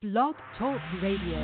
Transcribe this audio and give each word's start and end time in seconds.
Blog 0.00 0.36
Talk 0.56 0.78
Radio. 1.02 1.34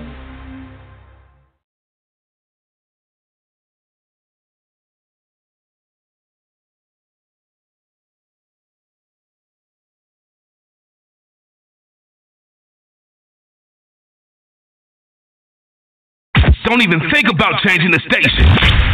Don't 16.64 16.80
even 16.80 17.00
think 17.10 17.28
about 17.28 17.60
changing 17.66 17.90
the 17.90 17.98
station. 18.08 18.46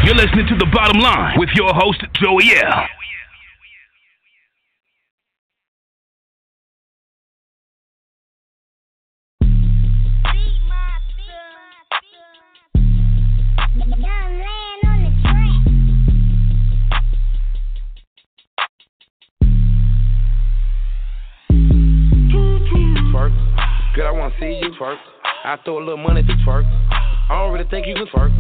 You're 0.07 0.15
listening 0.15 0.47
to 0.47 0.57
The 0.57 0.71
Bottom 0.73 1.03
Line 1.03 1.39
with 1.39 1.51
your 1.55 1.75
host, 1.75 2.03
Joey 2.15 2.57
L. 2.57 2.87
Twerk. 13.81 13.89
Good, 23.95 24.05
I 24.05 24.11
wanna 24.11 24.35
see 24.39 24.61
you 24.61 24.71
twerk. 24.79 24.99
I 25.45 25.57
throw 25.65 25.79
a 25.79 25.81
little 25.81 25.97
money 25.97 26.23
to 26.23 26.33
twerk. 26.47 26.67
I 27.31 27.31
don't 27.31 27.55
really 27.55 27.65
think 27.71 27.87
you 27.87 27.95
can 27.95 28.07
twerk. 28.09 28.31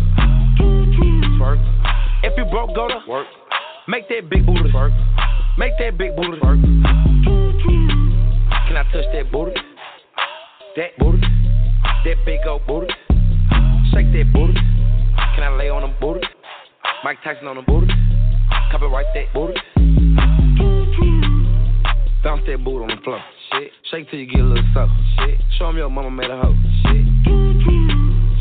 Twerk. 1.38 1.58
If 2.22 2.36
you 2.36 2.44
broke, 2.44 2.74
go 2.74 2.88
to 2.88 3.00
work. 3.08 3.26
Make 3.88 4.10
that 4.10 4.28
big 4.28 4.44
booty 4.44 4.70
twerk. 4.70 4.92
Make 5.56 5.78
that 5.78 5.96
big 5.96 6.14
booty 6.16 6.38
twerk. 6.38 6.60
Can 8.68 8.76
I 8.76 8.82
touch 8.92 9.06
that 9.14 9.32
booty? 9.32 9.58
That 10.76 10.98
booty. 10.98 11.26
That 12.04 12.16
big 12.26 12.40
old 12.46 12.66
booty. 12.66 12.92
Shake 13.90 14.12
that 14.12 14.30
booty. 14.34 14.69
Can 15.34 15.44
I 15.44 15.56
lay 15.56 15.68
on 15.68 15.82
them 15.82 15.94
booty? 16.00 16.26
Mike 17.04 17.18
Tyson 17.24 17.46
on 17.46 17.56
them 17.56 17.64
booty. 17.66 17.92
Copyright 18.70 19.06
that 19.14 19.32
booty. 19.34 19.54
Bounce 22.22 22.42
that 22.46 22.62
booty 22.62 22.84
on 22.84 22.88
the 22.88 23.02
floor. 23.02 23.20
Shit. 23.52 23.72
Shake 23.90 24.10
till 24.10 24.18
you 24.18 24.26
get 24.26 24.40
a 24.40 24.44
little 24.44 24.64
soft. 24.74 24.92
Shit. 25.18 25.40
Show 25.58 25.68
'em 25.68 25.76
your 25.76 25.90
mama 25.90 26.10
made 26.10 26.30
a 26.30 26.36
hoe. 26.36 26.56
Shit. 26.82 27.04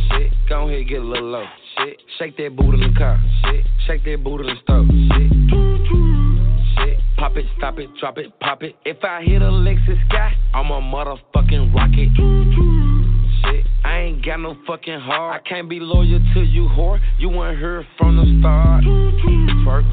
Shit. 0.10 0.34
Go 0.48 0.68
ahead 0.68 0.88
get 0.88 1.02
a 1.02 1.04
little 1.04 1.30
low. 1.30 1.46
Shit. 1.78 2.02
Shake 2.18 2.38
that 2.38 2.56
booty 2.56 2.84
in 2.84 2.94
the 2.94 3.00
car. 3.00 3.20
Shit. 3.46 3.66
Shake 3.88 4.04
that 4.04 4.24
booty 4.24 4.48
in 4.48 4.56
the 4.56 4.62
stove. 4.62 4.88
Shit. 4.88 5.32
Shit. 6.78 7.00
Pop 7.18 7.38
it, 7.38 7.46
stop 7.58 7.80
it, 7.80 7.90
drop 8.00 8.18
it, 8.18 8.40
pop 8.40 8.64
it. 8.64 8.76
If 8.86 9.04
I 9.04 9.22
hit 9.24 9.42
a 9.42 9.52
Lexus 9.52 10.00
sky, 10.08 10.34
I'm 10.54 10.72
a 10.72 10.82
motherfucking 10.82 11.74
rocket. 11.74 12.39
Shit. 13.44 13.66
I 13.84 14.00
ain't 14.00 14.26
got 14.26 14.38
no 14.38 14.56
fucking 14.68 15.00
heart. 15.00 15.42
I 15.42 15.50
can't 15.50 15.70
be 15.70 15.80
loyal 15.80 16.20
to 16.34 16.42
you, 16.42 16.68
whore. 16.70 17.00
You 17.18 17.30
weren't 17.30 17.60
here 17.60 17.86
from 17.98 18.18
the 18.18 18.40
start. 18.40 18.84
Twerk. 18.84 19.84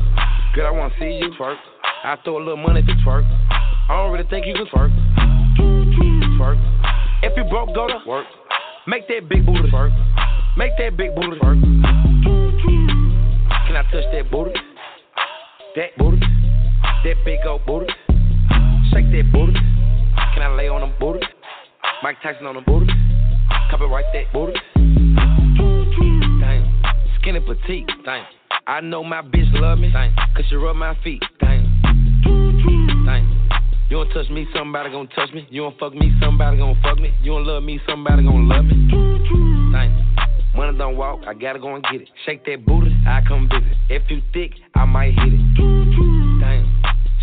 Good, 0.54 0.64
I 0.64 0.70
wanna 0.70 0.94
see 0.98 1.18
you 1.20 1.30
twerk. 1.38 1.56
I 2.04 2.16
throw 2.24 2.38
a 2.38 2.42
little 2.42 2.56
money 2.56 2.82
to 2.82 2.92
twerk. 3.04 3.24
I 3.88 3.96
don't 3.96 4.12
really 4.12 4.28
think 4.28 4.46
you 4.46 4.54
can 4.54 4.66
twerk. 4.66 4.90
Twerk. 6.38 6.58
If 7.22 7.36
you 7.36 7.44
broke, 7.44 7.74
go 7.74 7.86
to 7.86 7.98
work. 8.06 8.26
Make 8.86 9.08
that 9.08 9.28
big 9.28 9.44
booty 9.44 9.70
twerk. 9.70 9.92
Make 10.56 10.72
that 10.78 10.96
big 10.96 11.14
booty 11.14 11.38
twerk. 11.38 11.60
Can 13.66 13.76
I 13.76 13.82
touch 13.90 14.04
that 14.12 14.30
booty? 14.30 14.52
That 15.76 15.96
booty. 15.98 16.20
That 17.04 17.16
big 17.24 17.38
old 17.46 17.66
booty. 17.66 17.92
Shake 18.92 19.10
that 19.12 19.30
booty. 19.32 19.52
Can 20.34 20.42
I 20.42 20.54
lay 20.54 20.68
on 20.68 20.80
them 20.80 20.94
booty? 20.98 21.20
Mike 22.02 22.16
Tyson 22.22 22.46
on 22.46 22.54
them 22.54 22.64
booty. 22.66 22.86
Copyright 23.70 24.04
that 24.12 24.32
booty. 24.32 24.52
Damn. 26.40 26.82
Skinny 27.20 27.40
petite. 27.40 27.86
Damn. 28.04 28.24
I 28.66 28.80
know 28.80 29.02
my 29.02 29.22
bitch 29.22 29.52
love 29.54 29.78
me. 29.78 29.90
Damn. 29.92 30.14
Cause 30.34 30.44
she 30.48 30.56
rub 30.56 30.76
my 30.76 30.96
feet. 31.02 31.22
Damn. 31.40 31.66
Damn. 33.06 33.48
You 33.88 33.98
don't 33.98 34.10
touch 34.10 34.28
me, 34.30 34.46
somebody 34.54 34.90
gon' 34.90 35.08
touch 35.08 35.32
me. 35.32 35.46
You 35.50 35.62
don't 35.62 35.78
fuck 35.78 35.94
me, 35.94 36.12
somebody 36.20 36.58
gon' 36.58 36.76
fuck 36.82 36.98
me. 36.98 37.12
You 37.22 37.32
don't 37.32 37.46
love 37.46 37.62
me, 37.62 37.80
somebody 37.88 38.24
gon' 38.24 38.48
love 38.48 38.64
me. 38.64 38.88
Damn. 39.72 40.16
Money 40.56 40.78
don't 40.78 40.96
walk, 40.96 41.20
I 41.26 41.34
gotta 41.34 41.58
go 41.58 41.74
and 41.74 41.84
get 41.84 42.00
it. 42.00 42.08
Shake 42.24 42.44
that 42.46 42.64
booty, 42.66 42.90
I 43.06 43.20
come 43.28 43.48
visit. 43.48 43.76
If 43.88 44.10
you 44.10 44.22
thick, 44.32 44.52
I 44.74 44.84
might 44.84 45.14
hit 45.14 45.32
it. 45.32 46.40
Damn. 46.40 46.66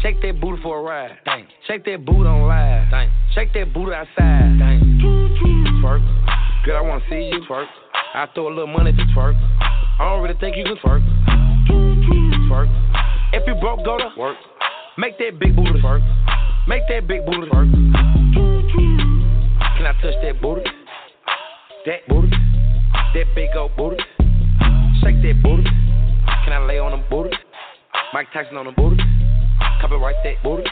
Shake 0.01 0.21
that 0.21 0.39
booty 0.41 0.61
for 0.61 0.79
a 0.79 0.83
ride. 0.83 1.17
Damn. 1.25 1.47
Shake 1.67 1.85
that 1.85 2.05
booty 2.05 2.27
on 2.27 2.47
live. 2.47 2.89
Damn. 2.91 3.11
Shake 3.33 3.53
that 3.53 3.73
booty 3.73 3.93
outside. 3.93 4.59
Damn. 4.59 4.99
Twerk. 5.81 6.01
Good, 6.65 6.75
I 6.75 6.81
wanna 6.81 7.03
see 7.09 7.29
you 7.31 7.41
twerk. 7.49 7.67
I 8.13 8.27
throw 8.33 8.47
a 8.47 8.49
little 8.49 8.67
money 8.67 8.91
to 8.91 9.03
twerk. 9.15 9.35
I 9.99 10.03
don't 10.05 10.21
really 10.23 10.39
think 10.39 10.55
you 10.57 10.63
can 10.63 10.77
twerk. 10.77 11.01
Twerk. 12.49 12.69
If 13.33 13.43
you 13.47 13.55
broke, 13.55 13.83
go 13.85 13.97
to 13.97 14.09
work. 14.17 14.37
Make 14.97 15.17
that 15.19 15.39
big 15.39 15.55
booty 15.55 15.79
twerk. 15.81 16.01
Make 16.67 16.83
that 16.89 17.07
big 17.07 17.25
booty 17.25 17.49
twerk. 17.49 17.71
Can 19.77 19.85
I 19.85 19.93
touch 20.01 20.15
that 20.21 20.41
booty? 20.41 20.63
That 21.85 22.07
booty. 22.07 22.29
That 23.13 23.25
big 23.35 23.49
old 23.55 23.75
booty. 23.75 23.97
Shake 25.01 25.21
that 25.21 25.41
booty. 25.43 25.63
Can 26.43 26.53
I 26.53 26.65
lay 26.65 26.79
on 26.79 26.91
them 26.91 27.03
booty? 27.09 27.35
Mike 28.13 28.27
Tyson 28.33 28.57
on 28.57 28.65
them 28.65 28.75
booty. 28.75 28.97
Copyright 29.81 30.16
that 30.24 30.44
booty. 30.44 30.69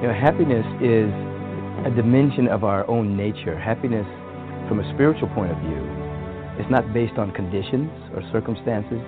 You 0.00 0.06
know, 0.06 0.14
happiness 0.14 0.64
is 0.80 1.12
a 1.84 1.94
dimension 1.94 2.48
of 2.48 2.64
our 2.64 2.88
own 2.88 3.18
nature. 3.18 3.58
Happiness, 3.58 4.06
from 4.66 4.80
a 4.80 4.94
spiritual 4.94 5.28
point 5.28 5.52
of 5.52 5.58
view, 5.58 5.99
is 6.60 6.66
not 6.70 6.92
based 6.92 7.18
on 7.18 7.32
conditions 7.32 7.90
or 8.14 8.22
circumstances. 8.30 9.00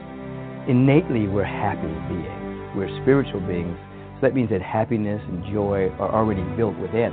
Innately, 0.69 1.29
we're 1.29 1.45
happy 1.45 1.93
beings. 2.09 2.73
We're 2.75 2.91
spiritual 3.03 3.41
beings. 3.41 3.77
So 4.17 4.27
that 4.27 4.35
means 4.35 4.51
that 4.51 4.63
happiness 4.63 5.21
and 5.29 5.45
joy 5.53 5.91
are 6.01 6.11
already 6.13 6.43
built 6.57 6.77
within. 6.79 7.13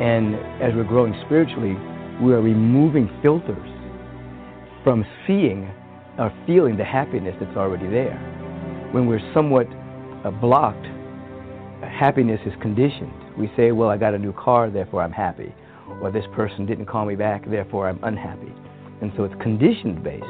And 0.00 0.36
as 0.62 0.74
we're 0.74 0.84
growing 0.84 1.14
spiritually, 1.26 1.74
we 2.20 2.32
are 2.32 2.42
removing 2.42 3.08
filters 3.22 3.68
from 4.84 5.04
seeing 5.26 5.70
or 6.18 6.32
feeling 6.46 6.76
the 6.76 6.84
happiness 6.84 7.34
that's 7.40 7.56
already 7.56 7.88
there. 7.88 8.18
When 8.92 9.06
we're 9.06 9.22
somewhat 9.32 9.66
uh, 10.24 10.30
blocked 10.30 10.86
happiness 11.82 12.40
is 12.46 12.52
conditioned. 12.60 13.12
We 13.36 13.50
say, 13.56 13.72
well, 13.72 13.88
I 13.88 13.96
got 13.96 14.14
a 14.14 14.18
new 14.18 14.32
car, 14.32 14.70
therefore 14.70 15.02
I'm 15.02 15.12
happy. 15.12 15.54
Or 16.02 16.10
this 16.10 16.24
person 16.34 16.66
didn't 16.66 16.86
call 16.86 17.04
me 17.04 17.14
back, 17.14 17.48
therefore 17.48 17.88
I'm 17.88 18.02
unhappy. 18.02 18.52
And 19.00 19.12
so 19.16 19.24
it's 19.24 19.34
conditioned 19.40 20.02
based. 20.02 20.24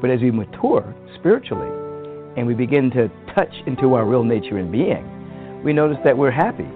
But 0.00 0.10
as 0.10 0.20
we 0.20 0.30
mature 0.30 0.94
spiritually 1.18 1.68
and 2.36 2.46
we 2.46 2.54
begin 2.54 2.90
to 2.92 3.08
touch 3.34 3.52
into 3.66 3.94
our 3.94 4.04
real 4.04 4.24
nature 4.24 4.58
and 4.58 4.70
being, 4.70 5.04
we 5.64 5.72
notice 5.72 5.98
that 6.04 6.16
we're 6.16 6.30
happy, 6.30 6.68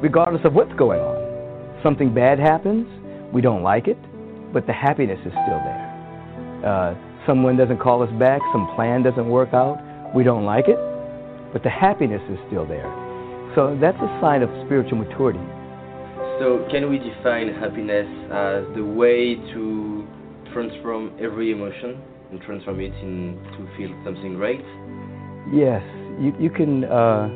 regardless 0.00 0.44
of 0.44 0.54
what's 0.54 0.72
going 0.74 1.00
on. 1.00 1.80
Something 1.82 2.12
bad 2.12 2.38
happens, 2.38 2.86
we 3.32 3.40
don't 3.40 3.62
like 3.62 3.88
it, 3.88 3.98
but 4.52 4.66
the 4.66 4.72
happiness 4.72 5.18
is 5.20 5.32
still 5.32 5.60
there. 5.64 6.62
Uh, 6.64 6.94
someone 7.26 7.56
doesn't 7.56 7.78
call 7.78 8.02
us 8.02 8.10
back, 8.18 8.40
some 8.52 8.68
plan 8.74 9.02
doesn't 9.02 9.28
work 9.28 9.52
out, 9.52 9.78
we 10.14 10.24
don't 10.24 10.44
like 10.44 10.68
it, 10.68 10.78
but 11.52 11.62
the 11.62 11.70
happiness 11.70 12.22
is 12.30 12.38
still 12.46 12.66
there. 12.66 12.88
So 13.54 13.76
that's 13.80 13.98
a 13.98 14.18
sign 14.20 14.42
of 14.42 14.50
spiritual 14.66 14.98
maturity. 14.98 15.40
So, 16.38 16.64
can 16.70 16.88
we 16.88 16.98
define 16.98 17.48
happiness 17.48 18.06
as 18.30 18.62
the 18.76 18.84
way 18.84 19.34
to 19.34 19.97
transform 20.58 21.14
every 21.22 21.52
emotion 21.52 22.02
and 22.32 22.40
transform 22.42 22.80
it 22.80 22.92
into 22.98 23.62
feel 23.76 23.94
something 24.02 24.34
great? 24.34 24.58
Yes, 25.54 25.82
you, 26.18 26.34
you 26.34 26.50
can 26.50 26.82
uh, 26.82 27.30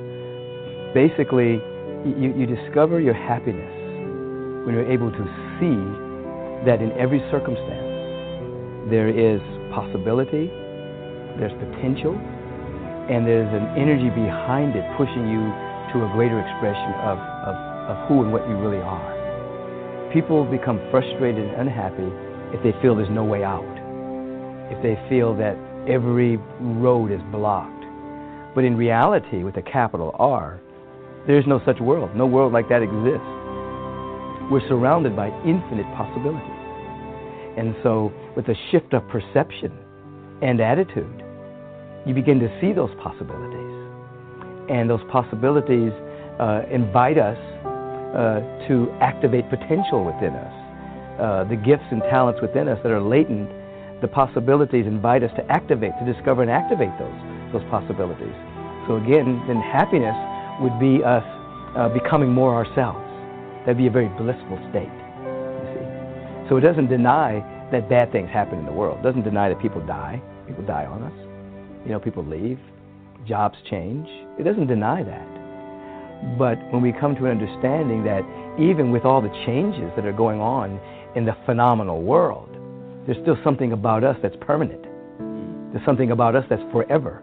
basically 0.90 1.62
you, 2.02 2.34
you 2.34 2.46
discover 2.50 2.98
your 2.98 3.14
happiness 3.14 3.70
when 4.66 4.74
you're 4.74 4.90
able 4.90 5.14
to 5.14 5.24
see 5.62 5.78
that 6.66 6.82
in 6.82 6.90
every 6.98 7.22
circumstance 7.30 8.90
there 8.90 9.06
is 9.06 9.38
possibility, 9.70 10.50
there's 11.38 11.54
potential, 11.70 12.18
and 13.06 13.22
there's 13.22 13.50
an 13.54 13.78
energy 13.78 14.10
behind 14.10 14.74
it 14.74 14.82
pushing 14.98 15.30
you 15.30 15.46
to 15.94 16.02
a 16.02 16.08
greater 16.18 16.42
expression 16.42 16.90
of, 17.06 17.22
of, 17.46 17.54
of 17.86 17.96
who 18.10 18.26
and 18.26 18.32
what 18.34 18.42
you 18.50 18.58
really 18.58 18.82
are. 18.82 20.10
People 20.10 20.42
become 20.44 20.82
frustrated 20.90 21.38
and 21.38 21.70
unhappy 21.70 22.10
if 22.52 22.62
they 22.62 22.72
feel 22.82 22.94
there's 22.94 23.10
no 23.10 23.24
way 23.24 23.44
out, 23.44 23.64
if 24.70 24.82
they 24.82 24.96
feel 25.08 25.34
that 25.36 25.56
every 25.88 26.36
road 26.60 27.10
is 27.10 27.20
blocked. 27.30 27.84
But 28.54 28.64
in 28.64 28.76
reality, 28.76 29.42
with 29.44 29.56
a 29.56 29.62
capital 29.62 30.14
R, 30.18 30.60
There's 31.26 31.46
no 31.46 31.60
such 31.64 31.78
world. 31.80 32.16
No 32.16 32.26
world 32.26 32.52
like 32.52 32.68
that 32.68 32.82
exists. 32.82 33.32
We're 34.50 34.66
surrounded 34.68 35.14
by 35.14 35.28
infinite 35.46 35.86
possibilities. 35.94 36.58
And 37.56 37.76
so, 37.82 38.12
with 38.34 38.48
a 38.48 38.56
shift 38.70 38.92
of 38.92 39.06
perception 39.08 39.72
and 40.42 40.60
attitude, 40.60 41.22
you 42.06 42.14
begin 42.14 42.40
to 42.40 42.48
see 42.60 42.72
those 42.72 42.90
possibilities. 43.00 43.72
And 44.68 44.90
those 44.90 45.02
possibilities 45.12 45.92
uh, 46.40 46.62
invite 46.72 47.18
us 47.18 47.38
uh, 48.16 48.40
to 48.66 48.90
activate 49.00 49.48
potential 49.48 50.04
within 50.04 50.34
us. 50.34 50.61
Uh, 51.20 51.44
the 51.44 51.56
gifts 51.56 51.84
and 51.90 52.00
talents 52.08 52.40
within 52.40 52.68
us 52.68 52.78
that 52.82 52.90
are 52.90 53.00
latent, 53.00 53.50
the 54.00 54.08
possibilities 54.08 54.86
invite 54.86 55.22
us 55.22 55.30
to 55.36 55.44
activate, 55.52 55.92
to 56.00 56.12
discover 56.12 56.42
and 56.42 56.50
activate 56.50 56.90
those, 56.98 57.18
those 57.52 57.62
possibilities. 57.70 58.34
So 58.88 58.96
again, 58.96 59.40
then 59.46 59.60
happiness 59.60 60.16
would 60.60 60.78
be 60.80 61.04
us 61.04 61.22
uh, 61.76 61.88
becoming 61.88 62.32
more 62.32 62.54
ourselves. 62.54 63.04
That'd 63.62 63.78
be 63.78 63.86
a 63.86 63.94
very 63.94 64.08
blissful 64.08 64.58
state, 64.70 64.90
you 64.90 65.66
see. 65.76 65.86
So 66.48 66.56
it 66.56 66.62
doesn't 66.62 66.88
deny 66.88 67.44
that 67.70 67.88
bad 67.88 68.10
things 68.10 68.28
happen 68.28 68.58
in 68.58 68.66
the 68.66 68.72
world. 68.72 68.98
It 69.00 69.02
doesn't 69.02 69.22
deny 69.22 69.48
that 69.48 69.60
people 69.60 69.84
die. 69.86 70.20
People 70.46 70.64
die 70.64 70.86
on 70.86 71.02
us. 71.02 71.18
You 71.84 71.92
know, 71.92 72.00
people 72.00 72.24
leave. 72.24 72.58
Jobs 73.26 73.56
change. 73.70 74.08
It 74.38 74.42
doesn't 74.42 74.66
deny 74.66 75.02
that. 75.04 75.28
But 76.38 76.58
when 76.72 76.82
we 76.82 76.92
come 76.92 77.14
to 77.16 77.26
an 77.26 77.30
understanding 77.30 78.04
that 78.04 78.22
even 78.58 78.90
with 78.92 79.04
all 79.04 79.22
the 79.22 79.32
changes 79.46 79.90
that 79.96 80.04
are 80.04 80.12
going 80.12 80.40
on 80.40 80.78
in 81.14 81.24
the 81.24 81.36
phenomenal 81.46 82.02
world, 82.02 82.48
there's 83.06 83.18
still 83.22 83.36
something 83.42 83.72
about 83.72 84.04
us 84.04 84.16
that's 84.22 84.36
permanent. 84.40 84.82
There's 85.72 85.84
something 85.84 86.10
about 86.10 86.36
us 86.36 86.44
that's 86.48 86.62
forever. 86.72 87.22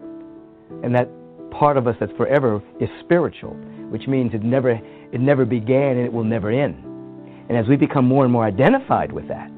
And 0.82 0.94
that 0.94 1.08
part 1.50 1.76
of 1.76 1.86
us 1.86 1.96
that's 1.98 2.12
forever 2.16 2.62
is 2.80 2.88
spiritual, 3.00 3.54
which 3.90 4.06
means 4.06 4.34
it 4.34 4.42
never, 4.42 4.70
it 4.70 5.20
never 5.20 5.44
began 5.44 5.96
and 5.96 6.06
it 6.06 6.12
will 6.12 6.24
never 6.24 6.50
end. 6.50 6.84
And 7.48 7.58
as 7.58 7.66
we 7.66 7.76
become 7.76 8.06
more 8.06 8.24
and 8.24 8.32
more 8.32 8.44
identified 8.44 9.10
with 9.10 9.26
that, 9.28 9.50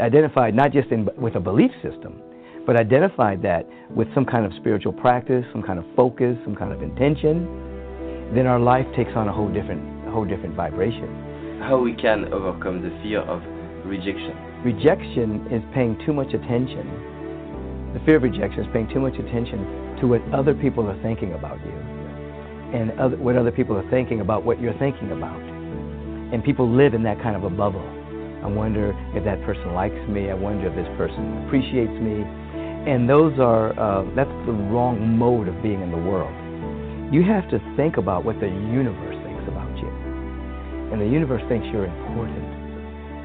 identified 0.00 0.54
not 0.54 0.72
just 0.72 0.88
in, 0.88 1.08
with 1.16 1.36
a 1.36 1.40
belief 1.40 1.70
system, 1.82 2.20
but 2.66 2.76
identified 2.76 3.42
that 3.42 3.66
with 3.90 4.12
some 4.14 4.24
kind 4.24 4.44
of 4.44 4.52
spiritual 4.58 4.92
practice, 4.92 5.44
some 5.52 5.62
kind 5.62 5.78
of 5.78 5.84
focus, 5.94 6.36
some 6.44 6.56
kind 6.56 6.72
of 6.72 6.82
intention, 6.82 7.46
then 8.34 8.46
our 8.46 8.58
life 8.58 8.86
takes 8.96 9.12
on 9.14 9.28
a 9.28 9.32
whole 9.32 9.48
different, 9.48 10.08
a 10.08 10.10
whole 10.10 10.24
different 10.24 10.54
vibration. 10.56 11.25
How 11.60 11.80
we 11.82 11.94
can 11.94 12.32
overcome 12.32 12.82
the 12.82 12.90
fear 13.02 13.20
of 13.20 13.42
rejection? 13.86 14.36
Rejection 14.62 15.46
is 15.50 15.62
paying 15.74 15.98
too 16.04 16.12
much 16.12 16.34
attention. 16.34 16.84
The 17.94 18.00
fear 18.04 18.16
of 18.16 18.22
rejection 18.22 18.60
is 18.60 18.66
paying 18.72 18.88
too 18.92 19.00
much 19.00 19.14
attention 19.14 19.96
to 20.00 20.06
what 20.06 20.22
other 20.34 20.54
people 20.54 20.86
are 20.86 21.02
thinking 21.02 21.32
about 21.32 21.58
you 21.64 21.72
and 22.76 22.92
other, 23.00 23.16
what 23.16 23.36
other 23.36 23.50
people 23.50 23.76
are 23.76 23.90
thinking 23.90 24.20
about 24.20 24.44
what 24.44 24.60
you're 24.60 24.76
thinking 24.78 25.12
about. 25.12 25.40
And 26.32 26.44
people 26.44 26.68
live 26.68 26.94
in 26.94 27.02
that 27.04 27.22
kind 27.22 27.36
of 27.36 27.44
a 27.44 27.50
bubble. 27.50 27.84
I 28.44 28.48
wonder 28.48 28.92
if 29.14 29.24
that 29.24 29.42
person 29.42 29.72
likes 29.72 29.96
me. 30.08 30.30
I 30.30 30.34
wonder 30.34 30.68
if 30.68 30.74
this 30.74 30.88
person 30.98 31.46
appreciates 31.46 31.96
me. 31.98 32.22
And 32.86 33.08
those 33.08 33.38
are, 33.38 33.72
uh, 33.78 34.04
that's 34.14 34.30
the 34.44 34.52
wrong 34.52 35.16
mode 35.16 35.48
of 35.48 35.62
being 35.62 35.80
in 35.80 35.90
the 35.90 35.96
world. 35.96 36.34
You 37.12 37.24
have 37.24 37.48
to 37.50 37.58
think 37.76 37.96
about 37.96 38.24
what 38.24 38.38
the 38.40 38.46
universe. 38.46 39.15
And 40.96 41.04
the 41.04 41.12
universe 41.12 41.42
thinks 41.46 41.66
you're 41.68 41.84
important. 41.84 42.40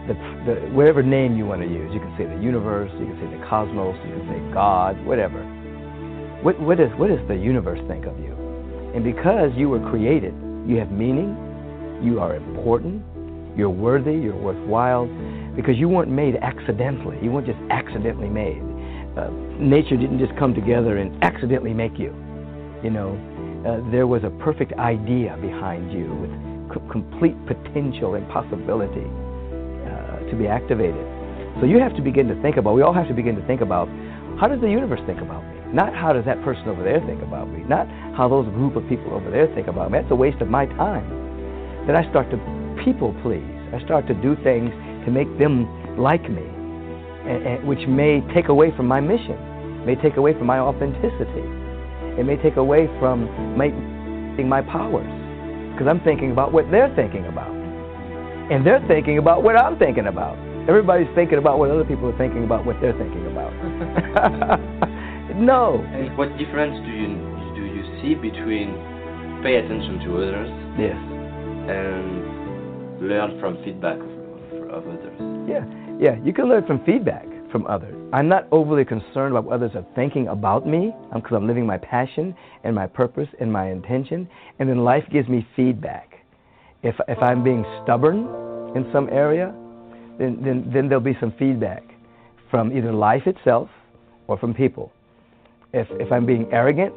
The, 0.04 0.14
the, 0.44 0.56
whatever 0.76 1.02
name 1.02 1.38
you 1.38 1.46
want 1.46 1.62
to 1.62 1.68
use, 1.68 1.88
you 1.94 2.02
can 2.02 2.14
say 2.18 2.28
the 2.28 2.44
universe, 2.44 2.92
you 3.00 3.08
can 3.08 3.16
say 3.16 3.32
the 3.32 3.46
cosmos, 3.48 3.96
you 4.04 4.12
can 4.12 4.28
say 4.28 4.54
God, 4.54 5.00
whatever. 5.06 5.40
What, 6.44 6.60
what, 6.60 6.82
is, 6.82 6.92
what 7.00 7.08
does 7.08 7.26
the 7.30 7.36
universe 7.36 7.80
think 7.88 8.04
of 8.04 8.20
you? 8.20 8.36
And 8.94 9.06
because 9.06 9.56
you 9.56 9.70
were 9.70 9.80
created, 9.90 10.36
you 10.68 10.84
have 10.84 10.92
meaning, 10.92 11.32
you 12.04 12.20
are 12.20 12.36
important, 12.36 13.06
you're 13.56 13.70
worthy, 13.70 14.20
you're 14.20 14.36
worthwhile, 14.36 15.08
because 15.56 15.78
you 15.78 15.88
weren't 15.88 16.12
made 16.12 16.36
accidentally. 16.44 17.24
You 17.24 17.32
weren't 17.32 17.48
just 17.48 17.60
accidentally 17.72 18.28
made. 18.28 18.60
Uh, 19.16 19.32
nature 19.64 19.96
didn't 19.96 20.20
just 20.20 20.38
come 20.38 20.54
together 20.54 20.98
and 20.98 21.24
accidentally 21.24 21.74
make 21.74 21.98
you. 21.98 22.12
You 22.84 22.90
know, 22.90 23.16
uh, 23.64 23.80
there 23.92 24.08
was 24.08 24.26
a 24.26 24.30
perfect 24.44 24.74
idea 24.74 25.38
behind 25.40 25.94
you 25.94 26.12
with 26.20 26.51
complete 26.92 27.36
potential 27.46 28.16
and 28.16 28.28
possibility 28.30 29.06
uh, 29.86 30.20
to 30.30 30.36
be 30.38 30.48
activated. 30.48 31.04
So 31.60 31.66
you 31.66 31.80
have 31.80 31.96
to 31.96 32.02
begin 32.02 32.28
to 32.28 32.42
think 32.42 32.58
about, 32.58 32.76
we 32.76 32.82
all 32.82 32.94
have 32.94 33.08
to 33.08 33.14
begin 33.14 33.36
to 33.36 33.46
think 33.46 33.62
about, 33.62 33.88
how 34.40 34.48
does 34.48 34.62
the 34.62 34.70
universe 34.70 35.02
think 35.06 35.20
about 35.22 35.44
me? 35.44 35.60
Not 35.74 35.96
how 35.96 36.14
does 36.14 36.26
that 36.26 36.42
person 36.44 36.68
over 36.68 36.84
there 36.84 37.00
think 37.06 37.22
about 37.22 37.50
me? 37.50 37.64
Not 37.68 37.88
how 38.16 38.28
those 38.28 38.48
group 38.56 38.76
of 38.76 38.88
people 38.88 39.14
over 39.14 39.30
there 39.32 39.48
think 39.56 39.68
about 39.68 39.92
me. 39.92 40.00
That's 40.00 40.12
a 40.12 40.16
waste 40.16 40.42
of 40.42 40.48
my 40.48 40.66
time. 40.66 41.08
Then 41.88 41.96
I 41.96 42.08
start 42.10 42.30
to 42.32 42.38
people 42.84 43.16
please. 43.22 43.44
I 43.74 43.84
start 43.84 44.08
to 44.08 44.14
do 44.14 44.36
things 44.44 44.70
to 45.06 45.12
make 45.12 45.32
them 45.40 45.68
like 45.98 46.30
me, 46.30 46.44
and, 46.44 47.46
and, 47.48 47.68
which 47.68 47.88
may 47.88 48.22
take 48.34 48.50
away 48.50 48.76
from 48.76 48.88
my 48.88 49.00
mission, 49.00 49.38
may 49.86 49.96
take 49.96 50.18
away 50.18 50.34
from 50.34 50.48
my 50.48 50.60
authenticity. 50.60 51.48
It 52.20 52.26
may 52.26 52.36
take 52.38 52.58
away 52.58 52.88
from 53.00 53.26
my, 53.58 53.70
my 54.44 54.62
powers, 54.62 55.08
because 55.82 55.98
I'm 55.98 56.04
thinking 56.06 56.30
about 56.30 56.54
what 56.54 56.70
they're 56.70 56.94
thinking 56.96 57.26
about. 57.26 57.50
And 58.54 58.64
they're 58.64 58.86
thinking 58.88 59.18
about 59.18 59.42
what 59.42 59.58
I'm 59.58 59.80
thinking 59.80 60.06
about. 60.06 60.38
Everybody's 60.70 61.10
thinking 61.16 61.40
about 61.40 61.58
what 61.58 61.72
other 61.72 61.84
people 61.84 62.06
are 62.08 62.18
thinking 62.20 62.44
about 62.44 62.68
what 62.68 62.76
they're 62.80 62.94
thinking 62.94 63.26
about. 63.26 63.50
no. 65.36 65.82
And 65.82 66.16
what 66.16 66.38
difference 66.38 66.78
do 66.86 66.92
you 66.94 67.18
do 67.58 67.66
you 67.66 67.82
see 67.98 68.14
between 68.14 68.78
pay 69.42 69.56
attention 69.56 70.06
to 70.06 70.18
others 70.22 70.50
Yes. 70.78 70.94
and 71.66 73.02
learn 73.02 73.40
from 73.40 73.58
feedback 73.66 73.98
of, 73.98 74.70
of 74.70 74.86
others? 74.86 75.18
Yeah, 75.50 75.66
yeah. 75.98 76.16
You 76.24 76.32
can 76.32 76.46
learn 76.48 76.68
from 76.68 76.86
feedback 76.86 77.26
from 77.52 77.68
others. 77.68 77.96
I'm 78.14 78.28
not 78.28 78.48
overly 78.52 78.86
concerned 78.86 79.34
about 79.34 79.46
what 79.46 79.56
others 79.56 79.72
are 79.76 79.86
thinking 79.96 80.28
about 80.28 80.66
me 80.66 80.94
um, 81.12 81.22
because 81.22 81.36
I'm 81.36 81.48
living 81.48 81.66
my 81.66 81.78
passion 81.78 82.36
and 82.64 82.74
my 82.74 82.88
purpose 82.88 83.28
and 83.40 83.52
my 83.52 83.70
intention. 83.70 84.28
And 84.60 84.70
then 84.70 84.84
life 84.84 85.04
gives 85.12 85.28
me 85.28 85.46
feedback. 85.56 86.10
If, 86.84 86.96
if 87.08 87.20
I'm 87.20 87.44
being 87.44 87.66
stubborn 87.84 88.28
in 88.76 88.90
some 88.92 89.10
area, 89.10 89.54
then, 90.18 90.40
then, 90.44 90.70
then 90.74 90.88
there'll 90.88 91.04
be 91.04 91.18
some 91.20 91.34
feedback 91.38 91.84
from 92.50 92.76
either 92.76 92.92
life 92.92 93.28
itself 93.28 93.70
or 94.28 94.38
from 94.38 94.54
people. 94.54 94.92
If, 95.74 95.88
if 95.92 96.12
I'm 96.12 96.26
being 96.26 96.48
arrogant, 96.52 96.94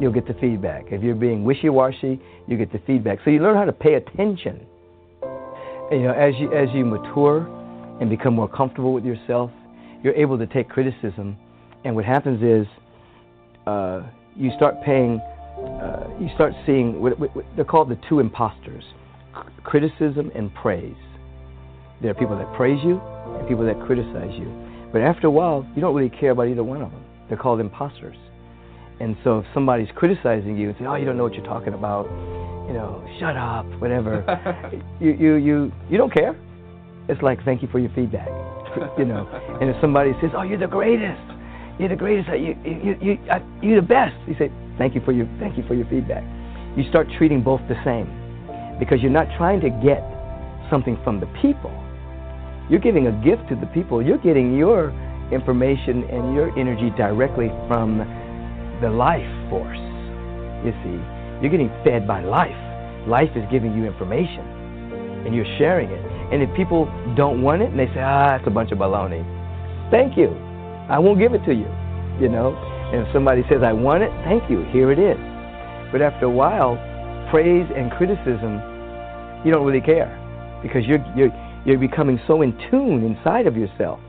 you'll 0.00 0.12
get 0.12 0.26
the 0.26 0.34
feedback. 0.34 0.86
If 0.90 1.02
you're 1.02 1.14
being 1.14 1.44
wishy-washy, 1.44 2.20
you 2.46 2.56
get 2.56 2.72
the 2.72 2.80
feedback. 2.86 3.18
So 3.24 3.30
you 3.30 3.40
learn 3.40 3.56
how 3.56 3.64
to 3.64 3.72
pay 3.72 3.94
attention. 3.94 4.66
And, 5.90 6.00
you 6.00 6.06
know, 6.06 6.14
as 6.14 6.34
you 6.38 6.52
as 6.52 6.68
you 6.74 6.84
mature 6.84 7.57
and 8.00 8.08
become 8.08 8.34
more 8.34 8.48
comfortable 8.48 8.92
with 8.92 9.04
yourself, 9.04 9.50
you're 10.02 10.14
able 10.14 10.38
to 10.38 10.46
take 10.46 10.68
criticism. 10.68 11.36
And 11.84 11.94
what 11.94 12.04
happens 12.04 12.42
is, 12.42 12.66
uh, 13.66 14.02
you 14.36 14.50
start 14.56 14.76
paying, 14.84 15.20
uh, 15.20 16.08
you 16.20 16.28
start 16.34 16.52
seeing 16.64 17.00
what, 17.00 17.18
what, 17.18 17.34
what, 17.34 17.44
they're 17.56 17.64
called 17.64 17.90
the 17.90 17.98
two 18.08 18.20
imposters: 18.20 18.84
criticism 19.64 20.30
and 20.34 20.54
praise. 20.54 20.96
There 22.00 22.10
are 22.10 22.14
people 22.14 22.38
that 22.38 22.52
praise 22.54 22.78
you 22.84 23.00
and 23.00 23.48
people 23.48 23.64
that 23.66 23.80
criticize 23.84 24.32
you. 24.38 24.46
But 24.92 25.02
after 25.02 25.26
a 25.26 25.30
while, 25.30 25.68
you 25.74 25.82
don't 25.82 25.94
really 25.94 26.08
care 26.08 26.30
about 26.30 26.48
either 26.48 26.62
one 26.62 26.80
of 26.80 26.90
them. 26.90 27.04
They're 27.28 27.36
called 27.36 27.60
imposters. 27.60 28.16
And 29.00 29.16
so 29.22 29.40
if 29.40 29.46
somebody's 29.52 29.88
criticizing 29.94 30.56
you 30.56 30.68
and 30.68 30.76
saying, 30.78 30.86
"Oh, 30.86 30.94
you 30.94 31.04
don't 31.04 31.16
know 31.16 31.24
what 31.24 31.34
you're 31.34 31.44
talking 31.44 31.74
about," 31.74 32.06
you 32.68 32.74
know, 32.74 33.04
shut 33.20 33.36
up, 33.36 33.66
whatever, 33.80 34.24
you 35.00 35.12
you 35.12 35.34
you 35.34 35.72
you 35.90 35.98
don't 35.98 36.12
care. 36.12 36.36
It's 37.08 37.22
like, 37.22 37.42
thank 37.44 37.62
you 37.62 37.68
for 37.68 37.78
your 37.78 37.90
feedback, 37.94 38.28
you 38.98 39.04
know. 39.04 39.26
And 39.60 39.70
if 39.70 39.80
somebody 39.80 40.12
says, 40.20 40.30
"Oh, 40.36 40.42
you're 40.42 40.58
the 40.58 40.68
greatest," 40.68 41.20
you're 41.78 41.88
the 41.88 41.96
greatest, 41.96 42.28
you 42.38 42.54
you 42.62 42.96
you 43.00 43.18
uh, 43.28 43.40
you're 43.60 43.80
the 43.80 43.86
best, 43.86 44.14
you 44.28 44.36
say, 44.38 44.52
"Thank 44.78 44.94
you 44.94 45.00
for 45.00 45.10
your 45.10 45.26
thank 45.40 45.56
you 45.56 45.64
for 45.66 45.74
your 45.74 45.86
feedback." 45.86 46.22
You 46.76 46.88
start 46.88 47.08
treating 47.18 47.42
both 47.42 47.60
the 47.68 47.74
same 47.82 48.06
because 48.78 49.02
you're 49.02 49.10
not 49.10 49.26
trying 49.36 49.60
to 49.62 49.70
get 49.82 50.04
something 50.70 50.96
from 51.02 51.18
the 51.18 51.26
people. 51.42 51.72
You're 52.70 52.78
giving 52.78 53.08
a 53.08 53.12
gift 53.24 53.48
to 53.48 53.56
the 53.56 53.66
people. 53.66 54.00
You're 54.00 54.18
getting 54.18 54.56
your 54.56 54.90
information 55.32 56.04
and 56.04 56.34
your 56.34 56.56
energy 56.58 56.90
directly 56.96 57.48
from 57.66 57.98
the 58.80 58.90
life 58.90 59.26
force. 59.50 59.82
You 60.64 60.72
see, 60.84 60.98
you're 61.40 61.50
getting 61.50 61.70
fed 61.82 62.06
by 62.06 62.22
life. 62.22 62.54
Life 63.08 63.30
is 63.34 63.44
giving 63.50 63.74
you 63.74 63.86
information, 63.86 64.44
and 65.24 65.34
you're 65.34 65.48
sharing 65.58 65.90
it. 65.90 66.17
And 66.30 66.42
if 66.42 66.54
people 66.54 66.86
don't 67.16 67.42
want 67.42 67.62
it, 67.62 67.70
and 67.70 67.78
they 67.78 67.86
say, 67.86 68.00
"Ah, 68.00 68.36
it's 68.36 68.46
a 68.46 68.50
bunch 68.50 68.70
of 68.72 68.78
baloney," 68.78 69.24
thank 69.90 70.16
you. 70.16 70.28
I 70.88 70.98
won't 70.98 71.18
give 71.18 71.34
it 71.34 71.44
to 71.44 71.54
you. 71.54 71.68
You 72.20 72.28
know. 72.28 72.54
And 72.92 73.06
if 73.06 73.12
somebody 73.12 73.44
says, 73.48 73.62
"I 73.62 73.72
want 73.72 74.02
it," 74.02 74.12
thank 74.24 74.48
you. 74.50 74.62
Here 74.72 74.90
it 74.92 74.98
is. 74.98 75.18
But 75.92 76.02
after 76.02 76.26
a 76.26 76.30
while, 76.30 76.76
praise 77.30 77.66
and 77.74 77.90
criticism, 77.92 78.60
you 79.44 79.52
don't 79.52 79.64
really 79.64 79.80
care 79.80 80.10
because 80.62 80.86
you're 80.86 81.04
you're 81.16 81.32
you're 81.64 81.78
becoming 81.78 82.20
so 82.26 82.42
in 82.42 82.52
tune 82.70 83.04
inside 83.04 83.46
of 83.46 83.56
yourself. 83.56 84.00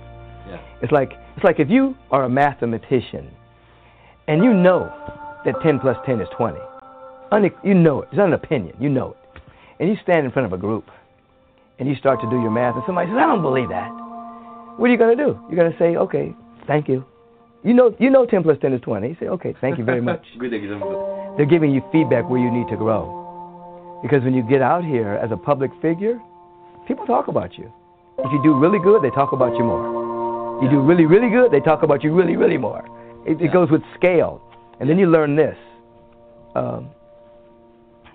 Yeah. 0.48 0.60
It's 0.82 0.92
like 0.92 1.14
it's 1.36 1.44
like 1.44 1.60
if 1.60 1.70
you 1.70 1.96
are 2.12 2.24
a 2.24 2.30
mathematician 2.30 3.30
and 4.28 4.44
you 4.44 4.54
know 4.54 4.92
that 5.46 5.56
10 5.64 5.80
plus 5.80 5.98
10 6.06 6.22
is 6.22 6.28
20, 6.38 6.60
une- 7.32 7.52
you 7.64 7.74
know 7.74 8.02
it. 8.02 8.10
It's 8.12 8.18
not 8.18 8.28
an 8.28 8.34
opinion. 8.34 8.76
You 8.80 8.90
know 8.90 9.12
it. 9.12 9.42
And 9.80 9.90
you 9.90 9.96
stand 10.04 10.26
in 10.26 10.32
front 10.32 10.46
of 10.46 10.54
a 10.54 10.58
group, 10.58 10.90
and 11.80 11.88
you 11.88 11.96
start 11.96 12.22
to 12.22 12.30
do 12.30 12.42
your 12.42 12.52
math, 12.52 12.76
and 12.76 12.84
somebody 12.86 13.10
says, 13.10 13.18
"I 13.18 13.26
don't 13.26 13.42
believe 13.42 13.70
that." 13.70 13.90
What 14.78 14.88
are 14.88 14.92
you 14.92 14.98
going 14.98 15.18
to 15.18 15.24
do? 15.24 15.40
You're 15.50 15.60
going 15.60 15.72
to 15.72 15.78
say, 15.78 15.96
"Okay, 15.96 16.34
thank 16.68 16.88
you." 16.88 17.04
You 17.64 17.74
know, 17.74 17.96
you 18.00 18.10
know, 18.10 18.26
10 18.26 18.44
plus 18.44 18.58
10 18.62 18.74
is 18.74 18.82
20. 18.82 19.08
You 19.08 19.18
say, 19.20 19.28
"Okay, 19.28 19.56
thank 19.60 19.78
you 19.78 19.84
very 19.84 20.02
much." 20.02 20.24
Good 20.40 20.54
example. 20.54 21.34
They're 21.38 21.46
giving 21.46 21.72
you 21.72 21.82
feedback 21.92 22.30
where 22.30 22.40
you 22.40 22.52
need 22.52 22.68
to 22.70 22.78
grow. 22.78 24.00
Because 24.02 24.24
when 24.24 24.34
you 24.34 24.44
get 24.44 24.62
out 24.62 24.84
here 24.86 25.20
as 25.22 25.32
a 25.32 25.38
public 25.38 25.72
figure, 25.82 26.20
people 26.88 27.06
talk 27.06 27.28
about 27.28 27.58
you. 27.58 27.72
If 28.20 28.32
you 28.32 28.42
do 28.44 28.54
really 28.54 28.80
good, 28.80 29.02
they 29.02 29.10
talk 29.12 29.32
about 29.32 29.56
you 29.58 29.64
more. 29.64 30.62
You 30.62 30.70
do 30.70 30.82
really, 30.82 31.06
really 31.06 31.30
good, 31.30 31.52
they 31.52 31.62
talk 31.62 31.84
about 31.84 32.04
you 32.04 32.14
really, 32.14 32.36
really 32.36 32.58
more. 32.58 32.84
It, 33.26 33.42
it 33.42 33.54
goes 33.54 33.70
with 33.72 33.82
scale. 33.96 34.42
And 34.80 34.90
then 34.90 34.98
you 34.98 35.08
learn 35.08 35.36
this 35.36 35.58
um, 36.56 36.90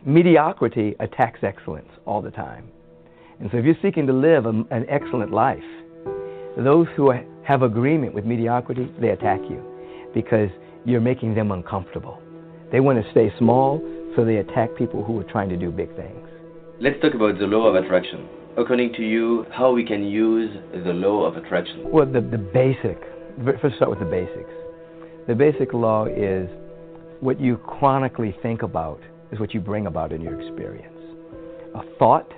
mediocrity 0.05 0.95
attacks 1.01 1.41
excellence 1.43 1.89
all 2.05 2.21
the 2.21 2.31
time. 2.31 2.69
And 3.41 3.51
so 3.51 3.59
if 3.59 3.65
you're 3.65 3.77
seeking 3.83 4.07
to 4.07 4.13
live 4.13 4.47
a, 4.47 4.51
an 4.71 4.87
excellent 4.89 5.33
life, 5.33 5.63
those 6.57 6.87
who 6.97 7.13
have 7.45 7.63
agreement 7.63 8.15
with 8.15 8.25
mediocrity, 8.25 8.91
they 9.01 9.11
attack 9.11 9.41
you 9.51 9.63
because 10.15 10.49
you're 10.85 11.01
making 11.01 11.35
them 11.35 11.51
uncomfortable. 11.51 12.21
They 12.71 12.81
want 12.81 13.03
to 13.03 13.11
stay 13.11 13.33
small, 13.39 13.83
so 14.17 14.25
they 14.25 14.37
attack 14.37 14.71
people 14.77 15.05
who 15.05 15.19
are 15.21 15.25
trying 15.25 15.49
to 15.49 15.57
do 15.57 15.71
big 15.71 15.95
things. 15.97 16.29
Let's 16.81 17.01
talk 17.01 17.15
about 17.15 17.39
the 17.39 17.47
law 17.47 17.67
of 17.67 17.83
attraction. 17.83 18.29
According 18.57 18.93
to 18.95 19.03
you, 19.03 19.47
how 19.51 19.73
we 19.73 19.85
can 19.85 20.05
use 20.05 20.57
the 20.73 20.93
law 20.93 21.25
of 21.25 21.37
attraction? 21.37 21.91
Well, 21.91 22.07
the, 22.07 22.21
the 22.21 22.39
basic, 22.39 23.01
first 23.61 23.77
start 23.77 23.91
with 23.91 23.99
the 23.99 24.05
basics. 24.05 24.51
The 25.27 25.35
basic 25.35 25.73
law 25.73 26.07
is 26.07 26.49
what 27.21 27.41
you 27.41 27.57
chronically 27.57 28.37
think 28.43 28.63
about 28.63 29.01
is 29.33 29.41
what 29.41 29.55
you 29.55 29.61
bring 29.61 29.87
about 29.87 30.13
in 30.13 30.21
your 30.21 30.41
experience. 30.41 30.95
A 31.75 31.83
thought 31.99 32.31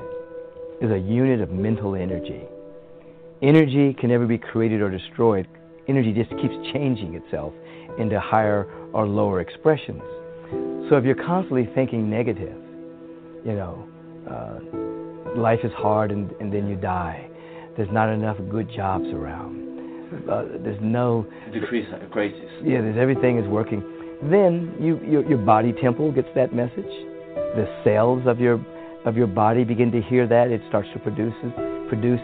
is 0.81 0.91
a 0.91 0.99
unit 0.99 1.41
of 1.41 1.51
mental 1.51 1.95
energy. 1.95 2.43
Energy 3.43 3.95
can 3.95 4.11
never 4.11 4.27
be 4.27 4.39
created 4.39 4.81
or 4.81 4.91
destroyed. 4.91 5.47
Energy 5.89 6.13
just 6.13 6.31
keeps 6.41 6.55
changing 6.73 7.15
itself 7.15 7.53
into 7.99 8.19
higher 8.19 8.67
or 8.93 9.07
lower 9.07 9.41
expressions. 9.41 10.03
So 10.89 10.97
if 10.97 11.05
you're 11.05 11.15
constantly 11.15 11.69
thinking 11.75 12.09
negative, 12.09 12.57
you 13.45 13.55
know, 13.55 13.87
uh, 14.31 15.39
life 15.39 15.61
is 15.65 15.73
hard 15.73 16.11
and, 16.11 16.31
and 16.41 16.53
then 16.53 16.69
you 16.69 16.77
die. 16.77 17.29
There's 17.77 17.91
not 17.93 18.09
enough 18.09 18.37
good 18.51 18.71
jobs 18.75 19.07
around. 19.07 19.67
Uh, 20.31 20.45
there's 20.63 20.79
no 20.81 21.27
decrease 21.53 21.87
crisis. 22.11 22.49
Yeah, 22.63 22.81
there's 22.81 22.97
everything 22.99 23.39
is 23.39 23.47
working. 23.49 23.83
Then 24.31 24.75
you, 24.81 25.01
your, 25.07 25.29
your 25.29 25.39
body 25.39 25.73
temple 25.73 26.13
gets 26.13 26.29
that 26.35 26.55
message. 26.55 26.85
The 27.55 27.67
cells 27.85 28.23
of 28.27 28.41
your 28.41 28.65
of 29.07 29.17
your 29.17 29.29
body 29.29 29.65
begin 29.65 29.91
to 29.93 30.03
hear 30.03 30.27
that. 30.27 30.51
It 30.51 30.61
starts 30.69 30.89
to 30.93 30.99
produce 30.99 31.35
produce 31.89 32.21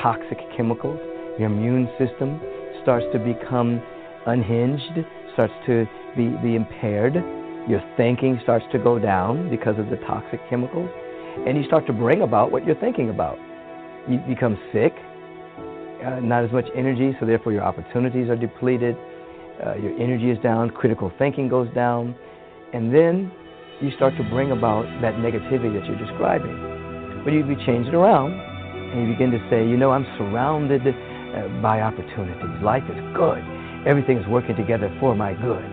toxic 0.00 0.38
chemicals. 0.56 0.98
Your 1.38 1.50
immune 1.50 1.90
system 1.98 2.40
starts 2.82 3.04
to 3.12 3.18
become 3.18 3.82
unhinged, 4.26 5.04
starts 5.34 5.52
to 5.66 5.86
be, 6.16 6.28
be 6.42 6.54
impaired. 6.54 7.14
Your 7.68 7.82
thinking 7.96 8.38
starts 8.42 8.64
to 8.72 8.78
go 8.78 8.98
down 8.98 9.50
because 9.50 9.78
of 9.78 9.90
the 9.90 9.96
toxic 10.06 10.40
chemicals. 10.48 10.88
And 11.46 11.58
you 11.58 11.64
start 11.66 11.86
to 11.86 11.92
bring 11.92 12.22
about 12.22 12.52
what 12.52 12.64
you're 12.64 12.80
thinking 12.80 13.10
about. 13.10 13.38
You 14.08 14.18
become 14.28 14.58
sick, 14.72 14.92
uh, 16.04 16.20
not 16.20 16.44
as 16.44 16.52
much 16.52 16.66
energy, 16.76 17.16
so 17.18 17.26
therefore 17.26 17.52
your 17.52 17.62
opportunities 17.62 18.28
are 18.28 18.36
depleted. 18.36 18.96
Uh, 19.64 19.76
your 19.76 19.98
energy 19.98 20.30
is 20.30 20.38
down, 20.42 20.70
critical 20.70 21.12
thinking 21.18 21.48
goes 21.48 21.72
down, 21.74 22.14
and 22.72 22.92
then 22.94 23.30
you 23.82 23.90
start 23.96 24.16
to 24.16 24.24
bring 24.30 24.52
about 24.52 24.86
that 25.02 25.14
negativity 25.18 25.74
that 25.74 25.84
you're 25.86 25.98
describing. 25.98 26.54
But 27.24 27.32
you, 27.34 27.42
change 27.66 27.86
it 27.86 27.94
around, 27.94 28.32
and 28.34 29.06
you 29.06 29.12
begin 29.12 29.30
to 29.30 29.42
say, 29.50 29.66
you 29.66 29.76
know, 29.76 29.90
I'm 29.90 30.06
surrounded 30.18 30.82
uh, 30.86 31.48
by 31.60 31.82
opportunities. 31.82 32.62
Life 32.62 32.84
is 32.90 32.98
good. 33.14 33.42
Everything 33.86 34.18
is 34.18 34.26
working 34.26 34.54
together 34.54 34.94
for 35.00 35.14
my 35.14 35.34
good. 35.34 35.64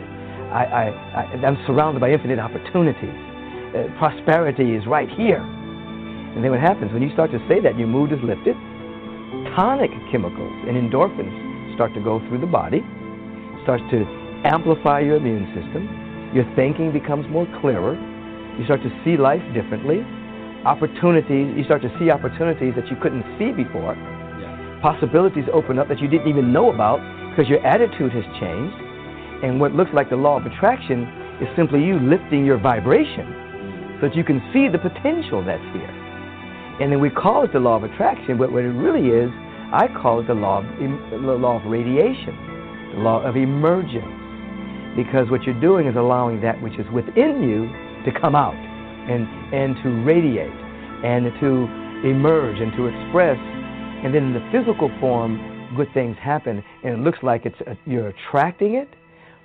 I, 0.49 0.65
I, 0.65 0.85
I, 0.89 1.45
am 1.45 1.57
surrounded 1.67 2.01
by 2.01 2.09
infinite 2.09 2.39
opportunities. 2.39 3.13
Uh, 3.73 3.85
prosperity 4.01 4.73
is 4.73 4.85
right 4.87 5.09
here. 5.09 5.41
And 5.41 6.43
then 6.43 6.49
what 6.49 6.59
happens 6.59 6.91
when 6.93 7.01
you 7.01 7.13
start 7.13 7.29
to 7.31 7.39
say 7.47 7.59
that, 7.61 7.77
your 7.77 7.87
mood 7.87 8.11
is 8.11 8.19
lifted. 8.23 8.57
Tonic 9.53 9.91
chemicals 10.11 10.53
and 10.65 10.73
endorphins 10.73 11.75
start 11.75 11.93
to 11.93 12.01
go 12.01 12.19
through 12.29 12.41
the 12.41 12.49
body, 12.49 12.81
starts 13.61 13.83
to 13.91 14.05
amplify 14.45 15.01
your 15.01 15.17
immune 15.17 15.45
system. 15.53 15.85
Your 16.33 16.45
thinking 16.55 16.91
becomes 16.91 17.27
more 17.29 17.47
clearer. 17.59 17.97
You 18.57 18.65
start 18.65 18.81
to 18.83 18.91
see 19.03 19.17
life 19.17 19.41
differently. 19.53 20.05
Opportunities, 20.65 21.55
you 21.57 21.63
start 21.63 21.81
to 21.81 21.91
see 21.97 22.11
opportunities 22.11 22.75
that 22.75 22.87
you 22.87 22.97
couldn't 23.01 23.23
see 23.39 23.51
before. 23.51 23.95
Yeah. 23.95 24.79
Possibilities 24.81 25.45
open 25.53 25.79
up 25.79 25.87
that 25.87 25.99
you 25.99 26.07
didn't 26.07 26.27
even 26.27 26.53
know 26.53 26.71
about 26.71 26.99
because 27.31 27.49
your 27.49 27.65
attitude 27.65 28.11
has 28.11 28.25
changed. 28.39 28.75
And 29.43 29.59
what 29.59 29.73
looks 29.73 29.91
like 29.93 30.09
the 30.09 30.17
law 30.17 30.37
of 30.37 30.45
attraction 30.45 31.07
is 31.41 31.47
simply 31.55 31.83
you 31.83 31.97
lifting 31.97 32.45
your 32.45 32.59
vibration 32.59 33.97
so 34.01 34.07
that 34.07 34.15
you 34.15 34.23
can 34.23 34.43
see 34.53 34.67
the 34.67 34.77
potential 34.77 35.43
that's 35.43 35.63
here. 35.71 35.89
And 36.81 36.91
then 36.91 36.99
we 36.99 37.09
call 37.09 37.43
it 37.43 37.53
the 37.53 37.59
law 37.59 37.77
of 37.77 37.83
attraction, 37.83 38.37
but 38.37 38.51
what 38.51 38.63
it 38.63 38.75
really 38.75 39.09
is, 39.09 39.31
I 39.71 39.87
call 39.87 40.19
it 40.19 40.27
the 40.27 40.33
law 40.33 40.59
of, 40.59 40.65
the 41.09 41.17
law 41.17 41.59
of 41.59 41.65
radiation, 41.65 42.35
the 42.93 42.99
law 42.99 43.23
of 43.23 43.35
emergence. 43.35 44.18
Because 44.95 45.29
what 45.29 45.43
you're 45.43 45.59
doing 45.59 45.87
is 45.87 45.95
allowing 45.95 46.41
that 46.41 46.61
which 46.61 46.73
is 46.73 46.85
within 46.93 47.43
you 47.43 47.67
to 48.05 48.19
come 48.19 48.35
out 48.35 48.55
and, 48.55 49.27
and 49.53 49.75
to 49.83 49.89
radiate 50.03 50.53
and 51.03 51.31
to 51.39 52.07
emerge 52.07 52.59
and 52.59 52.71
to 52.73 52.87
express. 52.87 53.37
And 54.03 54.13
then 54.13 54.23
in 54.23 54.33
the 54.33 54.45
physical 54.51 54.89
form, 54.99 55.39
good 55.75 55.87
things 55.93 56.15
happen, 56.21 56.63
and 56.83 56.93
it 56.93 56.99
looks 56.99 57.19
like 57.21 57.45
it's, 57.45 57.55
uh, 57.67 57.75
you're 57.85 58.09
attracting 58.09 58.75
it, 58.75 58.89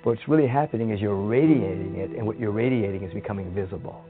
but 0.03 0.11
what's 0.11 0.27
really 0.27 0.47
happening 0.47 0.91
is 0.91 0.99
you're 0.99 1.15
radiating 1.15 1.95
it, 1.97 2.11
and 2.17 2.25
what 2.25 2.39
you're 2.39 2.51
radiating 2.51 3.03
is 3.03 3.13
becoming 3.13 3.53
visible. 3.53 4.03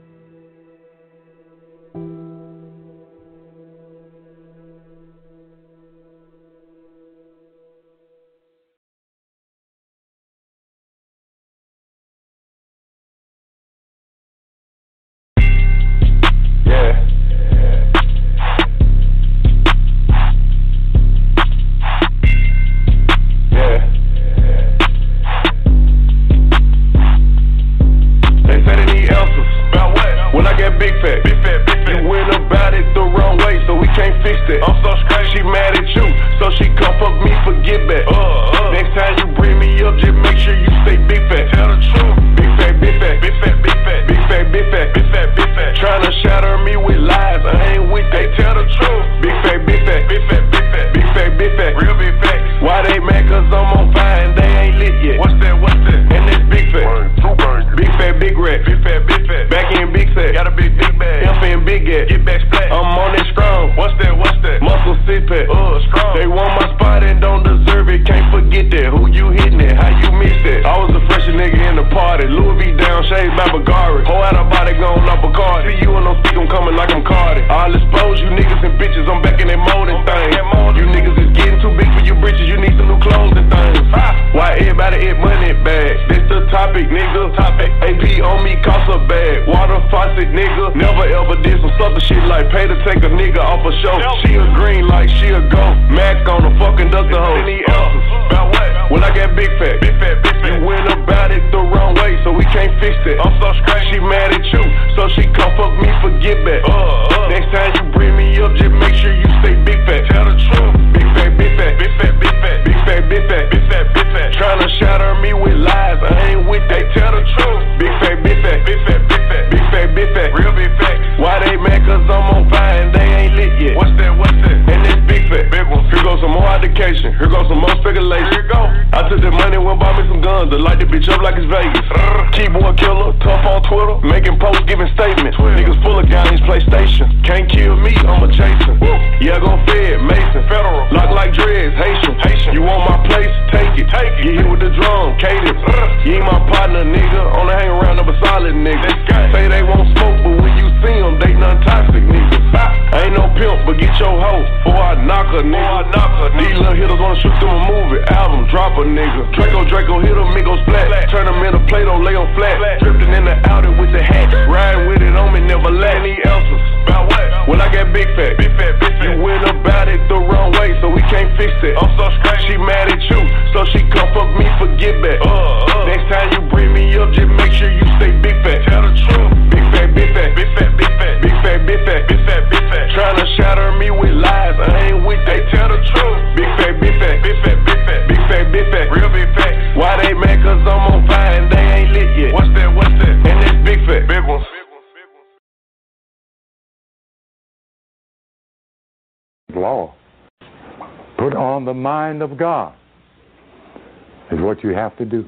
To 204.98 205.04
do. 205.04 205.24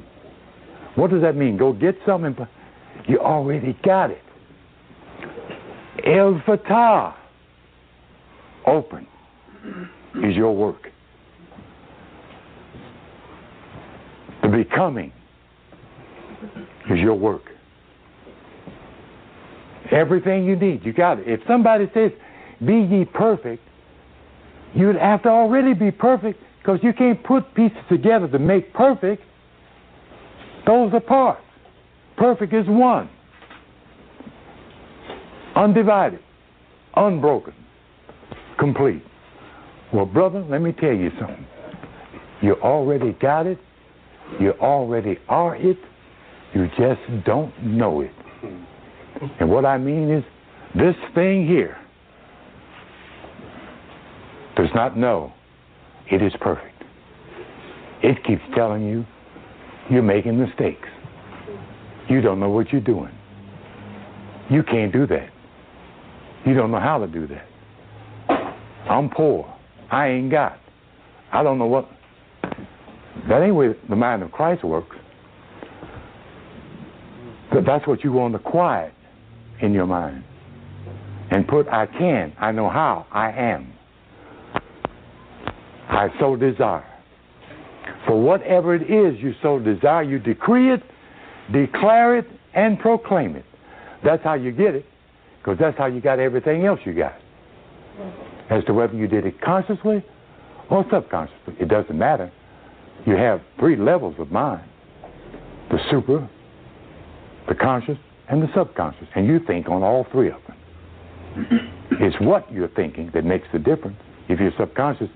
What 0.94 1.10
does 1.10 1.22
that 1.22 1.36
mean? 1.36 1.56
Go 1.56 1.72
get 1.72 1.96
something. 2.04 2.36
You 3.06 3.20
already 3.20 3.76
got 3.84 4.10
it. 4.10 4.22
El 6.04 6.42
Fatah, 6.46 7.14
open, 8.66 9.06
is 10.24 10.34
your 10.34 10.54
work. 10.54 10.88
The 14.42 14.48
becoming 14.48 15.12
is 16.90 16.98
your 16.98 17.14
work. 17.14 17.42
Everything 19.90 20.44
you 20.44 20.56
need, 20.56 20.84
you 20.84 20.92
got 20.92 21.18
it. 21.18 21.28
If 21.28 21.40
somebody 21.46 21.90
says, 21.94 22.12
Be 22.64 22.74
ye 22.74 23.04
perfect, 23.04 23.62
you'd 24.74 24.96
have 24.96 25.22
to 25.22 25.28
already 25.28 25.74
be 25.74 25.90
perfect 25.90 26.40
because 26.58 26.80
you 26.82 26.92
can't 26.92 27.22
put 27.24 27.54
pieces 27.54 27.78
together 27.88 28.28
to 28.28 28.38
make 28.38 28.72
perfect. 28.74 29.22
Those 30.68 30.92
are 30.92 31.00
parts. 31.00 31.40
Perfect 32.18 32.52
is 32.52 32.66
one. 32.68 33.08
Undivided, 35.56 36.20
unbroken, 36.94 37.54
complete. 38.58 39.02
Well, 39.94 40.04
brother, 40.04 40.44
let 40.46 40.60
me 40.60 40.72
tell 40.72 40.92
you 40.92 41.08
something. 41.18 41.46
You 42.42 42.56
already 42.56 43.12
got 43.14 43.46
it. 43.46 43.58
You 44.38 44.50
already 44.60 45.16
are 45.30 45.56
it. 45.56 45.78
You 46.54 46.68
just 46.76 47.00
don't 47.24 47.58
know 47.64 48.02
it. 48.02 48.12
And 49.40 49.48
what 49.48 49.64
I 49.64 49.78
mean 49.78 50.10
is, 50.10 50.22
this 50.74 50.94
thing 51.14 51.46
here 51.46 51.78
does 54.54 54.68
not 54.74 54.98
know 54.98 55.32
it 56.10 56.20
is 56.20 56.32
perfect. 56.42 56.84
It 58.02 58.22
keeps 58.26 58.42
telling 58.54 58.86
you 58.86 59.06
you're 59.90 60.02
making 60.02 60.38
mistakes. 60.38 60.88
You 62.08 62.20
don't 62.20 62.40
know 62.40 62.50
what 62.50 62.72
you're 62.72 62.80
doing. 62.80 63.12
You 64.50 64.62
can't 64.62 64.92
do 64.92 65.06
that. 65.06 65.28
You 66.46 66.54
don't 66.54 66.70
know 66.70 66.80
how 66.80 66.98
to 66.98 67.06
do 67.06 67.26
that. 67.26 67.46
I'm 68.88 69.10
poor. 69.10 69.54
I 69.90 70.08
ain't 70.08 70.30
got. 70.30 70.58
I 71.32 71.42
don't 71.42 71.58
know 71.58 71.66
what. 71.66 71.88
That 73.28 73.42
ain't 73.42 73.54
where 73.54 73.76
the 73.88 73.96
mind 73.96 74.22
of 74.22 74.32
Christ 74.32 74.64
works. 74.64 74.96
But 77.52 77.64
that's 77.66 77.86
what 77.86 78.04
you 78.04 78.12
want 78.12 78.34
to 78.34 78.38
quiet 78.38 78.94
in 79.60 79.72
your 79.72 79.86
mind. 79.86 80.24
And 81.30 81.46
put 81.46 81.68
I 81.68 81.86
can, 81.86 82.32
I 82.40 82.52
know 82.52 82.70
how, 82.70 83.06
I 83.12 83.30
am. 83.30 83.72
I 85.90 86.08
so 86.18 86.36
desire. 86.36 86.87
For 88.06 88.20
whatever 88.20 88.74
it 88.74 88.82
is 88.82 89.20
you 89.20 89.34
so 89.42 89.58
desire, 89.58 90.02
you 90.02 90.18
decree 90.18 90.72
it, 90.72 90.82
declare 91.52 92.18
it, 92.18 92.26
and 92.54 92.78
proclaim 92.78 93.36
it. 93.36 93.44
That's 94.04 94.22
how 94.22 94.34
you 94.34 94.52
get 94.52 94.74
it, 94.74 94.86
because 95.38 95.58
that's 95.58 95.76
how 95.76 95.86
you 95.86 96.00
got 96.00 96.18
everything 96.18 96.64
else 96.64 96.80
you 96.84 96.94
got. 96.94 97.14
As 98.50 98.64
to 98.64 98.72
whether 98.72 98.94
you 98.94 99.06
did 99.06 99.26
it 99.26 99.40
consciously 99.40 100.04
or 100.70 100.84
subconsciously, 100.90 101.54
it 101.60 101.68
doesn't 101.68 101.98
matter. 101.98 102.30
You 103.06 103.16
have 103.16 103.40
three 103.58 103.76
levels 103.76 104.14
of 104.18 104.30
mind 104.30 104.68
the 105.70 105.78
super, 105.90 106.28
the 107.46 107.54
conscious, 107.54 107.98
and 108.28 108.42
the 108.42 108.48
subconscious. 108.56 109.06
And 109.14 109.26
you 109.26 109.38
think 109.46 109.68
on 109.68 109.82
all 109.82 110.06
three 110.10 110.30
of 110.30 110.40
them. 110.46 111.70
it's 111.92 112.16
what 112.20 112.50
you're 112.50 112.68
thinking 112.68 113.10
that 113.14 113.24
makes 113.24 113.46
the 113.52 113.58
difference. 113.58 113.98
If 114.28 114.40
your 114.40 114.52
subconscious 114.58 115.08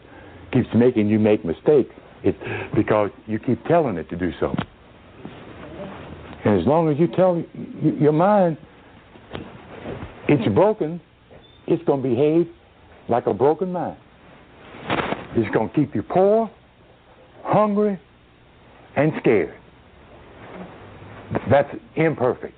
keeps 0.53 0.69
making 0.75 1.09
you 1.09 1.19
make 1.19 1.45
mistakes, 1.45 1.95
it's 2.25 2.39
because 2.75 3.11
you 3.27 3.39
keep 3.39 3.65
telling 3.67 3.97
it 3.97 4.09
to 4.11 4.17
do 4.17 4.31
so. 4.41 4.55
And 6.45 6.61
as 6.61 6.67
long 6.67 6.91
as 6.91 6.99
you 6.99 7.09
tell 7.09 7.43
your 7.83 8.13
mind 8.13 8.57
it's 10.29 10.55
broken, 10.55 11.01
it's 11.67 11.83
going 11.85 12.03
to 12.03 12.09
behave 12.09 12.47
like 13.09 13.27
a 13.27 13.35
broken 13.35 13.73
mind. 13.73 13.97
It's 15.35 15.53
going 15.55 15.69
to 15.69 15.75
keep 15.75 15.95
you 15.95 16.03
poor, 16.03 16.51
hungry, 17.45 17.99
and 18.97 19.13
scared. 19.21 19.55
That's 21.51 21.75
imperfect. 21.97 22.55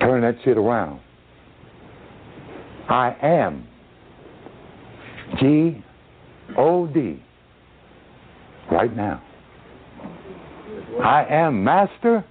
Turn 0.00 0.22
that 0.22 0.36
shit 0.44 0.56
around. 0.56 1.00
I 2.88 3.16
am 3.22 3.66
G 5.40 5.82
O 6.58 6.86
D 6.86 7.22
right 8.70 8.94
now. 8.94 9.22
I 11.02 11.24
am 11.28 11.64
master, 11.64 12.24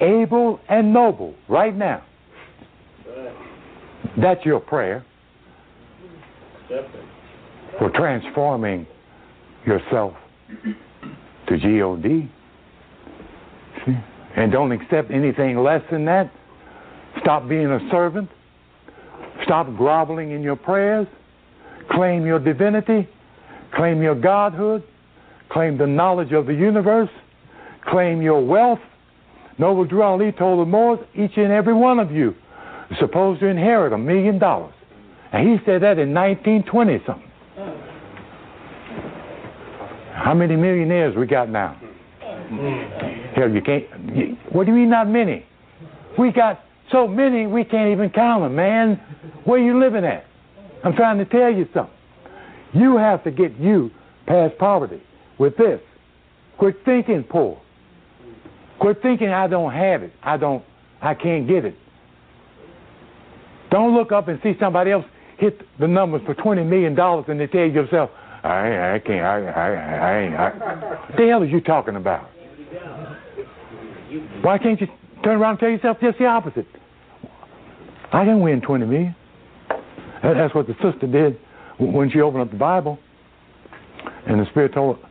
able, 0.00 0.60
and 0.68 0.92
noble 0.92 1.34
right 1.48 1.74
now. 1.74 2.04
That's 4.20 4.44
your 4.44 4.60
prayer 4.60 5.04
for 7.78 7.90
transforming 7.90 8.86
yourself 9.66 10.14
to 11.48 11.58
G-O-D. 11.58 12.30
See? 13.84 13.92
And 14.36 14.52
don't 14.52 14.72
accept 14.72 15.10
anything 15.10 15.58
less 15.58 15.82
than 15.90 16.04
that. 16.06 16.30
Stop 17.20 17.48
being 17.48 17.66
a 17.66 17.80
servant. 17.90 18.28
Stop 19.44 19.66
groveling 19.76 20.30
in 20.32 20.42
your 20.42 20.56
prayers. 20.56 21.06
Claim 21.90 22.26
your 22.26 22.38
divinity. 22.38 23.08
Claim 23.74 24.02
your 24.02 24.14
godhood. 24.14 24.82
Claim 25.50 25.78
the 25.78 25.86
knowledge 25.86 26.32
of 26.32 26.46
the 26.46 26.54
universe. 26.54 27.10
Claim 27.86 28.20
your 28.20 28.44
wealth. 28.44 28.80
Noble 29.58 29.84
Drew 29.84 30.02
Ali 30.02 30.32
told 30.32 30.60
the 30.60 30.70
Moors, 30.70 31.00
each 31.14 31.36
and 31.36 31.50
every 31.50 31.74
one 31.74 31.98
of 31.98 32.12
you 32.12 32.34
is 32.90 32.98
supposed 33.00 33.40
to 33.40 33.46
inherit 33.46 33.92
a 33.92 33.98
million 33.98 34.38
dollars. 34.38 34.74
And 35.32 35.48
he 35.48 35.56
said 35.64 35.82
that 35.82 35.98
in 35.98 36.14
1920 36.14 37.02
something. 37.06 37.24
How 40.14 40.34
many 40.34 40.56
millionaires 40.56 41.16
we 41.16 41.26
got 41.26 41.48
now? 41.48 41.80
Hell, 43.34 43.50
you 43.50 43.60
can't. 43.62 43.84
You, 44.14 44.36
what 44.50 44.66
do 44.66 44.72
you 44.72 44.78
mean, 44.78 44.90
not 44.90 45.08
many? 45.08 45.44
We 46.18 46.32
got 46.32 46.60
so 46.90 47.06
many 47.06 47.46
we 47.46 47.64
can't 47.64 47.90
even 47.92 48.10
count 48.10 48.42
them, 48.42 48.54
man. 48.56 49.00
Where 49.44 49.58
you 49.58 49.78
living 49.78 50.04
at? 50.04 50.24
I'm 50.84 50.94
trying 50.94 51.18
to 51.18 51.24
tell 51.24 51.52
you 51.52 51.68
something. 51.74 51.94
You 52.72 52.96
have 52.96 53.22
to 53.24 53.30
get 53.30 53.58
you 53.58 53.90
past 54.26 54.56
poverty 54.58 55.02
with 55.38 55.56
this. 55.56 55.80
Quit 56.58 56.76
thinking 56.84 57.24
poor. 57.24 57.60
Quit 58.80 59.00
thinking 59.02 59.28
I 59.28 59.46
don't 59.46 59.72
have 59.72 60.02
it. 60.02 60.12
I 60.22 60.36
don't. 60.36 60.64
I 61.00 61.14
can't 61.14 61.46
get 61.46 61.64
it. 61.64 61.74
Don't 63.70 63.94
look 63.94 64.12
up 64.12 64.28
and 64.28 64.40
see 64.42 64.54
somebody 64.58 64.90
else 64.90 65.04
hit 65.38 65.60
the 65.78 65.86
numbers 65.86 66.22
for 66.26 66.34
twenty 66.34 66.64
million 66.64 66.94
dollars 66.94 67.26
and 67.28 67.38
they 67.38 67.46
tell 67.46 67.60
yourself, 67.64 68.10
I, 68.42 68.94
I 68.94 68.98
can't. 69.04 69.24
I, 69.24 69.46
I, 69.46 69.68
I 69.72 70.18
ain't. 70.20 70.34
I. 70.34 70.48
What 71.08 71.16
the 71.16 71.26
hell 71.26 71.42
are 71.42 71.46
you 71.46 71.60
talking 71.60 71.96
about? 71.96 72.28
Why 74.42 74.58
can't 74.58 74.80
you 74.80 74.86
turn 75.22 75.40
around 75.40 75.52
and 75.52 75.60
tell 75.60 75.68
yourself 75.70 75.98
just 76.00 76.18
the 76.18 76.26
opposite? 76.26 76.66
I 78.12 78.24
can 78.24 78.40
win 78.40 78.60
twenty 78.60 78.86
million. 78.86 79.14
That's 80.22 80.54
what 80.54 80.66
the 80.66 80.74
sister 80.82 81.06
did 81.06 81.38
when 81.78 82.10
she 82.10 82.20
opened 82.20 82.42
up 82.42 82.50
the 82.50 82.56
Bible, 82.56 82.98
and 84.26 84.40
the 84.40 84.46
Spirit 84.50 84.74
told 84.74 84.98
her 84.98 85.07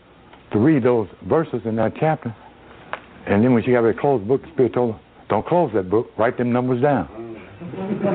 to 0.52 0.60
read 0.60 0.84
those 0.84 1.08
verses 1.28 1.62
in 1.66 1.76
that 1.78 1.94
chapter. 2.00 2.36
And 3.28 3.44
then 3.44 3.54
when 3.54 3.64
she 3.64 3.72
got 3.72 3.80
ready 3.80 3.96
to 3.96 4.02
close 4.02 4.22
the 4.22 4.28
book, 4.28 4.42
the 4.42 4.48
Spirit 4.54 4.74
told 4.74 4.96
her, 4.96 5.00
"Don't 5.30 5.46
close 5.46 5.72
that 5.74 5.90
book. 5.90 6.12
Write 6.18 6.38
them 6.38 6.52
numbers 6.52 6.82
down." 6.82 7.08
and, 7.58 8.06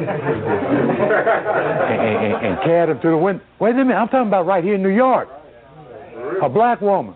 and, 2.00 2.46
and 2.46 2.62
carried 2.62 2.88
them 2.90 3.00
to 3.02 3.10
the 3.10 3.16
window. 3.16 3.42
Wait 3.58 3.72
a 3.72 3.74
minute, 3.74 3.94
I'm 3.94 4.08
talking 4.08 4.28
about 4.28 4.46
right 4.46 4.62
here 4.62 4.76
in 4.76 4.82
New 4.82 4.88
York. 4.88 5.28
A 6.42 6.48
black 6.48 6.80
woman 6.80 7.14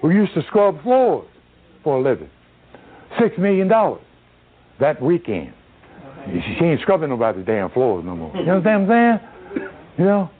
who 0.00 0.10
used 0.10 0.32
to 0.34 0.42
scrub 0.44 0.82
floors 0.82 1.28
for 1.82 1.98
a 1.98 2.02
living. 2.02 2.30
Six 3.20 3.36
million 3.38 3.68
dollars 3.68 4.02
that 4.80 5.00
weekend. 5.00 5.52
She 6.58 6.64
ain't 6.64 6.80
scrubbing 6.80 7.10
nobody's 7.10 7.46
damn 7.46 7.70
floors 7.70 8.04
no 8.04 8.16
more. 8.16 8.34
You 8.34 8.50
understand 8.50 8.88
what 8.88 8.96
I'm 8.96 9.20
saying? 9.54 9.68
You 9.98 10.04
know? 10.04 10.30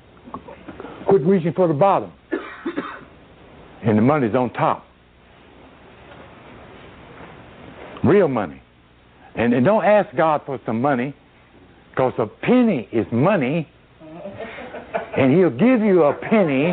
Quit 1.08 1.22
reaching 1.22 1.52
for 1.52 1.68
the 1.68 1.74
bottom. 1.74 2.12
And 3.86 3.96
the 3.96 4.02
money's 4.02 4.34
on 4.34 4.52
top. 4.52 4.84
Real 8.04 8.28
money. 8.28 8.60
And, 9.36 9.54
and 9.54 9.64
don't 9.64 9.84
ask 9.84 10.14
God 10.16 10.42
for 10.44 10.58
some 10.66 10.80
money, 10.80 11.14
because 11.90 12.12
a 12.18 12.26
penny 12.26 12.88
is 12.92 13.06
money, 13.12 13.68
and 15.16 15.36
He'll 15.36 15.50
give 15.50 15.80
you 15.80 16.04
a 16.04 16.14
penny 16.14 16.72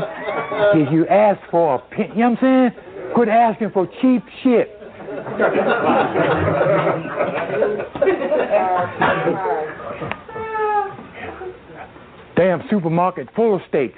if 0.75 0.91
you 0.91 1.05
ask 1.07 1.39
for 1.51 1.75
a 1.75 1.79
penny. 1.79 2.09
You 2.09 2.21
know 2.21 2.29
what 2.31 2.43
I'm 2.43 2.73
saying? 2.73 3.13
Quit 3.13 3.29
asking 3.29 3.71
for 3.71 3.87
cheap 4.01 4.23
shit. 4.43 4.79
damn 12.35 12.63
supermarket 12.69 13.29
full 13.35 13.55
of 13.55 13.61
steaks. 13.69 13.97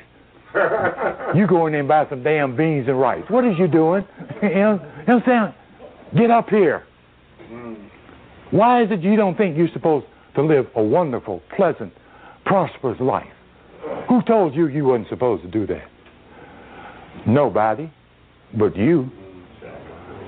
You 1.36 1.48
go 1.48 1.65
in 1.65 1.74
there 1.74 1.82
and 1.82 1.88
buy 1.88 2.08
some 2.10 2.24
damn 2.24 2.56
beans 2.56 2.88
and 2.88 3.00
rice. 3.00 3.24
What 3.30 3.46
is 3.46 3.56
you 3.58 3.68
doing? 3.68 4.06
you 4.41 4.50
know 4.50 4.80
what 5.06 5.10
I'm 5.10 5.24
saying? 5.26 5.54
Get 6.18 6.32
up 6.32 6.50
here. 6.50 6.84
Why 8.52 8.84
is 8.84 8.91
it 8.91 9.02
you 9.02 9.15
don't 9.15 9.38
think 9.38 9.58
you're 9.58 9.70
supposed 9.74 10.06
to 10.36 10.41
live 10.41 10.68
a 10.76 10.84
wonderful, 10.84 11.41
pleasant, 11.56 11.94
prosperous 12.46 13.00
life? 13.02 13.28
Who 14.08 14.22
told 14.24 14.56
you 14.56 14.68
you 14.68 14.86
wasn't 14.86 15.10
supposed 15.10 15.44
to 15.44 15.50
do 15.50 15.68
that? 15.68 15.88
Nobody 17.28 17.91
but 18.58 18.76
you. 18.76 19.10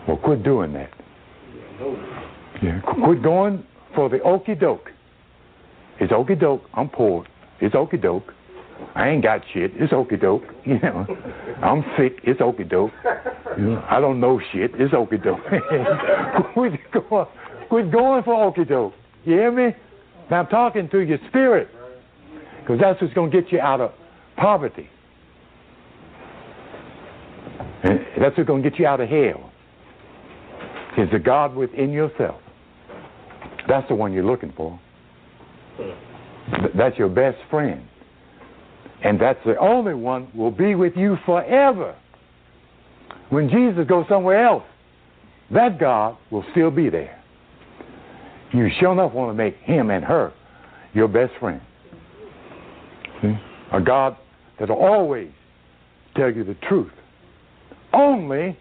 Well, 0.07 0.17
quit 0.17 0.43
doing 0.43 0.73
that. 0.73 0.89
Yeah, 2.61 2.81
quit 2.81 3.21
going 3.21 3.63
for 3.95 4.09
the 4.09 4.21
okey 4.21 4.55
doke. 4.55 4.89
It's 5.99 6.11
okey 6.11 6.35
doke. 6.35 6.63
I'm 6.73 6.89
poor. 6.89 7.25
It's 7.61 7.75
okey 7.75 7.97
doke. 7.97 8.33
I 8.95 9.09
ain't 9.09 9.23
got 9.23 9.41
shit. 9.53 9.71
It's 9.75 9.93
okey 9.93 10.17
doke. 10.17 10.43
You 10.65 10.79
know, 10.79 11.05
I'm 11.61 11.83
sick. 11.97 12.19
It's 12.23 12.41
okey 12.41 12.63
doke. 12.63 12.91
You 13.57 13.63
know, 13.71 13.85
I 13.89 13.99
don't 13.99 14.19
know 14.19 14.39
shit. 14.51 14.71
It's 14.75 14.93
okey 14.93 15.17
doke. 15.17 15.39
quit 16.53 16.73
going, 16.91 17.27
quit 17.69 17.91
going 17.91 18.23
for 18.23 18.45
okey 18.45 18.65
doke. 18.65 18.93
You 19.23 19.33
hear 19.33 19.51
me? 19.51 19.75
Now 20.29 20.41
I'm 20.41 20.47
talking 20.47 20.89
to 20.89 20.99
your 20.99 21.19
spirit, 21.29 21.69
because 22.59 22.79
that's 22.81 23.01
what's 23.01 23.13
going 23.13 23.31
to 23.31 23.41
get 23.41 23.51
you 23.51 23.59
out 23.59 23.81
of 23.81 23.91
poverty. 24.35 24.89
And 27.83 27.99
that's 28.19 28.37
what's 28.37 28.47
going 28.47 28.63
to 28.63 28.69
get 28.69 28.79
you 28.79 28.87
out 28.87 28.99
of 28.99 29.09
hell. 29.09 29.51
Is 30.97 31.09
the 31.11 31.19
God 31.19 31.55
within 31.55 31.91
yourself. 31.91 32.41
That's 33.67 33.87
the 33.87 33.95
one 33.95 34.13
you're 34.13 34.25
looking 34.25 34.51
for. 34.57 34.79
That's 36.75 36.97
your 36.97 37.09
best 37.09 37.37
friend. 37.51 37.87
And 39.03 39.19
that's 39.19 39.39
the 39.45 39.57
only 39.57 39.93
one 39.93 40.27
will 40.35 40.51
be 40.51 40.75
with 40.75 40.95
you 40.95 41.17
forever. 41.25 41.95
When 43.29 43.49
Jesus 43.49 43.85
goes 43.87 44.05
somewhere 44.09 44.45
else, 44.45 44.63
that 45.51 45.79
God 45.79 46.17
will 46.31 46.45
still 46.51 46.71
be 46.71 46.89
there. 46.89 47.21
You 48.53 48.69
sure 48.79 48.93
enough 48.93 49.13
want 49.13 49.29
to 49.29 49.33
make 49.33 49.57
him 49.57 49.91
and 49.91 50.03
her 50.03 50.33
your 50.93 51.07
best 51.07 51.33
friend. 51.39 51.61
See? 53.21 53.37
A 53.73 53.81
God 53.81 54.17
that'll 54.59 54.77
always 54.77 55.29
tell 56.15 56.31
you 56.31 56.43
the 56.43 56.55
truth. 56.67 56.91
Only 57.93 58.57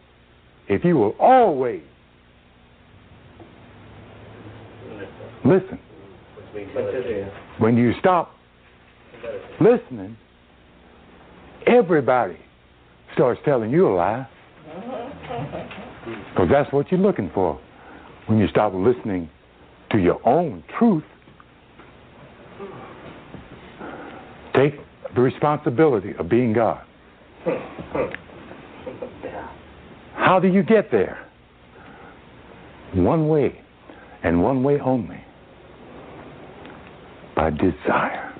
if 0.68 0.84
you 0.84 0.96
will 0.96 1.14
always 1.18 1.82
listen. 5.44 5.78
When 7.58 7.76
you 7.76 7.92
stop 8.00 8.32
listening, 9.60 10.16
everybody 11.66 12.38
starts 13.14 13.40
telling 13.44 13.70
you 13.70 13.88
a 13.88 13.94
lie. 13.94 14.28
Because 16.06 16.48
that's 16.50 16.72
what 16.72 16.92
you're 16.92 17.00
looking 17.00 17.30
for. 17.34 17.58
When 18.26 18.38
you 18.38 18.46
stop 18.48 18.72
listening 18.74 19.28
to 19.90 19.98
your 19.98 20.20
own 20.26 20.62
truth, 20.78 21.02
take 24.54 24.74
the 25.14 25.20
responsibility 25.20 26.14
of 26.18 26.28
being 26.28 26.52
God. 26.52 26.80
How 30.14 30.38
do 30.40 30.48
you 30.48 30.62
get 30.62 30.90
there? 30.90 31.26
One 32.94 33.28
way, 33.28 33.60
and 34.22 34.42
one 34.42 34.62
way 34.62 34.78
only 34.80 35.22
by 37.34 37.50
desire. 37.50 38.34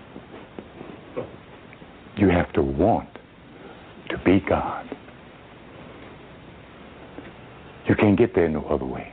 You 2.17 2.29
have 2.29 2.53
to 2.55 2.62
want 2.62 3.09
to 4.17 4.25
be 4.25 4.45
God. 4.47 4.89
You 7.89 7.95
can't 7.95 8.19
get 8.19 8.35
there 8.35 8.49
no 8.49 8.65
other 8.65 8.85
way. 8.85 9.13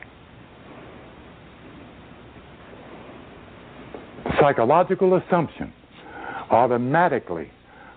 Psychological 4.39 5.15
assumption 5.15 5.71
automatically 6.49 7.51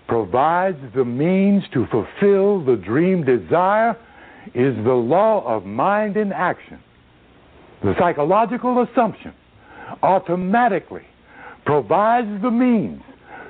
provides 0.06 0.78
the 0.94 1.04
means 1.04 1.64
to 1.72 1.86
fulfill 1.86 2.64
the 2.64 2.76
dream 2.76 3.24
desire 3.24 3.96
is 4.54 4.76
the 4.84 4.92
law 4.92 5.44
of 5.46 5.64
mind 5.64 6.16
and 6.16 6.32
action. 6.32 6.78
The 7.82 7.94
psychological 7.98 8.82
assumption 8.82 9.32
automatically 10.02 11.04
provides 11.64 12.42
the 12.42 12.50
means 12.50 13.02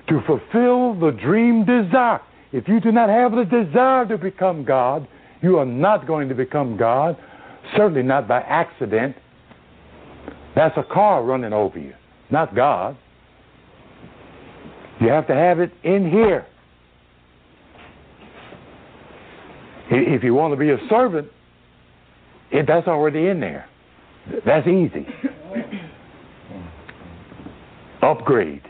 to 0.08 0.20
fulfill 0.26 0.94
the 0.98 1.10
dream 1.10 1.64
desire. 1.64 2.20
If 2.52 2.68
you 2.68 2.80
do 2.80 2.92
not 2.92 3.08
have 3.08 3.32
the 3.32 3.44
desire 3.44 4.06
to 4.06 4.18
become 4.18 4.64
God, 4.64 5.06
you 5.42 5.58
are 5.58 5.66
not 5.66 6.06
going 6.06 6.28
to 6.28 6.34
become 6.34 6.76
God, 6.76 7.16
certainly 7.76 8.02
not 8.02 8.28
by 8.28 8.40
accident. 8.40 9.16
That's 10.54 10.76
a 10.76 10.82
car 10.82 11.22
running 11.22 11.52
over 11.52 11.78
you, 11.78 11.94
not 12.30 12.54
God. 12.54 12.96
You 15.00 15.08
have 15.08 15.26
to 15.26 15.34
have 15.34 15.60
it 15.60 15.72
in 15.82 16.10
here. 16.10 16.46
If 19.90 20.24
you 20.24 20.34
want 20.34 20.52
to 20.52 20.56
be 20.56 20.70
a 20.70 20.78
servant, 20.88 21.28
it, 22.50 22.66
that's 22.66 22.88
already 22.88 23.28
in 23.28 23.40
there. 23.40 23.68
That's 24.44 24.66
easy. 24.66 25.06
Upgrade. 28.02 28.62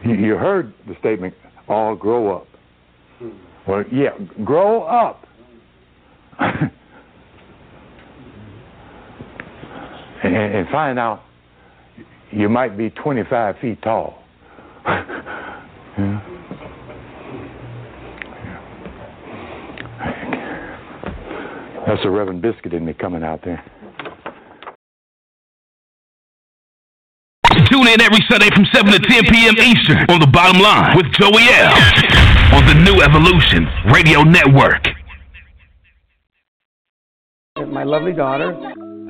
You 0.04 0.36
heard 0.36 0.72
the 0.88 0.94
statement, 0.98 1.34
all 1.68 1.94
grow 1.94 2.36
up. 2.36 2.46
Well, 3.68 3.84
yeah, 3.92 4.16
grow 4.44 4.84
up. 4.84 5.26
and, 6.38 6.70
and 10.24 10.68
find 10.70 10.98
out 10.98 11.20
you 12.30 12.48
might 12.48 12.78
be 12.78 12.90
25 12.90 13.56
feet 13.60 13.82
tall. 13.82 14.22
yeah. 14.86 16.30
That's 21.86 22.02
the 22.02 22.10
Reverend 22.10 22.40
Biscuit 22.40 22.72
in 22.72 22.84
me 22.84 22.94
coming 22.94 23.22
out 23.24 23.40
there. 23.44 23.64
In 27.90 28.00
every 28.00 28.24
Sunday 28.30 28.48
from 28.54 28.64
7 28.72 28.92
to 28.92 28.98
10 29.00 29.24
p.m. 29.24 29.56
Eastern 29.58 29.98
on 30.10 30.20
The 30.20 30.26
Bottom 30.26 30.62
Line 30.62 30.96
with 30.96 31.10
Joey 31.18 31.42
L. 31.50 31.74
on 32.54 32.62
the 32.66 32.74
New 32.86 33.02
Evolution 33.02 33.66
Radio 33.92 34.22
Network. 34.22 34.86
My 37.56 37.82
lovely 37.82 38.12
daughter, 38.12 38.54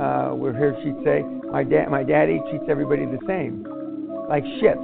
uh, 0.00 0.34
we're 0.34 0.56
here, 0.56 0.74
she'd 0.82 0.96
say, 1.04 1.20
my, 1.52 1.62
da- 1.62 1.88
my 1.90 2.02
daddy 2.02 2.40
treats 2.48 2.64
everybody 2.70 3.04
the 3.04 3.18
same. 3.26 3.66
Like 4.28 4.44
shit. 4.60 4.80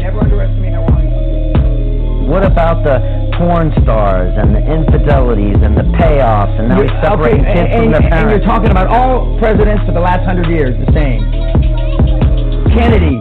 Never 0.00 0.20
underestimate 0.20 0.72
how 0.72 0.86
wrong 0.88 2.28
What 2.30 2.44
about 2.44 2.84
the 2.84 3.25
porn 3.36 3.72
stars 3.84 4.32
and 4.36 4.56
the 4.56 4.62
infidelities 4.64 5.60
and 5.60 5.76
the 5.76 5.84
payoffs 6.00 6.52
and 6.58 6.68
now 6.68 6.80
he's 6.80 6.90
separating 7.04 7.44
okay, 7.44 7.54
kids 7.54 7.68
and, 7.72 7.80
from 7.84 7.92
their 7.92 8.06
parents. 8.08 8.22
and 8.22 8.30
you're 8.32 8.48
talking 8.48 8.70
about 8.72 8.88
all 8.88 9.36
presidents 9.38 9.84
for 9.84 9.92
the 9.92 10.00
last 10.00 10.24
hundred 10.24 10.48
years 10.48 10.72
the 10.88 10.90
same. 10.96 11.20
Kennedy 12.72 13.20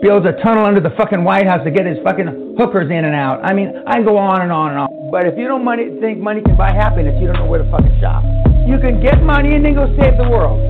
builds 0.00 0.24
a 0.24 0.32
tunnel 0.40 0.64
under 0.64 0.80
the 0.80 0.92
fucking 0.96 1.22
White 1.24 1.46
House 1.46 1.60
to 1.64 1.70
get 1.70 1.84
his 1.84 2.00
fucking 2.04 2.56
hookers 2.56 2.88
in 2.90 3.04
and 3.04 3.14
out. 3.14 3.44
I 3.44 3.52
mean, 3.52 3.72
I 3.86 4.00
can 4.00 4.04
go 4.04 4.16
on 4.16 4.40
and 4.40 4.52
on 4.52 4.72
and 4.72 4.78
on. 4.80 4.88
But 5.12 5.26
if 5.28 5.36
you 5.36 5.46
don't 5.46 5.64
money, 5.64 5.92
think 6.00 6.18
money 6.18 6.40
can 6.40 6.56
buy 6.56 6.72
happiness, 6.72 7.14
you 7.20 7.28
don't 7.28 7.36
know 7.36 7.46
where 7.46 7.62
to 7.62 7.70
fucking 7.70 8.00
shop. 8.00 8.24
You 8.64 8.80
can 8.80 9.00
get 9.02 9.22
money 9.22 9.54
and 9.54 9.64
then 9.64 9.74
go 9.74 9.88
save 10.00 10.16
the 10.16 10.28
world. 10.28 10.60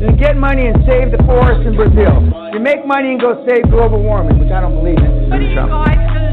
You 0.00 0.10
can 0.10 0.18
get 0.18 0.36
money 0.36 0.66
and 0.66 0.82
save 0.86 1.14
the 1.14 1.22
forest 1.22 1.66
in 1.66 1.76
Brazil. 1.76 2.18
You 2.52 2.58
make 2.58 2.86
money 2.86 3.14
and 3.14 3.20
go 3.20 3.46
save 3.46 3.70
global 3.70 4.02
warming, 4.02 4.38
which 4.38 4.50
I 4.50 4.60
don't 4.60 4.74
believe 4.74 4.98
in. 4.98 5.30
What 5.30 5.38
are 5.38 5.42
you 5.42 6.23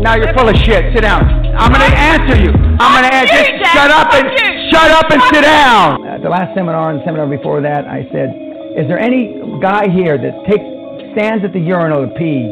Now 0.00 0.14
you're 0.14 0.32
full 0.32 0.48
of 0.48 0.56
shit. 0.56 0.94
Sit 0.94 1.02
down. 1.02 1.26
I'm 1.58 1.72
going 1.74 1.82
to 1.82 1.96
answer 1.98 2.36
you. 2.38 2.54
I'm 2.78 2.94
going 2.94 3.10
to 3.10 3.14
answer. 3.14 3.34
you, 3.50 3.58
Dad. 3.58 3.74
Shut 3.74 3.90
up 3.90 4.14
and 4.14 4.26
shut 4.70 4.90
up 4.94 5.10
and 5.10 5.22
sit 5.34 5.42
down. 5.42 6.06
At 6.06 6.22
the 6.22 6.28
last 6.28 6.54
seminar 6.54 6.90
and 6.90 7.00
the 7.00 7.04
seminar 7.04 7.26
before 7.26 7.60
that, 7.60 7.84
I 7.86 8.06
said, 8.14 8.30
"Is 8.78 8.86
there 8.86 8.98
any 8.98 9.42
guy 9.60 9.90
here 9.90 10.16
that 10.16 10.34
takes 10.46 10.62
stands 11.18 11.44
at 11.44 11.52
the 11.52 11.58
urinal 11.58 12.06
to 12.06 12.14
pee 12.14 12.46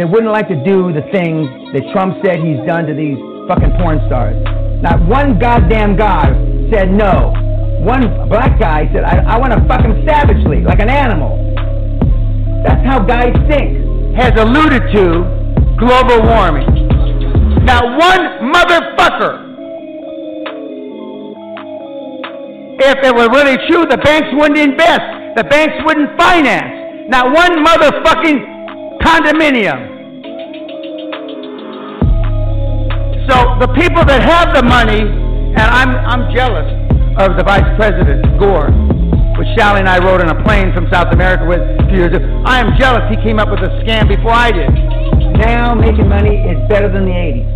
that 0.00 0.08
wouldn't 0.08 0.32
like 0.32 0.48
to 0.48 0.56
do 0.64 0.92
the 0.96 1.04
things 1.12 1.44
that 1.76 1.84
Trump 1.92 2.24
said 2.24 2.40
he's 2.40 2.60
done 2.64 2.88
to 2.88 2.94
these 2.94 3.20
fucking 3.48 3.76
porn 3.76 4.00
stars?" 4.08 4.40
Not 4.80 5.04
one 5.04 5.38
goddamn 5.38 5.96
guy 5.96 6.32
said 6.72 6.90
no. 6.90 7.36
One 7.84 8.28
black 8.32 8.58
guy 8.58 8.88
said, 8.96 9.04
"I, 9.04 9.36
I 9.36 9.38
want 9.38 9.52
to 9.52 9.60
fuck 9.68 9.84
him 9.84 9.92
savagely, 10.08 10.64
like 10.64 10.80
an 10.80 10.88
animal." 10.88 11.36
That's 12.64 12.80
how 12.88 13.04
guys 13.04 13.36
think. 13.44 13.84
Has 14.16 14.32
alluded 14.40 14.80
to 14.96 15.45
global 15.78 16.22
warming. 16.24 16.66
Not 17.64 17.84
one 17.98 18.52
motherfucker. 18.52 19.44
If 22.78 22.98
it 23.04 23.14
were 23.14 23.28
really 23.30 23.56
true, 23.68 23.86
the 23.86 23.98
banks 23.98 24.28
wouldn't 24.32 24.58
invest. 24.58 25.36
The 25.36 25.44
banks 25.44 25.74
wouldn't 25.84 26.16
finance. 26.18 27.08
Not 27.08 27.32
one 27.32 27.64
motherfucking 27.64 29.00
condominium. 29.00 29.96
So 33.28 33.58
the 33.58 33.68
people 33.74 34.04
that 34.04 34.22
have 34.22 34.54
the 34.54 34.62
money, 34.62 35.00
and 35.00 35.58
I'm, 35.58 35.96
I'm 36.06 36.34
jealous 36.34 36.68
of 37.18 37.36
the 37.36 37.42
Vice 37.42 37.66
President, 37.76 38.22
Gore, 38.38 38.70
which 39.38 39.48
Sally 39.56 39.80
and 39.80 39.88
I 39.88 40.00
rode 40.00 40.20
on 40.20 40.32
a 40.32 40.38
plane 40.44 40.72
from 40.72 40.88
South 40.90 41.12
America 41.12 41.44
with 41.44 41.60
a 41.60 41.84
few 41.88 42.00
years 42.00 42.16
ago. 42.16 42.24
I 42.44 42.60
am 42.60 42.72
jealous 42.80 43.04
he 43.12 43.16
came 43.20 43.38
up 43.38 43.52
with 43.52 43.60
a 43.60 43.68
scam 43.84 44.08
before 44.08 44.32
I 44.32 44.50
did. 44.50 44.72
Now 45.36 45.74
making 45.74 46.08
money 46.08 46.40
is 46.40 46.56
better 46.68 46.88
than 46.88 47.04
the 47.04 47.12
80s. 47.12 47.48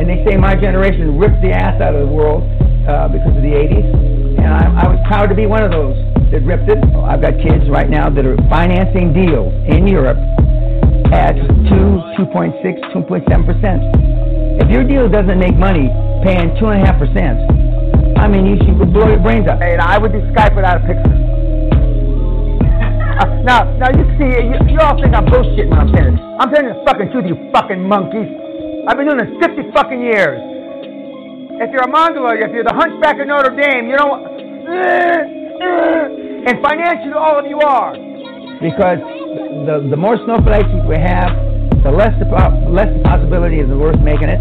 And 0.00 0.04
they 0.08 0.24
say 0.28 0.36
my 0.36 0.54
generation 0.54 1.16
ripped 1.16 1.40
the 1.40 1.52
ass 1.52 1.80
out 1.80 1.94
of 1.94 2.06
the 2.06 2.12
world 2.12 2.44
uh, 2.84 3.08
because 3.08 3.32
of 3.32 3.40
the 3.40 3.56
80s. 3.56 3.88
And 4.36 4.52
I, 4.52 4.84
I 4.84 4.88
was 4.92 5.00
proud 5.08 5.32
to 5.32 5.34
be 5.34 5.46
one 5.46 5.62
of 5.62 5.70
those 5.70 5.96
that 6.30 6.44
ripped 6.44 6.68
it. 6.68 6.76
I've 7.00 7.22
got 7.22 7.40
kids 7.40 7.64
right 7.70 7.88
now 7.88 8.10
that 8.10 8.26
are 8.26 8.36
financing 8.52 9.14
deals 9.14 9.54
in 9.64 9.86
Europe 9.88 10.18
at 11.12 11.32
2, 11.32 11.48
2.6, 12.20 12.60
2.7%. 12.92 14.60
If 14.60 14.68
your 14.68 14.84
deal 14.84 15.08
doesn't 15.08 15.38
make 15.38 15.56
money 15.56 15.88
paying 16.22 16.50
2.5%, 16.60 17.73
I 18.16 18.28
mean, 18.28 18.46
you 18.46 18.56
should 18.64 18.78
blow 18.92 19.08
your 19.08 19.20
brains 19.20 19.48
out. 19.48 19.62
And 19.62 19.80
I 19.80 19.98
would 19.98 20.12
do 20.12 20.20
Skype 20.32 20.54
without 20.56 20.82
a 20.82 20.86
picture. 20.86 21.14
Uh, 23.14 23.30
now, 23.46 23.62
now 23.78 23.86
you 23.94 24.02
see, 24.18 24.26
you, 24.42 24.74
you 24.74 24.80
all 24.82 24.98
think 24.98 25.14
I'm 25.14 25.22
bullshitting 25.30 25.70
when 25.70 25.78
I'm 25.78 25.94
saying 25.94 26.18
this. 26.18 26.20
I'm 26.42 26.50
telling 26.50 26.66
you 26.66 26.74
the 26.74 26.82
fucking 26.82 27.14
truth, 27.14 27.30
you 27.30 27.38
fucking 27.54 27.78
monkeys. 27.78 28.26
I've 28.90 28.98
been 28.98 29.06
doing 29.06 29.22
this 29.22 29.30
50 29.38 29.70
fucking 29.70 30.02
years. 30.02 30.42
If 31.62 31.70
you're 31.70 31.86
a 31.86 31.88
Mongoloid, 31.88 32.42
if 32.42 32.50
you're 32.50 32.66
the 32.66 32.74
hunchback 32.74 33.20
of 33.20 33.28
Notre 33.28 33.54
Dame, 33.54 33.86
you 33.86 33.94
know, 33.94 34.18
and 36.42 36.58
financially 36.60 37.14
all 37.14 37.38
of 37.38 37.46
you 37.46 37.60
are. 37.60 37.94
Because 38.58 38.98
the, 39.62 39.86
the 39.88 39.96
more 39.96 40.18
snowflakes 40.26 40.68
we 40.90 40.98
have, 40.98 41.30
the 41.86 41.94
less 41.94 42.18
the, 42.18 42.26
less 42.68 42.90
the 42.90 43.02
possibility 43.04 43.60
is 43.60 43.68
the 43.68 43.78
worth 43.78 44.00
making 44.00 44.28
it. 44.28 44.40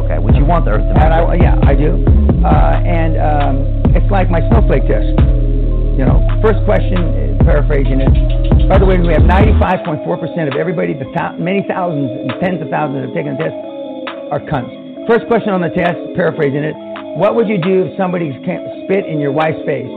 Okay, 0.00 0.18
would 0.18 0.36
you 0.36 0.44
want 0.44 0.64
the 0.64 0.72
Earth 0.72 0.88
to 0.88 0.94
And 0.96 1.12
I, 1.12 1.34
yeah, 1.36 1.60
I 1.62 1.74
do. 1.74 2.25
Uh, 2.46 2.78
and 2.86 3.18
um, 3.18 3.54
it's 3.98 4.06
like 4.06 4.30
my 4.30 4.38
snowflake 4.46 4.86
test. 4.86 5.10
You 5.98 6.06
know, 6.06 6.22
first 6.46 6.62
question, 6.62 7.34
paraphrasing 7.42 7.98
it. 7.98 8.12
By 8.70 8.78
the 8.78 8.86
way, 8.86 9.02
we 9.02 9.10
have 9.18 9.26
95.4% 9.26 10.06
of 10.46 10.54
everybody, 10.54 10.94
the 10.94 11.10
thou- 11.10 11.34
many 11.42 11.66
thousands 11.66 12.06
and 12.06 12.30
tens 12.38 12.62
of 12.62 12.70
thousands 12.70 13.02
that 13.02 13.10
have 13.10 13.16
taken 13.18 13.34
the 13.34 13.50
test, 13.50 13.58
are 14.30 14.38
cunts. 14.46 14.70
First 15.10 15.26
question 15.26 15.50
on 15.50 15.58
the 15.58 15.74
test, 15.74 15.98
paraphrasing 16.14 16.62
it. 16.62 16.78
What 17.18 17.34
would 17.34 17.50
you 17.50 17.58
do 17.58 17.90
if 17.90 17.98
somebody 17.98 18.30
spit 18.38 19.10
in 19.10 19.18
your 19.18 19.34
wife's 19.34 19.58
face? 19.66 19.90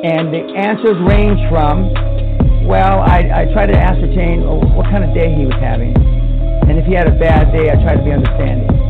And 0.00 0.32
the 0.32 0.48
answers 0.56 0.96
range 1.04 1.44
from, 1.52 1.92
well, 2.64 3.04
I, 3.04 3.44
I 3.44 3.52
try 3.52 3.68
to 3.68 3.76
ascertain 3.76 4.48
oh, 4.48 4.64
what 4.72 4.88
kind 4.88 5.04
of 5.04 5.12
day 5.12 5.28
he 5.28 5.44
was 5.44 5.60
having. 5.60 5.92
And 5.92 6.80
if 6.80 6.86
he 6.88 6.94
had 6.96 7.04
a 7.04 7.18
bad 7.20 7.52
day, 7.52 7.68
I 7.68 7.76
try 7.84 7.96
to 7.96 8.04
be 8.04 8.12
understanding. 8.16 8.87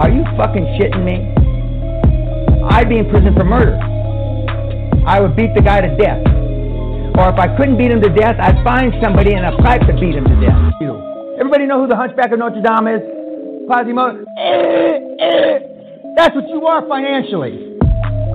Are 0.00 0.08
you 0.08 0.24
fucking 0.32 0.64
shitting 0.80 1.04
me? 1.04 1.28
I'd 2.72 2.88
be 2.88 2.96
in 2.96 3.10
prison 3.10 3.34
for 3.36 3.44
murder. 3.44 3.76
I 5.04 5.20
would 5.20 5.36
beat 5.36 5.52
the 5.54 5.60
guy 5.60 5.82
to 5.82 5.92
death. 5.94 6.24
Or 7.20 7.28
if 7.28 7.36
I 7.36 7.54
couldn't 7.54 7.76
beat 7.76 7.92
him 7.92 8.00
to 8.00 8.08
death, 8.08 8.40
I'd 8.40 8.64
find 8.64 8.94
somebody 9.04 9.34
in 9.34 9.44
a 9.44 9.52
pipe 9.60 9.82
to 9.82 9.92
beat 10.00 10.16
him 10.16 10.24
to 10.24 10.36
death. 10.40 10.56
Everybody 11.36 11.66
know 11.66 11.82
who 11.82 11.86
the 11.86 11.96
Hunchback 11.96 12.32
of 12.32 12.38
Notre 12.38 12.64
Dame 12.64 12.88
is? 12.96 13.04
Quasimodo? 13.68 14.24
That's 16.16 16.34
what 16.34 16.48
you 16.48 16.64
are 16.64 16.80
financially. 16.88 17.76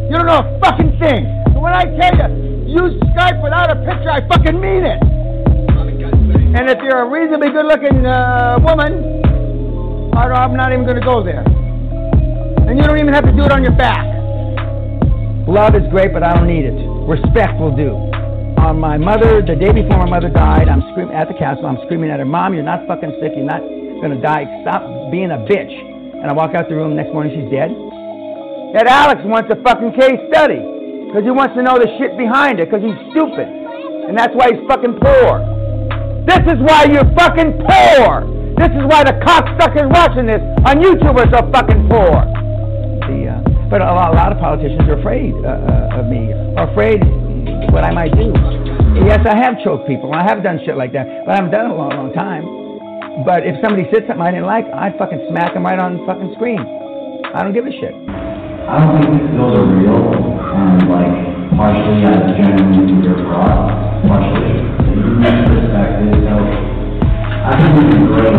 You 0.05 0.13
don't 0.21 0.29
know 0.29 0.45
a 0.45 0.59
fucking 0.61 0.99
thing. 1.01 1.25
So 1.49 1.65
when 1.65 1.73
I 1.73 1.89
tell 1.97 2.13
you, 2.13 2.77
use 2.77 2.93
Skype 3.17 3.41
without 3.41 3.73
a 3.73 3.81
picture, 3.81 4.13
I 4.13 4.21
fucking 4.27 4.61
mean 4.61 4.85
it. 4.85 5.01
And 6.61 6.69
if 6.69 6.77
you're 6.85 7.01
a 7.01 7.09
reasonably 7.09 7.49
good-looking 7.49 8.05
uh, 8.05 8.59
woman, 8.61 9.14
I 10.15 10.31
I'm 10.31 10.55
not 10.55 10.71
even 10.71 10.85
going 10.85 10.95
to 10.95 11.03
go 11.03 11.21
there. 11.21 11.43
And 11.43 12.79
you 12.79 12.83
don't 12.87 12.97
even 12.97 13.13
have 13.13 13.25
to 13.25 13.35
do 13.35 13.43
it 13.43 13.51
on 13.51 13.63
your 13.63 13.75
back. 13.75 14.07
Love 15.45 15.75
is 15.75 15.83
great, 15.91 16.13
but 16.13 16.23
I 16.23 16.33
don't 16.33 16.47
need 16.47 16.63
it. 16.63 16.73
Respect 17.03 17.59
will 17.59 17.75
do. 17.75 17.91
On 18.63 18.79
my 18.79 18.97
mother, 18.97 19.43
the 19.43 19.59
day 19.59 19.75
before 19.75 19.99
my 19.99 20.09
mother 20.09 20.29
died, 20.29 20.69
I'm 20.71 20.81
screaming 20.91 21.13
at 21.13 21.27
the 21.27 21.35
castle. 21.35 21.67
I'm 21.67 21.77
screaming 21.85 22.09
at 22.09 22.19
her, 22.19 22.25
"Mom, 22.25 22.55
you're 22.55 22.63
not 22.63 22.87
fucking 22.87 23.11
sick. 23.19 23.33
You're 23.35 23.45
not 23.45 23.61
gonna 24.01 24.15
die. 24.15 24.47
Stop 24.63 24.81
being 25.11 25.29
a 25.31 25.37
bitch." 25.37 25.69
And 26.15 26.25
I 26.25 26.33
walk 26.33 26.55
out 26.55 26.69
the 26.69 26.75
room. 26.75 26.95
Next 26.95 27.13
morning, 27.13 27.35
she's 27.35 27.51
dead. 27.51 27.75
That 28.73 28.87
Alex 28.87 29.21
wants 29.25 29.51
a 29.51 29.57
fucking 29.57 29.91
case 29.99 30.19
study 30.31 30.63
because 31.05 31.23
he 31.25 31.31
wants 31.31 31.53
to 31.55 31.61
know 31.61 31.77
the 31.77 31.91
shit 31.99 32.17
behind 32.17 32.59
it 32.59 32.71
because 32.71 32.81
he's 32.81 32.97
stupid, 33.11 33.47
and 34.07 34.17
that's 34.17 34.33
why 34.33 34.49
he's 34.55 34.65
fucking 34.65 34.95
poor. 34.95 35.43
This 36.25 36.41
is 36.47 36.59
why 36.63 36.85
you're 36.89 37.05
fucking 37.13 37.61
poor. 37.67 38.25
This 38.55 38.71
is 38.71 38.87
why 38.87 39.03
the 39.03 39.19
cocksuckers 39.19 39.91
watching 39.91 40.31
this 40.31 40.39
on 40.63 40.79
YouTube 40.79 41.19
are 41.19 41.27
so 41.27 41.43
fucking 41.51 41.91
poor. 41.91 42.23
The, 43.03 43.35
uh, 43.35 43.67
but 43.67 43.83
a 43.83 43.91
lot, 43.91 44.13
a 44.13 44.15
lot 44.15 44.31
of 44.31 44.39
politicians 44.39 44.87
are 44.87 44.95
afraid 44.95 45.35
uh, 45.43 45.59
uh, 45.59 45.99
of 45.99 46.07
me, 46.07 46.31
are 46.55 46.71
afraid 46.71 47.03
what 47.75 47.83
I 47.83 47.91
might 47.91 48.15
do. 48.15 48.31
Yes, 49.03 49.19
I 49.27 49.35
have 49.35 49.59
choked 49.59 49.87
people. 49.91 50.15
I 50.15 50.23
have 50.23 50.41
done 50.41 50.63
shit 50.63 50.77
like 50.77 50.93
that, 50.93 51.03
but 51.27 51.33
I 51.33 51.35
haven't 51.35 51.51
done 51.51 51.67
it 51.67 51.69
in 51.69 51.75
a 51.75 51.77
long, 51.77 51.91
long 51.99 52.13
time. 52.15 52.47
But 53.27 53.43
if 53.43 53.59
somebody 53.59 53.91
said 53.91 54.07
something 54.07 54.23
I 54.23 54.31
didn't 54.31 54.47
like, 54.47 54.63
I'd 54.71 54.95
fucking 54.97 55.27
smack 55.27 55.53
them 55.53 55.67
right 55.67 55.77
on 55.77 55.99
the 55.99 56.03
fucking 56.07 56.31
screen. 56.39 56.63
I 57.35 57.43
don't 57.43 57.51
give 57.51 57.67
a 57.67 57.75
shit. 57.75 57.91
I 57.91 58.79
don't 58.79 59.03
think 59.03 59.35
those 59.35 59.51
are 59.51 59.67
real, 59.67 59.99
and 59.99 60.87
like 60.87 61.15
partially 61.59 62.07
as 62.07 62.39
genuine 62.39 63.03
your 63.03 63.19
fraud, 63.27 63.67
partially 64.07 64.63
human 64.95 65.43
perspective. 65.43 66.23
So 66.23 66.74
I 67.45 67.53
think 67.61 67.77
we 67.77 67.85
can 67.93 68.09
grow 68.09 68.33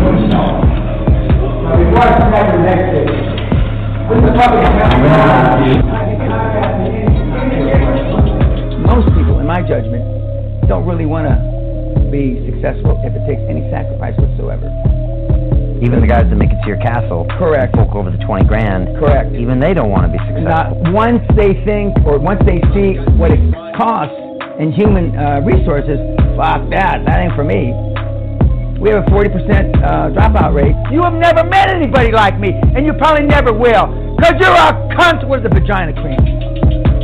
before 1.78 2.02
I 2.02 2.42
the 2.50 2.58
next 2.58 2.90
day, 2.90 3.06
the 3.06 4.34
public 4.34 4.66
Most 8.82 9.06
people, 9.14 9.38
in 9.38 9.46
my 9.46 9.62
judgment, 9.62 10.02
don't 10.66 10.82
really 10.90 11.06
want 11.06 11.30
to 11.30 11.38
be 12.10 12.50
successful 12.50 12.98
if 13.06 13.14
it 13.14 13.22
takes 13.30 13.46
any 13.46 13.62
sacrifice 13.70 14.18
whatsoever. 14.18 14.66
Even 15.86 16.00
the 16.02 16.10
guys 16.10 16.26
that 16.26 16.34
make 16.34 16.50
it 16.50 16.58
to 16.62 16.68
your 16.68 16.82
castle, 16.82 17.30
correct, 17.38 17.74
poke 17.78 17.94
over 17.94 18.10
the 18.10 18.18
twenty 18.26 18.42
grand, 18.44 18.90
correct. 18.98 19.30
Even 19.36 19.60
they 19.60 19.72
don't 19.72 19.90
want 19.90 20.10
to 20.10 20.10
be 20.10 20.18
successful. 20.18 20.50
Not 20.50 20.90
once 20.90 21.22
they 21.38 21.54
think 21.62 21.94
or 22.02 22.18
once 22.18 22.42
they 22.42 22.58
see 22.74 22.98
what 23.14 23.30
it 23.30 23.38
costs 23.78 24.18
in 24.58 24.72
human 24.72 25.14
uh, 25.14 25.46
resources, 25.46 26.02
fuck 26.34 26.66
that, 26.74 27.06
that 27.06 27.22
ain't 27.22 27.38
for 27.38 27.44
me. 27.44 27.70
We 28.76 28.90
have 28.90 29.08
a 29.08 29.10
40% 29.10 29.32
uh, 29.32 30.12
dropout 30.12 30.52
rate. 30.52 30.76
You 30.92 31.00
have 31.00 31.14
never 31.14 31.42
met 31.48 31.70
anybody 31.70 32.12
like 32.12 32.38
me, 32.38 32.52
and 32.52 32.84
you 32.84 32.92
probably 32.92 33.24
never 33.24 33.50
will, 33.50 33.88
because 34.20 34.36
you're 34.36 34.52
a 34.52 34.76
cunt 34.92 35.26
with 35.26 35.44
the 35.44 35.48
vagina 35.48 35.96
cream. 35.96 36.20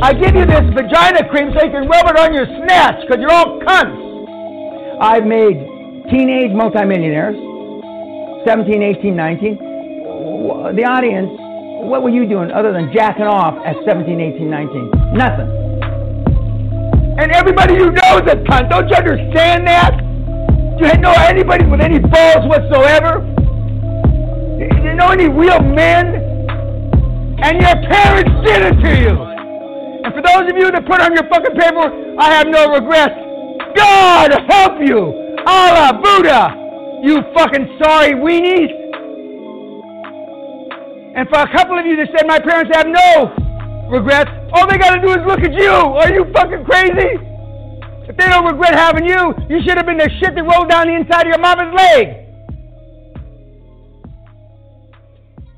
I 0.03 0.13
give 0.13 0.35
you 0.35 0.45
this 0.45 0.61
vagina 0.77 1.27
cream 1.29 1.49
so 1.57 1.65
you 1.65 1.71
can 1.71 1.89
rub 1.89 2.05
it 2.13 2.19
on 2.19 2.31
your 2.31 2.45
snatch, 2.61 3.01
because 3.01 3.17
you're 3.19 3.33
all 3.33 3.59
cunts. 3.65 3.97
I've 5.01 5.25
made 5.25 5.57
teenage 6.13 6.53
multimillionaires, 6.53 7.35
17, 8.45 8.83
18, 9.01 9.15
19. 9.15 9.57
The 10.77 10.85
audience, 10.85 11.31
what 11.89 12.03
were 12.03 12.13
you 12.13 12.29
doing 12.29 12.51
other 12.51 12.71
than 12.71 12.93
jacking 12.93 13.25
off 13.25 13.57
at 13.65 13.75
17, 13.83 14.21
18, 14.21 14.47
19? 14.47 14.91
Nothing. 15.17 15.49
And 17.17 17.31
everybody 17.31 17.73
you 17.73 17.89
know 17.89 18.21
is 18.21 18.29
a 18.29 18.37
cunt. 18.45 18.69
Don't 18.69 18.87
you 18.89 18.95
understand 18.95 19.65
that? 19.65 20.12
Do 20.79 20.87
you 20.87 20.97
know 20.97 21.13
anybody 21.13 21.65
with 21.65 21.81
any 21.81 21.99
balls 21.99 22.47
whatsoever? 22.49 23.21
Do 24.57 24.81
you 24.81 24.95
know 24.95 25.09
any 25.09 25.29
real 25.29 25.61
men? 25.61 26.15
And 27.43 27.61
your 27.61 27.75
parents 27.85 28.31
did 28.43 28.61
it 28.63 28.75
to 28.81 28.91
you. 28.99 29.13
And 30.03 30.13
for 30.15 30.21
those 30.21 30.49
of 30.49 30.57
you 30.57 30.71
that 30.71 30.85
put 30.87 30.99
on 30.99 31.13
your 31.13 31.29
fucking 31.29 31.55
paperwork, 31.55 31.93
I 32.17 32.33
have 32.33 32.47
no 32.47 32.73
regrets. 32.73 33.13
God 33.75 34.31
help 34.49 34.81
you! 34.81 35.37
Allah, 35.45 35.99
Buddha! 36.01 36.55
You 37.03 37.21
fucking 37.35 37.77
sorry 37.81 38.13
weenies! 38.13 38.71
And 41.15 41.29
for 41.29 41.39
a 41.39 41.51
couple 41.55 41.77
of 41.77 41.85
you 41.85 41.95
that 41.97 42.07
said 42.17 42.25
my 42.25 42.39
parents 42.39 42.75
have 42.75 42.87
no 42.87 43.29
regrets, 43.89 44.31
all 44.53 44.67
they 44.67 44.77
gotta 44.77 45.01
do 45.01 45.11
is 45.11 45.25
look 45.27 45.41
at 45.41 45.53
you! 45.53 45.69
Are 45.69 46.11
you 46.11 46.25
fucking 46.33 46.65
crazy? 46.65 47.32
If 48.07 48.17
they 48.17 48.27
don't 48.27 48.45
regret 48.45 48.73
having 48.73 49.05
you, 49.05 49.33
you 49.49 49.61
should 49.65 49.77
have 49.77 49.85
been 49.85 49.97
the 49.97 50.09
shit 50.19 50.35
that 50.35 50.43
rolled 50.43 50.69
down 50.69 50.87
the 50.87 50.95
inside 50.95 51.21
of 51.21 51.27
your 51.27 51.39
mama's 51.39 51.73
leg! 51.73 52.23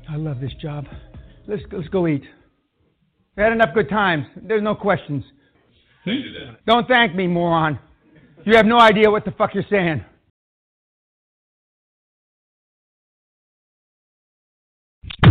I 0.08 0.16
love 0.16 0.40
this 0.40 0.52
job. 0.54 0.86
Let's, 1.46 1.62
let's 1.72 1.88
go 1.88 2.06
eat. 2.06 2.22
We 3.36 3.42
had 3.42 3.52
enough 3.52 3.74
good 3.74 3.88
times. 3.88 4.26
There's 4.36 4.62
no 4.62 4.74
questions. 4.74 5.24
Don't 6.66 6.86
thank 6.86 7.14
me, 7.14 7.26
moron. 7.26 7.78
You 8.44 8.56
have 8.56 8.66
no 8.66 8.78
idea 8.78 9.10
what 9.10 9.24
the 9.24 9.32
fuck 9.32 9.54
you're 9.54 9.64
saying. 9.68 10.04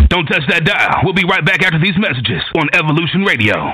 Don't 0.10 0.26
touch 0.26 0.44
that 0.50 0.66
dial. 0.66 1.02
We'll 1.04 1.14
be 1.14 1.26
right 1.26 1.46
back 1.46 1.64
after 1.64 1.80
these 1.80 1.98
messages 1.98 2.44
on 2.58 2.70
Evolution 2.74 3.24
Radio. 3.24 3.74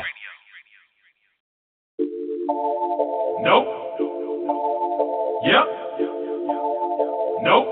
Nope. 3.43 3.65
Yep. 5.43 5.65
Nope. 7.41 7.67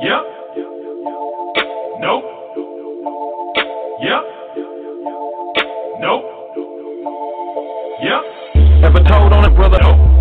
Yep. 0.00 0.22
Nope. 2.00 2.24
Yep. 4.00 4.22
Nope. 6.00 6.24
Yep. 8.00 8.22
Ever 8.84 9.02
told 9.02 9.32
on 9.32 9.44
a 9.44 9.50
brother? 9.50 9.78
Nope. 9.82 10.17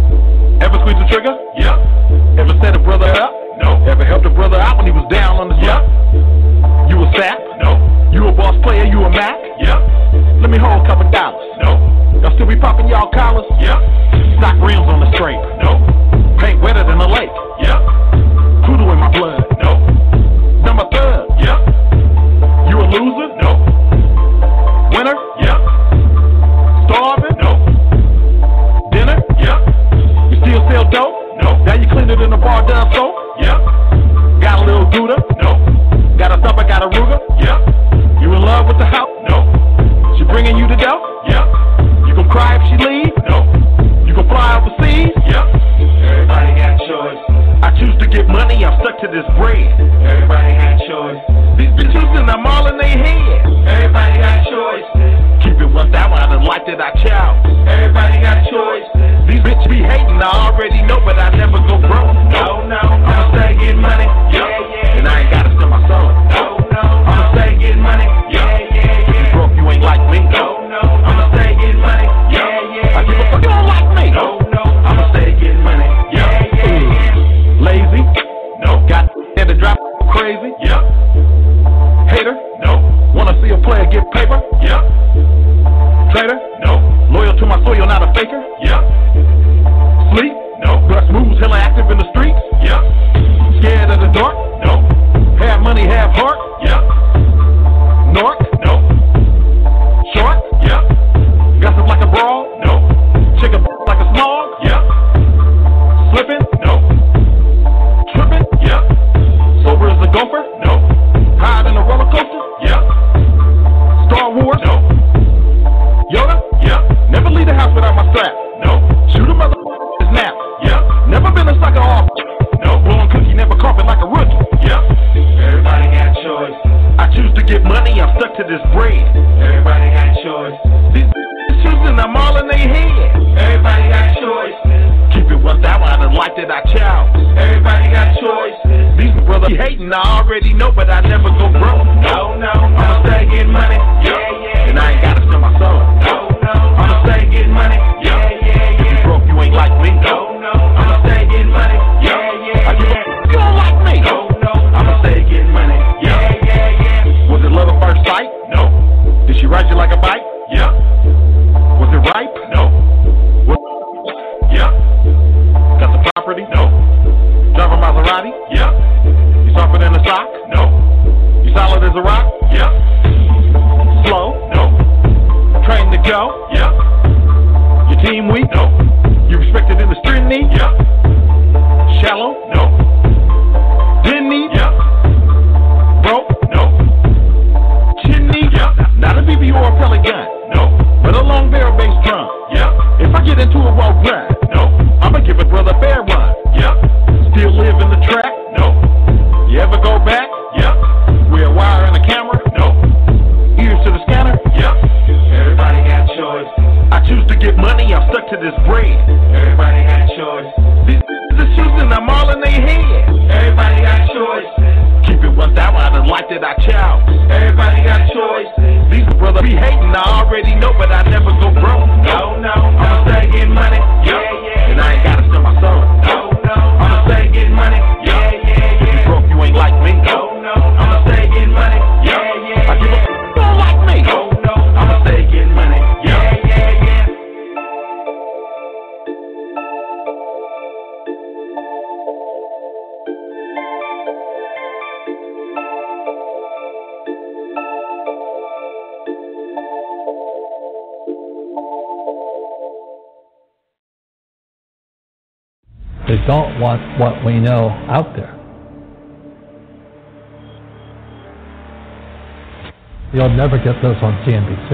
You'll 263.28 263.36
never 263.36 263.58
get 263.58 263.75
this 263.82 263.98
on 264.02 264.15
CNBC. 264.23 264.71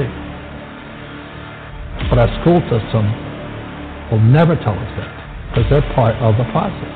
But 2.08 2.20
our 2.20 2.30
school 2.42 2.62
system 2.70 3.10
will 4.12 4.22
never 4.22 4.56
tell 4.56 4.78
us 4.78 4.92
that 4.94 5.10
because 5.50 5.68
they're 5.72 5.94
part 5.96 6.14
of 6.22 6.38
the 6.38 6.44
process. 6.52 6.94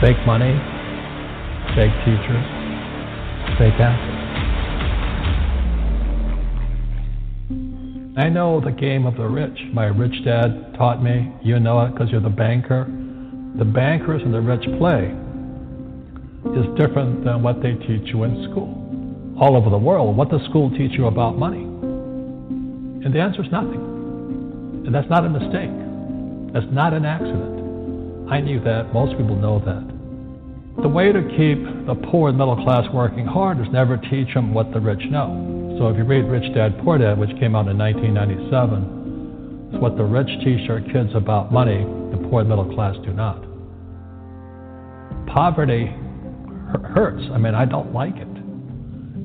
Fake 0.00 0.24
money, 0.24 0.54
fake 1.74 1.90
teachers, 2.06 2.46
fake 3.58 3.74
assets. 3.82 4.20
I 8.16 8.28
know 8.28 8.60
the 8.60 8.70
game 8.70 9.04
of 9.04 9.16
the 9.16 9.26
rich. 9.26 9.58
My 9.72 9.86
rich 9.86 10.14
dad 10.24 10.76
taught 10.78 11.02
me. 11.02 11.34
You 11.42 11.58
know 11.58 11.80
it 11.86 11.90
because 11.90 12.08
you're 12.12 12.20
the 12.20 12.28
banker. 12.30 12.84
The 13.58 13.64
bankers 13.64 14.22
and 14.24 14.32
the 14.32 14.40
rich 14.40 14.62
play 14.78 15.10
is 16.54 16.66
different 16.78 17.24
than 17.24 17.42
what 17.42 17.60
they 17.60 17.72
teach 17.72 18.14
you 18.14 18.22
in 18.22 18.48
school. 18.48 18.69
All 19.40 19.56
over 19.56 19.70
the 19.70 19.78
world, 19.78 20.18
what 20.18 20.28
does 20.28 20.42
school 20.50 20.68
teach 20.68 20.92
you 20.92 21.06
about 21.06 21.38
money? 21.38 21.62
And 21.62 23.14
the 23.14 23.20
answer 23.20 23.42
is 23.42 23.50
nothing. 23.50 23.80
And 24.84 24.94
that's 24.94 25.08
not 25.08 25.24
a 25.24 25.30
mistake. 25.30 25.72
That's 26.52 26.70
not 26.70 26.92
an 26.92 27.06
accident. 27.06 28.28
I 28.30 28.40
knew 28.42 28.60
that. 28.60 28.92
Most 28.92 29.16
people 29.16 29.36
know 29.36 29.58
that. 29.64 30.82
The 30.82 30.88
way 30.88 31.10
to 31.10 31.22
keep 31.40 31.56
the 31.86 31.96
poor 32.12 32.28
and 32.28 32.36
middle 32.36 32.62
class 32.64 32.84
working 32.92 33.24
hard 33.24 33.58
is 33.60 33.66
never 33.72 33.96
teach 33.96 34.34
them 34.34 34.52
what 34.52 34.74
the 34.74 34.80
rich 34.80 35.00
know. 35.08 35.76
So 35.78 35.88
if 35.88 35.96
you 35.96 36.04
read 36.04 36.26
Rich 36.28 36.52
Dad 36.54 36.78
Poor 36.84 36.98
Dad, 36.98 37.16
which 37.18 37.30
came 37.40 37.56
out 37.56 37.66
in 37.66 37.78
1997, 37.78 39.72
it's 39.72 39.80
what 39.80 39.96
the 39.96 40.04
rich 40.04 40.28
teach 40.44 40.68
their 40.68 40.82
kids 40.92 41.14
about 41.14 41.50
money, 41.50 41.80
the 42.12 42.20
poor 42.28 42.40
and 42.40 42.48
middle 42.50 42.68
class 42.74 42.94
do 43.06 43.14
not. 43.14 43.40
Poverty 45.32 45.86
hurts. 46.92 47.24
I 47.32 47.38
mean, 47.38 47.54
I 47.54 47.64
don't 47.64 47.94
like. 47.94 48.19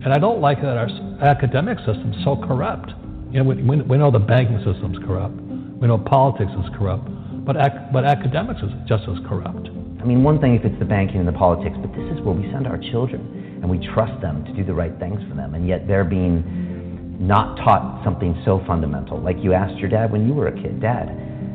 And 0.05 0.13
I 0.13 0.19
don't 0.19 0.39
like 0.39 0.61
that 0.61 0.77
our 0.77 0.87
academic 1.25 1.79
system's 1.79 2.15
so 2.23 2.35
corrupt. 2.37 2.91
You 3.31 3.41
know, 3.41 3.49
we, 3.49 3.55
we 3.63 3.81
we 3.81 3.97
know 3.97 4.11
the 4.11 4.19
banking 4.19 4.57
system's 4.63 4.99
corrupt. 4.99 5.33
We 5.35 5.87
know 5.87 5.97
politics 5.97 6.51
is 6.53 6.69
corrupt. 6.77 7.09
But, 7.43 7.57
ac- 7.57 7.89
but 7.91 8.05
academics 8.05 8.61
is 8.61 8.69
just 8.87 9.03
as 9.09 9.17
corrupt. 9.27 9.67
I 10.01 10.05
mean, 10.05 10.23
one 10.23 10.39
thing 10.39 10.55
if 10.55 10.63
it's 10.63 10.77
the 10.77 10.85
banking 10.85 11.17
and 11.17 11.27
the 11.27 11.33
politics, 11.33 11.75
but 11.81 11.89
this 11.93 12.05
is 12.13 12.21
where 12.21 12.33
we 12.33 12.43
send 12.51 12.65
our 12.67 12.77
children 12.77 13.59
and 13.61 13.69
we 13.69 13.77
trust 13.93 14.19
them 14.21 14.45
to 14.45 14.53
do 14.53 14.63
the 14.63 14.73
right 14.73 14.93
things 14.99 15.19
for 15.27 15.35
them, 15.35 15.53
and 15.55 15.67
yet 15.67 15.87
they're 15.87 16.03
being 16.05 17.17
not 17.19 17.57
taught 17.57 18.03
something 18.03 18.39
so 18.45 18.61
fundamental. 18.67 19.19
Like 19.19 19.37
you 19.41 19.53
asked 19.53 19.79
your 19.79 19.89
dad 19.89 20.11
when 20.11 20.27
you 20.27 20.33
were 20.33 20.47
a 20.47 20.53
kid, 20.53 20.81
Dad, 20.81 21.09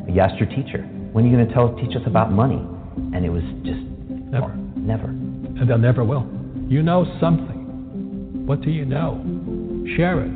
you 0.09 0.21
asked 0.21 0.39
your 0.43 0.49
teacher, 0.49 0.83
when 1.13 1.25
are 1.25 1.29
you 1.29 1.37
going 1.37 1.47
to 1.47 1.55
tell 1.55 1.75
teach 1.77 1.95
us 1.95 2.03
about 2.07 2.33
money? 2.33 2.59
And 3.15 3.25
it 3.25 3.31
was 3.31 3.43
just 3.63 3.79
Never. 4.31 4.55
never. 4.75 5.07
And 5.07 5.69
they'll 5.69 5.79
never 5.79 6.03
will. 6.03 6.27
You 6.69 6.83
know 6.83 7.07
something. 7.21 7.60
What 8.51 8.63
do 8.63 8.71
you 8.73 8.85
know? 8.85 9.23
Share 9.97 10.27
it. 10.27 10.35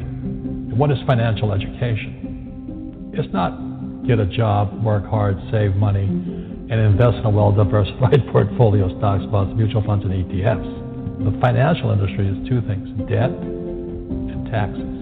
What 0.79 0.93
is 0.93 0.99
financial 1.05 1.51
education? 1.51 3.11
It's 3.13 3.27
not 3.35 3.59
get 4.07 4.21
a 4.21 4.27
job, 4.27 4.71
work 4.85 5.05
hard, 5.05 5.37
save 5.51 5.75
money, 5.75 6.05
and 6.05 6.71
invest 6.71 7.17
in 7.19 7.25
a 7.25 7.31
well 7.31 7.51
diversified 7.51 8.23
portfolio 8.31 8.87
of 8.89 8.97
stocks, 8.99 9.27
bonds, 9.33 9.59
mutual 9.59 9.83
funds, 9.83 10.05
and 10.05 10.15
ETFs. 10.15 11.27
The 11.27 11.37
financial 11.41 11.91
industry 11.91 12.31
is 12.31 12.39
two 12.49 12.63
things 12.71 12.87
debt 13.11 13.35
and 13.35 14.47
taxes. 14.47 14.95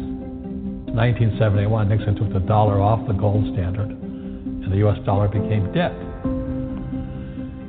1971, 0.97 1.91
Nixon 1.91 2.17
took 2.17 2.33
the 2.33 2.41
dollar 2.41 2.81
off 2.81 3.07
the 3.07 3.13
gold 3.13 3.45
standard, 3.53 3.91
and 3.93 4.73
the 4.73 4.89
US 4.89 4.97
dollar 5.05 5.29
became 5.29 5.71
debt. 5.77 5.93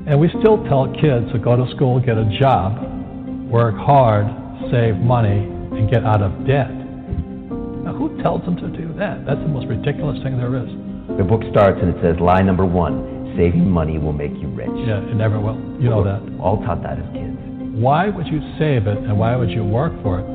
And 0.08 0.22
we 0.22 0.30
still 0.40 0.64
tell 0.72 0.88
kids 1.04 1.28
to 1.36 1.38
go 1.38 1.60
to 1.60 1.70
school, 1.76 2.00
get 2.00 2.16
a 2.16 2.32
job, 2.40 2.80
work 3.52 3.76
hard, 3.76 4.40
save 4.72 4.96
money, 4.98 5.50
and 5.74 5.90
get 5.90 6.06
out 6.06 6.22
of 6.22 6.46
debt. 6.46 6.70
Now, 6.70 7.94
who 7.94 8.22
tells 8.22 8.46
them 8.46 8.56
to 8.58 8.68
do 8.70 8.94
that? 9.00 9.26
That's 9.26 9.42
the 9.42 9.48
most 9.48 9.68
ridiculous 9.68 10.22
thing 10.24 10.38
there 10.38 10.56
is. 10.56 10.70
The 11.18 11.24
book 11.24 11.42
starts 11.52 11.80
and 11.82 11.96
it 11.96 12.02
says, 12.02 12.16
lie 12.20 12.42
number 12.42 12.66
one, 12.66 13.34
saving 13.36 13.70
money 13.70 13.98
will 13.98 14.14
make 14.14 14.32
you 14.32 14.48
rich. 14.48 14.72
Yeah, 14.88 15.04
it 15.04 15.16
never 15.16 15.40
will. 15.40 15.60
You 15.82 15.90
know 15.90 16.04
that. 16.04 16.22
All 16.40 16.64
taught 16.64 16.82
that 16.84 17.00
as 17.00 17.06
kids. 17.12 17.36
Why 17.76 18.08
would 18.10 18.28
you 18.28 18.40
save 18.58 18.88
it 18.88 18.98
and 18.98 19.18
why 19.18 19.36
would 19.36 19.50
you 19.50 19.66
work 19.66 19.92
for 20.04 20.20
it 20.22 20.28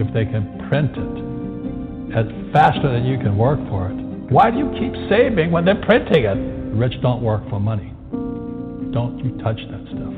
if 0.00 0.06
they 0.14 0.24
can 0.24 0.46
print 0.68 0.92
it 0.96 2.16
as 2.16 2.26
faster 2.52 2.90
than 2.92 3.04
you 3.04 3.18
can 3.18 3.36
work 3.36 3.58
for 3.68 3.90
it? 3.90 3.98
Why 4.30 4.50
do 4.50 4.58
you 4.58 4.70
keep 4.78 4.94
saving 5.10 5.50
when 5.50 5.64
they're 5.64 5.82
printing 5.84 6.24
it? 6.24 6.34
The 6.34 6.76
rich 6.76 6.94
don't 7.02 7.22
work 7.22 7.42
for 7.50 7.60
money. 7.60 7.92
Don't 8.92 9.20
you 9.22 9.36
touch 9.42 9.58
that 9.70 9.84
stuff. 9.92 10.14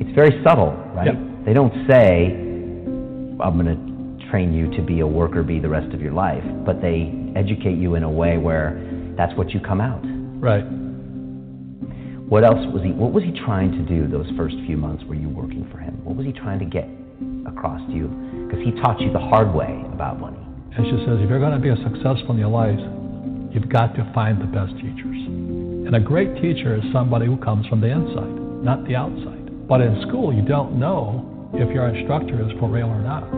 It's 0.00 0.14
very 0.14 0.42
subtle, 0.42 0.72
right? 0.94 1.44
They 1.44 1.52
don't 1.52 1.74
say, 1.86 2.41
I'm 3.42 3.58
going 3.58 3.74
to 3.74 4.30
train 4.30 4.54
you 4.54 4.70
to 4.76 4.82
be 4.82 5.00
a 5.00 5.06
worker 5.06 5.42
bee 5.42 5.58
the 5.58 5.68
rest 5.68 5.92
of 5.92 6.00
your 6.00 6.12
life, 6.12 6.44
but 6.64 6.80
they 6.80 7.12
educate 7.36 7.76
you 7.76 7.96
in 7.96 8.02
a 8.02 8.10
way 8.10 8.38
where 8.38 8.80
that's 9.16 9.36
what 9.36 9.50
you 9.50 9.60
come 9.60 9.80
out. 9.80 10.00
Right. 10.40 10.64
What 12.28 12.44
else 12.44 12.64
was 12.72 12.82
he, 12.82 12.92
what 12.92 13.12
was 13.12 13.24
he 13.24 13.32
trying 13.44 13.72
to 13.72 13.82
do 13.84 14.08
those 14.08 14.26
first 14.36 14.54
few 14.64 14.76
months 14.76 15.04
were 15.04 15.14
you 15.14 15.28
working 15.28 15.68
for 15.70 15.78
him? 15.78 16.02
What 16.04 16.16
was 16.16 16.24
he 16.24 16.32
trying 16.32 16.60
to 16.60 16.64
get 16.64 16.88
across 17.46 17.84
to 17.88 17.92
you? 17.92 18.08
Because 18.48 18.64
he 18.64 18.72
taught 18.80 19.00
you 19.00 19.12
the 19.12 19.20
hard 19.20 19.52
way 19.52 19.84
about 19.92 20.18
money. 20.18 20.40
And 20.76 20.86
she 20.86 20.96
says, 21.04 21.20
if 21.20 21.28
you're 21.28 21.42
going 21.42 21.52
to 21.52 21.60
be 21.60 21.68
successful 21.82 22.32
in 22.32 22.38
your 22.38 22.48
life, 22.48 22.80
you've 23.52 23.68
got 23.68 23.94
to 23.96 24.10
find 24.14 24.40
the 24.40 24.48
best 24.48 24.72
teachers. 24.80 25.20
And 25.84 25.94
a 25.94 26.00
great 26.00 26.40
teacher 26.40 26.74
is 26.76 26.82
somebody 26.92 27.26
who 27.26 27.36
comes 27.36 27.66
from 27.66 27.82
the 27.82 27.88
inside, 27.88 28.64
not 28.64 28.86
the 28.88 28.96
outside. 28.96 29.68
But 29.68 29.82
in 29.82 30.00
school, 30.08 30.32
you 30.32 30.40
don't 30.40 30.80
know 30.80 31.31
if 31.54 31.68
your 31.74 31.88
instructor 31.88 32.40
is 32.40 32.52
for 32.58 32.68
real 32.68 32.88
or 32.88 33.00
not. 33.00 33.28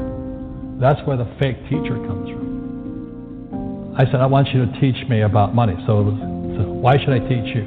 That's 0.80 1.00
where 1.06 1.16
the 1.16 1.26
fake 1.38 1.62
teacher 1.64 1.96
comes 2.06 2.28
from. 2.30 3.94
I 3.96 4.04
said, 4.06 4.16
I 4.16 4.26
want 4.26 4.48
you 4.48 4.66
to 4.66 4.80
teach 4.80 5.08
me 5.08 5.22
about 5.22 5.54
money. 5.54 5.74
So, 5.86 6.00
it 6.00 6.04
was, 6.04 6.18
so 6.58 6.62
why 6.72 6.98
should 6.98 7.10
I 7.10 7.20
teach 7.20 7.54
you? 7.54 7.62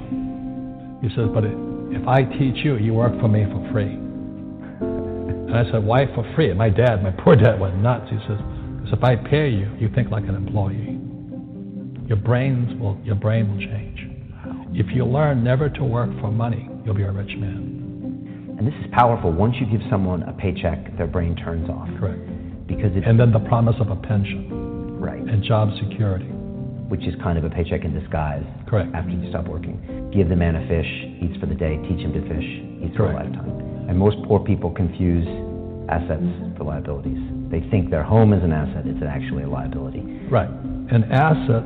He 1.02 1.10
says, 1.16 1.30
but 1.34 1.44
if 1.44 2.08
I 2.08 2.24
teach 2.24 2.66
you, 2.66 2.78
you 2.78 2.94
work 2.94 3.18
for 3.22 3.28
me 3.28 3.46
for 3.46 3.70
free. 3.72 3.94
And 5.48 5.56
I 5.56 5.64
said, 5.72 5.86
why 5.86 6.06
for 6.14 6.30
free? 6.36 6.54
My 6.54 6.70
dad, 6.70 7.02
my 7.02 7.12
poor 7.12 7.36
dad, 7.36 7.60
went 7.60 7.78
nuts. 7.78 8.10
He 8.10 8.18
says, 8.28 8.40
because 8.76 8.92
if 8.92 9.04
I 9.04 9.16
pay 9.16 9.50
you, 9.50 9.72
you 9.80 9.90
think 9.96 10.12
like 10.12 10.26
an 10.28 10.36
employee. 10.36 11.00
Your 12.08 12.18
brains 12.18 12.78
will, 12.80 13.00
your 13.04 13.16
brain 13.16 13.50
will 13.50 13.60
change. 13.60 14.00
If 14.74 14.94
you 14.94 15.06
learn 15.06 15.44
never 15.44 15.70
to 15.70 15.84
work 15.84 16.10
for 16.20 16.30
money, 16.32 16.70
you'll 16.84 16.94
be 16.94 17.04
a 17.04 17.12
rich 17.12 17.36
man. 17.38 17.87
And 18.58 18.66
this 18.66 18.74
is 18.82 18.88
powerful. 18.92 19.32
Once 19.32 19.56
you 19.60 19.66
give 19.68 19.82
someone 19.90 20.24
a 20.24 20.34
paycheck, 20.34 20.98
their 20.98 21.08
brain 21.08 21.36
turns 21.36 21.70
off. 21.70 21.88
Correct. 22.00 22.20
Because 22.68 22.92
it's, 22.96 23.06
And 23.08 23.20
then 23.20 23.32
the 23.32 23.40
promise 23.48 23.76
of 23.80 23.90
a 23.90 23.96
pension 23.96 25.00
right, 25.00 25.22
and 25.22 25.44
job 25.44 25.70
security. 25.80 26.26
which 26.90 27.06
is 27.06 27.14
kind 27.22 27.38
of 27.38 27.44
a 27.44 27.50
paycheck 27.50 27.84
in 27.86 27.94
disguise 27.94 28.44
Correct. 28.68 28.90
after 28.96 29.12
you 29.12 29.30
stop 29.30 29.46
working. 29.48 30.10
Give 30.14 30.28
the 30.30 30.36
man 30.36 30.56
a 30.56 30.68
fish, 30.68 30.90
eats 31.22 31.38
for 31.40 31.46
the 31.46 31.54
day, 31.56 31.78
teach 31.88 32.00
him 32.02 32.14
to 32.14 32.22
fish, 32.28 32.48
eats 32.84 32.96
for 32.98 33.12
a 33.12 33.14
lifetime. 33.16 33.52
And 33.90 33.98
most 33.98 34.18
poor 34.26 34.40
people 34.40 34.72
confuse 34.72 35.28
assets 35.90 36.24
for 36.58 36.64
liabilities. 36.66 37.20
They 37.52 37.62
think 37.70 37.90
their 37.92 38.04
home 38.04 38.34
is 38.34 38.44
an 38.44 38.52
asset, 38.52 38.88
it's 38.88 39.04
actually 39.08 39.44
a 39.44 39.50
liability. 39.50 40.02
Right. 40.32 40.50
An 40.50 41.04
asset 41.12 41.64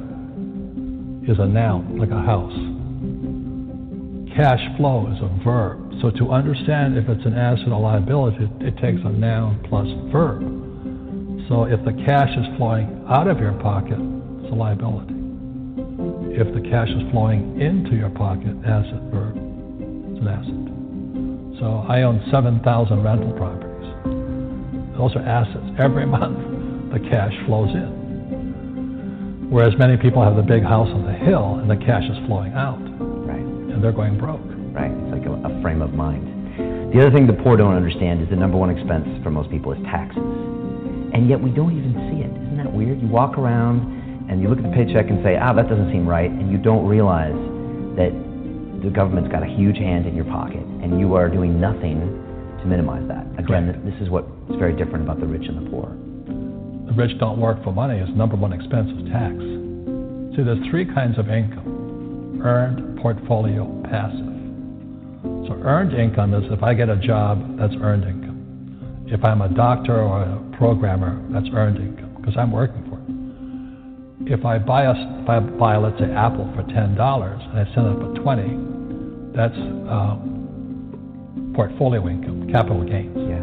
is 1.29 1.39
a 1.39 1.45
noun, 1.47 1.97
like 1.97 2.11
a 2.11 2.21
house. 2.21 2.53
Cash 4.35 4.61
flow 4.77 5.07
is 5.11 5.19
a 5.21 5.29
verb. 5.43 5.90
So 6.01 6.09
to 6.09 6.31
understand 6.31 6.97
if 6.97 7.07
it's 7.07 7.25
an 7.25 7.35
asset 7.37 7.67
or 7.67 7.79
liability, 7.79 8.49
it 8.59 8.75
takes 8.81 8.99
a 9.05 9.09
noun 9.09 9.61
plus 9.69 9.85
verb. 10.11 10.41
So 11.47 11.65
if 11.65 11.77
the 11.85 11.93
cash 12.05 12.29
is 12.35 12.57
flowing 12.57 13.05
out 13.07 13.27
of 13.27 13.37
your 13.37 13.53
pocket, 13.61 13.99
it's 14.41 14.51
a 14.51 14.55
liability. 14.55 15.13
If 16.33 16.49
the 16.55 16.61
cash 16.69 16.89
is 16.89 17.05
flowing 17.11 17.61
into 17.61 17.95
your 17.95 18.09
pocket, 18.09 18.57
asset 18.65 19.03
verb, 19.13 19.37
it's 20.09 20.21
an 20.21 20.27
asset. 20.27 20.61
So 21.61 21.85
I 21.87 22.01
own 22.01 22.25
7,000 22.31 22.65
rental 23.03 23.33
properties. 23.37 23.69
Those 24.97 25.13
are 25.15 25.21
assets. 25.21 25.69
Every 25.77 26.05
month, 26.17 26.93
the 26.93 26.99
cash 27.09 27.33
flows 27.45 27.69
in. 27.75 29.49
Whereas 29.51 29.77
many 29.77 29.97
people 29.97 30.23
have 30.23 30.35
the 30.35 30.41
big 30.41 30.63
house 30.63 30.89
on 30.89 31.05
the 31.05 31.13
hill 31.13 31.59
and 31.61 31.69
the 31.69 31.77
cash 31.77 32.09
is 32.09 32.17
flowing 32.25 32.53
out. 32.53 32.81
Right. 32.81 33.37
And 33.37 33.83
they're 33.83 33.91
going 33.91 34.17
broke. 34.17 34.50
Right. 34.71 34.91
It's 34.91 35.11
like 35.11 35.25
a, 35.27 35.33
a 35.35 35.61
frame 35.61 35.81
of 35.81 35.93
mind. 35.93 36.93
The 36.93 36.99
other 36.99 37.11
thing 37.11 37.27
the 37.27 37.39
poor 37.43 37.55
don't 37.55 37.75
understand 37.75 38.21
is 38.21 38.29
the 38.29 38.35
number 38.35 38.57
one 38.57 38.69
expense 38.69 39.07
for 39.23 39.31
most 39.31 39.49
people 39.49 39.71
is 39.71 39.79
taxes. 39.83 40.19
And 40.19 41.27
yet 41.29 41.39
we 41.39 41.51
don't 41.51 41.71
even 41.71 41.95
see 42.11 42.23
it. 42.23 42.31
Isn't 42.31 42.57
that 42.57 42.71
weird? 42.71 43.01
You 43.01 43.07
walk 43.07 43.37
around 43.37 44.27
and 44.29 44.41
you 44.41 44.47
look 44.47 44.59
at 44.59 44.67
the 44.67 44.75
paycheck 44.75 45.09
and 45.09 45.23
say, 45.23 45.35
ah, 45.35 45.53
that 45.53 45.67
doesn't 45.67 45.91
seem 45.91 46.07
right. 46.07 46.31
And 46.31 46.51
you 46.51 46.57
don't 46.57 46.87
realize 46.87 47.35
that 47.95 48.11
the 48.83 48.89
government's 48.89 49.31
got 49.31 49.43
a 49.43 49.51
huge 49.51 49.77
hand 49.77 50.07
in 50.07 50.15
your 50.15 50.25
pocket 50.25 50.63
and 50.83 50.99
you 50.99 51.15
are 51.15 51.29
doing 51.29 51.59
nothing 51.59 51.99
to 52.59 52.65
minimize 52.65 53.07
that. 53.07 53.27
Again, 53.37 53.67
this 53.83 53.95
is 54.01 54.09
what's 54.09 54.27
very 54.57 54.75
different 54.75 55.03
about 55.03 55.19
the 55.19 55.27
rich 55.27 55.47
and 55.47 55.65
the 55.65 55.69
poor. 55.69 55.91
The 56.87 56.93
rich 56.95 57.17
don't 57.19 57.39
work 57.39 57.63
for 57.63 57.71
money. 57.71 57.99
It's 57.99 58.11
number 58.15 58.35
one 58.35 58.53
expense 58.53 58.89
is 58.91 59.07
tax. 59.11 59.35
See, 60.35 60.43
there's 60.43 60.63
three 60.69 60.85
kinds 60.85 61.19
of 61.19 61.29
income 61.29 62.41
earned, 62.43 62.99
portfolio, 62.99 63.67
passive. 63.89 64.30
So, 65.47 65.53
earned 65.63 65.93
income 65.93 66.33
is 66.33 66.43
if 66.51 66.63
I 66.63 66.73
get 66.73 66.89
a 66.89 66.97
job, 66.97 67.57
that's 67.57 67.73
earned 67.81 68.03
income. 68.03 69.05
If 69.07 69.23
I'm 69.23 69.41
a 69.41 69.49
doctor 69.49 70.01
or 70.01 70.23
a 70.23 70.57
programmer, 70.57 71.21
that's 71.31 71.47
earned 71.53 71.77
income 71.77 72.15
because 72.19 72.37
I'm 72.37 72.51
working 72.51 72.83
for 72.89 72.97
it. 72.97 74.31
If 74.31 74.45
I 74.45 74.59
buy 74.59 74.83
a, 74.83 74.93
if 75.23 75.29
I 75.29 75.39
buy, 75.39 75.77
let's 75.77 75.97
say, 75.99 76.11
Apple 76.11 76.51
for 76.55 76.63
ten 76.71 76.95
dollars 76.95 77.41
and 77.41 77.59
I 77.59 77.65
sell 77.73 77.89
it 77.89 77.97
for 77.99 78.13
twenty, 78.21 78.55
that's 79.35 79.57
um, 79.89 81.51
portfolio 81.55 82.07
income, 82.07 82.49
capital 82.51 82.83
gains. 82.83 83.17
Yeah. 83.17 83.41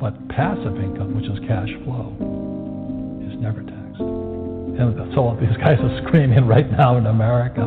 But 0.00 0.16
passive 0.28 0.76
income, 0.80 1.14
which 1.14 1.26
is 1.26 1.38
cash 1.46 1.68
flow, 1.84 2.14
is 3.28 3.36
never 3.38 3.62
taxed. 3.62 4.00
And 4.00 5.14
so 5.14 5.36
these 5.40 5.56
guys 5.58 5.78
are 5.80 6.02
screaming 6.06 6.46
right 6.46 6.70
now 6.70 6.96
in 6.96 7.06
America, 7.06 7.66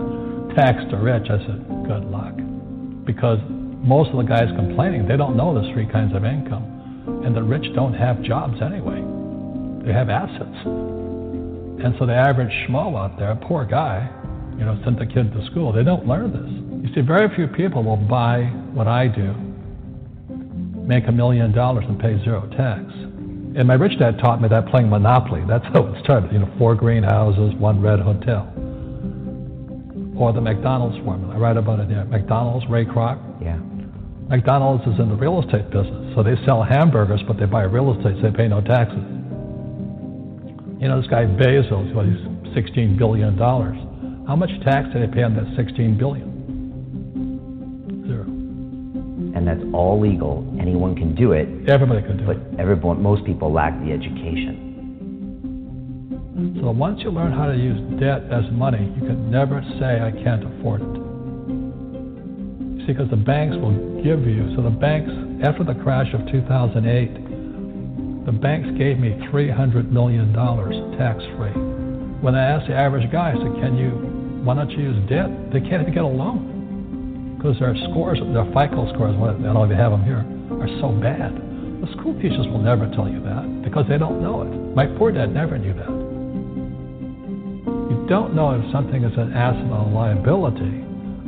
tax 0.55 0.80
the 0.89 0.97
rich. 0.97 1.30
I 1.30 1.38
said, 1.45 1.67
good 1.86 2.05
luck. 2.05 2.40
Because 3.05 3.39
most 3.83 4.11
of 4.11 4.17
the 4.17 4.23
guys 4.23 4.49
complaining, 4.55 5.07
they 5.07 5.17
don't 5.17 5.35
know 5.35 5.53
there's 5.53 5.71
three 5.73 5.87
kinds 5.87 6.15
of 6.15 6.25
income. 6.25 7.23
And 7.25 7.35
the 7.35 7.43
rich 7.43 7.65
don't 7.73 7.93
have 7.93 8.21
jobs 8.21 8.61
anyway. 8.61 9.01
They 9.85 9.93
have 9.93 10.09
assets. 10.09 10.65
And 10.65 11.95
so 11.97 12.05
the 12.05 12.13
average 12.13 12.51
schmo 12.67 12.97
out 12.97 13.17
there, 13.17 13.35
poor 13.35 13.65
guy, 13.65 14.09
you 14.57 14.65
know, 14.65 14.79
sent 14.83 14.99
the 14.99 15.05
kid 15.05 15.33
to 15.33 15.45
school, 15.49 15.71
they 15.71 15.83
don't 15.83 16.05
learn 16.07 16.31
this. 16.31 16.89
You 16.89 16.93
see, 16.93 17.01
very 17.01 17.33
few 17.35 17.47
people 17.47 17.83
will 17.83 17.97
buy 17.97 18.43
what 18.73 18.87
I 18.87 19.07
do 19.07 19.33
make 20.91 21.07
a 21.07 21.11
million 21.11 21.53
dollars 21.53 21.85
and 21.87 21.99
pay 21.99 22.21
zero 22.23 22.47
tax. 22.57 22.83
And 23.55 23.65
my 23.67 23.75
rich 23.75 23.97
dad 23.97 24.19
taught 24.19 24.41
me 24.41 24.49
that 24.49 24.67
playing 24.67 24.89
Monopoly. 24.89 25.43
That's 25.47 25.63
how 25.73 25.87
it 25.87 26.03
started. 26.03 26.31
You 26.33 26.39
know, 26.39 26.53
four 26.57 26.75
greenhouses, 26.75 27.55
one 27.55 27.81
red 27.81 27.99
hotel. 27.99 28.50
Or 30.18 30.34
the 30.34 30.41
McDonald's 30.41 30.97
formula. 31.03 31.36
I 31.36 31.38
write 31.38 31.57
about 31.57 31.80
it 31.80 31.89
there. 31.89 32.05
McDonald's, 32.05 32.66
Ray 32.70 32.86
Kroc. 32.86 33.18
Yeah. 33.41 33.57
McDonald's 34.28 34.84
is 34.88 34.99
in 34.99 35.09
the 35.09 35.16
real 35.16 35.41
estate 35.41 35.70
business. 35.72 36.16
So 36.16 36.24
they 36.24 36.36
sell 36.45 36.64
hamburgers, 36.64 37.22
but 37.28 37.38
they 37.38 37.45
buy 37.45 37.64
real 37.64 37.95
estate, 37.97 38.16
so 38.22 38.30
they 38.30 38.36
pay 38.36 38.47
no 38.47 38.62
taxes. 38.62 39.03
You 40.80 40.88
know, 40.88 40.99
this 40.99 41.09
guy 41.09 41.26
Bezos, 41.26 41.93
well, 41.93 42.05
he's 42.05 42.22
$16 42.55 42.97
billion. 42.97 43.38
How 43.38 44.36
much 44.36 44.51
tax 44.64 44.91
did 44.93 45.07
they 45.07 45.14
pay 45.14 45.24
on 45.24 45.36
that 45.36 45.45
$16 45.57 45.97
billion? 45.97 46.32
and 49.41 49.47
that's 49.47 49.74
all 49.74 49.99
legal. 49.99 50.45
Anyone 50.59 50.95
can 50.95 51.16
do 51.16 51.32
it. 51.32 51.47
Everybody 51.68 52.01
can 52.03 52.18
do 52.18 52.26
but 52.26 52.36
it. 52.36 52.51
But 52.51 52.59
everyone, 52.59 53.01
most 53.01 53.26
people 53.26 53.51
lack 53.51 53.74
the 53.84 53.91
education. 53.91 54.70
So 56.41 56.71
once 56.71 57.01
you 57.03 57.11
learn 57.11 57.31
how 57.31 57.45
to 57.45 57.55
use 57.55 57.77
debt 57.99 58.25
as 58.33 58.49
money, 58.51 58.81
you 58.97 59.05
can 59.05 59.29
never 59.29 59.61
say 59.77 60.01
I 60.01 60.09
can't 60.23 60.41
afford 60.41 60.81
it. 60.81 60.95
You 62.81 62.81
see, 62.81 62.93
because 62.93 63.09
the 63.13 63.21
banks 63.21 63.55
will 63.61 64.01
give 64.01 64.25
you. 64.25 64.49
So 64.55 64.63
the 64.65 64.73
banks, 64.73 65.13
after 65.45 65.63
the 65.63 65.77
crash 65.85 66.09
of 66.17 66.25
2008, 66.33 68.25
the 68.25 68.31
banks 68.31 68.73
gave 68.77 68.97
me 68.97 69.21
300 69.29 69.93
million 69.93 70.33
dollars 70.33 70.73
tax 70.97 71.21
free. 71.37 71.53
When 72.25 72.33
I 72.33 72.41
asked 72.41 72.67
the 72.67 72.73
average 72.73 73.05
guy, 73.11 73.31
I 73.31 73.37
said, 73.37 73.53
"Can 73.61 73.77
you? 73.77 73.91
Why 74.41 74.55
don't 74.55 74.71
you 74.71 74.81
use 74.81 75.09
debt?" 75.09 75.29
They 75.53 75.61
can't 75.61 75.85
even 75.85 75.93
get 75.93 76.03
a 76.03 76.07
loan 76.07 77.37
because 77.37 77.59
their 77.59 77.75
scores, 77.89 78.17
their 78.33 78.45
FICO 78.49 78.89
scores, 78.93 79.13
I 79.13 79.53
don't 79.53 79.69
you 79.69 79.75
have 79.75 79.91
them 79.91 80.03
here, 80.03 80.25
are 80.57 80.69
so 80.81 80.89
bad. 80.89 81.37
The 81.81 81.87
school 81.97 82.13
teachers 82.17 82.47
will 82.49 82.61
never 82.65 82.89
tell 82.97 83.09
you 83.09 83.21
that 83.21 83.61
because 83.63 83.85
they 83.87 83.99
don't 83.99 84.21
know 84.21 84.41
it. 84.41 84.49
My 84.73 84.87
poor 84.97 85.11
dad 85.11 85.33
never 85.33 85.57
knew 85.57 85.73
that. 85.73 86.00
You 87.91 88.07
don't 88.07 88.33
know 88.33 88.55
if 88.55 88.63
something 88.71 89.03
is 89.03 89.11
an 89.19 89.33
asset 89.35 89.67
or 89.67 89.83
a 89.83 89.91
liability 89.91 90.79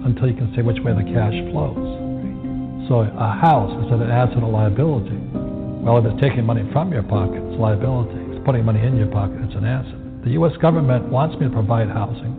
until 0.08 0.32
you 0.32 0.34
can 0.34 0.48
see 0.56 0.64
which 0.64 0.80
way 0.80 0.96
the 0.96 1.04
cash 1.12 1.36
flows. 1.52 2.88
So 2.88 3.04
a 3.04 3.36
house 3.36 3.76
is 3.84 3.92
it 3.92 4.00
an 4.00 4.08
asset 4.08 4.40
or 4.40 4.48
liability? 4.48 5.20
Well, 5.84 6.00
if 6.00 6.08
it's 6.08 6.22
taking 6.24 6.48
money 6.48 6.64
from 6.72 6.96
your 6.96 7.04
pocket, 7.04 7.44
it's 7.44 7.60
liability. 7.60 8.16
If 8.16 8.40
it's 8.40 8.46
putting 8.48 8.64
money 8.64 8.80
in 8.80 8.96
your 8.96 9.12
pocket, 9.12 9.44
it's 9.44 9.60
an 9.60 9.68
asset. 9.68 10.24
The 10.24 10.40
U.S. 10.40 10.56
government 10.64 11.12
wants 11.12 11.36
me 11.36 11.52
to 11.52 11.52
provide 11.52 11.92
housing, 11.92 12.32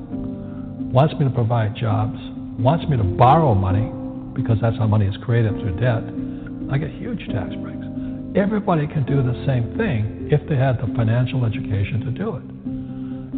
wants 0.89 1.13
me 1.21 1.29
to 1.29 1.35
provide 1.37 1.77
jobs, 1.77 2.17
wants 2.57 2.89
me 2.89 2.97
to 2.97 3.05
borrow 3.05 3.53
money 3.53 3.93
because 4.33 4.57
that's 4.65 4.81
how 4.81 4.89
money 4.89 5.05
is 5.05 5.21
created 5.21 5.53
through 5.61 5.77
debt, 5.85 6.01
I 6.73 6.81
get 6.81 6.97
huge 6.97 7.21
tax 7.29 7.53
breaks. 7.61 7.85
Everybody 8.41 8.89
can 8.89 9.05
do 9.05 9.21
the 9.21 9.37
same 9.45 9.77
thing 9.77 10.33
if 10.33 10.41
they 10.49 10.57
had 10.57 10.81
the 10.81 10.89
financial 10.97 11.45
education 11.45 12.09
to 12.09 12.11
do 12.11 12.41
it. 12.41 12.74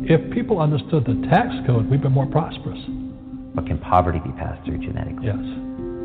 If 0.09 0.33
people 0.33 0.61
understood 0.61 1.05
the 1.05 1.19
tax 1.29 1.51
code, 1.67 1.91
we'd 1.91 2.03
be 2.03 2.09
more 2.09 2.27
prosperous. 2.27 2.79
But 3.55 3.67
can 3.67 3.79
poverty 3.79 4.21
be 4.21 4.33
passed 4.33 4.65
through 4.65 4.79
genetically? 4.79 5.27
Yes. 5.27 5.43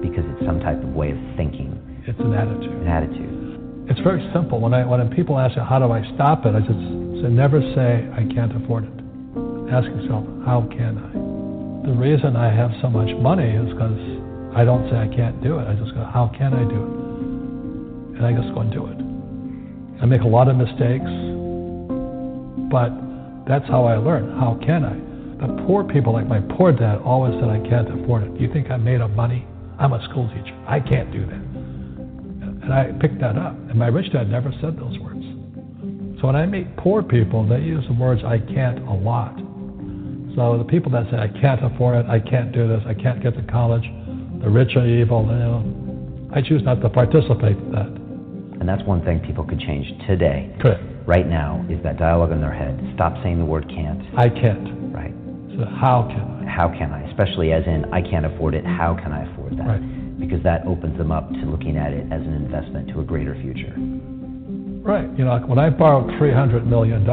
Because 0.02 0.26
it's 0.26 0.45
some 0.45 0.60
type 0.60 0.82
of 0.82 0.89
way 0.93 1.12
of 1.12 1.20
thinking. 1.38 1.78
It's 2.08 2.20
an 2.20 2.34
attitude. 2.34 2.82
An 2.82 2.88
attitude. 2.88 3.89
It's 3.89 3.99
very 4.02 4.24
simple. 4.34 4.60
When 4.60 4.74
I 4.74 4.86
when 4.86 5.04
people 5.14 5.38
ask 5.38 5.58
me 5.58 5.64
how 5.68 5.80
do 5.80 5.91
I 5.91 6.02
stop 6.16 6.45
it, 6.45 6.56
I 6.56 6.62
just 6.62 6.82
say 7.22 7.30
never 7.30 7.62
say 7.76 8.08
I 8.14 8.26
can't 8.34 8.56
afford 8.64 8.86
it. 8.86 8.95
Ask 9.70 9.86
yourself 9.86 10.26
how 10.45 10.66
can 10.72 10.97
I 10.97 11.32
the 11.86 11.93
reason 11.93 12.36
I 12.36 12.54
have 12.54 12.70
so 12.80 12.89
much 12.89 13.10
money 13.18 13.49
is 13.58 13.74
because 13.74 13.97
I 14.54 14.64
don't 14.64 14.86
say 14.91 14.97
I 14.97 15.10
can't 15.10 15.41
do 15.41 15.58
it. 15.58 15.66
I 15.66 15.74
just 15.74 15.95
go, 15.95 16.06
how 16.06 16.30
can 16.38 16.54
I 16.54 16.62
do 16.62 16.78
it? 16.78 18.22
And 18.22 18.26
I 18.26 18.34
just 18.38 18.54
go 18.54 18.62
and 18.62 18.72
do 18.72 18.86
it. 18.86 18.97
I 19.97 20.06
make 20.06 20.22
a 20.22 20.30
lot 20.30 20.47
of 20.47 20.58
mistakes, 20.58 21.10
but 22.70 22.93
that's 23.52 23.68
how 23.68 23.84
I 23.86 23.97
learn. 23.97 24.32
How 24.39 24.58
can 24.66 24.86
I? 24.86 24.95
The 25.45 25.64
poor 25.68 25.84
people, 25.84 26.14
like 26.14 26.28
my 26.28 26.39
poor 26.56 26.72
dad, 26.72 26.99
always 27.04 27.34
said 27.34 27.49
I 27.49 27.60
can't 27.68 27.89
afford 28.02 28.24
it. 28.24 28.39
You 28.39 28.52
think 28.54 28.72
I'm 28.72 28.84
made 28.84 29.02
of 29.02 29.12
money? 29.12 29.45
I'm 29.78 29.91
a 29.93 30.02
school 30.10 30.30
teacher. 30.30 30.56
I 30.68 30.80
can't 30.80 31.12
do 31.12 31.26
that. 31.26 31.43
And 32.64 32.72
I 32.72 32.91
picked 33.02 33.20
that 33.20 33.38
up. 33.38 33.54
And 33.70 33.76
my 33.78 33.88
rich 33.88 34.12
dad 34.14 34.30
never 34.30 34.54
said 34.62 34.78
those 34.78 34.97
words. 34.99 35.26
So 36.22 36.28
when 36.28 36.36
I 36.36 36.45
meet 36.45 36.78
poor 36.78 37.02
people, 37.02 37.45
they 37.47 37.60
use 37.60 37.84
the 37.88 37.93
words 37.93 38.22
I 38.24 38.38
can't 38.38 38.80
a 38.88 38.93
lot. 38.93 39.36
So 40.36 40.58
the 40.58 40.64
people 40.64 40.91
that 40.91 41.10
say, 41.12 41.18
I 41.18 41.28
can't 41.41 41.66
afford 41.66 42.06
it, 42.06 42.10
I 42.10 42.20
can't 42.20 42.54
do 42.54 42.68
this, 42.68 42.82
I 42.86 42.93
can't 42.93 43.22
get 43.22 43.36
to 43.36 43.43
college, 43.52 43.84
the 44.41 44.49
rich 44.49 44.76
are 44.78 44.88
evil, 44.88 45.24
you 45.24 45.32
know, 45.32 46.30
I 46.34 46.41
choose 46.41 46.64
not 46.64 46.82
to 46.82 46.89
participate 46.89 47.58
in 47.58 47.72
that. 47.74 48.01
And 48.62 48.70
that's 48.70 48.84
one 48.84 49.03
thing 49.03 49.20
people 49.26 49.43
could 49.43 49.59
change 49.59 49.89
today. 50.05 50.55
Correct. 50.62 50.84
Right 51.07 51.26
now 51.26 51.66
is 51.68 51.82
that 51.82 51.97
dialogue 51.97 52.32
in 52.32 52.41
their 52.41 52.53
head. 52.53 52.80
Stop 52.93 53.16
saying 53.24 53.39
the 53.39 53.45
word 53.45 53.68
can't. 53.68 53.99
I 54.16 54.30
can't. 54.30 54.93
Right. 54.93 55.12
So 55.57 55.66
how 55.66 56.05
can 56.05 56.45
I? 56.45 56.47
How 56.47 56.70
can 56.70 56.93
I? 56.93 57.09
Especially 57.09 57.53
as 57.53 57.66
in, 57.66 57.91
I 57.91 58.03
can't 58.03 58.24
afford 58.24 58.53
it, 58.53 58.64
how 58.64 58.93
can 58.93 59.12
I 59.12 59.26
afford 59.34 59.57
that? 59.57 59.66
Right. 59.66 60.20
Because 60.20 60.43
that 60.43 60.62
opens 60.68 60.95
them 60.99 61.12
up 61.12 61.28
to 61.32 61.41
looking 61.49 61.76
at 61.76 61.91
it 61.91 62.05
as 62.14 62.22
an 62.22 62.34
investment 62.34 62.89
to 62.89 62.99
a 62.99 63.03
greater 63.03 63.34
future. 63.41 63.74
Right. 64.86 65.09
You 65.18 65.26
know, 65.26 65.39
when 65.47 65.57
I 65.57 65.72
borrowed 65.72 66.12
$300 66.22 66.64
million, 66.64 67.09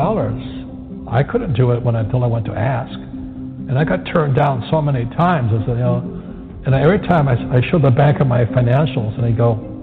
I 1.08 1.22
couldn't 1.22 1.54
do 1.54 1.72
it 1.72 1.82
when, 1.82 1.96
until 1.96 2.24
I 2.24 2.26
went 2.26 2.44
to 2.44 2.52
ask. 2.52 2.92
And 2.92 3.78
I 3.78 3.84
got 3.84 4.04
turned 4.04 4.36
down 4.36 4.68
so 4.70 4.82
many 4.82 5.06
times. 5.16 5.50
I 5.54 5.64
said, 5.64 5.78
you 5.78 5.82
know, 5.82 6.60
and 6.66 6.74
every 6.74 6.98
time 7.08 7.26
I, 7.26 7.56
I 7.56 7.62
showed 7.70 7.80
the 7.84 7.90
bank 7.90 8.20
of 8.20 8.26
my 8.26 8.44
financials, 8.44 9.14
and 9.14 9.24
they 9.24 9.32
go, 9.32 9.77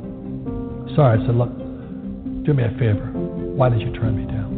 sorry. 0.95 1.21
I 1.21 1.25
said, 1.25 1.35
look, 1.35 1.51
do 2.45 2.53
me 2.53 2.63
a 2.63 2.71
favor. 2.79 3.11
Why 3.55 3.69
did 3.69 3.81
you 3.81 3.91
turn 3.93 4.15
me 4.15 4.25
down? 4.25 4.55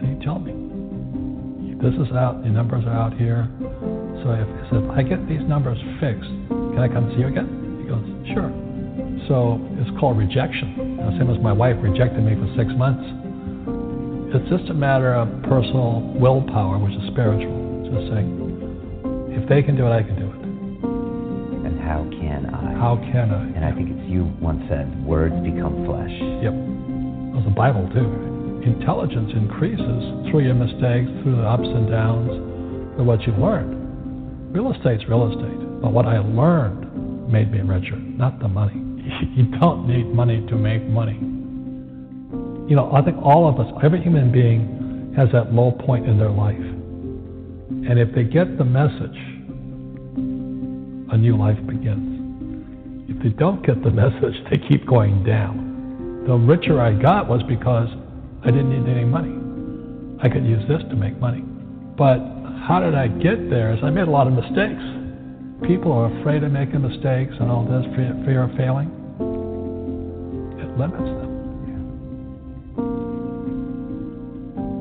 See, 0.00 0.24
tell 0.24 0.38
me. 0.38 0.54
This 1.82 1.94
is 1.94 2.12
out. 2.14 2.42
The 2.42 2.48
numbers 2.48 2.84
are 2.86 2.94
out 2.94 3.14
here. 3.18 3.48
So 4.22 4.32
if, 4.32 4.48
so 4.70 4.78
if 4.82 4.90
I 4.90 5.02
get 5.02 5.28
these 5.28 5.42
numbers 5.46 5.78
fixed, 6.00 6.30
can 6.48 6.78
I 6.78 6.88
come 6.88 7.10
see 7.12 7.20
you 7.20 7.28
again? 7.28 7.82
He 7.82 7.88
goes, 7.90 8.02
sure. 8.32 8.50
So 9.28 9.60
it's 9.78 9.90
called 9.98 10.18
rejection. 10.18 10.96
The 10.96 11.18
same 11.18 11.30
as 11.30 11.38
my 11.42 11.52
wife 11.52 11.76
rejected 11.82 12.22
me 12.22 12.34
for 12.34 12.48
six 12.56 12.70
months. 12.74 13.04
It's 14.34 14.48
just 14.50 14.70
a 14.70 14.74
matter 14.74 15.14
of 15.14 15.28
personal 15.44 16.00
willpower, 16.18 16.78
which 16.78 16.94
is 16.94 17.06
spiritual. 17.12 17.88
Just 17.90 18.10
saying, 18.12 18.28
if 19.30 19.48
they 19.48 19.62
can 19.62 19.76
do 19.76 19.86
it, 19.86 19.92
I 19.92 20.02
can 20.02 20.16
do 20.18 20.26
it. 20.26 20.40
And 21.66 21.80
how 21.80 22.02
I? 22.10 22.15
How 22.76 23.00
can 23.12 23.32
I? 23.32 23.44
And 23.56 23.64
I 23.64 23.72
think 23.72 23.88
it's 23.88 24.08
you 24.08 24.28
once 24.40 24.60
said, 24.68 24.86
words 25.04 25.34
become 25.40 25.84
flesh. 25.88 26.12
Yep. 26.44 26.52
Was 27.32 27.44
the 27.44 27.56
Bible, 27.56 27.88
too. 27.92 28.62
intelligence 28.68 29.32
increases 29.32 30.28
through 30.28 30.44
your 30.44 30.54
mistakes, 30.54 31.08
through 31.22 31.36
the 31.40 31.48
ups 31.48 31.64
and 31.64 31.88
downs, 31.88 32.28
through 32.96 33.04
what 33.04 33.22
you 33.24 33.32
learned. 33.34 34.52
Real 34.52 34.72
estate's 34.72 35.04
real 35.08 35.28
estate, 35.30 35.80
but 35.80 35.92
what 35.92 36.06
I 36.06 36.18
learned 36.18 37.32
made 37.32 37.50
me 37.52 37.60
richer, 37.60 37.96
not 37.96 38.40
the 38.40 38.48
money. 38.48 38.82
You 39.36 39.44
don't 39.60 39.86
need 39.86 40.12
money 40.14 40.44
to 40.48 40.56
make 40.56 40.82
money. 40.84 41.18
You 42.68 42.74
know, 42.74 42.90
I 42.92 43.02
think 43.02 43.16
all 43.22 43.48
of 43.48 43.60
us, 43.60 43.72
every 43.84 44.02
human 44.02 44.32
being 44.32 45.14
has 45.16 45.28
that 45.32 45.52
low 45.52 45.70
point 45.72 46.06
in 46.08 46.18
their 46.18 46.30
life. 46.30 46.56
And 46.58 47.98
if 47.98 48.14
they 48.14 48.24
get 48.24 48.58
the 48.58 48.64
message, 48.64 49.16
a 51.12 51.16
new 51.16 51.36
life 51.36 51.58
begins. 51.66 52.15
If 53.08 53.22
they 53.22 53.28
don't 53.28 53.64
get 53.64 53.82
the 53.84 53.90
message, 53.90 54.34
they 54.50 54.58
keep 54.58 54.84
going 54.86 55.22
down. 55.22 56.24
The 56.26 56.34
richer 56.34 56.80
I 56.80 56.92
got 56.92 57.28
was 57.28 57.40
because 57.44 57.88
I 58.42 58.50
didn't 58.50 58.70
need 58.70 58.90
any 58.90 59.04
money. 59.04 59.30
I 60.20 60.28
could 60.28 60.44
use 60.44 60.66
this 60.66 60.82
to 60.90 60.96
make 60.96 61.16
money. 61.20 61.42
But 61.96 62.18
how 62.66 62.80
did 62.80 62.96
I 62.96 63.06
get 63.06 63.48
there? 63.48 63.72
Is 63.72 63.78
I 63.84 63.90
made 63.90 64.08
a 64.08 64.10
lot 64.10 64.26
of 64.26 64.32
mistakes. 64.32 64.82
People 65.68 65.92
are 65.92 66.10
afraid 66.20 66.42
of 66.42 66.50
making 66.50 66.82
mistakes 66.82 67.32
and 67.38 67.48
all 67.48 67.62
this 67.62 67.86
fear, 67.94 68.42
of 68.42 68.50
failing. 68.58 68.90
It 70.58 70.68
limits 70.76 70.98
them. 70.98 71.32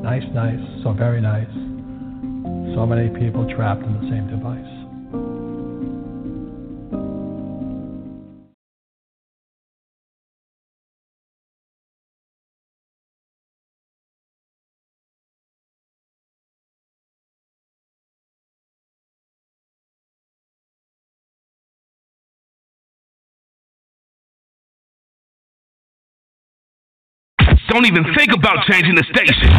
Nice, 0.02 0.26
nice, 0.34 0.84
so 0.84 0.94
very 0.94 1.22
nice. 1.22 1.54
So 2.74 2.86
many 2.86 3.08
people 3.20 3.46
trapped 3.56 3.84
in 3.84 3.94
the 3.94 4.10
same 4.10 4.28
device. 4.28 4.75
Don't 27.76 27.88
even 27.88 28.06
think 28.16 28.32
about 28.32 28.56
changing 28.72 28.96
the 28.96 29.04
station. 29.04 29.52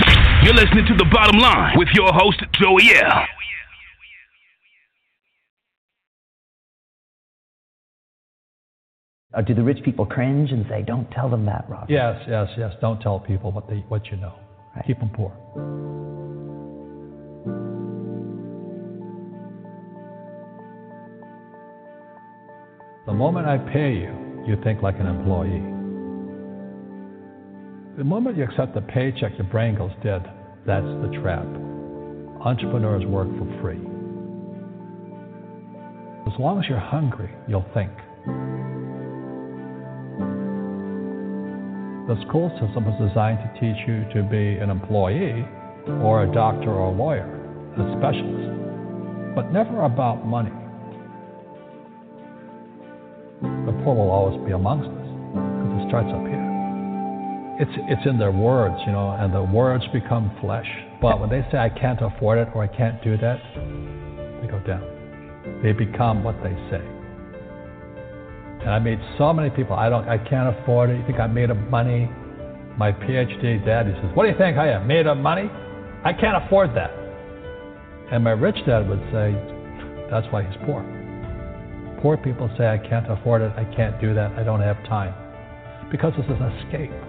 You're 0.42 0.54
listening 0.54 0.86
to 0.86 0.94
The 0.96 1.04
Bottom 1.12 1.38
Line 1.38 1.76
with 1.76 1.88
your 1.92 2.10
host, 2.14 2.40
Joey 2.58 2.96
L. 2.96 3.26
Or 9.34 9.42
do 9.42 9.52
the 9.52 9.62
rich 9.62 9.84
people 9.84 10.06
cringe 10.06 10.50
and 10.50 10.64
say, 10.66 10.80
"Don't 10.80 11.10
tell 11.10 11.28
them 11.28 11.44
that, 11.44 11.66
Rob"? 11.68 11.90
Yes, 11.90 12.24
yes, 12.26 12.48
yes. 12.56 12.72
Don't 12.80 12.98
tell 13.02 13.20
people 13.20 13.52
what 13.52 13.68
they 13.68 13.84
what 13.90 14.06
you 14.06 14.16
know. 14.16 14.32
Keep 14.86 15.00
them 15.00 15.10
poor. 15.10 15.30
The 23.04 23.12
moment 23.12 23.46
I 23.46 23.58
pay 23.58 23.92
you, 23.92 24.42
you 24.46 24.56
think 24.64 24.80
like 24.80 24.98
an 25.00 25.06
employee. 25.06 25.75
The 27.96 28.04
moment 28.04 28.36
you 28.36 28.44
accept 28.44 28.74
the 28.74 28.82
paycheck, 28.82 29.38
your 29.38 29.46
brain 29.46 29.74
goes 29.74 29.90
dead. 30.02 30.22
That's 30.66 30.84
the 30.84 31.08
trap. 31.22 31.46
Entrepreneurs 32.44 33.06
work 33.06 33.26
for 33.38 33.48
free. 33.62 33.80
As 36.30 36.38
long 36.38 36.60
as 36.62 36.68
you're 36.68 36.78
hungry, 36.78 37.30
you'll 37.48 37.64
think. 37.72 37.90
The 42.06 42.20
school 42.28 42.50
system 42.60 42.84
was 42.84 43.08
designed 43.08 43.38
to 43.38 43.48
teach 43.58 43.88
you 43.88 44.04
to 44.12 44.28
be 44.28 44.60
an 44.60 44.68
employee 44.68 45.48
or 46.04 46.24
a 46.24 46.32
doctor 46.34 46.68
or 46.68 46.92
a 46.92 46.94
lawyer, 46.94 47.24
a 47.24 47.96
specialist, 47.96 49.34
but 49.34 49.52
never 49.52 49.84
about 49.84 50.26
money. 50.26 50.52
The 53.40 53.72
poor 53.82 53.94
will 53.96 54.10
always 54.10 54.38
be 54.44 54.52
amongst 54.52 54.90
us 54.90 55.08
because 55.32 55.80
it 55.80 55.88
starts 55.88 56.12
up 56.12 56.26
here. 56.26 56.45
It's, 57.58 57.72
it's 57.88 58.06
in 58.06 58.18
their 58.18 58.32
words, 58.32 58.76
you 58.86 58.92
know, 58.92 59.16
and 59.18 59.32
the 59.32 59.42
words 59.42 59.84
become 59.92 60.30
flesh. 60.40 60.68
But 61.00 61.20
when 61.20 61.30
they 61.30 61.40
say, 61.50 61.58
I 61.58 61.70
can't 61.70 62.00
afford 62.02 62.38
it 62.38 62.48
or 62.54 62.62
I 62.62 62.68
can't 62.68 63.02
do 63.02 63.16
that, 63.16 63.40
they 64.42 64.48
go 64.48 64.60
down. 64.66 64.84
They 65.62 65.72
become 65.72 66.22
what 66.22 66.36
they 66.42 66.52
say. 66.70 66.84
And 68.60 68.70
I 68.70 68.78
made 68.78 68.98
so 69.16 69.32
many 69.32 69.48
people, 69.48 69.76
I 69.76 69.88
don't, 69.88 70.08
I 70.08 70.18
can't 70.18 70.54
afford 70.58 70.90
it. 70.90 70.98
You 70.98 71.06
think 71.06 71.20
I 71.20 71.26
made 71.28 71.50
of 71.50 71.56
money? 71.56 72.10
My 72.76 72.92
PhD 72.92 73.64
dad, 73.64 73.86
he 73.86 73.92
says, 73.92 74.10
What 74.14 74.24
do 74.24 74.30
you 74.30 74.36
think 74.36 74.58
I 74.58 74.72
am? 74.72 74.86
Made 74.86 75.06
of 75.06 75.16
money? 75.16 75.48
I 76.04 76.12
can't 76.12 76.44
afford 76.44 76.76
that. 76.76 76.90
And 78.12 78.22
my 78.22 78.32
rich 78.32 78.56
dad 78.66 78.88
would 78.88 79.00
say, 79.12 79.32
That's 80.10 80.26
why 80.32 80.42
he's 80.42 80.56
poor. 80.66 80.84
Poor 82.02 82.16
people 82.18 82.50
say, 82.58 82.66
I 82.66 82.76
can't 82.76 83.10
afford 83.10 83.40
it. 83.40 83.52
I 83.56 83.64
can't 83.74 83.98
do 84.00 84.12
that. 84.14 84.32
I 84.32 84.42
don't 84.42 84.60
have 84.60 84.76
time. 84.84 85.14
Because 85.90 86.12
it's 86.18 86.28
an 86.28 86.42
escape. 86.42 87.05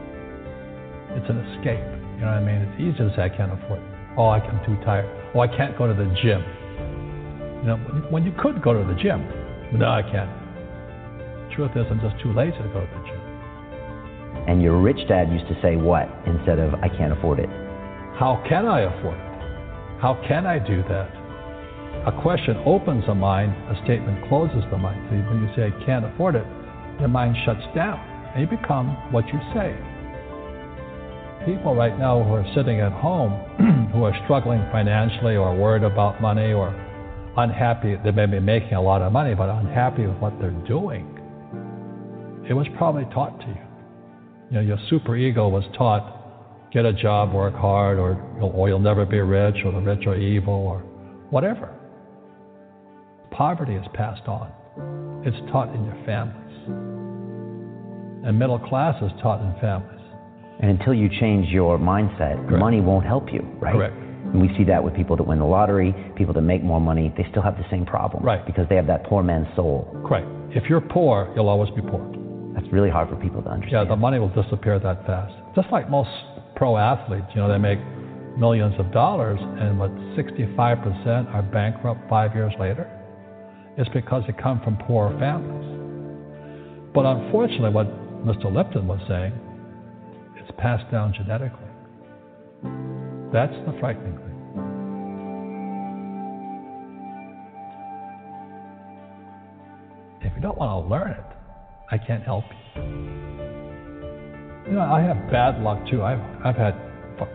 It's 1.18 1.30
an 1.30 1.42
escape. 1.52 1.82
You 2.16 2.22
know 2.22 2.32
what 2.32 2.40
I 2.40 2.46
mean? 2.46 2.62
It's 2.62 2.78
easy 2.78 2.98
to 3.02 3.10
say, 3.18 3.24
I 3.26 3.30
can't 3.30 3.52
afford 3.52 3.82
it. 3.82 3.90
Oh, 4.18 4.30
I'm 4.30 4.62
too 4.66 4.78
tired. 4.86 5.10
Oh, 5.34 5.42
I 5.42 5.48
can't 5.50 5.78
go 5.78 5.90
to 5.90 5.94
the 5.94 6.06
gym. 6.22 6.46
You 7.62 7.74
know, 7.74 7.78
when 8.10 8.24
you 8.24 8.32
could 8.38 8.62
go 8.62 8.74
to 8.74 8.86
the 8.86 8.98
gym. 9.02 9.26
But 9.72 9.82
no, 9.82 9.90
I 9.90 10.02
can't. 10.06 10.30
Truth 11.58 11.74
is, 11.76 11.86
I'm 11.90 12.00
just 12.00 12.22
too 12.22 12.32
lazy 12.34 12.58
to 12.58 12.70
go 12.70 12.86
to 12.86 12.90
the 12.90 13.04
gym. 13.10 13.22
And 14.48 14.62
your 14.62 14.78
rich 14.80 15.02
dad 15.10 15.30
used 15.34 15.48
to 15.50 15.58
say 15.62 15.76
what 15.76 16.08
instead 16.26 16.60
of 16.60 16.74
"I 16.76 16.88
can't 16.88 17.12
afford 17.12 17.40
it"? 17.40 17.50
How 18.16 18.42
can 18.48 18.66
I 18.66 18.82
afford 18.82 19.18
it? 19.18 19.28
How 20.00 20.22
can 20.28 20.46
I 20.46 20.60
do 20.60 20.84
that? 20.88 21.10
A 22.06 22.14
question 22.22 22.56
opens 22.66 23.06
the 23.08 23.16
mind, 23.16 23.52
a 23.68 23.76
statement 23.84 24.30
closes 24.30 24.64
the 24.70 24.78
mind. 24.78 25.02
So 25.10 25.18
when 25.18 25.42
you 25.42 25.50
say, 25.56 25.74
I 25.74 25.86
can't 25.86 26.06
afford 26.06 26.36
it, 26.36 26.46
your 27.00 27.10
mind 27.10 27.36
shuts 27.44 27.66
down 27.76 28.00
and 28.34 28.40
you 28.40 28.48
become 28.48 28.96
what 29.12 29.26
you 29.28 29.40
say. 29.54 29.76
People 31.48 31.76
right 31.76 31.98
now 31.98 32.22
who 32.22 32.34
are 32.34 32.46
sitting 32.54 32.82
at 32.82 32.92
home, 32.92 33.32
who 33.94 34.04
are 34.04 34.14
struggling 34.26 34.60
financially 34.70 35.38
or 35.38 35.56
worried 35.56 35.84
about 35.84 36.22
money 36.22 36.52
or 36.52 36.76
unhappy, 37.38 37.96
they 38.04 38.12
may 38.12 38.26
be 38.26 38.42
making 38.42 38.74
a 38.74 38.82
lot 38.82 39.02
of 39.02 39.14
money, 39.14 39.34
but 39.34 39.48
unhappy 39.48 40.06
with 40.06 40.18
what 40.18 40.38
they're 40.42 40.52
doing. 40.68 41.08
It 42.50 42.54
was 42.54 42.68
probably 42.78 43.06
taught 43.14 43.40
to 43.40 43.48
you. 43.48 43.62
You 44.50 44.56
know, 44.58 44.60
your 44.60 44.78
super 44.90 45.16
ego 45.16 45.48
was 45.48 45.64
taught 45.78 46.18
get 46.74 46.86
a 46.86 46.92
job, 46.92 47.34
work 47.34 47.56
hard, 47.56 47.98
or 47.98 48.22
you'll, 48.38 48.50
or 48.50 48.68
you'll 48.68 48.80
never 48.80 49.06
be 49.06 49.20
rich, 49.20 49.56
or 49.64 49.72
the 49.72 49.80
rich 49.80 50.06
are 50.06 50.18
evil, 50.18 50.54
or 50.54 50.80
whatever. 51.30 51.74
Poverty 53.32 53.76
is 53.76 53.86
passed 53.94 54.28
on. 54.28 54.52
It's 55.26 55.38
taught 55.52 55.74
in 55.74 55.86
your 55.86 55.98
families. 56.06 56.68
And 58.28 58.38
middle 58.38 58.60
class 58.60 59.02
is 59.02 59.12
taught 59.22 59.42
in 59.42 59.54
families. 59.62 59.97
And 60.60 60.72
until 60.72 60.94
you 60.94 61.10
change 61.20 61.50
your 61.50 61.78
mindset, 61.78 62.50
money 62.50 62.82
won't 62.82 63.06
help 63.06 63.32
you, 63.32 63.42
right? 63.60 63.74
Correct. 63.74 63.96
And 63.96 64.42
we 64.42 64.50
see 64.58 64.64
that 64.66 64.84
with 64.84 64.94
people 64.96 65.16
that 65.16 65.24
win 65.24 65.40
the 65.40 65.46
lottery, 65.46 65.96
people 66.16 66.34
that 66.34 66.42
make 66.42 66.64
more 66.64 66.82
money, 66.82 67.14
they 67.16 67.26
still 67.30 67.44
have 67.44 67.58
the 67.58 67.66
same 67.70 67.86
problem. 67.86 68.24
Right. 68.24 68.46
Because 68.46 68.68
they 68.68 68.76
have 68.76 68.88
that 68.88 69.06
poor 69.06 69.24
man's 69.24 69.48
soul. 69.56 69.88
Correct. 70.06 70.28
If 70.52 70.70
you're 70.70 70.82
poor, 70.82 71.32
you'll 71.36 71.50
always 71.50 71.70
be 71.72 71.82
poor. 71.82 72.04
That's 72.54 72.68
really 72.74 72.90
hard 72.90 73.10
for 73.10 73.16
people 73.18 73.42
to 73.44 73.50
understand. 73.50 73.88
Yeah, 73.88 73.96
the 73.96 73.96
money 73.96 74.20
will 74.20 74.34
disappear 74.34 74.80
that 74.80 75.06
fast. 75.06 75.34
Just 75.56 75.72
like 75.72 75.90
most 75.90 76.10
pro 76.56 76.76
athletes, 76.76 77.28
you 77.36 77.42
know, 77.42 77.48
they 77.48 77.60
make 77.60 77.80
millions 78.38 78.74
of 78.80 78.92
dollars, 78.92 79.40
and 79.42 79.80
what 79.80 79.92
65% 80.18 81.34
are 81.34 81.42
bankrupt 81.44 82.02
five 82.10 82.36
years 82.36 82.54
later. 82.60 82.90
It's 83.78 83.90
because 83.90 84.24
they 84.26 84.34
come 84.34 84.60
from 84.62 84.78
poor 84.78 85.16
families. 85.20 86.94
But 86.94 87.06
unfortunately, 87.06 87.70
what 87.70 87.88
Mr. 88.26 88.52
Lipton 88.52 88.88
was 88.88 89.00
saying, 89.08 89.34
passed 90.58 90.90
down 90.92 91.14
genetically. 91.14 91.70
That's 93.32 93.54
the 93.66 93.78
frightening 93.80 94.18
thing. 94.18 94.24
If 100.22 100.34
you 100.36 100.42
don't 100.42 100.58
want 100.58 100.84
to 100.84 100.90
learn 100.90 101.12
it, 101.12 101.26
I 101.92 101.98
can't 101.98 102.24
help 102.24 102.46
you. 102.76 102.92
You 104.68 104.74
know, 104.74 104.82
I 104.82 105.02
have 105.02 105.32
bad 105.32 105.62
luck 105.62 105.80
too. 105.90 106.04
I've, 106.04 106.20
I've 106.44 106.56
had 106.56 106.76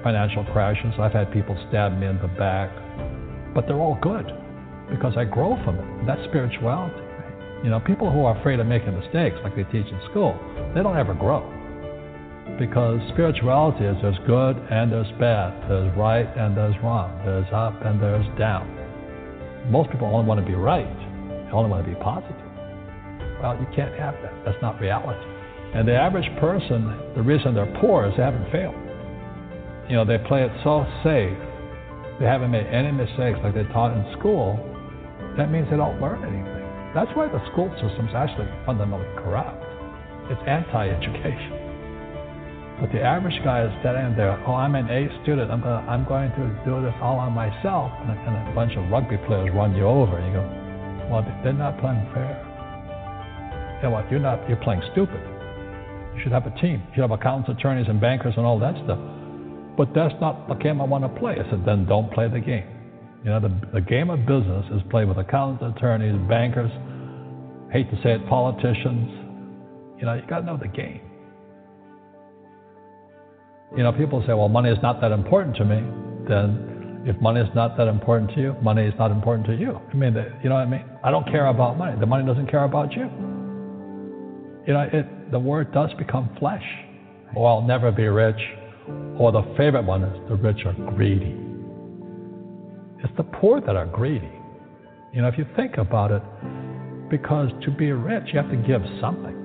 financial 0.03 0.45
crashes. 0.53 0.93
I've 0.99 1.13
had 1.13 1.33
people 1.33 1.57
stab 1.69 1.99
me 1.99 2.07
in 2.07 2.19
the 2.21 2.29
back, 2.29 2.71
but 3.55 3.67
they're 3.67 3.81
all 3.81 3.99
good 4.03 4.27
because 4.91 5.15
I 5.17 5.25
grow 5.25 5.57
from 5.65 5.79
it. 5.79 6.07
That's 6.07 6.23
spirituality. 6.29 7.01
You 7.65 7.71
know, 7.71 7.81
people 7.81 8.11
who 8.11 8.25
are 8.25 8.39
afraid 8.39 8.61
of 8.61 8.67
making 8.67 8.99
mistakes, 8.99 9.37
like 9.45 9.55
they 9.57 9.65
teach 9.65 9.87
in 9.87 10.01
school, 10.11 10.39
they 10.75 10.83
don't 10.83 10.97
ever 10.97 11.15
grow. 11.15 11.62
Because 12.63 13.01
spirituality 13.11 13.83
is 13.83 13.97
there's 14.03 14.23
good 14.25 14.55
and 14.71 14.93
there's 14.93 15.11
bad, 15.19 15.51
there's 15.69 15.91
right 15.99 16.31
and 16.39 16.57
there's 16.57 16.79
wrong, 16.79 17.11
there's 17.27 17.51
up 17.51 17.75
and 17.85 18.01
there's 18.01 18.23
down. 18.39 18.71
Most 19.67 19.91
people 19.91 20.07
only 20.07 20.25
want 20.31 20.39
to 20.39 20.47
be 20.47 20.55
right, 20.55 20.87
they 20.87 21.51
only 21.51 21.69
want 21.69 21.83
to 21.85 21.91
be 21.91 21.99
positive. 21.99 22.39
Well, 23.43 23.59
you 23.59 23.67
can't 23.75 23.91
have 23.99 24.15
that. 24.23 24.31
That's 24.47 24.63
not 24.63 24.79
reality. 24.79 25.19
And 25.75 25.89
the 25.89 25.99
average 25.99 26.31
person, 26.39 26.87
the 27.19 27.23
reason 27.27 27.53
they're 27.59 27.67
poor 27.83 28.07
is 28.07 28.15
they 28.15 28.23
haven't 28.23 28.47
failed. 28.55 28.79
You 29.91 29.99
know, 29.99 30.07
they 30.07 30.23
play 30.31 30.47
it 30.47 30.53
so 30.63 30.87
safe. 31.03 31.35
They 32.23 32.31
haven't 32.31 32.55
made 32.55 32.71
any 32.71 32.95
mistakes 32.95 33.43
like 33.43 33.59
they 33.59 33.67
taught 33.75 33.91
in 33.91 34.07
school. 34.15 34.55
That 35.35 35.51
means 35.51 35.67
they 35.67 35.83
don't 35.83 35.99
learn 35.99 36.23
anything. 36.23 36.63
That's 36.95 37.11
why 37.19 37.27
the 37.27 37.43
school 37.51 37.75
system's 37.83 38.15
actually 38.15 38.47
fundamentally 38.63 39.11
corrupt. 39.19 39.67
It's 40.31 40.43
anti-education. 40.47 41.62
But 42.83 42.91
the 42.91 42.99
average 42.99 43.39
guy 43.47 43.63
is 43.63 43.71
standing 43.79 44.19
there, 44.19 44.35
oh, 44.43 44.59
I'm 44.59 44.75
an 44.75 44.91
A 44.91 45.07
student. 45.23 45.55
I'm, 45.55 45.63
gonna, 45.63 45.87
I'm 45.87 46.03
going 46.03 46.35
to 46.35 46.45
do 46.67 46.83
this 46.83 46.95
all 46.99 47.23
on 47.23 47.31
myself. 47.31 47.95
And 48.03 48.11
a, 48.11 48.19
and 48.27 48.35
a 48.51 48.55
bunch 48.59 48.75
of 48.75 48.91
rugby 48.91 49.23
players 49.23 49.55
run 49.55 49.79
you 49.79 49.87
over. 49.87 50.19
And 50.19 50.27
you 50.27 50.35
go, 50.35 50.43
well, 51.07 51.23
they're 51.47 51.55
not 51.55 51.79
playing 51.79 52.03
fair. 52.11 52.35
Know 53.87 53.91
what? 53.91 54.11
You're 54.11 54.19
not. 54.19 54.43
You're 54.49 54.59
playing 54.67 54.83
stupid. 54.91 55.23
You 56.15 56.27
should 56.27 56.33
have 56.33 56.47
a 56.47 56.55
team. 56.59 56.83
You 56.91 56.99
should 56.99 57.07
have 57.07 57.15
accountants, 57.15 57.55
attorneys, 57.55 57.87
and 57.87 58.01
bankers, 58.01 58.35
and 58.37 58.45
all 58.45 58.59
that 58.59 58.75
stuff. 58.83 58.99
But 59.79 59.95
that's 59.95 60.15
not 60.21 60.49
the 60.49 60.55
game 60.55 60.81
I 60.81 60.85
want 60.85 61.07
to 61.07 61.21
play. 61.21 61.39
I 61.39 61.49
said, 61.51 61.63
then 61.65 61.87
don't 61.87 62.11
play 62.13 62.29
the 62.29 62.41
game. 62.41 62.67
You 63.23 63.31
know, 63.31 63.39
the, 63.39 63.55
the 63.75 63.81
game 63.81 64.11
of 64.11 64.27
business 64.27 64.67
is 64.75 64.83
played 64.91 65.07
with 65.07 65.19
accountants, 65.19 65.63
attorneys, 65.79 66.19
bankers. 66.29 66.71
Hate 67.71 67.89
to 67.95 67.97
say 68.03 68.19
it, 68.19 68.27
politicians. 68.27 69.07
You 69.99 70.07
know, 70.07 70.15
you 70.15 70.27
got 70.27 70.41
to 70.41 70.47
know 70.47 70.59
the 70.59 70.67
game. 70.67 71.01
You 73.77 73.83
know, 73.83 73.93
people 73.93 74.23
say, 74.27 74.35
well, 74.35 74.49
money 74.49 74.71
is 74.71 74.79
not 74.83 75.01
that 75.01 75.13
important 75.13 75.57
to 75.57 75.65
me. 75.65 75.81
Then, 76.29 77.05
if 77.07 77.21
money 77.21 77.41
is 77.41 77.49
not 77.55 77.77
that 77.79 77.89
important 77.89 78.31
to 78.35 78.41
you, 78.41 78.57
money 78.63 78.87
is 78.87 78.95
not 78.99 79.11
important 79.11 79.47
to 79.47 79.55
you. 79.57 79.81
I 79.91 79.95
mean, 79.95 80.15
you 80.43 80.49
know 80.49 80.57
what 80.57 80.67
I 80.67 80.71
mean? 80.71 80.85
I 81.03 81.11
don't 81.11 81.27
care 81.27 81.47
about 81.47 81.79
money. 81.79 81.99
The 81.99 82.07
money 82.07 82.27
doesn't 82.27 82.49
care 82.49 82.65
about 82.65 82.93
you. 82.93 83.11
You 84.67 84.75
know, 84.75 84.89
it, 84.93 85.31
the 85.33 85.39
word 85.39 85.73
does 85.73 85.91
become 85.99 86.31
flesh. 86.39 86.65
Or 87.35 87.49
I'll 87.49 87.63
never 87.63 87.91
be 87.91 88.07
rich. 88.07 88.41
Or 89.19 89.33
the 89.33 89.43
favorite 89.57 89.85
one 89.85 90.05
is 90.05 90.29
the 90.29 90.37
rich 90.37 90.65
are 90.67 90.75
greedy. 90.95 91.35
It's 93.03 93.17
the 93.17 93.25
poor 93.25 93.61
that 93.61 93.75
are 93.75 93.87
greedy. 93.87 94.31
You 95.13 95.23
know, 95.23 95.29
if 95.29 95.39
you 95.39 95.47
think 95.57 95.79
about 95.79 96.13
it, 96.13 96.23
because 97.11 97.51
to 97.65 97.71
be 97.71 97.91
rich, 97.93 98.25
you 98.33 98.39
have 98.39 98.51
to 98.51 98.57
give 98.57 98.83
something. 99.01 99.37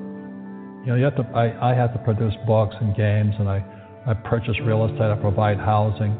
You 0.86 0.94
know, 0.94 0.96
you 0.96 1.04
have 1.06 1.16
to. 1.16 1.24
I, 1.36 1.72
I 1.72 1.74
have 1.76 1.92
to 1.94 2.00
produce 2.00 2.34
books 2.46 2.76
and 2.80 2.96
games, 2.96 3.34
and 3.40 3.50
I, 3.50 3.64
I 4.08 4.14
purchase 4.14 4.55
real 4.64 4.86
estate, 4.86 5.01
I 5.01 5.16
provide 5.16 5.58
housing, 5.58 6.16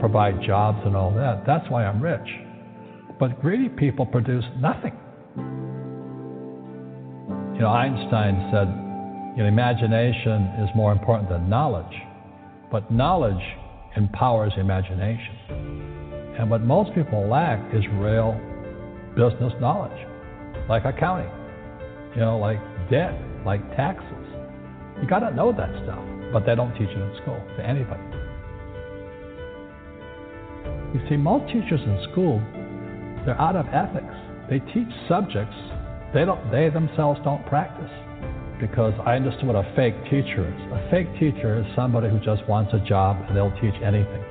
provide 0.00 0.42
jobs, 0.42 0.80
and 0.84 0.96
all 0.96 1.12
that. 1.14 1.44
That's 1.46 1.68
why 1.70 1.86
I'm 1.86 2.02
rich. 2.02 2.28
But 3.20 3.40
greedy 3.40 3.68
people 3.68 4.04
produce 4.04 4.44
nothing. 4.58 4.92
You 7.54 7.60
know, 7.60 7.68
Einstein 7.68 8.50
said, 8.50 8.66
you 9.36 9.44
know, 9.44 9.48
imagination 9.48 10.42
is 10.64 10.68
more 10.74 10.90
important 10.90 11.28
than 11.28 11.48
knowledge, 11.48 11.94
but 12.72 12.90
knowledge 12.90 13.42
empowers 13.96 14.52
imagination. 14.56 15.36
And 16.38 16.50
what 16.50 16.62
most 16.62 16.92
people 16.94 17.28
lack 17.28 17.60
is 17.72 17.84
real 17.94 18.32
business 19.14 19.52
knowledge, 19.60 20.06
like 20.68 20.84
accounting, 20.84 21.30
you 22.14 22.22
know, 22.22 22.38
like 22.38 22.58
debt, 22.90 23.14
like 23.46 23.60
taxes. 23.76 24.26
You 25.00 25.08
got 25.08 25.20
to 25.20 25.34
know 25.34 25.52
that 25.52 25.70
stuff, 25.84 26.02
but 26.32 26.46
they 26.46 26.54
don't 26.54 26.72
teach 26.72 26.88
it 26.88 26.98
in 26.98 27.16
school 27.22 27.40
to 27.56 27.66
anybody. 27.66 28.02
You 30.94 31.00
see, 31.08 31.16
most 31.16 31.46
teachers 31.52 31.80
in 31.80 32.06
school, 32.10 32.40
they're 33.24 33.40
out 33.40 33.56
of 33.56 33.66
ethics. 33.68 34.14
They 34.48 34.58
teach 34.72 34.90
subjects 35.08 35.54
they 36.12 36.24
don't 36.24 36.50
they 36.50 36.68
themselves 36.70 37.20
don't 37.22 37.46
practice 37.46 37.90
because 38.60 38.92
I 39.06 39.14
understood 39.14 39.46
what 39.46 39.56
a 39.56 39.72
fake 39.76 39.94
teacher 40.10 40.42
is. 40.42 40.60
A 40.72 40.90
fake 40.90 41.06
teacher 41.20 41.60
is 41.60 41.66
somebody 41.76 42.10
who 42.10 42.18
just 42.18 42.46
wants 42.48 42.74
a 42.74 42.80
job 42.80 43.16
and 43.28 43.36
they'll 43.36 43.54
teach 43.62 43.78
anything. 43.80 44.24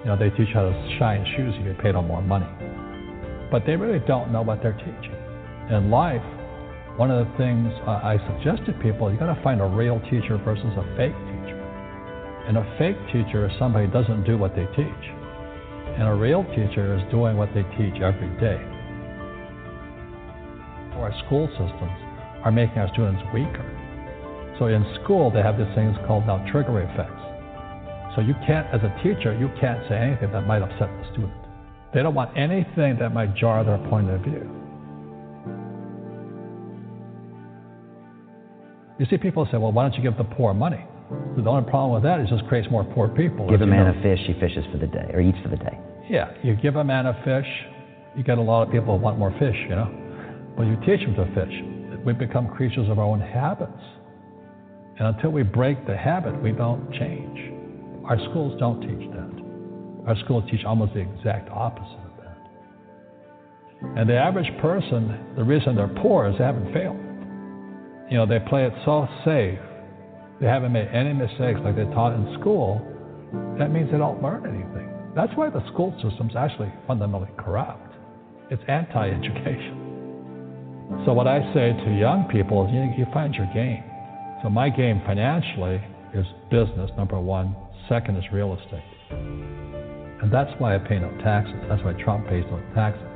You 0.00 0.06
know, 0.06 0.16
they 0.16 0.28
teach 0.30 0.52
how 0.52 0.68
to 0.68 0.96
shine 0.98 1.24
shoes 1.36 1.54
if 1.58 1.66
you 1.66 1.74
pay 1.82 1.92
them 1.92 2.06
more 2.06 2.22
money. 2.22 2.46
But 3.50 3.64
they 3.66 3.76
really 3.76 3.98
don't 4.06 4.30
know 4.30 4.42
what 4.42 4.62
they're 4.62 4.76
teaching. 4.76 5.16
In 5.70 5.90
life, 5.90 6.22
one 6.96 7.10
of 7.10 7.26
the 7.26 7.32
things 7.38 7.72
I 7.86 8.18
suggest 8.34 8.66
to 8.66 8.72
people, 8.82 9.12
you 9.12 9.18
got 9.18 9.34
to 9.34 9.42
find 9.42 9.60
a 9.60 9.66
real 9.66 10.00
teacher 10.10 10.38
versus 10.44 10.72
a 10.76 10.84
fake 10.96 11.14
teacher. 11.14 11.60
And 12.48 12.58
a 12.58 12.64
fake 12.78 12.98
teacher 13.12 13.46
is 13.46 13.52
somebody 13.58 13.86
who 13.86 13.92
doesn't 13.92 14.24
do 14.24 14.36
what 14.36 14.54
they 14.54 14.66
teach. 14.76 15.04
And 15.96 16.08
a 16.08 16.14
real 16.14 16.44
teacher 16.56 16.96
is 16.96 17.02
doing 17.10 17.36
what 17.36 17.48
they 17.54 17.62
teach 17.78 18.00
every 18.02 18.30
day 18.40 18.60
our 21.00 21.12
school 21.26 21.48
systems 21.56 21.98
are 22.44 22.52
making 22.52 22.78
our 22.78 22.88
students 22.92 23.22
weaker. 23.32 23.64
So 24.58 24.66
in 24.66 24.84
school, 25.02 25.30
they 25.30 25.40
have 25.40 25.56
these 25.56 25.72
things 25.74 25.96
called 26.06 26.26
now 26.26 26.44
trigger 26.52 26.80
effects. 26.84 27.24
So 28.14 28.20
you 28.20 28.34
can't, 28.46 28.66
as 28.74 28.80
a 28.84 28.92
teacher, 29.02 29.32
you 29.32 29.48
can't 29.60 29.80
say 29.88 29.96
anything 29.96 30.32
that 30.32 30.42
might 30.46 30.62
upset 30.62 30.88
the 30.88 31.04
student. 31.12 31.32
They 31.94 32.02
don't 32.02 32.14
want 32.14 32.36
anything 32.36 32.98
that 33.00 33.10
might 33.12 33.34
jar 33.34 33.64
their 33.64 33.78
point 33.88 34.10
of 34.10 34.20
view. 34.20 34.59
You 39.00 39.06
see, 39.08 39.16
people 39.16 39.48
say, 39.50 39.56
well, 39.56 39.72
why 39.72 39.88
don't 39.88 39.94
you 39.94 40.02
give 40.02 40.18
the 40.18 40.28
poor 40.36 40.52
money? 40.52 40.84
The 41.34 41.48
only 41.48 41.68
problem 41.70 41.94
with 41.94 42.02
that 42.02 42.20
is 42.20 42.26
it 42.30 42.36
just 42.36 42.46
creates 42.50 42.70
more 42.70 42.84
poor 42.84 43.08
people. 43.08 43.48
Give 43.48 43.62
a 43.62 43.66
man 43.66 43.86
know. 43.90 43.98
a 43.98 44.02
fish, 44.02 44.20
he 44.26 44.34
fishes 44.34 44.62
for 44.70 44.76
the 44.76 44.86
day, 44.86 45.08
or 45.14 45.22
eats 45.22 45.38
for 45.42 45.48
the 45.48 45.56
day. 45.56 45.78
Yeah, 46.10 46.30
you 46.42 46.54
give 46.54 46.76
a 46.76 46.84
man 46.84 47.06
a 47.06 47.14
fish, 47.24 47.46
you 48.14 48.22
get 48.22 48.36
a 48.36 48.42
lot 48.42 48.62
of 48.62 48.70
people 48.70 48.98
who 48.98 49.02
want 49.02 49.18
more 49.18 49.30
fish, 49.38 49.56
you 49.56 49.70
know. 49.70 49.88
But 50.54 50.64
you 50.64 50.76
teach 50.84 51.00
them 51.00 51.14
to 51.16 51.24
fish. 51.32 52.04
We 52.04 52.12
become 52.12 52.48
creatures 52.48 52.90
of 52.90 52.98
our 52.98 53.06
own 53.06 53.22
habits. 53.22 53.80
And 54.98 55.08
until 55.16 55.30
we 55.30 55.44
break 55.44 55.86
the 55.86 55.96
habit, 55.96 56.36
we 56.42 56.52
don't 56.52 56.92
change. 56.92 57.38
Our 58.04 58.18
schools 58.28 58.60
don't 58.60 58.82
teach 58.82 59.08
that. 59.12 60.08
Our 60.08 60.16
schools 60.26 60.44
teach 60.50 60.66
almost 60.66 60.92
the 60.92 61.00
exact 61.00 61.48
opposite 61.48 62.04
of 62.04 62.16
that. 62.18 62.38
And 63.96 64.10
the 64.10 64.18
average 64.18 64.52
person, 64.60 65.32
the 65.36 65.44
reason 65.44 65.74
they're 65.74 65.88
poor 66.02 66.28
is 66.28 66.36
they 66.36 66.44
haven't 66.44 66.70
failed. 66.74 67.00
You 68.10 68.16
know, 68.16 68.26
they 68.26 68.40
play 68.40 68.64
it 68.64 68.72
so 68.84 69.06
safe, 69.24 69.58
they 70.40 70.46
haven't 70.46 70.72
made 70.72 70.88
any 70.88 71.12
mistakes 71.12 71.60
like 71.62 71.76
they 71.76 71.84
taught 71.94 72.14
in 72.14 72.36
school. 72.40 72.82
That 73.58 73.70
means 73.70 73.90
they 73.92 73.98
don't 73.98 74.22
learn 74.22 74.46
anything. 74.46 74.90
That's 75.14 75.30
why 75.36 75.50
the 75.50 75.62
school 75.72 75.94
system's 76.02 76.34
actually 76.34 76.72
fundamentally 76.86 77.30
corrupt. 77.38 77.86
It's 78.50 78.62
anti 78.66 79.10
education. 79.10 81.04
So 81.06 81.12
what 81.12 81.28
I 81.28 81.38
say 81.54 81.70
to 81.70 81.90
young 81.94 82.26
people 82.32 82.66
is 82.66 82.74
you, 82.74 83.04
you 83.04 83.06
find 83.12 83.32
your 83.34 83.46
game. 83.54 83.84
So 84.42 84.50
my 84.50 84.70
game 84.70 85.00
financially 85.06 85.80
is 86.14 86.26
business, 86.50 86.90
number 86.96 87.20
one. 87.20 87.54
Second 87.88 88.16
is 88.16 88.24
real 88.32 88.58
estate. 88.58 88.82
And 89.10 90.32
that's 90.32 90.50
why 90.58 90.74
I 90.74 90.78
pay 90.78 90.98
no 90.98 91.10
taxes. 91.22 91.54
That's 91.68 91.82
why 91.84 91.92
Trump 92.02 92.26
pays 92.26 92.44
no 92.50 92.58
taxes. 92.74 93.06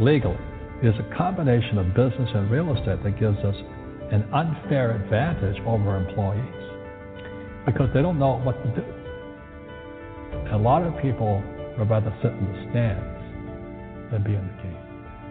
Legally, 0.00 0.38
it 0.82 0.88
is 0.88 0.94
a 1.00 1.16
combination 1.16 1.76
of 1.76 1.88
business 1.92 2.30
and 2.34 2.50
real 2.50 2.74
estate 2.76 3.02
that 3.04 3.20
gives 3.20 3.38
us 3.44 3.56
an 4.12 4.22
unfair 4.32 4.96
advantage 4.96 5.60
over 5.66 5.96
employees 5.96 6.44
because 7.66 7.88
they 7.94 8.02
don't 8.02 8.18
know 8.18 8.38
what 8.38 8.62
to 8.62 8.68
do. 8.74 8.84
A 10.52 10.58
lot 10.58 10.82
of 10.82 11.00
people 11.02 11.42
would 11.78 11.90
rather 11.90 12.14
sit 12.22 12.32
in 12.32 12.44
the 12.46 12.70
stands 12.70 14.12
than 14.12 14.22
be 14.22 14.34
in 14.34 14.46
the 14.46 14.62
game 14.62 14.86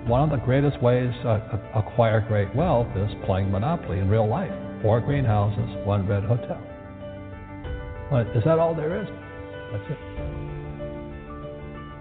one 0.08 0.22
of 0.22 0.30
the 0.30 0.46
greatest 0.46 0.80
ways 0.84 1.12
to 1.24 1.60
acquire 1.74 2.22
great 2.22 2.54
wealth 2.56 2.88
is 2.96 3.10
playing 3.26 3.52
Monopoly 3.52 4.00
in 4.00 4.08
real 4.08 4.28
life. 4.28 4.52
Four 4.84 5.02
greenhouses, 5.02 5.68
one 5.84 6.08
red 6.08 6.24
hotel. 6.24 6.62
But 8.12 8.28
is 8.38 8.44
that 8.46 8.60
all 8.60 8.76
there 8.76 9.02
is? 9.02 9.08
That's 9.72 9.84
it. 9.90 9.98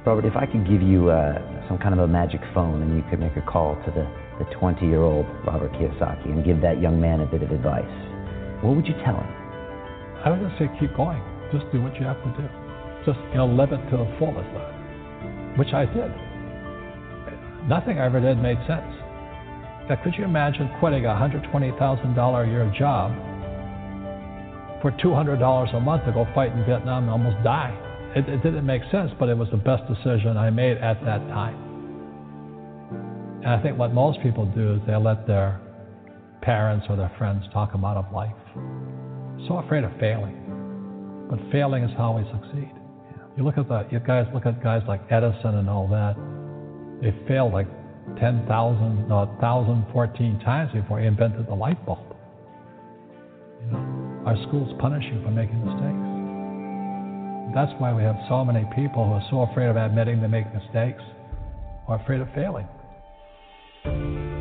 Robert, 0.05 0.27
if 0.27 0.37
I 0.37 0.45
could 0.45 0.69
give 0.69 0.83
you 0.83 1.09
uh, 1.09 1.67
some 1.67 1.79
kind 1.79 1.95
of 1.95 2.01
a 2.01 2.07
magic 2.07 2.43
phone 2.53 2.83
and 2.83 2.95
you 2.95 3.03
could 3.09 3.21
make 3.21 3.37
a 3.37 3.43
call 3.43 3.75
to 3.87 3.91
the, 3.91 4.05
the 4.39 4.45
20 4.59 4.87
year 4.87 5.03
old 5.03 5.27
Robert 5.47 5.73
Kiyosaki 5.73 6.27
and 6.27 6.45
give 6.45 6.61
that 6.61 6.81
young 6.81 7.01
man 7.01 7.21
a 7.21 7.27
bit 7.27 7.43
of 7.43 7.51
advice, 7.51 7.85
what 8.63 8.77
would 8.77 8.87
you 8.87 8.95
tell 9.05 9.17
him? 9.17 9.31
I 10.25 10.31
would 10.31 10.41
just 10.41 10.59
say 10.59 10.71
keep 10.81 10.97
going. 10.97 11.23
Just 11.53 11.71
do 11.73 11.83
what 11.83 11.95
you 12.01 12.07
have 12.07 12.19
to 12.25 12.31
do. 12.41 12.49
Just, 13.05 13.19
you 13.31 13.37
know, 13.37 13.47
live 13.47 13.73
it 13.73 13.83
to 13.91 13.97
the 13.97 14.09
fullest, 14.19 14.49
which 15.59 15.73
I 15.73 15.85
did 15.85 16.11
nothing 17.69 17.99
I 17.99 18.07
ever 18.07 18.21
did 18.21 18.39
made 18.39 18.59
sense. 18.67 18.93
Now, 19.89 20.01
could 20.03 20.15
you 20.17 20.25
imagine 20.25 20.71
quitting 20.81 21.05
a 21.05 21.09
$120,000 21.09 21.77
a 21.77 22.51
year 22.51 22.73
job 22.77 23.13
for 24.81 24.93
$200 24.93 25.75
a 25.75 25.81
month 25.81 26.05
to 26.05 26.13
go 26.13 26.27
fight 26.35 26.53
in 26.53 26.65
Vietnam 26.65 27.05
and 27.05 27.11
almost 27.11 27.43
die? 27.45 27.73
It, 28.17 28.29
it 28.29 28.43
didn't 28.43 28.67
make 28.67 28.83
sense, 28.91 29.11
but 29.19 29.29
it 29.29 29.37
was 29.37 29.49
the 29.51 29.57
best 29.57 29.83
decision 29.89 30.37
I 30.37 30.51
made 30.51 30.79
at 30.79 31.05
that 31.05 31.21
time. 31.29 31.64
And 33.45 33.53
I 33.53 33.63
think 33.63 33.79
what 33.79 33.93
most 33.93 34.21
people 34.23 34.47
do 34.47 34.75
is 34.75 34.81
they 34.87 34.97
let 34.97 35.27
their 35.27 35.61
parents 36.41 36.87
or 36.89 36.97
their 36.97 37.13
friends 37.19 37.45
talk 37.53 37.73
them 37.73 37.85
out 37.85 37.97
of 37.97 38.11
life. 38.13 38.35
So 39.47 39.59
afraid 39.59 39.85
of 39.85 39.93
failing. 40.01 41.27
But 41.29 41.39
failing 41.53 41.85
is 41.85 41.91
how 41.97 42.17
we 42.17 42.25
succeed. 42.33 42.73
You 43.37 43.45
look 43.45 43.59
at 43.59 43.69
the 43.69 43.87
you 43.91 44.01
guys 44.01 44.27
look 44.33 44.47
at 44.47 44.63
guys 44.63 44.83
like 44.89 45.01
Edison 45.11 45.57
and 45.57 45.69
all 45.69 45.89
that 45.89 46.17
they 47.05 47.13
failed 47.29 47.53
like 47.53 47.69
10,000, 48.19 49.09
no, 49.09 49.17
1,014 49.41 50.41
times 50.41 50.73
before 50.73 51.01
he 51.01 51.07
invented 51.07 51.47
the 51.47 51.55
light 51.55 51.85
bulb. 51.85 51.99
You 53.61 53.73
know, 53.73 54.23
our 54.25 54.37
schools 54.49 54.73
punish 54.79 55.05
you 55.05 55.23
for 55.23 55.31
making 55.31 55.61
mistakes. 55.61 56.05
That's 57.55 57.73
why 57.81 57.93
we 57.93 58.03
have 58.03 58.17
so 58.29 58.45
many 58.45 58.65
people 58.75 59.05
who 59.05 59.13
are 59.13 59.27
so 59.31 59.43
afraid 59.43 59.69
of 59.69 59.77
admitting 59.77 60.21
they 60.21 60.29
make 60.29 60.47
mistakes 60.55 61.03
or 61.89 61.97
afraid 61.97 62.21
of 62.21 62.29
failing. 62.35 62.67
Tune 63.85 64.34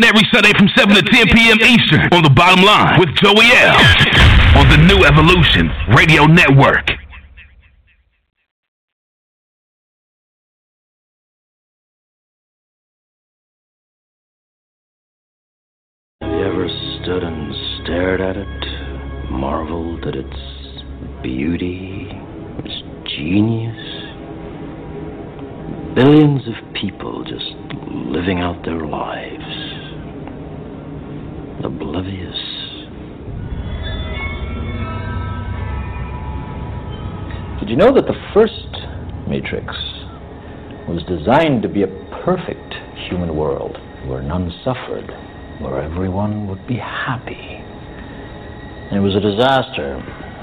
every 0.00 0.24
Sunday 0.32 0.52
from 0.56 0.68
7 0.74 0.94
to 0.96 1.02
10 1.02 1.28
p.m. 1.28 1.60
Eastern 1.60 2.08
on 2.16 2.22
the 2.24 2.32
bottom 2.32 2.64
line 2.64 2.98
with 2.98 3.12
Joey 3.14 3.52
L. 3.52 3.76
on 4.56 4.68
the 4.72 4.80
New 4.88 5.04
Evolution 5.04 5.68
Radio 5.94 6.24
Network. 6.24 7.01
You 37.72 37.78
know 37.78 37.90
that 37.90 38.04
the 38.04 38.20
first 38.34 38.68
Matrix 39.26 39.72
was 40.86 41.02
designed 41.08 41.62
to 41.62 41.70
be 41.70 41.84
a 41.84 41.86
perfect 42.22 42.74
human 43.08 43.34
world 43.34 43.78
where 44.04 44.20
none 44.20 44.52
suffered, 44.62 45.08
where 45.58 45.80
everyone 45.80 46.46
would 46.48 46.66
be 46.66 46.76
happy? 46.76 47.32
And 47.32 48.98
it 48.98 49.00
was 49.00 49.16
a 49.16 49.20
disaster. 49.20 49.96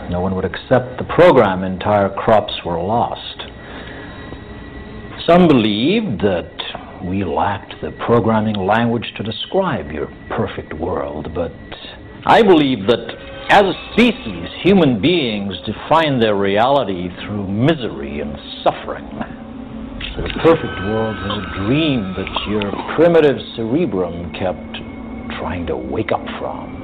No 0.10 0.22
one 0.22 0.34
would 0.34 0.44
accept 0.44 0.98
the 0.98 1.06
program, 1.14 1.64
entire 1.64 2.10
crops 2.10 2.54
were 2.66 2.82
lost. 2.82 3.44
Some 5.28 5.48
believed 5.48 6.22
that 6.22 7.06
we 7.06 7.24
lacked 7.24 7.76
the 7.84 7.92
programming 8.08 8.56
language 8.56 9.14
to 9.18 9.22
describe 9.22 9.92
your 9.92 10.08
perfect 10.36 10.74
world, 10.74 11.32
but 11.36 11.54
I 12.26 12.42
believe 12.42 12.88
that 12.88 13.19
as 13.50 13.64
a 13.64 13.74
species, 13.94 14.48
human 14.62 15.02
beings 15.02 15.56
define 15.66 16.20
their 16.20 16.36
reality 16.36 17.10
through 17.26 17.48
misery 17.48 18.20
and 18.22 18.38
suffering. 18.64 19.10
The 20.16 20.30
perfect 20.44 20.80
world 20.86 21.18
was 21.18 21.42
a 21.42 21.46
dream 21.66 22.14
that 22.14 22.30
your 22.48 22.70
primitive 22.96 23.38
cerebrum 23.56 24.32
kept 24.34 24.76
trying 25.40 25.66
to 25.66 25.76
wake 25.76 26.12
up 26.12 26.24
from. 26.38 26.78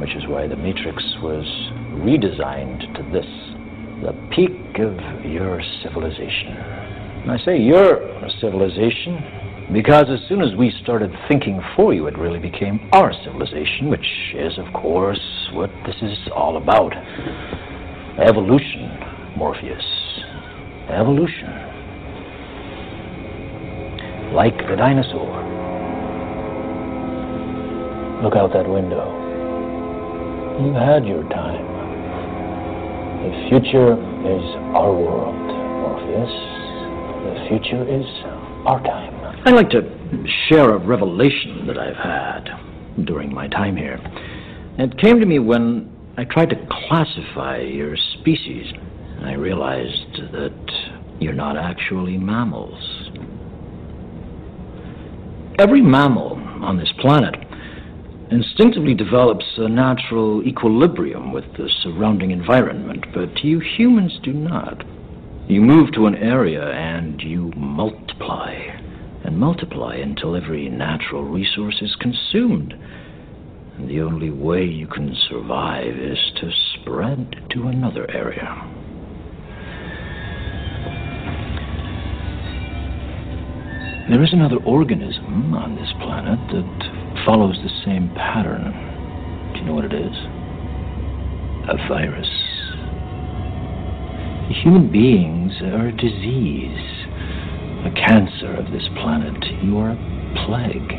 Which 0.00 0.16
is 0.16 0.26
why 0.26 0.48
the 0.48 0.56
Matrix 0.56 1.00
was 1.22 1.46
redesigned 2.02 2.80
to 2.96 3.02
this 3.12 3.26
the 4.02 4.18
peak 4.34 4.80
of 4.80 4.98
your 5.24 5.62
civilization. 5.84 6.56
And 7.22 7.30
I 7.30 7.38
say 7.44 7.56
your 7.56 8.02
civilization 8.40 9.41
because 9.72 10.06
as 10.10 10.20
soon 10.28 10.42
as 10.42 10.54
we 10.56 10.70
started 10.82 11.10
thinking 11.28 11.60
for 11.74 11.94
you, 11.94 12.06
it 12.06 12.18
really 12.18 12.38
became 12.38 12.90
our 12.92 13.12
civilization, 13.24 13.88
which 13.88 14.06
is, 14.34 14.58
of 14.58 14.72
course, 14.74 15.20
what 15.52 15.70
this 15.86 15.96
is 16.02 16.18
all 16.34 16.56
about. 16.56 16.92
Evolution, 18.20 18.90
Morpheus. 19.36 19.84
Evolution. 20.90 21.48
Like 24.34 24.56
the 24.68 24.76
dinosaur. 24.76 25.40
Look 28.22 28.36
out 28.36 28.52
that 28.52 28.68
window. 28.68 29.08
You've 30.60 30.74
had 30.74 31.06
your 31.06 31.22
time. 31.30 31.64
The 33.22 33.48
future 33.48 33.94
is 33.94 34.44
our 34.76 34.92
world, 34.92 35.34
Morpheus. 35.80 36.30
The 37.24 37.46
future 37.48 37.82
is 37.88 38.04
our 38.66 38.82
time. 38.82 39.21
I'd 39.44 39.54
like 39.54 39.70
to 39.70 39.82
share 40.48 40.70
a 40.70 40.78
revelation 40.78 41.66
that 41.66 41.76
I've 41.76 41.96
had 41.96 43.04
during 43.06 43.34
my 43.34 43.48
time 43.48 43.76
here. 43.76 43.98
It 44.78 44.96
came 44.98 45.18
to 45.18 45.26
me 45.26 45.40
when 45.40 45.90
I 46.16 46.22
tried 46.22 46.50
to 46.50 46.66
classify 46.70 47.58
your 47.58 47.96
species. 47.96 48.72
I 49.22 49.32
realized 49.32 50.30
that 50.30 51.16
you're 51.18 51.32
not 51.32 51.56
actually 51.56 52.18
mammals. 52.18 53.10
Every 55.58 55.82
mammal 55.82 56.34
on 56.62 56.76
this 56.78 56.92
planet 57.00 57.34
instinctively 58.30 58.94
develops 58.94 59.44
a 59.56 59.68
natural 59.68 60.46
equilibrium 60.46 61.32
with 61.32 61.44
the 61.56 61.68
surrounding 61.82 62.30
environment, 62.30 63.06
but 63.12 63.42
you 63.42 63.58
humans 63.58 64.20
do 64.22 64.32
not. 64.32 64.84
You 65.48 65.62
move 65.62 65.92
to 65.94 66.06
an 66.06 66.14
area 66.14 66.70
and 66.70 67.20
you 67.20 67.52
multiply, 67.56 68.78
and 69.24 69.38
multiply 69.38 69.96
until 69.96 70.36
every 70.36 70.68
natural 70.68 71.24
resource 71.24 71.78
is 71.80 71.96
consumed. 72.00 72.74
And 73.78 73.88
the 73.88 74.00
only 74.00 74.30
way 74.30 74.64
you 74.64 74.86
can 74.86 75.16
survive 75.28 75.96
is 75.96 76.18
to 76.40 76.50
spread 76.74 77.48
to 77.50 77.68
another 77.68 78.10
area. 78.10 78.68
There 84.10 84.22
is 84.22 84.32
another 84.32 84.58
organism 84.66 85.54
on 85.54 85.76
this 85.76 85.92
planet 86.02 86.38
that 86.50 87.24
follows 87.24 87.56
the 87.62 87.70
same 87.84 88.10
pattern. 88.14 88.72
Do 89.54 89.60
you 89.60 89.64
know 89.66 89.74
what 89.74 89.84
it 89.84 89.94
is? 89.94 90.16
A 91.70 91.76
virus. 91.88 92.28
Human 94.62 94.90
beings 94.92 95.52
are 95.62 95.86
a 95.86 95.96
disease, 95.96 96.91
a 97.84 97.90
cancer 97.90 98.54
of 98.54 98.70
this 98.70 98.86
planet. 99.00 99.44
You 99.62 99.78
are 99.78 99.90
a 99.90 99.96
plague, 100.46 100.92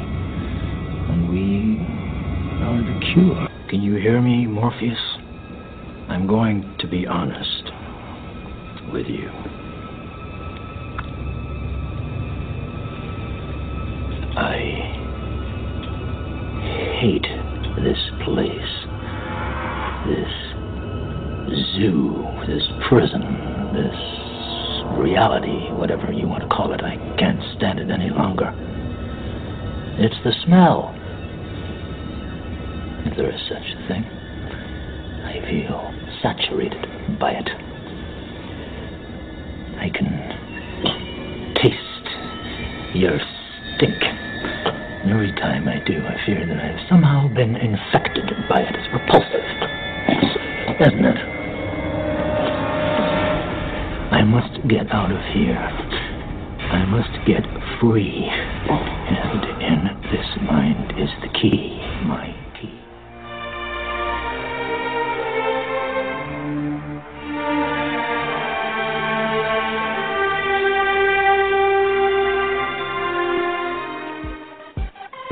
and 1.10 1.30
we 1.30 1.80
are 2.62 2.78
the 2.78 3.00
cure. 3.14 3.48
Can 3.70 3.82
you 3.82 3.96
hear 3.96 4.22
me, 4.22 4.46
Morpheus? 4.46 5.00
I'm 6.10 6.28
going 6.28 6.76
to 6.80 6.88
be 6.88 7.08
honest 7.08 7.72
with 8.92 9.08
you. 9.08 9.30
I 14.36 14.58
hate 17.00 17.28
this 17.82 18.00
place. 18.26 18.88
This 20.06 20.34
zoo, 21.76 22.26
this 22.46 22.64
prison, 22.90 23.24
this 23.74 24.22
reality, 25.00 25.72
whatever 25.74 26.12
you 26.12 26.28
want 26.28 26.44
to 26.44 26.50
call 26.50 26.74
it. 26.74 26.82
I 26.82 26.98
can't 27.18 27.42
stand 27.58 27.80
it 27.80 27.90
any 27.90 28.10
longer. 28.10 28.54
It's 30.00 30.16
the 30.24 30.34
smell. 30.46 30.94
If 33.06 33.18
there 33.18 33.30
is 33.30 33.42
such 33.50 33.64
a 33.64 33.88
thing. 33.88 34.04
I 35.24 35.40
feel 35.50 35.94
saturated 36.22 37.20
by 37.20 37.32
it. 37.32 37.50
I 39.80 39.90
can 39.90 41.54
taste 41.56 42.96
your 42.96 43.20
stink. 43.76 44.02
Every 45.06 45.32
time 45.34 45.68
I 45.68 45.84
do, 45.86 46.00
I 46.06 46.26
fear 46.26 46.46
that 46.48 46.58
I've 46.58 46.88
somehow 46.90 47.28
been 47.28 47.56
infected 47.56 48.26
by 48.48 48.62
it. 48.62 48.76
It's 48.76 48.88
repulsive, 48.94 49.44
isn't 50.80 51.06
it? 51.06 51.33
I 54.14 54.22
must 54.22 54.68
get 54.68 54.91
out 54.91 55.11
of 55.11 55.18
here. 55.34 55.57
I 55.57 56.86
must 56.86 57.09
get 57.26 57.41
free. 57.82 58.30
And 58.30 59.43
in 59.59 60.01
this 60.11 60.28
mind 60.43 60.93
is 60.99 61.09
the 61.24 61.30
key. 61.30 61.80
My 62.05 62.28
key. 62.61 62.80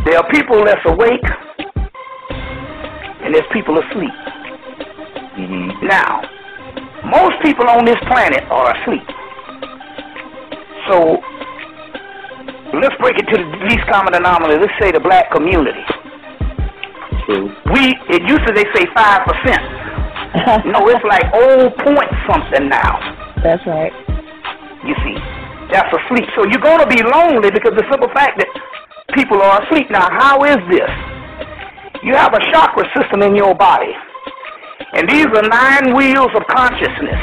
There 0.06 0.18
are 0.18 0.28
people 0.32 0.66
that's 0.66 0.82
awake, 0.86 1.22
and 3.22 3.36
there's 3.36 3.46
people 3.54 3.78
asleep. 3.78 4.10
Mm-hmm. 5.38 5.86
Now, 5.86 6.31
most 7.06 7.42
people 7.42 7.68
on 7.70 7.86
this 7.86 8.00
planet 8.08 8.44
are 8.50 8.76
asleep. 8.78 9.06
So, 10.90 11.22
let's 12.78 12.96
break 13.02 13.18
it 13.18 13.28
to 13.30 13.38
the 13.38 13.66
least 13.70 13.86
common 13.90 14.14
anomaly. 14.14 14.58
Let's 14.58 14.74
say 14.80 14.92
the 14.92 15.00
black 15.00 15.32
community. 15.32 15.84
We, 17.32 17.96
it 18.12 18.22
used 18.28 18.44
to 18.48 18.54
they 18.54 18.68
say 18.76 18.86
five 18.94 19.24
percent. 19.24 19.62
no, 20.68 20.88
it's 20.90 21.04
like 21.06 21.28
old 21.34 21.76
point 21.84 22.12
something 22.28 22.68
now. 22.68 23.00
That's 23.44 23.66
right. 23.68 23.94
You 24.84 24.96
see, 25.06 25.16
that's 25.72 25.92
asleep. 25.94 26.28
So 26.36 26.44
you're 26.50 26.64
going 26.64 26.80
to 26.80 26.90
be 26.90 27.04
lonely 27.04 27.52
because 27.52 27.74
the 27.78 27.86
simple 27.92 28.10
fact 28.14 28.40
that 28.40 28.50
people 29.14 29.42
are 29.42 29.64
asleep. 29.64 29.90
Now, 29.92 30.08
how 30.12 30.44
is 30.44 30.60
this? 30.70 30.90
You 32.04 32.16
have 32.16 32.34
a 32.34 32.42
chakra 32.52 32.88
system 32.98 33.22
in 33.22 33.36
your 33.36 33.54
body, 33.54 33.94
and 34.94 35.08
these 35.10 35.26
are 35.26 35.48
nine 35.48 35.96
wheels 35.96 36.32
of 36.36 36.44
consciousness. 36.52 37.22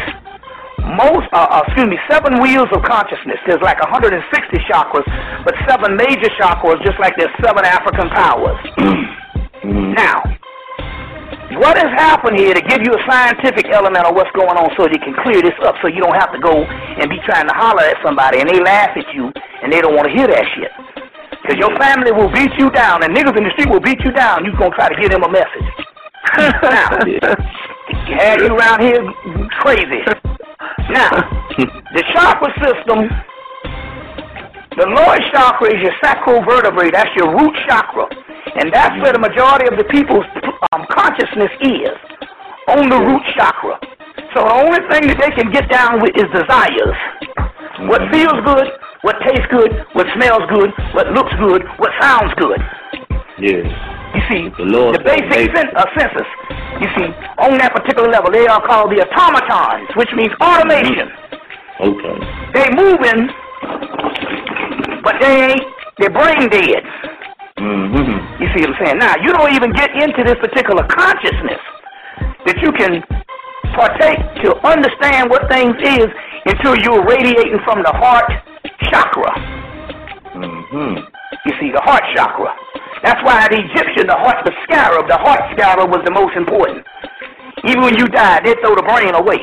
Most, 0.96 1.28
uh, 1.36 1.44
uh, 1.52 1.62
excuse 1.68 1.88
me, 1.88 1.98
seven 2.08 2.40
wheels 2.40 2.68
of 2.72 2.80
consciousness. 2.82 3.36
There's 3.46 3.60
like 3.60 3.78
160 3.80 4.24
chakras, 4.64 5.04
but 5.44 5.54
seven 5.68 5.96
major 5.96 6.32
chakras, 6.40 6.80
just 6.82 6.98
like 6.98 7.12
there's 7.18 7.34
seven 7.44 7.64
African 7.64 8.08
powers. 8.08 8.56
now, 9.64 10.24
what 11.60 11.76
has 11.76 11.92
happened 11.92 12.38
here 12.38 12.54
to 12.54 12.62
give 12.62 12.80
you 12.80 12.96
a 12.96 13.02
scientific 13.04 13.68
element 13.68 14.06
of 14.06 14.14
what's 14.14 14.32
going 14.32 14.56
on 14.56 14.72
so 14.76 14.88
you 14.88 15.00
can 15.04 15.12
clear 15.20 15.42
this 15.42 15.56
up 15.64 15.76
so 15.82 15.88
you 15.88 16.00
don't 16.00 16.16
have 16.16 16.32
to 16.32 16.40
go 16.40 16.64
and 16.64 17.10
be 17.10 17.20
trying 17.28 17.48
to 17.48 17.54
holler 17.54 17.84
at 17.84 18.00
somebody 18.00 18.40
and 18.40 18.48
they 18.48 18.60
laugh 18.60 18.96
at 18.96 19.04
you 19.12 19.28
and 19.60 19.72
they 19.72 19.80
don't 19.80 19.96
want 19.96 20.08
to 20.08 20.14
hear 20.14 20.26
that 20.26 20.44
shit. 20.56 20.72
Because 21.42 21.60
your 21.60 21.72
family 21.76 22.12
will 22.12 22.32
beat 22.32 22.52
you 22.56 22.70
down 22.70 23.04
and 23.04 23.12
niggas 23.12 23.36
in 23.36 23.44
the 23.44 23.52
street 23.56 23.68
will 23.68 23.80
beat 23.80 24.00
you 24.00 24.12
down. 24.12 24.44
You're 24.44 24.56
going 24.56 24.72
to 24.72 24.76
try 24.76 24.88
to 24.88 24.96
give 24.96 25.10
them 25.12 25.24
a 25.24 25.32
message. 25.32 25.68
Now, 26.37 26.99
had 28.16 28.41
you 28.45 28.55
around 28.55 28.83
here 28.83 29.03
crazy. 29.61 30.03
Now, 30.91 31.11
the 31.95 32.03
chakra 32.12 32.51
system, 32.61 33.09
the 34.76 34.87
lowest 34.87 35.22
chakra 35.33 35.74
is 35.74 35.83
your 35.83 35.93
sacral 36.03 36.45
vertebrae. 36.45 36.91
That's 36.91 37.11
your 37.16 37.35
root 37.35 37.55
chakra. 37.68 38.07
And 38.61 38.72
that's 38.72 38.95
where 39.03 39.12
the 39.12 39.18
majority 39.18 39.66
of 39.68 39.76
the 39.76 39.85
people's 39.91 40.24
um, 40.72 40.87
consciousness 40.91 41.53
is, 41.61 41.97
on 42.68 42.89
the 42.89 42.99
root 42.99 43.22
chakra. 43.37 43.79
So 44.35 44.45
the 44.45 44.55
only 44.55 44.81
thing 44.91 45.09
that 45.09 45.18
they 45.20 45.33
can 45.35 45.53
get 45.53 45.70
down 45.70 46.01
with 46.01 46.12
is 46.16 46.26
desires. 46.33 46.99
What 47.89 48.03
feels 48.11 48.39
good, 48.45 48.66
what 49.03 49.16
tastes 49.24 49.47
good, 49.51 49.70
what 49.93 50.07
smells 50.14 50.43
good, 50.51 50.70
what 50.95 51.09
looks 51.12 51.33
good, 51.39 51.62
what 51.79 51.93
sounds 52.01 52.33
good. 52.37 52.61
Yes. 53.39 53.97
You 54.14 54.22
see, 54.28 54.42
The 54.56 54.64
the 54.64 55.02
basic 55.04 55.54
sen- 55.54 55.76
uh, 55.76 55.84
senses, 55.96 56.28
you 56.80 56.88
see, 56.96 57.09
on 57.38 57.59
that 57.59 57.72
particular 57.76 58.09
level, 58.09 58.30
they 58.30 58.46
are 58.46 58.61
called 58.64 58.90
the 58.90 59.04
automatons, 59.04 59.88
which 59.96 60.09
means 60.16 60.32
automation. 60.40 61.12
Okay. 61.80 62.16
They 62.56 62.66
moving, 62.72 63.28
but 65.04 65.20
they 65.20 65.52
ain't, 65.52 65.64
they're 65.98 66.11
brain 66.11 66.48
dead. 66.48 66.82
Mm-hmm. 67.59 68.42
You 68.42 68.48
see 68.54 68.64
what 68.64 68.80
I'm 68.80 68.86
saying? 68.86 68.98
Now, 68.98 69.14
you 69.20 69.32
don't 69.32 69.52
even 69.52 69.72
get 69.72 69.90
into 69.92 70.24
this 70.24 70.38
particular 70.40 70.86
consciousness 70.88 71.61
that 72.46 72.56
you 72.62 72.72
can 72.72 73.02
partake 73.74 74.18
to 74.42 74.56
understand 74.64 75.28
what 75.28 75.48
things 75.50 75.76
is 75.84 76.09
until 76.46 76.76
you're 76.80 77.04
radiating 77.04 77.59
from 77.64 77.82
the 77.82 77.92
heart 77.92 78.30
chakra. 78.88 79.32
Mm-hmm. 80.32 81.17
You 81.49 81.57
see, 81.64 81.72
the 81.72 81.80
heart 81.80 82.05
chakra. 82.12 82.53
That's 83.01 83.24
why 83.24 83.49
the 83.49 83.57
Egyptian, 83.57 84.05
the 84.05 84.20
heart, 84.20 84.44
the 84.44 84.53
scarab, 84.68 85.09
the 85.09 85.16
heart 85.16 85.40
scarab 85.57 85.88
was 85.88 86.05
the 86.05 86.12
most 86.12 86.36
important. 86.36 86.84
Even 87.64 87.88
when 87.88 87.96
you 87.96 88.05
died, 88.05 88.44
they 88.44 88.53
throw 88.61 88.76
the 88.76 88.84
brain 88.84 89.16
away. 89.16 89.40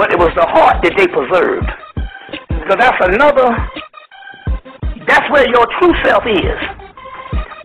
But 0.00 0.16
it 0.16 0.18
was 0.18 0.32
the 0.32 0.48
heart 0.48 0.80
that 0.80 0.96
they 0.96 1.04
preserved. 1.04 1.68
So 2.64 2.72
that's 2.72 2.96
another, 3.04 3.52
that's 5.04 5.28
where 5.28 5.44
your 5.44 5.68
true 5.76 5.92
self 6.08 6.24
is. 6.24 6.56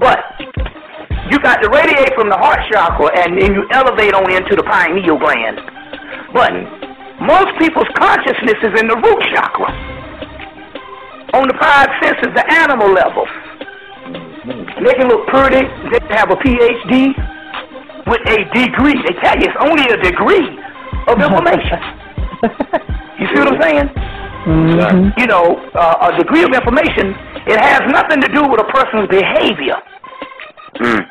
But 0.04 0.20
you 1.32 1.40
got 1.40 1.64
to 1.64 1.72
radiate 1.72 2.12
from 2.20 2.28
the 2.28 2.36
heart 2.36 2.60
chakra 2.76 3.08
and 3.24 3.40
then 3.40 3.56
you 3.56 3.64
elevate 3.72 4.12
on 4.12 4.28
into 4.36 4.60
the 4.60 4.68
pineal 4.68 5.16
gland. 5.16 5.64
But 6.36 6.52
most 7.24 7.56
people's 7.56 7.88
consciousness 7.96 8.60
is 8.68 8.76
in 8.84 8.92
the 8.92 9.00
root 9.00 9.24
chakra. 9.32 9.93
On 11.34 11.48
the 11.48 11.58
five 11.60 11.90
senses, 12.02 12.30
the 12.36 12.46
animal 12.54 12.94
level. 12.94 13.26
And 14.46 14.86
they 14.86 14.94
can 14.94 15.08
look 15.08 15.26
pretty, 15.28 15.66
they 15.90 16.02
have 16.14 16.30
a 16.30 16.38
PhD 16.38 17.16
with 18.06 18.22
a 18.28 18.46
degree. 18.54 19.00
They 19.02 19.16
tell 19.22 19.38
you 19.40 19.50
it's 19.50 19.58
only 19.60 19.86
a 19.90 19.98
degree 19.98 20.46
of 21.08 21.18
information. 21.18 21.80
you 23.20 23.26
see 23.34 23.40
what 23.40 23.56
I'm 23.56 23.62
saying? 23.62 23.90
You 25.18 25.28
know, 25.28 25.56
uh, 25.74 26.12
a 26.12 26.18
degree 26.18 26.44
of 26.44 26.52
information, 26.52 27.16
it 27.48 27.60
has 27.60 27.82
nothing 27.88 28.20
to 28.22 28.28
do 28.28 28.44
with 28.44 28.60
a 28.60 28.68
person's 28.70 29.08
behavior, 29.08 29.80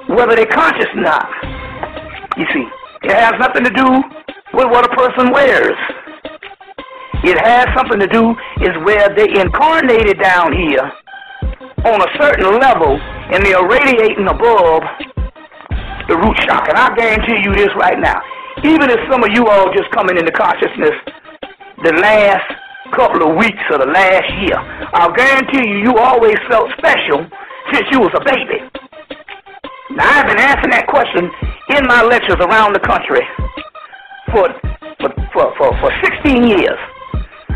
whether 0.09 0.37
they're 0.37 0.47
conscious 0.47 0.87
or 0.95 1.01
not. 1.01 1.27
You 2.37 2.47
see, 2.53 2.65
it 3.05 3.17
has 3.17 3.33
nothing 3.41 3.65
to 3.65 3.71
do 3.71 3.89
with 4.53 4.67
what 4.69 4.85
a 4.85 4.95
person 4.95 5.33
wears. 5.33 5.77
It 7.25 7.39
has 7.39 7.71
something 7.79 8.01
to 8.01 8.11
do 8.11 8.35
is 8.67 8.75
where 8.83 9.07
they 9.15 9.31
incarnated 9.39 10.19
down 10.19 10.51
here 10.51 10.91
on 11.87 12.03
a 12.03 12.11
certain 12.19 12.59
level 12.59 12.99
and 13.31 13.47
they 13.47 13.55
are 13.55 13.67
radiating 13.69 14.27
above 14.27 14.83
the 16.09 16.17
root 16.19 16.37
shock. 16.47 16.67
And 16.69 16.79
I 16.79 16.95
guarantee 16.95 17.39
you 17.47 17.55
this 17.55 17.71
right 17.79 17.99
now. 17.99 18.21
Even 18.65 18.91
if 18.91 18.99
some 19.11 19.23
of 19.23 19.31
you 19.35 19.47
all 19.47 19.73
just 19.73 19.91
coming 19.95 20.19
into 20.19 20.33
consciousness 20.33 20.95
the 21.83 21.95
last 22.03 22.47
couple 22.95 23.23
of 23.31 23.37
weeks 23.37 23.63
or 23.71 23.79
the 23.79 23.87
last 23.87 24.29
year, 24.43 24.59
I'll 24.93 25.15
guarantee 25.15 25.63
you 25.69 25.79
you 25.79 25.99
always 25.99 26.37
felt 26.51 26.71
special 26.79 27.27
since 27.73 27.87
you 27.91 28.01
was 28.01 28.13
a 28.19 28.23
baby. 28.27 28.67
Now 29.95 30.21
I've 30.21 30.27
been 30.27 30.43
asking 30.43 30.71
that 30.71 30.87
question 30.87 31.31
in 31.79 31.87
my 31.87 32.03
lectures 32.03 32.39
around 32.41 32.75
the 32.75 32.83
country 32.83 33.23
for 34.35 34.51
for 35.01 35.11
for, 35.33 35.55
for, 35.57 35.71
for 35.81 35.91
16 36.03 36.49
years. 36.49 36.79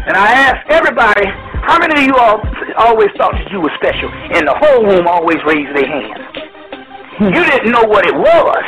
And 0.06 0.14
I 0.16 0.30
asked 0.32 0.70
everybody, 0.70 1.26
how 1.66 1.82
many 1.82 1.98
of 1.98 2.06
you 2.06 2.14
all 2.14 2.38
always 2.78 3.10
thought 3.18 3.34
that 3.34 3.50
you 3.50 3.60
were 3.60 3.74
special? 3.74 4.06
And 4.06 4.46
the 4.46 4.54
whole 4.54 4.86
room 4.86 5.10
always 5.10 5.42
raised 5.42 5.74
their 5.74 5.82
hand. 5.82 6.22
You 7.18 7.42
didn't 7.42 7.74
know 7.74 7.82
what 7.82 8.06
it 8.06 8.14
was. 8.14 8.64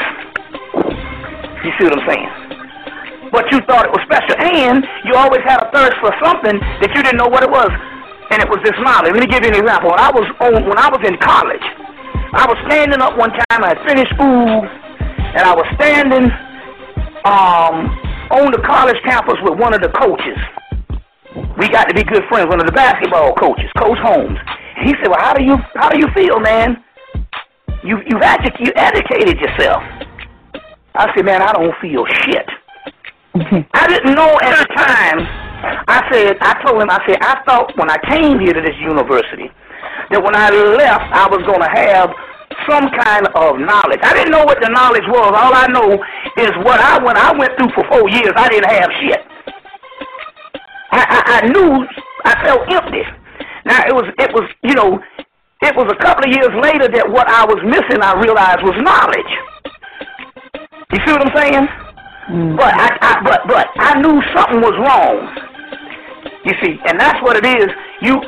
You 1.63 1.71
see 1.79 1.87
what 1.87 1.95
I'm 1.95 2.07
saying? 2.11 2.31
But 3.31 3.47
you 3.55 3.63
thought 3.71 3.87
it 3.87 3.95
was 3.95 4.03
special. 4.03 4.35
And 4.35 4.83
you 5.07 5.15
always 5.15 5.47
had 5.47 5.63
a 5.63 5.71
thirst 5.71 5.95
for 6.03 6.11
something 6.19 6.59
that 6.83 6.91
you 6.91 7.07
didn't 7.07 7.23
know 7.23 7.31
what 7.31 7.47
it 7.47 7.51
was. 7.51 7.71
And 8.35 8.43
it 8.43 8.49
was 8.51 8.59
this 8.67 8.75
knowledge. 8.83 9.15
Let 9.15 9.23
me 9.23 9.31
give 9.31 9.47
you 9.47 9.55
an 9.55 9.63
example. 9.63 9.95
When 9.95 10.03
I 10.03 10.11
was 10.11 10.27
on, 10.43 10.67
when 10.67 10.79
I 10.79 10.91
was 10.91 11.01
in 11.07 11.17
college, 11.23 11.63
I 12.35 12.51
was 12.51 12.59
standing 12.67 12.99
up 12.99 13.17
one 13.17 13.31
time. 13.31 13.63
I 13.63 13.79
had 13.79 13.81
finished 13.87 14.11
school, 14.19 14.67
and 14.67 15.43
I 15.47 15.55
was 15.55 15.65
standing 15.79 16.29
um, 17.25 17.95
on 18.35 18.51
the 18.51 18.61
college 18.67 18.99
campus 19.07 19.39
with 19.47 19.55
one 19.55 19.73
of 19.73 19.81
the 19.81 19.89
coaches. 19.95 20.37
We 21.59 21.69
got 21.69 21.89
to 21.89 21.95
be 21.95 22.05
good 22.05 22.25
friends. 22.29 22.49
One 22.49 22.61
of 22.61 22.67
the 22.67 22.73
basketball 22.73 23.35
coaches, 23.35 23.71
Coach 23.77 23.99
Holmes. 23.99 24.39
He 24.85 24.95
said, 25.01 25.09
"Well, 25.09 25.21
how 25.21 25.35
do 25.35 25.45
you 25.45 25.57
how 25.75 25.89
do 25.91 25.99
you 25.99 26.09
feel, 26.15 26.41
man? 26.41 26.83
You 27.85 27.99
you've 28.07 28.23
edu- 28.23 28.61
you 28.61 28.73
educated 28.77 29.39
yourself." 29.39 29.83
I 30.95 31.13
said, 31.15 31.25
"Man, 31.25 31.43
I 31.43 31.53
don't 31.53 31.75
feel 31.81 32.07
shit." 32.25 32.49
I 33.75 33.87
didn't 33.87 34.15
know 34.15 34.39
at 34.41 34.57
the 34.57 34.67
time. 34.75 35.49
I 35.89 36.07
said, 36.11 36.39
I 36.41 36.55
told 36.63 36.81
him, 36.81 36.89
I 36.91 37.03
said, 37.07 37.19
I 37.21 37.43
thought 37.45 37.77
when 37.77 37.91
I 37.91 37.99
came 38.07 38.39
here 38.39 38.55
to 38.55 38.63
this 38.63 38.79
university 38.79 39.51
that 40.11 40.23
when 40.23 40.35
I 40.35 40.51
left, 40.51 41.11
I 41.11 41.27
was 41.27 41.43
going 41.43 41.61
to 41.61 41.69
have 41.69 42.15
some 42.67 42.89
kind 42.91 43.27
of 43.35 43.59
knowledge. 43.61 44.01
I 44.03 44.15
didn't 44.15 44.33
know 44.33 44.45
what 44.45 44.63
the 44.63 44.71
knowledge 44.71 45.07
was. 45.07 45.35
All 45.35 45.55
I 45.55 45.67
know 45.69 45.99
is 46.39 46.53
what 46.65 46.81
I 46.81 47.03
when 47.03 47.17
I 47.17 47.33
went 47.37 47.53
through 47.59 47.71
for 47.75 47.85
four 47.91 48.09
years, 48.09 48.33
I 48.35 48.49
didn't 48.49 48.71
have 48.71 48.91
shit. 49.03 49.21
I, 50.91 51.01
I, 51.05 51.21
I 51.37 51.47
knew 51.49 51.87
I 52.25 52.33
felt 52.45 52.69
empty. 52.73 53.03
Now 53.65 53.85
it 53.87 53.95
was 53.95 54.07
it 54.19 54.33
was 54.33 54.49
you 54.63 54.75
know 54.75 54.99
it 55.61 55.75
was 55.75 55.91
a 55.91 55.99
couple 55.99 56.25
of 56.25 56.31
years 56.31 56.55
later 56.63 56.87
that 56.87 57.11
what 57.11 57.27
I 57.27 57.45
was 57.45 57.59
missing, 57.67 57.99
I 57.99 58.15
realized 58.23 58.63
was 58.63 58.79
knowledge. 58.79 59.33
You 60.95 60.99
see 61.05 61.13
what 61.13 61.27
I'm 61.27 61.35
saying? 61.35 61.67
Mm-hmm. 62.31 62.57
But 62.57 62.73
I, 62.73 62.89
I 63.01 63.13
but 63.25 63.41
but 63.49 63.67
I 63.77 64.01
knew 64.01 64.23
something 64.33 64.61
was 64.63 64.77
wrong. 64.79 65.17
You 66.47 66.55
see, 66.63 66.79
and 66.87 67.01
that's 67.01 67.19
what 67.21 67.37
it 67.37 67.45
is. 67.45 67.69
You 68.01 68.23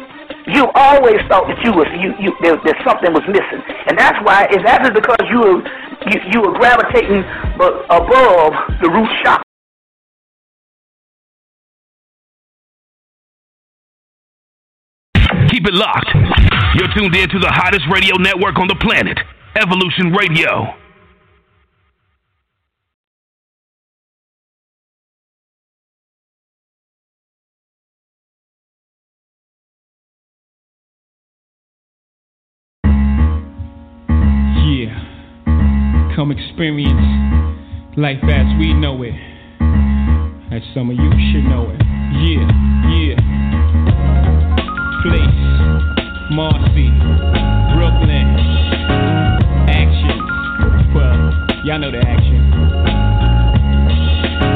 you 0.50 0.66
always 0.74 1.22
thought 1.30 1.46
that 1.46 1.62
you 1.62 1.70
was 1.72 1.86
you 2.02 2.12
you 2.18 2.34
there, 2.42 2.58
that 2.58 2.76
something 2.82 3.12
was 3.14 3.22
missing, 3.30 3.62
and 3.86 3.94
that's 3.96 4.18
why 4.26 4.48
it's 4.50 4.66
actually 4.66 4.98
because 4.98 5.22
you 5.30 5.38
were 5.38 5.58
you, 6.10 6.18
you 6.34 6.38
were 6.42 6.54
gravitating 6.58 7.22
but 7.56 7.86
above 7.88 8.52
the 8.82 8.90
root 8.90 9.08
chakra. 9.22 9.49
Keep 15.60 15.74
it 15.74 15.74
locked. 15.74 16.08
You're 16.74 16.88
tuned 16.96 17.14
in 17.14 17.28
to 17.28 17.38
the 17.38 17.50
hottest 17.50 17.82
radio 17.92 18.16
network 18.16 18.56
on 18.56 18.66
the 18.66 18.76
planet, 18.80 19.18
Evolution 19.60 20.10
Radio. 20.10 20.72
Yeah. 34.64 34.96
Come 36.16 36.32
experience 36.32 37.98
life 37.98 38.24
as 38.24 38.46
we 38.58 38.72
know 38.72 39.02
it. 39.02 39.12
As 40.54 40.62
some 40.72 40.88
of 40.88 40.96
you 40.96 41.10
should 41.30 41.44
know 41.44 41.68
it. 41.68 41.82
Yeah, 42.10 42.79
Marcy, 46.30 46.86
Brooklyn. 47.74 48.38
Action. 49.66 50.94
Well, 50.94 51.34
y'all 51.64 51.80
know 51.80 51.90
the 51.90 51.98
action. 51.98 52.52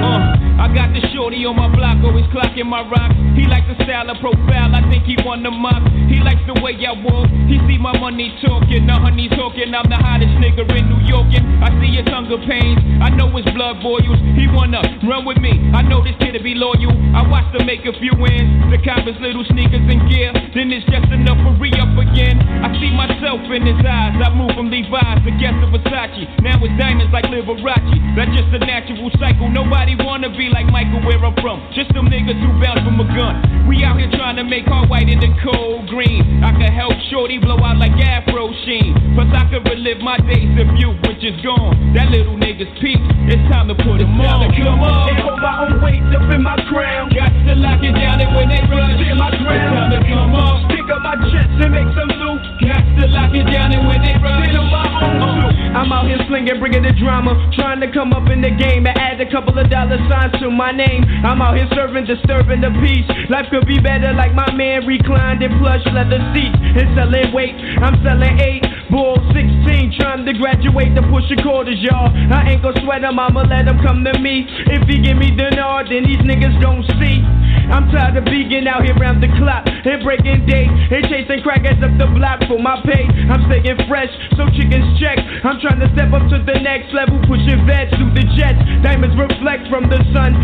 Uh, 0.05 0.63
I 0.63 0.73
got 0.73 0.95
the 0.95 1.01
shorty 1.25 1.47
on 1.49 1.57
my 1.57 1.73
block, 1.73 1.97
always 2.05 2.29
clocking 2.29 2.69
my 2.69 2.85
rock. 2.85 3.09
He 3.33 3.49
likes 3.49 3.65
the 3.65 3.81
style 3.81 4.11
of 4.13 4.21
profile, 4.21 4.77
I 4.77 4.85
think 4.93 5.09
he 5.09 5.17
won 5.25 5.41
the 5.41 5.51
mock. 5.51 5.81
He 6.05 6.21
likes 6.21 6.45
the 6.45 6.53
way 6.61 6.77
I 6.85 6.93
walk, 6.93 7.33
he 7.49 7.57
see 7.65 7.81
my 7.81 7.97
money 7.97 8.29
talking. 8.45 8.85
The 8.85 8.93
honey 8.93 9.33
talking, 9.33 9.73
I'm 9.73 9.89
the 9.89 9.97
hottest 9.97 10.37
nigga 10.37 10.69
in 10.77 10.85
New 10.93 11.01
York. 11.09 11.33
And 11.33 11.65
I 11.65 11.73
see 11.81 11.97
his 11.97 12.05
hunger 12.13 12.37
pains, 12.45 12.77
I 13.01 13.09
know 13.09 13.33
his 13.33 13.49
blood 13.57 13.81
boils. 13.81 14.21
He 14.37 14.45
wanna 14.53 14.85
run 15.09 15.25
with 15.25 15.41
me, 15.41 15.57
I 15.73 15.81
know 15.81 16.05
this 16.05 16.13
kid 16.21 16.37
to 16.37 16.43
be 16.45 16.53
loyal. 16.53 16.93
I 17.17 17.25
watched 17.25 17.57
him 17.57 17.65
make 17.65 17.89
a 17.89 17.97
few 17.97 18.13
wins, 18.21 18.69
the 18.69 18.77
cop 18.85 19.09
his 19.09 19.17
little 19.25 19.49
sneakers 19.49 19.81
and 19.81 20.05
gear. 20.13 20.29
Then 20.53 20.69
it's 20.77 20.85
just 20.93 21.09
enough 21.09 21.41
for 21.41 21.57
re 21.57 21.73
up 21.81 21.97
again. 21.97 22.37
I 22.61 22.69
see 22.77 22.93
myself 22.93 23.41
in 23.49 23.65
his 23.65 23.81
eyes, 23.81 24.21
I 24.21 24.29
move 24.37 24.53
from 24.53 24.69
Levi's 24.69 25.25
to 25.25 25.33
Guess 25.41 25.57
to 25.65 25.73
Versace. 25.73 26.29
Now 26.45 26.61
it's 26.61 26.77
diamonds 26.77 27.17
like 27.17 27.25
Liberace, 27.33 27.97
that's 28.13 28.31
just 28.37 28.53
a 28.53 28.61
natural 28.61 29.09
cycle. 29.17 29.49
Nobody 29.49 29.97
wanna 29.97 30.29
be 30.29 30.53
like 30.53 30.69
Michael 30.69 31.01
where 31.17 31.31
I'm 31.31 31.39
from. 31.43 31.59
Just 31.75 31.93
them 31.95 32.07
niggas 32.11 32.39
who 32.39 32.51
bounce 32.61 32.83
from 32.83 33.01
a 33.01 33.07
gun. 33.15 33.67
We 33.69 33.83
out 33.85 33.99
here 33.99 34.11
trying 34.13 34.37
to 34.37 34.45
make 34.45 34.69
our 34.69 34.87
white 34.87 35.09
into 35.09 35.29
cold 35.43 35.89
green. 35.89 36.43
I 36.45 36.53
can 36.53 36.73
help 36.73 36.95
Shorty 37.11 37.39
blow 37.39 37.59
out 37.59 37.79
like 37.79 37.93
Afro 37.97 38.53
Sheen. 38.65 38.95
Plus 39.15 39.31
I 39.33 39.49
could 39.51 39.65
relive 39.69 40.01
my 40.01 40.19
days 40.19 40.53
of 40.61 40.69
you, 40.77 40.93
which 41.09 41.23
is 41.25 41.37
gone. 41.41 41.95
That 41.95 42.11
little 42.11 42.37
nigga's 42.37 42.71
peak. 42.81 43.01
It's 43.31 43.43
time 43.49 43.69
to 43.69 43.77
put 43.77 44.01
him 44.01 44.21
on. 44.21 44.51
Come 44.53 44.81
on. 44.81 45.09
And 45.09 45.19
hold 45.23 45.41
my 45.41 45.55
own 45.65 45.81
weight 45.81 46.05
up 46.13 46.29
in 46.29 46.43
my 46.43 46.59
crown. 46.69 47.09
Got 47.15 47.33
to 47.33 47.55
lock 47.57 47.81
it 47.81 47.95
down 47.95 48.21
and 48.21 48.31
when 48.35 48.49
they 48.51 48.61
rush, 48.69 49.01
in 49.01 49.17
my 49.17 49.31
crown. 49.33 49.55
It's 49.55 49.71
time 49.73 49.91
to 49.95 50.01
come 50.09 50.33
on. 50.35 50.55
Stick 50.69 50.89
up 50.91 51.01
my 51.01 51.17
chest 51.31 51.53
and 51.63 51.73
make 51.73 51.91
some 51.97 52.13
loot. 52.21 52.41
Got 52.61 52.85
to 53.01 53.05
lock 53.13 53.33
it 53.33 53.47
down 53.49 53.73
and 53.73 53.87
when 53.87 54.01
they 54.03 54.15
rush, 54.21 54.53
on 54.57 54.67
my 54.69 54.87
own 54.99 55.15
too. 55.41 55.65
I'm 55.75 55.91
out 55.91 56.07
here 56.07 56.21
slinging, 56.29 56.59
bringing 56.61 56.83
the 56.83 56.93
drama. 56.99 57.35
Trying 57.57 57.81
to 57.81 57.91
come 57.91 58.13
up 58.13 58.31
in 58.31 58.41
the 58.41 58.51
game 58.51 58.87
and 58.87 58.97
add 58.99 59.21
a 59.21 59.29
couple 59.31 59.59
of 59.59 59.71
dollar 59.71 59.99
signs 60.11 60.35
to 60.41 60.51
my 60.51 60.71
name. 60.71 61.04
I'm 61.25 61.41
out 61.41 61.57
here 61.57 61.69
serving, 61.75 62.05
disturbing 62.05 62.61
the 62.61 62.73
peace. 62.85 63.09
Life 63.31 63.49
could 63.51 63.67
be 63.67 63.81
better 63.81 64.13
like 64.13 64.35
my 64.35 64.51
man 64.53 64.87
reclined 64.87 65.43
in 65.43 65.57
plush 65.59 65.85
leather 65.93 66.21
seats. 66.33 66.57
And 66.61 66.93
selling 66.97 67.33
weight, 67.33 67.57
I'm 67.81 67.97
selling 68.05 68.37
eight. 68.41 68.65
Bull 68.91 69.17
16, 69.33 69.99
trying 69.99 70.25
to 70.27 70.33
graduate 70.37 70.95
to 70.95 71.03
push 71.09 71.25
the 71.33 71.41
quarters, 71.43 71.81
y'all. 71.81 72.13
I 72.13 72.55
ain't 72.55 72.63
gon' 72.63 72.77
sweat 72.85 73.03
him, 73.03 73.19
I'ma 73.19 73.49
let 73.49 73.67
him 73.67 73.81
come 73.81 74.05
to 74.05 74.15
me. 74.21 74.47
If 74.71 74.87
he 74.87 75.01
give 75.01 75.17
me 75.17 75.33
the 75.33 75.51
nod, 75.57 75.89
then 75.89 76.05
these 76.05 76.21
niggas 76.21 76.61
don't 76.61 76.85
see. 77.01 77.25
I'm 77.65 77.89
tired 77.91 78.17
of 78.21 78.25
being 78.29 78.69
out 78.69 78.85
here 78.85 78.95
round 79.01 79.25
the 79.25 79.31
clock 79.41 79.65
and 79.67 80.05
breaking 80.05 80.45
day 80.45 80.69
and 80.69 81.03
chasing 81.09 81.41
crackers 81.41 81.81
up 81.81 81.97
the 81.97 82.07
block 82.13 82.45
for 82.45 82.61
my 82.61 82.77
pay. 82.85 83.09
I'm 83.09 83.41
staying 83.49 83.81
fresh, 83.89 84.13
so 84.37 84.47
chickens 84.53 85.01
check. 85.01 85.17
I'm 85.43 85.59
trying 85.65 85.81
to 85.81 85.89
step 85.97 86.13
up 86.13 86.29
to 86.29 86.39
the 86.45 86.61
next 86.61 86.93
level, 86.93 87.19
pushing 87.25 87.65
vets 87.65 87.95
through 87.97 88.13
the 88.13 88.25
jets. 88.37 88.61
Diamonds 88.85 89.17
reflect 89.17 89.67
from 89.73 89.89
the 89.89 89.99
sun 90.13 90.37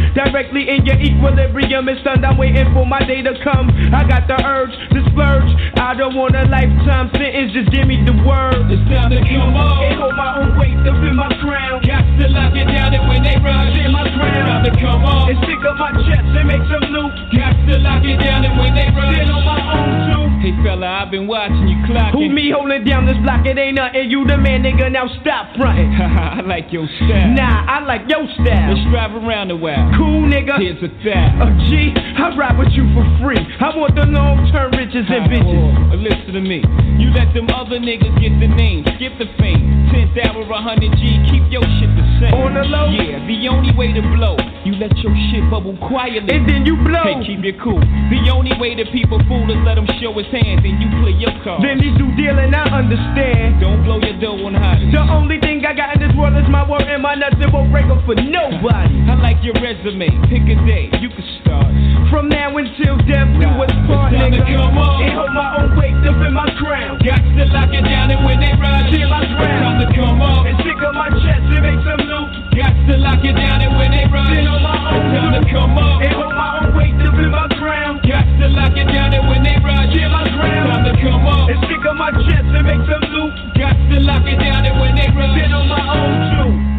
in 0.56 0.86
your 0.86 0.98
equilibrium. 0.98 1.88
It's 1.88 2.00
stunned. 2.00 2.26
I'm 2.26 2.36
waiting 2.36 2.66
for 2.74 2.84
my 2.84 2.98
day 3.06 3.22
to 3.22 3.34
come. 3.44 3.70
I 3.94 4.02
got 4.02 4.26
the 4.26 4.34
urge 4.42 4.74
to 4.90 4.98
splurge. 5.10 5.50
I 5.78 5.94
don't 5.94 6.14
want 6.14 6.34
a 6.34 6.44
lifetime 6.50 7.10
sentence, 7.14 7.54
just 7.54 7.70
give 7.70 7.86
me 7.86 8.02
the 8.02 8.14
word. 8.26 8.66
It's 8.66 8.82
time 8.90 9.14
to 9.14 9.22
come 9.22 9.54
on. 9.54 9.84
And 9.86 9.94
hold 10.00 10.16
my 10.18 10.42
own 10.42 10.58
weight 10.58 10.78
up 10.82 10.98
in 11.06 11.14
my 11.14 11.30
crown. 11.38 11.82
Got 11.86 12.02
to 12.02 12.26
lock 12.34 12.54
it 12.58 12.66
down 12.66 12.90
and 12.94 13.06
when 13.06 13.22
they 13.22 13.38
rush, 13.38 13.78
in 13.78 13.92
my 13.94 14.02
crown. 14.10 14.34
It's 14.34 14.50
time 14.50 14.64
to 14.66 14.72
come 14.82 15.02
on. 15.06 15.30
And 15.30 15.38
stick 15.46 15.62
up 15.62 15.78
my 15.78 15.94
chest 16.02 16.26
and 16.34 16.46
make 16.50 16.64
some 16.66 16.86
loot. 16.90 17.12
Got 17.30 17.54
to 17.54 17.74
lock 17.78 18.02
it 18.02 18.18
down 18.18 18.42
and 18.42 18.54
when 18.58 18.74
they 18.74 18.90
rush, 18.90 19.14
Then 19.14 19.30
on 19.30 19.42
my 19.46 19.58
own 19.70 19.90
too. 20.10 20.29
Hey 20.40 20.56
fella, 20.64 21.04
I've 21.04 21.10
been 21.10 21.28
watching 21.28 21.68
you 21.68 21.76
clocking. 21.84 22.16
Who 22.16 22.32
me 22.32 22.48
holding 22.48 22.80
down 22.88 23.04
this 23.04 23.20
block? 23.20 23.44
It 23.44 23.60
ain't 23.60 23.76
nothing. 23.76 24.08
You 24.08 24.24
the 24.24 24.40
man, 24.40 24.64
nigga. 24.64 24.88
Now 24.88 25.04
stop 25.20 25.52
fronting. 25.52 25.92
I 26.00 26.40
like 26.40 26.72
your 26.72 26.88
style. 26.96 27.36
Nah, 27.36 27.68
I 27.68 27.84
like 27.84 28.08
your 28.08 28.24
style. 28.40 28.72
Let's 28.72 28.80
drive 28.88 29.12
around 29.12 29.52
a 29.52 29.56
while. 29.60 29.92
Cool, 30.00 30.24
nigga. 30.32 30.56
Here's 30.56 30.80
a 30.80 30.88
thou. 31.04 31.44
Uh, 31.44 31.52
a 31.52 31.68
G, 31.68 31.92
I 31.92 32.32
ride 32.40 32.56
with 32.56 32.72
you 32.72 32.88
for 32.96 33.04
free. 33.20 33.36
I 33.36 33.68
want 33.76 33.92
the 34.00 34.08
long 34.08 34.48
term 34.48 34.72
riches 34.80 35.04
and 35.12 35.28
bitches. 35.28 36.00
Listen 36.00 36.32
to 36.32 36.40
me. 36.40 36.64
You 36.96 37.12
let 37.12 37.36
them 37.36 37.52
other 37.52 37.76
niggas 37.76 38.16
get 38.16 38.32
the 38.40 38.48
name, 38.48 38.88
skip 38.96 39.20
the 39.20 39.28
fame. 39.36 39.92
10th 39.92 40.16
hour, 40.24 40.40
100 40.40 40.96
G, 40.96 41.20
keep 41.28 41.44
your 41.52 41.66
shit 41.76 41.92
the 41.92 42.06
same. 42.16 42.32
On 42.32 42.56
the 42.56 42.64
low? 42.64 42.88
Yeah, 42.88 43.20
the 43.28 43.36
only 43.52 43.76
way 43.76 43.92
to 43.92 44.00
blow, 44.16 44.40
you 44.64 44.72
let 44.80 44.96
your 45.04 45.12
shit 45.28 45.44
bubble 45.50 45.76
quietly. 45.84 46.32
And 46.32 46.48
then 46.48 46.64
you 46.64 46.80
blow. 46.80 47.04
Hey, 47.04 47.20
keep 47.26 47.44
it 47.44 47.60
cool. 47.60 47.82
The 48.08 48.32
only 48.32 48.56
way 48.56 48.72
that 48.78 48.88
people 48.88 49.20
fool 49.28 49.44
is 49.52 49.60
let 49.66 49.76
them 49.76 49.84
show 50.00 50.14
his 50.16 50.29
hands 50.30 50.62
and 50.64 50.76
you 50.80 50.88
play 51.02 51.14
your 51.18 51.34
card. 51.44 51.62
Then 51.62 51.78
these 51.78 51.94
do 51.98 52.06
dealing, 52.16 52.54
I 52.54 52.64
understand. 52.70 53.60
Don't 53.60 53.82
blow 53.84 54.00
your 54.00 54.16
dough 54.18 54.40
on 54.46 54.54
hot. 54.54 54.78
The 54.80 55.02
only 55.10 55.38
thing 55.42 55.62
I 55.66 55.74
got 55.74 55.94
in 55.94 56.00
this 56.02 56.14
world 56.16 56.34
is 56.38 56.48
my 56.48 56.62
word 56.66 56.86
and 56.86 57.02
my 57.02 57.14
nuts. 57.14 57.36
It 57.38 57.50
won't 57.52 57.70
break 57.70 57.86
up 57.90 58.02
for 58.06 58.14
nobody. 58.14 58.96
I 59.10 59.14
like 59.18 59.42
your 59.42 59.54
resume. 59.60 60.08
Pick 60.30 60.46
a 60.48 60.56
day, 60.66 60.90
you 61.02 61.10
can 61.10 61.26
start. 61.42 61.68
From 62.10 62.28
now 62.28 62.50
until 62.56 62.98
death, 63.06 63.30
do 63.38 63.46
what's 63.54 63.74
part, 63.86 64.10
nigga. 64.10 64.42
come 64.42 64.78
on. 64.78 65.02
And 65.02 65.14
hold 65.14 65.30
my 65.34 65.48
own 65.62 65.78
weight 65.78 65.94
up 66.06 66.18
in 66.26 66.34
my 66.34 66.48
crown. 66.58 66.98
Got 67.06 67.22
to 67.22 67.44
lock 67.54 67.70
it 67.70 67.84
down 67.86 68.10
and 68.10 68.24
when 68.26 68.40
they 68.42 68.50
rush, 68.58 68.90
Till 68.90 69.06
I 69.06 69.22
drown. 69.30 69.62
time 69.62 69.78
to 69.78 69.88
come 69.94 70.18
on. 70.22 70.46
And 70.46 70.58
stick 70.58 70.78
up 70.82 70.94
my 70.94 71.10
chest 71.22 71.44
and 71.54 71.62
make 71.62 71.80
some 71.86 72.02
loot. 72.10 72.28
Got 72.58 72.74
to 72.90 72.94
lock 72.98 73.22
it 73.22 73.34
down 73.38 73.62
and 73.62 73.72
when 73.78 73.90
they 73.94 74.04
rush, 74.10 74.26
Then 74.34 74.46
on 74.50 74.58
my 74.62 74.74
own 74.90 75.02
time 75.14 75.32
to 75.38 75.42
come 75.54 75.78
on. 75.78 76.02
And 76.02 76.12
hold 76.18 76.34
my 76.34 76.50
own 76.58 76.68
weight 76.74 76.98
up 77.06 77.14
in 77.14 77.30
my 77.30 77.46
crown. 77.62 78.02
Got 78.02 78.26
to 78.26 78.46
lock 78.58 78.74
it 78.74 78.79
down 79.62 79.92
and 79.92 80.04
when 80.04 80.16
they 80.16 80.16
rush, 80.16 80.30
Till 80.30 80.70
I 80.70 80.80
it's 80.80 80.84
drown. 80.84 80.84
to 80.84 81.02
come 81.02 81.26
on. 81.26 81.50
And 81.50 81.58
stick 81.64 81.84
up 81.86 81.96
my 81.96 82.10
chest 82.10 82.48
and 82.48 82.66
make 82.66 82.82
some 82.88 83.04
loot. 83.12 83.32
Got 83.58 83.76
to 83.76 83.96
lock 84.00 84.24
it 84.26 84.38
down 84.38 84.66
and 84.66 84.80
when 84.80 84.94
they 84.96 85.08
rush, 85.12 85.34
Then 85.36 85.52
on 85.52 85.68
my 85.68 85.80
own 85.96 86.20
too. 86.36 86.70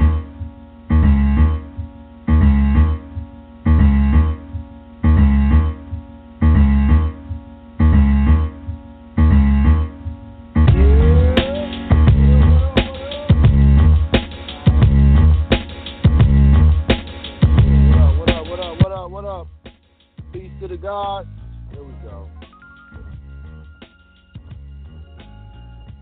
What 20.62 21.26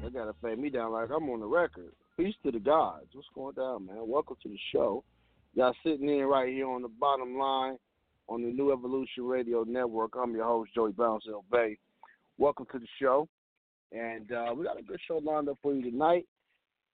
They 0.10 0.18
gotta 0.18 0.34
fade 0.42 0.58
me 0.58 0.72
down 0.72 0.94
like 0.94 1.10
I'm 1.12 1.30
on 1.30 1.40
the 1.40 1.46
record. 1.46 1.92
Peace 2.18 2.34
to 2.44 2.52
the 2.52 2.58
gods. 2.58 3.06
What's 3.14 3.28
going 3.36 3.54
down, 3.54 3.86
man? 3.86 4.08
Welcome 4.08 4.38
to 4.42 4.50
the 4.50 4.58
show. 4.72 5.04
Y'all 5.54 5.76
sitting 5.84 6.10
in 6.10 6.26
right 6.26 6.52
here 6.52 6.68
on 6.68 6.82
the 6.82 6.88
bottom 6.88 7.38
line 7.38 7.78
on 8.28 8.42
the 8.42 8.48
New 8.48 8.72
Evolution 8.72 9.26
Radio 9.26 9.64
Network. 9.68 10.14
I'm 10.18 10.34
your 10.34 10.46
host, 10.46 10.74
Joey 10.74 10.94
L 10.98 11.46
Bay. 11.52 11.78
Welcome 12.40 12.66
to 12.72 12.80
the 12.80 12.88
show. 13.00 13.28
And 13.92 14.32
uh, 14.32 14.52
we 14.56 14.66
got 14.66 14.80
a 14.80 14.84
good 14.84 15.00
show 15.08 15.20
lined 15.20 15.48
up 15.48 15.60
for 15.62 15.76
you 15.76 15.92
tonight. 15.92 16.26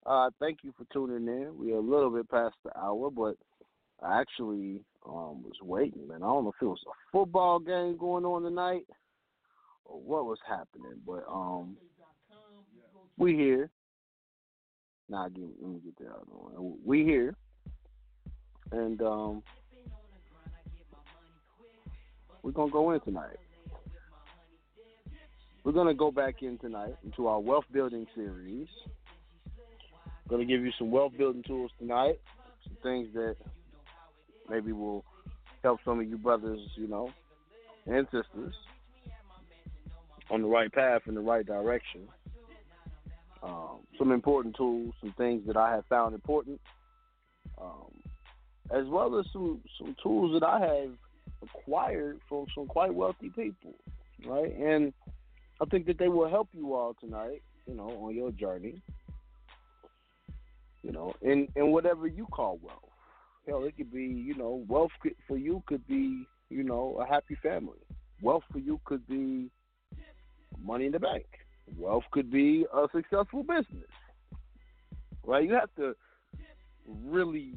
Uh, 0.05 0.29
thank 0.41 0.59
you 0.63 0.73
for 0.77 0.85
tuning 0.91 1.25
in. 1.25 1.57
We're 1.57 1.77
a 1.77 1.79
little 1.79 2.09
bit 2.09 2.29
past 2.29 2.55
the 2.65 2.77
hour, 2.77 3.09
but 3.09 3.37
I 4.03 4.19
actually 4.19 4.81
um, 5.07 5.41
was 5.41 5.55
waiting, 5.61 6.05
man. 6.05 6.21
I 6.21 6.25
don't 6.25 6.43
know 6.43 6.53
if 6.53 6.61
it 6.61 6.65
was 6.65 6.83
a 6.85 6.91
football 7.13 7.59
game 7.59 7.95
going 7.95 8.25
on 8.25 8.43
tonight 8.43 8.83
or 9.85 10.01
what 10.01 10.25
was 10.25 10.39
happening, 10.45 10.99
but 11.07 11.23
um, 11.31 11.77
we 13.17 13.35
here. 13.35 13.69
Nah, 15.09 15.29
give, 15.29 15.43
let 15.61 15.71
me 15.71 15.79
get 15.83 15.97
that 15.99 16.11
other. 16.11 16.61
We 16.83 17.03
here, 17.03 17.35
and 18.71 19.01
um, 19.01 19.43
we're 22.41 22.51
gonna 22.51 22.71
go 22.71 22.91
in 22.91 22.99
tonight. 23.01 23.37
We're 25.63 25.71
gonna 25.71 25.93
go 25.93 26.11
back 26.11 26.41
in 26.41 26.57
tonight 26.57 26.95
into 27.03 27.27
our 27.27 27.39
wealth 27.39 27.65
building 27.71 28.07
series. 28.15 28.67
Gonna 30.27 30.45
give 30.45 30.61
you 30.61 30.71
some 30.79 30.89
wealth 30.89 31.13
building 31.17 31.43
tools 31.43 31.71
tonight, 31.77 32.19
some 32.63 32.77
things 32.81 33.07
that 33.13 33.35
maybe 34.49 34.71
will 34.71 35.05
help 35.63 35.79
some 35.85 35.99
of 35.99 36.07
you 36.07 36.17
brothers, 36.17 36.59
you 36.75 36.87
know, 36.87 37.11
and 37.85 38.05
sisters 38.05 38.55
on 40.31 40.41
the 40.41 40.47
right 40.47 40.71
path 40.71 41.01
in 41.07 41.13
the 41.13 41.21
right 41.21 41.45
direction. 41.45 42.07
Um, 43.45 43.81
some 43.99 44.11
important 44.11 44.55
tools, 44.55 44.93
some 45.01 45.13
things 45.17 45.45
that 45.45 45.55
I 45.55 45.71
have 45.71 45.85
found 45.85 46.15
important, 46.15 46.59
um, 47.61 47.91
as 48.71 48.87
well 48.87 49.19
as 49.19 49.25
some 49.31 49.61
some 49.77 49.95
tools 50.01 50.39
that 50.39 50.43
I 50.43 50.59
have 50.59 50.91
acquired 51.43 52.19
from 52.27 52.47
some 52.55 52.65
quite 52.65 52.93
wealthy 52.93 53.29
people, 53.29 53.75
right? 54.25 54.51
And 54.57 54.93
I 55.61 55.65
think 55.65 55.85
that 55.85 55.99
they 55.99 56.07
will 56.07 56.27
help 56.27 56.49
you 56.53 56.73
all 56.73 56.95
tonight, 56.99 57.43
you 57.67 57.75
know, 57.75 57.89
on 57.89 58.15
your 58.15 58.31
journey, 58.31 58.81
you 60.81 60.91
know, 60.91 61.13
in 61.21 61.47
in 61.55 61.71
whatever 61.71 62.07
you 62.07 62.25
call 62.25 62.59
wealth. 62.63 62.79
Hell, 63.47 63.63
it 63.65 63.77
could 63.77 63.93
be, 63.93 64.05
you 64.05 64.35
know, 64.35 64.65
wealth 64.67 64.91
for 65.27 65.37
you 65.37 65.61
could 65.67 65.85
be, 65.87 66.25
you 66.49 66.63
know, 66.63 66.99
a 66.99 67.05
happy 67.05 67.35
family. 67.43 67.77
Wealth 68.21 68.43
for 68.51 68.57
you 68.57 68.79
could 68.85 69.07
be 69.07 69.51
money 70.63 70.87
in 70.87 70.91
the 70.93 70.99
bank. 70.99 71.25
Wealth 71.77 72.03
could 72.11 72.31
be 72.31 72.65
a 72.73 72.87
successful 72.93 73.43
business. 73.43 73.89
Right? 75.23 75.43
You 75.43 75.53
have 75.53 75.73
to 75.77 75.95
really 77.03 77.53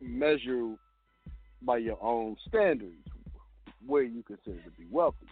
measure 0.00 0.74
by 1.62 1.78
your 1.78 1.98
own 2.02 2.36
standards 2.46 2.94
where 3.86 4.02
you 4.02 4.22
consider 4.22 4.60
to 4.62 4.70
be 4.70 4.86
wealthy. 4.90 5.26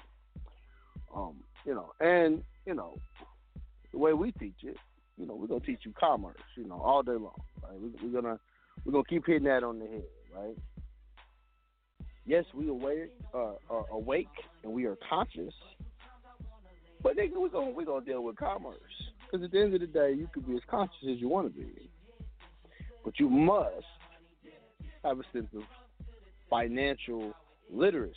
Um, 1.15 1.37
you 1.65 1.75
know, 1.75 1.93
and 2.01 2.43
you 2.65 2.75
know, 2.75 2.99
the 3.93 3.99
way 3.99 4.13
we 4.13 4.33
teach 4.33 4.63
it, 4.63 4.77
you 5.17 5.27
know, 5.27 5.35
we're 5.35 5.47
gonna 5.47 5.61
teach 5.61 5.81
you 5.85 5.93
commerce, 5.99 6.37
you 6.57 6.67
know, 6.67 6.81
all 6.81 7.03
day 7.03 7.13
long. 7.13 7.41
Right? 7.63 7.81
We, 7.81 7.91
we're 8.03 8.21
gonna 8.21 8.39
we're 8.85 8.93
gonna 8.93 9.05
keep 9.05 9.27
hitting 9.27 9.45
that 9.45 9.65
on 9.65 9.79
the 9.79 9.87
head, 9.87 10.05
right? 10.35 10.57
Yes, 12.25 12.45
we 12.55 12.69
aware, 12.69 13.09
uh, 13.33 13.55
are 13.71 13.87
awake 13.93 14.27
and 14.65 14.73
we 14.73 14.85
are 14.85 14.97
conscious, 15.09 15.55
but 17.07 17.17
nigga, 17.17 17.37
we're 17.37 17.49
gonna 17.49 17.71
we're 17.71 17.85
gonna 17.85 18.05
deal 18.05 18.25
with 18.25 18.35
commerce 18.35 18.75
because 19.23 19.45
at 19.45 19.53
the 19.53 19.61
end 19.61 19.73
of 19.75 19.81
the 19.81 19.87
day, 19.87 20.13
you 20.13 20.29
could 20.35 20.45
be 20.45 20.57
as 20.57 20.63
conscious 20.69 20.97
as 21.09 21.21
you 21.21 21.29
want 21.29 21.47
to 21.47 21.57
be, 21.57 21.89
but 23.05 23.21
you 23.21 23.31
must 23.31 23.87
have 25.05 25.21
a 25.21 25.23
sense 25.33 25.47
of 25.55 25.63
financial 26.51 27.33
literacy. 27.73 28.17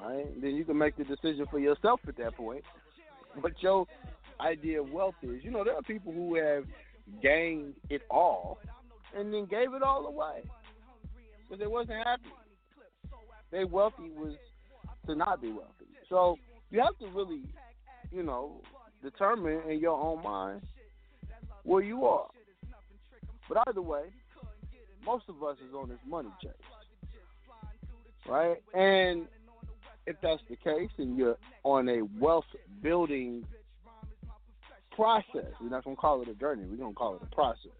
Right? 0.00 0.26
Then 0.42 0.56
you 0.56 0.64
can 0.64 0.76
make 0.76 0.96
the 0.96 1.04
decision 1.04 1.46
for 1.48 1.60
yourself 1.60 2.00
at 2.08 2.16
that 2.16 2.36
point. 2.36 2.64
But 3.40 3.52
your 3.60 3.86
idea 4.40 4.82
of 4.82 4.90
wealth 4.90 5.14
is, 5.22 5.44
you 5.44 5.52
know, 5.52 5.62
there 5.62 5.76
are 5.76 5.82
people 5.82 6.12
who 6.12 6.34
have 6.34 6.64
gained 7.22 7.74
it 7.88 8.02
all 8.10 8.58
and 9.16 9.32
then 9.32 9.46
gave 9.46 9.74
it 9.74 9.82
all 9.84 10.06
away 10.06 10.42
because 11.38 11.60
they 11.60 11.68
wasn't 11.68 11.98
happy. 11.98 12.32
Their 13.52 13.68
wealthy 13.68 14.10
was 14.16 14.34
to 15.06 15.14
not 15.14 15.40
be 15.40 15.52
wealthy. 15.52 15.79
So 16.10 16.36
you 16.70 16.80
have 16.80 16.98
to 16.98 17.06
really, 17.16 17.42
you 18.12 18.22
know, 18.22 18.60
determine 19.02 19.62
in 19.70 19.78
your 19.78 19.98
own 19.98 20.22
mind 20.22 20.60
where 21.62 21.82
you 21.82 22.04
are. 22.04 22.26
But 23.48 23.58
either 23.68 23.80
way, 23.80 24.04
most 25.06 25.24
of 25.28 25.42
us 25.42 25.56
is 25.66 25.74
on 25.74 25.88
this 25.88 25.98
money 26.06 26.28
chase, 26.42 26.52
right? 28.28 28.56
And 28.74 29.26
if 30.06 30.16
that's 30.22 30.42
the 30.48 30.56
case, 30.56 30.90
and 30.98 31.16
you're 31.16 31.38
on 31.64 31.88
a 31.88 32.02
wealth 32.18 32.44
building 32.82 33.44
process, 34.94 35.52
we're 35.60 35.68
not 35.68 35.84
gonna 35.84 35.96
call 35.96 36.20
it 36.22 36.28
a 36.28 36.34
journey. 36.34 36.64
We're 36.68 36.76
gonna 36.76 36.92
call 36.92 37.14
it 37.14 37.22
a 37.22 37.34
process. 37.34 37.70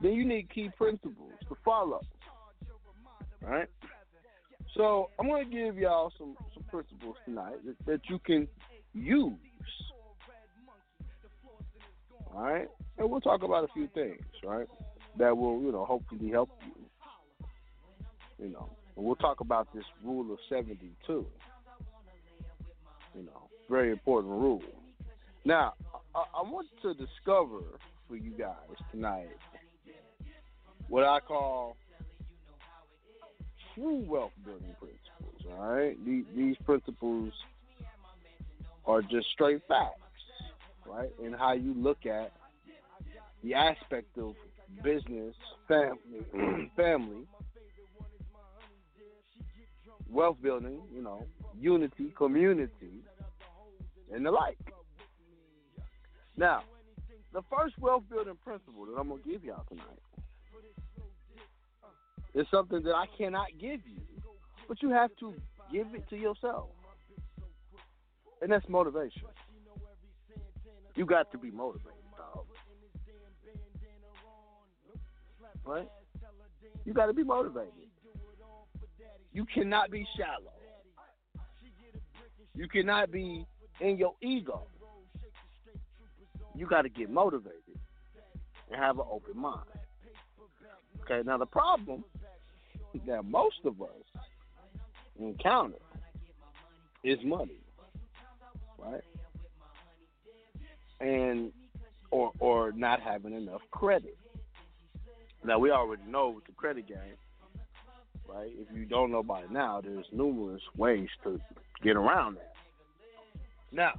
Then 0.00 0.12
you 0.14 0.24
need 0.24 0.50
key 0.50 0.70
principles 0.76 1.32
to 1.48 1.56
follow, 1.64 2.00
right? 3.42 3.68
So 4.76 5.10
I'm 5.18 5.28
gonna 5.28 5.44
give 5.44 5.76
y'all 5.76 6.12
some 6.16 6.36
some 6.54 6.62
principles 6.64 7.16
tonight 7.24 7.56
that, 7.66 7.86
that 7.86 8.00
you 8.08 8.18
can 8.18 8.46
use. 8.94 9.32
All 12.34 12.42
right, 12.42 12.68
and 12.96 13.10
we'll 13.10 13.20
talk 13.20 13.42
about 13.42 13.64
a 13.64 13.68
few 13.74 13.88
things, 13.92 14.20
right, 14.44 14.68
that 15.18 15.36
will 15.36 15.60
you 15.60 15.72
know 15.72 15.84
hopefully 15.84 16.30
help 16.30 16.50
you. 16.64 18.46
You 18.46 18.52
know, 18.52 18.70
and 18.96 19.04
we'll 19.04 19.16
talk 19.16 19.40
about 19.40 19.72
this 19.74 19.84
rule 20.04 20.32
of 20.32 20.38
seventy 20.48 20.92
too. 21.06 21.26
You 23.16 23.24
know, 23.24 23.48
very 23.68 23.90
important 23.90 24.32
rule. 24.32 24.62
Now, 25.44 25.74
I, 26.14 26.20
I 26.38 26.42
want 26.42 26.68
to 26.82 26.94
discover 26.94 27.60
for 28.08 28.16
you 28.16 28.30
guys 28.30 28.54
tonight 28.92 29.28
what 30.88 31.04
I 31.04 31.18
call 31.20 31.76
true 33.80 34.04
wealth 34.06 34.32
building 34.44 34.74
principles. 34.78 35.58
All 35.58 35.72
right, 35.72 36.04
these, 36.04 36.24
these 36.36 36.56
principles 36.64 37.32
are 38.86 39.02
just 39.02 39.28
straight 39.32 39.62
facts, 39.68 40.00
right? 40.86 41.10
And 41.22 41.34
how 41.34 41.52
you 41.52 41.74
look 41.74 42.06
at 42.06 42.32
the 43.42 43.54
aspect 43.54 44.18
of 44.18 44.34
business, 44.82 45.34
family, 45.66 46.70
family, 46.76 47.26
wealth 50.08 50.36
building, 50.42 50.80
you 50.92 51.02
know, 51.02 51.24
unity, 51.58 52.12
community, 52.16 53.02
and 54.12 54.26
the 54.26 54.30
like. 54.30 54.58
Now, 56.36 56.62
the 57.32 57.42
first 57.54 57.78
wealth 57.78 58.02
building 58.10 58.36
principle 58.44 58.86
that 58.86 58.98
I'm 58.98 59.08
gonna 59.08 59.20
give 59.26 59.44
y'all 59.44 59.64
tonight 59.68 60.00
is 62.34 62.46
something 62.50 62.82
that 62.82 62.94
I 62.94 63.06
cannot 63.18 63.46
give 63.60 63.80
you, 63.86 64.02
but 64.68 64.82
you 64.82 64.90
have 64.90 65.10
to 65.20 65.34
give 65.72 65.86
it 65.94 66.08
to 66.10 66.16
yourself, 66.16 66.68
and 68.42 68.50
that's 68.50 68.68
motivation. 68.68 69.22
You 70.96 71.06
got 71.06 71.30
to 71.32 71.38
be 71.38 71.50
motivated, 71.50 71.92
dog. 72.16 72.46
Right? 75.64 75.88
You 76.84 76.92
got 76.92 77.06
to 77.06 77.12
be 77.12 77.22
motivated. 77.22 77.72
You 79.32 79.46
cannot 79.52 79.90
be 79.90 80.06
shallow. 80.16 80.52
You 82.54 82.68
cannot 82.68 83.12
be 83.12 83.46
in 83.80 83.96
your 83.96 84.14
ego. 84.20 84.66
You 86.54 86.66
got 86.66 86.82
to 86.82 86.88
get 86.88 87.08
motivated 87.08 87.78
and 88.70 88.80
have 88.80 88.98
an 88.98 89.06
open 89.10 89.40
mind. 89.40 89.64
Okay, 91.02 91.22
now 91.24 91.38
the 91.38 91.46
problem 91.46 92.04
that 93.06 93.24
most 93.24 93.56
of 93.64 93.80
us 93.80 94.24
encounter 95.18 95.78
is 97.04 97.18
money, 97.24 97.60
right? 98.78 99.04
And 101.00 101.52
or 102.10 102.32
or 102.40 102.72
not 102.72 103.00
having 103.00 103.34
enough 103.34 103.62
credit. 103.70 104.16
Now 105.44 105.58
we 105.58 105.70
already 105.70 106.02
know 106.08 106.30
with 106.30 106.44
the 106.44 106.52
credit 106.52 106.86
game, 106.86 107.16
right? 108.28 108.50
If 108.52 108.76
you 108.76 108.84
don't 108.84 109.10
know 109.10 109.22
by 109.22 109.42
now, 109.50 109.80
there's 109.80 110.06
numerous 110.12 110.62
ways 110.76 111.08
to 111.24 111.40
get 111.82 111.96
around 111.96 112.36
that. 112.36 112.52
Now, 113.72 113.92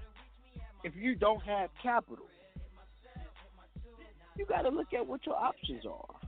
if 0.84 0.94
you 0.96 1.16
don't 1.16 1.42
have 1.44 1.70
capital, 1.82 2.26
you 4.38 4.46
got 4.46 4.64
to 4.64 4.70
look 4.70 4.94
at 4.94 5.06
what 5.06 5.26
your 5.26 5.36
options 5.36 5.86
are. 5.86 6.21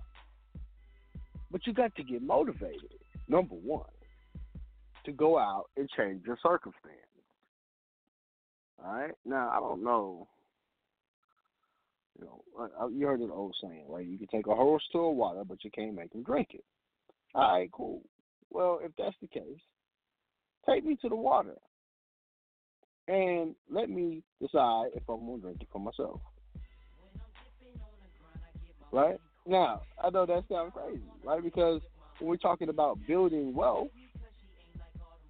But 1.54 1.68
you 1.68 1.74
got 1.74 1.96
to 1.96 2.04
get 2.04 2.24
motivated, 2.24 3.00
number 3.28 3.54
one, 3.54 3.86
to 5.06 5.12
go 5.12 5.38
out 5.38 5.66
and 5.78 5.88
change 5.96 6.26
your 6.26 6.38
circumstance. 6.42 6.98
All 8.84 8.92
right? 8.92 9.12
Now, 9.24 9.52
I 9.52 9.60
don't 9.60 9.84
know. 9.84 10.28
You 12.20 12.26
know, 12.26 12.90
you 12.90 13.06
heard 13.06 13.20
an 13.20 13.30
old 13.32 13.56
saying, 13.62 13.86
right? 13.88 14.06
You 14.06 14.18
can 14.18 14.28
take 14.28 14.48
a 14.48 14.56
horse 14.56 14.84
to 14.94 14.98
a 14.98 15.12
water, 15.12 15.44
but 15.48 15.64
you 15.64 15.70
can't 15.70 15.94
make 15.94 16.12
him 16.14 16.24
drink 16.24 16.50
it. 16.54 16.64
All 17.36 17.60
right, 17.60 17.72
cool. 17.72 18.02
Well, 18.50 18.80
if 18.84 18.92
that's 18.98 19.16
the 19.22 19.28
case, 19.28 19.62
take 20.68 20.84
me 20.84 20.98
to 21.04 21.10
the 21.10 21.16
water 21.16 21.56
and 23.08 23.54
let 23.70 23.92
me 23.92 24.24
decide 24.42 24.88
if 24.96 25.04
I'm 25.08 25.26
going 25.26 25.38
to 25.38 25.42
drink 25.42 25.62
it 25.62 25.68
for 25.72 25.80
myself. 25.80 26.20
Right? 28.92 29.20
Now, 29.46 29.82
I 30.02 30.10
know 30.10 30.26
that 30.26 30.44
sounds 30.50 30.74
crazy, 30.74 31.02
right? 31.24 31.44
Because 31.44 31.82
when 32.20 32.30
we're 32.30 32.38
talking 32.38 32.70
about 32.70 32.98
building 33.08 33.54
wealth, 33.54 33.90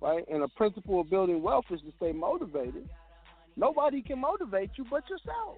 right? 0.01 0.23
And 0.31 0.43
a 0.43 0.47
principle 0.49 1.01
of 1.01 1.09
building 1.09 1.41
wealth 1.41 1.65
is 1.71 1.81
to 1.81 1.93
stay 1.97 2.11
motivated. 2.11 2.87
Nobody 3.55 4.01
can 4.01 4.19
motivate 4.19 4.71
you 4.77 4.85
but 4.89 5.03
yourself, 5.09 5.57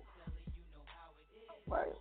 right? 1.67 1.93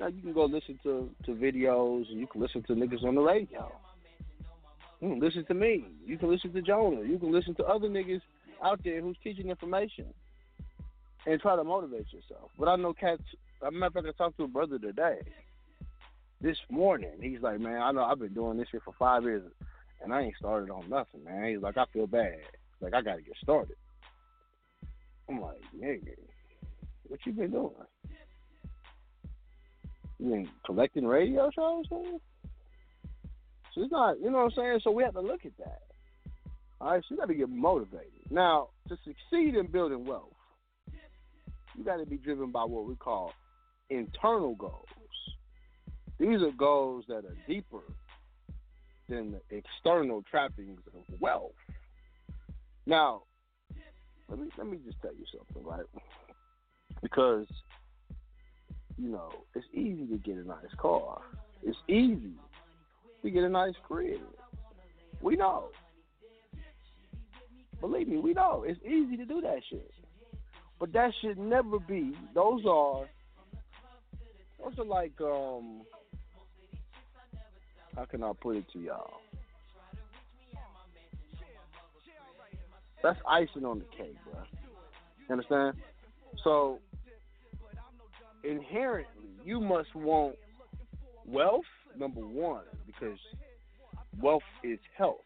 Now 0.00 0.06
you 0.06 0.22
can 0.22 0.32
go 0.32 0.44
listen 0.44 0.78
to 0.84 1.10
to 1.26 1.32
videos, 1.32 2.08
and 2.10 2.20
you 2.20 2.26
can 2.26 2.40
listen 2.40 2.62
to 2.64 2.74
niggas 2.74 3.04
on 3.04 3.14
the 3.14 3.20
radio. 3.20 3.72
You 5.00 5.10
can 5.10 5.20
listen 5.20 5.44
to 5.46 5.54
me. 5.54 5.84
You 6.06 6.18
can 6.18 6.30
listen 6.30 6.52
to 6.52 6.62
Jonah. 6.62 7.02
You 7.02 7.18
can 7.18 7.32
listen 7.32 7.54
to 7.56 7.64
other 7.64 7.88
niggas 7.88 8.20
out 8.62 8.80
there 8.84 9.00
who's 9.00 9.16
teaching 9.22 9.48
information 9.48 10.06
and 11.26 11.40
try 11.40 11.56
to 11.56 11.64
motivate 11.64 12.06
yourself. 12.12 12.50
But 12.58 12.68
I 12.68 12.76
know 12.76 12.92
cats. 12.92 13.22
As 13.62 13.68
a 13.68 13.70
matter 13.72 13.86
of 13.86 13.92
fact, 14.04 14.06
I 14.06 14.12
talked 14.12 14.36
to 14.38 14.44
a 14.44 14.48
brother 14.48 14.78
today, 14.78 15.18
this 16.40 16.56
morning. 16.70 17.12
He's 17.20 17.40
like, 17.40 17.60
man, 17.60 17.82
I 17.82 17.92
know 17.92 18.04
I've 18.04 18.18
been 18.18 18.34
doing 18.34 18.58
this 18.58 18.68
shit 18.70 18.82
for 18.84 18.94
five 18.98 19.24
years, 19.24 19.42
and 20.02 20.12
I 20.12 20.22
ain't 20.22 20.36
started 20.36 20.70
on 20.70 20.88
nothing, 20.88 21.24
man. 21.24 21.50
He's 21.50 21.62
like, 21.62 21.76
I 21.76 21.84
feel 21.92 22.06
bad. 22.06 22.38
Like 22.80 22.94
I 22.94 23.02
got 23.02 23.16
to 23.16 23.22
get 23.22 23.34
started. 23.42 23.76
I'm 25.28 25.40
like, 25.40 25.60
nigga, 25.76 26.14
what 27.08 27.20
you 27.26 27.32
been 27.32 27.50
doing? 27.50 27.72
You 30.18 30.30
been 30.30 30.48
collecting 30.64 31.06
radio 31.06 31.50
shows, 31.54 31.84
man? 31.90 32.20
So 33.74 33.82
it's 33.82 33.92
not, 33.92 34.20
you 34.20 34.30
know 34.30 34.38
what 34.38 34.44
I'm 34.44 34.50
saying? 34.56 34.80
So 34.82 34.90
we 34.90 35.02
have 35.02 35.14
to 35.14 35.20
look 35.20 35.44
at 35.44 35.56
that. 35.58 35.82
All 36.80 36.92
right, 36.92 37.02
so 37.02 37.14
you 37.14 37.16
got 37.16 37.26
to 37.26 37.34
get 37.34 37.48
motivated. 37.48 38.12
Now, 38.30 38.68
to 38.88 38.96
succeed 39.04 39.56
in 39.56 39.66
building 39.66 40.04
wealth, 40.04 40.32
you 41.76 41.84
got 41.84 41.96
to 41.96 42.06
be 42.06 42.16
driven 42.16 42.50
by 42.50 42.64
what 42.64 42.86
we 42.86 42.94
call 42.94 43.32
internal 43.90 44.54
goals. 44.54 44.86
These 46.18 46.42
are 46.42 46.50
goals 46.50 47.04
that 47.08 47.24
are 47.24 47.36
deeper 47.46 47.82
than 49.08 49.32
the 49.32 49.56
external 49.56 50.22
trappings 50.28 50.80
of 50.94 51.20
wealth. 51.20 51.52
Now, 52.86 53.22
let 54.28 54.38
me 54.38 54.48
let 54.58 54.66
me 54.66 54.78
just 54.84 55.00
tell 55.00 55.14
you 55.14 55.24
something, 55.36 55.64
right? 55.64 55.86
Because 57.02 57.46
you 58.96 59.08
know 59.08 59.30
it's 59.54 59.66
easy 59.72 60.06
to 60.06 60.18
get 60.18 60.36
a 60.36 60.46
nice 60.46 60.74
car. 60.76 61.20
It's 61.62 61.78
easy 61.88 62.34
to 63.22 63.30
get 63.30 63.44
a 63.44 63.48
nice 63.48 63.74
crib. 63.86 64.20
We 65.22 65.36
know. 65.36 65.68
Believe 67.80 68.08
me, 68.08 68.18
we 68.18 68.34
know 68.34 68.64
it's 68.66 68.80
easy 68.84 69.16
to 69.16 69.24
do 69.24 69.40
that 69.40 69.60
shit. 69.70 69.90
But 70.80 70.92
that 70.92 71.12
should 71.20 71.38
never 71.38 71.78
be. 71.78 72.12
Those 72.34 72.64
are 72.66 73.06
those 74.62 74.78
are 74.78 74.84
like 74.84 75.20
um 75.20 75.82
how 77.98 78.04
can 78.04 78.22
I 78.22 78.30
put 78.40 78.54
it 78.54 78.64
to 78.74 78.78
y'all? 78.78 79.20
That's 83.02 83.18
icing 83.28 83.64
on 83.64 83.80
the 83.80 83.84
cake, 83.96 84.16
bro. 84.24 84.40
You 85.28 85.32
understand? 85.32 85.76
So 86.44 86.78
inherently, 88.44 89.30
you 89.44 89.60
must 89.60 89.92
want 89.96 90.36
wealth. 91.26 91.64
Number 91.98 92.20
one, 92.20 92.62
because 92.86 93.18
wealth 94.20 94.42
is 94.62 94.78
health. 94.96 95.16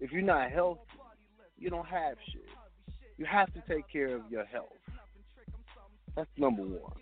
If 0.00 0.10
you're 0.10 0.22
not 0.22 0.50
healthy, 0.50 0.80
you 1.56 1.70
don't 1.70 1.86
have 1.86 2.16
shit. 2.32 2.42
You 3.16 3.24
have 3.26 3.52
to 3.54 3.62
take 3.68 3.88
care 3.92 4.16
of 4.16 4.22
your 4.28 4.44
health. 4.44 4.66
That's 6.16 6.28
number 6.36 6.62
one. 6.62 6.92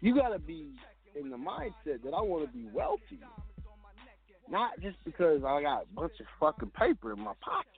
You 0.00 0.14
gotta 0.14 0.38
be 0.38 0.72
in 1.18 1.30
the 1.30 1.36
mindset 1.36 2.02
that 2.04 2.14
I 2.14 2.20
want 2.20 2.46
to 2.46 2.52
be 2.56 2.66
wealthy, 2.72 3.20
not 4.50 4.80
just 4.80 4.96
because 5.04 5.42
I 5.44 5.62
got 5.62 5.82
a 5.82 5.94
bunch 5.94 6.12
of 6.20 6.26
fucking 6.40 6.70
paper 6.70 7.12
in 7.12 7.20
my 7.20 7.32
pocket. 7.40 7.70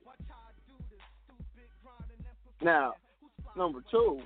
Now, 2.63 2.95
number 3.57 3.83
two, 3.91 4.21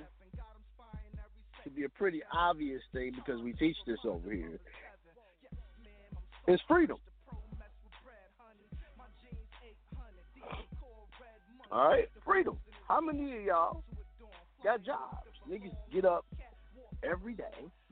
to 1.63 1.69
be 1.69 1.83
a 1.83 1.89
pretty 1.89 2.21
obvious 2.33 2.81
thing 2.93 3.11
because 3.15 3.41
we 3.41 3.53
teach 3.53 3.75
this 3.85 3.99
over 4.05 4.31
here, 4.31 4.59
is 6.47 6.59
freedom. 6.67 6.97
All 11.71 11.87
right, 11.87 12.09
freedom. 12.25 12.57
How 12.87 12.99
many 12.99 13.37
of 13.37 13.43
y'all 13.43 13.83
got 14.63 14.83
jobs? 14.83 15.27
Niggas 15.49 15.75
get 15.93 16.03
up 16.05 16.25
every 17.03 17.33
day, 17.33 17.43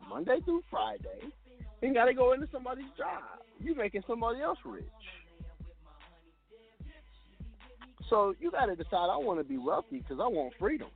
Monday 0.07 0.39
through 0.45 0.63
Friday, 0.69 1.21
and 1.81 1.93
gotta 1.93 2.13
go 2.13 2.33
into 2.33 2.47
somebody's 2.51 2.89
job. 2.97 3.23
You 3.59 3.75
making 3.75 4.03
somebody 4.07 4.41
else 4.41 4.57
rich. 4.65 4.85
So 8.09 8.33
you 8.39 8.51
gotta 8.51 8.75
decide. 8.75 9.09
I 9.11 9.17
want 9.17 9.39
to 9.39 9.43
be 9.43 9.57
wealthy 9.57 9.99
because 9.99 10.19
I 10.19 10.27
want 10.27 10.53
freedom. 10.59 10.89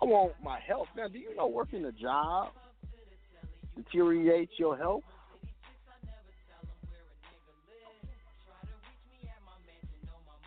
I 0.00 0.04
want 0.04 0.32
my 0.42 0.58
health. 0.66 0.88
Now, 0.96 1.08
do 1.08 1.18
you 1.18 1.34
know 1.36 1.46
working 1.46 1.84
a 1.84 1.92
job 1.92 2.48
deteriorates 3.76 4.52
your 4.58 4.76
health? 4.76 5.04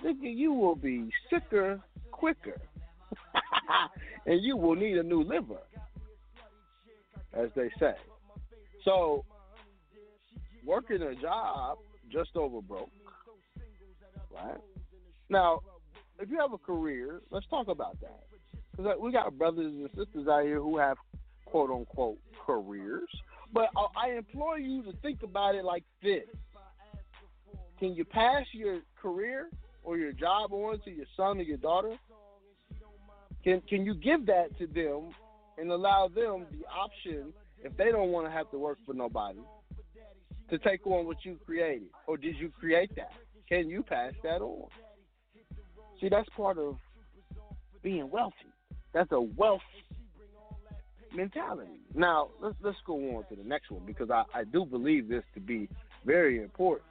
Nigga, 0.04 0.36
you 0.36 0.54
will 0.54 0.76
be 0.76 1.10
sicker 1.30 1.82
quicker. 2.12 2.62
and 4.26 4.44
you 4.44 4.58
will 4.58 4.76
need 4.76 4.98
a 4.98 5.04
new 5.04 5.24
liver, 5.24 5.60
as 7.36 7.50
they 7.56 7.70
say. 7.80 7.94
So, 8.84 9.26
working 10.66 11.02
a 11.02 11.16
job 11.16 11.78
just 12.12 12.36
over 12.36 12.62
broke, 12.62 12.92
right? 14.34 14.58
Now, 15.30 15.62
if 16.20 16.30
you 16.30 16.38
have 16.40 16.54
a 16.54 16.58
career, 16.58 17.22
let's 17.32 17.48
talk 17.48 17.68
about 17.68 18.00
that. 18.02 18.24
Because 18.72 18.94
uh, 18.96 19.00
we 19.00 19.12
got 19.12 19.38
brothers 19.38 19.74
and 19.74 19.90
sisters 19.96 20.28
out 20.28 20.44
here 20.44 20.60
who 20.60 20.78
have 20.78 20.98
quote 21.46 21.72
unquote 21.72 22.20
careers. 22.46 23.10
But 23.54 23.70
uh, 23.76 23.88
I 23.98 24.12
implore 24.12 24.60
you 24.60 24.84
to 24.84 24.94
think 25.02 25.24
about 25.24 25.56
it 25.56 25.64
like 25.64 25.84
this 26.04 26.26
Can 27.80 27.94
you 27.96 28.06
pass 28.06 28.46
your 28.52 28.80
career 29.02 29.50
or 29.84 29.98
your 29.98 30.12
job 30.12 30.52
on 30.52 30.80
to 30.82 30.92
your 30.92 31.06
son 31.16 31.40
or 31.40 31.44
your 31.44 31.58
daughter? 31.58 31.96
Can 33.44 33.62
can 33.62 33.86
you 33.86 33.94
give 33.94 34.26
that 34.26 34.58
to 34.58 34.68
them 34.68 35.12
and 35.58 35.72
allow 35.72 36.08
them 36.08 36.46
the 36.52 36.66
option 36.68 37.34
if 37.64 37.76
they 37.78 37.92
don't 37.92 38.12
want 38.12 38.28
to 38.28 38.32
have 38.32 38.50
to 38.52 38.60
work 38.60 38.78
for 38.86 38.94
nobody 38.94 39.40
to 40.50 40.58
take 40.60 40.86
on 40.86 41.06
what 41.06 41.18
you 41.24 41.40
created? 41.46 41.88
Or 42.08 42.18
did 42.18 42.36
you 42.38 42.50
create 42.50 42.96
that? 42.96 43.12
Can 43.50 43.70
you 43.70 43.84
pass 43.84 44.14
that 44.24 44.42
on? 44.42 44.68
See, 46.00 46.10
that's 46.10 46.28
part 46.36 46.58
of 46.58 46.78
being 47.82 48.10
wealthy. 48.10 48.36
That's 48.94 49.12
a 49.12 49.22
wealth 49.22 49.62
mentality. 51.14 51.72
Now, 51.94 52.30
let's 52.42 52.56
let's 52.62 52.78
go 52.86 52.96
on 52.96 53.26
to 53.30 53.36
the 53.36 53.48
next 53.48 53.72
one 53.72 53.84
because 53.86 54.10
I, 54.10 54.24
I 54.34 54.44
do 54.44 54.66
believe 54.66 55.08
this 55.08 55.24
to 55.34 55.40
be 55.40 55.70
very 56.06 56.42
important. 56.42 56.90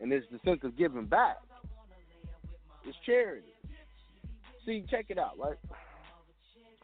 And 0.00 0.12
it's 0.12 0.26
the 0.30 0.38
sense 0.44 0.60
of 0.62 0.76
giving 0.76 1.06
back. 1.06 1.38
It's 2.84 2.96
charity. 3.04 3.46
See, 4.64 4.84
check 4.88 5.06
it 5.08 5.18
out, 5.18 5.38
right? 5.38 5.56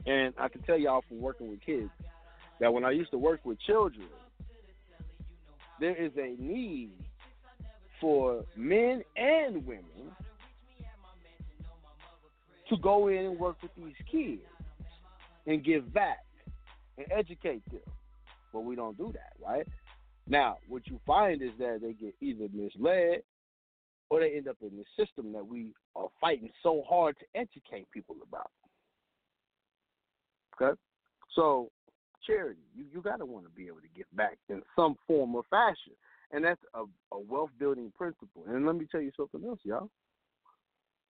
And 0.06 0.34
I 0.38 0.48
can 0.48 0.62
tell 0.62 0.78
y'all 0.78 1.04
from 1.08 1.20
working 1.20 1.48
with 1.48 1.60
kids 1.60 1.90
that 2.60 2.72
when 2.72 2.84
I 2.84 2.90
used 2.90 3.10
to 3.12 3.18
work 3.18 3.40
with 3.44 3.58
children, 3.60 4.06
there 5.80 5.96
is 5.96 6.12
a 6.16 6.40
need 6.40 6.92
for 8.00 8.44
men 8.56 9.02
and 9.16 9.66
women 9.66 10.12
to 12.68 12.76
go 12.78 13.08
in 13.08 13.26
and 13.26 13.38
work 13.38 13.56
with 13.62 13.70
these 13.76 13.94
kids 14.10 14.42
and 15.46 15.64
give 15.64 15.92
back 15.92 16.24
and 16.96 17.06
educate 17.10 17.64
them. 17.70 17.80
But 18.52 18.60
we 18.60 18.76
don't 18.76 18.96
do 18.96 19.12
that, 19.12 19.32
right? 19.44 19.66
Now, 20.26 20.58
what 20.68 20.86
you 20.86 21.00
find 21.06 21.42
is 21.42 21.50
that 21.58 21.80
they 21.82 21.92
get 21.92 22.14
either 22.20 22.46
misled 22.52 23.22
or 24.10 24.20
they 24.20 24.36
end 24.36 24.48
up 24.48 24.56
in 24.62 24.70
the 24.76 24.84
system 25.04 25.32
that 25.32 25.46
we 25.46 25.72
are 25.96 26.08
fighting 26.20 26.50
so 26.62 26.82
hard 26.88 27.16
to 27.18 27.26
educate 27.34 27.90
people 27.90 28.16
about. 28.26 28.50
Okay? 30.60 30.78
So, 31.34 31.70
charity, 32.26 32.60
you, 32.74 32.84
you 32.92 33.02
got 33.02 33.16
to 33.18 33.26
want 33.26 33.44
to 33.44 33.50
be 33.50 33.66
able 33.66 33.80
to 33.80 33.88
give 33.94 34.06
back 34.14 34.38
in 34.48 34.62
some 34.76 34.96
form 35.06 35.34
or 35.34 35.42
fashion. 35.50 35.92
And 36.32 36.44
that's 36.44 36.60
a, 36.74 36.84
a 37.14 37.18
wealth 37.18 37.50
building 37.58 37.92
principle. 37.96 38.44
And 38.48 38.66
let 38.66 38.76
me 38.76 38.86
tell 38.90 39.00
you 39.00 39.12
something 39.16 39.44
else, 39.46 39.60
y'all. 39.62 39.90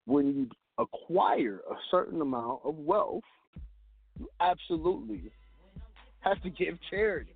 When 0.06 0.34
you 0.34 0.48
acquire 0.78 1.60
a 1.70 1.74
certain 1.90 2.20
amount 2.20 2.60
of 2.64 2.76
wealth, 2.76 3.22
you 4.18 4.28
absolutely 4.40 5.30
have 6.20 6.42
to 6.42 6.50
give 6.50 6.78
charity. 6.90 7.34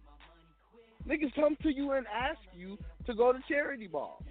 Niggas 1.08 1.34
come 1.34 1.56
to 1.62 1.70
you 1.70 1.92
and 1.92 2.06
ask 2.06 2.38
you 2.54 2.76
to 3.06 3.14
go 3.14 3.32
to 3.32 3.38
charity 3.48 3.86
balls. 3.86 4.22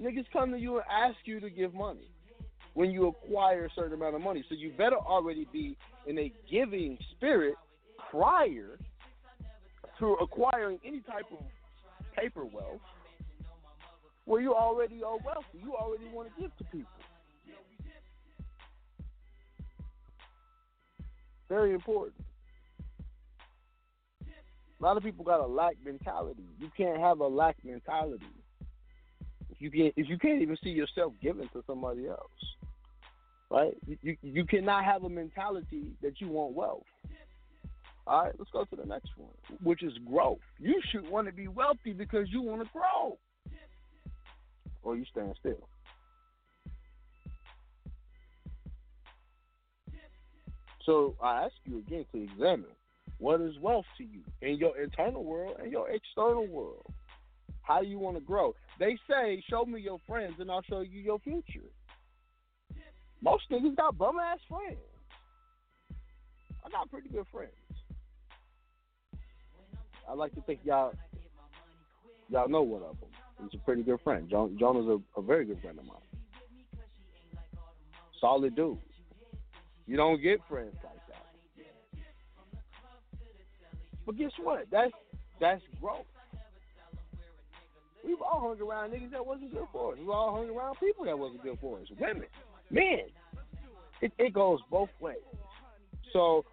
Niggas 0.00 0.26
come 0.32 0.52
to 0.52 0.58
you 0.58 0.76
and 0.76 0.84
ask 0.90 1.16
you 1.24 1.40
to 1.40 1.50
give 1.50 1.72
money 1.74 2.10
when 2.74 2.90
you 2.90 3.08
acquire 3.08 3.64
a 3.64 3.70
certain 3.74 3.94
amount 3.94 4.14
of 4.14 4.20
money. 4.20 4.44
So 4.48 4.54
you 4.54 4.70
better 4.76 4.96
already 4.96 5.46
be 5.52 5.76
in 6.08 6.18
a 6.18 6.32
giving 6.50 6.98
spirit 7.12 7.54
prior 8.10 8.78
to 9.98 10.06
acquiring 10.22 10.78
any 10.84 11.00
type 11.00 11.26
of 11.30 11.44
paper 12.16 12.44
wealth. 12.44 12.80
where 14.24 14.40
you 14.40 14.54
already 14.54 15.02
are 15.02 15.16
wealthy. 15.24 15.58
You 15.62 15.74
already 15.74 16.04
want 16.12 16.28
to 16.34 16.40
give 16.40 16.56
to 16.58 16.64
people. 16.64 16.90
Very 21.48 21.72
important. 21.72 22.24
A 24.80 24.84
lot 24.84 24.96
of 24.96 25.02
people 25.02 25.24
got 25.24 25.40
a 25.40 25.46
lack 25.46 25.76
mentality. 25.84 26.44
You 26.58 26.70
can't 26.76 27.00
have 27.00 27.20
a 27.20 27.26
lack 27.26 27.56
mentality 27.64 28.26
if 29.50 29.60
you 29.60 29.70
can't 29.70 29.94
if 29.96 30.08
you 30.08 30.18
can't 30.18 30.40
even 30.40 30.56
see 30.62 30.70
yourself 30.70 31.12
giving 31.22 31.48
to 31.48 31.62
somebody 31.66 32.06
else. 32.06 32.30
Right? 33.50 33.74
You, 34.02 34.16
you 34.22 34.44
cannot 34.44 34.84
have 34.84 35.04
a 35.04 35.08
mentality 35.08 35.92
that 36.02 36.20
you 36.20 36.28
want 36.28 36.54
wealth. 36.54 36.84
All 38.06 38.24
right, 38.24 38.32
let's 38.38 38.50
go 38.50 38.64
to 38.64 38.76
the 38.76 38.86
next 38.86 39.10
one, 39.16 39.30
which 39.62 39.82
is 39.82 39.92
growth. 40.10 40.38
You 40.58 40.80
should 40.90 41.08
want 41.10 41.26
to 41.26 41.32
be 41.32 41.46
wealthy 41.46 41.92
because 41.92 42.28
you 42.30 42.40
want 42.40 42.62
to 42.62 42.68
grow, 42.72 43.18
or 44.82 44.96
you 44.96 45.04
stand 45.10 45.34
still. 45.38 45.68
So 50.86 51.16
I 51.22 51.44
ask 51.44 51.52
you 51.66 51.78
again 51.80 52.06
to 52.12 52.22
examine 52.22 52.70
what 53.18 53.42
is 53.42 53.58
wealth 53.60 53.84
to 53.98 54.04
you 54.04 54.20
in 54.40 54.56
your 54.56 54.78
internal 54.78 55.22
world 55.22 55.56
and 55.62 55.70
your 55.70 55.90
external 55.90 56.46
world. 56.46 56.86
How 57.60 57.82
you 57.82 57.98
want 57.98 58.16
to 58.16 58.22
grow? 58.22 58.54
They 58.78 58.96
say, 59.06 59.42
"Show 59.50 59.66
me 59.66 59.82
your 59.82 59.98
friends, 60.06 60.40
and 60.40 60.50
I'll 60.50 60.62
show 60.62 60.80
you 60.80 61.00
your 61.00 61.18
future." 61.18 61.68
Most 63.20 63.44
niggas 63.50 63.76
got 63.76 63.98
bum 63.98 64.18
ass 64.18 64.38
friends. 64.48 64.78
I 66.64 66.70
got 66.70 66.90
pretty 66.90 67.08
good 67.08 67.26
friends. 67.32 67.52
I 70.08 70.14
like 70.14 70.34
to 70.34 70.40
think 70.42 70.60
y'all 70.64 70.92
y'all 72.28 72.48
know 72.48 72.62
one 72.62 72.82
of 72.82 72.98
them. 73.00 73.08
He's 73.42 73.60
a 73.60 73.64
pretty 73.64 73.82
good 73.82 74.00
friend. 74.02 74.28
John 74.28 74.76
is 74.76 74.86
a, 74.86 74.98
a 75.18 75.22
very 75.22 75.44
good 75.44 75.60
friend 75.60 75.78
of 75.78 75.84
mine. 75.84 75.96
Solid 78.20 78.56
dude. 78.56 78.78
You 79.86 79.96
don't 79.96 80.20
get 80.20 80.40
friends 80.48 80.74
like 80.84 81.06
that. 81.08 81.64
But 84.04 84.16
guess 84.16 84.32
what? 84.42 84.66
That's 84.70 84.92
that's 85.40 85.62
growth. 85.80 86.06
We've 88.04 88.20
all 88.22 88.40
hung 88.40 88.66
around 88.66 88.92
niggas 88.92 89.10
that 89.12 89.24
wasn't 89.24 89.52
good 89.52 89.66
for 89.72 89.92
us. 89.92 89.98
We've 89.98 90.08
all 90.08 90.34
hung 90.34 90.48
around 90.48 90.76
people 90.80 91.04
that 91.04 91.18
wasn't 91.18 91.42
good 91.42 91.58
for 91.60 91.78
us. 91.78 91.86
Women, 91.98 92.24
men. 92.70 93.00
It, 94.00 94.12
it 94.18 94.32
goes 94.32 94.60
both 94.70 94.90
ways. 95.00 95.16
So 96.12 96.44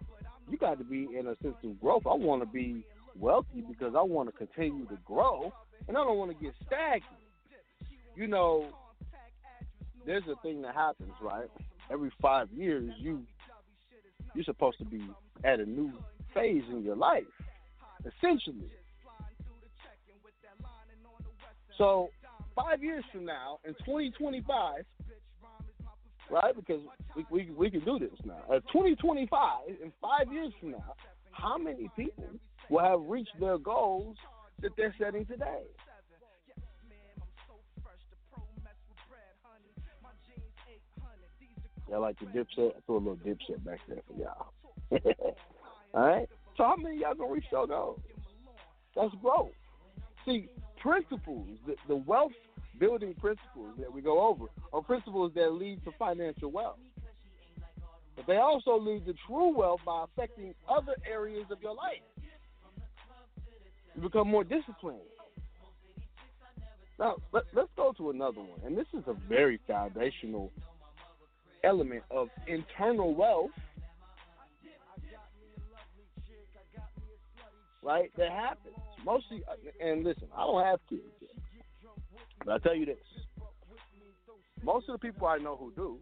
you 0.50 0.58
got 0.58 0.78
to 0.78 0.84
be 0.84 1.08
in 1.18 1.26
a 1.26 1.36
sense 1.42 1.56
of 1.64 1.80
growth. 1.80 2.02
I 2.06 2.14
want 2.14 2.42
to 2.42 2.46
be 2.46 2.84
wealthy 3.18 3.62
because 3.68 3.94
I 3.96 4.02
want 4.02 4.28
to 4.30 4.46
continue 4.46 4.86
to 4.86 4.98
grow, 5.04 5.52
and 5.88 5.96
I 5.96 6.04
don't 6.04 6.18
want 6.18 6.36
to 6.36 6.44
get 6.44 6.54
stagnant. 6.66 7.04
You 8.14 8.26
know, 8.26 8.66
there's 10.04 10.24
a 10.30 10.40
thing 10.42 10.62
that 10.62 10.74
happens, 10.74 11.12
right? 11.20 11.48
Every 11.90 12.10
five 12.20 12.48
years, 12.50 12.90
you 12.98 13.22
you're 14.34 14.44
supposed 14.44 14.78
to 14.78 14.84
be 14.84 15.02
at 15.44 15.60
a 15.60 15.64
new 15.64 15.92
phase 16.34 16.62
in 16.70 16.82
your 16.82 16.96
life, 16.96 17.24
essentially. 18.00 18.70
So, 21.78 22.10
five 22.54 22.82
years 22.82 23.04
from 23.12 23.24
now, 23.24 23.58
in 23.64 23.72
2025, 23.74 24.84
right? 26.30 26.54
Because 26.54 26.80
we, 27.14 27.26
we, 27.30 27.50
we 27.50 27.70
can 27.70 27.84
do 27.84 27.98
this 27.98 28.18
now. 28.24 28.40
At 28.54 28.66
2025, 28.68 29.28
in 29.82 29.92
five 30.00 30.32
years 30.32 30.52
from 30.60 30.72
now, 30.72 30.94
how 31.32 31.58
many 31.58 31.90
people 31.96 32.24
will 32.70 32.82
have 32.82 33.00
reached 33.02 33.38
their 33.40 33.58
goals 33.58 34.16
that 34.60 34.72
they're 34.76 34.94
setting 34.98 35.26
today? 35.26 35.62
Y'all 41.88 42.00
like 42.00 42.18
the 42.18 42.26
dipset? 42.26 42.70
I 42.76 42.80
threw 42.84 42.96
a 42.96 42.98
little 42.98 43.16
dipset 43.16 43.64
back 43.64 43.78
there 43.88 44.02
for 44.08 44.20
y'all. 44.20 44.52
All 45.94 46.06
right? 46.06 46.28
So 46.56 46.64
how 46.64 46.76
many 46.76 47.00
y'all 47.00 47.14
gonna 47.14 47.32
reach 47.32 47.44
their 47.52 47.66
goals? 47.66 48.00
That's 48.96 49.14
growth. 49.22 49.50
See, 50.24 50.48
principles, 50.80 51.46
the, 51.66 51.76
the 51.86 51.96
wealth 51.96 52.32
building 52.78 53.14
principles 53.14 53.74
that 53.78 53.92
we 53.92 54.00
go 54.00 54.26
over 54.26 54.46
are 54.72 54.82
principles 54.82 55.32
that 55.34 55.52
lead 55.52 55.82
to 55.84 55.92
financial 55.98 56.50
wealth. 56.50 56.78
But 58.16 58.26
they 58.26 58.36
also 58.36 58.78
lead 58.78 59.04
to 59.06 59.14
true 59.26 59.56
wealth 59.56 59.80
by 59.84 60.04
affecting 60.04 60.54
other 60.68 60.94
areas 61.08 61.46
of 61.50 61.60
your 61.62 61.74
life. 61.74 62.02
You 63.94 64.02
become 64.02 64.28
more 64.28 64.44
disciplined. 64.44 65.00
Now, 66.98 67.16
let, 67.32 67.44
let's 67.54 67.68
go 67.76 67.92
to 67.98 68.10
another 68.10 68.40
one. 68.40 68.60
And 68.64 68.76
this 68.76 68.86
is 68.94 69.04
a 69.06 69.14
very 69.28 69.60
foundational 69.66 70.50
element 71.62 72.02
of 72.10 72.28
internal 72.46 73.14
wealth, 73.14 73.50
right? 77.82 78.10
That 78.16 78.30
happens. 78.30 78.76
Mostly, 79.04 79.42
uh, 79.48 79.86
and 79.86 80.04
listen, 80.04 80.28
I 80.34 80.40
don't 80.40 80.64
have 80.64 80.80
kids. 80.88 81.02
But 82.46 82.54
I 82.54 82.58
tell 82.58 82.76
you 82.76 82.86
this: 82.86 82.96
most 84.62 84.88
of 84.88 84.92
the 84.92 84.98
people 85.00 85.26
I 85.26 85.38
know 85.38 85.56
who 85.56 85.72
do, 85.72 85.98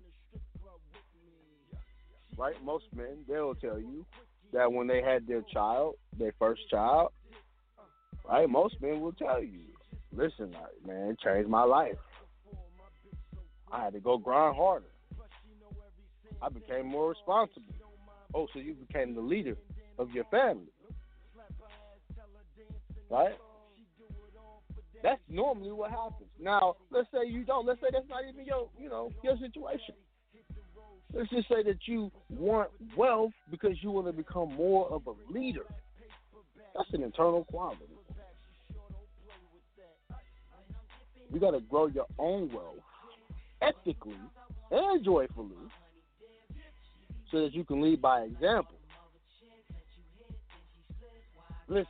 right? 2.37 2.55
Most 2.63 2.85
men, 2.95 3.25
they'll 3.27 3.55
tell 3.55 3.79
you 3.79 4.05
that 4.53 4.71
when 4.71 4.87
they 4.87 5.01
had 5.01 5.27
their 5.27 5.41
child, 5.41 5.95
their 6.19 6.35
first 6.39 6.61
child, 6.69 7.13
right? 8.29 8.49
Most 8.49 8.79
men 8.83 9.01
will 9.01 9.13
tell 9.13 9.43
you, 9.43 9.61
"Listen, 10.13 10.55
man, 10.85 11.13
it 11.13 11.19
changed 11.21 11.49
my 11.49 11.65
life. 11.65 11.97
I 13.73 13.85
had 13.85 13.95
to 13.95 14.01
go 14.01 14.19
grind 14.19 14.55
harder. 14.55 14.91
I 16.43 16.51
became 16.51 16.87
more 16.87 17.09
responsible. 17.09 17.73
Oh, 18.35 18.49
so 18.53 18.59
you 18.59 18.75
became 18.75 19.15
the 19.15 19.23
leader 19.23 19.57
of 19.99 20.11
your 20.11 20.25
family, 20.25 20.71
right?" 23.09 23.39
That's 25.05 25.21
normally 25.29 25.71
what 25.71 25.91
happens. 25.91 26.31
Now, 26.41 26.77
let's 26.91 27.07
say 27.13 27.29
you 27.31 27.45
don't. 27.45 27.67
Let's 27.67 27.79
say 27.83 27.89
that's 27.93 28.09
not 28.09 28.23
even 28.27 28.47
your, 28.47 28.71
you 28.81 28.89
know, 28.89 29.11
your 29.23 29.37
situation. 29.37 29.95
Let's 31.13 31.29
just 31.29 31.47
say 31.47 31.63
that 31.63 31.77
you 31.85 32.11
want 32.31 32.71
wealth 32.97 33.33
because 33.51 33.77
you 33.83 33.91
want 33.91 34.07
to 34.07 34.15
become 34.15 34.55
more 34.55 34.89
of 34.89 35.03
a 35.07 35.13
leader. 35.31 35.67
That's 36.75 36.89
an 36.95 37.03
internal 37.03 37.45
quality. 37.45 37.85
You 41.31 41.39
got 41.39 41.51
to 41.51 41.61
grow 41.61 41.87
your 41.87 42.07
own 42.19 42.51
wealth 42.51 42.77
ethically 43.61 44.17
and 44.71 45.05
joyfully 45.05 45.51
so 47.31 47.43
that 47.43 47.53
you 47.53 47.65
can 47.65 47.83
lead 47.83 48.01
by 48.01 48.23
example. 48.23 48.77
Listen, 51.69 51.87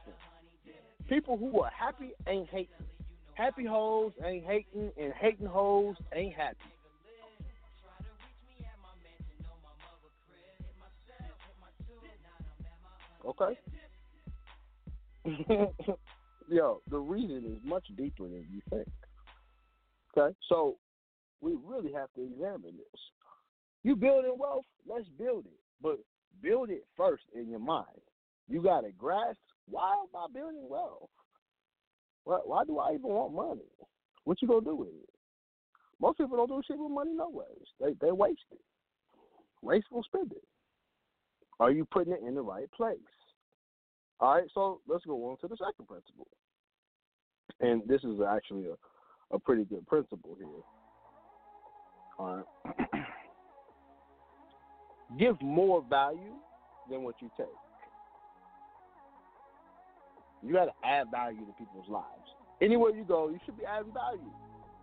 people 1.09 1.37
who 1.37 1.61
are 1.61 1.71
happy 1.71 2.11
ain't 2.27 2.49
hating. 2.49 2.69
Happy 3.35 3.65
hoes 3.65 4.13
ain't 4.25 4.45
hating, 4.45 4.91
and 4.97 5.13
hating 5.13 5.47
hoes 5.47 5.97
ain't 6.15 6.35
happy. 6.35 6.57
Okay. 13.27 13.59
Yo, 16.49 16.83
the 16.91 16.99
reason 16.99 17.43
is 17.47 17.59
much 17.69 17.85
deeper 17.97 18.25
than 18.25 18.47
you 18.53 18.61
think. 18.71 18.87
Okay, 20.17 20.37
so 20.49 20.77
we 21.41 21.57
really 21.65 21.93
have 21.93 22.13
to 22.15 22.23
examine 22.23 22.77
this. 22.77 23.01
You 23.83 23.97
building 23.97 24.37
wealth, 24.39 24.67
let's 24.87 25.09
build 25.19 25.47
it, 25.47 25.59
but 25.83 25.99
build 26.43 26.71
it 26.71 26.85
first 26.97 27.25
in 27.35 27.49
your 27.49 27.59
mind. 27.59 27.87
You 28.49 28.63
got 28.63 28.83
to 28.83 28.93
grasp 28.93 29.39
why 29.67 29.93
am 29.93 30.09
I 30.15 30.27
building 30.33 30.67
wealth? 30.69 31.09
Why, 32.25 32.39
why 32.45 32.65
do 32.65 32.79
I 32.79 32.95
even 32.95 33.11
want 33.11 33.35
money? 33.35 33.69
What 34.25 34.41
you 34.41 34.49
gonna 34.49 34.63
do 34.63 34.75
with 34.75 34.89
it? 34.89 35.09
Most 36.01 36.19
people 36.19 36.37
don't 36.37 36.49
do 36.49 36.63
shit 36.67 36.79
with 36.79 36.91
money 36.91 37.13
no 37.15 37.31
ways. 37.31 37.67
They 37.81 37.95
they 38.01 38.13
waste 38.13 38.41
it. 38.51 38.61
Wasteful 39.63 40.03
spending. 40.03 40.39
Are 41.61 41.71
you 41.71 41.85
putting 41.85 42.13
it 42.13 42.21
in 42.27 42.35
the 42.35 42.43
right 42.43 42.71
place? 42.73 42.99
All 44.21 44.35
right, 44.35 44.49
so 44.53 44.81
let's 44.89 45.05
go 45.05 45.31
on 45.31 45.37
to 45.39 45.49
the 45.49 45.57
second 45.57 45.87
principle. 45.87 46.27
And 47.61 47.83
this 47.87 48.03
is 48.05 48.21
actually 48.27 48.67
a, 48.67 49.35
a 49.35 49.39
pretty 49.39 49.65
good 49.65 49.87
principle 49.87 50.37
here. 50.39 50.49
All 52.19 52.45
right. 52.67 52.77
Give 55.19 55.41
more 55.41 55.85
value 55.89 56.35
than 56.91 57.03
what 57.03 57.17
you 57.21 57.31
take. 57.37 57.47
You 60.45 60.53
got 60.53 60.67
to 60.67 60.73
add 60.85 61.11
value 61.11 61.41
to 61.41 61.53
people's 61.59 61.89
lives. 61.89 62.05
Anywhere 62.61 62.91
you 62.91 63.05
go, 63.05 63.29
you 63.29 63.39
should 63.45 63.57
be 63.57 63.65
adding 63.65 63.93
value. 63.93 64.31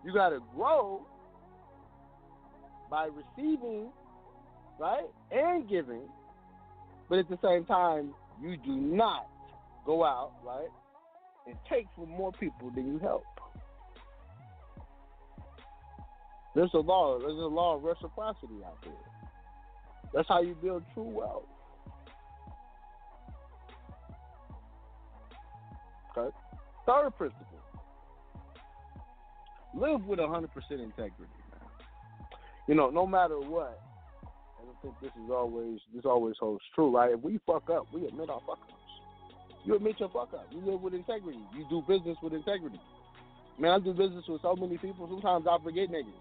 You 0.04 0.14
got 0.14 0.30
to 0.30 0.40
grow 0.56 1.06
by 2.90 3.08
receiving, 3.08 3.90
right, 4.80 5.06
and 5.32 5.70
giving, 5.70 6.10
but 7.10 7.20
at 7.20 7.30
the 7.30 7.38
same 7.44 7.66
time, 7.66 8.14
you 8.42 8.58
do 8.58 8.76
not 8.76 9.28
go 9.86 10.04
out, 10.04 10.32
right, 10.44 10.70
and 11.48 11.56
take 11.70 11.86
from 11.96 12.10
more 12.10 12.32
people 12.34 12.72
than 12.74 12.88
you 12.88 13.00
help. 13.00 13.24
There's 16.56 16.74
a 16.74 16.80
law. 16.80 17.20
There's 17.20 17.32
a 17.32 17.48
law 17.48 17.78
of 17.78 17.84
reciprocity 17.84 18.64
out 18.66 18.78
there. 18.84 18.94
That's 20.14 20.28
how 20.28 20.42
you 20.42 20.56
build 20.56 20.84
true 20.94 21.04
wealth. 21.04 21.44
Okay. 26.18 26.36
Third 26.86 27.12
principle. 27.18 27.48
Live 29.74 30.06
with 30.06 30.20
100% 30.20 30.44
integrity, 30.72 31.42
man. 31.50 31.70
You 32.68 32.76
know, 32.76 32.90
no 32.90 33.08
matter 33.08 33.40
what, 33.40 33.80
I 34.24 34.66
don't 34.66 34.82
think 34.82 34.96
this 35.02 35.12
is 35.24 35.32
always 35.32 35.80
this 35.96 36.06
always 36.06 36.36
holds 36.40 36.64
true, 36.76 36.96
right? 36.96 37.14
If 37.14 37.22
we 37.22 37.40
fuck 37.46 37.70
up, 37.70 37.88
we 37.94 38.06
admit 38.06 38.30
our 38.30 38.42
fuck 38.42 38.60
ups. 38.62 38.74
You 39.64 39.76
admit 39.76 40.00
your 40.00 40.10
fuck 40.10 40.34
up. 40.34 40.48
You 40.52 40.60
live 40.60 40.82
with 40.82 40.94
integrity. 40.94 41.40
You 41.56 41.66
do 41.70 41.82
business 41.88 42.18
with 42.22 42.34
integrity. 42.34 42.80
Man, 43.58 43.72
I 43.72 43.80
do 43.80 43.94
business 43.94 44.26
with 44.28 44.42
so 44.42 44.56
many 44.56 44.78
people. 44.78 45.08
Sometimes 45.08 45.46
I 45.50 45.64
forget 45.64 45.90
niggas. 45.90 46.12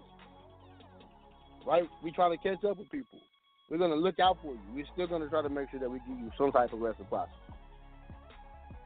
Right? 1.65 1.83
We 2.03 2.11
try 2.11 2.29
to 2.29 2.37
catch 2.37 2.63
up 2.63 2.77
with 2.77 2.89
people. 2.89 3.19
We're 3.69 3.77
gonna 3.77 3.95
look 3.95 4.19
out 4.19 4.37
for 4.41 4.53
you. 4.53 4.59
We're 4.73 4.85
still 4.93 5.07
gonna 5.07 5.29
try 5.29 5.41
to 5.41 5.49
make 5.49 5.71
sure 5.71 5.79
that 5.79 5.89
we 5.89 5.99
give 6.07 6.17
you 6.17 6.31
some 6.37 6.51
type 6.51 6.71
of 6.73 6.79
reciprocity. 6.79 7.35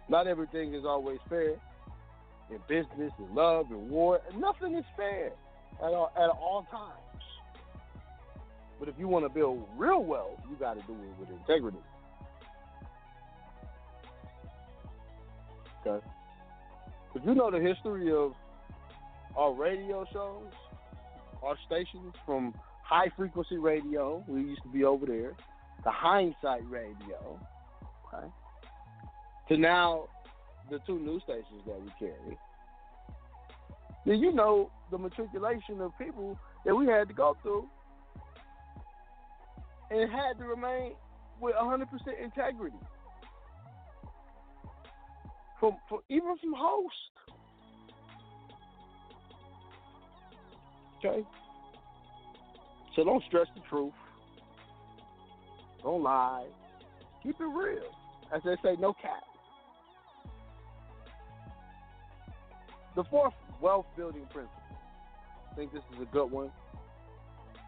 Not 0.10 0.28
everything 0.28 0.74
is 0.74 0.86
always 0.86 1.20
fair. 1.30 1.56
In 2.52 2.60
business, 2.68 3.12
in 3.18 3.34
love, 3.34 3.72
in 3.72 3.90
war, 3.90 4.22
nothing 4.38 4.76
is 4.76 4.86
fair 4.96 5.32
at 5.80 5.94
all, 5.94 6.12
at 6.16 6.30
all 6.30 6.68
times. 6.70 7.24
But 8.80 8.90
if 8.90 8.96
you 9.00 9.08
want 9.08 9.26
to 9.26 9.30
build 9.30 9.68
real 9.78 10.04
wealth, 10.04 10.40
you 10.50 10.56
got 10.58 10.74
to 10.74 10.86
do 10.86 10.94
it 10.94 11.20
with 11.20 11.30
integrity. 11.30 11.78
Okay. 15.86 16.06
If 17.16 17.22
you 17.26 17.34
know 17.34 17.50
the 17.50 17.60
history 17.60 18.12
of 18.12 18.34
our 19.38 19.54
radio 19.54 20.06
shows, 20.12 20.52
our 21.42 21.56
stations 21.66 22.14
from 22.26 22.54
high 22.84 23.10
frequency 23.16 23.58
radio, 23.58 24.24
we 24.28 24.42
used 24.42 24.62
to 24.64 24.70
be 24.70 24.84
over 24.84 25.06
there, 25.06 25.34
the 25.84 25.92
hindsight 25.92 26.70
radio, 26.70 27.40
okay, 28.08 28.28
to 29.50 29.58
now 29.58 30.08
the 30.70 30.80
two 30.88 31.00
news 31.00 31.22
stations 31.24 31.62
that 31.66 31.80
we 31.82 31.90
carry, 32.00 32.38
then 34.06 34.20
you 34.20 34.34
know 34.34 34.70
the 34.92 34.98
matriculation 34.98 35.82
of 35.82 35.92
people 35.98 36.38
that 36.66 36.76
we 36.76 36.86
had 36.88 37.08
to 37.08 37.14
go 37.14 37.38
through 37.42 37.68
and 39.92 40.12
had 40.12 40.38
to 40.40 40.46
remain 40.46 40.94
with 41.40 41.56
100% 41.56 41.86
integrity. 42.24 42.76
From, 45.60 45.78
from 45.88 46.00
even 46.10 46.36
from 46.42 46.54
host. 46.56 46.94
Okay? 51.00 51.26
So 52.96 53.04
don't 53.04 53.24
stress 53.28 53.48
the 53.56 53.62
truth. 53.70 53.94
Don't 55.84 56.04
lie. 56.04 56.46
Keep 57.24 57.40
it 57.40 57.44
real. 57.44 57.84
As 58.34 58.42
they 58.44 58.56
say, 58.64 58.76
no 58.80 58.94
cap. 58.94 59.24
The 62.96 63.04
fourth 63.06 63.34
wealth 63.62 63.86
building 63.98 64.26
principle. 64.32 64.52
I 65.52 65.56
think 65.56 65.74
this 65.74 65.84
is 65.96 66.02
a 66.02 66.06
good 66.06 66.32
one. 66.32 66.52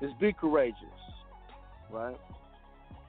Is 0.02 0.12
be 0.20 0.34
courageous. 0.34 0.78
Right? 1.92 2.18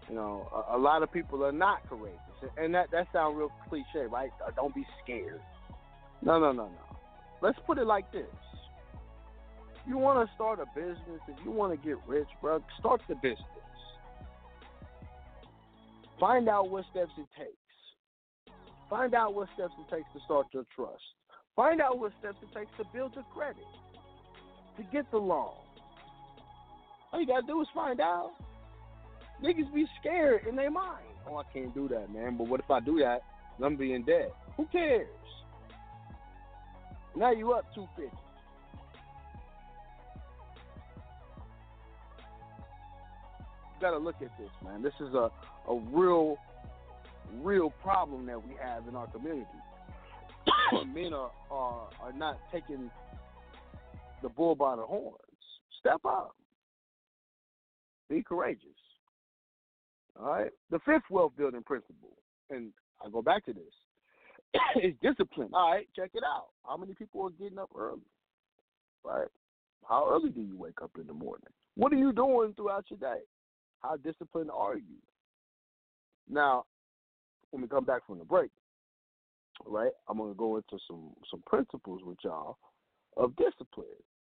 You 0.09 0.15
know, 0.15 0.49
a, 0.71 0.77
a 0.77 0.79
lot 0.79 1.03
of 1.03 1.13
people 1.13 1.45
are 1.45 1.53
not 1.53 1.89
courageous. 1.89 2.19
And 2.57 2.75
that, 2.75 2.91
that 2.93 3.09
sounds 3.13 3.37
real 3.37 3.53
cliche, 3.69 4.07
right? 4.11 4.31
Uh, 4.45 4.51
Don't 4.55 4.75
be 4.75 4.87
scared. 5.03 5.41
No, 6.23 6.39
no, 6.39 6.53
no, 6.53 6.65
no. 6.65 6.97
Let's 7.41 7.59
put 7.67 7.79
it 7.79 7.87
like 7.87 8.11
this. 8.13 8.27
You 9.87 9.97
want 9.97 10.27
to 10.29 10.35
start 10.35 10.61
a 10.61 10.67
business, 10.79 11.21
if 11.29 11.37
you 11.45 11.51
want 11.51 11.73
to 11.73 11.89
get 11.89 11.97
rich, 12.07 12.29
bro, 12.43 12.63
start 12.79 13.01
the 13.09 13.15
business. 13.17 13.39
Find 16.21 16.49
out 16.49 16.69
what 16.69 16.85
steps 16.91 17.13
it 17.17 17.27
takes. 17.39 18.55
Find 18.91 19.15
out 19.15 19.35
what 19.35 19.49
steps 19.55 19.73
it 19.79 19.95
takes 19.95 20.09
to 20.15 20.21
start 20.25 20.47
your 20.53 20.65
trust. 20.75 21.03
Find 21.59 21.81
out 21.81 21.99
what 21.99 22.13
steps 22.21 22.37
it 22.41 22.57
takes 22.57 22.71
to 22.77 22.85
build 22.95 23.17
your 23.17 23.25
credit, 23.35 23.67
to 24.77 24.83
get 24.93 25.11
the 25.11 25.19
loan. 25.19 25.55
All 27.13 27.21
you 27.21 27.27
gotta 27.27 27.45
do 27.49 27.61
is 27.61 27.67
find 27.75 28.01
out. 28.01 28.31
Niggas 29.43 29.75
be 29.75 29.85
scared 29.99 30.47
in 30.47 30.55
their 30.55 30.71
mind. 30.71 31.03
Oh, 31.29 31.37
I 31.39 31.43
can't 31.53 31.75
do 31.75 31.89
that, 31.89 32.13
man. 32.13 32.37
But 32.37 32.47
what 32.47 32.61
if 32.61 32.71
I 32.71 32.79
do 32.79 33.01
that? 33.01 33.23
I'm 33.61 33.75
being 33.75 34.05
dead. 34.05 34.31
Who 34.57 34.67
cares? 34.67 35.09
Now 37.17 37.33
you 37.33 37.51
up 37.51 37.65
two 37.75 37.89
fifty. 37.97 38.17
You 43.75 43.81
gotta 43.81 43.99
look 43.99 44.15
at 44.23 44.31
this, 44.39 44.51
man. 44.65 44.81
This 44.81 44.95
is 45.01 45.13
a, 45.13 45.29
a 45.69 45.77
real, 45.91 46.39
real 47.43 47.71
problem 47.83 48.27
that 48.27 48.47
we 48.47 48.55
have 48.63 48.87
in 48.87 48.95
our 48.95 49.09
community. 49.09 49.49
Men 50.73 51.13
are, 51.13 51.31
are 51.51 51.89
are 52.03 52.13
not 52.13 52.39
taking 52.53 52.91
the 54.23 54.29
bull 54.29 54.55
by 54.55 54.77
the 54.77 54.83
horns. 54.83 55.17
Step 55.81 56.01
up. 56.05 56.35
Be 58.09 58.23
courageous. 58.23 58.63
All 60.19 60.27
right. 60.27 60.51
The 60.71 60.79
fifth 60.81 61.11
wealth 61.11 61.33
building 61.37 61.63
principle, 61.63 62.17
and 62.51 62.73
I 63.05 63.11
go 63.11 63.23
back 63.23 63.45
to 63.47 63.53
this, 63.53 64.63
is 64.83 64.95
discipline. 65.03 65.51
All 65.53 65.73
right, 65.73 65.87
check 65.95 66.11
it 66.15 66.23
out. 66.25 66.49
How 66.67 66.77
many 66.77 66.95
people 66.95 67.25
are 67.27 67.31
getting 67.31 67.59
up 67.59 67.71
early? 67.79 68.01
Right. 69.05 69.29
How 69.89 70.09
early 70.11 70.31
do 70.31 70.41
you 70.41 70.57
wake 70.57 70.83
up 70.83 70.91
in 71.01 71.07
the 71.07 71.13
morning? 71.13 71.49
What 71.77 71.93
are 71.93 71.97
you 71.97 72.13
doing 72.13 72.53
throughout 72.55 72.87
your 72.91 72.99
day? 72.99 73.21
How 73.81 73.97
disciplined 73.97 74.51
are 74.53 74.77
you? 74.77 74.97
Now, 76.29 76.65
when 77.51 77.63
we 77.63 77.69
come 77.69 77.85
back 77.85 78.07
from 78.07 78.19
the 78.19 78.25
break, 78.25 78.51
right, 79.67 79.93
I'm 80.09 80.19
gonna 80.19 80.35
go 80.35 80.57
into 80.57 80.79
some 80.87 81.11
some 81.31 81.43
principles 81.47 82.01
with 82.05 82.19
y'all 82.25 82.59
of 83.17 83.35
discipline 83.37 83.87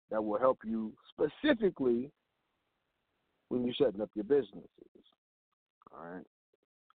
that 0.10 0.23
will 0.23 0.39
help 0.39 0.60
you 0.65 0.93
specifically 1.10 2.11
when 3.49 3.65
you're 3.65 3.76
setting 3.76 4.02
up 4.02 4.10
your 4.15 4.23
businesses. 4.23 4.68
All 5.93 6.06
right. 6.06 6.26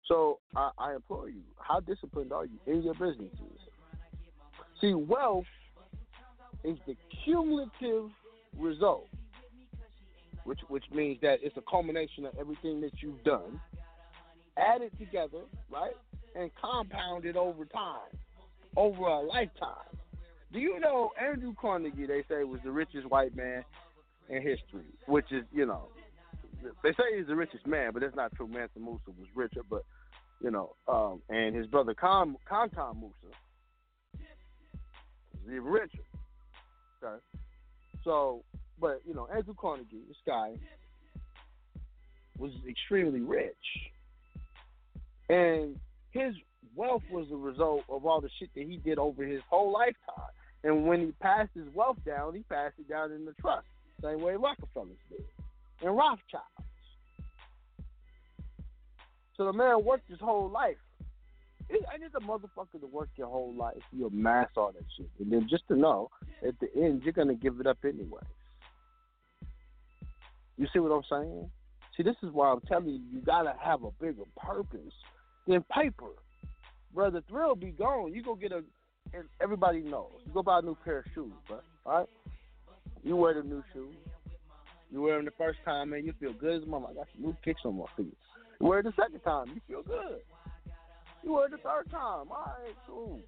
So 0.05 0.39
I, 0.55 0.71
I 0.77 0.95
implore 0.95 1.29
you, 1.29 1.41
how 1.57 1.79
disciplined 1.79 2.33
are 2.33 2.45
you 2.45 2.59
in 2.67 2.83
your 2.83 2.93
businesses? 2.93 3.59
See, 4.81 4.93
wealth 4.93 5.45
is 6.63 6.77
the 6.85 6.95
cumulative 7.23 8.09
result, 8.57 9.07
which 10.43 10.59
which 10.67 10.83
means 10.93 11.19
that 11.21 11.39
it's 11.41 11.55
a 11.57 11.63
culmination 11.69 12.25
of 12.25 12.33
everything 12.39 12.81
that 12.81 13.01
you've 13.01 13.23
done, 13.23 13.59
added 14.57 14.91
together, 14.99 15.39
right, 15.71 15.95
and 16.35 16.49
compounded 16.61 17.37
over 17.37 17.65
time, 17.65 18.17
over 18.75 19.03
a 19.03 19.19
lifetime. 19.19 19.97
Do 20.51 20.59
you 20.59 20.79
know 20.79 21.11
Andrew 21.19 21.53
Carnegie? 21.59 22.05
They 22.05 22.23
say 22.29 22.43
was 22.43 22.59
the 22.63 22.71
richest 22.71 23.09
white 23.09 23.35
man 23.35 23.63
in 24.29 24.41
history, 24.41 24.85
which 25.07 25.31
is 25.31 25.43
you 25.51 25.65
know 25.65 25.87
they 26.83 26.91
say 26.91 27.17
he's 27.17 27.27
the 27.27 27.35
richest 27.35 27.65
man, 27.67 27.91
but 27.93 28.01
that's 28.01 28.15
not 28.15 28.33
true. 28.35 28.47
Mansa 28.47 28.79
Musa 28.79 28.99
was 29.07 29.27
richer, 29.35 29.61
but 29.69 29.83
you 30.41 30.51
know, 30.51 30.75
um, 30.87 31.21
and 31.29 31.55
his 31.55 31.67
brother 31.67 31.93
Khan 31.93 32.37
Khan 32.47 32.69
Musa 32.99 33.35
is 34.13 35.51
even 35.51 35.63
richer. 35.63 35.99
Okay, 37.03 37.21
so 38.03 38.43
but 38.79 39.01
you 39.07 39.13
know, 39.13 39.27
Andrew 39.33 39.55
Carnegie, 39.59 40.01
this 40.07 40.17
guy 40.25 40.53
was 42.37 42.51
extremely 42.67 43.21
rich, 43.21 43.55
and 45.29 45.79
his 46.13 46.33
wealth 46.75 47.03
was 47.11 47.27
a 47.31 47.35
result 47.35 47.83
of 47.89 48.05
all 48.05 48.21
the 48.21 48.29
shit 48.39 48.49
that 48.55 48.65
he 48.65 48.77
did 48.77 48.97
over 48.97 49.23
his 49.23 49.41
whole 49.49 49.71
lifetime. 49.71 50.31
And 50.63 50.87
when 50.87 51.01
he 51.01 51.11
passed 51.19 51.51
his 51.53 51.67
wealth 51.73 51.97
down, 52.05 52.35
he 52.35 52.43
passed 52.43 52.75
it 52.79 52.87
down 52.87 53.11
in 53.11 53.25
the 53.25 53.33
trust, 53.41 53.67
same 54.01 54.21
way 54.21 54.35
Rockefellers 54.35 54.97
did 55.09 55.25
and 55.83 55.95
Rothschilds. 55.95 56.45
So 59.35 59.45
the 59.45 59.53
man 59.53 59.83
worked 59.83 60.09
his 60.09 60.19
whole 60.19 60.49
life. 60.49 60.77
It, 61.69 61.83
I 61.91 61.97
just 61.97 62.15
a 62.15 62.19
motherfucker 62.19 62.79
to 62.79 62.87
work 62.87 63.09
your 63.15 63.27
whole 63.27 63.53
life. 63.53 63.81
You 63.91 64.07
amass 64.07 64.49
all 64.55 64.71
that 64.71 64.83
shit, 64.95 65.09
and 65.19 65.31
then 65.31 65.47
just 65.49 65.67
to 65.69 65.75
know 65.75 66.09
at 66.47 66.55
the 66.59 66.67
end 66.75 67.01
you're 67.03 67.13
gonna 67.13 67.33
give 67.33 67.59
it 67.59 67.67
up 67.67 67.77
anyway. 67.83 68.21
You 70.57 70.67
see 70.71 70.79
what 70.79 70.91
I'm 70.91 71.03
saying? 71.09 71.49
See, 71.97 72.03
this 72.03 72.15
is 72.21 72.31
why 72.31 72.51
I'm 72.51 72.61
telling 72.61 72.89
you, 72.89 72.99
you 73.11 73.21
gotta 73.25 73.55
have 73.59 73.83
a 73.83 73.91
bigger 73.91 74.23
purpose 74.37 74.93
than 75.47 75.63
paper. 75.63 76.11
Brother, 76.93 77.23
thrill 77.27 77.55
be 77.55 77.71
gone. 77.71 78.13
You 78.13 78.23
go 78.23 78.35
get 78.35 78.51
a, 78.51 78.63
and 79.13 79.25
everybody 79.41 79.81
knows. 79.81 80.11
You 80.25 80.33
go 80.33 80.43
buy 80.43 80.59
a 80.59 80.61
new 80.61 80.77
pair 80.83 80.99
of 80.99 81.05
shoes, 81.15 81.33
bro. 81.47 81.59
All 81.85 81.99
right? 81.99 82.09
You 83.03 83.15
wear 83.15 83.33
the 83.33 83.43
new 83.43 83.63
shoes. 83.73 83.95
You 84.91 85.01
wear 85.01 85.15
them 85.15 85.25
the 85.25 85.31
first 85.31 85.59
time, 85.65 85.89
man, 85.89 86.05
you 86.05 86.13
feel 86.19 86.33
good 86.33 86.57
as 86.57 86.63
a 86.63 86.67
mama. 86.67 86.89
I 86.91 86.93
got 86.93 87.07
some 87.13 87.25
new 87.25 87.35
kicks 87.43 87.61
on 87.65 87.77
my 87.77 87.85
feet. 87.97 88.15
You 88.61 88.67
wear 88.67 88.79
it 88.79 88.83
the 88.83 88.93
second 89.01 89.21
time, 89.21 89.47
you 89.55 89.61
feel 89.67 89.81
good. 89.81 90.19
You 91.23 91.33
wear 91.33 91.47
it 91.47 91.51
the 91.51 91.57
third 91.57 91.89
time, 91.89 92.27
all 92.29 92.55
right, 92.63 92.75
cool. 92.87 93.19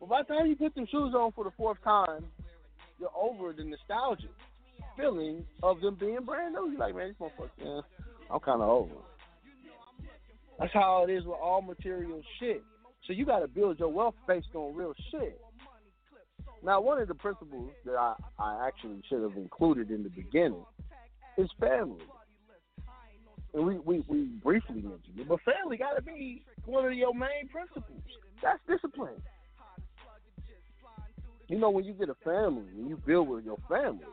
But 0.00 0.08
by 0.08 0.22
the 0.22 0.34
time 0.34 0.46
you 0.46 0.56
put 0.56 0.74
them 0.74 0.86
shoes 0.90 1.14
on 1.14 1.30
for 1.32 1.44
the 1.44 1.52
fourth 1.56 1.78
time, 1.84 2.24
you're 2.98 3.10
over 3.14 3.52
the 3.52 3.62
nostalgia. 3.62 4.28
feeling 4.96 5.44
of 5.62 5.80
them 5.80 5.96
being 5.98 6.24
brand 6.24 6.54
new. 6.54 6.70
You're 6.70 6.80
like, 6.80 6.96
man, 6.96 7.08
this 7.08 7.16
motherfucker, 7.20 7.64
man, 7.64 7.82
I'm 8.30 8.40
kind 8.40 8.62
of 8.62 8.68
over. 8.68 8.94
That's 10.58 10.72
how 10.72 11.04
it 11.06 11.12
is 11.12 11.24
with 11.24 11.36
all 11.42 11.62
material 11.62 12.22
shit. 12.40 12.62
So 13.06 13.12
you 13.12 13.24
got 13.24 13.40
to 13.40 13.48
build 13.48 13.78
your 13.78 13.88
wealth 13.88 14.14
based 14.26 14.48
on 14.54 14.74
real 14.74 14.94
shit. 15.10 15.40
Now, 16.64 16.80
one 16.80 17.00
of 17.00 17.08
the 17.08 17.14
principles 17.14 17.70
that 17.84 17.94
I, 17.94 18.14
I 18.38 18.66
actually 18.66 19.00
should 19.08 19.22
have 19.22 19.36
included 19.36 19.90
in 19.90 20.02
the 20.02 20.08
beginning 20.08 20.64
is 21.36 21.48
family. 21.60 22.02
And 23.54 23.66
we, 23.66 23.78
we, 23.78 24.04
we 24.08 24.24
briefly 24.42 24.82
mentioned 24.82 25.18
it, 25.18 25.28
but 25.28 25.38
family 25.42 25.76
got 25.76 25.94
to 25.94 26.02
be 26.02 26.42
one 26.64 26.84
of 26.84 26.92
your 26.92 27.14
main 27.14 27.48
principles. 27.50 28.02
That's 28.42 28.58
discipline. 28.68 29.22
You 31.48 31.58
know, 31.58 31.70
when 31.70 31.84
you 31.84 31.92
get 31.92 32.08
a 32.08 32.16
family, 32.24 32.64
when 32.74 32.88
you 32.88 32.96
build 33.06 33.28
with 33.28 33.44
your 33.44 33.58
family, 33.68 34.04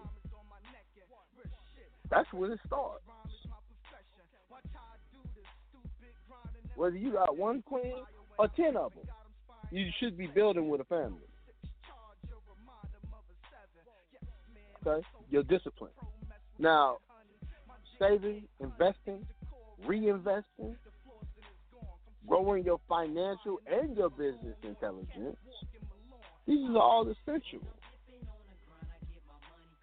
that's 2.10 2.32
where 2.32 2.54
it 2.54 2.60
starts. 2.68 3.04
Whether 6.76 6.98
you 6.98 7.12
got 7.12 7.38
one 7.38 7.62
queen 7.62 7.96
or 8.38 8.48
ten 8.50 8.76
of 8.76 8.94
them, 8.94 9.06
you 9.72 9.90
should 10.00 10.18
be 10.18 10.28
building 10.28 10.70
with 10.70 10.82
a 10.82 10.86
family. 10.86 11.20
Okay, 14.86 15.06
your 15.30 15.44
discipline. 15.44 15.92
Now, 16.60 16.98
saving, 18.00 18.44
investing, 18.60 19.26
reinvesting, 19.86 20.76
growing 22.28 22.64
your 22.66 22.80
financial 22.90 23.60
and 23.72 23.96
your 23.96 24.10
business 24.10 24.56
intelligence. 24.64 25.38
These 26.46 26.70
are 26.70 26.78
all 26.78 27.08
essential 27.10 27.60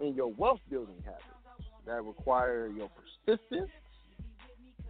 in 0.01 0.15
your 0.15 0.33
wealth 0.33 0.61
building 0.71 1.03
habits 1.05 1.25
that 1.87 2.05
require 2.05 2.69
your 2.69 2.91
persistence 3.27 3.71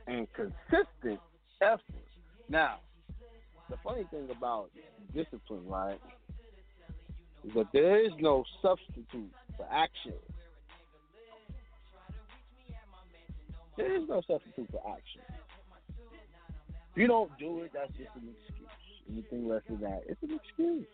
and 0.06 0.26
consistent 0.32 1.20
effort. 1.62 1.82
Now, 2.48 2.78
the 3.68 3.76
funny 3.84 4.04
thing 4.10 4.28
about 4.30 4.70
discipline, 5.14 5.66
right, 5.66 6.00
is 7.44 7.52
that 7.54 7.66
there 7.72 8.04
is 8.04 8.12
no 8.18 8.44
substitute 8.60 9.32
for 9.56 9.66
action. 9.70 10.14
There 13.76 13.96
is 13.96 14.08
no 14.08 14.20
substitute 14.26 14.68
for 14.70 14.82
action. 14.92 15.22
If 16.92 16.96
you 16.96 17.06
don't 17.06 17.30
do 17.38 17.62
it, 17.62 17.70
that's 17.72 17.90
just 17.92 18.10
an 18.16 18.34
excuse. 18.34 18.68
Anything 19.10 19.48
less 19.48 19.62
than 19.68 19.80
that, 19.80 20.02
it's 20.08 20.22
an 20.22 20.38
excuse. 20.44 20.86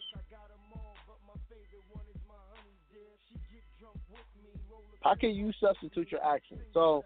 How 5.02 5.14
can 5.14 5.30
you 5.30 5.52
substitute 5.60 6.10
your 6.10 6.24
action? 6.24 6.58
So, 6.74 7.04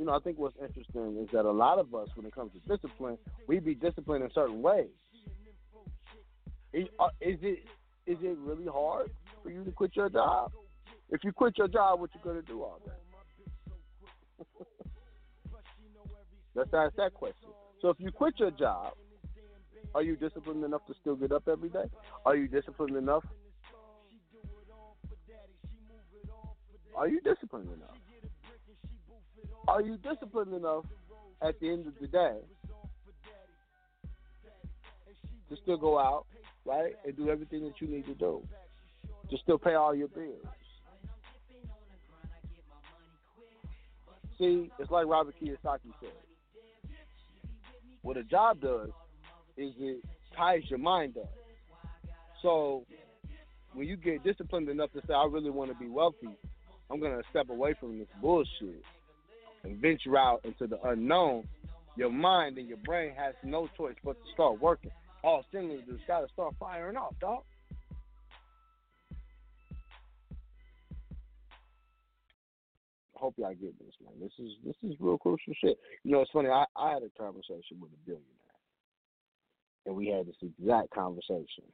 you 0.00 0.06
know, 0.06 0.12
I 0.12 0.18
think 0.18 0.38
what's 0.38 0.56
interesting 0.58 1.18
is 1.22 1.28
that 1.34 1.44
a 1.44 1.50
lot 1.50 1.78
of 1.78 1.94
us, 1.94 2.08
when 2.14 2.24
it 2.24 2.34
comes 2.34 2.52
to 2.52 2.60
discipline, 2.60 3.18
we 3.46 3.60
be 3.60 3.74
disciplined 3.74 4.24
in 4.24 4.30
certain 4.34 4.62
ways. 4.62 4.88
Is, 6.72 6.86
uh, 6.98 7.08
is 7.20 7.36
it 7.42 7.58
is 8.06 8.16
it 8.22 8.38
really 8.38 8.64
hard 8.64 9.10
for 9.42 9.50
you 9.50 9.62
to 9.62 9.70
quit 9.72 9.94
your 9.94 10.08
job? 10.08 10.52
If 11.10 11.22
you 11.22 11.32
quit 11.32 11.58
your 11.58 11.68
job, 11.68 12.00
what 12.00 12.08
you 12.14 12.20
gonna 12.24 12.40
do 12.40 12.62
all 12.62 12.80
day? 12.82 14.46
Let's 16.54 16.72
ask 16.72 16.96
that 16.96 17.12
question. 17.12 17.50
So 17.82 17.90
if 17.90 18.00
you 18.00 18.10
quit 18.10 18.38
your 18.38 18.52
job, 18.52 18.94
are 19.94 20.02
you 20.02 20.16
disciplined 20.16 20.64
enough 20.64 20.86
to 20.86 20.94
still 20.98 21.16
get 21.16 21.30
up 21.30 21.46
every 21.46 21.68
day? 21.68 21.90
Are 22.24 22.36
you 22.36 22.48
disciplined 22.48 22.96
enough? 22.96 23.24
Are 26.96 27.08
you 27.08 27.20
disciplined 27.20 27.68
enough? 27.68 27.98
Are 29.70 29.82
you 29.82 29.98
disciplined 29.98 30.52
enough 30.52 30.84
at 31.40 31.60
the 31.60 31.70
end 31.70 31.86
of 31.86 31.94
the 32.00 32.08
day 32.08 32.38
to 35.48 35.56
still 35.62 35.76
go 35.76 35.96
out, 35.96 36.26
right, 36.64 36.96
and 37.06 37.16
do 37.16 37.30
everything 37.30 37.62
that 37.62 37.80
you 37.80 37.86
need 37.86 38.04
to 38.06 38.14
do? 38.14 38.42
To 39.30 39.38
still 39.38 39.58
pay 39.58 39.74
all 39.74 39.94
your 39.94 40.08
bills. 40.08 40.44
See, 44.38 44.72
it's 44.80 44.90
like 44.90 45.06
Robert 45.06 45.36
Kiyosaki 45.40 45.92
said. 46.00 46.10
What 48.02 48.16
a 48.16 48.24
job 48.24 48.60
does 48.60 48.88
is 49.56 49.72
it 49.78 50.04
ties 50.36 50.62
your 50.68 50.80
mind 50.80 51.16
up. 51.16 51.32
So 52.42 52.84
when 53.74 53.86
you 53.86 53.96
get 53.96 54.24
disciplined 54.24 54.68
enough 54.68 54.92
to 54.94 55.00
say, 55.06 55.14
I 55.14 55.26
really 55.30 55.50
want 55.50 55.70
to 55.70 55.76
be 55.76 55.88
wealthy, 55.88 56.30
I'm 56.90 56.98
going 56.98 57.16
to 57.16 57.22
step 57.30 57.50
away 57.50 57.76
from 57.78 58.00
this 58.00 58.08
bullshit 58.20 58.82
and 59.64 59.80
venture 59.80 60.16
out 60.16 60.44
into 60.44 60.66
the 60.66 60.80
unknown, 60.88 61.46
your 61.96 62.10
mind 62.10 62.58
and 62.58 62.68
your 62.68 62.78
brain 62.78 63.12
has 63.16 63.34
no 63.42 63.68
choice 63.76 63.96
but 64.04 64.12
to 64.14 64.32
start 64.32 64.60
working. 64.60 64.90
All 65.22 65.44
stimulus 65.48 65.82
just 65.86 66.06
got 66.06 66.20
to 66.20 66.28
start 66.32 66.54
firing 66.58 66.96
off, 66.96 67.14
dog. 67.20 67.42
hope 73.20 73.34
y'all 73.36 73.50
get 73.50 73.78
this, 73.78 73.94
man. 74.02 74.14
This 74.18 74.32
is 74.38 74.52
this 74.64 74.74
is 74.82 74.96
real 74.98 75.18
crucial 75.18 75.52
shit. 75.62 75.78
You 76.02 76.12
know, 76.12 76.22
it's 76.22 76.30
funny. 76.32 76.48
I, 76.48 76.64
I 76.74 76.94
had 76.94 77.02
a 77.02 77.10
conversation 77.22 77.78
with 77.78 77.90
a 77.92 78.06
billionaire, 78.06 78.56
and 79.86 79.94
we 79.94 80.08
had 80.08 80.26
this 80.26 80.40
exact 80.42 80.90
conversation. 80.90 81.68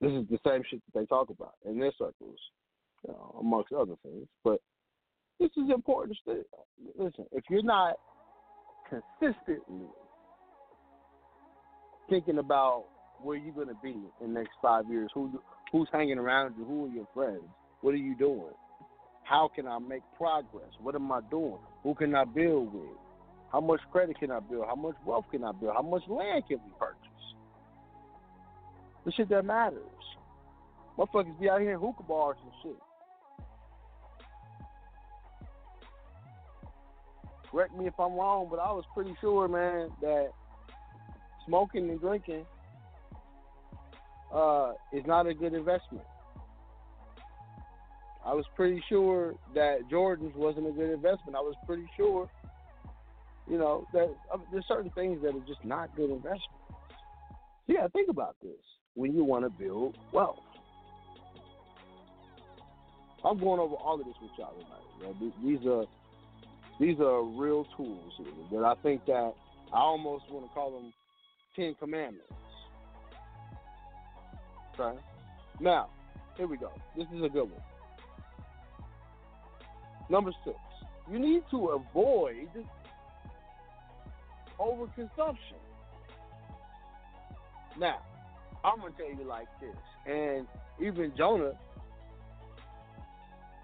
This 0.00 0.12
is 0.12 0.24
the 0.30 0.38
same 0.46 0.62
shit 0.70 0.80
that 0.86 0.98
they 0.98 1.06
talk 1.06 1.28
about 1.28 1.54
in 1.66 1.78
their 1.78 1.92
circles, 1.92 2.38
you 3.06 3.12
know, 3.12 3.36
amongst 3.40 3.72
other 3.72 3.94
things. 4.02 4.26
But 4.42 4.60
this 5.38 5.50
is 5.56 5.70
important. 5.72 6.18
Listen, 6.98 7.26
if 7.32 7.44
you're 7.48 7.62
not 7.62 7.96
consistently 8.88 9.86
thinking 12.08 12.38
about 12.38 12.84
where 13.22 13.36
you're 13.36 13.54
going 13.54 13.68
to 13.68 13.76
be 13.82 13.96
in 14.20 14.34
the 14.34 14.40
next 14.40 14.52
five 14.62 14.84
years, 14.90 15.10
who 15.14 15.40
who's 15.72 15.88
hanging 15.92 16.18
around 16.18 16.54
you, 16.58 16.64
who 16.64 16.86
are 16.86 16.88
your 16.88 17.08
friends, 17.12 17.42
what 17.82 17.92
are 17.92 17.98
you 17.98 18.16
doing? 18.16 18.52
How 19.24 19.50
can 19.54 19.66
I 19.66 19.78
make 19.78 20.02
progress? 20.16 20.70
What 20.80 20.94
am 20.94 21.12
I 21.12 21.20
doing? 21.30 21.58
Who 21.82 21.94
can 21.94 22.14
I 22.14 22.24
build 22.24 22.72
with? 22.72 22.96
How 23.52 23.60
much 23.60 23.80
credit 23.92 24.18
can 24.18 24.30
I 24.30 24.40
build? 24.40 24.64
How 24.66 24.74
much 24.74 24.94
wealth 25.04 25.26
can 25.30 25.44
I 25.44 25.52
build? 25.52 25.74
How 25.74 25.82
much 25.82 26.02
land 26.08 26.44
can 26.48 26.58
we 26.64 26.72
purchase? 26.78 26.96
The 29.04 29.12
shit 29.12 29.28
that 29.28 29.44
matters. 29.44 29.82
Motherfuckers 30.98 31.38
be 31.38 31.48
out 31.48 31.60
here 31.60 31.78
hookah 31.78 32.02
bars 32.02 32.36
and 32.42 32.52
shit. 32.62 32.82
Correct 37.50 37.74
me 37.74 37.86
if 37.86 37.94
I'm 37.98 38.14
wrong, 38.14 38.48
but 38.50 38.58
I 38.58 38.70
was 38.72 38.84
pretty 38.94 39.16
sure, 39.20 39.48
man, 39.48 39.88
that 40.02 40.30
smoking 41.46 41.88
and 41.88 42.00
drinking 42.00 42.44
uh, 44.32 44.72
is 44.92 45.04
not 45.06 45.26
a 45.26 45.34
good 45.34 45.54
investment. 45.54 46.04
I 48.24 48.34
was 48.34 48.44
pretty 48.54 48.82
sure 48.88 49.34
that 49.54 49.88
Jordans 49.90 50.34
wasn't 50.36 50.66
a 50.66 50.72
good 50.72 50.90
investment. 50.90 51.34
I 51.36 51.40
was 51.40 51.54
pretty 51.66 51.88
sure, 51.96 52.28
you 53.48 53.56
know, 53.56 53.86
that 53.94 54.14
there's 54.52 54.66
certain 54.68 54.90
things 54.90 55.22
that 55.22 55.34
are 55.34 55.46
just 55.46 55.64
not 55.64 55.94
good 55.96 56.10
investments. 56.10 56.44
So 57.66 57.72
yeah, 57.72 57.88
think 57.88 58.10
about 58.10 58.36
this 58.42 58.60
when 58.94 59.14
you 59.14 59.24
want 59.24 59.44
to 59.44 59.50
build 59.50 59.96
wealth. 60.12 60.40
I'm 63.24 63.38
going 63.38 63.58
over 63.60 63.74
all 63.76 63.98
of 63.98 64.06
this 64.06 64.14
with 64.20 64.30
y'all 64.38 64.52
tonight. 64.52 65.16
You 65.20 65.32
these 65.42 65.66
are 65.66 65.84
these 66.80 66.98
are 67.00 67.22
real 67.22 67.66
tools 67.76 68.12
that 68.52 68.64
I 68.64 68.74
think 68.82 69.04
that 69.06 69.34
I 69.72 69.78
almost 69.78 70.24
want 70.30 70.46
to 70.46 70.54
call 70.54 70.70
them 70.72 70.92
Ten 71.56 71.74
Commandments. 71.78 72.22
Okay. 74.78 74.98
Now, 75.60 75.88
here 76.36 76.46
we 76.46 76.56
go. 76.56 76.70
This 76.96 77.06
is 77.14 77.22
a 77.24 77.28
good 77.28 77.50
one. 77.50 77.62
Number 80.08 80.30
six, 80.44 80.56
you 81.10 81.18
need 81.18 81.42
to 81.50 81.68
avoid 81.68 82.48
overconsumption. 84.58 85.58
Now, 87.78 87.98
I'm 88.64 88.80
gonna 88.80 88.92
tell 88.96 89.06
you 89.06 89.24
like 89.24 89.48
this, 89.60 89.76
and 90.06 90.46
even 90.80 91.12
Jonah 91.16 91.52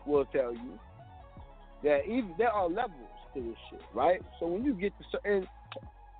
will 0.07 0.25
tell 0.27 0.53
you 0.53 0.79
that 1.85 2.05
even 2.07 2.35
there 2.39 2.51
are 2.51 2.69
levels 2.69 2.93
to 3.35 3.41
this 3.41 3.57
shit, 3.71 3.83
right? 3.95 4.21
So 4.41 4.47
when 4.47 4.65
you 4.65 4.75
get 4.75 4.93
to 4.99 5.05
certain, 5.13 5.47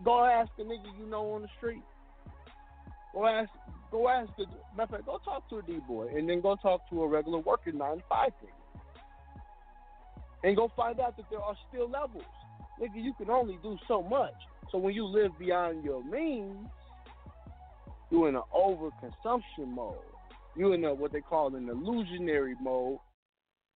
go 0.05 0.25
ask 0.25 0.51
a 0.59 0.63
nigga 0.63 0.99
you 0.99 1.07
know 1.07 1.33
on 1.33 1.43
the 1.43 1.49
street. 1.57 1.83
Go 3.13 3.27
ask, 3.27 3.51
go 3.91 4.09
ask 4.09 4.31
the 4.37 4.47
matter 4.77 4.83
of 4.83 4.91
fact, 4.91 5.07
go 5.07 5.19
talk 5.25 5.49
to 5.51 5.59
a 5.59 5.63
D 5.63 5.81
boy, 5.87 6.09
and 6.17 6.29
then 6.29 6.41
go 6.41 6.57
talk 6.57 6.81
to 6.91 7.03
a 7.03 7.09
regular 7.09 7.39
working 7.39 7.79
nine 7.79 7.99
to 7.99 8.05
five 8.09 8.31
nigga 8.43 8.65
and 10.45 10.55
go 10.55 10.71
find 10.77 11.01
out 11.01 11.17
that 11.17 11.25
there 11.31 11.41
are 11.41 11.57
still 11.69 11.91
levels. 11.91 12.23
Nigga, 12.81 13.03
you 13.03 13.15
can 13.15 13.31
only 13.31 13.59
do 13.63 13.79
so 13.89 14.03
much. 14.03 14.35
So 14.71 14.79
when 14.79 14.95
you 14.95 15.07
live 15.07 15.31
beyond 15.39 15.83
your 15.83 16.05
means, 16.05 16.69
you're 18.11 18.29
in 18.29 18.37
an 18.37 18.43
overconsumption 18.55 19.69
mode. 19.69 19.97
You're 20.55 20.75
in 20.75 20.85
a, 20.85 20.93
what 20.95 21.13
they 21.13 21.23
call 21.23 21.55
an 21.55 21.69
illusionary 21.69 22.55
mode 22.61 22.99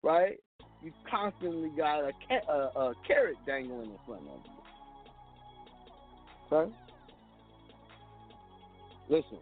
right? 0.03 0.39
You 0.83 0.93
constantly 1.11 1.70
got 1.70 2.05
a, 2.05 2.12
ca- 2.29 2.53
a, 2.53 2.81
a 2.81 2.95
carrot 3.07 3.37
dangling 3.47 3.91
in 3.91 3.99
front 4.07 4.23
of 4.23 4.41
you. 6.51 6.57
Okay? 6.57 6.73
Listen, 9.09 9.39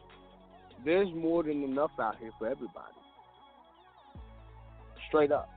there's 0.85 1.13
more 1.15 1.43
than 1.43 1.63
enough 1.63 1.91
out 2.01 2.17
here 2.19 2.31
for 2.39 2.47
everybody. 2.47 2.95
Straight 5.09 5.33
up. 5.33 5.49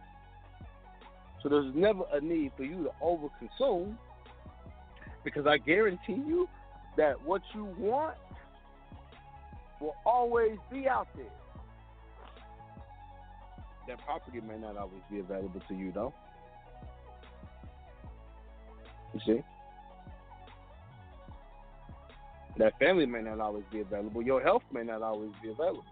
So 1.41 1.49
there's 1.49 1.73
never 1.73 2.03
a 2.11 2.19
need 2.19 2.51
for 2.57 2.63
you 2.63 2.83
to 2.83 2.91
overconsume 3.01 3.95
because 5.23 5.45
I 5.47 5.57
guarantee 5.57 6.13
you 6.13 6.47
that 6.97 7.21
what 7.23 7.41
you 7.53 7.65
want 7.77 8.15
will 9.79 9.95
always 10.05 10.57
be 10.71 10.87
out 10.87 11.07
there. 11.15 11.25
That 13.89 14.05
property 14.05 14.39
may 14.39 14.59
not 14.59 14.77
always 14.77 15.01
be 15.09 15.17
available 15.17 15.59
to 15.67 15.73
you, 15.73 15.91
though. 15.91 16.13
You 19.15 19.19
see? 19.25 19.41
That 22.59 22.77
family 22.77 23.07
may 23.07 23.23
not 23.23 23.39
always 23.39 23.63
be 23.71 23.79
available. 23.79 24.21
Your 24.21 24.43
health 24.43 24.61
may 24.71 24.83
not 24.83 25.01
always 25.01 25.31
be 25.41 25.49
available. 25.49 25.83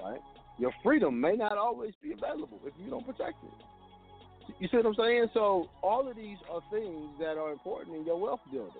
Right? 0.00 0.20
Your 0.58 0.70
freedom 0.84 1.20
may 1.20 1.34
not 1.34 1.58
always 1.58 1.94
be 2.00 2.12
available 2.12 2.60
if 2.64 2.74
you 2.78 2.88
don't 2.88 3.04
protect 3.04 3.42
it. 3.42 4.54
You 4.60 4.68
see 4.68 4.76
what 4.76 4.86
I'm 4.86 4.94
saying? 4.94 5.26
So 5.34 5.68
all 5.82 6.08
of 6.08 6.14
these 6.14 6.38
are 6.48 6.60
things 6.70 7.08
that 7.18 7.36
are 7.36 7.50
important 7.50 7.96
in 7.96 8.06
your 8.06 8.20
wealth 8.20 8.40
building. 8.52 8.70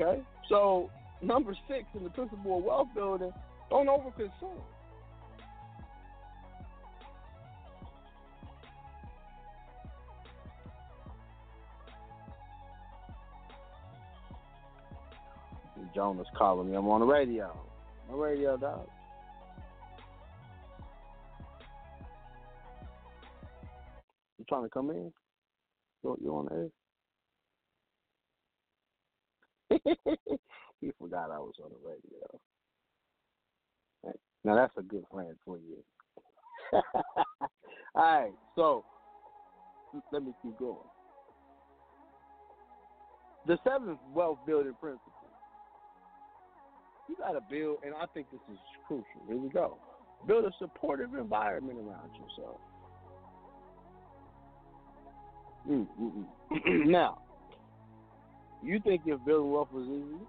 Okay? 0.00 0.22
So 0.48 0.88
number 1.20 1.54
six 1.68 1.84
in 1.94 2.02
the 2.02 2.10
principle 2.10 2.56
of 2.56 2.64
wealth 2.64 2.88
building, 2.94 3.32
don't 3.70 3.86
overconsume. 3.86 4.62
Jonas 15.94 16.26
calling 16.36 16.70
me. 16.70 16.76
I'm 16.76 16.86
on 16.88 17.00
the 17.00 17.06
radio. 17.06 17.52
My 18.08 18.16
radio 18.16 18.56
dog. 18.56 18.86
You 24.38 24.44
trying 24.48 24.62
to 24.62 24.68
come 24.68 24.90
in? 24.90 25.12
You, 26.04 26.16
you 26.22 26.30
on 26.30 26.48
air? 26.52 26.68
he 30.80 30.92
forgot 31.00 31.30
I 31.32 31.38
was 31.38 31.54
on 31.62 31.70
the 31.70 31.88
radio. 31.88 32.40
Now 34.44 34.54
that's 34.54 34.72
a 34.76 34.82
good 34.82 35.08
plan 35.10 35.34
for 35.44 35.58
you. 35.58 35.82
All 37.94 38.20
right, 38.20 38.32
so 38.54 38.84
let 40.12 40.22
me 40.22 40.32
keep 40.42 40.58
going. 40.58 40.76
The 43.46 43.58
seventh 43.64 43.98
wealth 44.14 44.38
building 44.46 44.74
principle. 44.80 45.12
You 47.08 47.16
got 47.16 47.32
to 47.32 47.40
build, 47.50 47.78
and 47.84 47.94
I 47.94 48.04
think 48.12 48.30
this 48.30 48.40
is 48.52 48.58
crucial. 48.86 49.06
Here 49.26 49.36
we 49.36 49.48
go. 49.48 49.78
Build 50.26 50.44
a 50.44 50.50
supportive 50.58 51.14
environment 51.14 51.78
around 51.78 52.10
yourself. 52.14 52.60
Mm, 55.68 55.86
mm, 56.00 56.24
mm. 56.52 56.86
now, 56.86 57.18
you 58.62 58.80
think 58.80 59.02
if 59.06 59.24
building 59.24 59.50
wealth 59.50 59.68
was 59.72 59.86
easy, 59.86 60.24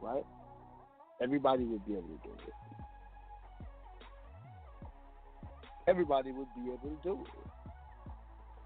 right? 0.00 0.24
Everybody 1.22 1.64
would 1.64 1.84
be 1.86 1.92
able 1.92 2.02
to 2.02 2.28
do 2.28 2.34
it. 2.46 2.54
Everybody 5.86 6.32
would 6.32 6.48
be 6.54 6.70
able 6.70 6.78
to 6.78 7.02
do 7.02 7.20
it. 7.22 8.14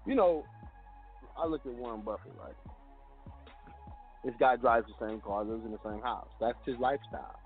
You 0.07 0.15
know, 0.15 0.45
I 1.37 1.45
look 1.47 1.65
at 1.65 1.73
Warren 1.73 2.01
Buffett, 2.01 2.33
right? 2.39 2.55
This 4.23 4.35
guy 4.39 4.55
drives 4.55 4.87
the 4.87 5.07
same 5.07 5.21
car, 5.21 5.43
lives 5.43 5.65
in 5.65 5.71
the 5.71 5.79
same 5.83 6.01
house. 6.01 6.29
That's 6.39 6.57
his 6.65 6.77
lifestyle, 6.79 7.39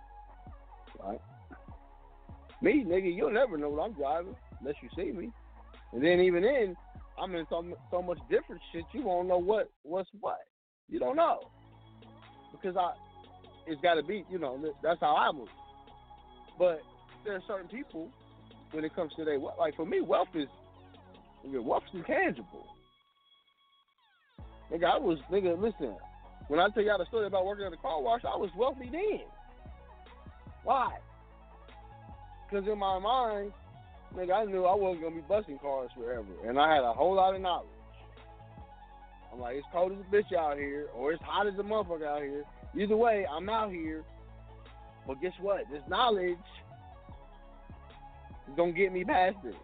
right? 1.03 1.19
Me, 2.61 2.83
nigga, 2.85 3.13
you'll 3.13 3.31
never 3.31 3.57
know 3.57 3.69
what 3.69 3.83
I'm 3.83 3.93
driving 3.93 4.35
unless 4.59 4.75
you 4.81 4.89
see 4.95 5.11
me. 5.11 5.31
And 5.93 6.03
then 6.03 6.19
even 6.19 6.43
then, 6.43 6.75
I'm 7.21 7.33
in 7.35 7.45
so, 7.49 7.65
so 7.89 8.01
much 8.01 8.19
different 8.29 8.61
shit. 8.71 8.83
You 8.93 9.03
won't 9.03 9.27
know 9.27 9.37
what 9.37 9.71
what's 9.83 10.09
what. 10.19 10.39
You 10.87 10.99
don't 10.99 11.15
know 11.15 11.39
because 12.51 12.75
I 12.77 12.91
it's 13.69 13.81
got 13.81 13.95
to 13.95 14.03
be, 14.03 14.25
you 14.29 14.39
know, 14.39 14.59
that's 14.83 14.99
how 14.99 15.15
I 15.15 15.31
move. 15.31 15.47
But 16.57 16.81
there 17.23 17.35
are 17.35 17.43
certain 17.47 17.69
people 17.69 18.09
when 18.71 18.83
it 18.83 18.95
comes 18.95 19.13
to 19.15 19.25
their 19.25 19.39
wealth. 19.39 19.55
Like 19.59 19.75
for 19.75 19.85
me, 19.85 20.01
wealth 20.01 20.29
is 20.35 20.47
wealth 21.45 21.83
is 21.93 21.99
intangible. 21.99 22.65
Nigga, 24.71 24.85
I 24.85 24.97
was 24.97 25.17
nigga. 25.31 25.59
Listen, 25.59 25.95
when 26.47 26.59
I 26.59 26.67
tell 26.69 26.83
y'all 26.83 26.97
the 26.97 27.05
story 27.05 27.27
about 27.27 27.45
working 27.45 27.65
at 27.65 27.71
the 27.71 27.77
car 27.77 28.01
wash, 28.01 28.21
I 28.25 28.35
was 28.35 28.49
wealthy 28.57 28.89
then. 28.91 29.21
Why? 30.63 30.97
Because 32.49 32.67
in 32.67 32.77
my 32.77 32.99
mind, 32.99 33.51
nigga, 34.15 34.33
I 34.33 34.45
knew 34.45 34.65
I 34.65 34.75
wasn't 34.75 35.03
gonna 35.03 35.15
be 35.15 35.21
busting 35.21 35.59
cars 35.59 35.89
forever, 35.95 36.27
and 36.45 36.59
I 36.59 36.75
had 36.75 36.83
a 36.83 36.93
whole 36.93 37.15
lot 37.15 37.35
of 37.35 37.41
knowledge. 37.41 37.67
I'm 39.31 39.39
like, 39.39 39.55
it's 39.57 39.67
cold 39.71 39.91
as 39.91 39.99
a 39.99 40.15
bitch 40.15 40.35
out 40.35 40.57
here, 40.57 40.87
or 40.95 41.13
it's 41.13 41.23
hot 41.23 41.47
as 41.47 41.53
a 41.59 41.63
motherfucker 41.63 42.07
out 42.07 42.21
here. 42.21 42.43
Either 42.77 42.97
way, 42.97 43.25
I'm 43.29 43.49
out 43.49 43.71
here. 43.71 44.03
But 45.07 45.21
guess 45.21 45.33
what? 45.41 45.61
This 45.71 45.81
knowledge 45.87 46.37
is 48.47 48.55
gonna 48.55 48.71
get 48.71 48.91
me 48.91 49.03
past 49.03 49.37
it. 49.43 49.55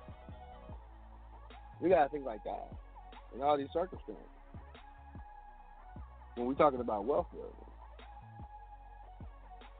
We 1.81 1.89
gotta 1.89 2.09
think 2.09 2.25
like 2.25 2.43
that 2.45 2.71
in 3.35 3.41
all 3.41 3.57
these 3.57 3.67
circumstances. 3.73 4.23
When 6.35 6.47
we're 6.47 6.53
talking 6.55 6.79
about 6.79 7.05
wealth 7.05 7.27
building. 7.31 7.51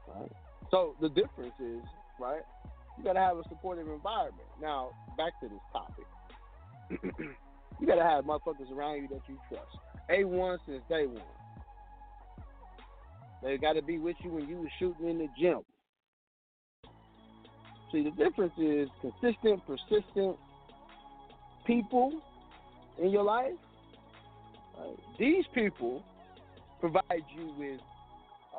Right? 0.07 0.31
So 0.72 0.95
the 1.02 1.10
difference 1.10 1.53
is, 1.60 1.81
right, 2.19 2.41
you 2.97 3.03
gotta 3.03 3.19
have 3.19 3.38
a 3.38 3.43
supportive 3.49 3.88
environment. 3.88 4.47
Now, 4.61 4.91
back 5.18 5.39
to 5.41 5.49
this 5.49 5.60
topic. 5.73 6.06
you 7.80 7.88
gotta 7.88 8.03
have 8.03 8.26
motherfuckers 8.26 8.72
around 8.72 9.02
you 9.02 9.07
that 9.10 9.22
you 9.27 9.38
trust. 9.49 9.77
A1 10.10 10.57
since 10.65 10.84
day 10.89 11.07
one. 11.07 11.22
They 13.44 13.57
got 13.57 13.74
to 13.74 13.82
be 13.82 13.98
with 13.98 14.16
you 14.24 14.32
when 14.32 14.48
you 14.48 14.57
were 14.57 14.72
shooting 14.80 15.10
in 15.10 15.18
the 15.18 15.28
gym. 15.40 15.62
See, 17.91 18.03
the 18.03 18.12
difference 18.12 18.53
is 18.57 18.90
consistent, 19.02 19.62
persistent 19.68 20.36
people 21.66 22.12
in 23.02 23.10
your 23.10 23.24
life. 23.24 23.53
Right? 24.78 24.98
These 25.20 25.45
people 25.53 26.03
provide 26.80 27.24
you 27.38 27.53
with 27.57 27.80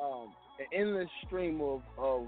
um, 0.01 0.33
an 0.59 0.65
endless 0.71 1.09
stream 1.25 1.61
of, 1.61 1.81
of 1.97 2.27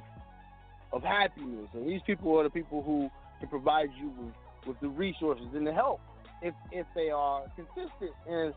of 0.91 1.03
happiness, 1.03 1.67
and 1.73 1.87
these 1.87 2.01
people 2.07 2.35
are 2.39 2.43
the 2.43 2.49
people 2.49 2.81
who 2.81 3.09
can 3.39 3.47
provide 3.47 3.89
you 3.99 4.11
with, 4.17 4.33
with 4.65 4.79
the 4.81 4.87
resources 4.87 5.45
and 5.53 5.65
the 5.65 5.73
help 5.73 5.99
if 6.41 6.53
if 6.71 6.85
they 6.95 7.09
are 7.09 7.43
consistent 7.55 8.11
and 8.27 8.53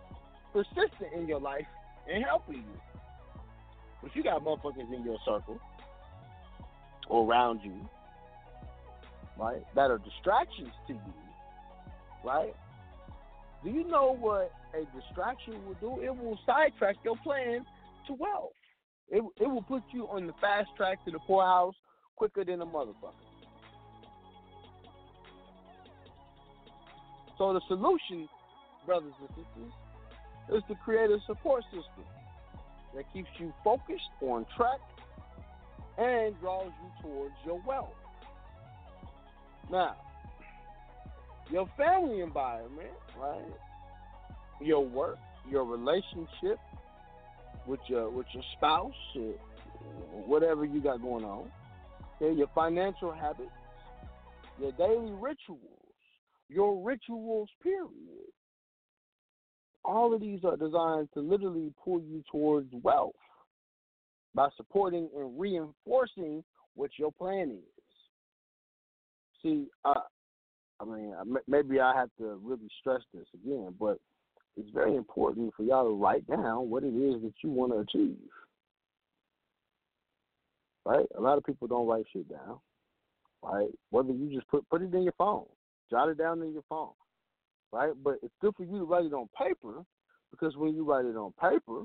persistent 0.52 1.12
in 1.14 1.27
your 1.27 1.40
life 1.40 1.66
and 2.12 2.24
helping 2.24 2.56
you. 2.56 2.91
But 4.02 4.10
if 4.10 4.16
you 4.16 4.24
got 4.24 4.42
motherfuckers 4.44 4.92
in 4.92 5.04
your 5.04 5.18
circle 5.24 5.60
or 7.08 7.24
around 7.24 7.60
you, 7.62 7.72
right, 9.38 9.62
that 9.76 9.90
are 9.90 9.98
distractions 9.98 10.72
to 10.88 10.94
you, 10.94 11.14
right? 12.24 12.54
Do 13.64 13.70
you 13.70 13.88
know 13.88 14.16
what 14.18 14.50
a 14.74 14.84
distraction 14.98 15.54
will 15.64 15.74
do? 15.74 16.02
It 16.02 16.10
will 16.10 16.38
sidetrack 16.44 16.96
your 17.04 17.16
plan 17.18 17.64
to 18.08 18.14
wealth. 18.14 18.50
It, 19.08 19.22
it 19.40 19.46
will 19.46 19.62
put 19.62 19.82
you 19.92 20.06
on 20.08 20.26
the 20.26 20.32
fast 20.40 20.70
track 20.76 21.04
to 21.04 21.12
the 21.12 21.20
poorhouse 21.20 21.74
quicker 22.16 22.44
than 22.44 22.60
a 22.60 22.66
motherfucker. 22.66 23.12
So 27.38 27.52
the 27.52 27.60
solution, 27.68 28.28
brothers 28.84 29.12
and 29.20 29.28
sisters, 29.28 29.72
is 30.56 30.62
to 30.68 30.74
create 30.84 31.10
a 31.10 31.18
support 31.26 31.62
system 31.64 32.04
that 32.94 33.05
keeps 33.12 33.28
you 33.39 33.52
focused 33.64 34.10
on 34.20 34.47
track 34.56 34.81
and 35.98 36.39
draws 36.40 36.70
you 36.82 37.02
towards 37.02 37.35
your 37.44 37.60
wealth. 37.66 37.94
Now, 39.70 39.97
your 41.51 41.69
family 41.77 42.20
environment, 42.20 42.90
right? 43.19 43.43
Your 44.60 44.85
work, 44.85 45.19
your 45.48 45.64
relationship 45.64 46.59
with 47.66 47.81
your 47.86 48.10
with 48.10 48.27
your 48.32 48.43
spouse, 48.56 48.93
whatever 50.27 50.64
you 50.64 50.81
got 50.81 51.01
going 51.02 51.24
on. 51.24 51.51
Okay, 52.20 52.36
your 52.36 52.48
financial 52.55 53.12
habits, 53.12 53.51
your 54.60 54.73
daily 54.73 55.12
rituals, 55.12 55.60
your 56.48 56.82
rituals, 56.85 57.48
period. 57.62 58.22
All 59.84 60.14
of 60.14 60.20
these 60.20 60.40
are 60.44 60.56
designed 60.56 61.09
to 61.14 61.20
literally 61.20 61.72
pull 61.84 62.00
you 62.00 62.22
towards 62.30 62.68
wealth 62.82 63.14
by 64.34 64.48
supporting 64.56 65.09
and 65.16 65.38
reinforcing 65.38 66.44
what 66.74 66.90
your 66.98 67.12
plan 67.12 67.50
is. 67.50 67.82
see, 69.42 69.66
I, 69.84 70.00
I 70.80 70.84
mean, 70.84 71.14
maybe 71.46 71.80
I 71.80 71.94
have 71.94 72.10
to 72.18 72.40
really 72.42 72.68
stress 72.80 73.02
this 73.12 73.26
again, 73.34 73.74
but 73.78 73.98
it's 74.56 74.70
very 74.70 74.96
important 74.96 75.52
for 75.56 75.62
y'all 75.62 75.84
to 75.84 75.94
write 75.96 76.26
down 76.26 76.70
what 76.70 76.84
it 76.84 76.94
is 76.94 77.22
that 77.22 77.34
you 77.42 77.50
want 77.50 77.72
to 77.72 77.78
achieve. 77.78 78.16
Right? 80.84 81.06
A 81.16 81.20
lot 81.20 81.38
of 81.38 81.44
people 81.44 81.68
don't 81.68 81.86
write 81.86 82.04
shit 82.12 82.28
down. 82.28 82.59
Right? 83.42 83.70
Whether 83.90 84.12
you 84.12 84.32
just 84.32 84.48
put 84.48 84.68
put 84.68 84.82
it 84.82 84.94
in 84.94 85.02
your 85.02 85.14
phone, 85.18 85.46
jot 85.90 86.09
it 86.09 86.18
down 86.18 86.42
in 86.42 86.52
your 86.52 86.62
phone. 86.68 86.92
Right? 87.73 87.93
But 88.03 88.16
it's 88.23 88.35
good 88.40 88.55
for 88.57 88.65
you 88.65 88.78
to 88.78 88.85
write 88.85 89.07
it 89.07 89.15
on 89.15 89.28
paper 89.36 89.85
because 90.31 90.57
when 90.57 90.74
you 90.74 90.85
write 90.85 91.07
it 91.07 91.16
on 91.16 91.32
paper, 91.40 91.85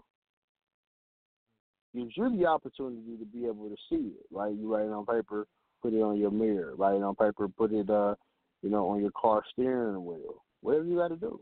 gives 1.96 2.12
you 2.16 2.38
the 2.38 2.46
opportunity 2.46 3.18
to 3.18 3.26
be 3.26 3.46
able 3.46 3.70
to 3.70 3.76
see 3.90 4.12
it. 4.14 4.26
Right? 4.32 4.54
You 4.54 4.74
write 4.74 4.86
it 4.86 4.92
on 4.92 5.06
paper, 5.06 5.48
put 5.82 5.94
it 5.94 6.02
on 6.02 6.18
your 6.18 6.32
mirror. 6.32 6.76
Write 6.76 6.96
it 6.96 7.04
on 7.04 7.16
paper, 7.16 7.48
put 7.48 7.72
it 7.72 7.90
uh, 7.90 8.16
you 8.62 8.70
know, 8.70 8.88
on 8.88 9.02
your 9.02 9.12
car 9.12 9.44
steering 9.54 10.06
wheel. 10.06 10.44
Whatever 10.62 10.86
you 10.86 10.98
got 10.98 11.10
to 11.10 11.16
do. 11.16 11.40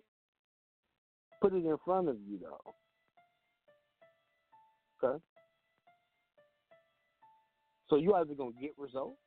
Put 1.42 1.54
it 1.54 1.66
in 1.66 1.78
front 1.84 2.10
of 2.10 2.18
you 2.28 2.40
though. 2.40 2.74
Okay. 5.04 5.24
So 7.90 7.98
you 7.98 8.14
either 8.16 8.34
gonna 8.34 8.52
get 8.60 8.74
results 8.78 9.20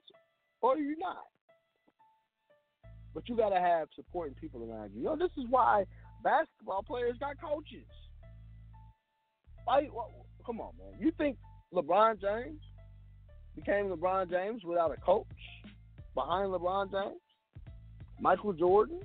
or 0.61 0.78
you're 0.78 0.99
not. 0.99 1.24
But 3.14 3.28
you 3.28 3.36
gotta 3.36 3.59
have 3.60 3.89
supporting 3.97 4.35
people 4.35 4.62
around 4.70 4.93
you. 4.94 5.01
You 5.01 5.05
know, 5.06 5.16
this 5.16 5.30
is 5.36 5.44
why 5.51 5.85
basketball 6.22 6.82
players 6.82 7.16
got 7.18 7.40
coaches. 7.40 7.86
Wh- 9.66 10.47
Come 10.47 10.60
on, 10.60 10.72
man. 10.78 10.98
You 11.01 11.12
think 11.18 11.36
LeBron 11.74 12.20
James 12.20 12.60
became 13.55 13.86
LeBron 13.86 14.30
James 14.30 14.62
without 14.64 14.93
a 14.93 15.01
coach 15.01 15.26
behind 16.14 16.51
LeBron 16.52 16.90
James? 16.90 17.20
Michael 18.20 18.52
Jordan? 18.52 19.01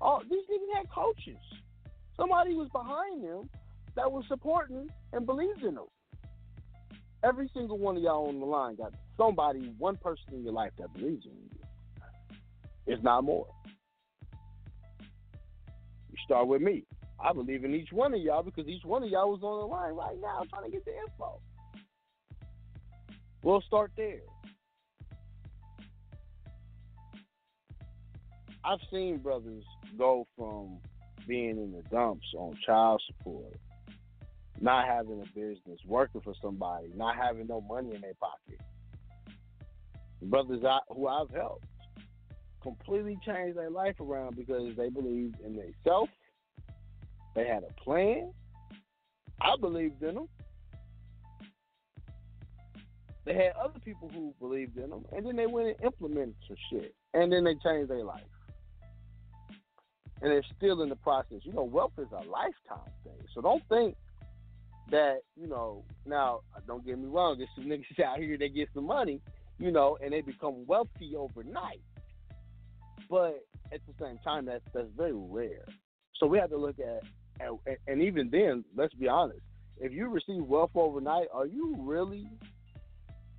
Oh, 0.00 0.20
these 0.28 0.44
niggas 0.50 0.76
had 0.76 0.90
coaches. 0.90 1.38
Somebody 2.16 2.54
was 2.54 2.68
behind 2.72 3.22
them 3.24 3.48
that 3.94 4.10
was 4.10 4.24
supporting 4.28 4.88
and 5.12 5.26
believed 5.26 5.62
in 5.62 5.74
them. 5.74 5.86
Every 7.22 7.50
single 7.54 7.78
one 7.78 7.96
of 7.96 8.02
y'all 8.02 8.28
on 8.28 8.38
the 8.38 8.46
line 8.46 8.76
got 8.76 8.94
somebody, 9.16 9.72
one 9.78 9.96
person 9.96 10.34
in 10.34 10.44
your 10.44 10.52
life 10.52 10.72
that 10.78 10.92
believes 10.94 11.24
in 11.26 11.32
you. 11.32 11.55
It's 12.86 13.02
not 13.02 13.24
more. 13.24 13.46
You 16.10 16.16
start 16.24 16.46
with 16.46 16.62
me. 16.62 16.84
I 17.18 17.32
believe 17.32 17.64
in 17.64 17.74
each 17.74 17.92
one 17.92 18.14
of 18.14 18.20
y'all 18.20 18.42
because 18.42 18.68
each 18.68 18.84
one 18.84 19.02
of 19.02 19.08
y'all 19.08 19.30
was 19.30 19.42
on 19.42 19.60
the 19.60 19.66
line 19.66 19.94
right 19.94 20.16
now 20.20 20.42
trying 20.50 20.64
to 20.64 20.70
get 20.70 20.84
the 20.84 20.92
info. 20.92 21.40
We'll 23.42 23.62
start 23.62 23.92
there. 23.96 24.20
I've 28.64 28.80
seen 28.90 29.18
brothers 29.18 29.64
go 29.96 30.26
from 30.36 30.78
being 31.26 31.50
in 31.50 31.72
the 31.72 31.82
dumps 31.90 32.26
on 32.36 32.56
child 32.66 33.00
support, 33.06 33.54
not 34.60 34.86
having 34.86 35.22
a 35.22 35.38
business, 35.38 35.78
working 35.86 36.20
for 36.20 36.34
somebody, 36.42 36.88
not 36.96 37.16
having 37.16 37.46
no 37.46 37.60
money 37.60 37.94
in 37.94 38.00
their 38.00 38.14
pocket. 38.14 38.60
Brothers 40.22 40.64
I, 40.64 40.78
who 40.88 41.06
I've 41.06 41.30
helped 41.30 41.66
completely 42.66 43.16
changed 43.24 43.56
their 43.56 43.70
life 43.70 43.94
around 44.00 44.36
because 44.36 44.74
they 44.76 44.88
believed 44.88 45.36
in 45.44 45.54
themselves. 45.54 46.10
They 47.36 47.46
had 47.46 47.62
a 47.62 47.72
plan. 47.80 48.32
I 49.40 49.54
believed 49.60 50.02
in 50.02 50.16
them. 50.16 50.28
They 53.24 53.34
had 53.34 53.52
other 53.62 53.78
people 53.84 54.08
who 54.12 54.34
believed 54.40 54.78
in 54.78 54.90
them, 54.90 55.04
and 55.12 55.24
then 55.24 55.36
they 55.36 55.46
went 55.46 55.68
and 55.68 55.76
implemented 55.84 56.34
some 56.46 56.56
shit, 56.70 56.94
and 57.14 57.32
then 57.32 57.44
they 57.44 57.54
changed 57.54 57.90
their 57.90 58.04
life. 58.04 58.22
And 60.22 60.30
they're 60.32 60.42
still 60.56 60.82
in 60.82 60.88
the 60.88 60.96
process. 60.96 61.40
You 61.42 61.52
know, 61.52 61.64
wealth 61.64 61.92
is 61.98 62.06
a 62.10 62.28
lifetime 62.28 62.92
thing, 63.04 63.18
so 63.34 63.40
don't 63.42 63.62
think 63.68 63.96
that 64.90 65.18
you 65.36 65.46
know. 65.46 65.84
Now, 66.04 66.40
don't 66.66 66.84
get 66.84 66.98
me 66.98 67.08
wrong. 67.08 67.36
There's 67.38 67.50
some 67.54 67.66
niggas 67.66 68.02
out 68.04 68.18
here 68.18 68.38
that 68.38 68.54
get 68.54 68.68
some 68.74 68.86
money, 68.86 69.20
you 69.58 69.70
know, 69.70 69.98
and 70.02 70.12
they 70.12 70.20
become 70.20 70.64
wealthy 70.66 71.14
overnight. 71.16 71.80
But 73.08 73.44
at 73.72 73.80
the 73.86 73.94
same 74.04 74.18
time, 74.24 74.46
that's 74.46 74.64
that's 74.72 74.88
very 74.96 75.12
rare. 75.14 75.64
So 76.16 76.26
we 76.26 76.38
have 76.38 76.50
to 76.50 76.56
look 76.56 76.76
at, 76.78 77.02
at 77.40 77.78
and 77.86 78.02
even 78.02 78.30
then, 78.30 78.64
let's 78.76 78.94
be 78.94 79.08
honest. 79.08 79.40
If 79.78 79.92
you 79.92 80.08
receive 80.08 80.42
wealth 80.44 80.70
overnight, 80.74 81.26
are 81.32 81.46
you 81.46 81.76
really 81.78 82.28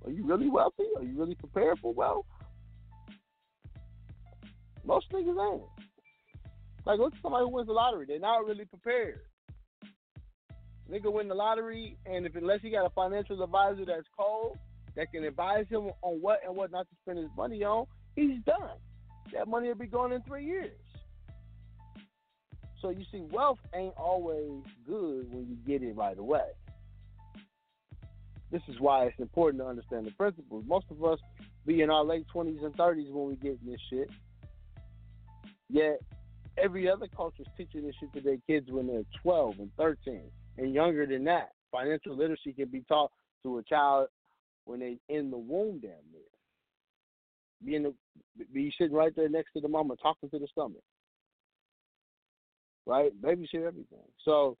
are 0.04 0.10
you 0.10 0.24
really 0.24 0.48
wealthy? 0.48 0.86
Are 0.96 1.02
you 1.02 1.18
really 1.18 1.34
prepared 1.34 1.78
for 1.80 1.92
wealth? 1.92 2.26
Most 4.84 5.10
niggas 5.12 5.52
ain't. 5.52 5.62
Like 6.86 6.98
look 6.98 7.14
at 7.14 7.22
somebody 7.22 7.44
who 7.44 7.50
wins 7.50 7.66
the 7.66 7.72
lottery. 7.72 8.06
They're 8.06 8.18
not 8.18 8.46
really 8.46 8.64
prepared. 8.64 9.20
Nigga 10.90 11.12
win 11.12 11.28
the 11.28 11.34
lottery, 11.34 11.98
and 12.06 12.24
if 12.24 12.34
unless 12.34 12.62
he 12.62 12.70
got 12.70 12.86
a 12.86 12.90
financial 12.90 13.42
advisor 13.42 13.84
that's 13.84 14.06
cold, 14.18 14.56
that 14.96 15.12
can 15.12 15.24
advise 15.24 15.66
him 15.68 15.90
on 16.00 16.20
what 16.22 16.40
and 16.46 16.56
what 16.56 16.70
not 16.70 16.88
to 16.88 16.96
spend 17.02 17.18
his 17.18 17.28
money 17.36 17.62
on, 17.62 17.84
he's 18.16 18.40
done. 18.46 18.78
That 19.34 19.48
money 19.48 19.68
will 19.68 19.74
be 19.74 19.86
gone 19.86 20.12
in 20.12 20.22
three 20.22 20.44
years. 20.44 20.78
So 22.80 22.90
you 22.90 23.04
see, 23.10 23.22
wealth 23.30 23.58
ain't 23.74 23.94
always 23.96 24.62
good 24.86 25.32
when 25.32 25.46
you 25.48 25.56
get 25.66 25.82
it 25.82 25.96
right 25.96 26.16
away. 26.16 26.46
This 28.50 28.62
is 28.68 28.76
why 28.80 29.04
it's 29.04 29.18
important 29.18 29.62
to 29.62 29.66
understand 29.66 30.06
the 30.06 30.12
principles. 30.12 30.64
Most 30.66 30.86
of 30.90 31.04
us 31.04 31.18
be 31.66 31.82
in 31.82 31.90
our 31.90 32.04
late 32.04 32.26
twenties 32.32 32.60
and 32.62 32.74
thirties 32.76 33.08
when 33.10 33.28
we 33.28 33.36
get 33.36 33.64
this 33.66 33.80
shit. 33.90 34.08
Yet 35.68 36.00
every 36.56 36.88
other 36.88 37.08
culture 37.14 37.42
is 37.42 37.48
teaching 37.56 37.84
this 37.84 37.94
shit 38.00 38.12
to 38.14 38.20
their 38.20 38.38
kids 38.46 38.70
when 38.70 38.86
they're 38.86 39.02
twelve 39.22 39.58
and 39.58 39.70
thirteen 39.76 40.30
and 40.56 40.72
younger 40.72 41.04
than 41.04 41.24
that. 41.24 41.50
Financial 41.70 42.16
literacy 42.16 42.54
can 42.54 42.68
be 42.68 42.82
taught 42.88 43.12
to 43.42 43.58
a 43.58 43.62
child 43.64 44.08
when 44.64 44.80
they're 44.80 44.94
in 45.08 45.30
the 45.30 45.36
womb 45.36 45.80
damn 45.80 45.90
near. 46.10 46.22
Be 47.64 47.74
in 47.74 47.82
the 47.82 47.94
be 48.52 48.72
sitting 48.78 48.96
right 48.96 49.14
there 49.16 49.28
next 49.28 49.52
to 49.52 49.60
the 49.60 49.68
mama 49.68 49.94
talking 50.00 50.30
to 50.30 50.38
the 50.38 50.46
stomach. 50.46 50.82
Right? 52.86 53.10
Baby 53.20 53.48
shit 53.50 53.62
everything. 53.62 53.98
So 54.24 54.56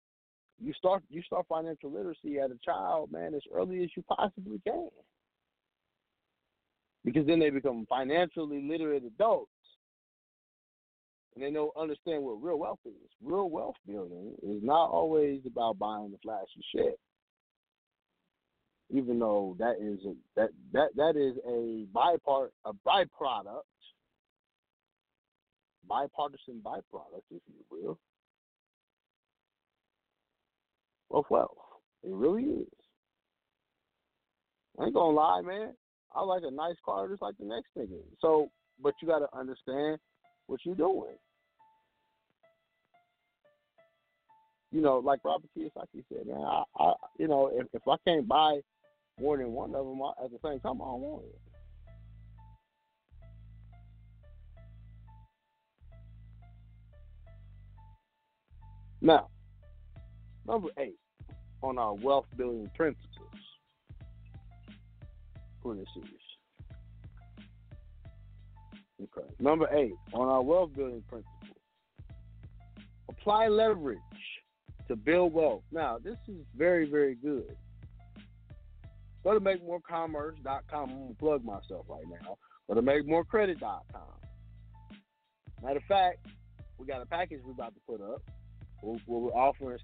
you 0.60 0.72
start 0.72 1.02
you 1.08 1.22
start 1.22 1.46
financial 1.48 1.92
literacy 1.92 2.38
as 2.40 2.50
a 2.50 2.58
child, 2.64 3.12
man, 3.12 3.34
as 3.34 3.42
early 3.54 3.82
as 3.84 3.90
you 3.96 4.02
possibly 4.02 4.60
can. 4.66 4.88
Because 7.04 7.26
then 7.26 7.38
they 7.38 7.50
become 7.50 7.86
financially 7.88 8.62
literate 8.68 9.04
adults. 9.04 9.50
And 11.34 11.44
they 11.44 11.52
don't 11.52 11.70
understand 11.76 12.24
what 12.24 12.42
real 12.42 12.58
wealth 12.58 12.80
is. 12.84 13.10
Real 13.22 13.48
wealth 13.48 13.76
building 13.86 14.34
is 14.42 14.60
not 14.62 14.90
always 14.90 15.40
about 15.46 15.78
buying 15.78 16.10
the 16.10 16.18
flashy 16.18 16.64
shit. 16.74 16.98
Even 18.90 19.18
though 19.18 19.54
that 19.58 19.76
is 19.80 20.04
a 20.06 20.14
that 20.34 20.50
that 20.72 20.88
that 20.96 21.16
is 21.16 21.36
a 21.46 21.86
bypart 21.94 22.48
a 22.64 22.72
byproduct 22.86 23.62
bipartisan 25.88 26.60
byproduct, 26.62 27.24
if 27.30 27.42
you 27.48 27.64
will, 27.70 27.98
of 31.10 31.24
wealth. 31.30 31.56
It 32.04 32.12
really 32.12 32.44
is. 32.44 32.66
I 34.78 34.84
ain't 34.84 34.94
gonna 34.94 35.16
lie, 35.16 35.40
man. 35.40 35.74
I 36.14 36.22
like 36.22 36.42
a 36.46 36.50
nice 36.50 36.76
car 36.84 37.08
just 37.08 37.22
like 37.22 37.36
the 37.38 37.46
next 37.46 37.68
nigga. 37.76 38.00
So, 38.20 38.50
but 38.82 38.94
you 39.02 39.08
gotta 39.08 39.26
understand 39.36 39.98
what 40.46 40.60
you're 40.64 40.74
doing. 40.74 41.16
You 44.70 44.82
know, 44.82 44.98
like 44.98 45.20
Robert 45.24 45.48
Kiyosaki 45.56 46.04
said, 46.08 46.26
man. 46.26 46.42
I, 46.42 46.62
I 46.78 46.92
you 47.18 47.26
know, 47.26 47.50
if 47.52 47.66
if 47.72 47.82
I 47.88 47.96
can't 48.06 48.28
buy 48.28 48.60
more 49.20 49.36
than 49.36 49.52
one 49.52 49.74
of 49.74 49.86
them 49.86 50.00
at 50.24 50.30
the 50.30 50.38
same 50.44 50.60
time, 50.60 50.80
I 50.80 50.84
don't 50.84 51.00
want 51.00 51.24
it. 51.24 51.38
Now, 59.00 59.28
number 60.46 60.68
eight 60.78 60.98
on 61.62 61.78
our 61.78 61.94
wealth 61.94 62.26
building 62.36 62.70
principles. 62.76 63.06
Who 65.62 65.76
this 65.76 65.86
is? 65.96 66.10
Okay. 69.02 69.28
Number 69.38 69.68
eight 69.72 69.94
on 70.12 70.28
our 70.28 70.42
wealth 70.42 70.74
building 70.74 71.02
principles. 71.08 71.34
Apply 73.08 73.46
leverage 73.48 73.98
to 74.88 74.96
build 74.96 75.32
wealth. 75.32 75.62
Now, 75.70 75.98
this 76.02 76.16
is 76.26 76.44
very, 76.56 76.90
very 76.90 77.14
good. 77.14 77.56
Go 79.24 79.34
to 79.34 79.40
makemorecommerce.com. 79.40 80.90
I'm 80.90 80.96
going 80.96 81.08
to 81.08 81.14
plug 81.18 81.44
myself 81.44 81.86
right 81.88 82.04
now. 82.08 82.36
Go 82.68 82.74
to 82.74 82.82
makemorecredit.com. 82.82 84.02
Matter 85.62 85.76
of 85.76 85.84
fact, 85.84 86.26
we 86.78 86.86
got 86.86 87.02
a 87.02 87.06
package 87.06 87.40
we're 87.44 87.52
about 87.52 87.74
to 87.74 87.80
put 87.86 88.00
up. 88.00 88.22
We're, 88.82 88.98
we're 89.06 89.30
offering 89.30 89.78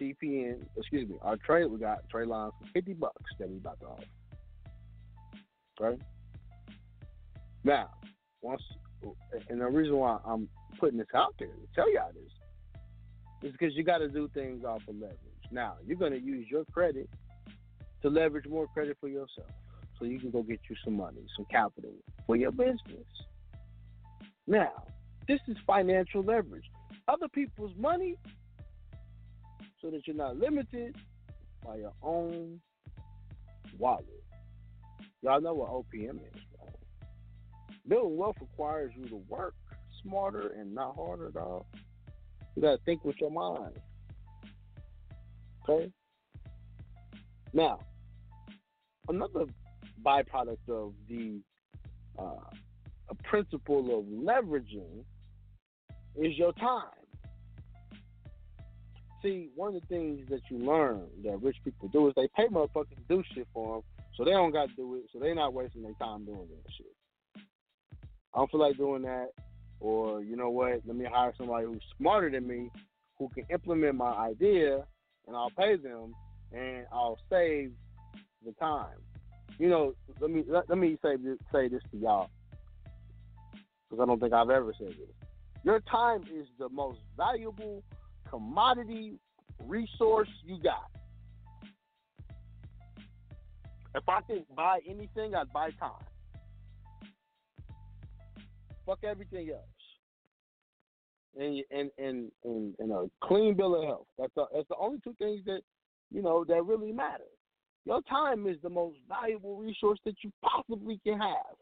CPN, 0.00 0.64
excuse 0.76 1.08
me, 1.08 1.16
our 1.22 1.36
trade, 1.36 1.66
we 1.66 1.78
got 1.78 2.08
trade 2.08 2.26
lines 2.26 2.52
for 2.60 2.66
50 2.72 2.94
bucks 2.94 3.30
that 3.38 3.48
we 3.48 3.58
about 3.58 3.78
to 3.80 3.86
offer. 3.86 4.04
Right? 5.80 6.00
Now, 7.64 7.90
once 8.40 8.62
and 9.48 9.60
the 9.60 9.66
reason 9.66 9.96
why 9.96 10.18
I'm 10.24 10.48
putting 10.78 10.98
this 10.98 11.08
out 11.14 11.34
there 11.38 11.48
to 11.48 11.54
tell 11.74 11.92
y'all 11.92 12.10
this 12.12 13.48
is 13.48 13.52
because 13.52 13.74
you 13.74 13.82
got 13.84 13.98
to 13.98 14.08
do 14.08 14.28
things 14.34 14.64
off 14.64 14.82
of 14.88 14.94
leverage. 14.94 15.18
Now 15.50 15.74
you're 15.84 15.98
gonna 15.98 16.16
use 16.16 16.46
your 16.50 16.64
credit 16.66 17.08
to 18.02 18.08
leverage 18.08 18.46
more 18.46 18.66
credit 18.68 18.96
for 19.00 19.08
yourself, 19.08 19.50
so 19.98 20.04
you 20.04 20.18
can 20.18 20.30
go 20.30 20.42
get 20.42 20.60
you 20.68 20.76
some 20.84 20.96
money, 20.96 21.24
some 21.36 21.46
capital 21.50 21.92
for 22.26 22.36
your 22.36 22.52
business. 22.52 23.06
Now, 24.46 24.84
this 25.28 25.40
is 25.48 25.56
financial 25.66 26.22
leverage. 26.22 26.64
Other 27.08 27.28
people's 27.28 27.72
money 27.76 28.16
so 29.80 29.90
that 29.90 30.06
you're 30.06 30.16
not 30.16 30.36
limited 30.36 30.96
by 31.64 31.76
your 31.76 31.92
own 32.02 32.60
wallet. 33.78 34.06
Y'all 35.22 35.40
know 35.40 35.54
what 35.54 35.70
OPM 35.70 36.16
is, 36.16 36.42
right? 36.60 36.74
Building 37.88 38.16
wealth 38.16 38.36
requires 38.40 38.92
you 38.96 39.04
to 39.06 39.22
work 39.28 39.54
smarter 40.02 40.54
and 40.58 40.74
not 40.74 40.96
harder, 40.96 41.30
dog. 41.30 41.64
You 42.56 42.62
gotta 42.62 42.78
think 42.84 43.04
with 43.04 43.16
your 43.20 43.30
mind. 43.30 43.78
Okay? 45.68 45.92
Now, 47.52 47.78
another 49.08 49.46
byproduct 50.04 50.68
of 50.68 50.94
the 51.08 51.40
uh, 52.18 53.14
principle 53.24 53.98
of 53.98 54.04
leveraging 54.06 55.04
is 56.16 56.36
your 56.36 56.52
time. 56.54 56.84
See, 59.22 59.50
one 59.54 59.74
of 59.74 59.80
the 59.80 59.86
things 59.86 60.28
that 60.30 60.40
you 60.50 60.58
learn 60.58 61.06
that 61.24 61.40
rich 61.42 61.56
people 61.64 61.88
do 61.88 62.08
is 62.08 62.14
they 62.16 62.28
pay 62.36 62.48
motherfuckers 62.48 62.96
to 62.96 63.02
do 63.08 63.22
shit 63.34 63.46
for 63.54 63.76
them, 63.76 63.82
so 64.16 64.24
they 64.24 64.32
don't 64.32 64.52
got 64.52 64.68
to 64.68 64.74
do 64.74 64.96
it, 64.96 65.04
so 65.12 65.20
they're 65.20 65.34
not 65.34 65.54
wasting 65.54 65.82
their 65.82 65.94
time 65.94 66.24
doing 66.24 66.48
that 66.48 66.72
shit. 66.76 67.44
I 68.34 68.38
don't 68.38 68.50
feel 68.50 68.60
like 68.60 68.76
doing 68.76 69.02
that, 69.02 69.28
or 69.78 70.22
you 70.22 70.36
know 70.36 70.50
what? 70.50 70.80
Let 70.84 70.96
me 70.96 71.06
hire 71.10 71.32
somebody 71.38 71.66
who's 71.66 71.82
smarter 71.96 72.30
than 72.30 72.46
me, 72.48 72.70
who 73.18 73.28
can 73.28 73.44
implement 73.48 73.94
my 73.94 74.10
idea, 74.10 74.84
and 75.28 75.36
I'll 75.36 75.50
pay 75.50 75.76
them, 75.76 76.14
and 76.50 76.86
I'll 76.92 77.18
save 77.30 77.72
the 78.44 78.52
time. 78.52 78.98
You 79.58 79.68
know, 79.68 79.94
let 80.20 80.30
me 80.30 80.44
let, 80.48 80.68
let 80.68 80.78
me 80.78 80.98
say 81.02 81.16
this, 81.16 81.38
say 81.52 81.68
this 81.68 81.82
to 81.92 81.96
y'all, 81.96 82.30
because 83.88 84.02
I 84.02 84.06
don't 84.06 84.20
think 84.20 84.32
I've 84.32 84.50
ever 84.50 84.74
said 84.78 84.88
this. 84.88 85.28
Your 85.64 85.80
time 85.80 86.22
is 86.22 86.46
the 86.58 86.68
most 86.68 86.98
valuable 87.16 87.82
commodity 88.28 89.18
resource 89.66 90.28
you 90.44 90.58
got. 90.62 90.90
If 93.94 94.08
I 94.08 94.20
could 94.22 94.44
buy 94.56 94.80
anything, 94.88 95.34
I'd 95.34 95.52
buy 95.52 95.70
time. 95.78 95.92
Fuck 98.86 99.00
everything 99.04 99.50
else. 99.50 99.60
And 101.38 101.62
and 101.70 101.90
and 101.98 102.32
and, 102.44 102.74
and 102.78 102.92
a 102.92 103.10
clean 103.22 103.54
bill 103.54 103.76
of 103.76 103.84
health. 103.86 104.06
That's 104.18 104.32
the, 104.34 104.46
that's 104.54 104.68
the 104.68 104.76
only 104.76 104.98
two 105.04 105.14
things 105.18 105.42
that 105.46 105.60
you 106.10 106.22
know 106.22 106.44
that 106.44 106.64
really 106.64 106.92
matter. 106.92 107.24
Your 107.84 108.00
time 108.02 108.46
is 108.46 108.56
the 108.62 108.70
most 108.70 108.96
valuable 109.08 109.56
resource 109.56 109.98
that 110.04 110.14
you 110.22 110.30
possibly 110.42 111.00
can 111.04 111.18
have. 111.18 111.56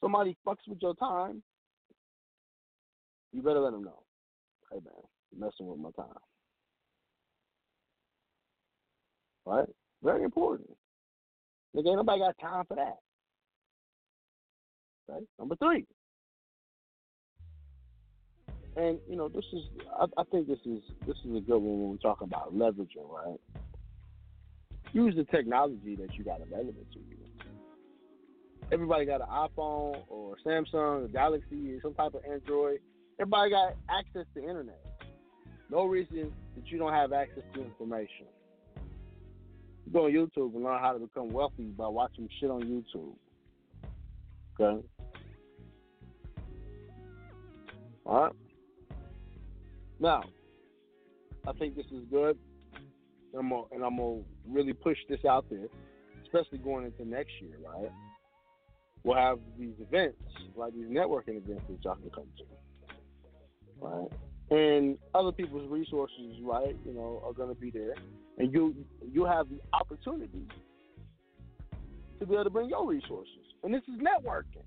Somebody 0.00 0.36
fucks 0.46 0.68
with 0.68 0.78
your 0.80 0.94
time, 0.94 1.42
you 3.32 3.42
better 3.42 3.60
let 3.60 3.72
them 3.72 3.84
know. 3.84 4.02
Hey 4.70 4.78
man, 4.84 4.94
you're 5.30 5.40
messing 5.40 5.66
with 5.66 5.78
my 5.78 5.90
time. 5.92 6.14
Right? 9.46 9.68
Very 10.02 10.22
important. 10.22 10.70
Nigga, 11.74 11.88
ain't 11.88 11.96
nobody 11.96 12.20
got 12.20 12.38
time 12.38 12.64
for 12.66 12.76
that. 12.76 12.98
Okay? 15.10 15.24
Number 15.38 15.56
three. 15.56 15.86
And 18.76 18.98
you 19.08 19.16
know, 19.16 19.28
this 19.28 19.44
is 19.52 19.62
I, 19.98 20.06
I 20.16 20.24
think 20.30 20.46
this 20.48 20.58
is 20.64 20.80
this 21.06 21.16
is 21.24 21.36
a 21.36 21.40
good 21.40 21.58
one 21.58 21.80
when 21.80 21.90
we're 21.90 21.96
talking 21.96 22.28
about 22.28 22.54
leveraging, 22.54 23.08
right? 23.08 23.38
Use 24.92 25.14
the 25.16 25.24
technology 25.24 25.96
that 25.96 26.14
you 26.14 26.24
got 26.24 26.40
available 26.40 26.84
to 26.92 26.98
you. 26.98 27.16
Everybody 28.70 29.04
got 29.04 29.20
an 29.20 29.26
iPhone 29.28 30.02
or 30.08 30.36
Samsung, 30.44 31.04
or 31.04 31.08
Galaxy, 31.08 31.74
or 31.74 31.80
some 31.82 31.94
type 31.94 32.14
of 32.14 32.22
Android. 32.30 32.80
Everybody 33.18 33.50
got 33.50 33.74
access 33.90 34.26
to 34.34 34.42
internet. 34.42 34.80
No 35.70 35.84
reason 35.84 36.32
that 36.56 36.66
you 36.66 36.78
don't 36.78 36.92
have 36.92 37.12
access 37.12 37.42
to 37.54 37.62
information. 37.62 38.26
You 39.86 39.92
go 39.92 40.06
on 40.06 40.12
YouTube 40.12 40.54
and 40.54 40.64
learn 40.64 40.80
how 40.80 40.92
to 40.92 40.98
become 40.98 41.32
wealthy 41.32 41.64
by 41.64 41.88
watching 41.88 42.28
shit 42.40 42.50
on 42.50 42.62
YouTube. 42.62 43.14
Okay. 44.60 44.86
All 48.04 48.22
right. 48.24 48.32
Now, 50.00 50.22
I 51.46 51.52
think 51.52 51.76
this 51.76 51.86
is 51.86 52.04
good. 52.10 52.38
I'm 53.38 53.48
gonna, 53.48 53.62
and 53.72 53.84
I'm 53.84 53.96
gonna 53.96 54.20
really 54.48 54.72
push 54.72 54.98
this 55.08 55.24
out 55.28 55.46
there, 55.50 55.68
especially 56.24 56.58
going 56.58 56.84
into 56.84 57.08
next 57.08 57.32
year, 57.40 57.56
right? 57.64 57.90
We'll 59.04 59.16
have 59.16 59.38
these 59.58 59.74
events, 59.80 60.16
like 60.56 60.74
these 60.74 60.86
networking 60.86 61.36
events 61.36 61.64
that 61.68 61.84
y'all 61.84 61.96
can 61.96 62.10
come 62.10 62.26
to 62.38 62.44
right? 63.82 64.08
And 64.50 64.98
other 65.14 65.32
people's 65.32 65.68
resources, 65.70 66.36
right, 66.42 66.76
you 66.84 66.92
know, 66.92 67.22
are 67.24 67.32
to 67.32 67.54
be 67.54 67.70
there, 67.70 67.94
and 68.38 68.52
you 68.52 68.74
you 69.10 69.24
have 69.24 69.48
the 69.48 69.58
opportunity 69.72 70.46
to 72.20 72.26
be 72.26 72.34
able 72.34 72.44
to 72.44 72.50
bring 72.50 72.68
your 72.68 72.86
resources. 72.86 73.32
And 73.64 73.72
this 73.72 73.82
is 73.82 74.00
networking. 74.00 74.64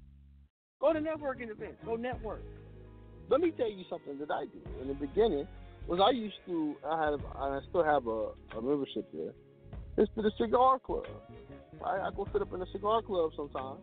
Go 0.82 0.92
to 0.92 1.00
networking 1.00 1.52
events. 1.52 1.78
Go 1.86 1.96
network. 1.96 2.42
Let 3.30 3.42
me 3.42 3.52
tell 3.52 3.70
you 3.70 3.84
something 3.90 4.18
that 4.20 4.32
I 4.32 4.46
do. 4.46 4.82
In 4.82 4.88
the 4.88 4.94
beginning, 4.94 5.48
was 5.88 6.00
I 6.04 6.12
used 6.12 6.36
to 6.48 6.76
I 6.88 7.06
had 7.06 7.14
I 7.36 7.60
still 7.70 7.84
have 7.84 8.08
a, 8.08 8.30
a 8.58 8.62
membership 8.62 9.08
there. 9.14 9.34
It's 9.98 10.12
to 10.16 10.22
the 10.22 10.32
cigar 10.38 10.80
club. 10.80 11.06
Right? 11.82 12.02
I 12.02 12.10
go 12.16 12.28
sit 12.34 12.42
up 12.42 12.54
in 12.54 12.60
the 12.60 12.66
cigar 12.72 13.02
club 13.02 13.32
sometimes. 13.36 13.80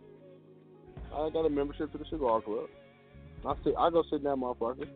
I 1.15 1.31
got 1.31 1.47
a 1.47 1.51
membership 1.51 1.93
to 1.93 1.99
the 1.99 2.05
cigar 2.11 2.41
club. 2.41 2.69
I 3.47 3.55
sit 3.65 3.75
I 3.79 3.91
go 3.91 4.03
sit 4.11 4.19
in 4.19 4.25
that 4.25 4.37
motherfucker. 4.37 4.89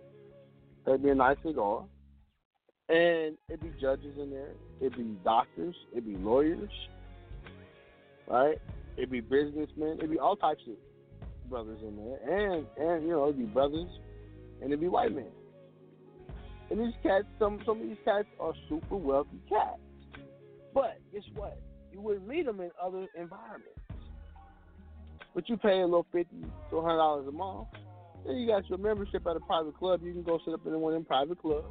It'd 0.87 1.03
be 1.03 1.11
a 1.11 1.15
nice 1.15 1.37
cigar. 1.45 1.85
And 2.89 3.37
it'd 3.49 3.61
be 3.61 3.73
judges 3.81 4.17
in 4.21 4.31
there. 4.31 4.53
It'd 4.81 4.97
be 4.97 5.17
doctors. 5.25 5.75
It'd 5.93 6.07
be 6.07 6.17
lawyers. 6.17 6.71
Right? 8.29 8.59
It'd 8.97 9.11
be 9.11 9.21
businessmen. 9.21 9.99
It'd 9.99 10.11
be 10.11 10.19
all 10.19 10.37
types 10.37 10.63
of 10.69 11.51
brothers 11.51 11.81
in 11.83 11.97
there. 11.97 12.55
And 12.55 12.67
and 12.77 13.03
you 13.05 13.11
know, 13.11 13.25
it'd 13.25 13.39
be 13.39 13.45
brothers 13.45 13.89
and 14.61 14.71
it'd 14.71 14.81
be 14.81 14.89
white 14.89 15.15
men. 15.15 15.27
And 16.71 16.81
these 16.81 16.95
cats, 17.03 17.27
some 17.39 17.61
some 17.65 17.81
of 17.81 17.89
these 17.89 17.99
cats 18.05 18.27
are 18.41 18.53
super 18.69 18.97
wealthy 18.97 19.41
cats. 19.49 19.81
But 20.75 20.99
guess 21.13 21.23
what? 21.35 21.61
You 21.93 22.01
wouldn't 22.01 22.27
meet 22.27 22.47
them 22.47 22.61
in 22.61 22.71
other 22.83 23.07
environments. 23.15 23.71
But 25.35 25.49
you 25.49 25.57
pay 25.57 25.81
a 25.81 25.85
little 25.85 26.07
fifty 26.13 26.45
to 26.71 26.81
hundred 26.81 26.99
dollars 26.99 27.27
a 27.29 27.33
month 27.33 27.69
then 28.27 28.37
you 28.37 28.47
got 28.47 28.69
your 28.69 28.79
membership 28.79 29.27
at 29.27 29.37
a 29.37 29.41
private 29.41 29.77
club. 29.77 30.01
You 30.03 30.13
can 30.13 30.23
go 30.23 30.41
sit 30.45 30.55
up 30.55 30.67
in 30.67 30.79
one 30.81 30.93
of 30.93 30.97
them 30.97 31.05
private 31.05 31.41
clubs, 31.41 31.67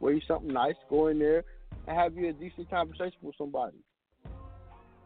wear 0.00 0.12
you 0.12 0.20
something 0.26 0.52
nice, 0.52 0.74
go 0.90 1.06
in 1.08 1.18
there, 1.18 1.44
and 1.86 1.96
have 1.96 2.14
you 2.14 2.28
a 2.28 2.32
decent 2.32 2.68
conversation 2.68 3.18
with 3.22 3.36
somebody. 3.38 3.76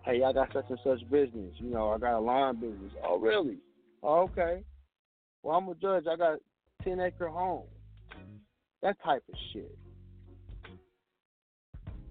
Hey, 0.04 0.22
I 0.24 0.32
got 0.32 0.52
such 0.52 0.64
and 0.70 0.78
such 0.82 1.00
business. 1.10 1.54
You 1.58 1.70
know, 1.70 1.90
I 1.90 1.98
got 1.98 2.16
a 2.16 2.20
lawn 2.20 2.56
business. 2.56 2.92
Oh, 3.04 3.18
really? 3.18 3.58
Oh, 4.02 4.20
okay. 4.20 4.62
Well, 5.42 5.56
I'm 5.56 5.68
a 5.68 5.74
judge. 5.74 6.04
I 6.10 6.16
got 6.16 6.38
ten 6.82 7.00
acre 7.00 7.28
home. 7.28 7.66
That 8.82 8.96
type 9.04 9.22
of 9.28 9.34
shit. 9.52 9.76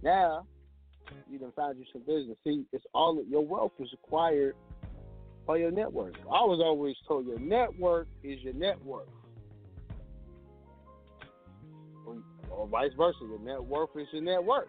Now, 0.03 0.45
you 1.29 1.39
done 1.39 1.53
found 1.55 1.77
you 1.77 1.85
some 1.91 2.01
business. 2.01 2.37
See, 2.43 2.65
it's 2.71 2.83
all 2.93 3.23
your 3.27 3.45
wealth 3.45 3.71
is 3.79 3.89
acquired 3.93 4.55
by 5.45 5.57
your 5.57 5.71
network. 5.71 6.15
I 6.25 6.43
was 6.43 6.59
always 6.63 6.95
told 7.07 7.25
your 7.25 7.39
network 7.39 8.07
is 8.23 8.41
your 8.41 8.53
network. 8.53 9.07
Or, 12.05 12.17
or 12.49 12.67
vice 12.67 12.91
versa, 12.97 13.17
your 13.21 13.39
net 13.39 13.63
worth 13.63 13.89
is 13.95 14.07
your 14.11 14.21
network. 14.21 14.67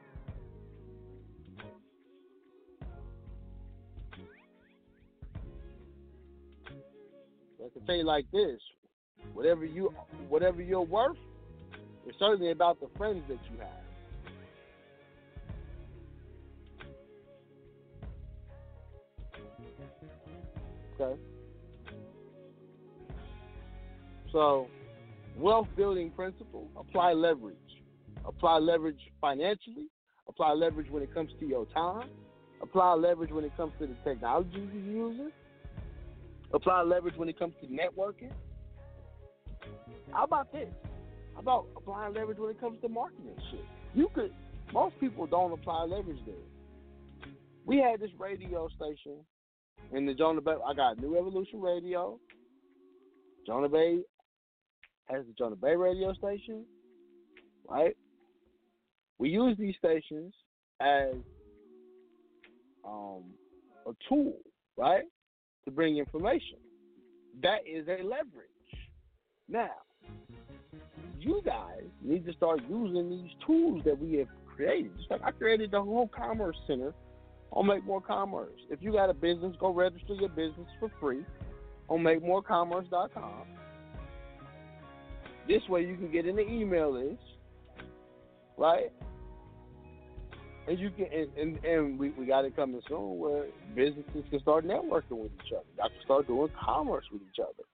I 7.60 7.86
can 7.86 7.96
you 7.98 8.04
like 8.04 8.30
this: 8.32 8.60
whatever 9.34 9.64
you, 9.64 9.92
whatever 10.28 10.62
you're 10.62 10.80
worth, 10.80 11.16
it's 12.08 12.18
certainly 12.18 12.50
about 12.50 12.80
the 12.80 12.88
friends 12.96 13.22
that 13.28 13.38
you 13.52 13.58
have. 13.60 13.68
Okay. 20.98 21.20
So, 24.32 24.68
wealth 25.36 25.68
building 25.76 26.10
principle 26.10 26.68
apply 26.78 27.12
leverage. 27.12 27.56
Apply 28.24 28.56
leverage 28.56 29.00
financially. 29.20 29.88
Apply 30.28 30.52
leverage 30.52 30.90
when 30.90 31.02
it 31.02 31.12
comes 31.12 31.30
to 31.40 31.46
your 31.46 31.66
time. 31.66 32.08
Apply 32.62 32.94
leverage 32.94 33.30
when 33.30 33.44
it 33.44 33.54
comes 33.56 33.72
to 33.80 33.86
the 33.86 33.94
technology 34.02 34.66
you're 34.72 35.08
using. 35.10 35.30
Apply 36.54 36.82
leverage 36.82 37.16
when 37.16 37.28
it 37.28 37.38
comes 37.38 37.52
to 37.60 37.66
networking. 37.66 38.32
How 40.10 40.24
about 40.24 40.50
this? 40.52 40.68
About 41.38 41.66
applying 41.76 42.14
leverage 42.14 42.38
when 42.38 42.50
it 42.50 42.60
comes 42.60 42.80
to 42.82 42.88
marketing 42.88 43.36
shit? 43.50 43.64
You 43.94 44.10
could. 44.14 44.32
Most 44.72 44.98
people 45.00 45.26
don't 45.26 45.52
apply 45.52 45.84
leverage 45.84 46.18
there. 46.26 46.34
We 47.64 47.78
had 47.78 48.00
this 48.00 48.10
radio 48.18 48.68
station 48.68 49.16
in 49.92 50.04
the 50.04 50.14
Jonah 50.14 50.40
Bay. 50.40 50.54
I 50.66 50.74
got 50.74 50.98
New 50.98 51.16
Evolution 51.16 51.60
Radio. 51.60 52.18
Jonah 53.46 53.68
Bay 53.68 54.00
has 55.06 55.24
the 55.26 55.32
Jonah 55.38 55.56
Bay 55.56 55.74
radio 55.74 56.12
station, 56.14 56.64
right? 57.68 57.96
We 59.18 59.30
use 59.30 59.56
these 59.58 59.74
stations 59.78 60.34
as 60.80 61.14
um, 62.84 63.24
a 63.86 63.92
tool, 64.08 64.34
right, 64.76 65.04
to 65.64 65.70
bring 65.70 65.98
information. 65.98 66.58
That 67.42 67.60
is 67.66 67.86
a 67.88 68.02
leverage. 68.02 68.48
Now, 69.48 69.70
you 71.28 71.42
guys 71.44 71.84
need 72.02 72.24
to 72.24 72.32
start 72.32 72.60
using 72.70 73.10
these 73.10 73.30
tools 73.46 73.82
that 73.84 74.00
we 74.00 74.14
have 74.14 74.28
created. 74.46 74.96
Just 74.96 75.10
like 75.10 75.20
I 75.22 75.30
created 75.30 75.70
the 75.70 75.82
whole 75.82 76.08
commerce 76.08 76.56
center 76.66 76.94
on 77.52 77.66
Make 77.66 77.84
More 77.84 78.00
Commerce. 78.00 78.58
If 78.70 78.80
you 78.82 78.92
got 78.92 79.10
a 79.10 79.14
business, 79.14 79.54
go 79.60 79.72
register 79.72 80.14
your 80.14 80.30
business 80.30 80.66
for 80.80 80.90
free 80.98 81.24
on 81.88 82.00
MakeMoreCommerce.com. 82.00 83.42
This 85.46 85.62
way 85.68 85.82
you 85.82 85.96
can 85.96 86.10
get 86.10 86.26
in 86.26 86.36
the 86.36 86.48
email 86.48 86.92
list, 86.92 87.22
right? 88.56 88.90
And 90.66 90.78
you 90.78 90.90
can 90.90 91.06
and, 91.12 91.28
and, 91.36 91.64
and 91.64 91.98
we, 91.98 92.10
we 92.10 92.24
got 92.26 92.44
it 92.46 92.56
coming 92.56 92.80
soon 92.88 93.18
where 93.18 93.44
businesses 93.74 94.24
can 94.30 94.40
start 94.40 94.66
networking 94.66 95.18
with 95.18 95.32
each 95.44 95.52
other. 95.52 95.64
I 95.82 95.88
can 95.88 96.04
start 96.04 96.26
doing 96.26 96.48
commerce 96.62 97.04
with 97.12 97.22
each 97.22 97.38
other. 97.42 97.64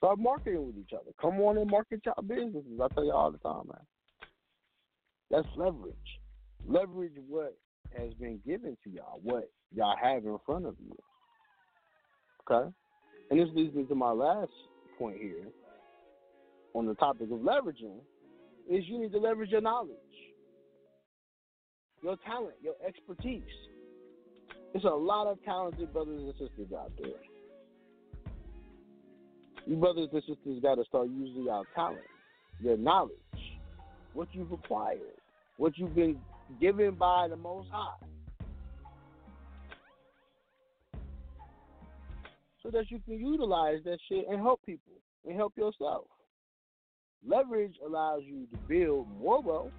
Start 0.00 0.18
marketing 0.18 0.66
with 0.66 0.78
each 0.78 0.94
other. 0.94 1.10
Come 1.20 1.40
on 1.42 1.58
and 1.58 1.70
market 1.70 2.00
y'all 2.06 2.22
businesses. 2.22 2.80
I 2.82 2.88
tell 2.94 3.04
you 3.04 3.12
all 3.12 3.30
the 3.30 3.36
time, 3.36 3.66
man. 3.66 3.84
That's 5.30 5.46
leverage. 5.56 5.94
Leverage 6.66 7.12
what 7.28 7.54
has 7.94 8.14
been 8.14 8.40
given 8.46 8.78
to 8.82 8.90
y'all, 8.90 9.20
what 9.22 9.50
y'all 9.74 9.96
have 10.02 10.24
in 10.24 10.38
front 10.46 10.64
of 10.64 10.74
you. 10.82 10.96
Okay? 12.50 12.70
And 13.30 13.38
this 13.38 13.48
leads 13.54 13.74
me 13.74 13.84
to 13.84 13.94
my 13.94 14.10
last 14.10 14.50
point 14.98 15.18
here 15.20 15.44
on 16.72 16.86
the 16.86 16.94
topic 16.94 17.28
of 17.30 17.40
leveraging 17.40 17.98
is 18.70 18.84
you 18.86 18.98
need 18.98 19.12
to 19.12 19.18
leverage 19.18 19.50
your 19.50 19.60
knowledge, 19.60 19.90
your 22.02 22.16
talent, 22.26 22.54
your 22.62 22.74
expertise. 22.86 23.42
There's 24.72 24.84
a 24.84 24.88
lot 24.88 25.26
of 25.26 25.42
talented 25.44 25.92
brothers 25.92 26.22
and 26.22 26.32
sisters 26.32 26.72
out 26.74 26.92
there. 26.98 27.12
You 29.66 29.76
brothers 29.76 30.08
and 30.12 30.22
sisters 30.22 30.60
got 30.62 30.76
to 30.76 30.84
start 30.84 31.08
using 31.08 31.44
your 31.44 31.64
talent, 31.74 32.00
your 32.60 32.76
knowledge, 32.76 33.12
what 34.14 34.28
you've 34.32 34.52
acquired, 34.52 35.00
what 35.58 35.76
you've 35.76 35.94
been 35.94 36.18
given 36.60 36.94
by 36.94 37.28
the 37.28 37.36
Most 37.36 37.68
High. 37.70 37.94
So 42.62 42.70
that 42.70 42.90
you 42.90 43.00
can 43.04 43.18
utilize 43.18 43.78
that 43.84 43.98
shit 44.08 44.26
and 44.28 44.40
help 44.40 44.60
people 44.66 44.92
and 45.26 45.36
help 45.36 45.56
yourself. 45.56 46.04
Leverage 47.26 47.74
allows 47.84 48.22
you 48.24 48.46
to 48.50 48.56
build 48.68 49.06
more 49.20 49.42
wealth 49.42 49.72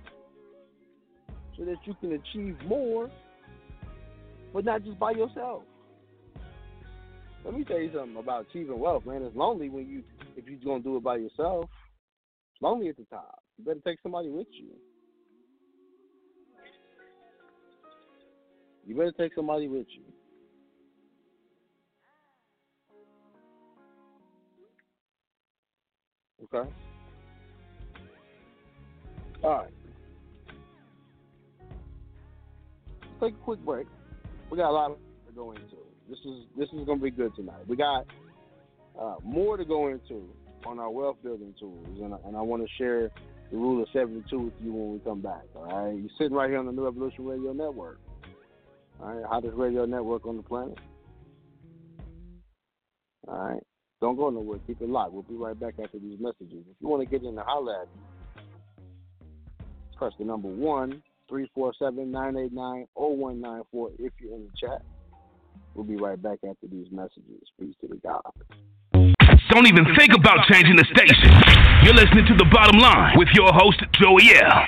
so 1.57 1.65
that 1.65 1.77
you 1.85 1.95
can 1.99 2.13
achieve 2.13 2.55
more, 2.67 3.09
but 4.53 4.63
not 4.63 4.83
just 4.83 4.99
by 4.99 5.11
yourself. 5.11 5.63
Let 7.43 7.55
me 7.55 7.63
tell 7.63 7.79
you 7.79 7.91
something 7.93 8.17
about 8.17 8.45
achieving 8.49 8.79
wealth, 8.79 9.05
man. 9.05 9.23
It's 9.23 9.35
lonely 9.35 9.69
when 9.69 9.87
you 9.87 10.03
if 10.37 10.45
you're 10.47 10.59
gonna 10.63 10.83
do 10.83 10.97
it 10.97 11.03
by 11.03 11.17
yourself. 11.17 11.65
It's 12.53 12.61
lonely 12.61 12.89
at 12.89 12.97
the 12.97 13.05
top. 13.05 13.41
You 13.57 13.65
better 13.65 13.79
take 13.85 13.99
somebody 14.03 14.29
with 14.29 14.47
you. 14.51 14.69
You 18.85 18.95
better 18.95 19.11
take 19.11 19.33
somebody 19.35 19.67
with 19.67 19.87
you. 19.89 20.03
Okay. 26.53 26.69
All 29.43 29.49
right. 29.49 29.73
Let's 33.01 33.21
take 33.21 33.33
a 33.33 33.43
quick 33.43 33.59
break. 33.63 33.87
We 34.49 34.57
got 34.57 34.69
a 34.69 34.73
lot 34.73 34.97
to 35.27 35.33
go 35.33 35.51
into. 35.51 35.80
This 36.11 36.19
is 36.25 36.43
this 36.57 36.67
is 36.73 36.85
gonna 36.85 36.99
be 36.99 37.09
good 37.09 37.33
tonight. 37.37 37.65
We 37.67 37.77
got 37.77 38.05
uh, 38.99 39.15
more 39.23 39.55
to 39.55 39.63
go 39.63 39.87
into 39.87 40.27
on 40.65 40.77
our 40.77 40.91
wealth 40.91 41.15
building 41.23 41.55
tools, 41.57 41.87
and, 42.01 42.13
and 42.25 42.35
I 42.35 42.41
want 42.41 42.61
to 42.63 42.67
share 42.77 43.09
the 43.49 43.55
rule 43.57 43.81
of 43.81 43.87
72 43.93 44.37
with 44.37 44.53
you 44.59 44.73
when 44.73 44.91
we 44.91 44.99
come 44.99 45.21
back. 45.21 45.43
All 45.55 45.63
right, 45.63 45.97
you're 45.97 46.09
sitting 46.17 46.33
right 46.33 46.49
here 46.49 46.59
on 46.59 46.65
the 46.65 46.73
New 46.73 46.85
Evolution 46.85 47.25
Radio 47.25 47.53
Network. 47.53 48.01
All 49.01 49.13
right, 49.13 49.25
hottest 49.25 49.55
radio 49.55 49.85
network 49.85 50.25
on 50.25 50.35
the 50.35 50.43
planet. 50.43 50.77
All 53.29 53.49
right, 53.49 53.63
don't 54.01 54.17
go 54.17 54.29
nowhere. 54.29 54.59
Keep 54.67 54.81
it 54.81 54.89
locked. 54.89 55.13
We'll 55.13 55.23
be 55.23 55.35
right 55.35 55.57
back 55.57 55.75
after 55.81 55.97
these 55.97 56.19
messages. 56.19 56.65
If 56.69 56.75
you 56.81 56.89
want 56.89 57.03
to 57.03 57.09
get 57.09 57.25
in 57.25 57.35
the 57.35 57.43
holla 57.43 57.85
press 59.95 60.11
the 60.19 60.25
number 60.25 60.49
one 60.49 61.01
three 61.29 61.49
four 61.55 61.71
seven 61.79 62.11
nine 62.11 62.35
eight 62.35 62.51
nine 62.51 62.85
zero 62.97 63.11
one 63.11 63.39
nine 63.39 63.61
four 63.71 63.91
if 63.97 64.11
you're 64.19 64.35
in 64.35 64.47
the 64.47 64.67
chat. 64.67 64.81
We'll 65.75 65.85
be 65.85 65.95
right 65.95 66.21
back 66.21 66.39
after 66.47 66.67
these 66.67 66.87
messages. 66.91 67.41
Peace 67.59 67.75
to 67.81 67.87
the 67.87 67.95
God. 67.97 68.21
Don't 69.49 69.67
even 69.67 69.85
think 69.97 70.13
about 70.13 70.47
changing 70.51 70.75
the 70.75 70.85
station. 70.85 71.31
You're 71.83 71.95
listening 71.95 72.25
to 72.27 72.35
The 72.35 72.45
Bottom 72.51 72.79
Line 72.79 73.17
with 73.17 73.29
your 73.33 73.51
host, 73.51 73.81
Joey 73.93 74.35
L. 74.35 74.63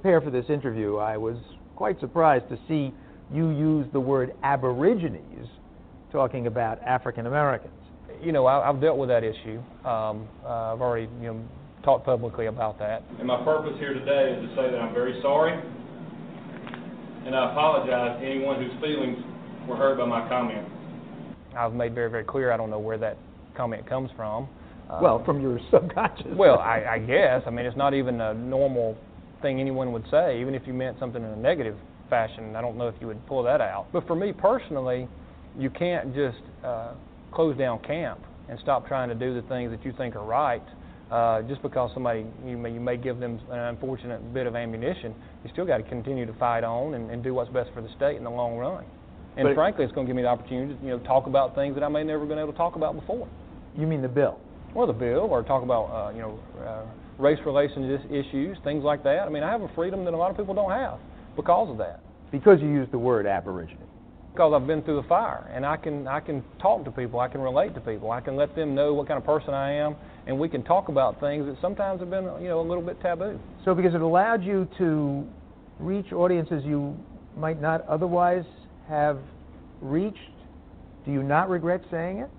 prepare 0.00 0.20
for 0.22 0.30
this 0.30 0.46
interview, 0.48 0.96
I 0.96 1.18
was 1.18 1.36
quite 1.76 2.00
surprised 2.00 2.48
to 2.48 2.58
see 2.66 2.90
you 3.30 3.50
use 3.50 3.86
the 3.92 4.00
word 4.00 4.32
Aborigines 4.42 5.46
talking 6.10 6.46
about 6.46 6.80
African 6.82 7.26
Americans. 7.26 7.74
You 8.22 8.32
know, 8.32 8.46
I, 8.46 8.66
I've 8.66 8.80
dealt 8.80 8.96
with 8.96 9.10
that 9.10 9.24
issue. 9.24 9.58
Um, 9.86 10.26
uh, 10.42 10.72
I've 10.72 10.80
already, 10.80 11.06
you 11.20 11.34
know, 11.34 11.44
talked 11.84 12.06
publicly 12.06 12.46
about 12.46 12.78
that. 12.78 13.02
And 13.18 13.26
my 13.26 13.44
purpose 13.44 13.74
here 13.78 13.92
today 13.92 14.38
is 14.38 14.48
to 14.48 14.56
say 14.56 14.70
that 14.70 14.78
I'm 14.80 14.94
very 14.94 15.20
sorry, 15.20 15.52
and 17.26 17.36
I 17.36 17.50
apologize 17.50 18.20
to 18.20 18.26
anyone 18.26 18.56
whose 18.56 18.72
feelings 18.80 19.18
were 19.68 19.76
hurt 19.76 19.98
by 19.98 20.06
my 20.06 20.26
comment. 20.30 20.66
I've 21.54 21.74
made 21.74 21.94
very, 21.94 22.10
very 22.10 22.24
clear 22.24 22.52
I 22.52 22.56
don't 22.56 22.70
know 22.70 22.78
where 22.78 22.96
that 22.98 23.18
comment 23.54 23.86
comes 23.86 24.10
from. 24.16 24.48
Uh, 24.88 24.98
Well, 25.02 25.22
from 25.26 25.42
your 25.42 25.60
subconscious. 25.70 26.26
well, 26.36 26.58
I, 26.58 26.84
I 26.92 26.98
guess. 27.00 27.42
I 27.46 27.50
mean, 27.50 27.66
it's 27.66 27.76
not 27.76 27.92
even 27.92 28.18
a 28.22 28.32
normal 28.32 28.96
thing 29.42 29.60
anyone 29.60 29.92
would 29.92 30.04
say, 30.10 30.40
even 30.40 30.54
if 30.54 30.66
you 30.66 30.72
meant 30.72 30.98
something 30.98 31.22
in 31.22 31.28
a 31.30 31.36
negative 31.36 31.76
fashion. 32.10 32.56
I 32.56 32.60
don't 32.60 32.76
know 32.76 32.88
if 32.88 32.96
you 33.00 33.06
would 33.06 33.24
pull 33.26 33.42
that 33.44 33.62
out. 33.62 33.86
But 33.92 34.06
for 34.06 34.16
me 34.16 34.32
personally, 34.32 35.08
you 35.56 35.70
can't 35.70 36.14
just 36.14 36.42
uh, 36.62 36.92
close 37.32 37.56
down 37.56 37.78
camp 37.78 38.20
and 38.50 38.58
stop 38.58 38.86
trying 38.86 39.08
to 39.08 39.14
do 39.14 39.32
the 39.32 39.42
things 39.48 39.70
that 39.70 39.84
you 39.84 39.92
think 39.96 40.16
are 40.16 40.24
right. 40.24 40.62
Uh, 41.10 41.42
just 41.42 41.60
because 41.62 41.90
somebody 41.94 42.24
you 42.46 42.56
may, 42.56 42.72
you 42.72 42.78
may 42.78 42.96
give 42.96 43.18
them 43.18 43.40
an 43.50 43.58
unfortunate 43.58 44.32
bit 44.32 44.46
of 44.46 44.54
ammunition, 44.54 45.14
you 45.42 45.50
still 45.52 45.64
got 45.64 45.78
to 45.78 45.82
continue 45.84 46.24
to 46.26 46.32
fight 46.34 46.62
on 46.62 46.94
and, 46.94 47.10
and 47.10 47.22
do 47.22 47.34
what's 47.34 47.50
best 47.50 47.70
for 47.74 47.80
the 47.80 47.88
state 47.96 48.16
in 48.16 48.22
the 48.22 48.30
long 48.30 48.56
run. 48.56 48.84
And 49.36 49.48
But- 49.48 49.54
frankly, 49.54 49.84
it's 49.84 49.92
going 49.92 50.06
to 50.06 50.08
give 50.08 50.16
me 50.16 50.22
the 50.22 50.28
opportunity 50.28 50.74
to 50.74 50.84
you 50.84 50.90
know 50.90 50.98
talk 51.00 51.26
about 51.26 51.54
things 51.54 51.74
that 51.74 51.82
I 51.82 51.88
may 51.88 52.04
never 52.04 52.26
been 52.26 52.38
able 52.38 52.52
to 52.52 52.58
talk 52.58 52.76
about 52.76 52.94
before. 52.94 53.26
You 53.76 53.86
mean 53.86 54.02
the 54.02 54.08
bill? 54.08 54.38
or 54.72 54.86
the 54.86 54.92
bill, 54.92 55.26
or 55.28 55.42
talk 55.42 55.64
about 55.64 55.86
uh, 55.86 56.14
you 56.14 56.20
know 56.20 56.38
uh, 56.64 56.84
race 57.20 57.38
relations 57.44 58.00
issues, 58.10 58.56
things 58.64 58.82
like 58.82 59.02
that. 59.04 59.20
I 59.20 59.28
mean, 59.28 59.42
I 59.42 59.50
have 59.50 59.62
a 59.62 59.70
freedom 59.74 60.04
that 60.04 60.14
a 60.14 60.16
lot 60.16 60.30
of 60.30 60.36
people 60.36 60.54
don't 60.54 60.70
have 60.70 60.98
because 61.36 61.70
of 61.70 61.78
that. 61.78 62.00
Because 62.32 62.60
you 62.60 62.68
used 62.68 62.92
the 62.92 62.98
word 62.98 63.26
Aborigine. 63.26 63.78
Because 64.32 64.52
I've 64.54 64.66
been 64.66 64.82
through 64.82 65.02
the 65.02 65.08
fire, 65.08 65.50
and 65.52 65.66
I 65.66 65.76
can 65.76 66.06
I 66.06 66.20
can 66.20 66.44
talk 66.60 66.84
to 66.84 66.90
people, 66.92 67.18
I 67.18 67.26
can 67.26 67.40
relate 67.40 67.74
to 67.74 67.80
people, 67.80 68.12
I 68.12 68.20
can 68.20 68.36
let 68.36 68.54
them 68.54 68.74
know 68.76 68.94
what 68.94 69.08
kind 69.08 69.18
of 69.18 69.26
person 69.26 69.52
I 69.52 69.72
am, 69.72 69.96
and 70.26 70.38
we 70.38 70.48
can 70.48 70.62
talk 70.62 70.88
about 70.88 71.18
things 71.18 71.46
that 71.46 71.60
sometimes 71.60 71.98
have 72.00 72.10
been 72.10 72.24
you 72.40 72.48
know 72.48 72.60
a 72.60 72.62
little 72.62 72.82
bit 72.82 73.00
taboo. 73.00 73.40
So, 73.64 73.74
because 73.74 73.92
it 73.92 74.00
allowed 74.00 74.44
you 74.44 74.68
to 74.78 75.26
reach 75.80 76.12
audiences 76.12 76.62
you 76.64 76.96
might 77.36 77.60
not 77.60 77.84
otherwise 77.88 78.44
have 78.88 79.18
reached, 79.80 80.18
do 81.04 81.10
you 81.10 81.24
not 81.24 81.50
regret 81.50 81.82
saying 81.90 82.18
it? 82.18 82.30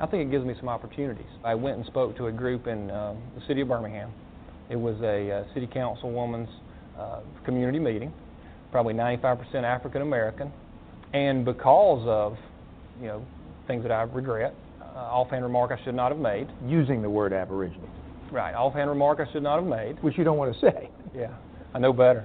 I 0.00 0.06
think 0.06 0.26
it 0.26 0.30
gives 0.30 0.46
me 0.46 0.54
some 0.58 0.68
opportunities. 0.68 1.26
I 1.44 1.54
went 1.54 1.76
and 1.76 1.84
spoke 1.84 2.16
to 2.16 2.28
a 2.28 2.32
group 2.32 2.66
in 2.66 2.90
uh, 2.90 3.14
the 3.34 3.46
city 3.46 3.60
of 3.60 3.68
Birmingham. 3.68 4.10
It 4.70 4.76
was 4.76 4.96
a 5.02 5.30
uh, 5.30 5.54
city 5.54 5.66
councilwoman's 5.66 6.48
uh, 6.98 7.20
community 7.44 7.78
meeting, 7.78 8.10
probably 8.72 8.94
95% 8.94 9.56
African 9.56 10.00
American, 10.00 10.50
and 11.12 11.44
because 11.44 12.02
of 12.06 12.38
you 12.98 13.08
know 13.08 13.26
things 13.66 13.82
that 13.82 13.92
I 13.92 14.02
regret, 14.02 14.54
uh, 14.80 14.84
offhand 14.98 15.44
remark 15.44 15.70
I 15.70 15.84
should 15.84 15.94
not 15.94 16.12
have 16.12 16.20
made. 16.20 16.48
Using 16.66 17.02
the 17.02 17.10
word 17.10 17.34
Aboriginal. 17.34 17.88
Right, 18.32 18.54
offhand 18.54 18.88
remark 18.88 19.20
I 19.20 19.30
should 19.32 19.42
not 19.42 19.56
have 19.60 19.68
made. 19.68 20.02
Which 20.02 20.16
you 20.16 20.24
don't 20.24 20.38
want 20.38 20.54
to 20.54 20.60
say. 20.60 20.88
Yeah, 21.14 21.34
I 21.74 21.78
know 21.78 21.92
better. 21.92 22.24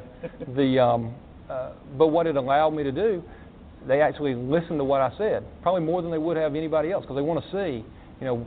the 0.56 0.80
um, 0.80 1.14
uh, 1.50 1.72
but 1.98 2.08
what 2.08 2.28
it 2.28 2.38
allowed 2.38 2.70
me 2.72 2.84
to 2.84 2.92
do, 2.92 3.24
they 3.88 4.02
actually 4.02 4.36
listened 4.36 4.80
to 4.80 4.84
what 4.84 5.02
I 5.02 5.12
said, 5.18 5.44
probably 5.62 5.82
more 5.82 6.02
than 6.02 6.12
they 6.12 6.18
would 6.18 6.38
have 6.38 6.56
anybody 6.56 6.92
else, 6.92 7.04
because 7.04 7.16
they 7.16 7.22
want 7.22 7.44
to 7.44 7.52
see, 7.52 7.86
you 8.20 8.26
know, 8.26 8.46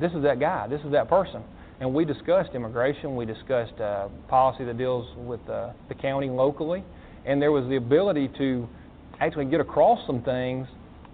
this 0.00 0.12
is 0.12 0.22
that 0.22 0.40
guy, 0.40 0.66
this 0.68 0.80
is 0.82 0.92
that 0.92 1.08
person. 1.08 1.42
And 1.80 1.92
we 1.92 2.04
discussed 2.04 2.50
immigration, 2.54 3.16
we 3.16 3.26
discussed 3.26 3.78
uh, 3.80 4.08
policy 4.28 4.64
that 4.64 4.78
deals 4.78 5.06
with 5.16 5.40
uh, 5.48 5.72
the 5.88 5.94
county 5.94 6.30
locally, 6.30 6.84
and 7.24 7.40
there 7.40 7.52
was 7.52 7.68
the 7.68 7.76
ability 7.76 8.30
to 8.38 8.68
actually 9.20 9.46
get 9.46 9.60
across 9.60 9.98
some 10.06 10.22
things 10.22 10.66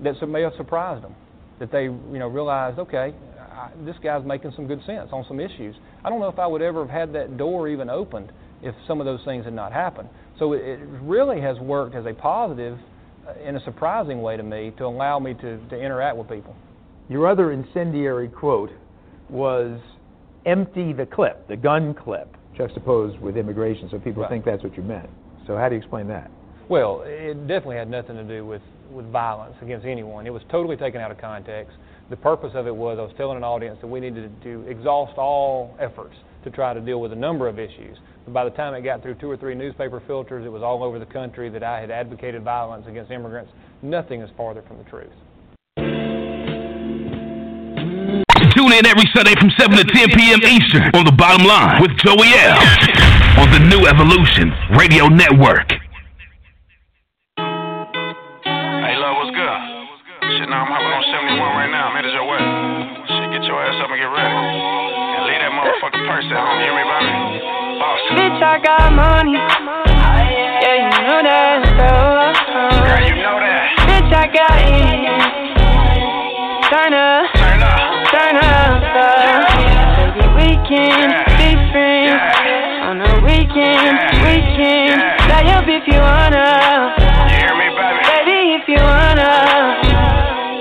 that 0.03 0.15
may 0.29 0.43
have 0.43 0.53
surprised 0.57 1.05
them. 1.05 1.15
That 1.59 1.71
they, 1.71 1.85
you 1.85 2.19
know, 2.19 2.29
realized, 2.29 2.79
okay, 2.79 3.15
I, 3.39 3.71
this 3.85 3.97
guy's 4.03 4.25
making 4.25 4.53
some 4.57 4.67
good 4.67 4.81
sense 4.87 5.11
on 5.13 5.25
some 5.29 5.41
issues. 5.41 5.75
I 6.05 6.11
don't 6.11 6.21
know 6.21 6.29
if 6.29 6.39
I 6.39 6.47
would 6.47 6.63
ever 6.63 6.87
have 6.87 6.91
had 6.91 7.13
that 7.15 7.37
door 7.37 7.69
even 7.69 7.89
opened 7.89 8.33
if 8.63 8.75
some 8.87 9.01
of 9.01 9.07
those 9.07 9.21
things 9.25 9.45
had 9.45 9.55
not 9.55 9.73
happened. 9.73 10.09
So 10.39 10.53
it, 10.55 10.79
really 11.03 11.41
has 11.41 11.59
worked 11.59 11.95
as 11.95 12.07
a 12.07 12.15
positive 12.15 12.79
Uh, 13.27 13.35
in 13.49 13.55
a 13.55 13.65
surprising 13.65 14.21
way 14.21 14.37
to 14.37 14.43
me 14.43 14.73
to 14.77 14.85
allow 14.85 15.19
me 15.21 15.33
to, 15.35 15.59
to 15.69 15.77
interact 15.77 16.17
with 16.17 16.29
people. 16.29 16.57
Your 17.09 17.29
other 17.29 17.53
incendiary 17.53 18.29
quote 18.29 18.71
was 19.31 19.79
empty 20.45 20.93
the 20.93 21.07
clip, 21.07 21.47
the 21.47 21.57
gun 21.57 21.95
clip, 21.95 22.37
juxtaposed 22.57 23.21
with 23.21 23.37
immigration, 23.37 23.89
so 23.91 23.99
people 23.99 24.23
Right. 24.23 24.31
think 24.31 24.45
that's 24.45 24.65
what 24.65 24.77
you 24.77 24.83
meant. 24.83 25.09
So 25.47 25.57
how 25.57 25.69
do 25.69 25.77
you 25.77 25.79
explain 25.79 26.09
that? 26.09 26.31
Well, 26.69 27.03
it 27.07 27.35
definitely 27.47 27.77
had 27.77 27.89
nothing 27.89 28.17
to 28.17 28.25
do 28.25 28.45
with, 28.45 28.63
with 28.91 29.07
violence 29.13 29.55
against 29.63 29.87
anyone. 29.87 30.27
It 30.27 30.33
was 30.33 30.43
totally 30.51 30.77
taken 30.77 31.01
out 31.01 31.13
of 31.13 31.19
context. 31.19 31.77
The 32.11 32.17
purpose 32.17 32.53
of 32.55 32.67
it 32.67 32.75
was 32.75 32.99
I 32.99 33.03
was 33.03 33.13
telling 33.17 33.37
an 33.37 33.45
audience 33.45 33.79
that 33.83 33.87
we 33.87 34.01
needed 34.01 34.31
to 34.43 34.65
exhaust 34.69 35.17
all 35.17 35.77
efforts 35.79 36.15
to 36.45 36.51
try 36.51 36.75
to 36.75 36.81
deal 36.81 37.01
with 37.01 37.13
a 37.13 37.17
number 37.17 37.47
of 37.47 37.61
issues. 37.61 37.99
By 38.29 38.45
the 38.45 38.51
time 38.51 38.75
it 38.75 38.83
got 38.83 39.03
through 39.03 39.17
two 39.17 39.29
or 39.29 39.37
three 39.37 39.55
newspaper 39.55 40.01
filters, 40.07 40.47
it 40.47 40.53
was 40.53 40.63
all 40.63 40.85
over 40.85 40.99
the 40.99 41.07
country 41.07 41.51
that 41.51 41.65
I 41.65 41.81
had 41.81 41.91
advocated 41.91 42.45
violence 42.45 42.87
against 42.87 43.11
immigrants. 43.11 43.51
Nothing 43.83 44.23
is 44.23 44.31
farther 44.37 44.63
from 44.63 44.79
the 44.79 44.85
truth. 44.85 45.11
Tune 48.55 48.73
in 48.73 48.87
every 48.87 49.09
Sunday 49.15 49.35
from 49.41 49.51
7 49.59 49.77
to 49.77 49.85
10 49.85 50.09
p.m. 50.15 50.41
Eastern 50.45 50.83
on 50.95 51.05
the 51.05 51.17
bottom 51.19 51.47
line 51.47 51.83
with 51.83 51.91
Joey 51.99 52.31
L. 52.39 52.59
on 53.43 53.51
the 53.51 53.59
New 53.67 53.87
Evolution 53.89 54.53
Radio 54.79 55.09
Network. 55.09 55.82
Money. 69.25 69.39
Yeah, 69.39 70.83
you 70.83 70.91
know 71.07 71.23
that. 71.23 71.63
Girl, 71.79 72.35
uh, 72.35 73.07
you 73.07 73.15
know 73.23 73.39
that. 73.39 73.71
Bitch, 73.87 74.11
I 74.11 74.27
got 74.27 74.59
it. 74.59 74.99
Turn 76.67 76.91
up. 76.91 77.31
Turn 77.39 77.63
up. 77.63 78.03
Turn 78.11 78.37
up. 78.43 78.83
Baby, 79.95 80.27
we 80.35 80.49
can 80.67 81.07
be 81.39 81.55
friends. 81.71 82.19
On 82.83 82.99
the 82.99 83.23
weekend, 83.23 83.95
weekend. 84.27 84.99
Lay 85.31 85.55
up 85.55 85.71
if 85.71 85.87
you 85.87 86.01
wanna. 86.03 86.91
You 86.99 87.39
hear 87.39 87.55
me, 87.55 87.71
baby? 87.79 88.03
Baby, 88.11 88.59
if 88.59 88.67
you 88.67 88.83
wanna. 88.83 89.79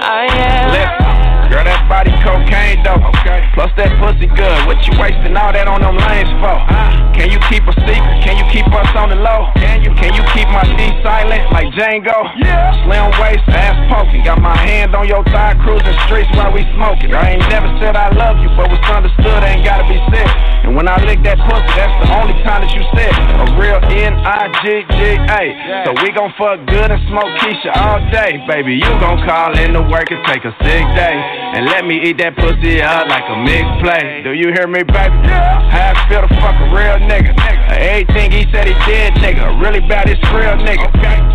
Oh, 0.05 0.21
yeah. 0.37 0.69
Listen, 0.69 1.49
girl, 1.49 1.65
that 1.65 1.81
body 1.89 2.13
cocaine 2.21 2.83
dope. 2.85 3.01
Okay. 3.21 3.41
Plus 3.53 3.71
that 3.77 3.89
pussy 3.97 4.27
good. 4.27 4.59
What 4.67 4.85
you 4.85 4.93
wasting 5.01 5.35
all 5.35 5.51
that 5.51 5.67
on 5.67 5.81
them 5.81 5.97
lanes 5.97 6.29
for? 6.37 6.53
Uh. 6.69 7.10
Can 7.21 7.29
you 7.29 7.37
keep 7.53 7.61
a 7.69 7.75
secret? 7.85 8.17
Can 8.25 8.33
you 8.33 8.45
keep 8.49 8.65
us 8.73 8.89
on 8.97 9.13
the 9.13 9.19
low? 9.21 9.45
Can 9.61 9.85
you? 9.85 9.93
Can 9.93 10.09
you 10.17 10.25
keep 10.33 10.49
my 10.49 10.65
D 10.73 10.89
silent 11.05 11.53
like 11.53 11.69
Django? 11.77 12.17
Yeah. 12.41 12.73
Slim 12.81 13.13
waist, 13.21 13.45
ass 13.53 13.77
poking. 13.93 14.25
Got 14.25 14.41
my 14.41 14.57
hand 14.57 14.97
on 14.97 15.05
your 15.05 15.21
thigh, 15.29 15.53
cruising 15.61 15.93
streets 16.09 16.33
while 16.33 16.49
we 16.49 16.65
smoking. 16.73 17.13
I 17.13 17.37
ain't 17.37 17.45
never 17.45 17.69
said 17.77 17.93
I 17.93 18.09
love 18.09 18.41
you, 18.41 18.49
but 18.57 18.73
what's 18.73 18.89
understood 18.89 19.37
ain't 19.45 19.61
gotta 19.61 19.85
be 19.85 20.01
said. 20.09 20.25
And 20.65 20.73
when 20.73 20.89
I 20.89 20.97
lick 21.05 21.21
that 21.21 21.37
pussy, 21.45 21.69
that's 21.77 21.93
the 22.01 22.09
only 22.09 22.33
time 22.41 22.65
that 22.65 22.73
you 22.73 22.81
said 22.97 23.13
a 23.13 23.45
real 23.53 23.77
N-I-G-G-A. 23.77 25.43
So 25.85 25.93
we 26.01 26.09
gon' 26.17 26.33
fuck 26.41 26.65
good 26.65 26.89
and 26.89 27.01
smoke 27.05 27.29
Keisha 27.37 27.69
all 27.77 28.01
day, 28.09 28.41
baby. 28.49 28.81
You 28.81 28.89
gon' 28.97 29.21
call 29.29 29.53
in 29.61 29.77
to 29.77 29.85
work 29.85 30.09
and 30.09 30.25
take 30.25 30.41
a 30.41 30.53
sick 30.65 30.85
day. 30.97 31.17
And 31.53 31.69
let 31.69 31.85
me 31.85 32.01
eat 32.01 32.17
that 32.17 32.33
pussy 32.33 32.81
out 32.81 33.05
like 33.05 33.29
a 33.29 33.37
mixed 33.45 33.77
play. 33.85 34.25
Do 34.25 34.33
you 34.33 34.49
hear 34.57 34.65
me, 34.65 34.81
baby? 34.81 35.21
How 35.69 35.93
I 35.93 36.09
feel 36.09 36.25
to 36.25 36.31
fuck 36.41 36.57
a 36.57 36.67
real 36.73 36.97
nigga. 37.05 37.10
Everything 37.11 38.31
he 38.31 38.47
said 38.51 38.67
he 38.67 38.75
did, 38.87 39.13
nigga. 39.19 39.59
Really 39.59 39.81
bad, 39.81 40.07
it's 40.07 40.21
real 40.31 40.55
nigga. 40.63 40.87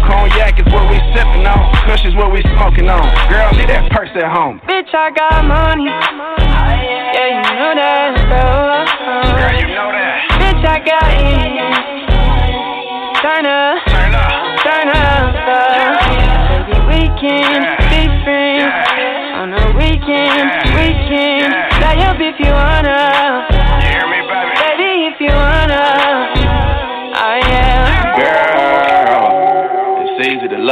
Cognac 0.08 0.58
is 0.58 0.64
what 0.72 0.88
we 0.88 0.96
sippin' 1.12 1.44
on. 1.44 1.74
Kush 1.84 2.04
is 2.04 2.14
what 2.14 2.32
we 2.32 2.40
smoking 2.56 2.88
on. 2.88 3.04
Girl, 3.28 3.52
leave 3.52 3.68
that 3.68 3.90
purse 3.92 4.08
at 4.14 4.30
home. 4.30 4.60
Bitch, 4.64 4.94
I 4.94 5.10
got 5.10 5.44
money. 5.44 5.84
Yeah, 5.84 7.28
you 7.28 7.42
know 7.60 7.74
that. 7.76 8.16
bro. 8.24 8.40
Girl, 9.36 9.52
you 9.58 9.68
know 9.74 9.92
that. 9.92 10.40
Bitch, 10.40 10.64
I 10.64 10.78
got 10.80 11.12
it. 11.12 11.36
Turn 13.20 13.44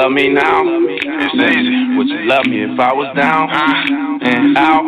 love 0.04 0.12
me 0.12 0.28
now. 0.28 0.60
It's 0.60 1.34
easy. 1.34 1.96
Would 1.96 2.08
you 2.08 2.28
love 2.28 2.44
me 2.44 2.60
if 2.60 2.78
I 2.78 2.92
was 2.92 3.08
down 3.16 3.48
and 4.20 4.58
out? 4.58 4.84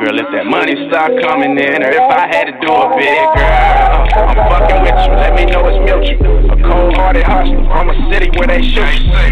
Girl, 0.00 0.16
if 0.18 0.32
that 0.32 0.46
money 0.46 0.72
start 0.88 1.12
coming 1.20 1.58
in, 1.60 1.82
or 1.84 1.92
if 1.92 2.00
I 2.00 2.24
had 2.24 2.44
to 2.48 2.52
do 2.64 2.72
a 2.72 2.88
big 2.96 3.20
girl, 3.36 4.08
I'm 4.16 4.32
fucking 4.48 4.80
with 4.80 4.96
you. 4.96 5.12
Let 5.12 5.34
me 5.36 5.44
know 5.44 5.60
it's 5.68 5.76
mutual. 5.84 6.45
A 6.66 6.68
cold-hearted 6.68 7.22
hustler 7.22 7.62
from 7.70 7.90
a 7.90 7.96
city 8.10 8.26
where 8.34 8.50
they 8.50 8.58
shoot. 8.58 8.82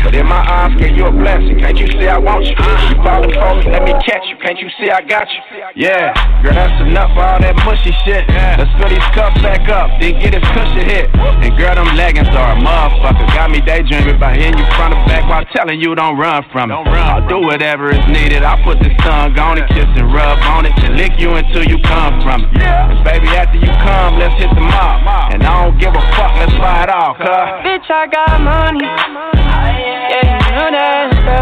But 0.06 0.14
in 0.14 0.26
my 0.26 0.38
eyes, 0.38 0.70
girl, 0.78 0.94
you 0.94 1.06
a 1.06 1.10
blessing. 1.10 1.58
Can't 1.58 1.74
you 1.74 1.90
see 1.98 2.06
I 2.06 2.18
want 2.18 2.46
you? 2.46 2.54
You 2.54 2.94
falling 3.02 3.34
for 3.34 3.58
me, 3.58 3.74
let 3.74 3.82
me 3.82 3.90
catch 4.06 4.22
you. 4.30 4.38
Can't 4.38 4.58
you 4.62 4.70
see 4.78 4.86
I 4.86 5.02
got 5.02 5.26
you? 5.26 5.40
Yeah, 5.74 6.14
girl, 6.42 6.54
that's 6.54 6.78
enough 6.86 7.10
for 7.10 7.26
all 7.26 7.40
that 7.42 7.56
mushy 7.66 7.90
shit. 8.06 8.22
Let's 8.30 8.70
fill 8.78 8.86
these 8.86 9.10
cups 9.10 9.40
back 9.42 9.66
up, 9.66 9.90
then 9.98 10.14
get 10.22 10.38
this 10.38 10.46
cushion 10.54 10.86
hit. 10.86 11.10
And 11.42 11.50
girl, 11.58 11.74
them 11.74 11.90
leggings 11.98 12.30
are 12.30 12.54
a 12.54 12.58
motherfucker. 12.60 13.26
Got 13.34 13.50
me 13.50 13.58
daydreaming 13.60 14.20
by 14.22 14.38
hitting 14.38 14.54
you 14.54 14.66
front 14.78 14.94
and 14.94 15.02
back 15.10 15.26
while 15.26 15.42
telling 15.50 15.80
you 15.80 15.94
don't 15.98 16.14
run 16.14 16.46
from 16.54 16.70
it. 16.70 16.78
I'll 16.78 17.26
do 17.26 17.42
whatever 17.42 17.90
is 17.90 18.04
needed. 18.06 18.46
I'll 18.46 18.62
put 18.62 18.78
this 18.78 18.94
tongue 19.02 19.34
on 19.38 19.58
it, 19.58 19.66
kiss 19.74 19.90
and 19.98 20.12
rub 20.14 20.38
on 20.54 20.66
it, 20.66 20.76
and 20.86 20.94
lick 20.94 21.18
you 21.18 21.34
until 21.34 21.66
you 21.66 21.82
come 21.82 22.22
from 22.22 22.46
it. 22.46 22.62
And 22.62 23.02
baby, 23.02 23.26
after 23.34 23.58
you 23.58 23.72
come, 23.82 24.22
let's 24.22 24.38
hit 24.38 24.54
the 24.54 24.62
mall. 24.62 25.02
And 25.34 25.42
I 25.42 25.66
don't 25.66 25.78
give 25.80 25.90
a 25.90 26.04
fuck, 26.14 26.36
let's 26.38 26.52
slide 26.54 26.90
off, 26.92 27.16
cuz. 27.24 27.64
Bitch, 27.64 27.88
I 27.90 28.06
got 28.06 28.40
money. 28.40 28.84
Yeah, 28.84 30.44
you 30.44 30.52
know 30.52 30.68
that. 30.76 31.08
bro. 31.24 31.40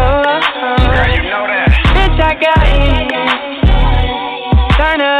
Girl, 0.87 1.09
you 1.11 1.23
know 1.27 1.43
that. 1.51 1.69
Bitch, 1.95 2.19
I 2.23 2.33
got 2.39 2.63
it. 2.71 3.11
Turn 4.77 5.01
up. 5.01 5.12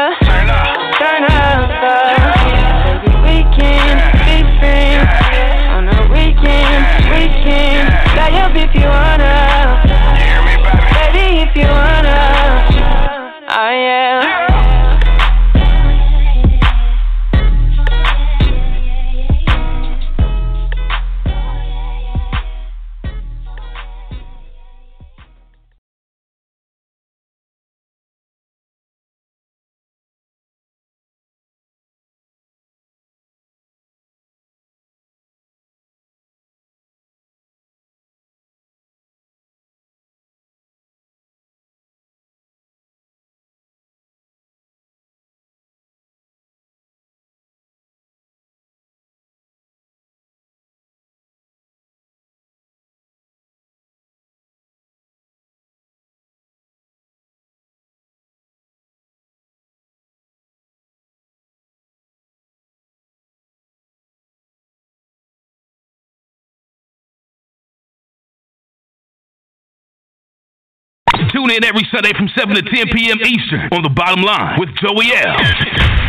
Every 71.62 71.86
Sunday 71.94 72.14
from 72.18 72.30
7 72.34 72.56
to 72.56 72.62
10 72.64 72.90
p.m. 72.90 73.22
Eastern 73.22 73.70
on 73.72 73.84
the 73.84 73.94
bottom 73.94 74.24
line 74.26 74.60
with 74.60 74.74
Joey 74.82 75.14
L. 75.14 75.38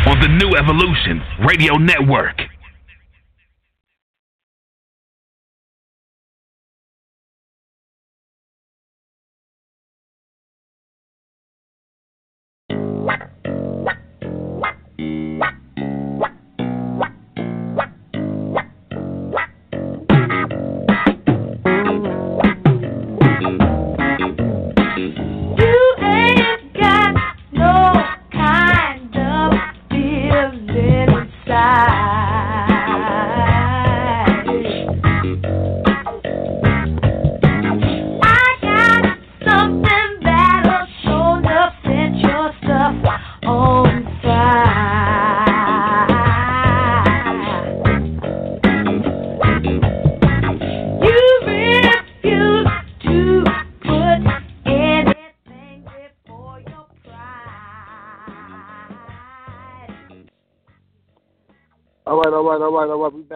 on 0.08 0.16
the 0.20 0.28
New 0.40 0.56
Evolution 0.56 1.20
Radio 1.44 1.76
Network. 1.76 2.53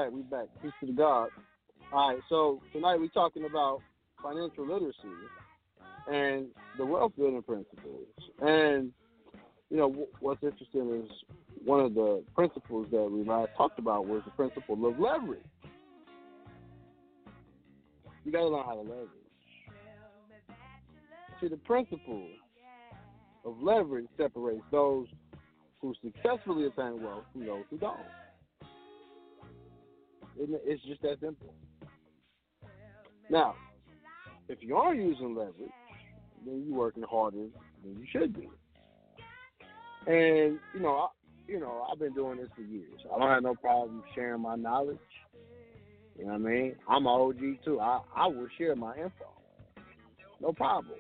Back, 0.09 0.15
we 0.15 0.23
back. 0.23 0.47
Peace 0.63 0.73
to 0.81 0.87
the 0.87 0.93
God. 0.93 1.29
All 1.93 2.11
right, 2.11 2.19
so 2.29 2.61
tonight 2.73 2.97
we're 2.97 3.09
talking 3.09 3.45
about 3.45 3.81
financial 4.23 4.67
literacy 4.67 4.97
and 6.11 6.47
the 6.77 6.85
wealth 6.85 7.13
building 7.17 7.43
principles. 7.43 8.07
And 8.41 8.93
you 9.71 9.77
know 9.77 10.07
what's 10.21 10.43
interesting 10.43 11.05
is 11.05 11.11
one 11.65 11.81
of 11.81 11.95
the 11.95 12.25
principles 12.35 12.87
that 12.91 13.11
we 13.11 13.25
last 13.25 13.51
talked 13.57 13.79
about 13.79 14.07
was 14.07 14.23
the 14.25 14.31
principle 14.33 14.75
of 14.75 14.99
leverage. 14.99 15.43
You 18.25 18.33
got 18.33 18.41
to 18.41 18.49
learn 18.49 18.65
how 18.65 18.75
to 18.75 18.81
leverage. 18.81 19.09
See, 21.41 21.49
the 21.49 21.57
principle 21.59 22.29
of 23.45 23.55
leverage 23.63 24.07
separates 24.17 24.65
those 24.71 25.07
who 25.81 25.95
successfully 26.03 26.67
attain 26.67 27.03
wealth 27.03 27.25
from 27.33 27.47
those 27.47 27.65
who 27.71 27.79
don't. 27.79 27.99
It's 30.39 30.83
just 30.85 31.03
that 31.03 31.21
simple. 31.21 31.53
Now, 33.31 33.55
if 34.49 34.59
you 34.63 34.77
are 34.77 34.95
using 34.95 35.35
leverage, 35.35 35.71
then 36.47 36.65
you're 36.67 36.79
working 36.79 37.03
harder 37.03 37.47
than 37.83 37.99
you 37.99 38.07
should 38.11 38.35
be. 38.35 38.49
And 40.07 40.59
you 40.75 40.81
know, 40.81 40.97
I, 40.97 41.09
you 41.47 41.61
know, 41.61 41.87
I've 41.91 41.99
been 41.99 42.15
doing 42.15 42.39
this 42.39 42.49
for 42.55 42.63
years. 42.63 43.01
I 43.15 43.19
don't 43.19 43.29
have 43.29 43.43
no 43.43 43.55
problem 43.55 44.03
sharing 44.15 44.41
my 44.41 44.57
knowledge. 44.57 44.99
You 46.19 46.27
know 46.27 46.33
what 46.33 46.49
I 46.49 46.51
mean? 46.51 46.77
I'm 46.89 47.07
an 47.07 47.13
OG 47.13 47.65
too. 47.65 47.81
I 47.81 48.01
I 48.15 48.27
will 48.27 48.49
share 48.57 48.75
my 48.77 48.95
info. 48.97 49.27
No 50.41 50.53
problem. 50.53 50.99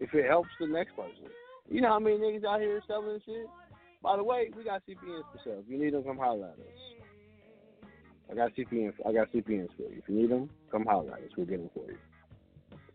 If 0.00 0.14
it 0.14 0.26
helps 0.26 0.50
the 0.58 0.66
next 0.66 0.96
person. 0.96 1.30
You 1.68 1.80
know 1.80 1.88
how 1.88 1.98
many 1.98 2.16
niggas 2.16 2.44
out 2.44 2.60
here 2.60 2.82
selling 2.86 3.20
shit? 3.24 3.46
By 4.02 4.16
the 4.16 4.24
way, 4.24 4.50
we 4.56 4.64
got 4.64 4.82
CPNs 4.86 5.22
for 5.32 5.40
sale. 5.44 5.62
If 5.64 5.70
you 5.70 5.78
need 5.82 5.94
them, 5.94 6.02
come 6.02 6.18
holler 6.18 6.46
at 6.46 6.54
us. 6.54 6.91
I 8.32 8.34
got 8.34 8.56
CPNs. 8.56 8.94
I 9.06 9.12
got 9.12 9.30
CPNs 9.30 9.68
for 9.76 9.82
you. 9.82 9.98
If 9.98 10.08
you 10.08 10.14
need 10.14 10.30
them, 10.30 10.48
come 10.70 10.86
holler 10.86 11.12
at 11.12 11.18
us. 11.18 11.30
We'll 11.36 11.46
get 11.46 11.58
them 11.58 11.70
for 11.74 11.84
you. 11.90 11.98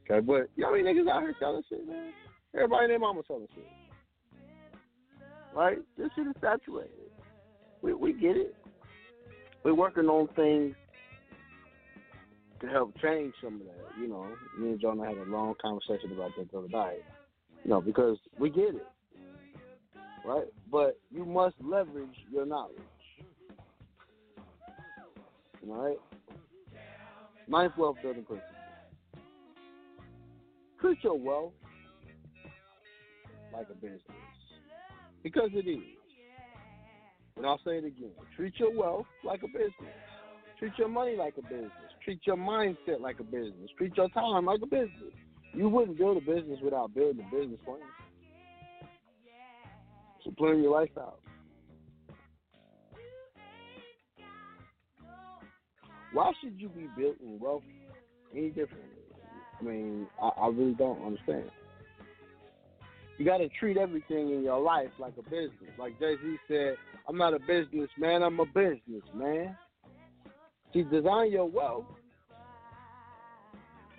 Okay, 0.09 0.25
but 0.25 0.49
you 0.55 0.63
know 0.63 0.71
many 0.71 0.83
niggas 0.83 1.07
out 1.09 1.21
here 1.21 1.35
selling 1.39 1.61
shit, 1.69 1.87
man? 1.87 2.11
Everybody 2.55 2.85
and 2.85 2.91
their 2.91 2.99
mama 2.99 3.21
selling 3.27 3.47
shit. 3.53 3.67
Right? 5.53 5.77
This 5.97 6.09
shit 6.15 6.25
is 6.25 6.33
saturated. 6.41 7.11
We 7.83 7.93
we 7.93 8.13
get 8.13 8.35
it. 8.35 8.55
We're 9.63 9.75
working 9.75 10.05
on 10.05 10.27
things 10.35 10.75
to 12.61 12.67
help 12.67 12.95
change 12.99 13.33
some 13.43 13.55
of 13.55 13.67
that. 13.67 14.01
You 14.01 14.07
know, 14.07 14.27
me 14.57 14.69
and 14.69 14.81
Jonah 14.81 15.05
had 15.05 15.17
a 15.17 15.29
long 15.29 15.53
conversation 15.61 16.13
about 16.13 16.31
that 16.37 16.51
the 16.51 16.57
other 16.57 16.67
night. 16.69 17.03
You 17.63 17.69
know, 17.71 17.81
because 17.81 18.17
we 18.39 18.49
get 18.49 18.75
it. 18.75 18.87
Right? 20.25 20.47
But 20.71 20.99
you 21.11 21.25
must 21.25 21.55
leverage 21.61 22.15
your 22.31 22.45
knowledge. 22.45 22.77
All 25.69 25.83
right? 25.83 25.97
Ninth 27.47 27.73
wealth 27.77 27.97
building 28.01 28.23
principle. 28.23 28.55
Treat 30.79 31.03
your 31.03 31.17
wealth 31.17 31.53
like 33.53 33.67
a 33.71 33.75
business. 33.75 34.01
Because 35.23 35.49
it 35.53 35.67
is. 35.67 35.79
And 37.37 37.45
I'll 37.45 37.59
say 37.65 37.77
it 37.77 37.85
again. 37.85 38.11
Treat 38.35 38.53
your 38.59 38.71
wealth 38.75 39.05
like 39.23 39.43
a 39.43 39.47
business. 39.47 39.73
Treat 40.59 40.73
your 40.77 40.87
money 40.87 41.15
like 41.15 41.35
a 41.37 41.43
business. 41.43 41.71
Treat 42.03 42.19
your 42.25 42.37
mindset 42.37 42.99
like 42.99 43.19
a 43.19 43.23
business. 43.23 43.69
Treat 43.77 43.95
your 43.95 44.09
time 44.09 44.45
like 44.45 44.61
a 44.63 44.65
business. 44.65 45.13
You 45.53 45.69
wouldn't 45.69 45.97
build 45.97 46.17
a 46.17 46.21
business 46.21 46.59
without 46.63 46.93
building 46.93 47.23
a 47.25 47.35
business 47.35 47.59
plan. 47.63 47.79
So 50.23 50.31
plan 50.31 50.61
your 50.61 50.71
life 50.71 50.89
out. 50.97 51.19
Why 56.13 56.31
should 56.41 56.59
you 56.59 56.69
be 56.69 56.87
building 56.97 57.39
wealth 57.39 57.63
any 58.33 58.49
differently? 58.49 58.81
I 59.59 59.63
mean, 59.63 60.07
I, 60.21 60.27
I 60.27 60.47
really 60.47 60.73
don't 60.73 61.03
understand. 61.05 61.49
You 63.17 63.25
got 63.25 63.37
to 63.37 63.49
treat 63.59 63.77
everything 63.77 64.31
in 64.31 64.43
your 64.43 64.59
life 64.59 64.89
like 64.99 65.13
a 65.17 65.23
business. 65.23 65.73
Like 65.79 65.99
Jay 65.99 66.15
Z 66.21 66.37
said, 66.47 66.75
I'm 67.07 67.17
not 67.17 67.33
a 67.33 67.39
businessman, 67.39 68.21
I'm 68.21 68.39
a 68.39 68.45
businessman. 68.45 69.57
See, 70.73 70.83
design 70.83 71.31
your 71.31 71.49
wealth 71.49 71.85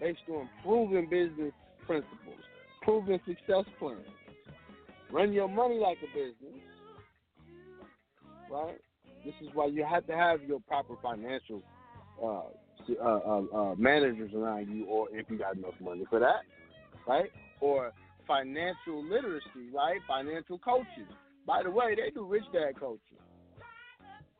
based 0.00 0.20
on 0.30 0.48
proven 0.62 1.08
business 1.10 1.52
principles, 1.86 2.38
proven 2.82 3.20
success 3.26 3.64
plans. 3.78 4.06
Run 5.10 5.32
your 5.32 5.48
money 5.48 5.78
like 5.78 5.98
a 6.02 6.14
business, 6.14 6.62
right? 8.50 8.78
This 9.24 9.34
is 9.42 9.48
why 9.54 9.66
you 9.66 9.84
have 9.84 10.06
to 10.06 10.14
have 10.14 10.42
your 10.42 10.60
proper 10.60 10.94
financial 11.02 11.62
uh, 12.22 12.40
uh, 13.02 13.04
uh, 13.04 13.42
uh, 13.54 13.74
managers 13.76 14.32
around 14.34 14.68
you, 14.68 14.84
or 14.86 15.08
if 15.12 15.28
you 15.30 15.38
got 15.38 15.56
enough 15.56 15.74
money 15.80 16.04
for 16.08 16.18
that, 16.18 16.42
right? 17.06 17.30
Or 17.60 17.92
financial 18.26 19.02
literacy, 19.02 19.70
right? 19.74 20.00
Financial 20.06 20.58
coaches. 20.58 21.08
By 21.46 21.62
the 21.62 21.70
way, 21.70 21.94
they 21.94 22.10
do 22.10 22.24
rich 22.24 22.44
dad 22.52 22.78
coaching, 22.78 23.18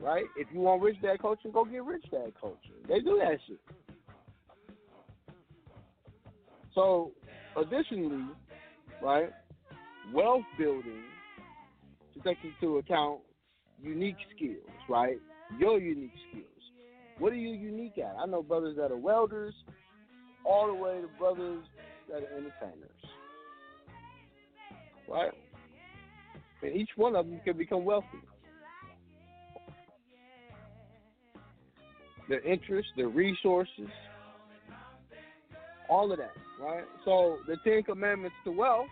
right? 0.01 0.25
If 0.37 0.49
you 0.53 0.61
want 0.61 0.83
rich 0.83 1.01
dad 1.03 1.21
coaching, 1.21 1.53
go 1.53 1.65
get 1.65 1.85
rich 1.85 2.05
dad 2.11 2.33
coaching. 2.41 2.75
They 2.87 3.01
do 3.01 3.19
that 3.23 3.39
shit. 3.47 3.61
So, 6.75 7.13
additionally, 7.57 8.27
right, 9.01 9.33
wealth 10.13 10.45
building 10.57 11.03
to 12.15 12.21
take 12.23 12.39
into 12.45 12.79
account 12.79 13.21
unique 13.83 14.19
skills, 14.37 14.59
right? 14.89 15.19
Your 15.59 15.79
unique 15.81 16.13
skills. 16.31 16.45
What 17.19 17.33
are 17.33 17.37
you 17.37 17.51
unique 17.51 17.99
at? 17.99 18.15
I 18.19 18.27
know 18.27 18.43
brothers 18.43 18.77
that 18.77 18.93
are 18.93 18.97
welders, 18.97 19.55
all 20.45 20.69
the 20.69 20.75
way 20.75 21.01
to 21.01 21.09
brothers 21.19 21.65
that 22.09 22.23
are 22.23 22.37
entertainers, 22.37 22.91
right? 25.09 25.33
And 26.63 26.77
each 26.77 26.91
one 26.97 27.17
of 27.17 27.27
them 27.27 27.41
can 27.45 27.57
become 27.57 27.85
wealthy. 27.85 28.07
Their 32.29 32.41
interests, 32.41 32.93
their 32.97 33.09
resources, 33.09 33.89
all 35.89 36.13
of 36.13 36.19
that, 36.19 36.35
right? 36.61 36.85
So 37.05 37.39
the 37.49 37.57
Ten 37.65 37.83
Commandments 37.83 38.37
to 38.45 38.53
wealth 38.53 38.87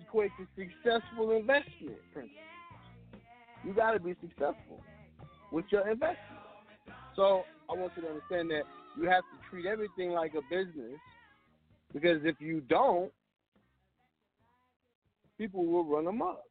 equates 0.00 0.30
to 0.38 0.46
successful 0.56 1.32
investment 1.32 1.98
principles. 2.12 2.36
You 3.64 3.74
got 3.74 3.92
to 3.92 4.00
be 4.00 4.14
successful 4.20 4.82
with 5.52 5.64
your 5.70 5.88
investment. 5.88 6.18
So 7.16 7.44
I 7.68 7.74
want 7.74 7.92
you 7.96 8.02
to 8.02 8.08
understand 8.08 8.50
that 8.50 8.62
you 8.96 9.08
have 9.08 9.22
to 9.22 9.50
treat 9.50 9.66
everything 9.66 10.10
like 10.10 10.32
a 10.34 10.42
business 10.50 10.98
because 11.92 12.20
if 12.24 12.36
you 12.40 12.60
don't, 12.62 13.12
people 15.38 15.66
will 15.66 15.84
run 15.84 16.06
amok. 16.06 16.42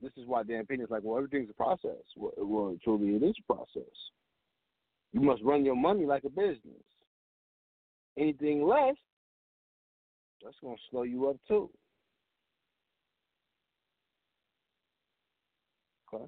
This 0.00 0.12
is 0.16 0.26
why 0.26 0.42
Dan 0.42 0.66
Pena 0.66 0.84
is 0.84 0.90
like, 0.90 1.02
well, 1.04 1.16
everything's 1.16 1.50
a 1.50 1.54
process. 1.54 2.02
Well, 2.16 2.32
well, 2.38 2.76
truly, 2.82 3.14
it 3.14 3.22
is 3.22 3.36
a 3.38 3.52
process. 3.52 3.92
You 5.12 5.20
must 5.20 5.42
run 5.44 5.64
your 5.64 5.76
money 5.76 6.06
like 6.06 6.24
a 6.24 6.30
business. 6.30 6.82
Anything 8.18 8.66
less, 8.66 8.96
that's 10.42 10.56
going 10.60 10.76
to 10.76 10.82
slow 10.90 11.02
you 11.02 11.28
up 11.28 11.36
too. 11.46 11.70
Okay. 16.12 16.24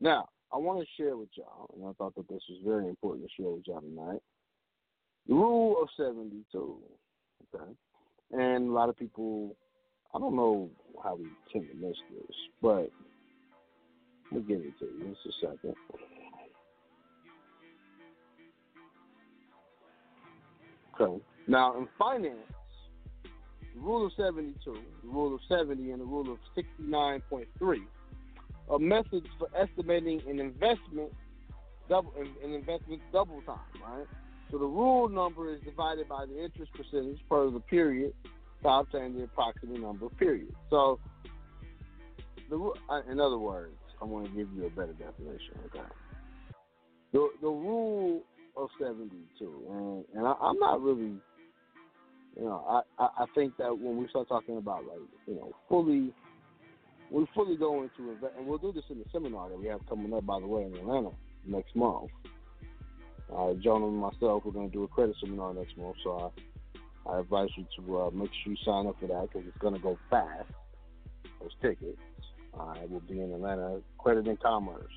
Now, 0.00 0.28
I 0.52 0.56
want 0.56 0.80
to 0.80 0.86
share 0.96 1.16
with 1.16 1.28
y'all, 1.34 1.70
and 1.76 1.86
I 1.86 1.92
thought 1.92 2.14
that 2.16 2.28
this 2.28 2.42
was 2.48 2.58
very 2.64 2.88
important 2.88 3.28
to 3.28 3.42
share 3.42 3.50
with 3.50 3.66
y'all 3.66 3.80
tonight. 3.80 4.22
The 5.28 5.34
rule 5.34 5.76
of 5.80 5.88
72. 5.96 6.78
Okay. 7.54 7.72
And 8.32 8.70
a 8.70 8.72
lot 8.72 8.88
of 8.88 8.96
people, 8.96 9.56
I 10.14 10.18
don't 10.18 10.34
know 10.34 10.70
how 11.02 11.16
we 11.16 11.26
tend 11.52 11.68
to 11.68 11.74
miss 11.86 11.96
this, 12.10 12.36
but 12.62 12.90
we'll 14.32 14.42
get 14.42 14.60
it 14.60 14.78
to 14.78 14.86
you. 14.86 15.14
Just 15.24 15.44
a 15.44 15.46
second. 15.46 15.74
Okay. 20.98 21.22
Now, 21.46 21.76
in 21.78 21.88
finance, 21.98 22.38
the 23.74 23.80
rule 23.80 24.06
of 24.06 24.12
72, 24.16 24.72
the 25.02 25.08
rule 25.08 25.34
of 25.34 25.40
70, 25.48 25.90
and 25.90 26.00
the 26.00 26.04
rule 26.04 26.32
of 26.32 26.38
69.3 26.56 27.46
are 28.70 28.78
methods 28.78 29.26
for 29.38 29.48
estimating 29.56 30.22
an 30.28 30.38
investment 30.38 31.12
double 31.88 32.14
an 32.16 32.54
investment 32.54 33.02
double 33.12 33.42
time, 33.42 33.58
right? 33.82 34.06
So 34.50 34.58
the 34.58 34.66
rule 34.66 35.08
number 35.08 35.52
is 35.52 35.60
divided 35.62 36.08
by 36.08 36.24
the 36.26 36.42
interest 36.42 36.72
percentage 36.72 37.18
per 37.28 37.50
the 37.50 37.60
period 37.60 38.14
to 38.62 38.68
obtain 38.68 39.16
the 39.16 39.24
approximate 39.24 39.80
number 39.80 40.06
of 40.06 40.16
periods. 40.16 40.54
So, 40.70 40.98
the 42.48 42.72
uh, 42.88 43.02
in 43.10 43.20
other 43.20 43.38
words, 43.38 43.76
I 44.00 44.04
want 44.04 44.26
to 44.26 44.30
give 44.32 44.48
you 44.56 44.66
a 44.66 44.70
better 44.70 44.92
definition. 44.92 45.54
Okay. 45.66 45.84
The 47.12 47.28
the 47.42 47.48
rule 47.48 48.22
of 48.56 48.68
seventy 48.80 49.24
two, 49.38 49.62
and 49.68 50.18
and 50.18 50.26
I, 50.26 50.34
I'm 50.40 50.58
not 50.58 50.80
really, 50.80 51.14
you 52.36 52.44
know, 52.44 52.84
I 52.98 53.08
I 53.18 53.24
think 53.34 53.56
that 53.58 53.76
when 53.76 53.96
we 53.96 54.08
start 54.08 54.28
talking 54.28 54.56
about 54.56 54.84
like 54.84 55.00
you 55.26 55.34
know 55.34 55.52
fully 55.68 56.12
we 57.10 57.26
fully 57.34 57.56
go 57.56 57.82
into 57.82 58.12
it, 58.12 58.18
and 58.38 58.46
we'll 58.46 58.58
do 58.58 58.72
this 58.72 58.84
in 58.88 58.98
the 58.98 59.04
seminar 59.12 59.48
that 59.48 59.58
we 59.58 59.66
have 59.66 59.80
coming 59.88 60.12
up, 60.14 60.24
by 60.26 60.38
the 60.38 60.46
way, 60.46 60.62
in 60.62 60.74
Atlanta 60.74 61.10
next 61.44 61.74
month. 61.74 62.10
Uh, 63.34 63.54
Jonah 63.54 63.86
and 63.86 63.96
myself, 63.96 64.42
we're 64.44 64.52
going 64.52 64.70
to 64.70 64.72
do 64.72 64.84
a 64.84 64.88
credit 64.88 65.16
seminar 65.20 65.54
next 65.54 65.76
month, 65.76 65.96
so 66.02 66.32
I, 67.06 67.10
I 67.10 67.20
advise 67.20 67.48
you 67.56 67.64
to 67.78 68.00
uh, 68.00 68.10
make 68.10 68.30
sure 68.42 68.52
you 68.52 68.56
sign 68.64 68.86
up 68.86 68.96
for 69.00 69.06
that 69.06 69.28
because 69.28 69.46
it's 69.46 69.58
going 69.58 69.74
to 69.74 69.80
go 69.80 69.98
fast. 70.08 70.50
Those 71.40 71.50
tickets. 71.62 71.98
I 72.58 72.84
will 72.90 73.00
be 73.00 73.20
in 73.20 73.32
Atlanta, 73.32 73.80
credit 73.98 74.26
and 74.26 74.38
commerce. 74.40 74.92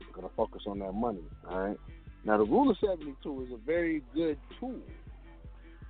We're 0.00 0.14
going 0.14 0.28
to 0.28 0.34
focus 0.36 0.62
on 0.66 0.78
that 0.80 0.92
money, 0.92 1.24
all 1.48 1.58
right? 1.58 1.78
Now, 2.24 2.38
the 2.38 2.44
Rule 2.44 2.70
of 2.70 2.76
72 2.78 3.46
is 3.46 3.52
a 3.52 3.56
very 3.64 4.02
good 4.14 4.38
tool 4.60 4.80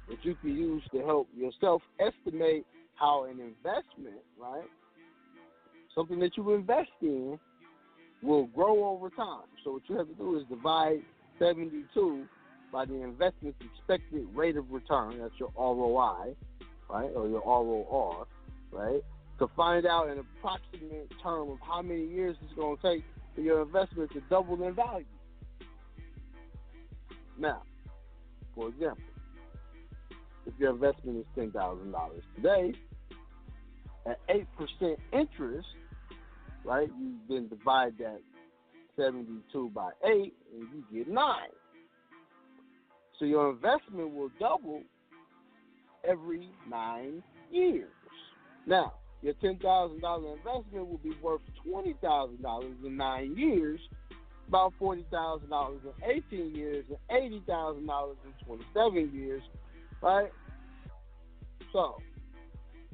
that 0.09 0.25
you 0.25 0.35
can 0.37 0.57
use 0.57 0.83
to 0.93 1.05
help 1.05 1.29
yourself 1.37 1.83
estimate 1.99 2.65
how 2.95 3.25
an 3.25 3.41
investment, 3.41 4.23
right, 4.39 4.69
something 5.97 6.19
that 6.21 6.37
you 6.37 6.53
invest 6.53 6.91
in, 7.01 7.39
will 8.23 8.47
grow 8.47 8.85
over 8.85 9.11
time. 9.11 9.47
So 9.65 9.73
what 9.73 9.83
you 9.89 9.97
have 9.97 10.09
to 10.09 10.15
do 10.15 10.39
is 10.39 10.45
divide 10.49 11.01
72 11.39 12.25
by 12.73 12.85
the 12.85 13.03
investment's 13.03 13.59
expected 13.61 14.27
rate 14.35 14.57
of 14.57 14.71
return. 14.71 15.19
That's 15.19 15.35
your 15.39 15.53
ROI, 15.57 16.35
right, 16.91 17.11
or 17.15 17.29
your 17.29 17.43
ROR, 17.45 18.27
right, 18.71 19.01
to 19.39 19.49
find 19.57 19.87
out 19.87 20.09
an 20.09 20.19
approximate 20.19 21.11
term 21.23 21.51
of 21.51 21.59
how 21.67 21.83
many 21.83 22.07
years 22.07 22.37
it's 22.43 22.55
going 22.55 22.77
to 22.77 22.83
take 22.83 23.05
for 23.35 23.41
your 23.41 23.63
investment 23.63 24.11
to 24.13 24.21
double 24.29 24.63
in 24.63 24.75
value. 24.75 25.05
Now, 27.39 27.63
for 28.55 28.69
example, 28.69 29.05
if 30.47 30.55
your 30.59 30.71
investment 30.71 31.19
is 31.19 31.27
ten 31.35 31.51
thousand 31.51 31.93
dollars 31.93 32.23
today, 32.35 32.73
at 34.07 34.19
eight 34.31 34.47
percent 34.57 34.99
interest, 35.13 35.67
right? 36.67 36.91
You 37.01 37.15
then 37.29 37.49
divide 37.49 37.97
that 37.99 38.21
seventy-two 38.97 39.71
by 39.75 39.91
eight, 40.05 40.35
and 40.53 40.69
you 40.73 40.85
get 40.93 41.09
nine. 41.09 41.49
So 43.19 43.25
your 43.25 43.51
investment 43.51 44.15
will 44.15 44.31
double 44.39 44.83
every 46.07 46.51
nine 46.69 47.23
years. 47.51 47.91
Now, 48.67 48.95
your 49.23 49.35
ten 49.35 49.59
thousand 49.59 50.01
dollar 50.01 50.37
investment 50.37 50.89
will 50.89 51.01
be 51.03 51.17
worth 51.23 51.41
twenty 51.65 51.95
thousand 52.03 52.43
dollars 52.43 52.75
in 52.85 52.97
nine 52.97 53.37
years, 53.37 53.81
about 54.49 54.75
forty 54.79 55.07
thousand 55.11 55.49
dollars 55.49 55.81
in 55.85 56.11
eighteen 56.11 56.55
years, 56.55 56.85
and 56.89 56.99
eighty 57.23 57.43
thousand 57.47 57.87
dollars 57.87 58.17
in 58.25 58.47
twenty-seven 58.47 59.15
years, 59.15 59.43
right? 60.03 60.31
So 61.73 61.97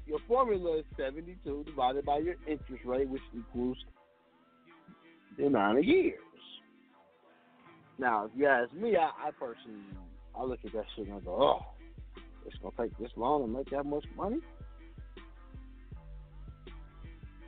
your 0.07 0.19
formula 0.27 0.79
is 0.79 0.85
seventy-two 0.97 1.65
divided 1.65 2.05
by 2.05 2.19
your 2.19 2.35
interest 2.47 2.85
rate, 2.85 3.09
which 3.09 3.23
equals 3.37 3.77
the 5.39 5.47
amount 5.47 5.79
of 5.79 5.85
years. 5.85 6.19
Now, 7.99 8.25
if 8.25 8.31
you 8.37 8.47
ask 8.47 8.73
me, 8.73 8.97
I, 8.97 9.11
I 9.29 9.31
personally, 9.39 9.81
I 10.35 10.43
look 10.45 10.59
at 10.65 10.73
that 10.73 10.85
shit 10.97 11.07
and 11.07 11.17
I 11.17 11.21
go, 11.21 11.41
oh, 11.41 11.67
it's 12.47 12.57
gonna 12.63 12.75
take 12.79 12.99
this 12.99 13.11
long 13.17 13.43
to 13.43 13.49
make 13.49 13.71
that 13.71 13.85
much 13.85 14.05
money. 14.17 14.41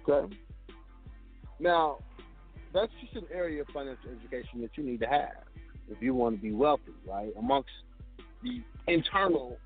Okay. 0.09 0.37
Now, 1.59 1.99
that's 2.73 2.93
just 3.01 3.15
an 3.15 3.27
area 3.33 3.63
of 3.63 3.69
financial 3.69 4.11
education 4.11 4.61
that 4.61 4.71
you 4.77 4.85
need 4.85 5.01
to 5.01 5.07
have 5.07 5.45
if 5.91 6.01
you 6.01 6.15
want 6.15 6.37
to 6.37 6.43
be 6.43 6.53
wealthy, 6.53 6.93
right? 7.07 7.33
Amongst 7.39 7.71
the 8.43 8.63
internal 8.87 9.59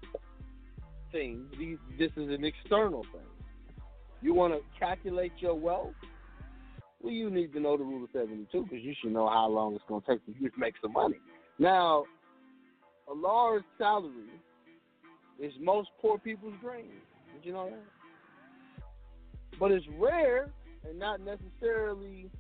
things, 1.13 1.47
these, 1.59 1.79
this 1.99 2.11
is 2.17 2.31
an 2.31 2.45
external 2.45 3.03
thing. 3.05 3.23
You 4.21 4.35
want 4.35 4.55
to 4.55 4.61
calculate 4.79 5.33
your 5.39 5.55
wealth? 5.55 5.95
Well, 7.01 7.13
you 7.13 7.31
need 7.31 7.53
to 7.53 7.61
know 7.61 7.77
the 7.77 7.85
rule 7.85 8.05
of 8.05 8.11
72 8.13 8.63
because 8.65 8.85
you 8.85 8.95
should 9.01 9.13
know 9.13 9.29
how 9.29 9.49
long 9.49 9.75
it's 9.75 9.85
going 9.89 10.03
to 10.03 10.07
take 10.07 10.25
for 10.25 10.33
you 10.33 10.51
to 10.51 10.59
make 10.59 10.75
some 10.83 10.93
money. 10.93 11.19
Now, 11.59 12.05
a 13.09 13.15
large 13.15 13.63
salary 13.79 14.13
is 15.39 15.53
most 15.61 15.91
poor 16.01 16.19
people's 16.19 16.55
dream. 16.61 16.91
Did 17.35 17.45
you 17.47 17.53
know 17.53 17.71
that? 17.71 18.85
But 19.59 19.71
it's 19.71 19.87
rare 19.99 20.51
and 20.85 20.99
not 20.99 21.21
necessarily 21.21 22.31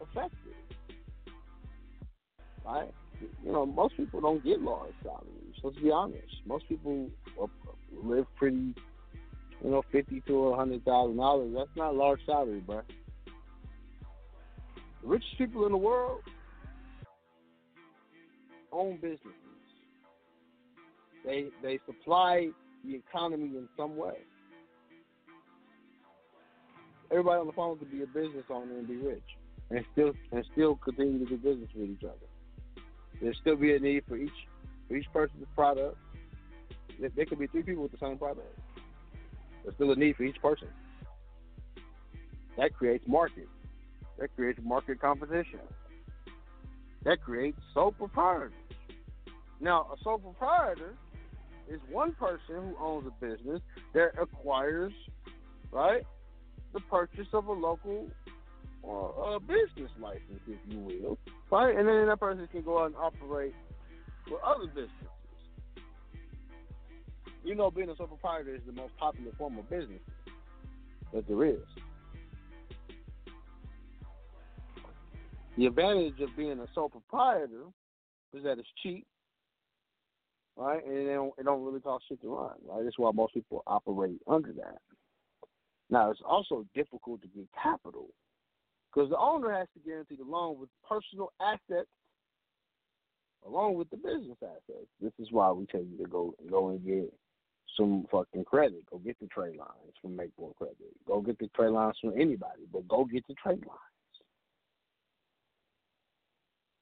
effective. 0.00 0.54
Right? 2.64 2.92
You 3.44 3.52
know, 3.52 3.66
most 3.66 3.96
people 3.96 4.20
don't 4.20 4.42
get 4.44 4.60
large 4.60 4.94
salaries. 5.02 5.54
Let's 5.62 5.78
be 5.78 5.90
honest. 5.90 6.34
Most 6.46 6.68
people 6.68 7.10
live 8.02 8.26
pretty, 8.36 8.74
you 9.62 9.70
know, 9.70 9.82
fifty 9.92 10.20
to 10.26 10.48
a 10.48 10.56
hundred 10.56 10.84
thousand 10.84 11.16
dollars. 11.16 11.52
That's 11.56 11.76
not 11.76 11.90
a 11.90 11.96
large 11.96 12.20
salary, 12.26 12.60
bro. 12.60 12.82
The 15.02 15.08
richest 15.08 15.38
people 15.38 15.66
in 15.66 15.72
the 15.72 15.78
world 15.78 16.20
own 18.72 18.96
businesses. 18.96 19.32
They 21.24 21.46
they 21.62 21.78
supply 21.86 22.48
the 22.84 22.94
economy 22.94 23.56
in 23.56 23.68
some 23.76 23.96
way. 23.96 24.16
Everybody 27.10 27.40
on 27.40 27.46
the 27.46 27.52
phone 27.52 27.78
could 27.78 27.90
be 27.90 28.02
a 28.02 28.06
business 28.06 28.44
owner 28.48 28.78
and 28.78 28.88
be 28.88 28.96
rich, 28.96 29.22
and 29.70 29.84
still 29.92 30.12
and 30.32 30.44
still 30.52 30.76
continue 30.76 31.18
to 31.20 31.26
do 31.26 31.36
business 31.36 31.68
with 31.74 31.90
each 31.90 32.04
other. 32.04 32.31
There 33.22 33.32
still 33.34 33.56
be 33.56 33.74
a 33.76 33.78
need 33.78 34.02
for 34.08 34.16
each 34.16 34.32
for 34.88 34.96
each 34.96 35.06
person's 35.12 35.46
product. 35.54 35.96
There, 36.98 37.10
there 37.14 37.24
could 37.24 37.38
be 37.38 37.46
three 37.46 37.62
people 37.62 37.84
with 37.84 37.92
the 37.92 37.98
same 37.98 38.18
product. 38.18 38.58
There's 39.62 39.74
still 39.76 39.92
a 39.92 39.96
need 39.96 40.16
for 40.16 40.24
each 40.24 40.42
person. 40.42 40.68
That 42.58 42.74
creates 42.74 43.06
market. 43.06 43.48
That 44.18 44.34
creates 44.34 44.58
market 44.62 45.00
competition. 45.00 45.60
That 47.04 47.20
creates 47.22 47.58
sole 47.72 47.92
proprietors. 47.92 48.52
Now, 49.60 49.86
a 49.92 50.02
sole 50.02 50.18
proprietor 50.18 50.94
is 51.68 51.80
one 51.90 52.12
person 52.12 52.56
who 52.56 52.76
owns 52.80 53.06
a 53.06 53.24
business 53.24 53.60
that 53.94 54.10
acquires, 54.20 54.92
right, 55.70 56.02
the 56.72 56.80
purchase 56.80 57.28
of 57.32 57.46
a 57.46 57.52
local 57.52 58.10
or 58.82 59.36
a 59.36 59.40
business 59.40 59.90
license, 60.00 60.40
if 60.46 60.58
you 60.68 60.78
will, 60.78 61.18
right? 61.50 61.76
And 61.76 61.86
then 61.86 62.06
that 62.06 62.18
person 62.18 62.46
can 62.50 62.62
go 62.62 62.82
out 62.82 62.86
and 62.86 62.96
operate 62.96 63.54
for 64.28 64.44
other 64.44 64.66
businesses. 64.66 64.90
You 67.44 67.54
know, 67.54 67.70
being 67.70 67.90
a 67.90 67.96
sole 67.96 68.06
proprietor 68.06 68.54
is 68.54 68.62
the 68.66 68.72
most 68.72 68.96
popular 68.98 69.32
form 69.38 69.58
of 69.58 69.68
business 69.68 70.00
that 71.12 71.26
there 71.26 71.44
is. 71.44 71.58
The 75.56 75.66
advantage 75.66 76.20
of 76.20 76.34
being 76.36 76.58
a 76.58 76.66
sole 76.74 76.88
proprietor 76.88 77.64
is 78.32 78.42
that 78.44 78.58
it's 78.58 78.68
cheap, 78.82 79.06
right? 80.56 80.84
And 80.84 80.96
it 80.96 81.14
don't, 81.14 81.32
it 81.38 81.44
don't 81.44 81.64
really 81.64 81.80
cost 81.80 82.04
shit 82.08 82.22
to 82.22 82.28
run, 82.28 82.54
right? 82.66 82.82
That's 82.84 82.98
why 82.98 83.10
most 83.12 83.34
people 83.34 83.62
operate 83.66 84.18
under 84.26 84.52
that. 84.52 84.78
Now, 85.90 86.10
it's 86.10 86.22
also 86.24 86.64
difficult 86.74 87.20
to 87.22 87.28
get 87.28 87.44
capital 87.60 88.08
because 88.92 89.10
the 89.10 89.18
owner 89.18 89.52
has 89.52 89.68
to 89.74 89.80
guarantee 89.88 90.16
the 90.16 90.24
loan 90.24 90.58
with 90.58 90.68
personal 90.88 91.32
assets 91.40 91.88
along 93.46 93.74
with 93.74 93.90
the 93.90 93.96
business 93.96 94.38
assets. 94.42 94.88
This 95.00 95.12
is 95.18 95.28
why 95.30 95.50
we 95.50 95.66
tell 95.66 95.82
you 95.82 95.96
to 95.98 96.08
go 96.08 96.34
go 96.50 96.68
and 96.70 96.84
get 96.84 97.12
some 97.76 98.06
fucking 98.10 98.44
credit. 98.44 98.84
Go 98.90 98.98
get 98.98 99.18
the 99.20 99.26
trade 99.28 99.56
lines 99.56 99.94
from 100.00 100.16
Make 100.16 100.30
More 100.38 100.52
Credit. 100.58 100.76
Go 101.06 101.20
get 101.20 101.38
the 101.38 101.48
trade 101.48 101.70
lines 101.70 101.96
from 102.00 102.12
anybody, 102.14 102.62
but 102.72 102.86
go 102.88 103.04
get 103.04 103.26
the 103.26 103.34
trade 103.34 103.64
lines. 103.66 103.80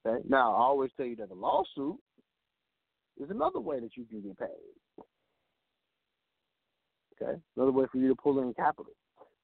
Okay? 0.07 0.23
Now, 0.29 0.55
I 0.55 0.61
always 0.63 0.91
tell 0.97 1.07
you 1.07 1.17
that 1.17 1.31
a 1.31 1.35
lawsuit 1.35 1.97
is 3.23 3.31
another 3.31 3.61
way 3.61 3.81
that 3.81 3.97
you 3.97 4.05
can 4.05 4.21
get 4.21 4.39
paid. 4.39 5.05
Okay? 7.23 7.39
Another 7.57 7.73
way 7.73 7.87
for 7.93 7.99
you 7.99 8.09
to 8.09 8.17
pull 8.17 8.41
in 8.41 8.55
capital. 8.55 8.93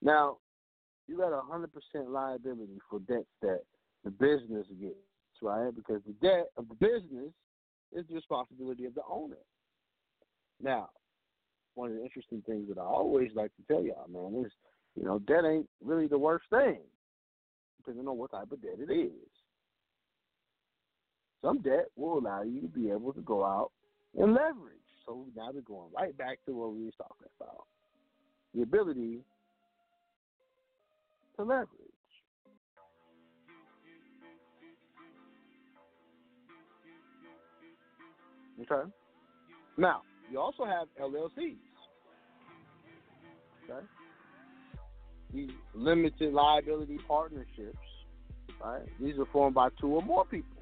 Now, 0.03 0.39
you 1.09 1.17
got 1.17 1.33
a 1.33 1.41
hundred 1.43 1.71
percent 1.73 2.11
liability 2.11 2.79
for 2.91 3.01
debts 3.01 3.27
that 3.43 3.63
the 4.05 4.11
business 4.11 4.67
gets, 4.81 4.95
right? 5.43 5.75
Because 5.75 6.01
the 6.07 6.15
debt 6.27 6.47
of 6.57 6.69
the 6.69 6.75
business 6.75 7.33
is 7.93 8.05
the 8.09 8.15
responsibility 8.15 8.85
of 8.85 8.95
the 8.95 9.03
owner. 9.09 9.37
Now, 10.63 10.91
one 11.75 11.91
of 11.91 11.97
the 11.97 12.03
interesting 12.03 12.43
things 12.47 12.69
that 12.69 12.79
I 12.79 12.85
always 12.85 13.31
like 13.35 13.53
to 13.57 13.63
tell 13.69 13.85
y'all, 13.85 14.09
man, 14.09 14.45
is 14.45 14.53
you 14.97 15.05
know, 15.05 15.19
debt 15.21 15.45
ain't 15.45 15.69
really 15.85 16.07
the 16.07 16.19
worst 16.19 16.47
thing, 16.51 16.79
depending 17.79 18.09
on 18.09 18.17
what 18.17 18.31
type 18.31 18.51
of 18.51 18.63
debt 18.63 18.79
it 18.79 18.93
is. 18.93 19.11
Some 21.43 21.61
debt 21.61 21.87
will 21.97 22.19
allow 22.19 22.43
you 22.43 22.63
to 22.63 22.67
be 22.67 22.91
able 22.91 23.13
to 23.13 23.21
go 23.21 23.45
out 23.45 23.71
and 24.19 24.33
leverage. 24.33 24.81
So 25.05 25.27
now 25.37 25.51
we're 25.53 25.61
going 25.61 25.93
right 25.97 26.17
back 26.17 26.39
to 26.47 26.53
what 26.53 26.73
we 26.73 26.85
was 26.85 26.95
talking 26.97 27.29
about. 27.39 27.67
The 28.55 28.63
ability 28.63 29.21
to 31.37 31.45
leverage. 31.45 31.71
Okay. 38.61 38.91
Now, 39.77 40.03
you 40.31 40.41
also 40.41 40.65
have 40.65 40.89
LLCs. 41.01 41.57
Okay? 43.65 43.87
These 45.35 45.51
limited 45.75 46.33
liability 46.33 46.99
partnerships, 47.07 47.77
right? 48.63 48.83
These 49.01 49.19
are 49.19 49.27
formed 49.27 49.55
by 49.55 49.69
two 49.81 49.89
or 49.89 50.03
more 50.03 50.25
people. 50.25 50.57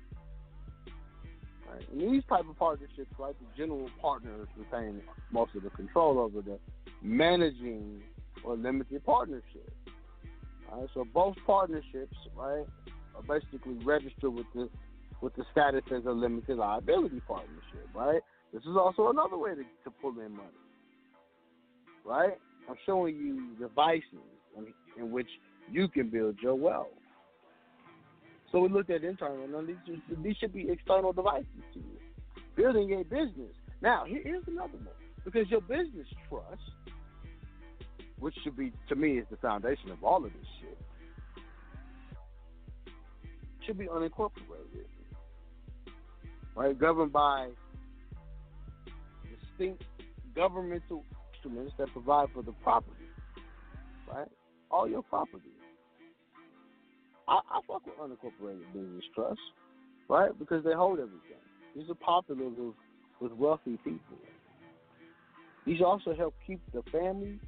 Right? 1.71 1.87
And 1.93 2.13
these 2.13 2.25
type 2.29 2.49
of 2.49 2.59
partnerships, 2.59 3.13
right, 3.19 3.35
the 3.39 3.47
general 3.57 3.89
partners 4.01 4.49
retain 4.57 5.01
most 5.31 5.55
of 5.55 5.63
the 5.63 5.71
control 5.71 6.19
over 6.19 6.41
the 6.41 6.59
managing 7.03 8.03
or 8.43 8.57
limited 8.57 9.05
partnership. 9.05 9.71
So 10.95 11.05
both 11.13 11.37
partnerships, 11.47 12.17
right, 12.37 12.67
are 13.15 13.23
basically 13.29 13.75
registered 13.85 14.33
with 14.33 14.47
the 14.55 14.69
with 15.21 15.35
the 15.37 15.45
status 15.53 15.83
as 15.95 16.05
a 16.05 16.11
limited 16.11 16.59
liability 16.59 17.21
partnership, 17.27 17.89
right? 17.95 18.21
This 18.53 18.63
is 18.63 18.77
also 18.77 19.09
another 19.09 19.39
way 19.39 19.51
to, 19.55 19.63
to 19.63 19.91
pull 20.03 20.11
in 20.21 20.33
money. 20.33 20.49
Right? 22.05 22.39
I'm 22.69 22.77
showing 22.85 23.17
you 23.17 23.57
devices 23.59 24.05
in, 24.57 24.67
in 24.99 25.11
which 25.11 25.29
you 25.71 25.89
can 25.89 26.11
build 26.11 26.37
your 26.43 26.55
wealth. 26.55 26.89
So 28.53 28.61
we 28.61 28.69
looked 28.69 28.91
at 28.91 29.03
internal, 29.03 29.45
and 29.45 29.69
these, 29.69 29.99
these 30.23 30.37
should 30.37 30.53
be 30.53 30.71
external 30.71 31.13
devices 31.13 31.47
to 31.73 31.81
you. 31.81 31.99
Building 32.55 33.01
a 33.01 33.03
business. 33.03 33.55
Now, 33.81 34.05
here, 34.05 34.21
here's 34.23 34.45
another 34.47 34.77
one. 34.77 34.95
Because 35.25 35.51
your 35.51 35.63
business 35.63 36.07
trust, 36.29 36.61
which 38.25 38.35
should 38.43 38.57
be, 38.57 38.73
to 38.89 38.97
me, 38.97 39.19
is 39.19 39.27
the 39.31 39.37
foundation 39.37 39.91
of 39.91 40.03
all 40.03 40.25
of 40.25 40.33
this 40.33 40.47
shit, 40.59 40.79
should 43.67 43.77
be 43.77 43.85
unincorporated. 43.85 44.87
Right? 46.57 46.79
Governed 46.79 47.13
by 47.13 47.51
distinct 49.29 49.85
governmental 50.35 51.05
instruments 51.35 51.75
that 51.77 51.93
provide 51.93 52.29
for 52.33 52.43
the 52.43 52.53
property. 52.63 53.11
Right? 54.11 54.29
All 54.71 54.89
your 54.89 55.03
property. 55.03 55.43
I, 57.29 57.41
I 57.51 57.61
fuck 57.69 57.83
with 57.85 57.99
unincorporated 57.99 58.73
business 58.73 59.05
trusts, 59.15 59.39
right? 60.09 60.31
Because 60.39 60.65
they 60.65 60.73
hold 60.73 60.99
everything. 60.99 61.43
These 61.77 61.91
are 61.91 61.95
popular 61.95 62.49
with, 62.49 62.75
with 63.21 63.33
wealthy 63.33 63.77
people. 63.85 64.17
These 65.67 65.83
also 65.83 66.15
help 66.15 66.35
keep 66.47 66.61
the 66.73 66.83
family, 66.91 67.39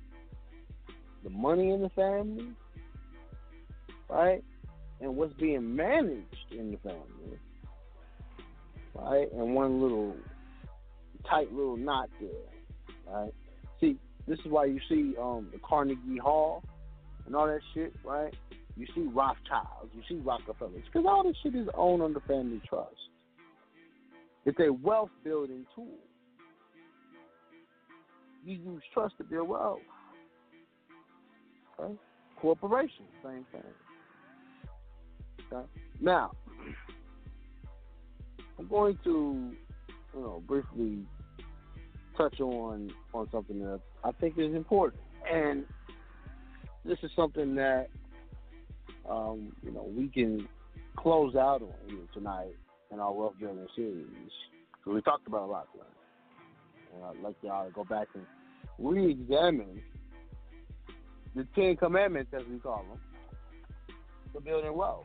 the 1.27 1.31
money 1.31 1.71
in 1.71 1.83
the 1.83 1.89
family, 1.91 2.53
right? 4.09 4.45
And 5.01 5.17
what's 5.17 5.35
being 5.35 5.75
managed 5.75 6.53
in 6.53 6.71
the 6.71 6.77
family, 6.79 7.39
right? 8.95 9.33
And 9.33 9.53
one 9.55 9.83
little 9.83 10.15
tight 11.29 11.53
little 11.53 11.77
knot 11.77 12.11
there, 12.21 13.13
right? 13.13 13.35
See, 13.81 13.99
this 14.29 14.39
is 14.39 14.47
why 14.47 14.67
you 14.67 14.79
see 14.89 15.17
um, 15.21 15.49
the 15.53 15.59
Carnegie 15.69 16.19
Hall 16.23 16.63
and 17.27 17.35
all 17.35 17.49
that 17.49 17.61
shit, 17.75 17.93
right? 18.05 18.33
You 18.77 18.87
see 18.95 19.09
Rothschilds, 19.13 19.91
you 19.97 20.03
see 20.09 20.23
Rockefellers, 20.23 20.85
because 20.85 21.07
all 21.09 21.25
this 21.25 21.35
shit 21.43 21.57
is 21.57 21.67
owned 21.75 22.03
under 22.03 22.21
family 22.21 22.63
trust. 22.69 22.95
It's 24.45 24.59
a 24.61 24.73
wealth 24.73 25.11
building 25.25 25.67
tool. 25.75 25.99
You 28.45 28.59
use 28.59 28.83
trust 28.95 29.19
to 29.19 29.25
build 29.25 29.49
wealth. 29.49 29.81
Okay? 31.79 31.95
Corporations, 32.41 33.09
same 33.23 33.47
thing. 33.53 33.63
Okay? 35.53 35.67
Now, 36.01 36.33
I'm 38.59 38.69
going 38.69 38.99
to, 39.05 39.53
you 40.15 40.21
know, 40.21 40.43
briefly 40.47 40.99
touch 42.17 42.41
on 42.41 42.91
on 43.13 43.29
something 43.31 43.59
that 43.61 43.81
I 44.05 44.13
think 44.13 44.39
is 44.39 44.55
important, 44.55 45.03
and 45.31 45.65
this 46.85 46.99
is 47.03 47.11
something 47.15 47.55
that 47.57 47.89
um, 49.09 49.53
you 49.63 49.73
know, 49.73 49.89
we 49.95 50.09
can 50.09 50.49
close 50.97 51.35
out 51.37 51.63
on 51.63 52.09
tonight 52.13 52.55
in 52.93 53.01
our 53.01 53.13
wealth 53.13 53.35
building 53.41 53.67
series. 53.75 54.07
Because 54.73 54.95
we 54.95 55.03
talked 55.03 55.27
about 55.27 55.43
a 55.43 55.51
lot 55.51 55.69
tonight. 55.73 55.87
And 56.95 57.05
I'd 57.05 57.23
like 57.23 57.37
y'all 57.43 57.67
to 57.67 57.73
go 57.73 57.85
back 57.85 58.09
and 58.15 58.25
re 58.79 59.11
examine 59.11 59.83
the 61.37 61.47
Ten 61.55 61.77
Commandments, 61.77 62.33
as 62.35 62.43
we 62.51 62.59
call 62.59 62.83
them, 62.89 63.97
for 64.33 64.41
building 64.41 64.75
wealth. 64.75 65.05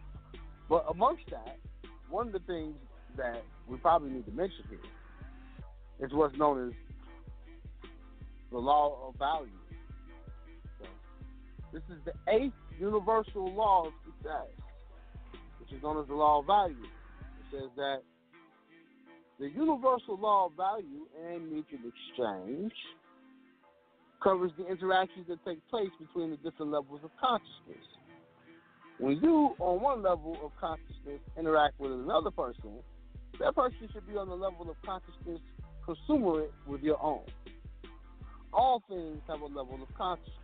But 0.69 0.85
amongst 0.89 1.29
that, 1.29 1.57
one 2.09 2.27
of 2.27 2.33
the 2.33 2.39
things 2.39 2.75
that 3.17 3.43
we 3.67 3.75
probably 3.77 4.11
need 4.11 4.25
to 4.25 4.31
mention 4.31 4.63
here 4.69 6.07
is 6.07 6.13
what's 6.13 6.35
known 6.37 6.69
as 6.69 6.73
the 8.49 8.57
law 8.57 9.09
of 9.09 9.15
value. 9.19 9.51
So, 10.79 10.87
this 11.73 11.83
is 11.89 12.01
the 12.05 12.13
eighth 12.31 12.53
universal 12.79 13.53
law 13.53 13.87
of 13.87 13.93
success, 14.05 14.47
which 15.59 15.73
is 15.73 15.83
known 15.83 16.01
as 16.01 16.07
the 16.07 16.15
law 16.15 16.39
of 16.39 16.45
value. 16.45 16.75
It 16.83 17.59
says 17.59 17.69
that 17.75 18.03
the 19.37 19.49
universal 19.49 20.17
law 20.17 20.45
of 20.45 20.53
value 20.53 21.07
and 21.29 21.51
mutual 21.51 21.79
exchange 21.79 22.71
covers 24.21 24.51
the 24.57 24.67
interactions 24.67 25.27
that 25.27 25.43
take 25.45 25.59
place 25.69 25.89
between 25.99 26.31
the 26.31 26.37
different 26.37 26.71
levels 26.71 27.01
of 27.03 27.11
consciousness. 27.19 27.85
When 28.99 29.17
you, 29.21 29.55
on 29.59 29.81
one 29.81 30.03
level 30.03 30.37
of 30.43 30.51
consciousness, 30.59 31.19
interact 31.37 31.79
with 31.79 31.91
another 31.91 32.29
person, 32.29 32.79
that 33.39 33.55
person 33.55 33.89
should 33.91 34.07
be 34.07 34.15
on 34.17 34.29
the 34.29 34.35
level 34.35 34.69
of 34.69 34.75
consciousness 34.85 35.39
consumerate 35.85 36.53
with 36.67 36.81
your 36.81 37.01
own. 37.01 37.23
All 38.53 38.83
things 38.87 39.21
have 39.27 39.41
a 39.41 39.45
level 39.45 39.79
of 39.81 39.93
consciousness. 39.97 40.35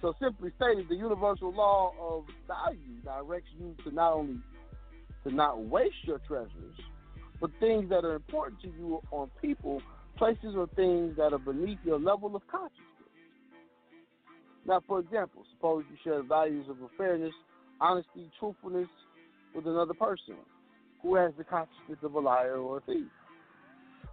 So 0.00 0.14
simply 0.20 0.50
stated, 0.56 0.88
the 0.88 0.96
universal 0.96 1.52
law 1.52 1.92
of 2.00 2.24
value 2.46 3.00
directs 3.04 3.48
you 3.58 3.76
to 3.84 3.94
not 3.94 4.12
only 4.12 4.38
to 5.24 5.34
not 5.34 5.60
waste 5.64 5.94
your 6.04 6.18
treasures, 6.26 6.76
but 7.40 7.50
things 7.60 7.88
that 7.90 8.04
are 8.04 8.14
important 8.14 8.60
to 8.62 8.68
you 8.68 9.00
on 9.10 9.30
people, 9.40 9.82
places, 10.16 10.54
or 10.56 10.68
things 10.76 11.16
that 11.16 11.32
are 11.32 11.38
beneath 11.38 11.78
your 11.84 11.98
level 11.98 12.34
of 12.34 12.42
consciousness. 12.50 12.82
Now, 14.66 14.82
for 14.86 14.98
example, 14.98 15.44
suppose 15.54 15.84
you 15.90 15.96
share 16.02 16.22
values 16.22 16.66
of 16.68 16.76
fairness, 16.98 17.34
honesty, 17.80 18.30
truthfulness 18.38 18.88
with 19.54 19.66
another 19.66 19.94
person 19.94 20.34
who 21.02 21.14
has 21.14 21.32
the 21.38 21.44
consciousness 21.44 21.98
of 22.02 22.14
a 22.14 22.18
liar 22.18 22.56
or 22.56 22.78
a 22.78 22.80
thief. 22.80 23.06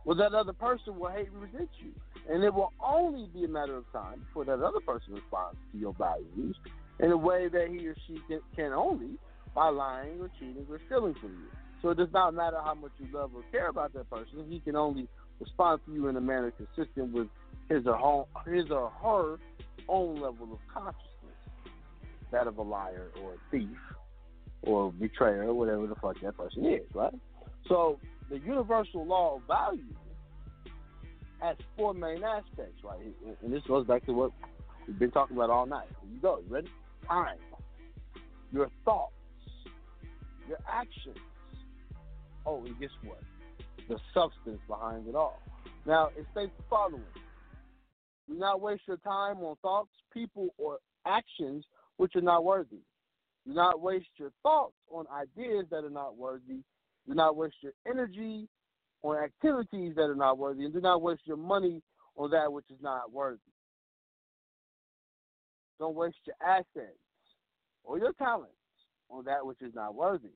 Well, 0.05 0.17
that 0.17 0.33
other 0.33 0.53
person 0.53 0.99
will 0.99 1.09
hate 1.09 1.29
and 1.31 1.41
resent 1.41 1.69
you. 1.79 1.91
And 2.29 2.43
it 2.43 2.53
will 2.53 2.71
only 2.83 3.27
be 3.33 3.45
a 3.45 3.47
matter 3.47 3.75
of 3.77 3.85
time 3.91 4.19
before 4.27 4.45
that 4.45 4.63
other 4.63 4.79
person 4.85 5.13
responds 5.13 5.57
to 5.71 5.77
your 5.77 5.93
values 5.93 6.55
in 6.99 7.11
a 7.11 7.17
way 7.17 7.47
that 7.47 7.67
he 7.69 7.87
or 7.87 7.95
she 8.07 8.19
can, 8.27 8.41
can 8.55 8.73
only 8.73 9.17
by 9.55 9.69
lying 9.69 10.19
or 10.19 10.29
cheating 10.39 10.65
or 10.69 10.79
stealing 10.87 11.15
from 11.19 11.31
you. 11.31 11.47
So 11.81 11.89
it 11.89 11.97
does 11.97 12.09
not 12.13 12.33
matter 12.33 12.59
how 12.63 12.75
much 12.75 12.91
you 12.97 13.07
love 13.13 13.31
or 13.35 13.43
care 13.51 13.67
about 13.67 13.93
that 13.93 14.09
person. 14.09 14.45
He 14.49 14.59
can 14.59 14.75
only 14.75 15.07
respond 15.43 15.81
to 15.85 15.93
you 15.93 16.07
in 16.07 16.15
a 16.15 16.21
manner 16.21 16.51
consistent 16.51 17.13
with 17.13 17.27
his 17.69 17.85
or 17.87 18.27
his 18.45 18.69
or 18.71 18.89
her 19.01 19.37
own 19.87 20.15
level 20.15 20.53
of 20.53 20.59
consciousness, 20.73 21.03
that 22.31 22.47
of 22.47 22.57
a 22.57 22.61
liar 22.61 23.09
or 23.21 23.33
a 23.33 23.37
thief 23.51 23.77
or 24.61 24.87
a 24.87 24.91
betrayer 24.91 25.43
or 25.43 25.53
whatever 25.53 25.87
the 25.87 25.95
fuck 25.95 26.19
that 26.21 26.37
person 26.37 26.65
is, 26.65 26.81
right? 26.93 27.13
So 27.67 27.99
the 28.29 28.39
universal 28.39 29.05
law 29.05 29.37
of 29.37 29.41
value 29.47 29.83
has 31.39 31.57
four 31.75 31.93
main 31.93 32.23
aspects, 32.23 32.83
right? 32.83 32.99
And 33.41 33.53
this 33.53 33.63
goes 33.67 33.85
back 33.85 34.05
to 34.05 34.13
what 34.13 34.31
we've 34.87 34.97
been 34.97 35.11
talking 35.11 35.35
about 35.35 35.49
all 35.49 35.65
night. 35.65 35.87
Here 36.01 36.11
you 36.13 36.21
go. 36.21 36.39
You 36.47 36.53
ready? 36.53 36.69
Time, 37.07 37.37
your 38.53 38.69
thoughts, 38.85 39.13
your 40.47 40.57
actions. 40.71 41.17
Oh, 42.45 42.63
and 42.65 42.79
guess 42.79 42.89
what? 43.03 43.19
The 43.89 43.99
substance 44.13 44.61
behind 44.67 45.07
it 45.07 45.15
all. 45.15 45.41
Now, 45.85 46.07
it 46.17 46.25
states 46.31 46.51
the 46.57 46.63
following 46.69 47.03
Do 48.29 48.35
not 48.35 48.61
waste 48.61 48.83
your 48.87 48.97
time 48.97 49.37
on 49.39 49.55
thoughts, 49.61 49.91
people, 50.13 50.49
or 50.57 50.79
actions 51.05 51.65
which 51.97 52.15
are 52.15 52.21
not 52.21 52.43
worthy. 52.45 52.81
Do 53.45 53.53
not 53.53 53.81
waste 53.81 54.07
your 54.17 54.31
thoughts 54.41 54.75
on 54.89 55.05
ideas 55.13 55.65
that 55.69 55.83
are 55.83 55.89
not 55.89 56.15
worthy. 56.15 56.61
Do 57.07 57.13
not 57.13 57.35
waste 57.35 57.55
your 57.61 57.73
energy 57.85 58.47
on 59.01 59.17
activities 59.17 59.95
that 59.95 60.03
are 60.03 60.15
not 60.15 60.37
worthy, 60.37 60.63
and 60.63 60.73
do 60.73 60.79
not 60.79 61.01
waste 61.01 61.21
your 61.25 61.37
money 61.37 61.81
on 62.15 62.31
that 62.31 62.51
which 62.51 62.65
is 62.69 62.81
not 62.81 63.11
worthy. 63.11 63.39
Don't 65.79 65.95
waste 65.95 66.15
your 66.25 66.35
assets 66.41 66.97
or 67.83 67.97
your 67.99 68.13
talents 68.13 68.53
on 69.09 69.25
that 69.25 69.45
which 69.45 69.61
is 69.61 69.73
not 69.75 69.93
worthy. 69.93 70.29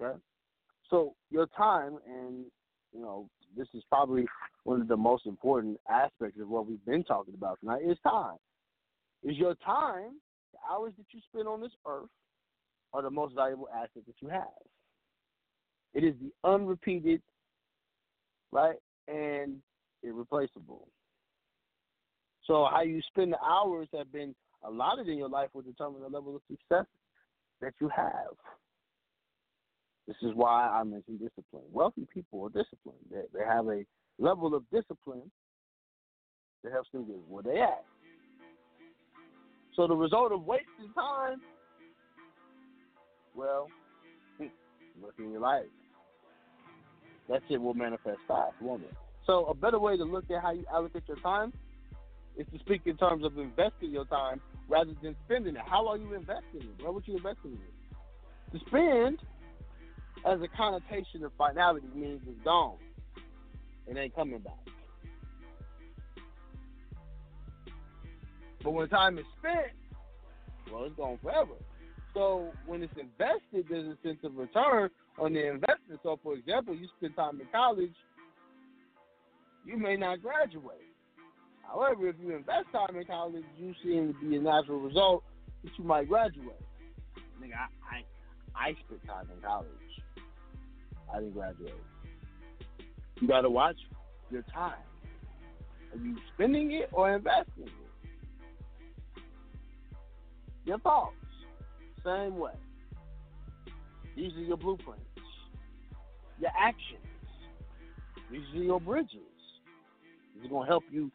Okay? 0.00 0.18
So 0.92 1.14
your 1.30 1.46
time, 1.56 1.96
and 2.06 2.44
you 2.92 3.00
know, 3.00 3.28
this 3.56 3.66
is 3.72 3.82
probably 3.88 4.26
one 4.64 4.82
of 4.82 4.88
the 4.88 4.96
most 4.96 5.24
important 5.24 5.80
aspects 5.88 6.38
of 6.38 6.48
what 6.48 6.66
we've 6.66 6.84
been 6.84 7.02
talking 7.02 7.32
about 7.34 7.58
tonight, 7.60 7.80
is 7.82 7.96
time. 8.04 8.36
Is 9.24 9.38
your 9.38 9.54
time, 9.64 10.20
the 10.52 10.58
hours 10.70 10.92
that 10.98 11.06
you 11.12 11.20
spend 11.32 11.48
on 11.48 11.62
this 11.62 11.72
earth, 11.86 12.10
are 12.92 13.00
the 13.00 13.10
most 13.10 13.34
valuable 13.34 13.68
asset 13.74 14.02
that 14.06 14.16
you 14.20 14.28
have. 14.28 14.44
It 15.94 16.04
is 16.04 16.14
the 16.20 16.30
unrepeated, 16.46 17.22
right, 18.50 18.76
and 19.08 19.56
irreplaceable. 20.02 20.88
So 22.44 22.68
how 22.70 22.82
you 22.82 23.00
spend 23.08 23.32
the 23.32 23.42
hours 23.42 23.88
that 23.92 23.98
have 23.98 24.12
been 24.12 24.34
allotted 24.62 25.08
in 25.08 25.16
your 25.16 25.30
life 25.30 25.48
will 25.54 25.62
determine 25.62 26.02
the 26.02 26.08
level 26.08 26.36
of 26.36 26.42
success 26.50 26.86
that 27.62 27.72
you 27.80 27.88
have. 27.88 28.36
This 30.20 30.30
is 30.30 30.36
why 30.36 30.68
I 30.68 30.84
mentioned 30.84 31.20
discipline. 31.20 31.62
Wealthy 31.72 32.06
people 32.12 32.44
are 32.44 32.48
disciplined. 32.50 32.98
They, 33.10 33.22
they 33.32 33.44
have 33.46 33.66
a 33.68 33.82
level 34.18 34.54
of 34.54 34.64
discipline 34.70 35.30
that 36.62 36.72
helps 36.72 36.90
them 36.92 37.06
get 37.06 37.16
where 37.28 37.42
they 37.42 37.60
at. 37.60 37.82
So 39.74 39.86
the 39.86 39.96
result 39.96 40.32
of 40.32 40.44
wasting 40.44 40.92
time, 40.94 41.40
well, 43.34 43.70
hmm, 44.38 44.48
look 45.02 45.14
in 45.18 45.30
your 45.30 45.40
life. 45.40 45.64
That 47.30 47.40
shit 47.48 47.60
will 47.60 47.72
manifest 47.72 48.18
fast, 48.28 48.56
won't 48.60 48.82
it? 48.82 48.94
So 49.26 49.46
a 49.46 49.54
better 49.54 49.78
way 49.78 49.96
to 49.96 50.04
look 50.04 50.24
at 50.30 50.42
how 50.42 50.52
you 50.52 50.64
allocate 50.70 51.04
your 51.08 51.16
time 51.18 51.54
is 52.36 52.46
to 52.52 52.58
speak 52.58 52.82
in 52.84 52.98
terms 52.98 53.24
of 53.24 53.38
investing 53.38 53.90
your 53.90 54.04
time 54.04 54.42
rather 54.68 54.92
than 55.02 55.16
spending 55.24 55.56
it. 55.56 55.62
How 55.66 55.88
are 55.88 55.96
you 55.96 56.12
investing 56.12 56.60
it? 56.60 56.82
Where 56.82 56.92
would 56.92 57.08
you 57.08 57.16
invest 57.16 57.38
in 57.44 57.52
it? 57.52 58.58
To 58.58 58.66
spend 58.66 59.18
as 60.24 60.40
a 60.40 60.48
connotation 60.48 61.24
of 61.24 61.32
finality 61.36 61.86
means 61.94 62.20
it's 62.28 62.44
gone. 62.44 62.76
It 63.86 63.96
ain't 63.96 64.14
coming 64.14 64.38
back. 64.38 64.54
But 68.62 68.70
when 68.70 68.88
time 68.88 69.18
is 69.18 69.24
spent, 69.38 69.72
well, 70.72 70.84
it's 70.84 70.94
gone 70.96 71.18
forever. 71.22 71.54
So 72.14 72.52
when 72.66 72.82
it's 72.82 72.92
invested, 72.98 73.66
there's 73.68 73.86
a 73.86 73.96
sense 74.06 74.18
of 74.22 74.36
return 74.36 74.90
on 75.18 75.32
the 75.32 75.48
investment. 75.48 76.00
So, 76.02 76.18
for 76.22 76.34
example, 76.34 76.74
you 76.74 76.86
spend 76.98 77.16
time 77.16 77.40
in 77.40 77.46
college, 77.52 77.94
you 79.64 79.76
may 79.76 79.96
not 79.96 80.22
graduate. 80.22 80.78
However, 81.62 82.08
if 82.08 82.16
you 82.20 82.36
invest 82.36 82.66
time 82.72 82.96
in 82.96 83.04
college, 83.04 83.44
you 83.58 83.74
seem 83.82 84.12
to 84.12 84.28
be 84.28 84.36
a 84.36 84.40
natural 84.40 84.78
result 84.78 85.24
that 85.64 85.70
you 85.78 85.84
might 85.84 86.08
graduate. 86.08 86.60
Nigga, 87.40 87.54
I, 87.54 88.04
I, 88.54 88.68
I 88.68 88.76
spent 88.86 89.04
time 89.06 89.28
in 89.34 89.40
college. 89.42 89.68
I 91.12 91.18
didn't 91.18 91.34
graduate. 91.34 91.74
You 93.20 93.28
got 93.28 93.42
to 93.42 93.50
watch 93.50 93.76
your 94.30 94.42
time. 94.52 94.74
Are 95.92 95.98
you 95.98 96.16
spending 96.34 96.72
it 96.72 96.88
or 96.92 97.14
investing 97.14 97.66
it? 97.66 99.22
Your 100.64 100.78
thoughts, 100.78 101.14
same 102.04 102.38
way. 102.38 102.52
These 104.16 104.32
are 104.34 104.42
your 104.42 104.56
blueprints. 104.56 105.04
Your 106.38 106.50
actions. 106.58 107.00
These 108.30 108.42
are 108.54 108.62
your 108.62 108.80
bridges. 108.80 109.18
Are 110.42 110.48
going 110.48 110.66
to 110.66 110.68
help 110.68 110.84
you 110.90 111.10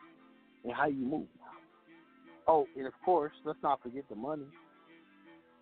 in 0.64 0.72
how 0.72 0.88
you 0.88 1.06
move. 1.06 1.28
Oh, 2.48 2.66
and 2.78 2.88
of 2.88 2.94
course, 3.04 3.34
let's 3.44 3.60
not 3.62 3.82
forget 3.82 4.04
the 4.10 4.16
money. 4.16 4.48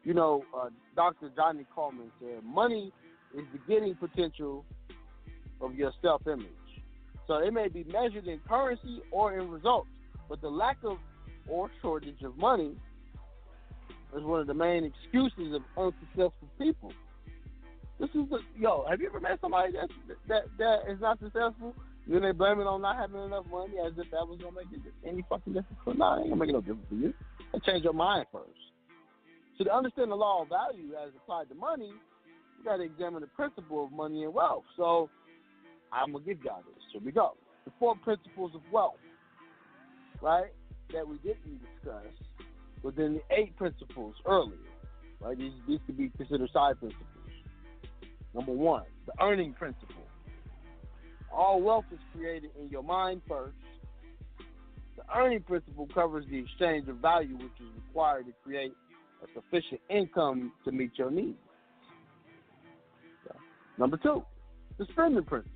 You 0.03 0.14
know, 0.14 0.43
uh, 0.55 0.69
Dr. 0.95 1.31
Johnnie 1.35 1.65
Colemon 1.75 2.11
said, 2.19 2.43
money 2.43 2.93
is 3.35 3.45
the 3.51 3.59
getting 3.67 3.95
potential 3.95 4.65
of 5.61 5.75
your 5.75 5.91
self 6.01 6.22
image. 6.27 6.47
So 7.27 7.35
it 7.35 7.53
may 7.53 7.67
be 7.67 7.83
measured 7.85 8.27
in 8.27 8.39
currency 8.47 9.01
or 9.11 9.38
in 9.38 9.49
results, 9.49 9.89
but 10.30 10.41
the 10.41 10.49
lack 10.49 10.77
of 10.83 10.97
or 11.47 11.69
shortage 11.81 12.22
of 12.23 12.38
money 12.38 12.75
is 14.15 14.23
one 14.23 14.41
of 14.41 14.47
the 14.47 14.53
main 14.53 14.83
excuses 14.83 15.53
of 15.53 15.61
unsuccessful 15.77 16.49
people. 16.59 16.91
This 17.99 18.09
is 18.09 18.30
the 18.30 18.39
yo. 18.57 18.85
Have 18.89 18.99
you 19.01 19.07
ever 19.07 19.19
met 19.19 19.39
somebody 19.41 19.73
that 19.73 19.89
that 20.27 20.43
that 20.57 20.91
is 20.91 20.99
not 20.99 21.19
successful? 21.19 21.75
Then 22.07 22.22
they 22.22 22.31
blame 22.31 22.59
it 22.59 22.67
on 22.67 22.81
not 22.81 22.97
having 22.97 23.23
enough 23.23 23.45
money, 23.49 23.73
as 23.83 23.93
if 23.97 24.11
that 24.11 24.27
was 24.27 24.39
gonna 24.39 24.55
make 24.55 24.67
any 25.05 25.23
fucking 25.27 25.53
difference. 25.53 25.80
No, 25.88 25.93
nah, 25.93 26.17
it 26.17 26.22
ain't 26.22 26.30
gonna 26.30 26.45
make 26.45 26.53
no 26.53 26.61
difference 26.61 26.85
for 26.89 26.95
you. 26.95 27.14
And 27.53 27.64
change 27.64 27.83
your 27.83 27.93
mind 27.93 28.27
first. 28.31 28.51
So 29.57 29.64
to 29.64 29.73
understand 29.73 30.11
the 30.11 30.15
law 30.15 30.43
of 30.43 30.49
value 30.49 30.91
as 31.01 31.09
applied 31.15 31.49
to 31.49 31.55
money, 31.55 31.93
got 32.66 32.77
to 32.77 32.84
examine 32.84 33.22
the 33.22 33.27
principle 33.27 33.85
of 33.85 33.92
money 33.92 34.24
and 34.24 34.34
wealth. 34.34 34.64
So 34.76 35.10
I'm 35.94 36.11
gonna 36.11 36.26
give 36.26 36.44
y'all 36.44 36.64
this. 36.66 36.84
Here 36.92 37.02
we 37.03 37.11
go. 37.11 37.34
The 37.66 37.72
four 37.80 37.95
principles 37.95 38.52
of 38.56 38.61
wealth, 38.72 38.95
right? 40.22 40.52
That 40.92 41.08
we 41.08 41.18
didn't 41.18 41.61
discuss 41.61 42.03
within 42.84 43.16
the 43.16 43.35
eight 43.35 43.56
principles 43.56 44.16
earlier. 44.26 44.58
Right? 45.22 45.38
These 45.38 45.53
these 45.68 45.80
could 45.85 45.98
be 45.98 46.10
considered 46.18 46.50
side 46.52 46.80
principles. 46.80 47.08
Number 48.34 48.52
one, 48.52 48.84
the 49.06 49.14
earning 49.24 49.53
principle. 49.53 50.03
All 51.32 51.61
wealth 51.61 51.85
is 51.92 52.00
created 52.14 52.52
in 52.60 52.69
your 52.69 52.84
mind 52.84 53.22
first. 53.27 53.56
The 54.98 55.03
earning 55.16 55.42
principle 55.42 55.88
covers 55.94 56.26
the 56.30 56.40
exchange 56.40 56.88
of 56.88 56.98
value 56.98 57.35
which 57.35 57.60
is 57.60 57.68
required 57.88 58.26
to 58.26 58.34
create 58.44 58.74
a 59.24 59.27
sufficient 59.34 59.82
income 59.90 60.53
to 60.64 60.72
meet 60.72 60.92
your 60.95 61.11
needs. 61.11 61.38
Number 63.77 63.97
two, 63.97 64.23
the 64.77 64.85
spending 64.91 65.23
principle. 65.23 65.51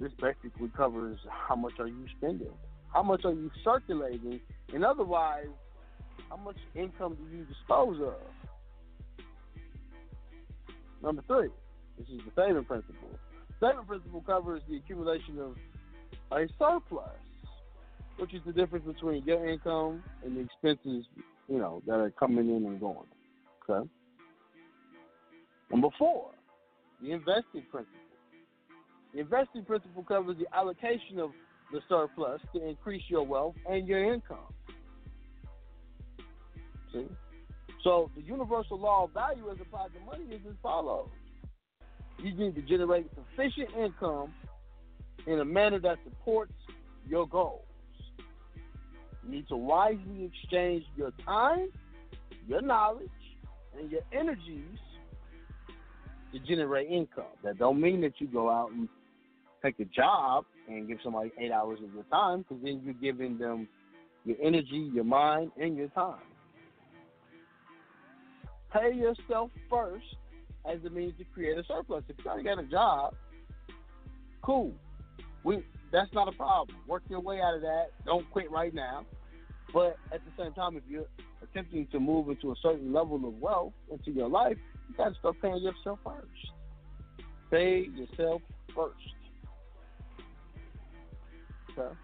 This 0.00 0.12
basically 0.20 0.68
covers 0.76 1.18
how 1.30 1.54
much 1.54 1.74
are 1.78 1.86
you 1.86 2.06
spending, 2.18 2.50
how 2.92 3.02
much 3.02 3.24
are 3.24 3.32
you 3.32 3.50
circulating, 3.62 4.40
and 4.72 4.84
otherwise, 4.84 5.46
how 6.28 6.36
much 6.36 6.56
income 6.74 7.16
do 7.16 7.36
you 7.36 7.44
dispose 7.44 8.00
of? 8.00 9.24
Number 11.02 11.22
three, 11.26 11.48
this 11.98 12.08
is 12.08 12.20
the 12.24 12.32
saving 12.34 12.64
principle. 12.64 13.08
Saving 13.60 13.84
principle 13.86 14.22
covers 14.22 14.62
the 14.68 14.76
accumulation 14.76 15.38
of 15.38 15.56
a 16.32 16.46
surplus, 16.58 17.08
which 18.18 18.34
is 18.34 18.40
the 18.46 18.52
difference 18.52 18.84
between 18.84 19.22
your 19.24 19.48
income 19.48 20.02
and 20.24 20.36
the 20.36 20.40
expenses, 20.40 21.06
you 21.48 21.58
know, 21.58 21.82
that 21.86 21.94
are 21.94 22.10
coming 22.10 22.48
in 22.48 22.66
and 22.66 22.80
going. 22.80 23.06
Okay. 23.68 23.88
Number 25.70 25.88
four, 25.98 26.30
the 27.02 27.12
investing 27.12 27.64
principle. 27.70 28.00
The 29.12 29.20
investing 29.20 29.64
principle 29.64 30.02
covers 30.02 30.36
the 30.38 30.46
allocation 30.56 31.18
of 31.18 31.30
the 31.72 31.80
surplus 31.88 32.40
to 32.54 32.68
increase 32.68 33.02
your 33.08 33.24
wealth 33.24 33.54
and 33.68 33.86
your 33.86 34.12
income. 34.12 34.52
See? 36.92 37.06
So 37.82 38.10
the 38.16 38.22
universal 38.22 38.78
law 38.78 39.04
of 39.04 39.12
value 39.12 39.50
as 39.50 39.58
applied 39.60 39.90
to 39.94 40.00
money 40.00 40.24
is 40.34 40.40
as 40.48 40.54
follows. 40.62 41.10
You 42.18 42.34
need 42.34 42.54
to 42.54 42.62
generate 42.62 43.10
sufficient 43.14 43.70
income 43.76 44.32
in 45.26 45.40
a 45.40 45.44
manner 45.44 45.78
that 45.80 45.98
supports 46.04 46.54
your 47.06 47.26
goals. 47.26 47.64
You 49.22 49.30
need 49.30 49.48
to 49.48 49.56
wisely 49.56 50.30
exchange 50.32 50.84
your 50.96 51.12
time, 51.24 51.68
your 52.46 52.62
knowledge, 52.62 53.08
and 53.78 53.90
your 53.90 54.02
energies 54.12 54.78
to 56.34 56.40
generate 56.40 56.90
income. 56.90 57.24
That 57.42 57.58
don't 57.58 57.80
mean 57.80 58.00
that 58.02 58.14
you 58.18 58.26
go 58.26 58.50
out 58.50 58.70
and 58.72 58.88
take 59.62 59.78
a 59.80 59.84
job 59.84 60.44
and 60.68 60.88
give 60.88 60.98
somebody 61.02 61.32
eight 61.38 61.52
hours 61.52 61.78
of 61.82 61.94
your 61.94 62.04
time, 62.04 62.40
because 62.40 62.62
then 62.62 62.82
you're 62.84 62.94
giving 62.94 63.38
them 63.38 63.68
your 64.24 64.36
energy, 64.42 64.90
your 64.92 65.04
mind, 65.04 65.52
and 65.60 65.76
your 65.76 65.88
time. 65.88 66.18
Pay 68.72 68.94
yourself 68.94 69.50
first 69.70 70.04
as 70.68 70.78
a 70.84 70.90
means 70.90 71.12
to 71.18 71.24
create 71.32 71.56
a 71.56 71.64
surplus. 71.64 72.02
If 72.08 72.16
you 72.24 72.30
already 72.30 72.44
got 72.44 72.58
a 72.58 72.64
job, 72.64 73.14
cool. 74.42 74.72
We 75.44 75.64
that's 75.92 76.12
not 76.12 76.26
a 76.26 76.32
problem. 76.32 76.76
Work 76.88 77.04
your 77.08 77.20
way 77.20 77.40
out 77.40 77.54
of 77.54 77.60
that. 77.60 77.90
Don't 78.04 78.28
quit 78.32 78.50
right 78.50 78.74
now. 78.74 79.04
But 79.72 79.96
at 80.12 80.20
the 80.24 80.42
same 80.42 80.52
time, 80.54 80.76
if 80.76 80.82
you're 80.88 81.06
attempting 81.42 81.86
to 81.92 82.00
move 82.00 82.28
into 82.28 82.50
a 82.50 82.54
certain 82.60 82.92
level 82.92 83.16
of 83.16 83.40
wealth 83.40 83.72
into 83.92 84.10
your 84.10 84.28
life, 84.28 84.56
you 84.88 84.96
got 84.96 85.08
to 85.08 85.14
start 85.18 85.36
paying 85.40 85.62
yourself 85.62 85.98
first. 86.04 86.52
Pay 87.50 87.88
yourself 87.94 88.42
first. 88.74 88.96
Okay. 91.76 91.94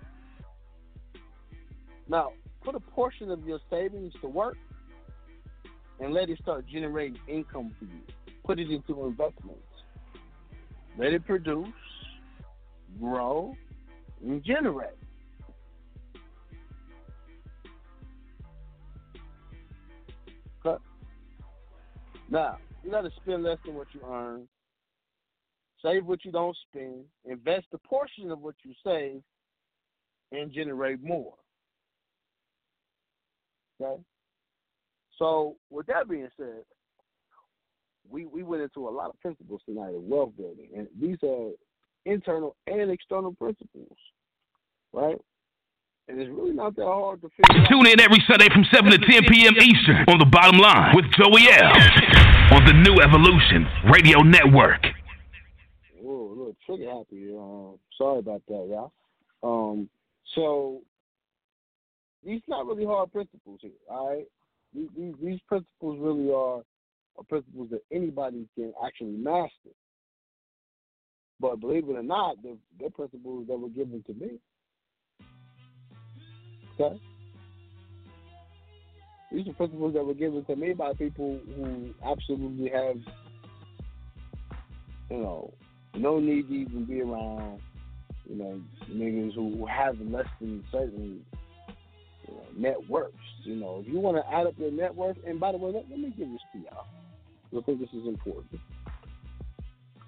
Now, 2.09 2.33
put 2.63 2.75
a 2.75 2.81
portion 2.81 3.31
of 3.31 3.47
your 3.47 3.61
savings 3.71 4.13
to 4.21 4.29
work 4.29 4.57
and 6.01 6.13
let 6.13 6.29
it 6.29 6.39
start 6.43 6.67
generating 6.67 7.19
income 7.29 7.75
for 7.79 7.85
you. 7.85 8.35
Put 8.45 8.59
it 8.59 8.71
into 8.71 9.07
investments. 9.07 9.61
Let 10.99 11.13
it 11.13 11.25
produce, 11.25 11.69
grow, 12.99 13.55
and 14.23 14.43
generate. 14.43 14.91
Okay. 20.67 20.83
Now, 22.29 22.59
you 22.83 22.91
got 22.91 23.03
to 23.03 23.11
spend 23.23 23.45
less 23.45 23.59
than 23.65 23.75
what 23.75 23.89
you 23.93 24.01
earn. 24.09 24.49
Save 25.83 26.05
what 26.07 26.25
you 26.25 26.33
don't 26.33 26.57
spend. 26.69 27.05
Invest 27.25 27.67
a 27.73 27.79
portion 27.79 28.31
of 28.31 28.41
what 28.41 28.55
you 28.63 28.73
save 28.85 29.23
and 30.33 30.53
generate 30.53 31.03
more. 31.03 31.35
Okay? 33.81 34.01
So, 35.19 35.57
with 35.71 35.87
that 35.87 36.09
being 36.09 36.29
said, 36.37 36.65
we, 38.09 38.27
we 38.27 38.43
went 38.43 38.63
into 38.63 38.89
a 38.89 38.91
lot 38.91 39.11
of 39.11 39.21
principles 39.21 39.61
tonight 39.67 39.95
of 39.95 40.03
wealth 40.03 40.33
building, 40.37 40.69
and 40.77 40.89
these 41.01 41.19
are 41.23 41.51
internal 42.07 42.57
and 42.67 42.91
external 42.91 43.33
principles, 43.35 43.97
right? 44.93 45.19
And 46.09 46.21
it's 46.21 46.31
really 46.31 46.53
not 46.53 46.75
that 46.77 46.85
hard 46.85 47.21
to 47.23 47.29
figure 47.29 47.63
out. 47.63 47.69
Tune 47.69 47.87
in 47.87 48.01
every 48.01 48.23
Sunday 48.29 48.49
from 48.53 48.65
7 48.73 48.91
to 48.91 48.99
10 48.99 49.25
p.m. 49.31 49.55
Eastern 49.61 50.05
on 50.09 50.19
the 50.19 50.27
bottom 50.27 50.59
line 50.59 50.97
with 50.97 51.05
Joey 51.13 51.47
L. 51.53 52.40
on 52.53 52.65
the 52.65 52.73
New 52.73 53.01
Evolution 53.01 53.65
Radio 53.93 54.23
Network. 54.23 54.85
Whoa, 56.01 56.27
a 56.27 56.35
little 56.35 56.57
trigger 56.67 56.91
happy. 56.91 57.31
Um, 57.33 57.79
sorry 57.97 58.19
about 58.19 58.43
that, 58.49 58.67
y'all. 58.69 58.93
Um, 59.43 59.89
so 60.35 60.83
these 62.25 62.41
not 62.49 62.67
really 62.67 62.85
hard 62.85 63.13
principles 63.13 63.61
here, 63.63 63.71
all 63.89 64.11
right? 64.11 64.27
These, 64.75 64.89
these, 64.97 65.15
these 65.23 65.41
principles 65.47 65.99
really 66.01 66.29
are, 66.31 66.63
are 67.19 67.25
principles 67.29 67.71
that 67.71 67.83
anybody 67.93 68.49
can 68.57 68.73
actually 68.85 69.17
master. 69.17 69.71
But 71.39 71.61
believe 71.61 71.89
it 71.89 71.97
or 71.97 72.03
not, 72.03 72.37
they're, 72.43 72.57
they're 72.81 72.91
principles 72.91 73.47
that 73.47 73.59
were 73.59 73.69
given 73.69 74.03
to 74.09 74.15
me. 74.15 74.31
Okay? 76.79 77.01
These 79.33 79.47
are 79.49 79.53
principles 79.53 79.95
that 79.95 80.05
were 80.05 80.15
given 80.15 80.45
to 80.45 80.57
me 80.57 80.73
by 80.73 80.93
people 80.95 81.39
who 81.57 81.91
absolutely 82.05 82.69
have, 82.71 82.97
you 85.11 85.19
know, 85.19 85.53
no 85.95 86.19
need 86.19 86.49
to 86.49 86.55
even 86.55 86.85
be 86.85 87.01
around, 87.01 87.61
you 88.29 88.37
know, 88.37 88.61
niggas 88.91 89.35
who 89.35 89.67
have 89.67 90.01
less 90.01 90.27
than 90.41 90.65
certain 90.73 91.25
you 92.27 92.35
know, 92.35 92.45
net 92.57 92.89
worths. 92.89 93.15
You 93.45 93.57
know, 93.57 93.83
if 93.85 93.93
you 93.93 94.01
want 94.01 94.17
to 94.17 94.35
add 94.35 94.47
up 94.47 94.55
your 94.59 94.73
net 94.73 94.95
worth, 94.95 95.17
and 95.27 95.39
by 95.39 95.53
the 95.53 95.59
way, 95.59 95.73
let, 95.73 95.89
let 95.89 95.99
me 95.99 96.13
give 96.17 96.31
this 96.31 96.41
to 96.53 96.59
y'all. 96.59 96.87
I 97.57 97.65
think 97.65 97.81
this 97.81 97.89
is 97.91 98.07
important. 98.07 98.61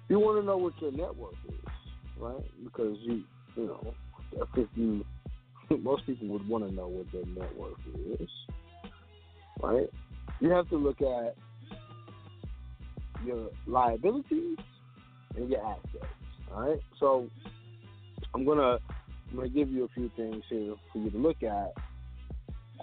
You 0.09 0.19
want 0.19 0.41
to 0.41 0.45
know 0.45 0.57
what 0.57 0.73
your 0.81 0.91
net 0.91 1.15
worth 1.15 1.33
is, 1.47 1.55
right? 2.17 2.43
Because 2.63 2.97
you, 3.01 3.23
you 3.55 3.65
know, 3.67 3.93
if 4.55 4.67
you, 4.75 5.05
most 5.81 6.05
people 6.05 6.27
would 6.27 6.47
want 6.47 6.67
to 6.67 6.73
know 6.73 6.87
what 6.87 7.11
their 7.11 7.25
net 7.25 7.55
worth 7.57 7.73
is, 8.19 8.29
right? 9.63 9.89
You 10.39 10.49
have 10.49 10.69
to 10.69 10.77
look 10.77 11.01
at 11.01 11.35
your 13.25 13.49
liabilities 13.65 14.57
and 15.35 15.49
your 15.49 15.65
assets. 15.65 16.13
All 16.53 16.69
right. 16.69 16.79
So 16.99 17.29
I'm 18.33 18.45
gonna 18.45 18.79
I'm 19.29 19.35
gonna 19.35 19.49
give 19.49 19.69
you 19.69 19.85
a 19.85 19.87
few 19.89 20.11
things 20.15 20.43
here 20.49 20.75
for 20.91 20.99
you 20.99 21.09
to 21.09 21.17
look 21.17 21.41
at 21.43 21.73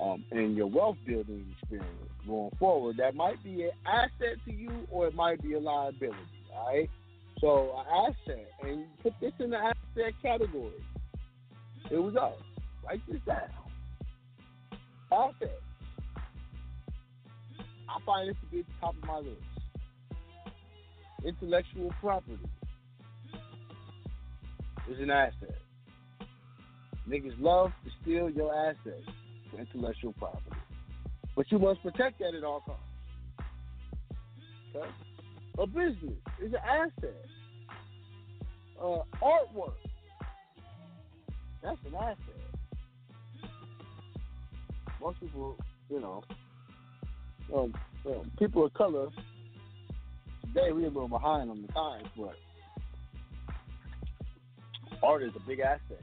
um, 0.00 0.24
in 0.32 0.54
your 0.54 0.66
wealth 0.66 0.96
building 1.06 1.54
experience 1.60 1.88
going 2.26 2.50
forward. 2.58 2.96
That 2.96 3.14
might 3.14 3.42
be 3.44 3.64
an 3.64 3.70
asset 3.86 4.38
to 4.46 4.52
you, 4.52 4.86
or 4.90 5.06
it 5.06 5.14
might 5.14 5.42
be 5.42 5.54
a 5.54 5.60
liability. 5.60 6.16
All 6.54 6.66
right. 6.66 6.90
So 7.40 7.74
an 7.78 8.14
asset, 8.26 8.48
and 8.62 8.84
put 9.02 9.14
this 9.20 9.32
in 9.38 9.50
the 9.50 9.56
asset 9.56 10.14
category. 10.22 10.84
Here 11.88 12.00
we 12.00 12.12
go. 12.12 12.34
Write 12.84 13.00
this 13.08 13.20
down. 13.26 13.48
Asset. 15.12 15.60
I 17.90 18.00
find 18.06 18.28
this 18.28 18.36
to 18.40 18.46
be 18.46 18.60
at 18.60 18.66
the 18.66 18.72
top 18.80 18.94
of 18.96 19.04
my 19.04 19.18
list. 19.18 19.42
Intellectual 21.24 21.92
property 22.00 22.38
is 24.90 25.00
an 25.00 25.10
asset. 25.10 25.58
Niggas 27.08 27.34
love 27.40 27.72
to 27.84 27.90
steal 28.02 28.30
your 28.30 28.54
assets 28.54 29.08
for 29.50 29.58
intellectual 29.58 30.12
property. 30.12 30.56
But 31.34 31.50
you 31.50 31.58
must 31.58 31.82
protect 31.82 32.20
that 32.20 32.34
at 32.34 32.44
all 32.44 32.60
costs. 32.60 32.82
Okay? 34.74 34.88
A 35.58 35.66
business 35.66 36.14
is 36.40 36.52
an 36.52 36.60
asset. 36.64 37.26
Uh, 38.80 39.02
artwork, 39.22 39.74
that's 41.62 41.76
an 41.86 41.94
asset. 41.94 42.18
Most 45.00 45.20
people, 45.20 45.56
you 45.90 46.00
know, 46.00 46.22
um, 47.54 47.74
um, 48.06 48.30
people 48.38 48.64
of 48.64 48.74
color, 48.74 49.08
today 50.42 50.72
we're 50.72 50.86
a 50.86 50.88
little 50.88 51.08
behind 51.08 51.50
on 51.50 51.62
the 51.62 51.72
times, 51.72 52.08
but 52.16 52.36
art 55.02 55.22
is 55.22 55.32
a 55.36 55.46
big 55.46 55.60
asset. 55.60 56.02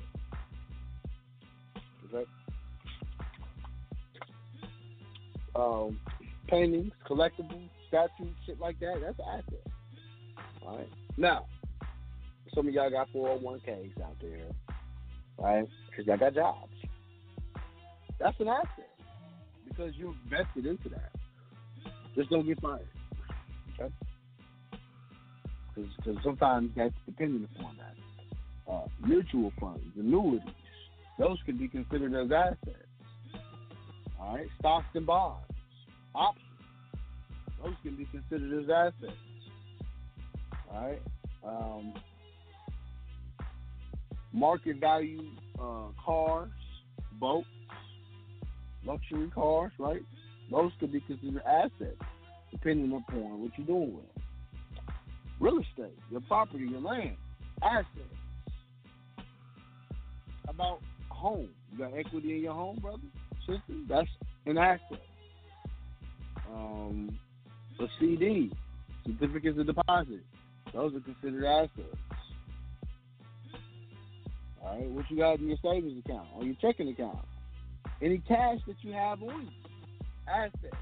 Um, 5.55 5.99
paintings, 6.47 6.91
collectibles, 7.09 7.69
statues, 7.87 8.35
shit 8.45 8.59
like 8.59 8.79
that, 8.79 9.01
that's 9.01 9.17
an 9.19 9.25
asset. 9.27 9.67
All 10.61 10.77
right? 10.77 10.89
Now, 11.17 11.47
some 12.53 12.67
of 12.67 12.73
y'all 12.73 12.91
got 12.91 13.11
401ks 13.11 14.01
out 14.03 14.15
there, 14.21 14.45
right? 15.39 15.67
Because 15.89 16.05
y'all 16.05 16.17
got 16.17 16.35
jobs. 16.35 16.71
That's 18.19 18.39
an 18.39 18.47
asset 18.47 18.89
because 19.67 19.95
you 19.95 20.15
invested 20.25 20.65
into 20.65 20.89
that. 20.89 21.11
Just 22.17 22.31
don't 22.31 22.47
get 22.47 22.59
fired. 22.59 22.87
Okay? 23.79 23.93
Because 25.75 26.17
sometimes 26.23 26.71
that's 26.75 26.95
dependent 27.05 27.47
upon 27.55 27.77
that. 27.77 28.71
Uh, 28.73 28.87
mutual 29.05 29.53
funds, 29.61 29.85
annuities, 29.97 30.41
those 31.19 31.37
can 31.45 31.57
be 31.57 31.67
considered 31.67 32.13
as 32.15 32.31
assets. 32.31 32.83
All 34.19 34.35
right, 34.35 34.47
stocks 34.59 34.87
and 34.95 35.05
bonds, 35.05 35.45
options, 36.15 36.43
those 37.63 37.75
can 37.83 37.95
be 37.95 38.05
considered 38.05 38.63
as 38.63 38.69
assets. 38.69 39.17
All 40.73 40.87
right, 40.87 41.01
um, 41.45 41.93
market 44.33 44.77
value 44.77 45.29
uh, 45.61 45.89
cars, 46.03 46.49
boats, 47.13 47.47
luxury 48.83 49.29
cars, 49.29 49.71
right? 49.77 50.01
Those 50.51 50.71
could 50.79 50.91
be 50.91 51.01
considered 51.01 51.43
assets, 51.45 52.01
depending 52.51 52.91
upon 52.91 53.41
what 53.41 53.51
you're 53.57 53.67
doing 53.67 53.95
with 53.95 54.05
them. 54.13 54.23
Real 55.39 55.59
estate, 55.59 55.97
your 56.09 56.21
property, 56.21 56.65
your 56.65 56.81
land, 56.81 57.17
assets. 57.61 57.89
About 60.47 60.79
home? 61.09 61.49
You 61.71 61.77
got 61.79 61.93
equity 61.97 62.37
in 62.37 62.43
your 62.43 62.53
home, 62.53 62.79
brother, 62.81 63.01
sister? 63.45 63.61
That's 63.87 64.07
an 64.45 64.57
asset. 64.57 65.01
Um, 66.51 67.19
a 67.79 67.85
CD, 67.99 68.51
certificates 69.05 69.59
of 69.59 69.67
deposit. 69.67 70.21
Those 70.73 70.95
are 70.95 70.99
considered 70.99 71.45
assets. 71.45 71.97
All 74.63 74.79
right, 74.79 74.89
what 74.89 75.05
you 75.09 75.17
got 75.17 75.39
in 75.39 75.47
your 75.47 75.57
savings 75.63 76.03
account 76.03 76.27
or 76.35 76.43
your 76.43 76.55
checking 76.61 76.89
account? 76.89 77.19
Any 78.01 78.19
cash 78.19 78.59
that 78.67 78.75
you 78.81 78.93
have 78.93 79.21
on 79.21 79.43
you? 79.43 79.66
Assets. 80.27 80.75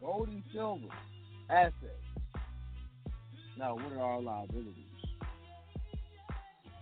Gold 0.00 0.28
and 0.28 0.42
silver. 0.52 0.86
Assets. 1.50 1.74
Now, 3.58 3.74
what 3.74 3.92
are 3.92 4.00
our 4.00 4.20
liabilities? 4.20 4.74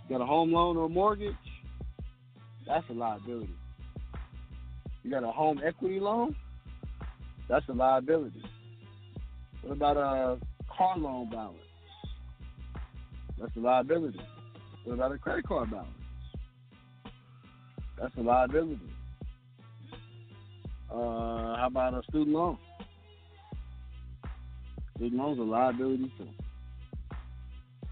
Got 0.08 0.20
a 0.20 0.26
home 0.26 0.52
loan 0.52 0.76
or 0.76 0.86
a 0.86 0.88
mortgage? 0.88 1.34
That's 2.66 2.84
a 2.90 2.92
liability. 2.92 3.54
You 5.02 5.10
got 5.10 5.24
a 5.24 5.30
home 5.30 5.60
equity 5.64 5.98
loan? 6.00 6.36
That's 7.48 7.68
a 7.68 7.72
liability. 7.72 8.42
What 9.62 9.72
about 9.72 9.96
a 9.96 10.38
car 10.76 10.98
loan 10.98 11.30
balance? 11.30 11.56
That's 13.38 13.56
a 13.56 13.60
liability. 13.60 14.20
What 14.84 14.94
about 14.94 15.12
a 15.12 15.18
credit 15.18 15.46
card 15.46 15.70
balance? 15.70 15.88
That's 17.98 18.14
a 18.16 18.20
liability. 18.20 18.92
Uh, 20.90 21.56
how 21.56 21.68
about 21.68 21.94
a 21.94 22.02
student 22.08 22.30
loan? 22.30 22.58
Student 24.96 25.20
loans 25.20 25.38
a 25.38 25.42
liability 25.42 26.12
too. 26.18 26.28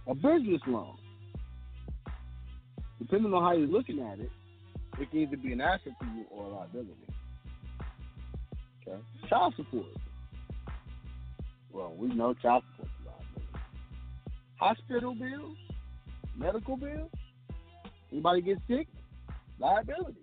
A 0.09 0.15
business 0.15 0.61
loan, 0.67 0.97
depending 2.99 3.33
on 3.33 3.43
how 3.43 3.53
you're 3.53 3.69
looking 3.69 4.01
at 4.01 4.19
it, 4.19 4.31
it 4.99 5.11
can 5.11 5.21
either 5.21 5.37
be 5.37 5.53
an 5.53 5.61
asset 5.61 5.93
to 6.01 6.07
you 6.07 6.25
or 6.31 6.47
a 6.47 6.49
liability. 6.49 6.93
Okay. 8.83 9.01
Child 9.29 9.55
support. 9.57 9.87
Well, 11.71 11.95
we 11.97 12.09
know 12.09 12.35
child 12.35 12.65
support 12.73 12.89
is 13.01 13.07
a 13.07 13.11
liability. 13.11 13.59
Hospital 14.59 15.15
bills, 15.15 15.57
medical 16.37 16.77
bills. 16.77 17.11
Anybody 18.11 18.41
get 18.41 18.59
sick? 18.67 18.89
Liability. 19.61 20.19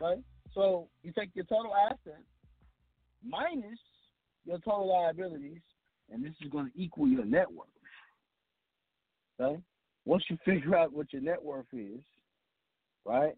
Okay? 0.00 0.22
So 0.56 0.88
you 1.02 1.12
take 1.12 1.30
your 1.34 1.44
total 1.44 1.74
assets 1.76 2.24
minus 3.22 3.78
your 4.46 4.58
total 4.58 4.88
liabilities, 4.88 5.60
and 6.10 6.24
this 6.24 6.32
is 6.40 6.48
going 6.50 6.70
to 6.70 6.80
equal 6.80 7.06
your 7.06 7.26
net 7.26 7.52
worth. 7.52 7.68
Okay? 9.38 9.60
Once 10.06 10.24
you 10.30 10.38
figure 10.44 10.74
out 10.74 10.92
what 10.94 11.12
your 11.12 11.20
net 11.20 11.44
worth 11.44 11.66
is, 11.74 12.00
right, 13.04 13.34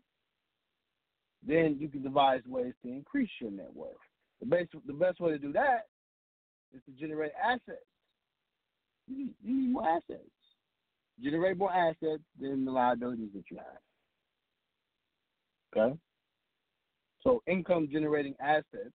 then 1.45 1.77
you 1.81 1.89
can 1.89 2.03
devise 2.03 2.43
ways 2.47 2.73
to 2.85 2.89
increase 2.89 3.31
your 3.41 3.51
net 3.51 3.75
worth. 3.75 3.91
The 4.39 4.47
best, 4.47 4.69
the 4.87 4.93
best 4.93 5.19
way 5.19 5.33
to 5.33 5.39
do 5.39 5.53
that 5.55 5.89
is 6.73 6.81
to 6.87 6.93
generate 6.93 7.33
assets. 7.43 7.85
You 9.09 9.19
need, 9.19 9.35
you 9.43 9.55
need 9.55 9.73
more 9.73 9.89
assets. 9.89 10.31
Generate 11.21 11.57
more 11.57 11.73
assets 11.73 12.23
than 12.41 12.65
the 12.65 12.71
liabilities 12.71 13.31
that 13.35 13.45
you 13.51 13.57
have. 13.57 13.81
Okay? 15.77 15.99
So 17.23 17.43
income 17.47 17.89
generating 17.91 18.35
assets, 18.41 18.95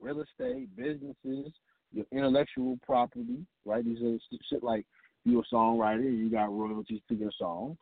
real 0.00 0.22
estate, 0.22 0.74
businesses, 0.76 1.52
your 1.92 2.06
intellectual 2.12 2.78
property, 2.84 3.44
right? 3.64 3.84
These 3.84 4.02
are 4.02 4.18
shit 4.48 4.62
like 4.62 4.86
you're 5.24 5.42
a 5.42 5.54
songwriter, 5.54 6.04
you 6.04 6.30
got 6.30 6.52
royalties 6.52 7.00
to 7.08 7.14
your 7.14 7.32
songs, 7.38 7.78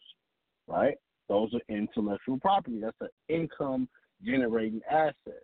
right? 0.67 0.97
Those 1.29 1.53
are 1.55 1.61
intellectual 1.69 2.39
property. 2.41 2.81
That's 2.81 2.97
an 3.01 3.09
income 3.29 3.89
generating 4.25 4.81
asset. 4.91 5.43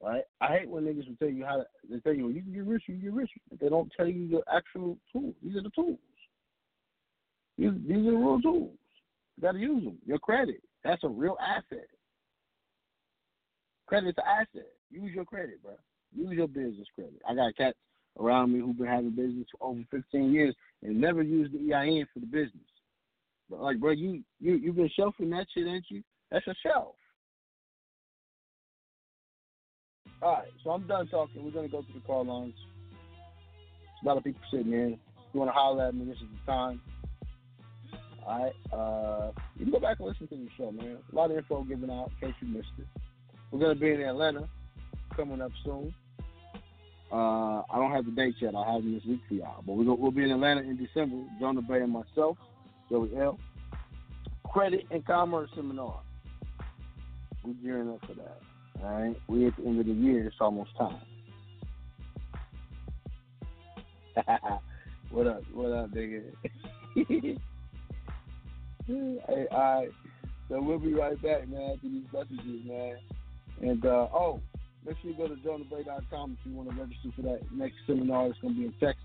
Right? 0.00 0.22
I 0.40 0.58
hate 0.58 0.68
when 0.68 0.84
niggas 0.84 1.08
will 1.08 1.16
tell 1.16 1.28
you 1.28 1.44
how 1.44 1.56
to 1.56 1.64
they 1.90 1.98
tell 1.98 2.14
you 2.14 2.28
you 2.28 2.42
can 2.42 2.52
get 2.52 2.64
rich, 2.64 2.84
you 2.86 2.94
can 2.94 3.02
get 3.02 3.12
rich, 3.12 3.30
but 3.50 3.58
they 3.58 3.68
don't 3.68 3.92
tell 3.96 4.06
you 4.06 4.28
the 4.28 4.42
actual 4.54 4.96
tools. 5.12 5.34
These 5.42 5.56
are 5.56 5.62
the 5.62 5.70
tools. 5.70 5.98
These, 7.58 7.70
these 7.84 8.06
are 8.06 8.12
the 8.12 8.16
real 8.16 8.40
tools. 8.40 8.76
You 9.36 9.42
gotta 9.42 9.58
use 9.58 9.82
them. 9.82 9.98
Your 10.06 10.20
credit. 10.20 10.62
That's 10.84 11.02
a 11.02 11.08
real 11.08 11.36
asset. 11.44 11.88
Credit's 13.88 14.18
an 14.18 14.24
asset. 14.26 14.68
Use 14.90 15.12
your 15.14 15.24
credit, 15.24 15.62
bro. 15.62 15.72
Use 16.14 16.36
your 16.36 16.46
business 16.46 16.86
credit. 16.94 17.20
I 17.28 17.34
got 17.34 17.56
cats 17.56 17.76
around 18.20 18.52
me 18.52 18.60
who've 18.60 18.76
been 18.76 18.86
having 18.86 19.10
business 19.10 19.46
for 19.50 19.68
over 19.68 19.80
15 19.90 20.32
years 20.32 20.54
and 20.82 21.00
never 21.00 21.22
used 21.22 21.52
the 21.54 21.74
EIN 21.74 22.06
for 22.12 22.20
the 22.20 22.26
business. 22.26 22.68
But 23.48 23.60
like, 23.60 23.80
bro, 23.80 23.92
you 23.92 24.22
you 24.40 24.56
you've 24.56 24.76
been 24.76 24.90
shelving 24.94 25.30
that 25.30 25.46
shit, 25.54 25.66
ain't 25.66 25.86
you? 25.88 26.02
That's 26.30 26.46
a 26.46 26.54
shelf. 26.62 26.94
All 30.20 30.32
right, 30.32 30.48
so 30.62 30.70
I'm 30.70 30.86
done 30.86 31.08
talking. 31.08 31.42
We're 31.42 31.52
gonna 31.52 31.68
go 31.68 31.80
to 31.80 31.92
the 31.94 32.00
call 32.00 32.26
lines. 32.26 32.54
A 34.02 34.06
lot 34.06 34.18
of 34.18 34.24
people 34.24 34.40
sitting 34.50 34.72
in. 34.72 34.92
If 34.92 35.34
you 35.34 35.40
want 35.40 35.48
to 35.48 35.54
holler 35.54 35.86
at 35.86 35.94
me, 35.94 36.04
this 36.04 36.16
is 36.16 36.28
the 36.44 36.52
time. 36.52 36.80
All 38.26 38.42
right, 38.42 38.78
uh, 38.78 39.32
you 39.56 39.64
can 39.64 39.72
go 39.72 39.80
back 39.80 39.98
and 40.00 40.08
listen 40.08 40.28
to 40.28 40.36
the 40.36 40.48
show, 40.58 40.70
man. 40.70 40.98
A 41.10 41.16
lot 41.16 41.30
of 41.30 41.38
info 41.38 41.62
given 41.62 41.88
out 41.88 42.10
in 42.20 42.28
case 42.28 42.36
you 42.42 42.48
missed 42.48 42.68
it. 42.78 42.86
We're 43.50 43.60
gonna 43.60 43.74
be 43.74 43.92
in 43.92 44.00
Atlanta 44.02 44.48
coming 45.16 45.40
up 45.40 45.52
soon. 45.64 45.94
Uh, 47.10 47.62
I 47.70 47.76
don't 47.76 47.92
have 47.92 48.04
the 48.04 48.10
date 48.10 48.34
yet. 48.40 48.54
I'll 48.54 48.64
have 48.64 48.82
them 48.82 48.92
this 48.94 49.04
week 49.04 49.20
for 49.26 49.34
y'all. 49.34 49.62
But 49.66 49.72
we'll, 49.72 49.96
we'll 49.96 50.10
be 50.10 50.24
in 50.24 50.30
Atlanta 50.30 50.60
in 50.60 50.76
December. 50.76 51.24
Jonah 51.40 51.62
Bay 51.62 51.80
and 51.80 51.92
myself, 51.92 52.36
Joey 52.90 53.16
L. 53.16 53.38
Credit 54.52 54.84
and 54.90 55.04
Commerce 55.06 55.50
Seminar. 55.54 56.00
We're 57.44 57.54
gearing 57.54 57.90
up 57.90 58.00
for 58.06 58.14
that. 58.14 58.40
All 58.82 58.92
right, 58.92 59.16
we 59.26 59.46
at 59.46 59.56
the 59.56 59.64
end 59.64 59.80
of 59.80 59.86
the 59.86 59.92
year. 59.92 60.26
It's 60.26 60.36
almost 60.40 60.70
time. 60.76 61.00
what 65.10 65.26
up? 65.26 65.42
What 65.54 65.72
up, 65.72 65.90
nigga? 65.90 66.24
hey, 68.86 69.46
all 69.50 69.80
right. 69.80 69.88
So 70.48 70.60
we'll 70.60 70.78
be 70.78 70.94
right 70.94 71.20
back, 71.22 71.48
man. 71.48 71.72
After 71.74 71.88
these 71.88 72.04
messages, 72.12 72.66
man. 72.66 72.96
And 73.60 73.84
uh, 73.84 74.08
oh, 74.12 74.40
make 74.86 74.96
sure 75.02 75.10
you 75.10 75.16
go 75.16 75.28
to 75.28 75.34
johnabay.com 75.34 76.38
if 76.40 76.46
you 76.46 76.56
want 76.56 76.70
to 76.70 76.76
register 76.76 77.08
for 77.16 77.22
that 77.22 77.40
next 77.52 77.76
seminar. 77.86 78.26
It's 78.28 78.38
going 78.40 78.54
to 78.54 78.60
be 78.60 78.66
in 78.66 78.72
Texas. 78.74 79.04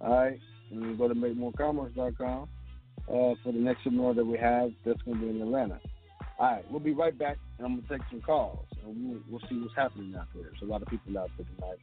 All 0.00 0.14
right, 0.14 0.38
and 0.70 0.82
you 0.82 0.96
go 0.96 1.08
to 1.08 1.14
makemorecommerce.com 1.14 2.42
uh, 2.42 3.08
for 3.08 3.52
the 3.52 3.58
next 3.58 3.84
seminar 3.84 4.14
that 4.14 4.24
we 4.24 4.38
have. 4.38 4.70
That's 4.84 5.00
going 5.02 5.18
to 5.18 5.24
be 5.24 5.30
in 5.30 5.42
Atlanta. 5.42 5.80
All 6.38 6.52
right, 6.52 6.64
we'll 6.70 6.80
be 6.80 6.92
right 6.92 7.16
back, 7.16 7.36
and 7.58 7.66
I'm 7.66 7.76
gonna 7.76 7.98
take 7.98 8.08
some 8.10 8.22
calls, 8.22 8.64
and 8.86 9.10
we'll, 9.10 9.20
we'll 9.28 9.48
see 9.50 9.60
what's 9.60 9.76
happening 9.76 10.14
out 10.18 10.26
there. 10.34 10.44
There's 10.44 10.62
a 10.62 10.64
lot 10.64 10.80
of 10.80 10.88
people 10.88 11.18
out 11.18 11.30
there 11.36 11.46
tonight. 11.54 11.78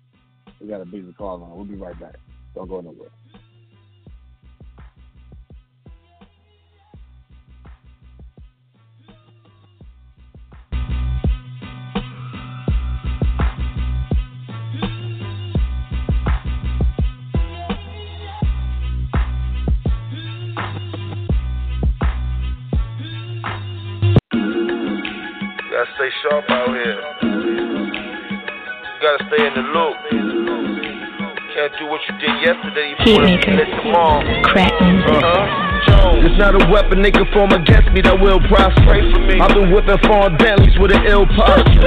We 0.60 0.68
got 0.68 0.82
a 0.82 0.86
busy 0.86 1.14
call 1.14 1.44
on. 1.44 1.56
We'll 1.56 1.66
be 1.66 1.76
right 1.76 2.00
back. 2.00 2.16
Don't 2.56 2.68
go 2.68 2.82
nowhere. 2.82 3.10
Stay 29.38 29.48
in 29.48 29.54
the 29.54 29.62
loop. 29.62 29.96
Can't 31.54 31.74
do 31.80 31.86
what 31.88 32.02
you 32.10 32.18
did 32.18 32.34
yesterday. 32.42 32.96
You 33.06 33.14
wanna 33.14 33.38
be 33.38 33.52
lit 33.54 33.70
tomorrow. 33.82 34.22
Uh-huh. 35.06 36.26
It's 36.26 36.38
not 36.38 36.56
a 36.56 36.70
weapon 36.70 37.02
they 37.02 37.12
can 37.12 37.26
form 37.34 37.52
against 37.52 37.92
me 37.92 38.02
that 38.02 38.20
will 38.20 38.40
prosper. 38.50 38.98
I've 39.42 39.54
been 39.54 39.72
whipping 39.72 39.98
foreign 40.06 40.38
Bentleys 40.38 40.78
with 40.80 40.92
an 40.92 41.06
ill 41.06 41.26
posture. 41.26 41.82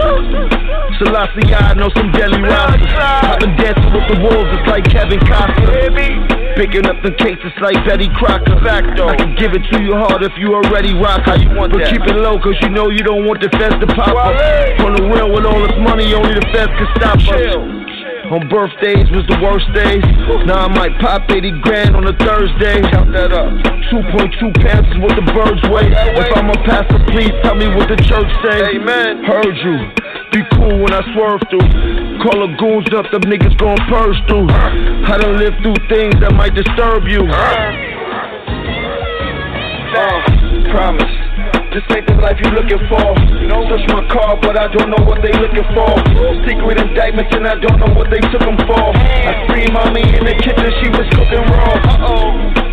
Selassie, 0.98 1.54
I 1.54 1.74
know 1.74 1.90
some 1.96 2.10
deadly 2.12 2.40
rosters. 2.40 2.86
I've 2.94 3.40
been 3.40 3.56
dancing 3.56 3.92
with 3.92 4.06
the 4.10 4.18
wolves, 4.22 4.50
it's 4.58 4.68
like 4.68 4.84
Kevin 4.90 5.18
Costner. 5.20 6.39
Picking 6.60 6.84
up 6.84 7.00
the 7.00 7.16
cases 7.16 7.56
like 7.64 7.72
Betty 7.89 8.05
Crocker. 8.20 8.52
I 8.60 9.16
can 9.16 9.32
give 9.32 9.56
it 9.56 9.64
to 9.72 9.80
you 9.80 9.97
hard 9.97 10.20
if 10.20 10.36
you 10.36 10.52
already 10.52 10.92
rock. 10.92 11.24
How 11.24 11.32
you 11.32 11.48
want 11.56 11.72
but 11.72 11.89
keep 11.89 12.05
it 12.05 12.12
low, 12.12 12.36
cause 12.36 12.52
you 12.60 12.68
know 12.68 12.92
you 12.92 13.00
don't 13.00 13.24
want 13.24 13.40
the 13.40 13.48
feds 13.56 13.80
to 13.80 13.89
pop 13.89 14.12
up. 14.12 14.36
On 14.84 14.92
the 14.92 15.08
real 15.08 15.32
with 15.32 15.48
all 15.48 15.56
this 15.56 15.72
money, 15.80 16.12
only 16.12 16.36
the 16.36 16.44
feds 16.52 16.68
can 16.76 16.89
stop 17.00 17.16
us. 17.16 17.80
On 18.28 18.44
birthdays 18.52 19.08
was 19.08 19.24
the 19.32 19.40
worst 19.40 19.72
days. 19.72 20.05
Now 20.44 20.68
I 20.68 20.68
might 20.68 21.00
pop 21.00 21.24
80 21.32 21.64
grand 21.64 21.97
on 21.97 22.05
a 22.05 22.12
Thursday. 22.20 22.84
Count 22.92 23.08
that 23.16 23.32
up. 23.32 23.56
2.2 23.89 24.52
pounds 24.60 24.84
is 24.92 25.00
what 25.00 25.16
the 25.16 25.24
birds 25.32 25.64
weigh. 25.72 25.89
If 25.89 26.28
I'm 26.36 26.52
a 26.52 26.60
pastor, 26.68 27.00
please 27.08 27.32
tell 27.40 27.56
me 27.56 27.72
what 27.72 27.89
the 27.89 27.97
church 28.05 28.28
say. 28.44 28.76
Amen. 28.76 29.24
Heard 29.24 29.56
you. 29.64 29.97
Be 30.30 30.44
cool 30.55 30.78
when 30.78 30.92
I 30.92 31.00
swerve 31.16 31.40
through. 31.48 31.89
Call 32.20 32.44
the 32.44 32.52
goons 32.60 32.84
up, 32.92 33.08
them 33.08 33.24
niggas 33.32 33.57
gon' 33.57 33.81
purge 33.89 34.20
through. 34.28 34.44
I 34.52 35.16
done 35.16 35.40
lived 35.40 35.57
through 35.65 35.81
things 35.89 36.12
that 36.20 36.36
might 36.36 36.52
disturb 36.52 37.08
you. 37.08 37.24
Uh, 37.24 37.90
promise. 40.68 41.08
This 41.73 41.81
ain't 41.97 42.05
the 42.05 42.20
life 42.20 42.36
you 42.44 42.52
looking 42.52 42.76
for. 42.92 43.16
Search 43.73 43.89
my 43.89 44.05
car, 44.12 44.36
but 44.36 44.58
I 44.58 44.68
don't 44.68 44.90
know 44.92 45.00
what 45.00 45.23
they 45.24 45.32
looking 45.32 45.65
for. 45.73 45.97
Secret 46.44 46.76
indictments, 46.76 47.32
and 47.32 47.49
I 47.49 47.57
don't 47.57 47.81
know 47.81 47.94
what 47.97 48.10
they 48.10 48.20
took 48.28 48.44
them 48.44 48.60
for. 48.68 48.84
I 48.92 49.49
free 49.49 49.73
mommy 49.73 50.05
in 50.05 50.20
the 50.28 50.36
kitchen, 50.44 50.68
she 50.84 50.92
was 50.92 51.08
cooking 51.16 51.40
raw. 51.49 51.73
Uh 51.73 52.05
oh. 52.05 52.69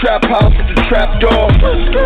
Trap 0.00 0.24
house 0.28 0.52
with 0.52 0.76
the 0.76 0.82
trap 0.92 1.20
door. 1.20 1.48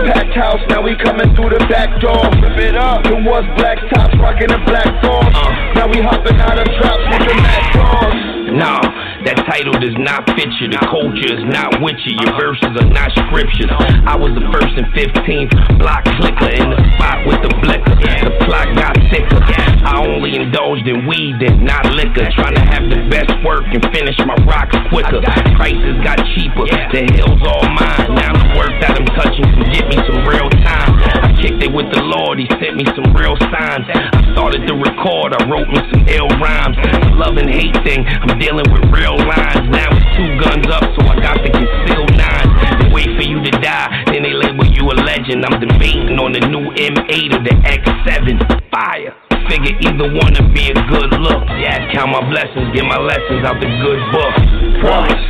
Packed 0.06 0.34
house, 0.38 0.62
now 0.70 0.80
we 0.80 0.94
coming 1.02 1.34
through 1.34 1.50
the 1.50 1.58
back 1.66 2.00
door. 2.00 2.22
Rip 2.38 2.58
it 2.58 2.76
up. 2.76 3.04
It 3.04 3.18
was 3.26 3.42
black 3.58 3.82
tops, 3.90 4.14
rocking 4.22 4.46
a 4.46 4.62
black 4.62 4.86
force. 5.02 5.34
Uh. 5.34 5.74
Now 5.74 5.90
we 5.90 5.98
hopping 5.98 6.38
out 6.38 6.54
of 6.54 6.70
drops 6.78 7.02
with 7.10 7.26
the 7.26 7.34
dogs. 7.74 8.54
Nah, 8.54 8.78
that 9.24 9.36
title 9.44 9.76
does 9.76 9.96
not 10.00 10.24
fit 10.32 10.48
you. 10.60 10.72
The 10.72 10.80
culture 10.88 11.32
is 11.36 11.44
not 11.44 11.80
with 11.84 11.98
you. 12.08 12.16
Your 12.24 12.32
verses 12.40 12.72
are 12.72 12.90
not 12.90 13.12
scriptures. 13.28 13.68
I 14.08 14.16
was 14.16 14.32
the 14.32 14.46
first 14.48 14.72
and 14.76 14.88
15th 14.96 15.52
block 15.76 16.04
clicker 16.16 16.52
in 16.56 16.72
the 16.72 16.80
spot 16.96 17.26
with 17.28 17.40
the 17.44 17.52
blicker. 17.60 17.96
The 18.00 18.32
plot 18.48 18.72
got 18.76 18.96
thicker. 19.12 19.40
I 19.84 20.00
only 20.00 20.36
indulged 20.36 20.88
in 20.88 21.04
weed 21.04 21.40
and 21.44 21.64
not 21.64 21.84
liquor. 21.92 22.24
Trying 22.32 22.56
to 22.56 22.64
have 22.64 22.84
the 22.88 23.00
best 23.12 23.32
work 23.44 23.68
and 23.68 23.82
finish 23.92 24.16
my 24.24 24.36
rocks 24.48 24.76
quicker. 24.88 25.20
Prices 25.56 25.96
got 26.00 26.20
cheaper. 26.32 26.64
The 26.66 27.04
hill's 27.12 27.42
all 27.44 27.66
mine. 27.76 28.16
Now 28.16 28.32
the 28.32 28.48
work 28.56 28.72
that 28.80 28.96
I'm 28.96 29.08
touching 29.18 29.44
can 29.44 29.66
get 29.68 29.84
me 29.88 29.96
some 30.08 30.24
real 30.24 30.48
time. 30.64 30.96
I 30.96 31.29
kicked 31.40 31.64
it 31.64 31.72
with 31.72 31.88
the 31.90 32.04
Lord. 32.04 32.38
He 32.38 32.46
sent 32.60 32.76
me 32.76 32.84
some 32.92 33.16
real 33.16 33.34
signs. 33.48 33.88
I 33.88 34.12
started 34.36 34.68
to 34.68 34.76
record. 34.76 35.32
I 35.32 35.40
wrote 35.48 35.68
me 35.72 35.80
some 35.88 36.04
ill 36.06 36.28
rhymes. 36.36 36.76
The 36.76 37.16
love 37.16 37.40
and 37.40 37.48
hate 37.48 37.74
thing. 37.82 38.04
I'm 38.04 38.38
dealing 38.38 38.68
with 38.68 38.84
real 38.92 39.16
lines. 39.16 39.64
Now 39.72 39.88
it's 39.90 40.08
two 40.14 40.28
guns 40.44 40.68
up, 40.68 40.84
so 40.94 41.00
I 41.08 41.16
got 41.16 41.40
the 41.40 41.50
concealed 41.50 42.12
nine. 42.14 42.48
They 42.84 42.88
wait 42.92 43.10
for 43.16 43.24
you 43.24 43.40
to 43.40 43.52
die, 43.58 43.88
then 44.12 44.22
they 44.22 44.36
label 44.36 44.68
you 44.68 44.84
a 44.92 44.96
legend. 45.00 45.44
I'm 45.48 45.58
debating 45.58 46.20
on 46.20 46.36
the 46.36 46.44
new 46.44 46.68
M8 46.76 47.32
or 47.32 47.42
the 47.42 47.56
X7. 47.64 48.70
Fire. 48.70 49.16
Figure 49.48 49.74
either 49.82 50.12
one 50.14 50.32
to 50.36 50.44
be 50.52 50.70
a 50.70 50.78
good 50.86 51.10
look. 51.18 51.42
Yeah, 51.58 51.90
count 51.90 52.12
my 52.12 52.22
blessings, 52.28 52.70
get 52.76 52.84
my 52.84 52.98
lessons 52.98 53.42
out 53.42 53.58
the 53.58 53.66
good 53.66 54.00
book. 54.12 54.59
Promise. 54.80 55.24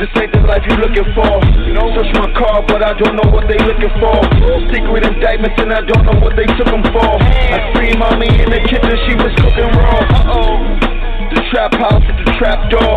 This 0.00 0.12
ain't 0.20 0.32
the 0.32 0.40
life 0.48 0.64
you 0.64 0.76
looking 0.76 1.08
for. 1.12 1.40
Search 1.96 2.12
my 2.16 2.28
car, 2.36 2.64
but 2.64 2.80
I 2.84 2.92
don't 2.96 3.16
know 3.16 3.28
what 3.32 3.48
they 3.48 3.56
looking 3.60 3.92
for. 4.00 4.16
Secret 4.72 5.04
indictments, 5.04 5.56
and 5.60 5.72
I 5.72 5.80
don't 5.84 6.04
know 6.04 6.16
what 6.20 6.36
they 6.36 6.48
took 6.56 6.68
them 6.68 6.84
for. 6.92 7.16
I 7.20 7.72
free 7.76 7.92
mommy 7.96 8.28
in 8.28 8.48
the 8.48 8.60
kitchen, 8.64 8.96
she 9.08 9.12
was 9.16 9.32
cooking 9.40 9.68
raw. 9.76 10.00
Uh 10.00 10.36
oh. 10.36 10.56
The 11.32 11.42
trap 11.52 11.72
house 11.76 12.04
with 12.04 12.24
the 12.24 12.32
trap 12.40 12.70
door. 12.72 12.96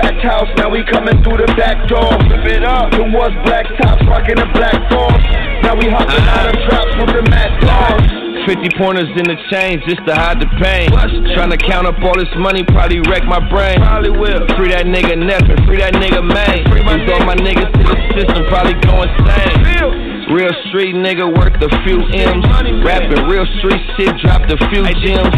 Packed 0.00 0.24
house, 0.24 0.48
now 0.56 0.68
we 0.68 0.84
coming 0.84 1.20
through 1.24 1.44
the 1.44 1.50
back 1.56 1.88
door. 1.88 2.08
Rip 2.28 2.44
it 2.48 2.64
up. 2.64 2.92
Was 3.08 3.32
black 3.44 3.66
tops, 3.80 4.04
rocking 4.06 4.38
a 4.38 4.46
black 4.52 4.76
force. 4.92 5.24
Now 5.64 5.74
we 5.74 5.88
hopping 5.88 6.28
out 6.28 6.48
of 6.48 6.56
drops 6.68 6.92
with 7.00 7.16
the 7.16 7.30
mad 7.30 7.50
dogs. 7.64 8.27
50 8.46 8.78
pointers 8.78 9.10
in 9.16 9.26
the 9.26 9.38
chains 9.50 9.82
just 9.88 10.04
to 10.06 10.14
hide 10.14 10.40
the 10.40 10.50
pain. 10.60 10.90
Trying 11.34 11.50
to 11.50 11.58
count 11.58 11.86
up 11.86 11.98
all 12.02 12.16
this 12.18 12.30
money 12.36 12.62
probably 12.62 13.00
wreck 13.08 13.24
my 13.24 13.40
brain. 13.48 13.78
Probably 13.80 14.10
will. 14.10 14.46
Free 14.54 14.70
that 14.70 14.86
nigga 14.86 15.18
Neff 15.18 15.42
and 15.48 15.60
free 15.66 15.78
that 15.78 15.94
nigga 15.94 16.22
Maine. 16.22 16.64
Free 16.70 16.82
all 16.82 17.24
my 17.24 17.34
niggas 17.34 17.72
to 17.72 17.82
the 17.82 17.96
system 18.14 18.44
probably 18.48 18.74
go 18.84 19.02
insane. 19.02 20.07
Real 20.28 20.52
street 20.68 20.94
nigga 20.94 21.24
worth 21.24 21.56
a 21.62 21.68
few 21.84 22.04
M's. 22.04 22.44
Rapping 22.84 23.24
real 23.28 23.46
street 23.58 23.80
shit, 23.96 24.12
dropped 24.20 24.52
a 24.52 24.56
few 24.68 24.84
gems. 25.02 25.32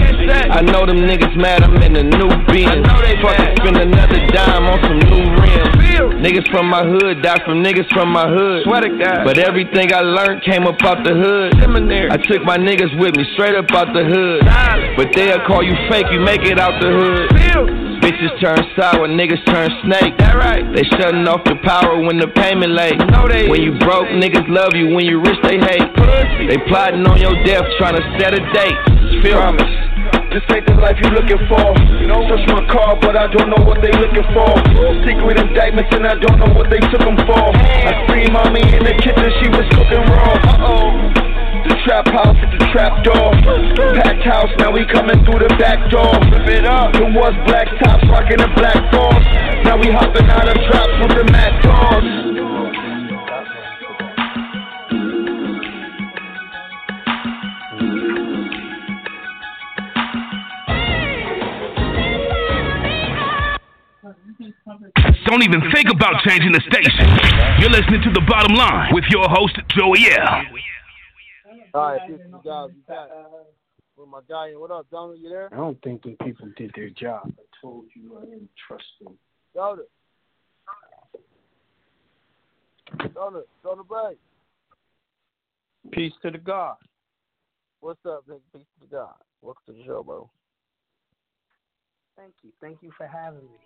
I 0.51 0.61
know 0.63 0.85
them 0.85 0.99
niggas 1.07 1.37
mad, 1.37 1.63
I'm 1.63 1.77
in 1.83 1.95
a 1.97 2.03
new 2.03 2.29
Benz. 2.51 2.85
Fucking 3.23 3.57
spend 3.63 3.77
another 3.79 4.19
dime 4.35 4.67
on 4.67 4.79
some 4.83 4.99
new 4.99 5.25
rims. 5.41 5.79
Niggas 6.21 6.51
from 6.51 6.69
my 6.69 6.83
hood 6.85 7.23
die 7.23 7.39
from 7.45 7.63
niggas 7.63 7.89
from 7.95 8.11
my 8.11 8.27
hood. 8.29 8.67
But 9.25 9.39
everything 9.39 9.93
I 9.93 10.01
learned 10.01 10.43
came 10.43 10.67
up 10.67 10.83
out 10.83 11.05
the 11.05 11.15
hood. 11.15 11.55
I 12.11 12.17
took 12.17 12.43
my 12.45 12.59
niggas 12.59 12.99
with 12.99 13.17
me 13.17 13.25
straight 13.35 13.55
up 13.55 13.71
out 13.73 13.95
the 13.95 14.05
hood. 14.05 14.43
But 14.97 15.15
they'll 15.15 15.41
call 15.47 15.63
you 15.63 15.77
fake, 15.89 16.07
you 16.11 16.21
make 16.21 16.43
it 16.43 16.59
out 16.59 16.81
the 16.81 16.91
hood. 16.91 17.90
Bitches 18.11 18.43
turn 18.43 18.59
sour, 18.75 19.07
niggas 19.07 19.39
turn 19.47 19.71
snake. 19.87 20.19
That 20.19 20.35
right. 20.35 20.67
They 20.75 20.83
shutting 20.99 21.23
off 21.31 21.47
the 21.47 21.55
power 21.63 22.03
when 22.03 22.19
the 22.19 22.27
payment 22.27 22.75
late. 22.75 22.99
No, 23.15 23.31
they 23.31 23.47
When 23.47 23.63
you 23.63 23.79
broke, 23.79 24.11
niggas 24.11 24.51
love 24.51 24.75
you. 24.75 24.91
When 24.91 25.07
you 25.07 25.23
rich, 25.23 25.39
they 25.47 25.63
hate. 25.63 25.87
They 26.51 26.59
plotting 26.67 27.07
on 27.07 27.23
your 27.23 27.39
death, 27.47 27.63
trying 27.79 27.95
to 27.95 28.03
set 28.19 28.35
a 28.35 28.43
date. 28.51 28.75
Feel 29.23 29.55
me? 29.55 29.63
This 30.35 30.43
ain't 30.51 30.67
the 30.67 30.75
life 30.83 30.99
you 30.99 31.07
looking 31.15 31.39
for. 31.47 31.63
You 32.03 32.11
know, 32.11 32.27
touch 32.27 32.43
my 32.51 32.67
car, 32.67 32.99
but 32.99 33.15
I 33.15 33.31
don't 33.31 33.47
know 33.47 33.63
what 33.63 33.79
they 33.79 33.95
looking 33.95 34.27
for. 34.35 34.59
Secret 35.07 35.39
indictments, 35.39 35.95
and 35.95 36.03
I 36.03 36.19
don't 36.19 36.35
know 36.35 36.51
what 36.51 36.67
they 36.67 36.83
took 36.91 37.07
them 37.07 37.15
for. 37.15 37.47
I 37.55 37.95
see 38.11 38.27
mommy 38.27 38.75
in 38.75 38.91
the 38.91 38.95
kitchen, 38.99 39.31
she 39.39 39.47
was 39.55 39.71
cooking 39.71 40.03
wrong. 40.03 40.35
Uh 40.51 40.67
oh. 40.67 41.30
The 41.71 41.79
trap 41.87 42.07
house 42.11 42.35
at 42.35 42.51
the 42.51 42.67
trap 42.75 43.05
door. 43.07 43.31
Packed 44.03 44.27
house, 44.27 44.51
now 44.59 44.75
we 44.75 44.83
coming 44.91 45.23
through 45.23 45.39
the 45.39 45.55
back 45.55 45.79
door. 45.89 46.11
Rip 46.35 46.51
it 46.51 46.67
up. 46.67 46.91
It 46.99 47.15
was 47.15 47.31
black 47.47 47.71
tops, 47.79 48.03
rocking 48.11 48.43
the 48.43 48.51
black 48.59 48.91
balls. 48.91 49.23
Now 49.63 49.79
we 49.79 49.87
hopping 49.87 50.27
out 50.27 50.51
of 50.51 50.59
traps 50.67 50.91
with 50.99 51.15
the 51.15 51.31
mad 51.31 51.63
dogs. 51.63 52.11
Don't 65.27 65.45
even 65.45 65.63
think 65.71 65.87
about 65.89 66.19
changing 66.27 66.51
the 66.51 66.61
station. 66.67 67.07
You're 67.63 67.71
listening 67.71 68.03
to 68.03 68.11
the 68.11 68.27
bottom 68.27 68.57
line 68.57 68.93
with 68.93 69.05
your 69.11 69.31
host, 69.31 69.55
Joey 69.69 70.11
L. 70.19 70.43
All 71.73 71.83
right, 71.83 72.01
peace, 72.07 72.19
you 72.27 72.41
guys. 72.45 72.69
We 72.75 72.81
back. 72.89 73.09
With 73.97 74.09
my 74.09 74.21
guy, 74.29 74.51
what 74.53 74.71
up, 74.71 74.87
Donald? 74.91 75.19
You 75.21 75.29
there? 75.29 75.49
I 75.53 75.57
don't 75.57 75.81
think 75.83 76.03
the 76.03 76.17
people 76.25 76.49
did 76.57 76.73
their 76.75 76.91
job. 76.91 77.33
I 77.39 77.43
told 77.61 77.85
you 77.95 78.19
I 78.19 78.25
didn't 78.25 78.51
trust 78.67 78.85
them. 79.03 79.17
Donald. 79.55 79.87
Donald, 83.15 83.45
Donald 83.63 83.89
Bray. 83.89 84.17
Peace 85.93 86.13
to 86.23 86.31
the 86.31 86.39
God. 86.39 86.77
What's 87.81 88.05
up, 88.05 88.25
nigga? 88.29 88.41
Peace 88.53 88.67
to 88.81 88.87
the 88.89 88.97
God. 88.97 89.15
Welcome 89.43 89.63
to 89.67 89.73
the 89.73 89.85
show, 89.85 90.03
bro. 90.03 90.29
Thank 92.17 92.33
you. 92.43 92.51
Thank 92.61 92.79
you 92.83 92.91
for 92.97 93.07
having 93.07 93.41
me. 93.41 93.59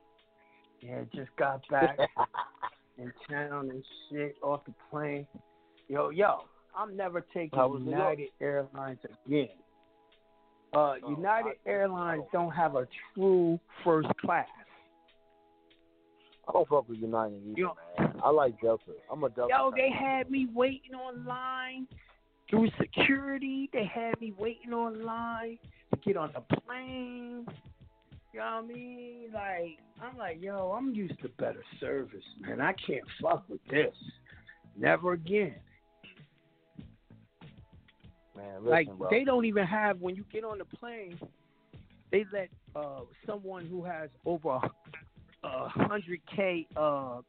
Yeah, 0.80 1.02
just 1.14 1.34
got 1.36 1.66
back 1.70 1.96
in 2.98 3.12
town 3.30 3.70
and 3.70 3.84
shit 4.10 4.36
off 4.42 4.64
the 4.66 4.74
plane. 4.90 5.26
Yo, 5.88 6.10
yo, 6.10 6.42
I'm 6.76 6.96
never 6.96 7.20
taking? 7.34 7.58
United 7.58 8.28
Airlines 8.40 8.98
again. 9.26 9.48
Uh, 10.72 10.94
United 11.08 11.54
Airlines 11.66 12.24
don't 12.32 12.50
have 12.50 12.74
a 12.74 12.86
true 13.14 13.60
first 13.84 14.08
class. 14.20 14.48
I 16.48 16.52
don't 16.52 16.68
fuck 16.68 16.88
with 16.88 16.98
United 16.98 17.40
either, 17.46 17.70
man. 17.98 18.20
I 18.22 18.30
like 18.30 18.60
Delta. 18.60 18.92
I'm 19.10 19.22
a 19.24 19.30
Delta. 19.30 19.54
Yo, 19.56 19.70
fan. 19.70 19.78
they 19.78 19.90
had 19.90 20.30
me 20.30 20.48
waiting 20.52 20.94
online 20.94 21.86
through 22.50 22.68
security. 22.80 23.70
They 23.72 23.84
had 23.92 24.20
me 24.20 24.34
waiting 24.36 24.72
online 24.72 25.58
to 25.92 26.00
get 26.00 26.16
on 26.16 26.32
the 26.34 26.40
plane. 26.40 27.46
You 28.32 28.40
know 28.40 28.62
what 28.62 28.64
I 28.64 28.66
mean? 28.66 29.30
Like, 29.32 29.78
I'm 30.02 30.18
like, 30.18 30.42
yo, 30.42 30.72
I'm 30.76 30.92
used 30.92 31.20
to 31.22 31.28
better 31.38 31.62
service, 31.78 32.24
man. 32.40 32.60
I 32.60 32.74
can't 32.86 33.04
fuck 33.22 33.44
with 33.48 33.60
this. 33.70 33.94
Never 34.76 35.12
again. 35.12 35.54
Man, 38.36 38.46
listen, 38.56 38.70
like, 38.70 38.98
bro. 38.98 39.08
they 39.10 39.24
don't 39.24 39.44
even 39.44 39.64
have 39.64 40.00
when 40.00 40.16
you 40.16 40.24
get 40.32 40.44
on 40.44 40.58
the 40.58 40.64
plane. 40.64 41.18
They 42.10 42.24
let 42.32 42.48
uh 42.74 43.00
someone 43.26 43.66
who 43.66 43.84
has 43.84 44.10
over 44.24 44.50
a 44.50 44.60
a 45.44 45.68
hundred 45.68 46.20
k 46.34 46.66
uh 46.76 47.20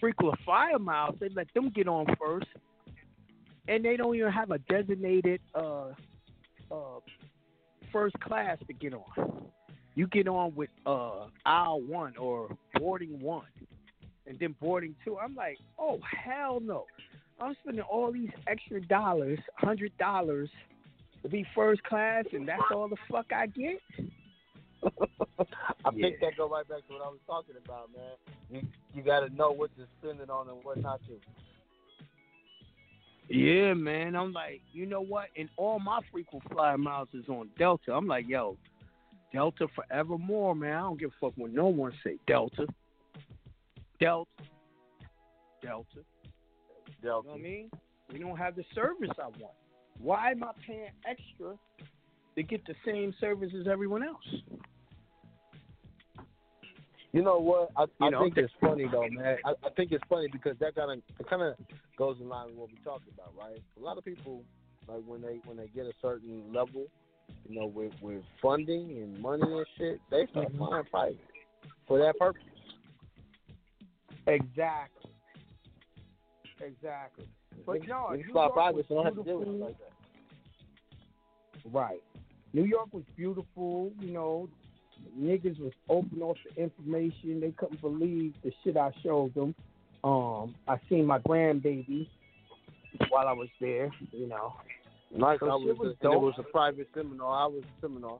frequent 0.00 0.38
flyer 0.44 0.78
miles. 0.78 1.16
They 1.20 1.28
let 1.30 1.46
them 1.54 1.70
get 1.70 1.88
on 1.88 2.06
first, 2.20 2.46
and 3.68 3.84
they 3.84 3.96
don't 3.96 4.14
even 4.14 4.32
have 4.32 4.50
a 4.50 4.58
designated 4.58 5.40
uh 5.54 5.92
uh 6.70 7.00
first 7.92 8.18
class 8.20 8.58
to 8.66 8.72
get 8.72 8.94
on. 8.94 9.46
You 9.94 10.08
get 10.08 10.26
on 10.26 10.54
with 10.54 10.70
uh 10.86 11.26
aisle 11.46 11.82
one 11.82 12.16
or 12.16 12.56
boarding 12.74 13.20
one, 13.20 13.46
and 14.26 14.38
then 14.38 14.54
boarding 14.60 14.94
two. 15.04 15.18
I'm 15.18 15.34
like, 15.34 15.58
oh 15.78 16.00
hell 16.24 16.60
no! 16.60 16.86
I'm 17.40 17.56
spending 17.62 17.84
all 17.84 18.12
these 18.12 18.30
extra 18.46 18.80
dollars, 18.80 19.38
hundred 19.56 19.96
dollars, 19.98 20.48
to 21.22 21.28
be 21.28 21.44
first 21.54 21.82
class, 21.84 22.24
and 22.32 22.46
that's 22.46 22.62
all 22.72 22.88
the 22.88 22.96
fuck 23.10 23.26
I 23.34 23.46
get. 23.46 23.80
I 25.84 25.90
think 25.90 26.20
that 26.20 26.36
go 26.36 26.48
right 26.48 26.68
back 26.68 26.86
to 26.86 26.92
what 26.92 27.02
I 27.02 27.08
was 27.08 27.20
talking 27.26 27.54
about, 27.64 27.90
man. 27.96 28.12
You 28.50 28.68
you 28.94 29.02
got 29.02 29.20
to 29.20 29.34
know 29.34 29.50
what 29.50 29.74
to 29.76 29.86
spend 30.00 30.20
it 30.20 30.30
on 30.30 30.48
and 30.48 30.58
what 30.62 30.80
not 30.80 31.00
to. 31.06 31.18
Yeah, 33.28 33.72
man. 33.72 34.14
I'm 34.14 34.32
like, 34.32 34.60
you 34.72 34.84
know 34.84 35.00
what? 35.00 35.28
And 35.36 35.48
all 35.56 35.78
my 35.78 36.00
frequent 36.12 36.44
flyer 36.52 36.76
miles 36.76 37.08
is 37.14 37.28
on 37.28 37.48
Delta. 37.58 37.92
I'm 37.92 38.06
like, 38.06 38.28
yo, 38.28 38.58
Delta 39.32 39.66
forevermore, 39.74 40.54
man. 40.54 40.76
I 40.76 40.80
don't 40.80 41.00
give 41.00 41.10
a 41.10 41.26
fuck 41.26 41.32
when 41.36 41.54
no 41.54 41.66
one 41.66 41.92
say 42.04 42.18
Delta. 42.26 42.66
Delta. 43.98 44.30
Delta. 45.62 46.00
Delta. 47.04 47.28
You 47.28 47.34
know 47.34 47.40
what 47.40 47.40
I 47.40 47.42
mean? 47.42 47.70
We 48.12 48.18
don't 48.18 48.36
have 48.36 48.56
the 48.56 48.64
service 48.74 49.10
I 49.18 49.28
want. 49.40 49.54
Why 49.98 50.32
am 50.32 50.42
I 50.42 50.50
paying 50.66 50.88
extra 51.08 51.56
to 52.36 52.42
get 52.42 52.66
the 52.66 52.74
same 52.84 53.14
service 53.20 53.50
as 53.58 53.66
everyone 53.68 54.02
else? 54.02 54.24
You 57.12 57.22
know 57.22 57.38
what? 57.38 57.70
I, 57.76 57.84
I 58.04 58.10
know, 58.10 58.24
think 58.24 58.36
it's 58.36 58.52
funny 58.60 58.86
though, 58.90 59.06
man. 59.08 59.36
I, 59.44 59.50
I 59.50 59.70
think 59.76 59.92
it's 59.92 60.02
funny 60.08 60.26
because 60.32 60.56
that 60.58 60.74
kind 60.74 60.90
of 60.90 60.98
it 61.20 61.30
kind 61.30 61.42
of 61.42 61.54
goes 61.96 62.16
in 62.20 62.28
line 62.28 62.48
with 62.48 62.56
what 62.56 62.70
we 62.70 62.78
talked 62.82 63.08
about, 63.08 63.32
right? 63.38 63.62
A 63.78 63.80
lot 63.80 63.98
of 63.98 64.04
people 64.04 64.42
like 64.88 65.02
when 65.06 65.22
they 65.22 65.40
when 65.44 65.56
they 65.56 65.68
get 65.68 65.86
a 65.86 65.92
certain 66.02 66.52
level, 66.52 66.86
you 67.48 67.60
know, 67.60 67.66
with 67.66 67.92
with 68.02 68.24
funding 68.42 68.98
and 69.00 69.20
money 69.20 69.44
and 69.44 69.66
shit, 69.78 70.00
they 70.10 70.26
start 70.32 70.48
mm-hmm. 70.48 70.58
flying 70.58 70.84
private 70.90 71.20
for 71.86 71.98
that 71.98 72.18
purpose. 72.18 72.42
Exactly. 74.26 75.13
Exactly. 76.60 77.28
But 77.66 77.86
no, 77.86 78.10
New 78.10 78.24
York 78.32 78.56
was 78.56 78.84
so 78.88 78.94
don't 78.94 79.04
have 79.04 79.16
to 79.16 79.22
deal 79.22 79.38
with 79.38 79.48
beautiful. 79.48 79.54
it 79.54 79.70
like 79.70 79.78
that. 79.78 81.70
Right. 81.72 82.02
New 82.52 82.64
York 82.64 82.92
was 82.92 83.04
beautiful, 83.16 83.92
you 84.00 84.12
know. 84.12 84.48
Niggas 85.18 85.58
was 85.58 85.72
open 85.88 86.22
off 86.22 86.36
the 86.44 86.62
information. 86.62 87.40
They 87.40 87.50
couldn't 87.50 87.80
believe 87.80 88.34
the 88.42 88.52
shit 88.62 88.76
I 88.76 88.90
showed 89.02 89.34
them. 89.34 89.54
Um, 90.02 90.54
I 90.68 90.78
seen 90.88 91.06
my 91.06 91.18
grandbaby 91.18 92.08
while 93.08 93.26
I 93.26 93.32
was 93.32 93.48
there, 93.60 93.90
you 94.12 94.28
know. 94.28 94.54
Nice. 95.16 95.38
So 95.40 95.46
I 95.46 95.54
was, 95.54 95.76
was 95.78 95.96
and 96.00 96.12
it 96.12 96.20
was 96.20 96.34
a 96.38 96.42
private 96.42 96.88
seminar. 96.94 97.44
I 97.44 97.46
was 97.46 97.62
a 97.64 97.80
seminar. 97.80 98.18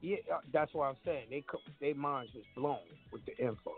Yeah, 0.00 0.16
uh, 0.32 0.38
that's 0.52 0.72
what 0.74 0.86
I'm 0.86 0.96
saying. 1.04 1.26
They 1.30 1.44
their 1.80 1.94
minds 1.94 2.32
was 2.34 2.44
blown 2.54 2.78
with 3.12 3.22
the 3.24 3.36
info. 3.38 3.72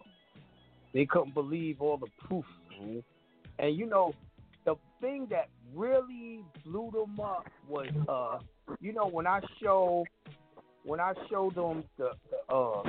They 0.92 1.06
couldn't 1.06 1.34
believe 1.34 1.80
all 1.80 1.96
the 1.96 2.08
proof. 2.26 2.44
And 3.58 3.76
you 3.76 3.86
know, 3.86 4.12
the 4.64 4.74
thing 5.00 5.26
that 5.30 5.48
really 5.74 6.44
blew 6.64 6.90
them 6.92 7.18
up 7.20 7.46
was, 7.68 7.88
uh, 8.08 8.38
you 8.80 8.92
know, 8.92 9.06
when 9.06 9.26
I 9.26 9.40
show, 9.62 10.04
when 10.84 11.00
I 11.00 11.12
showed 11.30 11.54
them 11.54 11.84
the, 11.96 12.10
the 12.30 12.54
uh, 12.54 12.82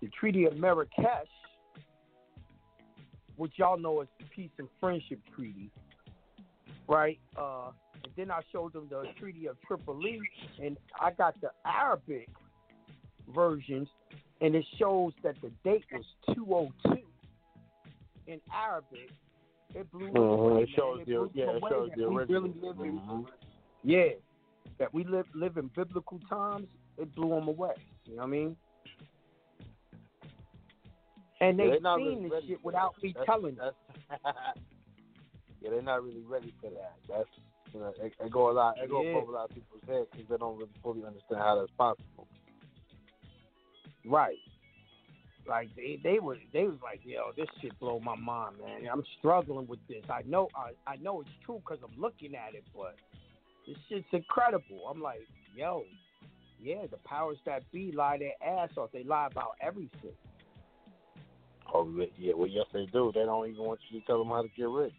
the 0.00 0.08
Treaty 0.08 0.44
of 0.44 0.56
Marrakesh, 0.56 1.28
which 3.36 3.52
y'all 3.56 3.78
know 3.78 4.02
is 4.02 4.08
the 4.18 4.24
Peace 4.34 4.50
and 4.58 4.68
Friendship 4.80 5.20
Treaty, 5.34 5.70
right? 6.88 7.18
Uh, 7.36 7.70
and 8.04 8.12
then 8.16 8.30
I 8.30 8.40
showed 8.50 8.72
them 8.72 8.88
the 8.90 9.04
Treaty 9.18 9.46
of 9.46 9.56
Tripoli, 9.66 10.20
and 10.60 10.76
I 11.00 11.12
got 11.12 11.40
the 11.40 11.50
Arabic 11.64 12.28
versions, 13.32 13.88
and 14.40 14.54
it 14.54 14.64
shows 14.78 15.12
that 15.22 15.36
the 15.40 15.50
date 15.64 15.84
was 15.92 16.04
202 16.34 17.02
in 18.26 18.40
Arabic. 18.52 19.10
It 19.74 19.90
blew 19.90 20.10
Mhm. 20.10 20.16
away, 20.52 20.62
It 20.64 20.68
shows 20.70 21.04
the- 21.06 21.30
yeah, 21.34 21.50
it 21.50 21.62
shows 21.68 21.88
that 21.90 21.96
the 21.98 22.08
we 22.08 22.16
original. 22.16 22.40
really 22.42 22.60
live 22.60 22.80
in, 22.80 23.00
Mhm. 23.00 23.26
yeah, 23.82 24.08
that 24.78 24.92
we 24.92 25.04
live 25.04 25.26
live 25.34 25.56
in 25.56 25.68
biblical 25.68 26.18
times. 26.28 26.68
It 26.98 27.14
blew 27.14 27.30
them 27.30 27.48
away. 27.48 27.74
You 28.04 28.16
know 28.16 28.22
what 28.22 28.26
I 28.26 28.30
mean? 28.30 28.56
And 31.40 31.58
they 31.58 31.70
they 31.70 31.78
not 31.80 31.98
seen 31.98 32.18
really 32.24 32.28
this 32.28 32.44
shit 32.44 32.64
without 32.64 32.94
that. 32.96 33.02
me 33.02 33.12
That's- 33.12 33.26
telling 33.26 33.54
them. 33.56 33.74
that's- 34.08 34.58
they're 35.62 35.82
not 35.82 36.04
really 36.04 36.22
ready 36.22 36.52
for 36.60 36.70
that. 36.70 36.96
That's 37.08 37.28
you 37.72 37.80
know, 37.80 37.88
it, 38.02 38.12
it 38.20 38.30
go 38.30 38.50
a 38.50 38.52
lot. 38.52 38.76
It 38.78 38.90
go 38.90 39.00
Yeah. 39.02 39.14
over 39.16 39.32
a 39.32 39.34
lot 39.34 39.48
of 39.50 39.54
people's 39.56 39.82
heads 39.84 40.06
because 40.12 40.28
they 40.28 40.36
don't 40.36 40.58
really 40.58 40.70
fully 40.82 41.04
understand 41.04 41.40
how 41.40 41.58
that's 41.58 41.72
possible. 41.72 42.28
Right. 44.04 44.36
Like 45.46 45.68
they 45.74 45.98
they 46.02 46.18
were 46.20 46.36
they 46.52 46.64
was 46.64 46.78
like, 46.82 47.00
yo, 47.04 47.32
this 47.36 47.48
shit 47.60 47.78
blow 47.80 47.98
my 48.00 48.16
mind, 48.16 48.56
man. 48.58 48.88
I'm 48.92 49.02
struggling 49.18 49.66
with 49.66 49.80
this. 49.88 50.04
I 50.08 50.22
know 50.26 50.48
I 50.54 50.70
I 50.90 50.96
know 50.96 51.20
it's 51.20 51.30
true 51.44 51.60
because 51.64 51.82
I'm 51.82 52.00
looking 52.00 52.34
at 52.34 52.54
it, 52.54 52.64
but 52.74 52.94
this 53.66 53.76
shit's 53.88 54.06
incredible. 54.12 54.86
I'm 54.88 55.02
like, 55.02 55.20
yo, 55.56 55.84
yeah, 56.62 56.86
the 56.90 56.98
powers 56.98 57.38
that 57.44 57.62
be 57.72 57.92
lie 57.92 58.18
their 58.18 58.34
ass 58.46 58.70
off. 58.76 58.90
They 58.92 59.02
lie 59.02 59.26
about 59.30 59.56
everything. 59.60 60.12
Oh 61.74 61.88
yeah, 62.18 62.34
well 62.36 62.48
yes 62.48 62.66
they 62.72 62.86
do. 62.86 63.10
They 63.14 63.24
don't 63.24 63.48
even 63.48 63.64
want 63.64 63.80
you 63.90 64.00
to 64.00 64.06
tell 64.06 64.18
them 64.18 64.28
how 64.28 64.42
to 64.42 64.48
get 64.56 64.68
rich. 64.68 64.92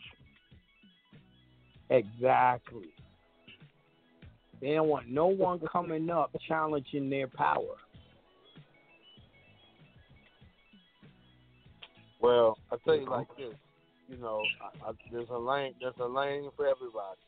Exactly. 1.89 2.89
They 4.59 4.73
don't 4.73 4.88
want 4.88 5.09
no 5.09 5.27
one 5.27 5.59
coming 5.72 6.09
up 6.09 6.35
challenging 6.47 7.09
their 7.09 7.27
power. 7.27 7.75
Well, 12.24 12.58
I 12.72 12.77
tell 12.85 12.95
you 12.95 13.02
mm-hmm. 13.02 13.11
like 13.11 13.27
this, 13.38 13.53
you 14.08 14.18
know, 14.18 14.42
I, 14.61 14.90
I, 14.90 14.92
there's 15.11 15.27
a 15.30 15.38
lane, 15.38 15.74
there's 15.82 15.93
a 16.00 16.08
lane 16.08 16.50
for 16.56 16.66
everybody. 16.66 17.19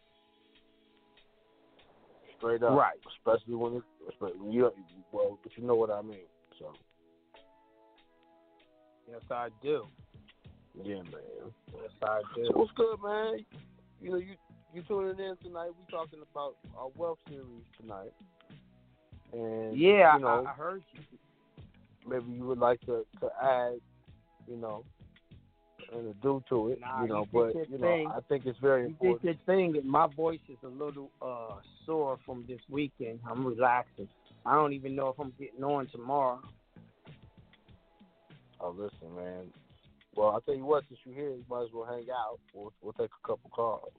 Straight 2.38 2.64
up, 2.64 2.78
Right. 2.78 2.98
Especially 3.18 3.56
when 3.56 3.82
especially 4.08 4.40
when 4.40 4.54
you, 4.54 4.72
well, 5.12 5.38
but 5.44 5.52
you 5.58 5.68
know 5.68 5.76
what 5.76 5.90
I 5.92 6.02
mean. 6.02 6.20
So 6.58 6.72
Yes, 9.10 9.22
I 9.30 9.50
do. 9.62 9.86
yeah, 10.82 10.96
man. 10.96 11.52
Yes, 11.74 11.92
I 12.02 12.22
do. 12.34 12.46
So 12.46 12.58
what's 12.58 12.72
good, 12.76 12.98
man? 13.04 13.46
You 14.02 14.12
know, 14.12 14.18
you 14.18 14.36
you 14.74 14.82
tuning 14.84 15.20
in 15.20 15.36
tonight. 15.44 15.72
We 15.78 15.92
talking 15.92 16.20
about 16.32 16.56
our 16.78 16.88
wealth 16.96 17.20
series 17.28 17.66
tonight, 17.80 18.14
and 19.34 19.78
Yeah, 19.78 20.16
you 20.16 20.22
know, 20.22 20.46
I, 20.48 20.52
I 20.52 20.54
heard 20.54 20.84
you. 20.94 21.02
maybe 22.08 22.32
you 22.32 22.46
would 22.46 22.60
like 22.60 22.80
to 22.82 23.06
to 23.20 23.30
add, 23.44 23.76
you 24.48 24.58
know, 24.58 24.84
and 25.94 26.14
to 26.14 26.22
do 26.22 26.44
to 26.50 26.70
it, 26.70 26.80
Nah, 26.82 27.04
you 27.04 27.08
know. 27.10 27.22
you 27.22 27.28
but 27.34 27.70
you 27.70 27.78
know, 27.78 27.88
thing. 27.88 28.12
I 28.14 28.20
think 28.28 28.46
it's 28.46 28.60
very 28.60 28.84
You 28.84 28.88
important. 28.90 29.22
did 29.22 29.40
your 29.48 29.56
thing, 29.56 29.78
and 29.78 29.90
my 29.90 30.08
voice 30.08 30.40
is 30.50 30.58
a 30.64 30.68
little 30.68 31.12
uh 31.22 31.56
sore 31.86 32.18
from 32.26 32.46
this 32.48 32.62
weekend. 32.70 33.20
I'm 33.30 33.46
relaxing. 33.46 34.08
I 34.46 34.56
don't 34.56 34.74
even 34.74 34.96
know 34.96 35.10
if 35.10 35.20
I'm 35.20 35.34
getting 35.40 35.64
on 35.64 35.88
tomorrow. 35.88 36.40
Oh, 38.62 38.72
listen, 38.72 39.16
man. 39.16 39.46
Well, 40.16 40.30
I'll 40.30 40.42
tell 40.42 40.56
you 40.56 40.66
what. 40.66 40.84
Since 40.88 41.00
you're 41.04 41.16
here, 41.16 41.30
you 41.32 41.44
might 41.50 41.64
as 41.64 41.70
well 41.74 41.86
hang 41.86 42.06
out. 42.12 42.40
We'll 42.54 42.74
we'll 42.82 42.94
take 42.94 43.12
a 43.24 43.28
couple 43.28 43.50
calls. 43.52 43.92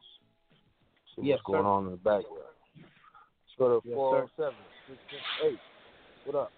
See 1.14 1.22
Yes, 1.22 1.38
what's 1.44 1.46
going 1.46 1.64
sir. 1.64 1.68
on 1.68 1.84
in 1.86 1.90
the 1.92 1.96
background. 1.98 2.56
Let's 2.76 3.58
go 3.58 3.80
to 3.80 3.88
Yes, 3.88 3.94
four 3.94 4.12
sir. 4.12 4.16
zero 4.16 4.30
seven 4.36 4.64
six 4.88 4.98
six 5.10 5.22
eight. 5.46 5.58
What 6.24 6.36
up? 6.36 6.52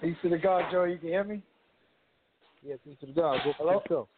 Peace 0.00 0.16
to 0.22 0.28
the 0.28 0.38
God, 0.38 0.64
Joe. 0.70 0.84
You 0.84 0.98
can 0.98 1.08
hear 1.08 1.24
me? 1.24 1.42
Yeah, 2.62 2.74
peace 2.84 2.96
to 3.00 3.06
the 3.06 3.12
God. 3.12 3.38
Go 3.44 3.52
Hello? 3.58 3.82
Hello? 3.86 4.08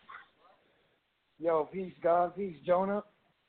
Yo, 1.38 1.68
peace, 1.72 1.92
God. 2.02 2.36
Peace, 2.36 2.56
Jonah 2.66 3.02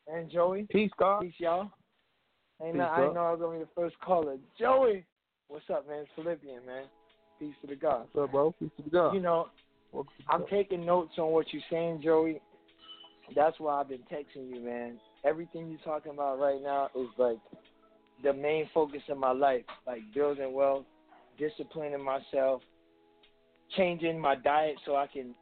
and 0.08 0.30
Joey. 0.30 0.68
Peace, 0.72 0.92
God. 0.98 1.22
Peace, 1.22 1.34
y'all. 1.38 1.72
Ain't 2.62 2.74
Peace, 2.74 2.80
no, 2.80 2.86
I 2.86 3.14
know 3.14 3.20
I 3.20 3.32
was 3.32 3.40
gonna 3.40 3.60
be 3.60 3.64
the 3.64 3.70
first 3.76 4.00
caller. 4.00 4.38
Joey, 4.60 5.06
what's 5.48 5.66
up, 5.72 5.88
man? 5.88 6.00
It's 6.02 6.10
Philippian, 6.16 6.66
man. 6.66 6.86
Peace 7.40 7.56
to 7.62 7.68
the 7.68 7.76
God. 7.76 8.08
What's 8.12 8.26
up, 8.26 8.32
bro? 8.32 8.52
Peace 8.60 8.70
to 8.78 8.84
the 8.84 8.90
God. 8.90 9.14
You 9.14 9.22
know, 9.22 9.48
I'm 10.30 10.46
taking 10.50 10.86
notes 10.86 11.14
on 11.18 11.32
what 11.32 11.48
you're 11.52 11.62
saying, 11.70 12.02
Joey. 12.04 12.42
That's 13.36 13.60
why 13.60 13.80
I've 13.80 13.90
been 13.90 14.04
texting 14.12 14.54
you, 14.54 14.62
man. 14.64 15.00
Everything 15.26 15.70
you're 15.70 15.80
talking 15.80 16.14
about 16.14 16.40
right 16.40 16.62
now 16.62 16.90
is 16.96 17.08
like 17.18 17.38
the 18.24 18.34
main 18.34 18.70
focus 18.74 19.02
of 19.10 19.18
my 19.18 19.32
life, 19.32 19.64
like 19.88 20.02
building 20.14 20.54
wealth, 20.54 20.86
disciplining 21.38 22.04
myself, 22.04 22.62
changing 23.76 24.20
my 24.20 24.36
diet 24.36 24.76
so 24.86 24.96
I 24.96 25.08
can 25.08 25.34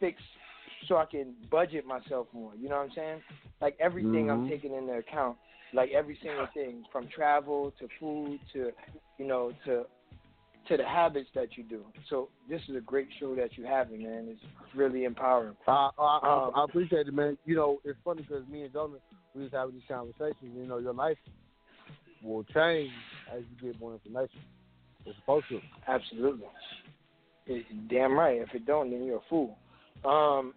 fix, 0.00 0.20
so 0.86 0.96
I 0.96 1.04
can 1.06 1.34
budget 1.50 1.86
myself 1.86 2.26
more. 2.32 2.52
You 2.60 2.68
know 2.68 2.76
what 2.76 2.86
I'm 2.86 2.92
saying? 2.94 3.22
Like 3.60 3.76
everything 3.80 4.30
I'm 4.30 4.42
Mhm. 4.42 4.48
taking 4.48 4.74
into 4.74 4.92
account, 4.92 5.36
like 5.72 5.90
every 5.90 6.16
single 6.22 6.46
thing, 6.54 6.84
from 6.92 7.08
travel 7.08 7.72
to 7.78 7.88
food 7.98 8.40
to, 8.52 8.72
you 9.18 9.26
know, 9.26 9.52
to 9.64 9.86
to 10.68 10.76
the 10.76 10.84
habits 10.84 11.30
that 11.34 11.56
you 11.56 11.64
do. 11.64 11.84
So 12.10 12.28
this 12.48 12.60
is 12.68 12.76
a 12.76 12.80
great 12.80 13.08
show 13.18 13.34
that 13.34 13.56
you're 13.56 13.66
having, 13.68 14.02
man. 14.02 14.28
It's 14.28 14.42
really 14.74 15.04
empowering. 15.04 15.56
Uh, 15.66 15.90
I, 15.98 16.18
I, 16.22 16.46
Um, 16.46 16.52
I 16.54 16.64
appreciate 16.64 17.08
it, 17.08 17.14
man. 17.14 17.38
You 17.46 17.56
know, 17.56 17.80
it's 17.84 17.98
funny 18.04 18.22
because 18.22 18.46
me 18.48 18.62
and 18.62 18.72
Jonah, 18.72 18.98
we 19.34 19.42
was 19.42 19.52
having 19.52 19.74
these 19.74 19.84
conversations. 19.88 20.54
You 20.54 20.66
know, 20.66 20.76
your 20.78 20.92
life 20.92 21.16
will 22.22 22.44
change 22.44 22.92
as 23.34 23.42
you 23.50 23.68
get 23.68 23.80
more 23.80 23.94
information. 23.94 24.40
It's 25.06 25.16
supposed 25.20 25.48
to. 25.48 25.62
Absolutely. 25.86 26.46
It, 27.48 27.88
damn 27.88 28.12
right. 28.16 28.40
If 28.40 28.54
it 28.54 28.66
don't, 28.66 28.90
then 28.90 29.04
you're 29.04 29.16
a 29.18 29.28
fool. 29.28 29.56
Um, 30.04 30.54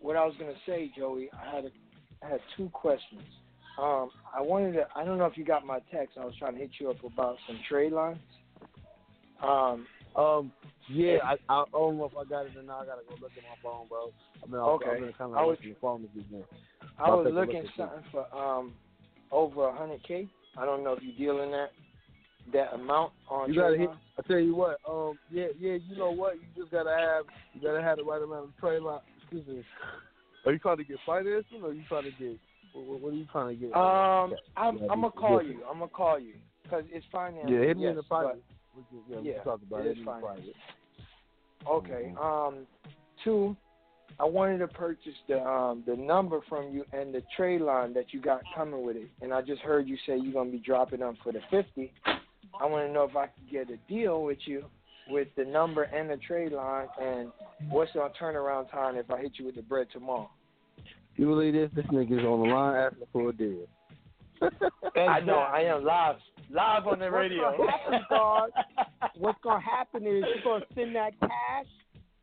what 0.00 0.16
I 0.16 0.24
was 0.24 0.34
gonna 0.38 0.52
say, 0.66 0.90
Joey, 0.96 1.28
I 1.40 1.54
had 1.54 1.64
a, 1.66 1.70
I 2.24 2.30
had 2.30 2.40
two 2.56 2.70
questions. 2.70 3.22
Um, 3.78 4.10
I 4.36 4.40
wanted 4.40 4.72
to. 4.72 4.86
I 4.96 5.04
don't 5.04 5.18
know 5.18 5.26
if 5.26 5.36
you 5.36 5.44
got 5.44 5.66
my 5.66 5.80
text. 5.92 6.16
I 6.18 6.24
was 6.24 6.34
trying 6.38 6.54
to 6.54 6.58
hit 6.60 6.70
you 6.78 6.90
up 6.90 7.02
about 7.04 7.36
some 7.46 7.58
trade 7.68 7.92
lines. 7.92 8.18
Um, 9.42 9.86
Um, 10.16 10.52
yeah, 10.90 11.18
I, 11.22 11.34
I 11.48 11.64
don't 11.72 11.98
know 11.98 12.06
if 12.06 12.16
I 12.16 12.24
got 12.24 12.46
it 12.46 12.52
or 12.56 12.62
not. 12.62 12.82
I 12.82 12.86
gotta 12.86 13.02
go 13.08 13.14
look 13.20 13.32
at 13.36 13.42
my 13.42 13.54
phone, 13.62 13.86
bro. 13.88 14.10
I 14.42 14.46
mean, 14.46 14.56
Okay. 14.56 15.00
been 15.00 15.12
kind 15.12 15.34
I 15.36 15.40
of 15.42 15.46
was- 15.48 15.58
looking 15.58 15.64
at 15.64 15.64
your 15.66 15.76
phone 15.80 16.02
this. 16.02 16.44
I 16.98 17.10
was 17.10 17.26
look 17.26 17.34
looking 17.34 17.60
it. 17.64 17.70
something 17.76 18.02
for 18.10 18.26
um 18.34 18.74
over 19.30 19.68
a 19.68 19.74
hundred 19.76 20.02
k. 20.02 20.26
I 20.56 20.64
don't 20.64 20.82
know 20.82 20.94
if 20.94 21.02
you 21.02 21.12
deal 21.12 21.42
in 21.42 21.50
that 21.52 21.70
that 22.52 22.74
amount 22.74 23.12
on 23.30 23.52
You 23.52 23.60
gotta 23.60 23.76
hit. 23.78 23.90
I 24.18 24.22
tell 24.22 24.38
you 24.38 24.54
what. 24.54 24.78
Um, 24.88 25.18
yeah, 25.30 25.46
yeah. 25.58 25.74
You 25.88 25.96
know 25.96 26.10
what? 26.10 26.34
You 26.36 26.46
just 26.56 26.70
gotta 26.72 26.90
have. 26.90 27.24
You 27.54 27.60
gotta 27.60 27.82
have 27.82 27.98
the 27.98 28.04
right 28.04 28.22
amount 28.22 28.44
of 28.44 28.56
trade 28.58 28.82
line. 28.82 29.00
Excuse 29.22 29.46
me. 29.46 29.64
Are 30.46 30.52
you 30.52 30.58
trying 30.58 30.78
to 30.78 30.84
get 30.84 30.98
financing, 31.04 31.62
or 31.62 31.70
are 31.70 31.72
you 31.72 31.82
trying 31.88 32.04
to 32.04 32.10
get? 32.12 32.38
What, 32.72 33.00
what 33.00 33.12
are 33.12 33.16
you 33.16 33.26
trying 33.30 33.56
to 33.58 33.66
get? 33.66 33.76
Um, 33.76 34.34
I'm 34.56 34.78
I'm 34.90 35.00
gonna 35.00 35.10
call 35.10 35.42
you. 35.42 35.60
I'm 35.70 35.78
gonna 35.78 35.88
call 35.88 36.18
you 36.18 36.34
because 36.62 36.84
it's 36.90 37.06
finance. 37.12 37.48
Yeah, 37.48 37.60
hit 37.60 37.76
me 37.76 37.84
yes, 37.84 37.90
in 37.90 37.96
the 37.96 38.02
private. 38.04 38.42
but- 38.74 38.76
We 38.76 38.82
can, 38.90 39.10
yeah, 39.10 39.20
we 39.20 39.28
yeah, 39.28 39.34
can 39.36 39.44
talk 39.44 39.60
about 39.62 39.80
it 39.80 39.86
it, 39.86 39.90
is 39.92 39.98
in 39.98 40.04
the 40.04 40.10
fine. 40.10 40.20
private. 40.20 40.54
Okay. 41.68 42.12
Mm-hmm. 42.14 42.18
Um, 42.18 42.66
two, 43.24 43.56
I 44.20 44.24
wanted 44.24 44.58
to 44.58 44.68
purchase 44.68 45.14
the 45.28 45.40
um 45.44 45.82
the 45.86 45.96
number 45.96 46.40
from 46.48 46.72
you 46.72 46.84
and 46.92 47.12
the 47.14 47.22
trade 47.36 47.60
line 47.60 47.92
that 47.94 48.12
you 48.12 48.20
got 48.20 48.40
coming 48.54 48.82
with 48.84 48.96
it, 48.96 49.08
and 49.22 49.32
I 49.34 49.42
just 49.42 49.60
heard 49.62 49.86
you 49.88 49.96
say 50.06 50.16
you're 50.16 50.32
gonna 50.32 50.50
be 50.50 50.58
dropping 50.58 51.00
them 51.00 51.16
for 51.22 51.32
the 51.32 51.40
fifty. 51.50 51.92
I 52.60 52.66
want 52.66 52.86
to 52.88 52.92
know 52.92 53.04
if 53.04 53.16
I 53.16 53.26
could 53.26 53.50
get 53.50 53.70
a 53.70 53.76
deal 53.92 54.22
with 54.22 54.38
you 54.46 54.64
with 55.08 55.28
the 55.36 55.44
number 55.44 55.84
and 55.84 56.10
the 56.10 56.16
trade 56.16 56.52
line, 56.52 56.86
and 57.00 57.30
what's 57.70 57.92
the 57.94 58.10
turnaround 58.20 58.70
time 58.70 58.96
if 58.96 59.10
I 59.10 59.20
hit 59.20 59.32
you 59.36 59.46
with 59.46 59.54
the 59.54 59.62
bread 59.62 59.86
tomorrow. 59.92 60.30
You 61.16 61.26
believe 61.26 61.54
this? 61.54 61.70
This 61.74 61.86
nigga's 61.86 62.24
on 62.24 62.46
the 62.48 62.54
line 62.54 62.76
asking 62.76 63.06
for 63.12 63.30
a 63.30 63.32
deal. 63.32 63.66
I 64.96 65.20
know 65.20 65.38
I 65.38 65.62
am 65.62 65.84
live, 65.84 66.16
live 66.50 66.86
on 66.86 67.00
the 67.00 67.06
What's 67.06 67.14
radio. 67.14 67.56
gonna 67.56 67.70
happen, 67.70 68.00
God? 68.08 68.50
What's 69.16 69.38
gonna 69.42 69.60
happen 69.60 70.02
is 70.02 70.22
you're 70.22 70.44
gonna 70.44 70.64
send 70.74 70.94
that 70.94 71.18
cash, 71.20 71.66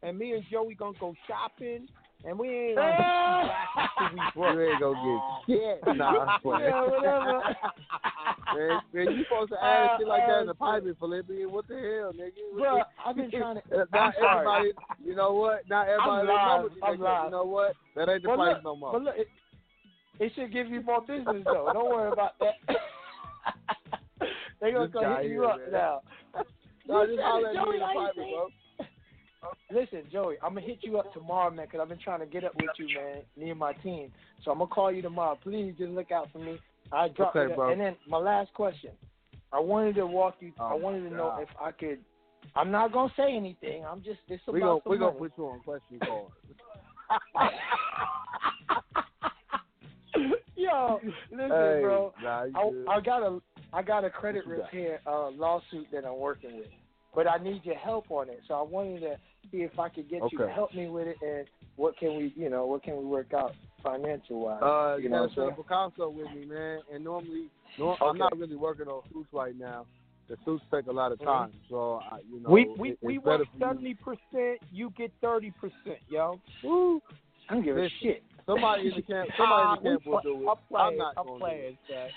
and 0.02 0.18
me 0.18 0.32
and 0.34 0.44
Joey 0.50 0.76
gonna 0.76 0.98
go 1.00 1.14
shopping, 1.28 1.90
and 2.28 2.40
we 2.40 2.50
ain't 2.50 2.76
gonna 2.76 2.92
be 2.92 3.48
back 3.48 3.90
until 4.00 4.14
we 4.14 4.22
broke. 4.34 4.56
You 4.56 4.62
ain't 4.72 4.80
gonna 4.82 5.20
get 5.48 5.82
shit. 5.86 5.96
Nah, 5.98 6.26
I'm 6.26 6.42
playing. 6.42 6.64
Yeah, 6.64 6.82
whatever. 6.86 7.42
man, 8.56 8.82
man, 8.94 9.16
you 9.18 9.24
supposed 9.26 9.52
to 9.52 9.64
add 9.64 9.98
shit 10.00 10.08
like 10.08 10.28
that 10.28 10.42
in 10.42 10.48
the 10.48 10.54
private, 10.56 10.98
Philippian. 11.00 11.52
What 11.52 11.68
the 11.68 11.76
hell, 11.76 12.14
nigga? 12.14 12.58
Bro, 12.58 12.82
I've 13.06 13.16
been 13.16 13.32
trying 13.32 13.56
to. 13.58 13.62
Uh, 13.76 13.82
I'm 13.82 13.88
Not 13.94 14.14
everybody, 14.18 14.72
you 15.04 15.16
know 15.16 15.34
what? 15.34 15.70
Not 15.70 15.88
everybody 15.88 16.28
live. 16.28 16.62
knows 16.62 16.72
I'm 16.84 17.00
live. 17.00 17.26
You 17.26 17.32
know 17.32 17.46
what? 17.46 17.74
That 17.96 18.10
ain't 18.10 18.24
the 18.24 18.30
But 18.30 18.36
price 18.36 18.56
look, 18.56 18.64
no 18.64 18.76
more. 18.76 18.92
But 18.94 19.02
look, 19.04 19.16
it, 19.18 19.28
it 20.20 20.32
should 20.36 20.52
give 20.52 20.68
you 20.70 20.82
more 20.82 21.02
business 21.02 21.44
though. 21.46 21.70
Don't 21.74 21.90
worry 21.90 22.12
about 22.12 22.40
that. 22.40 22.56
they 24.62 24.72
gonna 24.72 24.88
This 24.88 24.94
go 24.94 25.16
hit 25.18 25.26
you 25.26 25.32
here, 25.32 25.46
up 25.46 25.58
man. 25.60 25.72
now. 25.72 26.02
No, 26.88 27.06
just 27.06 27.20
holler 27.22 27.50
at 27.50 27.54
me 27.56 27.60
in 27.76 27.80
the 27.80 27.86
private, 27.94 28.16
bro. 28.16 28.48
Listen, 29.72 30.04
Joey, 30.12 30.36
I'm 30.44 30.54
gonna 30.54 30.66
hit 30.66 30.80
you 30.82 31.00
up 31.00 31.12
tomorrow, 31.14 31.50
man, 31.52 31.68
'cause 31.68 31.80
I've 31.82 31.90
been 31.90 31.98
trying 31.98 32.20
to 32.20 32.26
get 32.26 32.44
up 32.44 32.56
with 32.56 32.72
you, 32.78 32.88
man, 32.96 33.24
me 33.36 33.50
and 33.50 33.60
my 33.60 33.74
team. 33.74 34.14
So 34.44 34.52
I'm 34.52 34.60
gonna 34.60 34.70
call 34.70 34.92
you 34.92 35.02
tomorrow. 35.02 35.36
Please 35.42 35.76
just 35.78 35.92
look 35.92 36.12
out 36.12 36.30
for 36.32 36.40
me. 36.40 36.60
I 36.92 37.08
dropped 37.10 37.36
Okay, 37.36 37.52
it. 37.52 37.56
bro. 37.56 37.72
And 37.72 37.82
then 37.82 37.96
my 38.08 38.18
last 38.18 38.54
question. 38.54 38.92
I 39.52 39.60
wanted 39.60 39.96
to 39.96 40.06
walk 40.06 40.36
you. 40.40 40.54
I 40.60 40.74
Oh, 40.74 40.78
wanted 40.78 41.10
to 41.10 41.16
know 41.16 41.34
if 41.40 41.50
I 41.60 41.72
could. 41.72 42.04
I'm 42.56 42.70
not 42.72 42.92
gonna 42.92 43.12
say 43.18 43.36
anything. 43.36 43.84
I'm 43.86 44.02
just. 44.04 44.20
It's 44.28 44.44
about 44.44 44.54
We 44.54 44.60
gonna 44.62 44.80
we 44.86 44.98
gonna 44.98 45.18
put 45.18 45.32
you 45.38 45.48
on 45.48 45.60
question 45.62 46.00
card. 46.06 46.32
Yo, 50.56 51.00
listen, 51.32 51.50
Hey, 51.50 51.80
bro. 51.82 52.14
nah, 52.22 52.46
I. 52.56 52.72
I 52.88 53.00
got 53.02 53.24
a 53.24 53.42
I 53.74 53.82
got 53.82 54.06
a 54.06 54.10
credit 54.10 54.46
repair 54.48 55.02
uh, 55.06 55.30
lawsuit 55.30 55.88
that 55.92 56.06
I'm 56.06 56.18
working 56.18 56.56
with, 56.58 56.68
but 57.16 57.28
I 57.28 57.38
need 57.38 57.62
your 57.64 57.76
help 57.78 58.12
on 58.12 58.30
it. 58.30 58.42
So 58.48 58.54
I 58.56 58.62
wanted 58.62 59.00
to 59.02 59.18
see 59.52 59.58
if 59.64 59.80
I 59.80 59.90
could 59.90 60.10
get 60.10 60.22
you 60.32 60.38
to 60.40 60.50
help 60.50 60.74
me 60.74 60.88
with 60.88 61.08
it, 61.08 61.18
and 61.22 61.48
what 61.78 61.98
can 61.98 62.16
we, 62.16 62.34
you 62.36 62.50
know, 62.50 62.66
what 62.66 62.84
can 62.84 62.98
we 62.98 63.06
work 63.06 63.34
out 63.34 63.56
financial 63.84 64.42
wise. 64.42 64.62
Uh, 64.64 64.98
you 64.98 65.10
know 65.10 65.28
got 65.28 65.38
what 65.38 65.44
I'm 65.44 65.54
a 65.54 65.56
Picasso 65.64 66.10
with 66.10 66.32
me, 66.34 66.46
man. 66.46 66.80
And 66.92 67.04
normally, 67.04 67.50
nor- 67.78 67.94
Okay. 67.94 68.06
I'm 68.06 68.18
not 68.18 68.36
really 68.38 68.56
working 68.56 68.88
on 68.88 69.02
suits 69.14 69.30
right 69.32 69.56
now. 69.56 69.86
The 70.28 70.38
suits 70.44 70.64
take 70.74 70.88
a 70.88 70.92
lot 70.92 71.12
of 71.12 71.20
Mhm. 71.20 71.26
time, 71.26 71.54
so 71.70 72.04
I, 72.10 72.18
you 72.32 72.40
know, 72.40 72.50
we 72.50 72.66
we 72.66 72.90
it- 72.92 73.00
we 73.04 73.18
it's 73.18 73.26
work 73.26 73.40
better 73.40 73.46
for 73.46 73.58
you. 73.58 73.60
seventy 73.60 73.94
percent. 73.94 74.60
You 74.72 74.90
get 74.98 75.12
thirty 75.22 75.52
percent, 75.52 76.00
yo. 76.10 76.40
Woo. 76.64 77.00
I 77.48 77.54
don't 77.54 77.64
give 77.64 77.78
a 77.78 77.82
Listen, 77.82 77.98
shit. 78.02 78.24
Somebody 78.48 78.88
in 78.88 78.96
the 78.96 79.02
camp, 79.04 79.30
somebody 79.38 79.64
Ah, 79.68 79.76
in 79.78 79.84
the 79.84 79.90
camp 79.90 80.06
will 80.08 80.22
do 80.22 80.44
it. 80.44 80.50
I'm 80.50 80.58
playing, 80.68 80.98
not 80.98 81.14
I'm 81.16 81.26
gonna 81.26 81.40
playing, 81.40 81.78
do 81.88 81.94
it. 81.94 82.12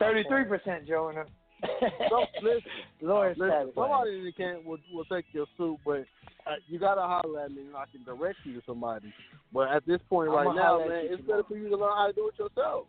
Thirty-three 0.00 0.44
percent, 0.46 0.86
Jonah. 0.88 1.24
So, 1.62 2.24
listen, 2.42 2.62
Lord 3.00 3.38
listen, 3.38 3.72
somebody 3.74 4.18
in 4.18 4.24
the 4.24 4.32
camp 4.32 4.64
will 4.64 4.78
will 4.92 5.04
take 5.04 5.26
your 5.32 5.46
suit, 5.56 5.78
but 5.84 6.04
uh, 6.46 6.56
you 6.68 6.78
gotta 6.78 7.02
holler 7.02 7.40
at 7.40 7.52
me, 7.52 7.62
and 7.62 7.76
I 7.76 7.84
can 7.90 8.04
direct 8.04 8.38
you 8.44 8.54
to 8.54 8.62
somebody. 8.66 9.12
But 9.52 9.68
at 9.68 9.86
this 9.86 10.00
point 10.08 10.30
I'ma 10.30 10.40
right 10.40 10.56
now, 10.56 10.78
man, 10.78 11.06
it's 11.10 11.22
better 11.22 11.44
for 11.46 11.56
you 11.56 11.68
to 11.68 11.76
learn 11.76 11.96
how 11.96 12.06
to 12.08 12.12
do 12.12 12.28
it 12.28 12.38
yourself. 12.38 12.86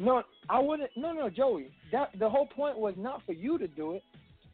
No, 0.00 0.22
I 0.48 0.60
wouldn't. 0.60 0.90
No, 0.96 1.12
no, 1.12 1.28
Joey. 1.28 1.70
That 1.92 2.10
the 2.18 2.28
whole 2.28 2.46
point 2.46 2.78
was 2.78 2.94
not 2.96 3.22
for 3.26 3.32
you 3.32 3.58
to 3.58 3.66
do 3.68 3.94
it. 3.94 4.02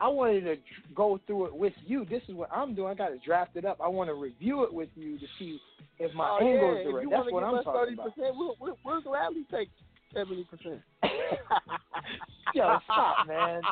I 0.00 0.08
wanted 0.08 0.44
to 0.44 0.56
go 0.94 1.20
through 1.26 1.46
it 1.46 1.54
with 1.54 1.72
you. 1.86 2.04
This 2.04 2.22
is 2.28 2.34
what 2.34 2.50
I'm 2.52 2.74
doing. 2.74 2.90
I 2.90 2.94
got 2.94 3.08
to 3.08 3.18
draft 3.24 3.56
it 3.56 3.64
up. 3.64 3.78
I 3.82 3.88
want 3.88 4.08
to 4.08 4.14
review 4.14 4.64
it 4.64 4.72
with 4.72 4.88
you 4.96 5.18
to 5.18 5.26
see 5.38 5.60
if 5.98 6.12
my 6.14 6.38
oh, 6.40 6.44
yeah, 6.44 6.60
are 6.60 6.96
right. 6.96 7.06
That's 7.10 7.32
what 7.32 7.44
I'm 7.44 7.62
talking 7.62 7.94
about. 7.94 8.14
percent, 8.14 8.34
we'll, 8.36 8.56
we'll, 8.60 8.78
we'll 8.84 9.00
gladly 9.02 9.46
take 9.50 9.68
seventy 10.12 10.44
percent. 10.44 10.80
Yo, 12.58 12.78
stop, 12.84 13.26
man. 13.26 13.62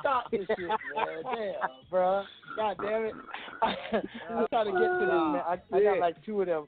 Stop 0.00 0.30
this 0.30 0.46
shit, 0.56 0.68
man. 0.94 1.22
Damn, 1.24 1.68
bro. 1.90 2.24
God 2.54 2.76
damn 2.80 3.04
it. 3.06 3.14
I'm 3.62 4.46
trying 4.48 4.66
to 4.66 4.80
get 4.80 4.98
to 5.00 5.06
this, 5.06 5.08
man. 5.08 5.42
I, 5.46 5.58
I 5.72 5.82
got 5.82 5.98
like 5.98 6.24
two 6.24 6.40
of 6.40 6.46
them 6.46 6.66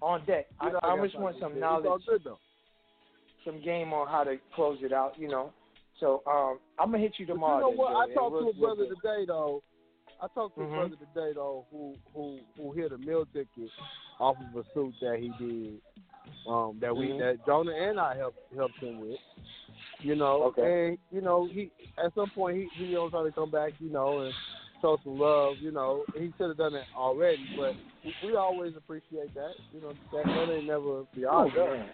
on 0.00 0.24
deck. 0.26 0.46
I, 0.60 0.70
I 0.84 0.96
just 1.02 1.18
want 1.18 1.36
some 1.40 1.54
to 1.54 1.60
say. 1.60 1.64
It's 1.64 1.64
all 1.64 1.82
knowledge, 1.82 2.22
some 3.44 3.62
game 3.62 3.92
on 3.92 4.06
how 4.08 4.24
to 4.24 4.36
close 4.54 4.78
it 4.82 4.92
out, 4.92 5.18
you 5.18 5.28
know. 5.28 5.52
So 5.98 6.22
um, 6.26 6.58
I'm 6.78 6.90
gonna 6.90 7.02
hit 7.02 7.14
you 7.18 7.26
But 7.26 7.34
tomorrow. 7.34 7.56
you 7.56 7.62
know 7.62 7.70
then, 7.70 7.78
what? 7.78 8.10
I 8.10 8.14
talked 8.14 8.40
to 8.42 8.48
a 8.48 8.54
brother 8.54 8.84
today 8.84 9.24
though. 9.26 9.62
I 10.20 10.26
talked 10.34 10.56
to 10.56 10.62
Mhm. 10.62 10.72
a 10.72 10.74
brother 10.74 10.96
today 10.96 11.32
though 11.34 11.66
who 11.70 11.96
who 12.14 12.38
who 12.56 12.72
hit 12.72 12.92
a 12.92 12.98
meal 12.98 13.24
ticket 13.32 13.70
off 14.20 14.36
of 14.40 14.60
a 14.60 14.64
suit 14.74 14.94
that 15.00 15.18
he 15.18 15.30
did. 15.38 15.80
Um, 16.46 16.78
that 16.80 16.94
we 16.96 17.08
Mhm. 17.08 17.18
that 17.18 17.44
Jonah 17.46 17.72
and 17.72 17.98
I 17.98 18.16
helped 18.16 18.38
helped 18.54 18.80
him 18.82 19.00
with. 19.00 19.18
You 20.02 20.14
know, 20.14 20.42
Okay. 20.44 20.88
and 20.90 20.98
you 21.10 21.20
know 21.20 21.48
he 21.50 21.70
at 22.04 22.14
some 22.14 22.30
point 22.30 22.56
he 22.58 22.68
he 22.86 22.92
gonna 22.94 23.10
try 23.10 23.22
to 23.24 23.32
come 23.32 23.50
back. 23.50 23.72
You 23.80 23.90
know, 23.90 24.20
and 24.20 24.34
show 24.82 24.98
some 25.02 25.18
love. 25.18 25.56
You 25.60 25.70
know, 25.72 26.04
he 26.14 26.32
should 26.36 26.48
have 26.48 26.56
done 26.58 26.74
it 26.74 26.84
already, 26.96 27.48
but 27.56 27.74
we, 28.04 28.14
we 28.22 28.36
always 28.36 28.74
appreciate 28.76 29.32
that. 29.34 29.52
You 29.72 29.80
know, 29.80 29.94
that 30.12 30.24
that 30.26 30.52
ain't 30.52 30.66
never 30.66 31.04
beyond 31.14 31.52
Oh, 31.56 31.62
us. 31.62 31.78
man. 31.78 31.88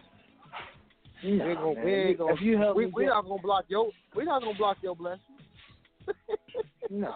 We 1.22 1.30
Nah, 1.38 1.54
gonna, 1.54 1.74
man. 1.76 1.84
we 1.84 1.92
ain't 1.94 2.18
gonna, 2.18 2.34
If 2.34 2.40
you 2.40 2.58
help 2.58 2.76
we, 2.76 2.86
me 2.86 2.92
we 2.94 3.04
get- 3.04 3.10
not 3.10 3.24
gonna 3.28 3.40
block 3.42 3.64
your 3.68 3.90
we 4.16 4.24
not 4.24 4.42
gonna 4.42 4.58
block 4.58 4.78
your 4.82 4.96
blessing. 4.96 5.20
No, 6.90 7.14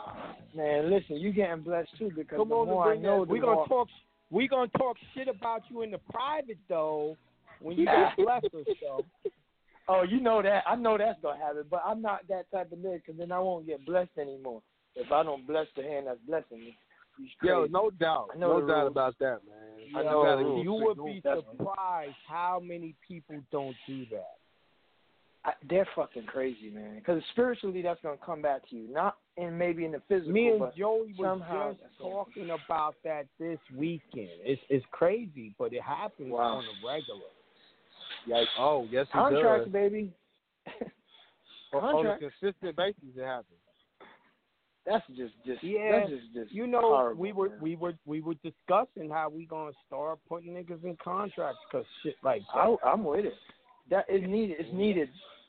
man. 0.55 0.89
Listen, 0.91 1.17
you 1.17 1.33
getting 1.33 1.63
blessed 1.63 1.91
too 1.99 2.11
because 2.17 2.39
Come 2.39 2.49
the 2.49 2.55
on, 2.55 2.69
more 2.69 2.93
I 2.93 2.97
know, 2.97 3.25
that- 3.27 3.31
We 3.33 3.41
gonna 3.41 3.57
more. 3.57 3.67
talk. 3.69 3.89
We 4.31 4.49
gonna 4.49 4.71
talk 4.79 4.97
shit 5.15 5.29
about 5.29 5.63
you 5.69 5.83
in 5.83 5.91
the 5.91 5.99
private 6.11 6.57
though. 6.69 7.19
When 7.61 7.77
you 7.77 7.85
got 7.85 8.17
blessed 8.17 8.47
us 8.55 8.67
though. 8.81 9.05
Oh, 9.89 10.03
you 10.03 10.21
know 10.21 10.43
that. 10.43 10.65
I 10.67 10.75
know 10.75 10.99
that's 10.99 11.21
gonna 11.23 11.39
happen, 11.39 11.65
but 11.71 11.83
I'm 11.87 12.03
not 12.03 12.27
that 12.29 12.51
type 12.51 12.73
of 12.73 12.79
nigga. 12.79 13.03
Because 13.07 13.19
then 13.19 13.33
I 13.33 13.39
won't 13.39 13.67
get 13.67 13.85
blessed 13.87 14.19
anymore 14.19 14.63
if 14.95 15.13
I 15.13 15.23
don't 15.23 15.47
bless 15.47 15.67
the 15.77 15.83
hand 15.83 16.07
that's 16.09 16.19
blessing 16.27 16.61
me. 16.61 16.77
You 17.19 17.29
Yo, 17.49 17.67
no 17.71 17.91
doubt, 17.91 18.29
I 18.35 18.39
know 18.39 18.59
no 18.59 18.67
doubt 18.67 18.77
rules. 18.83 18.91
about 18.91 19.19
that, 19.21 19.39
man. 19.49 19.97
I 19.97 20.03
know 20.03 20.37
the 20.37 20.45
rules. 20.45 20.65
you 20.65 20.73
would 20.73 20.97
be 21.05 21.23
surprised 21.23 22.15
how 22.29 22.61
many 22.63 22.95
people 23.07 23.37
don't 23.51 23.77
do 23.87 24.05
that. 24.11 24.35
I, 25.47 25.53
they're 25.71 25.89
fucking 25.95 26.25
crazy, 26.25 26.71
man. 26.71 26.97
Because 26.97 27.23
spiritually, 27.31 27.81
that's 27.81 28.01
gonna 28.03 28.17
come 28.25 28.43
back 28.43 28.69
to 28.69 28.77
you, 28.77 28.93
not 28.93 29.17
in 29.37 29.57
maybe 29.57 29.85
in 29.85 29.93
the 29.93 30.03
physical. 30.09 30.33
Me 30.33 30.49
and 30.49 30.61
Joey 30.77 31.15
was 31.17 31.39
somehow 31.39 31.71
just 31.73 31.83
talking 31.99 32.51
about 32.51 32.97
that 33.05 33.27
this 33.39 33.61
weekend. 33.75 34.29
It's 34.43 34.61
it's 34.69 34.85
crazy, 34.91 35.55
but 35.59 35.73
it 35.73 35.83
happens 35.83 36.33
Wow. 36.33 36.57
on 36.59 36.65
a 36.65 36.87
regular. 36.87 37.31
Yikes. 38.29 38.47
Oh, 38.59 38.87
yes, 38.91 39.07
he 39.13 39.19
Contracts, 39.19 39.65
does. 39.67 39.73
baby. 39.73 40.13
On- 41.73 41.83
On 41.85 41.89
a 41.89 41.93
Contract. 41.93 42.23
consistent 42.41 42.77
basis, 42.77 43.03
it 43.17 43.25
happens. 43.25 43.59
That's 44.87 45.05
just, 45.17 45.35
just, 45.45 45.65
Yeah, 45.65 45.99
that's 45.99 46.11
just, 46.11 46.23
just 46.33 46.53
you 46.53 46.69
know, 46.69 46.81
horrible, 46.81 47.21
we 47.21 47.33
were 47.33 47.49
man. 47.49 47.59
we 47.61 47.75
were 47.75 47.95
we 48.07 48.21
were 48.21 48.35
discussing 48.35 49.11
how 49.11 49.29
we 49.29 49.45
gonna 49.45 49.73
start 49.87 50.21
putting 50.29 50.53
niggas 50.55 50.85
in 50.85 50.97
contracts 51.03 51.59
because 51.69 51.85
shit 52.05 52.15
like 52.23 52.43
that. 52.55 52.61
I, 52.61 52.77
I'm 52.93 53.03
with 53.03 53.25
it. 53.25 53.35
That 53.91 54.05
is 54.09 54.23
needed. 54.25 54.57
It's 54.61 54.73
needed. 54.73 55.09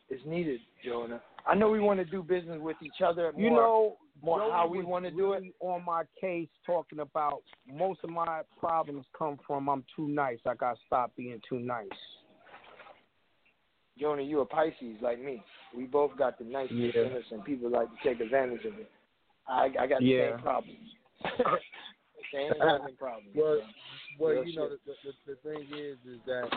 It's 0.09 0.25
needed, 0.25 0.59
Jonah. 0.83 1.21
I 1.45 1.53
know 1.53 1.69
we 1.69 1.79
want 1.79 1.99
to 1.99 2.05
do 2.05 2.23
business 2.23 2.59
with 2.59 2.77
each 2.81 3.01
other. 3.05 3.31
you 3.37 3.51
know, 3.51 3.97
more 4.23 4.39
Joey 4.39 4.51
how 4.51 4.67
we 4.67 4.83
want 4.83 5.05
to 5.05 5.11
do 5.11 5.33
it. 5.33 5.43
On 5.59 5.85
my 5.85 6.03
case, 6.19 6.49
talking 6.65 6.99
about 6.99 7.43
most 7.71 7.99
of 8.03 8.09
my 8.09 8.41
problems 8.59 9.05
come 9.17 9.37
from 9.45 9.69
I'm 9.69 9.83
too 9.95 10.07
nice. 10.07 10.39
I 10.47 10.55
got 10.55 10.73
to 10.73 10.79
stop 10.87 11.15
being 11.15 11.39
too 11.47 11.59
nice. 11.59 11.87
Jonah, 13.99 14.21
you 14.21 14.39
a 14.41 14.45
Pisces 14.45 14.97
like 15.01 15.21
me. 15.23 15.43
We 15.75 15.85
both 15.85 16.17
got 16.17 16.37
the 16.37 16.45
niceness 16.45 16.93
Yeah. 16.95 17.05
in 17.05 17.13
us, 17.13 17.23
and 17.31 17.43
people 17.43 17.69
like 17.69 17.89
to 17.89 18.09
take 18.09 18.19
advantage 18.19 18.65
of 18.65 18.73
it. 18.79 18.89
I, 19.47 19.69
I 19.79 19.87
got 19.87 19.99
the 19.99 20.05
Yeah. 20.05 20.29
same 20.31 20.39
problems. 20.41 20.77
same 22.33 22.97
problems. 22.97 23.35
Well, 23.35 23.61
well, 24.19 24.31
Real 24.33 24.45
you 24.45 24.55
know, 24.55 24.69
the, 24.69 24.93
the, 25.03 25.13
the 25.25 25.35
thing 25.49 25.67
is, 25.73 25.97
is 26.07 26.19
that 26.25 26.49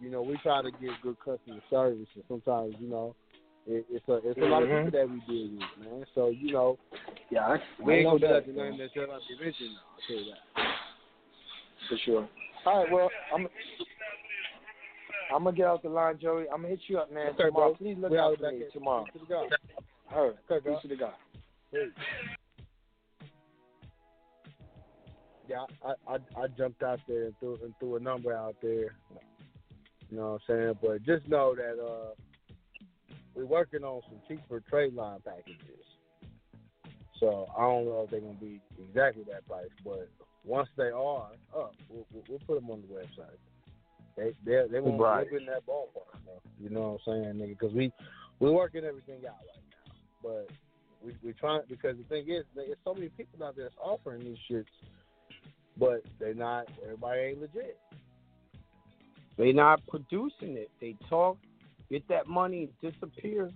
you 0.00 0.10
know 0.10 0.22
we 0.22 0.36
try 0.38 0.62
to 0.62 0.70
give 0.70 0.92
good 1.02 1.16
customer 1.18 1.60
service, 1.70 2.08
and 2.14 2.24
sometimes 2.28 2.74
you 2.80 2.88
know 2.88 3.14
it, 3.66 3.86
it's 3.90 4.08
a 4.08 4.20
it's 4.24 4.38
a 4.38 4.44
lot 4.44 4.62
of 4.62 4.68
Mhm. 4.68 4.84
people 4.86 4.98
that 4.98 5.10
we 5.10 5.20
deal 5.20 5.48
with, 5.58 5.86
man. 5.86 6.06
So 6.14 6.28
you 6.28 6.52
know, 6.52 6.78
Yeah, 7.30 7.46
I, 7.46 7.62
we 7.82 7.94
ain't 7.94 8.06
gonna 8.06 8.18
do 8.18 8.26
that, 8.28 8.46
that 8.46 8.52
to 8.52 8.58
man. 8.58 8.70
name 8.70 8.78
that 8.78 9.08
not 9.08 9.20
be 9.28 9.44
mentioned. 9.44 9.76
I'll 9.94 10.06
tell 10.06 10.16
you 10.16 10.32
that. 10.32 10.38
For 11.88 11.98
sure. 12.04 12.28
All 12.66 12.80
right, 12.80 12.90
well, 12.90 13.10
I'm 13.34 13.46
I'm 15.32 15.44
gonna 15.44 15.56
get 15.56 15.66
out 15.66 15.82
the 15.82 15.88
line, 15.88 16.18
Joey. 16.20 16.44
I'm 16.52 16.58
gonna 16.62 16.68
hit 16.68 16.80
you 16.88 16.98
up, 16.98 17.12
man. 17.12 17.28
Okay, 17.28 17.44
tomorrow. 17.44 17.70
bro. 17.70 17.74
Please 17.76 17.96
look 17.98 18.10
We 18.10 18.18
out 18.18 18.38
for 18.38 18.50
me 18.50 18.64
tomorrow. 18.72 19.08
to 19.12 19.18
the 19.18 19.26
God. 19.26 19.52
All 20.14 20.26
right. 20.26 20.36
Okay, 20.50 20.68
Peace 20.70 20.78
to 20.82 20.88
the 20.88 20.96
God. 20.96 21.14
Yeah, 25.48 25.64
I, 25.84 26.14
I 26.14 26.16
I 26.42 26.46
jumped 26.56 26.82
out 26.82 27.00
there 27.06 27.26
and 27.26 27.34
threw 27.38 27.58
and 27.62 27.74
threw 27.78 27.96
a 27.96 28.00
number 28.00 28.34
out 28.34 28.56
there. 28.62 28.96
You 30.10 30.18
know 30.18 30.32
what 30.32 30.54
I'm 30.54 30.56
saying? 30.56 30.78
But 30.82 31.02
just 31.04 31.28
know 31.28 31.54
that 31.54 31.82
uh 31.82 32.14
we're 33.34 33.46
working 33.46 33.82
on 33.84 34.00
some 34.08 34.20
cheaper 34.28 34.60
trade 34.68 34.94
line 34.94 35.18
packages. 35.24 35.84
So 37.20 37.46
I 37.56 37.62
don't 37.62 37.86
know 37.86 38.02
if 38.04 38.10
they're 38.10 38.20
gonna 38.20 38.34
be 38.34 38.60
exactly 38.88 39.24
that 39.30 39.46
price, 39.46 39.68
but 39.84 40.08
once 40.44 40.68
they 40.76 40.90
are 40.90 41.30
up, 41.56 41.74
we'll, 41.88 42.06
we'll 42.28 42.38
put 42.46 42.54
them 42.60 42.70
on 42.70 42.82
the 42.82 42.94
website. 42.94 43.38
They 44.16 44.32
they 44.44 44.62
they 44.70 44.80
won't 44.80 45.00
Right. 45.00 45.26
in 45.32 45.46
that 45.46 45.66
ballpark, 45.66 46.14
bro. 46.24 46.40
You 46.60 46.70
know 46.70 46.98
what 47.06 47.14
I'm 47.14 47.24
saying, 47.24 47.34
nigga? 47.34 47.58
Because 47.58 47.74
we 47.74 47.92
we're 48.40 48.52
working 48.52 48.84
everything 48.84 49.26
out 49.26 49.38
right 49.40 49.64
now, 49.70 49.92
but 50.22 50.48
we 51.04 51.14
we 51.24 51.32
trying 51.32 51.62
because 51.68 51.96
the 51.96 52.04
thing 52.04 52.28
is, 52.28 52.44
there's 52.54 52.76
so 52.84 52.94
many 52.94 53.08
people 53.10 53.44
out 53.44 53.56
there 53.56 53.64
that's 53.64 53.76
offering 53.82 54.24
these 54.24 54.38
shits, 54.50 54.66
but 55.78 56.02
they're 56.18 56.34
not. 56.34 56.66
Everybody 56.82 57.20
ain't 57.20 57.40
legit. 57.40 57.78
They 59.36 59.52
not 59.52 59.84
producing 59.88 60.56
it. 60.56 60.70
They 60.80 60.94
talk, 61.08 61.38
get 61.90 62.06
that 62.08 62.28
money, 62.28 62.70
disappear. 62.80 63.50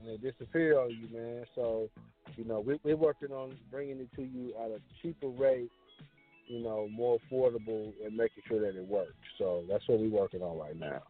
and 0.00 0.08
they 0.08 0.16
disappear 0.16 0.78
on 0.78 0.90
you, 0.90 1.08
man. 1.16 1.44
So, 1.56 1.88
you 2.36 2.44
know, 2.44 2.60
we, 2.60 2.78
we're 2.84 2.96
working 2.96 3.32
on 3.32 3.56
bringing 3.70 3.98
it 3.98 4.08
to 4.14 4.22
you 4.22 4.54
at 4.64 4.70
a 4.70 4.80
cheaper 5.00 5.28
rate, 5.28 5.70
you 6.52 6.62
know, 6.62 6.86
more 6.92 7.18
affordable, 7.18 7.94
and 8.04 8.14
making 8.14 8.42
sure 8.46 8.60
that 8.60 8.78
it 8.78 8.86
works. 8.86 9.14
So 9.38 9.64
that's 9.70 9.88
what 9.88 10.00
we're 10.00 10.10
working 10.10 10.42
on 10.42 10.58
right 10.58 10.78
now. 10.78 11.02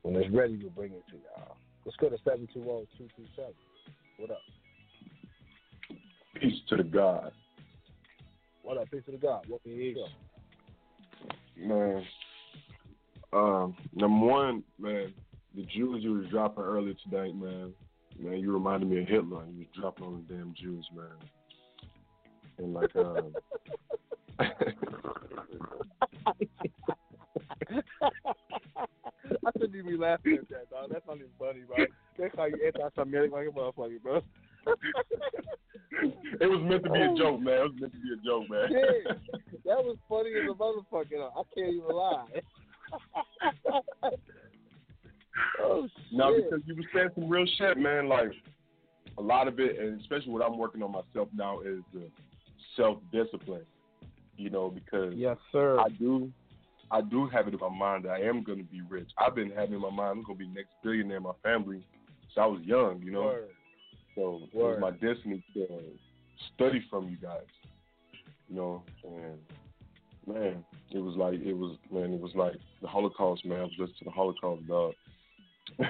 When 0.00 0.16
it's 0.16 0.34
ready, 0.34 0.56
we'll 0.56 0.70
bring 0.70 0.92
it 0.92 1.04
to 1.10 1.16
y'all. 1.16 1.56
Let's 1.84 1.98
go 1.98 2.08
to 2.08 2.16
seven 2.24 2.48
two 2.54 2.64
zero 2.64 2.86
two 2.96 3.08
two 3.14 3.24
seven. 3.36 3.52
What 4.16 4.30
up? 4.30 4.38
Peace 6.40 6.54
to 6.70 6.76
the 6.76 6.82
God. 6.82 7.32
What 8.62 8.78
up? 8.78 8.90
Peace 8.90 9.02
to 9.04 9.12
the 9.12 9.18
God. 9.18 9.44
Welcome 9.50 9.70
to 9.70 9.76
the 9.76 9.94
show. 9.94 11.66
Man. 11.66 12.04
Um, 13.30 13.76
number 13.94 14.26
one, 14.26 14.62
man, 14.78 15.12
the 15.54 15.62
Jews 15.64 16.02
you 16.02 16.14
was 16.14 16.30
dropping 16.30 16.64
earlier 16.64 16.94
tonight, 17.04 17.36
man. 17.36 17.74
Man, 18.18 18.38
you 18.38 18.50
reminded 18.50 18.88
me 18.88 19.02
of 19.02 19.08
Hitler. 19.08 19.44
You 19.52 19.58
was 19.58 19.66
dropping 19.78 20.06
on 20.06 20.24
the 20.26 20.34
damn 20.34 20.54
Jews, 20.54 20.88
man. 20.96 21.06
And 22.56 22.72
like, 22.72 22.96
um, 22.96 23.34
I 24.38 24.50
shouldn't 29.52 29.74
even 29.74 29.90
be 29.90 29.96
laughing 29.96 30.38
at 30.40 30.48
that, 30.48 30.70
dog. 30.70 30.88
That's 30.90 31.06
not 31.06 31.16
even 31.16 31.28
funny, 31.38 31.60
bro. 31.66 31.84
That's 32.18 32.34
how 32.36 32.46
you 32.46 32.58
anti-Semitic 32.64 33.32
like 33.32 33.48
a 33.48 33.50
motherfucker, 33.50 34.00
bro. 34.02 34.22
it 36.40 36.46
was 36.46 36.60
meant 36.62 36.84
to 36.84 36.90
be 36.90 37.00
a 37.00 37.10
oh. 37.10 37.16
joke, 37.16 37.40
man. 37.40 37.54
It 37.54 37.62
was 37.62 37.72
meant 37.80 37.92
to 37.92 37.98
be 37.98 38.12
a 38.12 38.16
joke, 38.24 38.48
man. 38.50 38.70
Yeah, 38.70 39.12
that 39.64 39.84
was 39.84 39.96
funny 40.08 40.30
as 40.30 40.48
a 40.50 40.54
motherfucker. 40.54 41.30
I 41.36 41.42
can't 41.54 41.74
even 41.74 41.88
lie. 41.88 42.42
oh 45.62 45.88
shit! 46.10 46.50
Because 46.50 46.66
you 46.66 46.74
were 46.76 46.88
saying 46.94 47.10
some 47.14 47.28
real 47.28 47.46
shit, 47.58 47.76
man. 47.78 48.08
Like 48.08 48.32
a 49.18 49.22
lot 49.22 49.48
of 49.48 49.60
it, 49.60 49.78
and 49.78 50.00
especially 50.00 50.32
what 50.32 50.42
I'm 50.44 50.58
working 50.58 50.82
on 50.82 50.92
myself 50.92 51.28
now 51.34 51.60
is 51.60 51.82
uh, 51.96 52.00
self-discipline. 52.76 53.64
You 54.38 54.50
know, 54.50 54.70
because 54.70 55.14
Yes, 55.16 55.36
sir. 55.50 55.78
I 55.80 55.88
do, 55.88 56.30
I 56.90 57.00
do 57.00 57.26
have 57.26 57.48
it 57.48 57.54
in 57.54 57.60
my 57.60 57.68
mind 57.68 58.04
that 58.04 58.12
I 58.12 58.20
am 58.20 58.44
going 58.44 58.58
to 58.58 58.64
be 58.64 58.80
rich. 58.88 59.10
I've 59.18 59.34
been 59.34 59.50
having 59.50 59.74
in 59.74 59.80
my 59.80 59.90
mind 59.90 60.18
I'm 60.18 60.22
going 60.22 60.38
to 60.38 60.44
be 60.44 60.48
next 60.48 60.70
billionaire 60.82 61.16
in 61.16 61.24
my 61.24 61.32
family 61.42 61.84
since 62.22 62.32
I 62.36 62.46
was 62.46 62.62
young. 62.62 63.02
You 63.02 63.10
know, 63.10 63.22
Word. 63.22 63.48
so 64.14 64.40
it 64.44 64.54
was 64.54 64.78
my 64.80 64.92
destiny 64.92 65.44
to 65.54 65.66
study 66.54 66.84
from 66.88 67.08
you 67.08 67.16
guys. 67.16 67.42
You 68.48 68.56
know, 68.56 68.82
and 69.04 69.38
man, 70.26 70.64
it 70.92 71.00
was 71.00 71.16
like 71.16 71.34
it 71.34 71.54
was 71.54 71.76
man, 71.92 72.12
it 72.12 72.20
was 72.20 72.32
like 72.36 72.54
the 72.80 72.86
Holocaust, 72.88 73.44
man. 73.44 73.58
I 73.58 73.64
was 73.64 73.72
listening 73.76 73.98
to 73.98 74.04
the 74.04 74.10
Holocaust, 74.12 74.66
dog. 74.68 74.94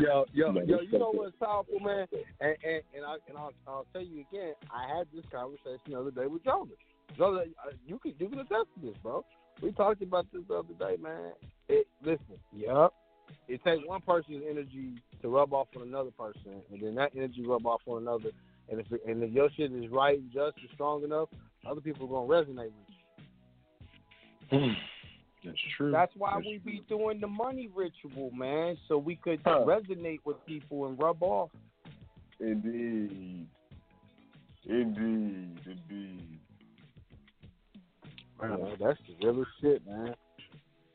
yo, 0.00 0.24
yo, 0.32 0.52
Man, 0.52 0.66
yo, 0.66 0.80
you 0.80 0.98
know 0.98 1.12
what's 1.12 1.36
powerful, 1.36 1.78
man? 1.80 2.06
And 2.40 2.56
and, 2.64 2.82
and 2.96 3.04
I 3.04 3.16
and 3.28 3.38
I'll, 3.38 3.52
I'll 3.66 3.86
tell 3.92 4.02
you 4.02 4.24
again. 4.30 4.54
I 4.70 4.96
had 4.96 5.06
this 5.14 5.24
conversation 5.30 5.92
the 5.92 6.00
other 6.00 6.10
day 6.10 6.26
with 6.26 6.44
Jonas. 6.44 6.72
Jonas, 7.16 7.48
uh, 7.66 7.72
you 7.86 7.98
can 7.98 8.14
you 8.18 8.28
can 8.28 8.40
attest 8.40 8.68
to 8.74 8.86
this, 8.86 8.96
bro. 9.02 9.24
We 9.62 9.72
talked 9.72 10.02
about 10.02 10.26
this 10.32 10.42
the 10.48 10.54
other 10.54 10.74
day, 10.78 10.96
man. 11.00 11.32
It, 11.68 11.86
listen, 12.02 12.38
yep. 12.54 12.92
It 13.48 13.62
takes 13.64 13.86
one 13.86 14.00
person's 14.00 14.42
energy 14.48 14.94
to 15.22 15.28
rub 15.28 15.52
off 15.52 15.68
on 15.76 15.82
another 15.82 16.10
person, 16.10 16.62
and 16.70 16.82
then 16.82 16.94
that 16.96 17.12
energy 17.16 17.44
rub 17.46 17.66
off 17.66 17.80
on 17.86 18.02
another. 18.02 18.30
And 18.70 18.80
if 18.80 18.86
and 19.06 19.22
if 19.22 19.32
your 19.32 19.50
shit 19.56 19.72
is 19.72 19.90
right 19.90 20.18
and 20.18 20.32
just 20.32 20.56
and 20.58 20.68
strong 20.74 21.04
enough, 21.04 21.28
other 21.68 21.80
people 21.80 22.06
are 22.06 22.26
gonna 22.26 22.44
resonate 22.44 22.70
with 24.50 24.60
you. 24.60 24.72
That's 25.44 25.58
true. 25.76 25.90
That's 25.90 26.12
why 26.16 26.38
we 26.38 26.60
be 26.64 26.82
doing 26.88 27.20
the 27.20 27.26
money 27.26 27.68
ritual, 27.74 28.30
man, 28.30 28.76
so 28.86 28.96
we 28.96 29.16
could 29.16 29.42
resonate 29.42 30.20
with 30.24 30.36
people 30.46 30.86
and 30.86 30.98
rub 30.98 31.22
off. 31.22 31.50
Indeed. 32.38 33.46
Indeed. 34.64 35.58
Indeed. 35.66 36.38
That's 38.80 38.98
the 39.06 39.26
realest 39.26 39.50
shit, 39.60 39.86
man. 39.86 40.14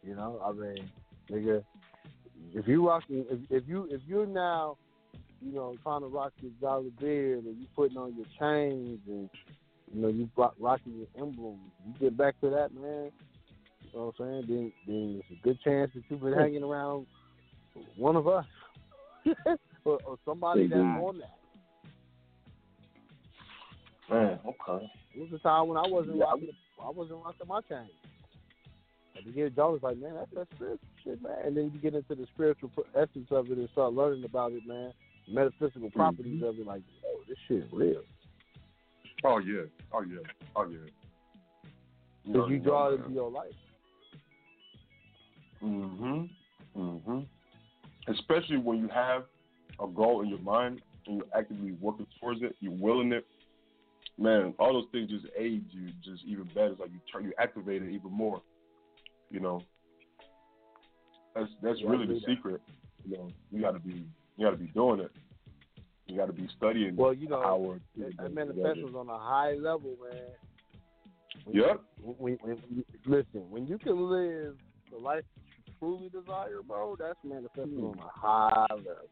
You 0.04 0.16
know, 0.16 0.42
I 0.44 0.52
mean, 0.52 0.90
nigga, 1.30 1.64
if 2.54 2.68
you 2.68 2.88
rocking, 2.88 3.26
if, 3.30 3.40
if 3.50 3.68
you 3.68 3.88
if 3.90 4.02
you're 4.08 4.26
now, 4.26 4.78
you 5.42 5.54
know, 5.54 5.76
trying 5.84 6.02
to 6.02 6.08
rock 6.08 6.34
your 6.42 6.52
dollar 6.62 6.90
beard 7.00 7.46
and 7.46 7.58
you 7.58 7.68
putting 7.76 7.98
on 7.98 8.16
your 8.16 8.26
chains 8.40 9.00
and 9.08 9.30
you 9.94 10.02
know 10.02 10.08
you 10.10 10.30
rock, 10.36 10.56
rocking 10.60 10.94
your 10.98 11.08
emblems, 11.26 11.60
you 11.86 11.94
get 12.00 12.18
back 12.18 12.40
to 12.42 12.50
that, 12.50 12.74
man. 12.74 13.12
You 13.82 14.00
know 14.00 14.14
what 14.18 14.26
I'm 14.26 14.46
saying? 14.46 14.46
Then 14.48 14.72
then 14.86 15.22
it's 15.22 15.40
a 15.40 15.44
good 15.44 15.60
chance 15.62 15.92
that 15.96 16.04
you've 16.10 16.22
been 16.22 16.34
hanging 16.34 16.64
around 16.64 17.08
one 17.96 18.16
of 18.16 18.28
us 18.28 18.46
or, 19.86 20.00
or 20.06 20.18
somebody 20.26 20.68
that's 20.68 20.80
on 20.80 21.20
that. 21.20 21.38
Man, 24.10 24.40
okay. 24.46 24.86
It 25.16 25.20
was 25.20 25.30
a 25.34 25.40
time 25.40 25.68
when 25.68 25.78
I 25.78 25.88
wasn't 25.88 26.18
Yeah, 26.18 26.26
rocking. 26.26 26.50
I 26.82 26.90
wasn't 26.90 27.24
rocking 27.24 27.48
my 27.48 27.62
chain. 27.62 27.90
At 29.16 29.24
the 29.24 29.32
beginning, 29.32 29.56
John 29.56 29.74
was 29.74 29.84
like, 29.84 29.98
"Man, 29.98 30.14
that's 30.14 30.32
that 30.32 30.48
spiritual 30.56 30.88
shit, 31.04 31.22
man." 31.22 31.40
And 31.44 31.58
then 31.58 31.72
you 31.74 31.80
get 31.80 31.96
into 31.96 32.16
the 32.16 32.28
spiritual 32.28 32.72
essence 32.96 33.32
of 33.32 33.52
it 33.52 33.58
and 33.58 33.70
start 33.70 33.94
learning 33.94 34.24
about 34.24 34.54
it, 34.54 34.66
man. 34.66 34.94
Metaphysical 35.28 35.90
properties 35.90 36.42
of 36.44 36.58
it, 36.60 36.66
like, 36.66 36.84
oh, 37.06 37.24
this 37.28 37.38
shit 37.48 37.68
real. 37.72 38.04
Oh 39.24 39.40
yeah. 39.40 39.64
Oh 39.92 40.02
yeah. 40.02 40.20
Oh 40.56 40.70
yeah. 40.70 40.78
Because 42.26 42.50
you 42.50 42.60
draw 42.60 42.90
it 42.90 43.00
into 43.00 43.12
your 43.12 43.32
life. 43.32 43.56
Mhm. 45.62 46.30
Mhm. 46.76 47.28
Especially 48.08 48.58
when 48.58 48.78
you 48.78 48.88
have 48.90 49.26
a 49.80 49.88
goal 49.88 50.22
in 50.22 50.30
your 50.30 50.40
mind 50.40 50.82
and 51.08 51.18
you're 51.18 51.38
actively 51.38 51.72
working 51.74 52.08
towards 52.20 52.42
it, 52.42 52.56
you're 52.60 52.72
willing 52.72 53.12
it. 53.12 53.26
Man, 54.20 54.54
all 54.58 54.74
those 54.74 54.88
things 54.92 55.10
just 55.10 55.26
aid 55.38 55.66
you 55.70 55.90
just 56.04 56.24
even 56.26 56.46
better. 56.46 56.72
It's 56.72 56.80
like 56.80 56.92
you 56.92 57.00
turn 57.12 57.26
you 57.26 57.34
activate 57.40 57.84
it 57.84 57.92
even 57.92 58.12
more. 58.12 58.42
You 59.30 59.40
know. 59.40 59.62
That's 61.36 61.50
that's 61.62 61.80
Yeah, 61.80 61.90
really 61.90 62.08
the 62.08 62.14
that. 62.16 62.26
secret. 62.26 62.62
You 63.06 63.18
know, 63.18 63.32
you 63.52 63.62
gotta 63.62 63.80
be 63.80 64.06
you 64.38 64.46
gotta 64.46 64.58
be 64.58 64.68
doing 64.68 65.02
it. 65.02 65.12
You 66.08 66.18
gotta 66.18 66.34
be 66.34 66.48
studying 66.58 66.96
Well, 66.96 67.14
you 67.14 67.28
know, 67.28 67.44
hour. 67.44 67.80
that, 67.98 68.34
manifesto's 68.34 68.96
on 68.96 69.10
a 69.10 69.20
high 69.20 69.54
level, 69.54 69.96
man. 70.02 70.22
When 71.46 71.56
Yep. 71.56 71.82
You, 72.02 72.16
when, 72.18 72.38
when, 72.42 72.58
when, 72.58 72.86
listen, 73.06 73.50
when 73.52 73.68
you 73.68 73.78
can 73.78 74.10
live 74.10 74.58
the 74.90 74.98
life 74.98 75.24
you 75.66 75.74
truly 75.80 76.10
desire, 76.10 76.62
bro, 76.66 76.96
that's 76.98 77.20
manifesting 77.24 77.78
hmm. 77.78 77.86
on 77.86 78.00
a 78.00 78.10
high 78.20 78.66
level. 78.72 79.10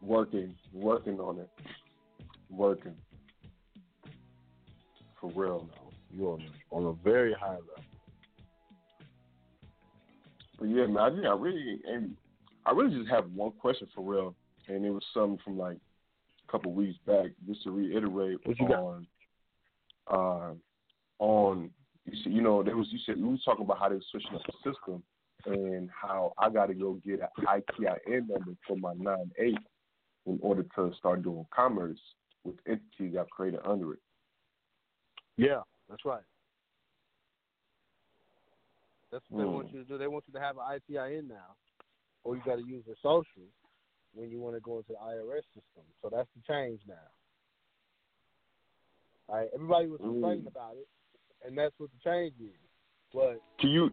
Working, 0.00 0.54
working 0.72 1.20
on 1.20 1.38
it. 1.38 1.50
Working. 2.52 2.94
For 5.20 5.30
real. 5.34 5.68
Now. 5.70 5.82
You're 6.14 6.32
on, 6.32 6.44
on 6.70 6.84
a 6.86 6.92
very 7.02 7.32
high 7.32 7.52
level. 7.52 7.84
But 10.58 10.68
yeah, 10.68 10.86
man, 10.86 10.98
I 10.98 11.10
think 11.10 11.24
I 11.24 11.34
really 11.34 11.80
and 11.88 12.16
I 12.66 12.72
really 12.72 12.96
just 12.96 13.10
have 13.10 13.30
one 13.32 13.52
question 13.52 13.88
for 13.94 14.02
real, 14.02 14.34
and 14.68 14.84
it 14.84 14.90
was 14.90 15.02
something 15.14 15.38
from 15.42 15.58
like 15.58 15.78
a 16.46 16.52
couple 16.52 16.72
weeks 16.72 16.98
back, 17.06 17.30
just 17.48 17.64
to 17.64 17.70
reiterate 17.70 18.38
What 18.44 18.60
you 18.60 18.68
got? 18.68 18.78
on 18.78 19.06
uh, 20.08 20.52
on 21.18 21.70
you 22.04 22.22
see, 22.22 22.30
you 22.30 22.42
know, 22.42 22.62
there 22.62 22.76
was 22.76 22.88
you 22.90 22.98
said 23.06 23.16
we 23.16 23.28
was 23.28 23.42
talking 23.44 23.64
about 23.64 23.78
how 23.78 23.88
they 23.88 23.94
were 23.94 24.02
switching 24.10 24.34
up 24.34 24.42
the 24.46 24.70
system 24.70 25.02
and 25.46 25.88
how 25.90 26.32
I 26.38 26.50
got 26.50 26.66
to 26.66 26.74
go 26.74 27.00
get 27.04 27.20
an 27.20 27.46
ITIN 27.46 28.28
number 28.28 28.52
for 28.66 28.76
my 28.76 28.92
nine 28.98 29.30
eight 29.38 29.58
in 30.26 30.38
order 30.42 30.64
to 30.76 30.92
start 30.98 31.22
doing 31.22 31.46
commerce 31.54 31.98
with 32.44 32.56
entities 32.66 33.16
I've 33.18 33.30
created 33.30 33.60
under 33.64 33.92
it. 33.92 33.98
Yeah, 35.36 35.60
that's 35.88 36.04
right. 36.04 36.22
That's 39.10 39.24
what 39.28 39.38
they 39.40 39.44
Mm. 39.44 39.52
want 39.52 39.72
you 39.72 39.82
to 39.82 39.84
do. 39.84 39.98
They 39.98 40.08
want 40.08 40.24
you 40.26 40.32
to 40.34 40.40
have 40.40 40.56
an 40.56 40.64
ITIN 40.64 41.28
now, 41.28 41.56
or 42.24 42.36
you 42.36 42.42
got 42.42 42.56
to 42.56 42.64
use 42.64 42.86
your 42.86 42.96
social 43.02 43.48
when 44.14 44.30
you 44.30 44.40
want 44.40 44.56
to 44.56 44.60
go 44.60 44.78
into 44.78 44.92
the 44.92 44.98
IRS 44.98 45.44
system. 45.54 45.84
So 46.00 46.08
that's 46.10 46.28
the 46.34 46.42
change 46.42 46.80
now. 46.86 46.94
All 49.28 49.36
right, 49.36 49.48
everybody 49.54 49.88
was 49.88 50.00
complaining 50.00 50.44
Mm. 50.44 50.48
about 50.48 50.76
it, 50.76 50.88
and 51.44 51.56
that's 51.56 51.78
what 51.78 51.90
the 51.92 51.98
change 52.10 52.34
is. 52.40 52.58
But 53.12 53.40
Can 53.58 53.70
you 53.70 53.92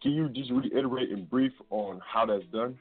can 0.00 0.12
you 0.12 0.28
just 0.28 0.50
reiterate 0.50 1.10
in 1.10 1.24
brief 1.24 1.52
on 1.70 2.00
how 2.00 2.24
that's 2.24 2.46
done? 2.46 2.78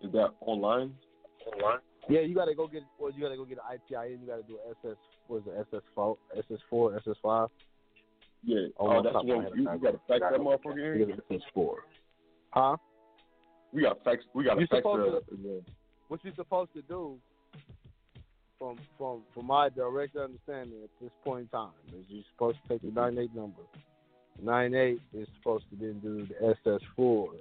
Is 0.00 0.10
that 0.12 0.32
online? 0.40 0.98
Online. 1.46 1.80
Yeah, 2.08 2.20
you 2.20 2.34
got 2.34 2.46
to 2.46 2.54
go 2.54 2.66
get 2.66 2.82
well, 2.98 3.12
you 3.12 3.20
got 3.22 3.28
to 3.30 3.36
go 3.36 3.44
get 3.44 3.58
an 3.58 3.78
ITIN. 3.78 4.20
You 4.20 4.26
got 4.26 4.36
to 4.36 4.42
do 4.42 4.58
an 4.66 4.74
SS. 4.84 4.96
What 5.26 5.38
is 5.38 5.42
it? 5.46 5.66
SS 5.72 5.82
four, 5.94 6.16
SS 6.36 6.58
four, 6.70 6.96
SS 6.96 7.16
five. 7.22 7.48
Yeah. 8.44 8.66
Oh, 8.78 8.88
Oh, 8.98 9.02
that's 9.02 9.12
top 9.12 9.22
of 9.22 9.28
my 9.28 9.34
one. 9.34 9.44
head, 9.44 9.52
You, 9.56 9.62
you 9.62 9.78
got 9.78 9.90
to 9.92 10.00
fax 10.08 10.20
that 10.30 10.40
motherfucker 10.40 11.02
in. 11.02 11.12
SS 11.36 11.42
four. 11.52 11.78
Huh? 12.50 12.76
We 13.72 13.82
got 13.82 14.02
fax. 14.04 14.24
We 14.34 14.44
got 14.44 14.54
to 14.54 14.66
fax 14.66 14.82
the. 14.82 15.20
the 15.30 15.62
what 16.08 16.20
you're 16.24 16.34
supposed 16.34 16.72
to 16.74 16.82
do 16.82 17.18
from 18.58 18.78
from 18.96 19.22
from 19.34 19.46
my 19.46 19.68
direct 19.68 20.16
understanding 20.16 20.78
at 20.82 20.90
this 21.00 21.10
point 21.24 21.42
in 21.42 21.48
time 21.48 21.70
is 21.88 22.04
you're 22.08 22.24
supposed 22.34 22.56
to 22.62 22.68
take 22.68 22.82
the 22.82 22.90
nine 22.98 23.18
eight 23.18 23.34
number. 23.34 23.60
Nine 24.42 24.74
eight 24.74 25.00
is 25.12 25.28
supposed 25.38 25.64
to 25.70 25.76
then 25.76 25.98
do 26.00 26.26
the 26.26 26.48
SS 26.48 26.80
four. 26.96 27.32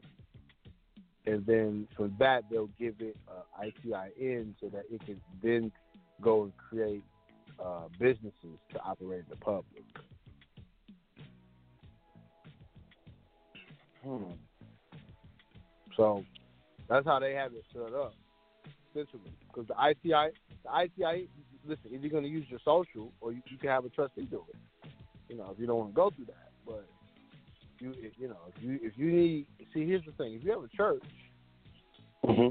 And 1.27 1.45
then 1.45 1.87
from 1.95 2.15
that 2.19 2.45
they'll 2.49 2.69
give 2.79 2.95
it 2.99 3.17
a 3.27 3.65
ITIN 3.65 4.55
so 4.61 4.69
that 4.69 4.85
it 4.89 5.05
can 5.05 5.19
then 5.43 5.71
go 6.21 6.43
and 6.43 6.53
create 6.57 7.03
uh, 7.63 7.89
businesses 7.99 8.57
to 8.71 8.79
operate 8.81 9.19
in 9.19 9.25
the 9.29 9.35
public. 9.35 9.83
hmm. 14.03 14.31
So 15.97 16.23
that's 16.87 17.05
how 17.05 17.19
they 17.19 17.33
have 17.33 17.51
it 17.53 17.65
set 17.73 17.93
up, 17.93 18.13
essentially. 18.91 19.33
Because 19.47 19.67
the 19.67 19.75
ITI, 19.89 20.31
the 20.63 20.83
ITI, 20.83 21.27
listen, 21.67 21.91
if 21.91 22.01
you're 22.01 22.11
going 22.11 22.23
to 22.23 22.29
use 22.29 22.45
your 22.49 22.59
social 22.63 23.11
or 23.19 23.33
you, 23.33 23.41
you 23.49 23.57
can 23.57 23.69
have 23.69 23.83
a 23.83 23.89
trustee 23.89 24.27
do 24.31 24.45
it. 24.49 24.89
You 25.27 25.35
know, 25.37 25.49
if 25.53 25.59
you 25.59 25.67
don't 25.67 25.77
want 25.77 25.89
to 25.91 25.95
go 25.95 26.09
through 26.15 26.25
that, 26.25 26.51
but 26.65 26.87
you, 27.79 27.93
you 28.17 28.27
know, 28.27 28.37
if 28.55 28.63
you 28.63 28.79
if 28.81 28.93
you 28.97 29.11
need, 29.11 29.45
see, 29.73 29.85
here's 29.85 30.05
the 30.05 30.11
thing: 30.13 30.33
if 30.33 30.43
you 30.43 30.51
have 30.51 30.63
a 30.63 30.75
church, 30.75 31.03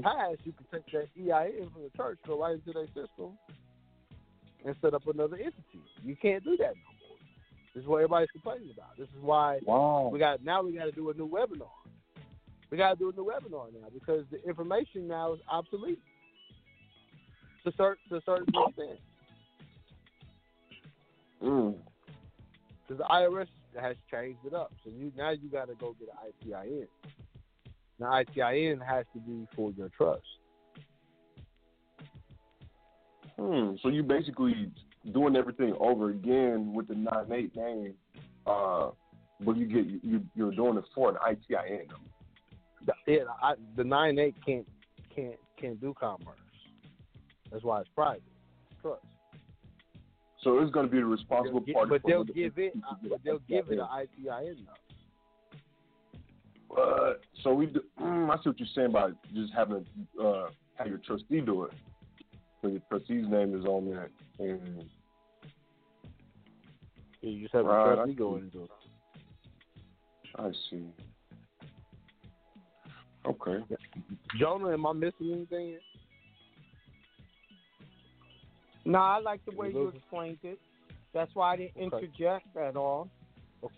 past 0.03 0.39
you 0.43 0.53
can 0.53 0.65
take 0.71 0.91
that 0.91 1.07
EIN 1.17 1.69
from 1.71 1.83
the 1.83 1.91
church, 1.95 2.19
go 2.25 2.41
right 2.41 2.55
into 2.55 2.73
their 2.73 2.87
system, 2.87 3.37
and 4.65 4.75
set 4.81 4.93
up 4.93 5.07
another 5.07 5.35
entity. 5.35 5.81
You 6.03 6.15
can't 6.15 6.43
do 6.43 6.57
that 6.57 6.73
no 6.75 6.91
more. 7.07 7.17
This 7.73 7.83
is 7.83 7.87
what 7.87 7.97
everybody's 7.97 8.29
complaining 8.31 8.71
about. 8.73 8.97
This 8.97 9.07
is 9.09 9.21
why 9.21 9.59
wow. 9.63 10.09
we 10.11 10.19
got 10.19 10.43
now 10.43 10.63
we 10.63 10.73
got 10.73 10.85
to 10.85 10.91
do 10.91 11.09
a 11.09 11.13
new 11.13 11.27
webinar. 11.27 11.69
We 12.69 12.77
got 12.77 12.93
to 12.93 12.95
do 12.99 13.09
a 13.09 13.13
new 13.13 13.25
webinar 13.25 13.71
now 13.73 13.87
because 13.93 14.25
the 14.31 14.43
information 14.47 15.07
now 15.07 15.33
is 15.33 15.39
obsolete 15.49 15.99
to 17.65 17.73
certain 17.77 18.03
to 18.09 18.15
a 18.17 18.21
certain 18.25 18.47
extent. 18.67 18.99
Mm. 21.43 21.75
Because 22.87 22.97
the 22.97 23.13
IRS 23.13 23.47
has 23.79 23.95
changed 24.11 24.39
it 24.45 24.53
up, 24.53 24.71
so 24.83 24.89
you 24.89 25.11
now 25.17 25.31
you 25.31 25.49
got 25.49 25.67
to 25.67 25.75
go 25.75 25.95
get 25.99 26.09
an 26.09 26.51
ITIN. 26.51 26.87
The 27.99 28.05
ITIN 28.05 28.85
has 28.85 29.05
to 29.13 29.19
be 29.19 29.47
for 29.55 29.71
your 29.71 29.89
trust. 29.89 30.21
Hmm. 33.39 33.75
So 33.81 33.89
you 33.89 34.03
basically 34.03 34.71
doing 35.13 35.35
everything 35.35 35.75
over 35.79 36.09
again 36.09 36.73
with 36.73 36.87
the 36.87 36.95
nine 36.95 37.31
eight 37.31 37.55
name, 37.55 37.93
uh, 38.45 38.89
but 39.41 39.57
you 39.57 39.65
get 39.65 40.03
you 40.03 40.21
you're 40.35 40.51
doing 40.51 40.77
it 40.77 40.85
for 40.93 41.09
an 41.09 41.17
ITIN. 41.27 41.87
The, 42.85 42.93
yeah, 43.05 43.19
I, 43.41 43.53
the 43.75 43.83
nine 43.83 44.19
eight 44.19 44.35
can't 44.45 44.67
can't 45.15 45.35
can't 45.59 45.79
do 45.79 45.93
commerce. 45.99 46.37
That's 47.51 47.63
why 47.63 47.81
it's 47.81 47.89
private. 47.95 48.23
It's 48.71 48.81
trust. 48.81 49.01
So 50.43 50.59
it's 50.59 50.71
going 50.71 50.85
to 50.85 50.91
be 50.91 50.99
the 50.99 51.05
responsible 51.05 51.61
They'll 51.65 51.73
party. 51.73 51.89
but 51.89 52.01
they'll 52.05 52.23
the- 52.23 52.33
give 52.33 52.57
it. 52.57 52.73
uh, 52.89 52.95
But 53.09 53.23
they'll 53.23 53.39
give 53.39 53.69
it 53.69 53.79
an 53.79 53.87
ITIN 53.91 54.65
though. 54.65 54.73
Uh, 56.81 57.13
so 57.43 57.53
we 57.53 57.65
do, 57.67 57.81
mm, 57.99 58.29
I 58.29 58.35
see 58.43 58.49
what 58.49 58.59
you're 58.59 58.67
saying 58.75 58.91
by 58.91 59.09
just 59.33 59.51
having 59.53 59.85
uh 60.21 60.49
have 60.75 60.87
your 60.87 60.99
trustee 60.99 61.41
do 61.41 61.63
it. 61.63 61.71
So 62.61 62.67
your 62.67 62.81
trustee's 62.89 63.25
name 63.27 63.57
is 63.57 63.65
on 63.65 63.89
that, 63.91 64.09
and 64.39 64.85
yeah, 67.21 67.29
You 67.31 67.41
just 67.41 67.53
have 67.55 67.65
a 67.65 67.69
Right, 67.69 67.91
I 67.91 67.95
trustee 67.95 68.11
see. 68.11 68.17
go 68.17 68.35
into 68.35 68.63
it. 68.65 68.69
I 70.35 70.51
see. 70.69 70.85
Okay. 73.25 73.63
Jonah, 74.39 74.73
am 74.73 74.85
I 74.85 74.93
missing 74.93 75.31
anything? 75.33 75.77
Here? 78.87 78.93
No, 78.93 78.99
I 78.99 79.19
like 79.19 79.43
the 79.45 79.55
way 79.55 79.69
You 79.69 79.81
you 79.81 79.87
explained 79.89 80.39
it. 80.43 80.59
That's 81.13 81.33
why 81.33 81.53
I 81.53 81.57
didn't 81.57 81.77
interject 81.77 82.55
at 82.57 82.75
all. 82.75 83.09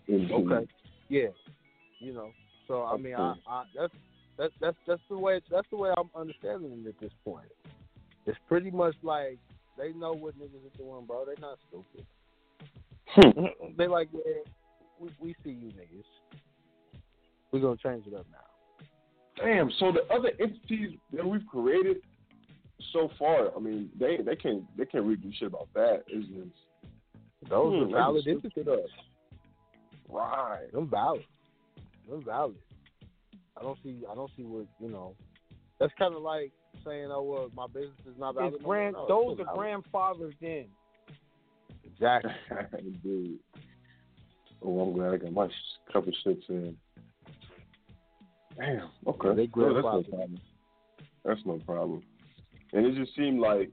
Mm-hmm. 0.08 0.52
Okay. 0.52 0.70
Yeah. 1.08 1.28
You 2.00 2.12
know. 2.12 2.30
So 2.68 2.84
I 2.84 2.96
mean, 2.96 3.14
I, 3.14 3.34
I 3.48 3.64
that's 3.76 3.92
that's 4.38 4.52
that's 4.60 4.76
that's 4.86 5.02
the 5.08 5.18
way 5.18 5.40
that's 5.50 5.66
the 5.70 5.76
way 5.76 5.90
I'm 5.96 6.10
understanding 6.14 6.84
it 6.84 6.88
at 6.88 7.00
this 7.00 7.12
point. 7.24 7.46
It's 8.26 8.38
pretty 8.48 8.70
much 8.70 8.94
like 9.02 9.38
they 9.76 9.92
know 9.92 10.12
what 10.12 10.38
niggas 10.38 10.64
are 10.64 10.78
doing, 10.78 11.06
bro. 11.06 11.24
They're 11.24 11.34
not 11.40 11.58
stupid. 11.68 12.06
Hmm. 13.06 13.72
they 13.78 13.86
like, 13.86 14.08
yeah, 14.12 14.42
we 15.00 15.08
we 15.18 15.34
see 15.42 15.50
you 15.50 15.68
niggas. 15.72 16.04
We're 17.50 17.60
gonna 17.60 17.76
change 17.82 18.06
it 18.06 18.14
up 18.14 18.26
now. 18.30 19.44
Damn. 19.44 19.70
So 19.78 19.92
the 19.92 20.02
other 20.14 20.30
entities 20.38 20.98
that 21.12 21.26
we've 21.26 21.46
created 21.46 21.96
so 22.92 23.10
far, 23.18 23.54
I 23.56 23.60
mean, 23.60 23.90
they 23.98 24.18
they 24.18 24.36
can't 24.36 24.64
they 24.76 24.84
can't 24.86 25.04
really 25.04 25.16
do 25.16 25.30
shit 25.38 25.48
about 25.48 25.68
that. 25.74 26.04
It's 26.08 26.26
just 26.28 27.50
Those 27.50 27.88
hmm, 27.88 27.94
are 27.94 27.98
valid 27.98 28.24
just 28.24 28.40
switched 28.40 28.56
entities. 28.58 28.66
it 28.66 28.84
up. 28.84 28.90
Right. 30.08 30.72
Them 30.72 30.88
valid. 30.88 31.24
Them 32.08 32.24
valid. 32.24 32.56
I 33.56 33.62
don't 33.62 33.78
see. 33.82 34.02
I 34.10 34.14
don't 34.14 34.30
see 34.36 34.42
what 34.42 34.66
you 34.80 34.88
know. 34.88 35.14
That's 35.78 35.92
kind 35.98 36.14
of 36.14 36.22
like 36.22 36.52
saying, 36.84 37.08
"Oh 37.10 37.22
well, 37.22 37.50
my 37.54 37.66
business 37.66 37.92
is 38.06 38.18
not 38.18 38.34
valid." 38.34 38.54
It's 38.54 38.62
grand, 38.64 38.94
No, 38.94 39.06
those 39.08 39.34
still 39.34 39.42
are 39.42 39.44
valid. 39.44 39.58
grandfathers 39.58 40.34
in. 40.40 40.66
Exactly. 41.84 42.32
Dude. 43.02 43.38
Oh, 44.62 44.80
I'm 44.80 44.92
glad 44.92 45.14
I 45.14 45.16
got 45.18 45.32
my 45.32 45.48
sh- 45.48 45.92
couple 45.92 46.12
shits 46.26 46.48
in. 46.48 46.76
Damn. 48.58 48.90
Okay. 49.06 49.28
Yeah, 49.28 49.34
they 49.34 49.48
No, 49.56 49.74
that's 49.74 49.84
no 49.84 50.02
problem. 50.02 50.40
That's 51.24 51.40
no 51.46 51.58
problem. 51.64 52.02
And 52.72 52.86
it 52.86 52.94
just 52.94 53.16
seemed 53.16 53.40
like 53.40 53.70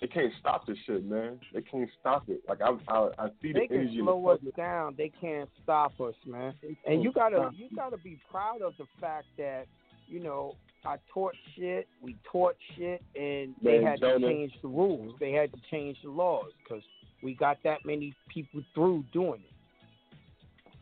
they 0.00 0.06
can't 0.08 0.32
stop 0.40 0.66
this 0.66 0.76
shit, 0.86 1.04
man. 1.04 1.38
They 1.54 1.60
can't 1.60 1.88
stop 2.00 2.28
it. 2.28 2.42
Like 2.48 2.60
I, 2.60 2.70
I, 2.92 3.08
I 3.18 3.28
see 3.40 3.52
the 3.52 3.60
They 3.60 3.66
can 3.68 3.76
energy. 3.78 3.98
in 3.98 4.04
the 4.04 4.10
slow 4.10 4.28
us 4.28 4.40
down. 4.56 4.94
They 4.98 5.12
can't 5.20 5.48
stop 5.62 6.00
us, 6.00 6.14
man. 6.26 6.54
And 6.86 7.02
you 7.04 7.12
gotta 7.12 7.50
you 7.54 7.68
gotta 7.76 7.98
be 7.98 8.18
proud 8.30 8.62
of 8.62 8.74
the 8.78 8.86
fact 9.00 9.26
that 9.38 9.66
you 10.08 10.20
know 10.20 10.56
I 10.84 10.96
taught 11.14 11.34
shit, 11.56 11.86
we 12.00 12.16
taught 12.30 12.56
shit, 12.76 13.02
and 13.14 13.54
they 13.62 13.78
Man, 13.78 13.86
had 13.86 14.00
to 14.00 14.18
change 14.18 14.52
the 14.62 14.68
rules. 14.68 15.14
They 15.20 15.30
had 15.32 15.52
to 15.52 15.58
change 15.70 15.98
the 16.02 16.10
laws 16.10 16.50
because 16.62 16.82
we 17.22 17.34
got 17.34 17.58
that 17.62 17.78
many 17.84 18.12
people 18.28 18.62
through 18.74 19.04
doing 19.12 19.40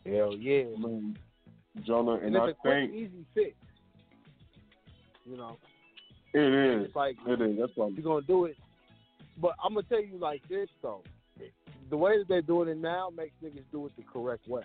it. 0.07 0.17
Hell 0.17 0.35
yeah, 0.35 0.65
man. 0.79 1.19
Jonah, 1.87 2.13
and, 2.15 2.35
And 2.35 2.49
it's 2.49 2.59
I 2.65 2.69
think 2.69 2.95
easy 2.95 3.27
fix. 3.35 3.55
You 5.27 5.37
know, 5.37 5.59
it 6.35 6.41
is. 6.81 6.87
it's 6.87 6.97
like 6.97 7.17
It 7.27 7.41
is. 7.41 7.59
That's 7.59 7.73
why. 7.75 7.89
you're 7.89 8.03
gonna 8.03 8.23
do 8.27 8.45
it. 8.47 8.57
But 9.41 9.53
I'm 9.65 9.75
gonna 9.75 9.87
tell 9.89 10.03
you 10.03 10.19
like 10.19 10.43
this 10.49 10.69
though, 10.83 11.03
the 11.91 11.97
way 11.97 12.19
that 12.19 12.29
they're 12.29 12.43
doing 12.43 12.69
it 12.69 12.79
now 12.79 13.11
makes 13.15 13.33
niggas 13.43 13.65
do 13.73 13.87
it 13.87 13.93
the 13.97 14.03
correct 14.13 14.47
way. 14.49 14.63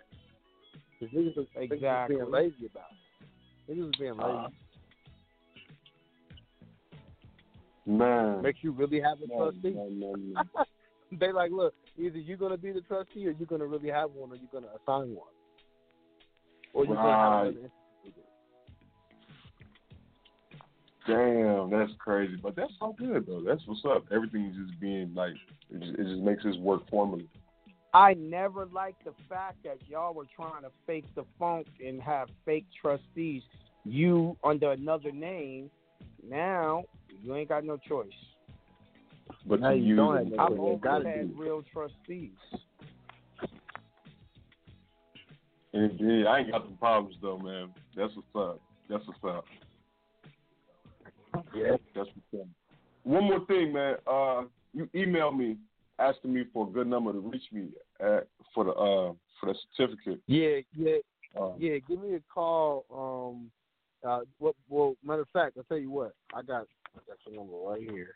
Cause 1.00 1.10
niggas 1.10 1.38
are, 1.38 1.42
niggas 1.42 1.56
are 1.58 1.74
Exactly. 1.74 2.16
being 2.18 2.32
lazy 2.32 2.66
about 2.72 2.86
it. 2.92 3.72
Niggas 3.72 3.88
are 3.96 4.00
being 4.00 4.18
lazy. 4.18 4.38
Uh, 4.38 4.50
Man. 7.88 8.42
Makes 8.42 8.60
you 8.64 8.72
really 8.72 9.00
have 9.00 9.20
a 9.22 9.28
No, 9.28 9.52
trustee. 9.52 9.72
no, 9.76 9.88
no, 9.90 10.16
no. 10.16 10.42
they 11.12 11.32
like, 11.32 11.52
look, 11.52 11.74
either 11.98 12.18
you're 12.18 12.38
gonna 12.38 12.58
be 12.58 12.72
the 12.72 12.82
trustee 12.82 13.28
or 13.28 13.32
you're 13.32 13.46
gonna 13.48 13.66
really 13.68 13.90
have 13.90 14.12
one, 14.12 14.32
or 14.32 14.36
you're 14.36 14.50
gonna 14.52 14.74
assign 14.74 15.14
one, 15.14 15.28
or 16.74 16.86
you're 16.86 16.96
gonna 16.96 17.12
have 17.16 17.56
Right. 17.56 17.72
Damn, 21.08 21.70
that's 21.70 21.92
crazy. 22.00 22.36
But 22.42 22.56
that's 22.56 22.72
so 22.80 22.96
good 22.98 23.28
though. 23.28 23.44
That's 23.46 23.62
what's 23.66 23.82
up. 23.86 24.06
Everything's 24.12 24.56
just 24.56 24.80
being 24.80 25.14
like 25.14 25.34
it 25.70 25.80
just, 25.80 26.00
it 26.00 26.04
just 26.04 26.22
makes 26.22 26.44
this 26.44 26.56
work 26.58 26.90
formally. 26.90 27.28
I 27.94 28.16
never 28.16 28.66
liked 28.66 29.06
the 29.06 29.14
fact 29.30 29.64
that 29.64 29.78
y'all 29.88 30.14
were 30.14 30.26
trying 30.36 30.64
to 30.64 30.70
fake 30.86 31.06
the 31.16 31.24
funk 31.40 31.68
and 31.84 32.02
have 32.02 32.28
fake 32.44 32.66
trustees. 32.82 33.44
You 33.86 34.36
under 34.44 34.72
another 34.72 35.12
name. 35.12 35.70
Now 36.28 36.86
you 37.24 37.36
ain't 37.36 37.50
got 37.50 37.64
no 37.64 37.78
choice. 37.78 38.08
But 39.46 39.62
Now 39.62 39.72
you 39.72 39.84
use 39.84 39.98
don't 39.98 40.18
have 40.18 40.28
no 40.28 40.44
I've 40.44 40.50
choice. 40.50 40.60
Always 40.60 41.06
had 41.06 41.36
do 41.36 41.42
real 41.42 41.64
trustees. 41.72 42.32
Indeed, 45.74 46.26
I 46.26 46.40
ain't 46.40 46.52
got 46.52 46.68
the 46.68 46.76
problems 46.78 47.16
though, 47.22 47.38
man. 47.38 47.70
That's 47.96 48.12
what's 48.16 48.28
up. 48.36 48.62
That's 48.90 49.04
what's 49.06 49.24
up. 49.24 49.46
Yeah. 51.56 51.72
That's 51.96 52.10
what's. 52.32 52.48
One 53.04 53.26
more 53.26 53.46
thing, 53.46 53.72
man. 53.74 53.96
Uh, 54.08 54.44
you 54.74 54.90
emailed 54.96 55.38
me 55.38 55.58
asking 56.00 56.34
me 56.34 56.44
for 56.52 56.68
a 56.68 56.72
good 56.72 56.88
number 56.88 57.14
to 57.14 57.20
reach 57.20 57.44
me 57.52 57.68
at 58.00 58.28
for 58.54 58.66
the 58.66 58.72
uh 58.72 59.14
for 59.40 59.46
the 59.54 59.56
certificate. 59.76 60.22
Yeah, 60.28 60.60
yeah, 60.76 60.98
Uh, 61.40 61.52
yeah. 61.58 61.78
Give 61.88 62.02
me 62.02 62.16
a 62.16 62.22
call. 62.34 62.86
Um, 62.92 63.52
uh, 64.08 64.22
what? 64.40 64.56
Well, 64.70 64.96
matter 65.04 65.22
of 65.22 65.30
fact, 65.34 65.58
I'll 65.58 65.64
tell 65.64 65.78
you 65.78 65.92
what. 65.92 66.14
I 66.34 66.42
got, 66.42 66.66
I 66.96 67.00
got 67.08 67.18
your 67.28 67.36
number 67.36 67.58
right 67.58 67.82
here. 67.82 68.16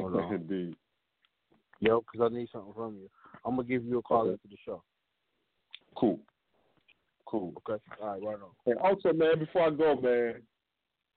Hold 0.00 0.14
on. 0.16 0.34
Indeed. 0.34 0.76
Yo, 1.80 2.00
because 2.00 2.30
I 2.30 2.34
need 2.34 2.48
something 2.52 2.72
from 2.74 2.96
you. 2.96 3.08
I'm 3.44 3.56
gonna 3.56 3.68
give 3.68 3.84
you 3.84 3.98
a 3.98 4.02
call 4.02 4.22
Okay. 4.22 4.34
after 4.34 4.48
the 4.48 4.56
show. 4.64 4.82
Cool. 5.94 6.18
Cool. 7.26 7.52
Okay. 7.68 7.82
All 8.00 8.08
right. 8.08 8.22
Right 8.22 8.36
on. 8.36 8.50
And 8.66 8.78
also, 8.78 9.12
man, 9.12 9.38
before 9.38 9.62
I 9.62 9.70
go, 9.70 9.94
man, 10.00 10.42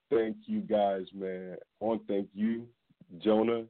thank 0.09 0.37
you 0.45 0.61
guys, 0.61 1.05
man. 1.13 1.55
I 1.81 1.85
want 1.85 2.05
to 2.07 2.13
thank 2.13 2.27
you, 2.33 2.65
Jonah, 3.23 3.63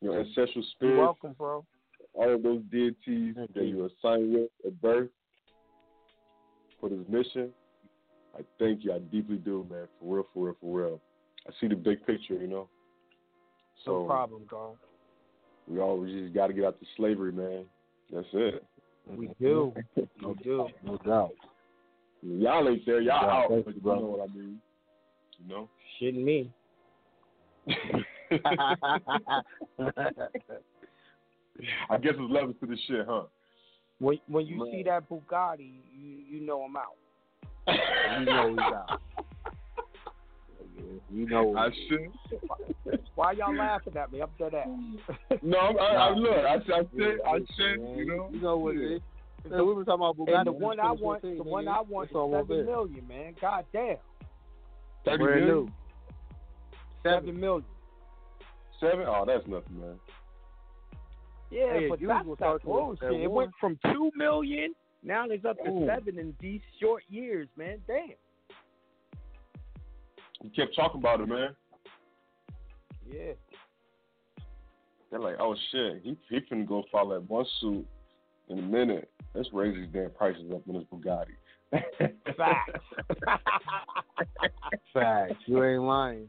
your 0.00 0.20
ancestral 0.20 0.64
spirit, 0.72 0.94
You're 0.94 1.04
welcome, 1.04 1.34
bro. 1.38 1.64
all 2.14 2.34
of 2.34 2.42
those 2.42 2.62
deities 2.70 3.34
that 3.54 3.64
you 3.64 3.76
were 3.78 3.86
assigned 3.86 4.32
with 4.34 4.50
at 4.66 4.80
birth 4.80 5.08
for 6.80 6.88
this 6.90 6.98
mission. 7.08 7.50
I 8.36 8.40
thank 8.58 8.84
you. 8.84 8.92
I 8.92 8.98
deeply 8.98 9.36
do, 9.36 9.66
man. 9.70 9.88
For 9.98 10.16
real, 10.16 10.26
for 10.34 10.44
real, 10.46 10.56
for 10.60 10.78
real. 10.78 11.00
I 11.48 11.52
see 11.60 11.68
the 11.68 11.74
big 11.76 12.04
picture, 12.06 12.34
you 12.34 12.46
know. 12.48 12.68
So 13.84 14.00
No 14.00 14.04
problem, 14.06 14.42
dog. 14.50 14.76
we 15.68 15.80
always 15.80 16.12
just 16.12 16.34
got 16.34 16.48
to 16.48 16.52
get 16.52 16.64
out 16.64 16.78
to 16.80 16.86
slavery, 16.96 17.32
man. 17.32 17.64
That's 18.12 18.26
it. 18.32 18.64
We 19.16 19.30
do. 19.40 19.72
We 20.22 20.34
do. 20.42 20.66
No 20.84 20.96
doubt. 20.98 21.32
Y'all 22.22 22.68
ain't 22.68 22.84
there. 22.84 23.00
Y'all 23.00 23.22
Yeah, 23.22 23.32
out. 23.32 23.48
thank 23.48 23.64
but 23.64 23.74
you, 23.76 23.80
you 23.84 23.90
know 23.90 24.06
what 24.06 24.28
I 24.28 24.34
mean. 24.34 24.58
You 25.38 25.48
know. 25.48 25.68
Shitting 26.00 26.24
me. 26.24 26.50
I 31.90 31.96
guess 31.98 32.12
it's 32.18 32.30
levels 32.32 32.56
to 32.60 32.66
this 32.66 32.78
shit, 32.86 33.06
huh? 33.08 33.22
When 33.98 34.18
when 34.28 34.46
you 34.46 34.58
Man. 34.58 34.68
see 34.70 34.82
that 34.84 35.08
Bugatti, 35.08 35.80
you 35.98 36.18
you 36.28 36.40
know 36.46 36.62
I'm 36.62 36.76
out. 36.76 36.96
you 38.20 38.26
know 38.26 38.50
he's 38.50 38.58
out. 38.58 39.00
You 41.10 41.26
know. 41.28 41.56
I 41.56 41.70
should. 41.88 43.00
Why 43.14 43.32
y'all 43.32 43.56
laughing 43.56 43.96
at 43.96 44.12
me? 44.12 44.20
I'm 44.20 44.28
dead 44.38 44.54
ass. 44.54 44.68
No, 45.42 45.58
I'm, 45.58 45.78
I, 45.78 45.82
I 45.82 46.10
look. 46.10 46.32
I, 46.32 46.54
I 46.54 46.58
said, 46.58 47.18
I 47.26 47.38
said, 47.56 47.80
man. 47.80 47.96
you 47.96 48.06
know. 48.06 48.28
You 48.32 48.40
know 48.40 48.58
what 48.58 48.76
it 48.76 48.96
is. 48.96 49.00
So 49.48 49.64
we 49.64 49.72
were 49.74 49.84
talking 49.84 50.04
about 50.04 50.18
Bugatti. 50.18 50.38
And 50.38 50.46
the 50.46 50.52
one 50.52 50.78
I 50.80 50.90
want, 50.90 51.22
the 51.22 51.42
one. 51.42 51.68
I 51.68 51.80
want 51.80 52.04
It's 52.04 52.12
is 52.12 52.16
all 52.16 52.34
over 52.34 52.42
seven 52.42 52.56
there. 52.66 52.76
million, 52.76 53.08
man. 53.08 53.34
God 53.40 53.64
damn, 53.72 53.96
Thirty 55.06 55.24
Brand 55.24 55.46
million? 55.46 55.64
new. 55.64 55.70
seven 57.02 57.40
million. 57.40 57.64
Seven? 58.80 59.06
Oh, 59.08 59.24
that's 59.26 59.46
nothing, 59.46 59.80
man. 59.80 59.94
Yeah, 61.50 61.72
Hey, 61.72 61.88
but 61.88 62.00
you 62.00 62.08
that's 62.08 62.26
was 62.26 62.36
that 62.40 62.44
talking 62.44 62.70
bullshit. 62.70 63.12
It 63.22 63.30
went 63.30 63.52
from 63.60 63.78
two 63.92 64.10
million, 64.16 64.74
now 65.02 65.26
it's 65.28 65.44
up 65.44 65.56
to 65.64 65.70
Ooh. 65.70 65.86
seven 65.86 66.18
in 66.18 66.34
these 66.40 66.60
short 66.82 67.04
years, 67.08 67.48
man. 67.56 67.78
Damn. 67.86 68.08
You 70.42 70.50
kept 70.54 70.74
talking 70.74 71.00
about 71.00 71.20
it, 71.20 71.28
man. 71.28 71.50
Yeah. 73.08 73.32
They're 75.10 75.20
like, 75.20 75.36
oh 75.38 75.54
shit, 75.70 76.02
he 76.02 76.16
he 76.28 76.40
finna 76.40 76.66
go 76.66 76.82
follow 76.90 77.14
that 77.20 77.30
one 77.30 77.46
suit 77.60 77.86
in 78.48 78.58
a 78.58 78.62
minute. 78.62 79.08
Let's 79.34 79.48
raise 79.52 79.74
these 79.74 79.88
damn 79.92 80.10
prices 80.10 80.50
up 80.52 80.62
in 80.66 80.74
this 80.74 80.84
Bugatti. 80.92 81.36
Facts. 82.36 82.80
Facts. 84.94 85.34
You 85.46 85.64
ain't 85.64 85.82
lying. 85.82 86.28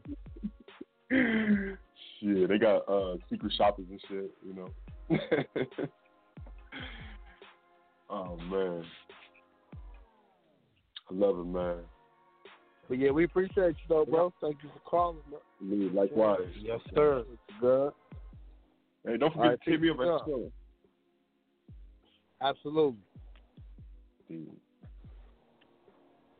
shit, 1.10 2.48
they 2.48 2.58
got 2.58 2.88
uh 2.88 3.16
secret 3.30 3.52
shoppers 3.56 3.86
and 3.90 4.00
shit, 4.08 4.30
you 4.44 4.54
know. 4.54 4.68
oh 8.10 8.36
man. 8.50 8.84
I 11.10 11.14
love 11.14 11.38
it, 11.38 11.46
man. 11.46 11.76
But 12.88 12.98
yeah, 12.98 13.10
we 13.10 13.24
appreciate 13.24 13.54
you 13.56 13.88
though, 13.88 14.04
bro. 14.04 14.32
Thank 14.40 14.56
you 14.62 14.70
for 14.70 14.80
calling. 14.80 15.18
Bro. 15.28 15.40
Me, 15.62 15.88
likewise. 15.90 16.40
Yes, 16.60 16.80
sir. 16.94 17.24
Good. 17.60 17.92
Hey, 19.06 19.16
don't 19.16 19.32
forget 19.32 19.50
right, 19.50 19.60
to 19.64 19.70
hit 19.70 19.80
me 19.80 19.90
up 19.90 19.96
peace 19.96 20.02
at 20.04 20.12
out. 20.12 20.26
the 20.26 20.30
show. 20.30 20.52
Absolutely. 22.40 22.96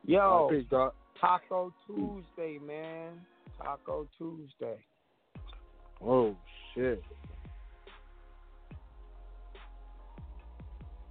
Yo, 0.05 0.49
peace, 0.51 0.65
dog. 0.71 0.93
Taco 1.21 1.73
Tuesday, 1.87 2.59
man. 2.65 3.21
Taco 3.59 4.07
Tuesday. 4.17 4.77
Oh 6.05 6.37
shit. 6.75 7.03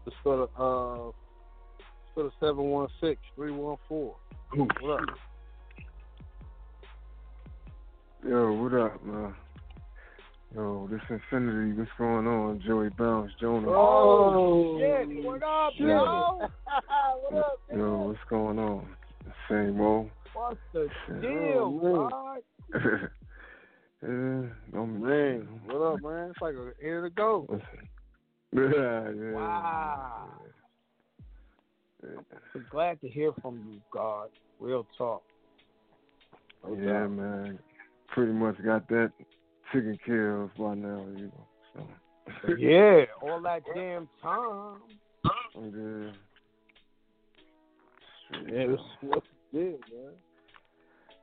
It's 0.05 0.15
for 0.23 0.37
the 0.37 0.63
uh 0.63 1.09
it's 1.09 2.13
for 2.15 2.23
the 2.23 2.31
seven 2.39 2.65
one 2.65 2.87
six 3.01 3.19
three 3.35 3.51
one 3.51 3.77
four. 3.89 4.15
What 4.81 5.01
up? 5.01 5.09
Yo, 8.27 8.53
what 8.53 8.73
up, 8.73 9.05
man? 9.05 9.35
Yo, 10.57 10.87
this 10.89 11.01
Infinity, 11.07 11.77
what's 11.77 11.91
going 11.99 12.25
on? 12.25 12.59
Joey 12.65 12.89
Bounce, 12.89 13.31
Jonah. 13.39 13.69
Oh, 13.69 14.33
oh 14.33 14.79
shit. 14.79 15.23
What 15.23 15.43
up, 15.43 15.71
Shit. 15.77 15.85
yo? 15.85 16.39
what 17.29 17.33
up, 17.37 17.59
Yo, 17.71 17.97
what's 18.07 18.19
going 18.27 18.57
on? 18.57 18.87
Same 19.47 19.79
old. 19.79 20.09
What's 20.33 20.57
the 20.73 20.89
Shit. 21.05 21.21
deal, 21.21 21.79
Oh, 21.83 22.09
God? 22.73 23.09
yeah, 24.01 24.49
don't 24.73 24.99
Man, 24.99 25.47
what 25.67 25.93
up, 25.93 26.01
man? 26.01 26.31
It's 26.31 26.41
like 26.41 26.55
a 26.55 26.71
year 26.83 27.03
to 27.03 27.11
go. 27.11 27.47
Yeah, 28.55 29.11
yeah. 29.11 29.31
Wow. 29.33 30.29
I'm 32.55 32.65
glad 32.71 32.99
to 33.01 33.09
hear 33.09 33.31
from 33.41 33.61
you, 33.69 33.81
God. 33.91 34.29
Real 34.59 34.87
talk. 34.97 35.21
Yeah, 36.65 37.05
man. 37.07 37.59
Pretty 38.07 38.31
much 38.31 38.55
got 38.63 38.87
that 38.87 39.11
taken 39.73 39.97
care 40.05 40.41
of 40.41 40.55
by 40.55 40.75
now, 40.75 41.05
you 41.15 41.31
know. 41.31 41.47
So. 41.73 42.55
Yeah, 42.57 43.05
all 43.21 43.41
that 43.41 43.63
damn 43.73 44.09
time. 44.21 44.77
Yeah. 45.55 46.11
Yeah, 48.49 48.67
this 48.67 48.79
is 48.79 48.85
what's 49.01 49.27
the 49.53 49.59
deal, 49.59 49.79
man. 49.93 50.13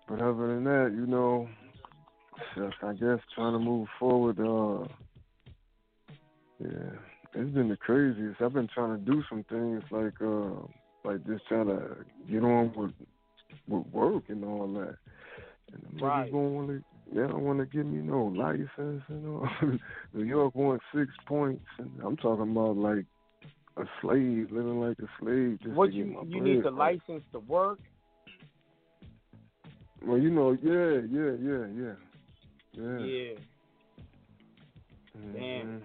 But 0.08 0.20
other 0.20 0.55
than 0.55 0.64
that, 0.64 0.92
you 0.94 1.06
know, 1.06 1.48
just 2.55 2.76
I 2.82 2.92
guess 2.92 3.18
trying 3.34 3.52
to 3.52 3.58
move 3.58 3.89
forward. 3.98 4.39
Uh, 4.40 4.86
yeah, 6.60 6.98
it's 7.34 7.55
been 7.55 7.68
the 7.68 7.76
craziest. 7.76 8.40
I've 8.40 8.52
been 8.52 8.68
trying 8.74 8.98
to 8.98 9.10
do 9.10 9.23
some 9.28 9.44
things 9.48 9.82
like, 9.90 10.14
uh, 10.20 10.66
like 11.05 11.26
just 11.26 11.47
trying 11.48 11.66
to 11.66 11.97
get 12.31 12.42
on 12.42 12.73
with 12.76 12.92
with 13.68 13.86
work 13.92 14.24
and 14.28 14.44
all 14.44 14.73
that. 14.74 14.97
And 15.73 15.82
the 15.82 16.05
Right. 16.05 16.28
niggas 16.28 16.32
don't 16.32 16.55
want 16.55 16.68
to. 16.68 16.82
They 17.12 17.20
don't 17.20 17.42
want 17.42 17.58
to 17.60 17.66
give 17.66 17.86
me 17.86 17.99
no 18.02 18.24
license 18.24 19.02
and 19.08 19.26
all. 19.28 19.49
New 20.15 20.24
York 20.24 20.55
wants 20.55 20.84
six 20.94 21.08
points, 21.26 21.65
and 21.78 21.91
I'm 22.05 22.16
talking 22.16 22.50
about 22.50 22.76
like 22.76 23.05
a 23.76 23.84
slave, 24.00 24.49
living 24.50 24.81
like 24.81 24.99
a 24.99 25.08
slave. 25.20 25.58
Just 25.62 25.74
What 25.74 25.91
to 25.91 25.92
you 25.92 26.05
get 26.05 26.15
my 26.15 26.23
you 26.23 26.31
bread. 26.41 26.42
need 26.44 26.65
the 26.65 26.70
license 26.70 27.23
to 27.33 27.39
work? 27.41 27.78
Well, 30.07 30.18
you 30.18 30.31
know, 30.31 30.52
yeah, 30.52 31.00
yeah, 31.10 31.33
yeah, 31.41 31.66
yeah, 31.76 31.94
yeah. 32.76 33.07
Yeah. 33.07 33.34
Mhm. 35.16 35.33
Damn. 35.33 35.83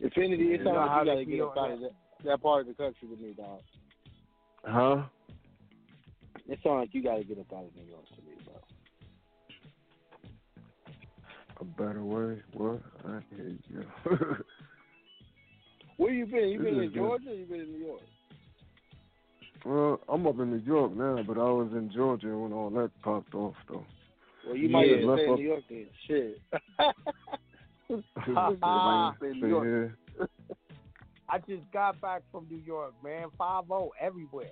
Infinity, 0.00 0.44
it 0.44 0.58
You 0.60 0.64
sounds 0.64 0.66
know 0.74 0.88
how 0.88 1.00
you 1.00 1.06
gotta 1.06 1.24
get 1.24 1.34
feel 1.34 1.46
up 1.46 1.56
out 1.58 1.70
of 1.72 1.80
that, 1.80 1.92
that 2.24 2.42
part 2.42 2.60
of 2.62 2.66
the 2.68 2.74
country 2.74 3.08
with 3.08 3.20
me, 3.20 3.32
dog. 3.32 3.60
Huh? 4.64 5.02
It 6.48 6.58
sounds 6.62 6.80
like 6.80 6.94
you 6.94 7.02
gotta 7.02 7.24
get 7.24 7.38
up 7.38 7.52
out 7.52 7.64
of 7.64 7.74
New 7.76 7.88
York 7.88 8.06
to 8.16 8.22
me, 8.22 8.33
A 11.60 11.64
better 11.64 12.04
way? 12.04 12.38
What? 12.52 12.80
I 13.06 13.20
hate 13.36 13.60
you. 13.68 13.84
Where 15.96 16.12
you 16.12 16.26
been? 16.26 16.48
You 16.48 16.58
been 16.58 16.74
in 16.80 16.90
good. 16.90 16.94
Georgia 16.94 17.30
or 17.30 17.34
you 17.34 17.46
been 17.46 17.60
in 17.60 17.72
New 17.72 17.86
York? 17.86 18.00
well, 19.64 20.00
I'm 20.08 20.26
up 20.26 20.38
in 20.40 20.50
New 20.50 20.62
York 20.64 20.92
now, 20.96 21.22
but 21.26 21.38
I 21.38 21.44
was 21.44 21.68
in 21.72 21.90
Georgia 21.94 22.36
when 22.36 22.52
all 22.52 22.70
that 22.70 22.90
popped 23.02 23.34
off, 23.34 23.54
though. 23.68 23.84
Well, 24.46 24.56
you 24.56 24.68
might 24.68 24.88
Yeah, 24.88 24.96
well 25.06 25.16
stay 25.16 25.26
in 25.28 25.34
New 25.36 25.42
York 25.46 25.64
then. 25.70 25.86
Shit. 26.06 26.40
Stay 27.88 29.26
in 29.28 29.32
New 29.32 29.38
Stay 29.38 29.48
York. 29.48 29.64
here. 29.64 29.96
I 31.28 31.38
just 31.38 31.62
got 31.72 32.00
back 32.00 32.22
from 32.30 32.46
New 32.50 32.58
York, 32.58 32.92
man. 33.02 33.28
Five 33.38 33.66
zero 33.66 33.90
everywhere. 34.00 34.50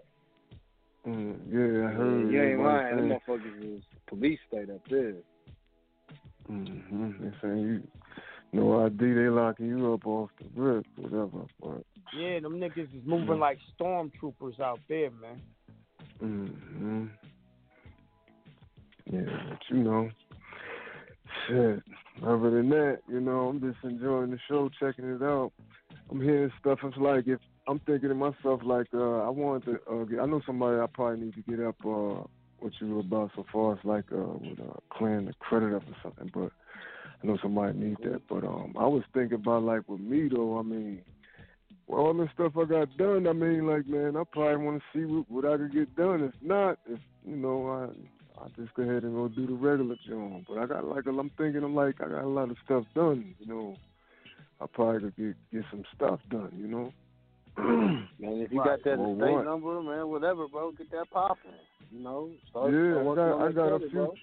Mm, 1.06 1.36
yeah, 1.50 1.88
I 1.88 1.92
heard. 1.92 2.30
you 2.32 2.42
ain't 2.42 2.60
lying. 2.60 2.96
Them 2.96 3.08
motherfuckers 3.28 3.76
is 3.78 3.82
police 4.06 4.38
state 4.48 4.70
up 4.70 4.80
there. 4.88 5.14
Mhm. 6.50 7.20
They 7.20 7.36
saying 7.40 7.58
you 7.58 7.88
no 8.52 8.84
ID, 8.84 8.98
they 8.98 9.28
locking 9.28 9.68
you 9.68 9.94
up 9.94 10.06
off 10.06 10.30
the 10.38 10.60
rip, 10.60 10.86
whatever. 10.96 11.46
But 11.60 11.84
Yeah, 12.14 12.40
them 12.40 12.60
niggas 12.60 12.94
is 12.94 13.04
moving 13.06 13.38
like 13.38 13.58
stormtroopers 13.80 14.60
out 14.60 14.80
there, 14.88 15.10
man. 15.10 15.40
Mm 16.22 16.48
hmm 16.48 17.06
Yeah, 19.10 19.20
but 19.48 19.58
you 19.70 19.82
know, 19.82 20.10
shit. 21.46 21.82
Other 22.22 22.50
than 22.50 22.68
that, 22.68 22.98
you 23.08 23.20
know, 23.20 23.48
I'm 23.48 23.60
just 23.60 23.82
enjoying 23.82 24.30
the 24.30 24.38
show, 24.48 24.68
checking 24.78 25.06
it 25.06 25.22
out. 25.22 25.52
I'm 26.10 26.20
hearing 26.20 26.52
stuff. 26.60 26.78
It's 26.84 26.96
like 26.98 27.26
if 27.26 27.40
I'm 27.66 27.78
thinking 27.80 28.10
to 28.10 28.14
myself, 28.14 28.60
like 28.64 28.88
uh, 28.92 29.20
I 29.20 29.30
want 29.30 29.64
to. 29.64 29.78
Uh, 29.90 30.04
get, 30.04 30.20
I 30.20 30.26
know 30.26 30.42
somebody 30.44 30.78
I 30.78 30.86
probably 30.92 31.24
need 31.24 31.34
to 31.34 31.42
get 31.42 31.60
up. 31.60 31.76
Uh, 31.84 32.24
what 32.62 32.72
you 32.80 33.00
about 33.00 33.30
so 33.34 33.44
far 33.52 33.74
as 33.74 33.78
like 33.84 34.04
uh, 34.12 34.16
with 34.16 34.60
uh, 34.60 34.74
clearing 34.90 35.26
the 35.26 35.34
credit 35.34 35.74
up 35.74 35.82
or 35.82 35.96
something, 36.02 36.30
but 36.32 36.52
I 37.22 37.26
know 37.26 37.38
somebody 37.42 37.78
needs 37.78 38.00
that. 38.02 38.22
But 38.28 38.44
um, 38.44 38.74
I 38.78 38.86
was 38.86 39.02
thinking 39.14 39.36
about 39.36 39.62
like 39.62 39.88
with 39.88 40.00
me 40.00 40.28
though. 40.28 40.58
I 40.58 40.62
mean, 40.62 41.02
with 41.86 41.98
all 41.98 42.14
the 42.14 42.28
stuff 42.34 42.52
I 42.56 42.64
got 42.64 42.96
done, 42.96 43.26
I 43.26 43.32
mean, 43.32 43.66
like, 43.66 43.86
man, 43.86 44.16
I 44.16 44.22
probably 44.30 44.64
want 44.64 44.82
to 44.82 44.98
see 44.98 45.04
what, 45.04 45.30
what 45.30 45.44
I 45.44 45.56
could 45.56 45.72
get 45.72 45.96
done. 45.96 46.22
If 46.22 46.34
not, 46.40 46.78
if 46.86 47.00
you 47.26 47.36
know, 47.36 47.68
I 47.68 48.42
I 48.42 48.48
just 48.56 48.74
go 48.74 48.82
ahead 48.82 49.04
and 49.04 49.14
go 49.14 49.28
do 49.28 49.46
the 49.46 49.54
regular 49.54 49.96
job. 50.08 50.44
But 50.48 50.58
I 50.58 50.66
got 50.66 50.84
like, 50.84 51.06
I'm 51.06 51.30
thinking, 51.36 51.62
I'm 51.62 51.74
like, 51.74 52.00
I 52.00 52.08
got 52.08 52.24
a 52.24 52.28
lot 52.28 52.50
of 52.50 52.56
stuff 52.64 52.84
done. 52.94 53.34
You 53.38 53.46
know, 53.46 53.76
I 54.60 54.66
probably 54.66 55.00
could 55.00 55.16
get 55.16 55.36
get 55.52 55.64
some 55.70 55.84
stuff 55.94 56.20
done. 56.30 56.52
You 56.56 56.68
know. 56.68 56.92
Man, 57.58 58.08
if 58.18 58.50
you 58.50 58.62
got 58.64 58.82
that 58.84 58.98
Or 58.98 59.12
estate 59.12 59.32
what? 59.32 59.44
number, 59.44 59.82
man, 59.82 60.08
whatever, 60.08 60.48
bro, 60.48 60.72
get 60.72 60.90
that 60.92 61.10
popping. 61.10 61.50
You 61.90 62.02
know, 62.02 62.30
start, 62.48 62.72
Yeah, 62.72 62.92
start 63.02 63.18
I 63.18 63.30
got- 63.30 63.40
I 63.48 63.52
got 63.52 63.72
a 63.74 63.78
few- 63.80 63.88
bro. 63.90 64.14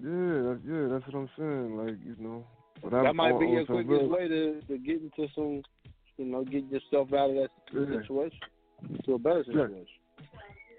Yeah, 0.00 0.42
that- 0.42 0.60
yeah, 0.66 0.86
that's 0.88 1.06
what 1.06 1.14
I'm 1.22 1.30
saying. 1.36 1.76
Like, 1.76 1.96
you 2.04 2.16
know, 2.18 2.44
I'm 2.84 2.90
That 2.90 3.16
might 3.16 3.32
on- 3.32 3.40
be 3.40 3.46
your 3.48 3.64
quickest 3.64 3.88
real- 3.90 4.08
way 4.08 4.28
to 4.28 4.60
to 4.62 4.78
get 4.78 5.00
into 5.02 5.26
some, 5.34 5.62
you 6.18 6.24
know, 6.26 6.44
get 6.44 6.64
yourself 6.66 7.12
out 7.12 7.30
of 7.30 7.36
that 7.36 7.50
Yeah. 7.72 7.86
situation 8.00 8.38
to 9.04 9.14
a 9.14 9.18
better 9.18 9.38
Yeah. 9.40 9.44
situation. 9.66 9.86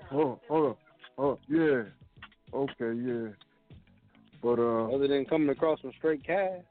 Hold 0.09 0.25
on, 0.27 0.39
hold 0.47 0.65
on. 0.67 0.77
Oh, 1.17 1.39
yeah. 1.49 1.83
Okay, 2.53 2.93
yeah. 2.93 3.29
But 4.41 4.59
uh, 4.59 4.93
Other 4.93 5.07
than 5.07 5.25
coming 5.25 5.49
across 5.49 5.81
some 5.81 5.91
straight 5.93 6.23
cash, 6.23 6.63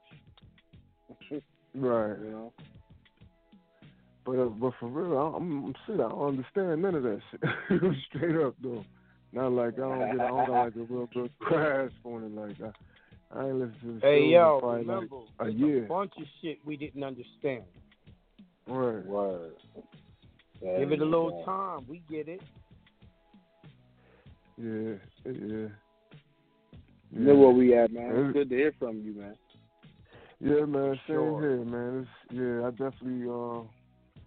right. 1.75 2.19
you 2.19 2.31
know. 2.31 2.53
But 4.29 4.39
uh, 4.41 4.45
but 4.49 4.73
for 4.79 4.89
real, 4.89 5.17
I- 5.17 5.37
I'm, 5.39 5.65
I'm 5.65 5.75
shit. 5.87 5.95
I 6.01 6.09
don't 6.11 6.29
understand 6.29 6.83
none 6.83 6.95
of 6.97 7.03
that 7.03 7.21
shit. 7.31 7.41
Straight 8.15 8.37
up 8.37 8.55
though. 8.63 8.85
Not 9.33 9.53
like 9.53 9.75
I 9.75 9.77
don't 9.79 9.99
get. 10.01 10.21
I 10.21 10.29
don't 10.29 10.47
got 10.47 10.65
like 10.65 10.77
a 10.77 10.81
real 10.81 11.09
good 11.15 11.31
grasp 11.39 11.95
on 12.05 12.25
it. 12.25 12.35
Like 12.35 12.57
I, 12.61 13.39
I 13.41 13.47
ain't 13.47 13.55
listened 13.57 13.81
to 13.83 13.93
the 13.95 14.01
Hey 14.03 14.19
show 14.21 14.25
in 14.25 14.31
yo, 14.31 14.59
probably 14.61 14.81
remember, 14.81 15.17
like 15.17 15.25
a 15.41 15.45
there's 15.45 15.55
year. 15.55 15.85
a 15.85 15.89
bunch 15.89 16.13
of 16.19 16.25
shit 16.43 16.59
we 16.67 16.77
didn't 16.77 17.03
understand. 17.03 17.63
Right. 18.67 19.07
Word. 19.07 19.53
Give 20.61 20.93
it 20.93 21.01
a 21.01 21.05
little 21.05 21.43
time. 21.47 21.87
We 21.89 22.03
get 22.11 22.29
it. 22.29 22.43
Yeah, 24.59 24.97
yeah. 25.25 25.69
You 27.11 27.25
know 27.25 27.35
where 27.35 27.51
we 27.51 27.75
at, 27.75 27.93
man. 27.93 28.13
It's 28.15 28.33
good 28.35 28.51
to 28.51 28.57
hear 28.57 28.75
from 28.79 28.99
you, 28.99 29.15
man. 29.15 29.37
Yeah, 30.41 30.67
man. 30.67 31.01
Same 31.07 31.17
Sure. 31.17 31.41
here, 31.41 31.65
man. 31.65 32.07
It's, 32.31 32.35
yeah, 32.35 32.67
I 32.67 32.71
definitely 32.73 33.27
uh 33.31 33.63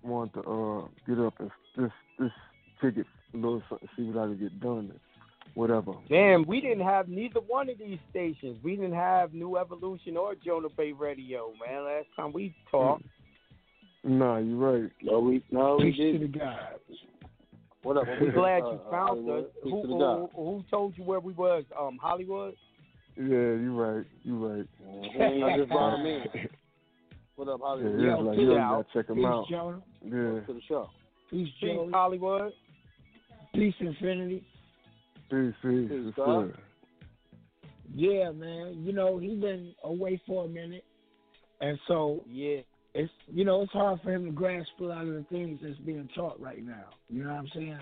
want 0.03 0.33
to 0.33 0.39
uh 0.41 0.87
get 1.07 1.19
up 1.23 1.33
and 1.39 1.51
this 1.77 1.91
this 2.19 2.31
ticket 2.81 3.05
a 3.33 3.37
little 3.37 3.61
something, 3.69 3.87
see 3.95 4.03
what 4.03 4.23
I 4.23 4.27
can 4.27 4.37
get 4.39 4.59
done. 4.59 4.91
whatever. 5.53 5.93
Damn, 6.09 6.45
we 6.47 6.59
didn't 6.61 6.83
have 6.85 7.07
neither 7.07 7.39
one 7.41 7.69
of 7.69 7.77
these 7.77 7.99
stations. 8.09 8.57
We 8.63 8.75
didn't 8.75 8.93
have 8.93 9.33
New 9.33 9.57
Evolution 9.57 10.17
or 10.17 10.35
Jonah 10.35 10.69
Bay 10.75 10.91
Radio, 10.91 11.51
man. 11.65 11.83
Last 11.85 12.07
time 12.15 12.33
we 12.33 12.53
talked. 12.69 13.03
Nah, 14.03 14.37
you're 14.37 14.57
right. 14.57 14.91
No, 15.03 15.19
we 15.19 15.43
no, 15.51 15.77
we 15.79 15.91
Peace 15.91 15.97
to 15.97 16.11
did. 16.17 16.33
the 16.33 16.39
gods. 16.39 16.99
What 17.83 17.97
up? 17.97 18.03
We're 18.19 18.31
glad 18.31 18.63
Uh, 18.63 18.71
you 18.71 18.79
found 18.89 19.07
Hollywood. 19.09 19.45
us. 19.45 19.51
Who, 19.63 19.69
to 19.83 19.87
who, 19.87 20.29
who 20.35 20.63
told 20.69 20.97
you 20.97 21.03
where 21.03 21.19
we 21.19 21.33
was? 21.33 21.63
Um, 21.79 21.97
Hollywood. 22.01 22.55
Yeah, 23.17 23.25
you're 23.25 23.71
right. 23.71 24.05
You're 24.23 24.37
right. 24.37 24.67
I 25.19 25.57
just 25.57 25.69
brought 25.69 25.99
him 25.99 26.05
in. 26.05 26.49
What 27.37 27.47
up, 27.47 27.61
Hollywood? 27.61 27.99
yeah, 27.99 28.15
like, 28.17 28.37
you 28.37 28.53
gotta 28.53 28.85
check 28.93 29.09
him 29.09 29.15
Peace, 29.15 29.25
out. 29.25 29.45
Jonah. 29.49 29.81
Yeah. 30.03 30.11
to 30.11 30.53
the 30.53 30.61
show. 30.67 30.89
Peace, 31.29 31.49
Joey. 31.61 31.85
Peace, 31.85 31.93
Hollywood. 31.93 32.51
Peace 33.53 33.75
Infinity. 33.79 34.45
Peace, 35.29 35.53
peace. 35.61 35.89
Peace, 35.89 36.13
What's 36.15 36.57
Yeah, 37.93 38.31
man. 38.31 38.83
You 38.83 38.93
know, 38.93 39.17
he's 39.17 39.39
been 39.39 39.73
away 39.83 40.21
for 40.25 40.45
a 40.45 40.47
minute. 40.47 40.83
And 41.59 41.79
so 41.87 42.23
Yeah. 42.29 42.61
it's 42.93 43.11
you 43.27 43.45
know, 43.45 43.61
it's 43.61 43.71
hard 43.71 44.01
for 44.01 44.11
him 44.11 44.25
to 44.25 44.31
grasp 44.31 44.71
a 44.79 44.83
lot 44.83 45.07
of 45.07 45.13
the 45.13 45.23
things 45.23 45.59
that's 45.61 45.77
being 45.79 46.09
taught 46.15 46.39
right 46.39 46.63
now. 46.63 46.89
You 47.09 47.23
know 47.23 47.29
what 47.29 47.39
I'm 47.39 47.47
saying? 47.49 47.79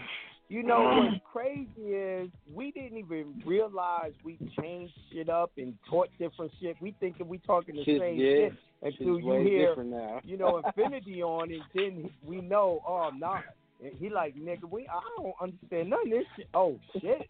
You 0.49 0.63
know 0.63 0.79
mm-hmm. 0.79 1.13
what's 1.13 1.25
crazy 1.31 1.93
is 1.93 2.29
we 2.51 2.71
didn't 2.71 2.97
even 2.97 3.39
realize 3.45 4.13
we 4.25 4.39
changed 4.59 4.93
shit 5.13 5.29
up 5.29 5.51
and 5.57 5.75
taught 5.87 6.09
different 6.17 6.51
shit. 6.59 6.75
We 6.81 6.95
thinking 6.99 7.27
we 7.27 7.37
talking 7.37 7.75
the 7.75 7.83
Shit, 7.83 8.01
same 8.01 8.17
yeah. 8.17 8.25
shit 8.25 8.53
Shit's 8.83 8.99
until 8.99 9.19
you 9.19 9.47
hear, 9.47 9.69
different 9.69 9.91
now. 9.91 10.21
you 10.23 10.37
know, 10.37 10.57
Infinity 10.65 11.21
on 11.21 11.51
it. 11.51 11.61
Then 11.75 12.09
we 12.25 12.41
know, 12.41 12.81
oh, 12.87 13.11
nah. 13.15 13.41
And 13.83 13.93
he 13.99 14.09
like, 14.09 14.35
nigga, 14.35 14.67
we 14.69 14.87
I 14.87 14.99
don't 15.17 15.35
understand 15.39 15.91
none 15.91 15.99
of 16.03 16.09
this 16.09 16.25
shit. 16.35 16.49
Oh 16.55 16.79
shit, 16.99 17.29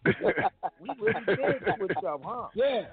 we 0.80 0.88
really 0.98 1.20
did 1.26 1.74
switch 1.76 1.96
up, 1.98 2.22
huh? 2.24 2.48
Yeah. 2.54 2.84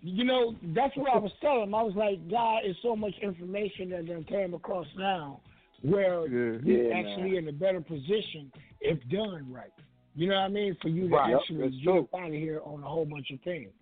You 0.00 0.24
know, 0.24 0.56
that's 0.74 0.96
what 0.96 1.12
I 1.12 1.18
was 1.18 1.30
telling 1.40 1.62
him. 1.62 1.74
I 1.76 1.82
was 1.82 1.94
like, 1.94 2.28
God, 2.28 2.62
it's 2.64 2.78
so 2.82 2.96
much 2.96 3.14
information 3.22 3.90
that 3.90 4.06
done 4.08 4.24
came 4.24 4.54
across 4.54 4.88
now 4.98 5.40
where 5.82 6.26
Yeah. 6.26 6.58
you're 6.64 6.88
Yeah, 6.88 6.96
actually 6.96 7.36
in 7.36 7.46
a 7.46 7.52
better 7.52 7.80
position 7.80 8.50
if 8.82 8.98
done 9.08 9.50
right. 9.50 9.72
You 10.14 10.28
know 10.28 10.34
what 10.34 10.42
I 10.42 10.48
mean? 10.48 10.76
For 10.82 10.88
you 10.88 11.08
to 11.08 11.16
Right. 11.16 11.34
actually 11.34 11.62
That's 11.62 11.74
get 11.76 11.84
true. 11.84 12.00
up 12.00 12.14
out 12.14 12.28
of 12.28 12.34
here 12.34 12.60
on 12.64 12.82
a 12.82 12.88
whole 12.88 13.06
bunch 13.06 13.30
of 13.30 13.40
things. 13.40 13.72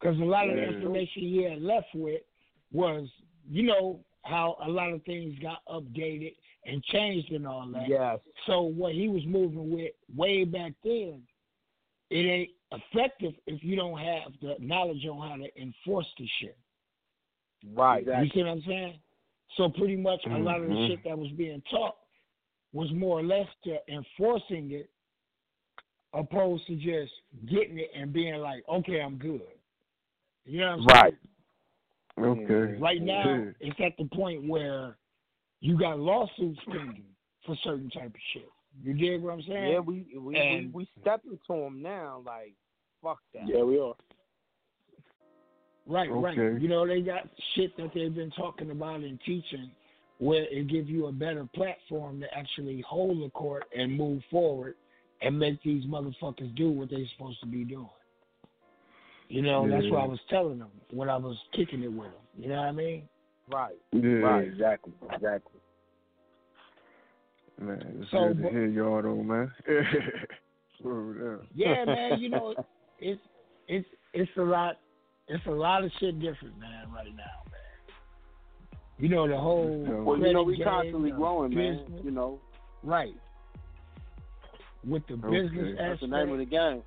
Because 0.00 0.18
a 0.18 0.24
lot 0.24 0.48
of 0.48 0.56
the 0.56 0.62
information 0.62 1.22
he 1.22 1.42
had 1.42 1.62
left 1.62 1.94
with 1.94 2.22
was, 2.72 3.08
you 3.48 3.62
know, 3.62 4.04
how 4.22 4.56
a 4.62 4.68
lot 4.68 4.92
of 4.92 5.02
things 5.04 5.38
got 5.38 5.64
updated 5.66 6.34
and 6.64 6.82
changed 6.84 7.30
and 7.30 7.46
all 7.46 7.66
that. 7.68 7.88
Yes. 7.88 8.18
So 8.46 8.62
what 8.62 8.92
he 8.92 9.08
was 9.08 9.24
moving 9.24 9.70
with 9.70 9.92
way 10.14 10.44
back 10.44 10.72
then, 10.82 11.22
it 12.10 12.26
ain't 12.26 12.50
effective 12.72 13.34
if 13.46 13.62
you 13.62 13.76
don't 13.76 13.98
have 13.98 14.32
the 14.42 14.56
knowledge 14.58 15.06
on 15.06 15.28
how 15.28 15.36
to 15.36 15.60
enforce 15.60 16.12
the 16.18 16.26
shit. 16.40 16.58
Right. 17.72 18.00
Exactly. 18.00 18.24
You 18.26 18.30
see 18.32 18.42
what 18.42 18.50
I'm 18.50 18.62
saying? 18.62 19.00
So 19.56 19.68
pretty 19.68 19.96
much 19.96 20.20
a 20.26 20.36
lot 20.38 20.60
of 20.60 20.68
the 20.68 20.74
Mhm. 20.74 20.88
shit 20.88 21.04
that 21.04 21.16
was 21.16 21.30
being 21.32 21.62
taught 21.70 21.96
was 22.72 22.92
more 22.92 23.20
or 23.20 23.22
less 23.22 23.46
to 23.64 23.76
enforcing 23.88 24.72
it, 24.72 24.90
opposed 26.12 26.66
to 26.66 26.76
just 26.76 27.12
getting 27.50 27.78
it 27.78 27.90
and 27.96 28.12
being 28.12 28.34
like, 28.36 28.62
okay, 28.68 29.00
I'm 29.00 29.16
good. 29.16 29.42
You 30.44 30.60
know 30.60 30.76
what 30.78 30.96
I'm 30.96 31.04
saying? 31.04 31.16
Right. 32.18 32.48
Okay. 32.48 32.78
Right 32.80 33.02
now, 33.02 33.24
Yeah. 33.28 33.50
it's 33.60 33.80
at 33.80 33.96
the 33.98 34.08
point 34.14 34.48
where 34.48 34.96
you 35.60 35.78
got 35.78 35.98
lawsuits 35.98 36.60
pending 36.66 37.04
for 37.44 37.56
certain 37.62 37.90
type 37.90 38.06
of 38.14 38.20
shit. 38.32 38.48
You 38.82 38.94
dig 38.94 39.22
what 39.22 39.32
I'm 39.34 39.42
saying? 39.42 39.72
Yeah, 39.72 39.80
we 39.80 40.06
we 40.14 40.18
we, 40.18 40.36
And- 40.36 40.72
we 40.72 40.88
stepping 41.00 41.38
to 41.46 41.54
him 41.54 41.82
now. 41.82 42.22
Like, 42.24 42.54
fuck 43.02 43.18
that. 43.34 43.46
Yeah, 43.46 43.62
we 43.62 43.78
are. 43.78 43.94
Right, 45.86 46.10
right. 46.10 46.36
You 46.36 46.68
know, 46.68 46.86
they 46.86 47.00
got 47.00 47.28
shit 47.54 47.76
that 47.76 47.92
they've 47.94 48.14
been 48.14 48.32
talking 48.32 48.70
about 48.70 49.00
and 49.00 49.20
teaching 49.24 49.70
where 50.18 50.44
it 50.44 50.68
gives 50.68 50.88
you 50.88 51.06
a 51.06 51.12
better 51.12 51.46
platform 51.54 52.20
to 52.20 52.26
actually 52.36 52.82
hold 52.88 53.22
the 53.22 53.30
court 53.30 53.64
and 53.76 53.96
move 53.96 54.22
forward 54.30 54.74
and 55.22 55.38
make 55.38 55.62
these 55.62 55.84
motherfuckers 55.86 56.54
do 56.56 56.70
what 56.70 56.90
they're 56.90 57.06
supposed 57.16 57.40
to 57.40 57.46
be 57.46 57.64
doing. 57.64 57.88
You 59.28 59.42
know, 59.42 59.68
that's 59.68 59.84
what 59.90 60.02
I 60.02 60.06
was 60.06 60.20
telling 60.30 60.58
them 60.58 60.70
when 60.90 61.08
I 61.10 61.16
was 61.16 61.36
kicking 61.54 61.82
it 61.82 61.92
with 61.92 62.06
them. 62.12 62.20
You 62.38 62.48
know 62.48 62.56
what 62.56 62.66
I 62.66 62.72
mean? 62.72 63.02
Right. 63.50 63.74
Yeah. 63.92 64.08
Right, 64.10 64.48
exactly, 64.48 64.92
exactly. 65.12 65.60
Man, 67.60 67.96
it's 68.02 68.10
So, 68.10 68.28
good 68.28 68.36
to 68.36 68.42
but- 68.44 68.52
hear 68.52 68.66
y'all 68.66 69.02
though, 69.02 69.22
man. 69.22 69.52
Yeah, 71.54 71.84
man, 71.86 72.20
you 72.20 72.28
know, 72.28 72.54
it's 73.00 73.20
it's 73.66 73.88
it's 74.12 74.30
a 74.36 74.42
lot 74.42 74.76
it's 75.26 75.44
a 75.46 75.50
lot 75.50 75.82
of 75.82 75.90
shit 75.98 76.20
different, 76.20 76.58
man, 76.58 76.92
right 76.94 77.06
now, 77.16 77.40
man. 77.50 77.55
You 78.98 79.08
know, 79.10 79.28
the 79.28 79.36
whole 79.36 80.04
Well, 80.04 80.18
you 80.18 80.32
know, 80.32 80.42
we 80.42 80.56
game, 80.56 80.64
constantly 80.64 81.10
the 81.10 81.16
growing, 81.16 81.54
man. 81.54 81.84
You 82.02 82.10
know, 82.10 82.40
Right. 82.82 83.14
With 84.86 85.06
the 85.08 85.16
business 85.16 85.52
Okay. 85.52 85.72
that's 85.72 85.80
aspect, 85.80 86.00
the 86.00 86.06
name 86.06 86.32
of 86.32 86.38
the 86.38 86.44
game. 86.44 86.82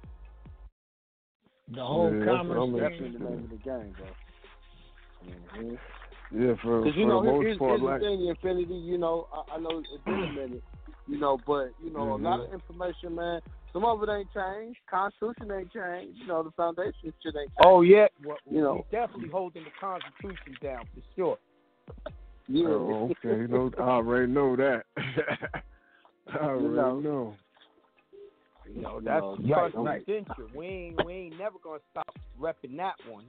the 1.68 1.84
whole 1.84 2.14
Yeah, 2.16 2.26
commerce 2.26 2.58
I'm 2.58 2.72
thing. 2.72 2.80
Definitely 2.80 3.12
the 3.12 3.20
name 3.20 3.44
of 3.44 3.50
the 3.50 3.58
game, 3.58 3.96
bro. 3.98 4.08
Mm-hmm. 5.28 5.76
Yeah, 6.32 6.54
for, 6.62 6.82
Because 6.82 6.96
for 7.04 7.08
know, 7.08 7.22
the 7.24 7.32
most 7.32 7.44
here's, 7.44 7.58
part, 7.58 7.72
here's 7.80 7.82
like, 7.82 8.00
the 8.00 8.06
thing, 8.06 8.28
Infinity. 8.28 8.74
You 8.76 8.98
know, 8.98 9.28
I, 9.34 9.56
I 9.56 9.60
know 9.60 9.80
it's 9.80 10.04
been 10.06 10.14
a 10.24 10.32
minute. 10.32 10.64
You 11.08 11.20
know, 11.20 11.38
but 11.46 11.74
you 11.84 11.92
know, 11.92 12.16
a 12.16 12.18
lot 12.18 12.40
of 12.40 12.54
information, 12.54 13.16
man. 13.16 13.42
Some 13.74 13.84
of 13.86 14.02
it 14.02 14.10
ain't 14.10 14.30
changed. 14.34 14.80
Constitution 14.90 15.52
ain't 15.52 15.72
changed. 15.72 16.20
You 16.22 16.28
know, 16.28 16.42
the 16.44 16.52
foundation 16.52 16.94
shit 17.04 17.14
ain't. 17.26 17.36
Changed. 17.36 17.52
Oh 17.64 17.82
yeah, 17.82 18.08
well, 18.24 18.38
You 18.50 18.62
know. 18.62 18.86
definitely 18.92 19.30
holding 19.30 19.64
the 19.64 19.72
Constitution 19.80 20.58
down 20.62 20.86
for 20.94 21.02
sure. 21.16 21.38
Yeah. 22.52 22.66
oh, 22.68 23.12
okay, 23.24 23.46
no, 23.48 23.70
I 23.78 23.82
already 23.82 24.32
know 24.32 24.56
that. 24.56 24.82
I 24.98 26.38
already 26.38 26.64
You 26.66 26.76
know. 26.76 27.00
know. 27.00 27.36
You 28.74 28.82
know, 28.82 29.00
that's 29.00 29.22
know, 29.22 29.38
right, 29.56 29.76
right. 29.76 30.04
right. 30.08 30.56
We 30.56 30.66
ain't 30.66 31.06
we 31.06 31.14
ain't 31.14 31.38
never 31.38 31.58
gonna 31.64 31.80
stop 31.92 32.10
repping 32.42 32.76
that 32.78 32.96
one. 33.08 33.26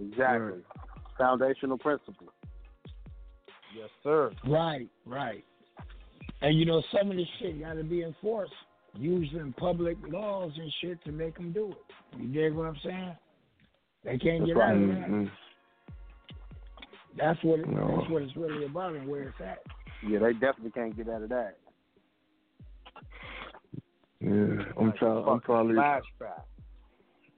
Exactly. 0.00 0.62
Foundational 1.16 1.78
principle. 1.78 2.28
Yes, 3.76 3.88
sir. 4.02 4.32
Right, 4.44 4.88
right. 5.06 5.44
And 6.42 6.58
you 6.58 6.66
know, 6.66 6.82
some 6.92 7.12
of 7.12 7.16
this 7.16 7.26
shit 7.38 7.60
got 7.60 7.74
to 7.74 7.84
be 7.84 8.02
enforced 8.02 8.52
using 8.96 9.52
public 9.56 9.96
laws 10.08 10.52
and 10.56 10.72
shit 10.80 11.02
to 11.04 11.12
make 11.12 11.36
them 11.36 11.52
do 11.52 11.70
it. 11.70 12.20
You 12.20 12.28
dig 12.28 12.54
what 12.54 12.66
I'm 12.66 12.76
saying? 12.84 13.16
They 14.04 14.18
can't 14.18 14.40
That's 14.40 14.46
get 14.48 14.56
right. 14.56 14.70
out 14.70 14.82
of 14.82 14.88
that. 14.88 15.08
Mhm. 15.08 15.30
That's 17.16 17.42
what 17.42 17.60
it, 17.60 17.68
No. 17.68 17.96
that's 17.96 18.10
what 18.10 18.22
it's 18.22 18.36
really 18.36 18.64
about 18.64 18.94
and 18.94 19.08
where 19.08 19.22
it's 19.24 19.40
at. 19.40 19.62
Yeah, 20.08 20.18
they 20.18 20.32
definitely 20.32 20.72
can't 20.72 20.96
get 20.96 21.08
out 21.08 21.22
of 21.22 21.28
that. 21.30 21.58
Yeah, 24.20 24.64
I'm 24.78 24.92
trying. 24.98 25.24
I'm 25.28 25.40
probably. 25.40 25.74
flashback. 25.74 26.42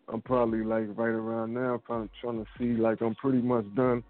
I'm 0.09 0.23
probably 0.23 0.63
like 0.63 0.87
right 0.97 1.09
around 1.09 1.53
now, 1.53 1.81
kind 1.87 2.05
of 2.05 2.11
trying 2.21 2.45
to 2.45 2.47
see 2.59 2.81
like 2.81 3.01
I'm 3.01 3.15
pretty 3.17 3.43
much 3.43 3.65
done, 3.75 4.05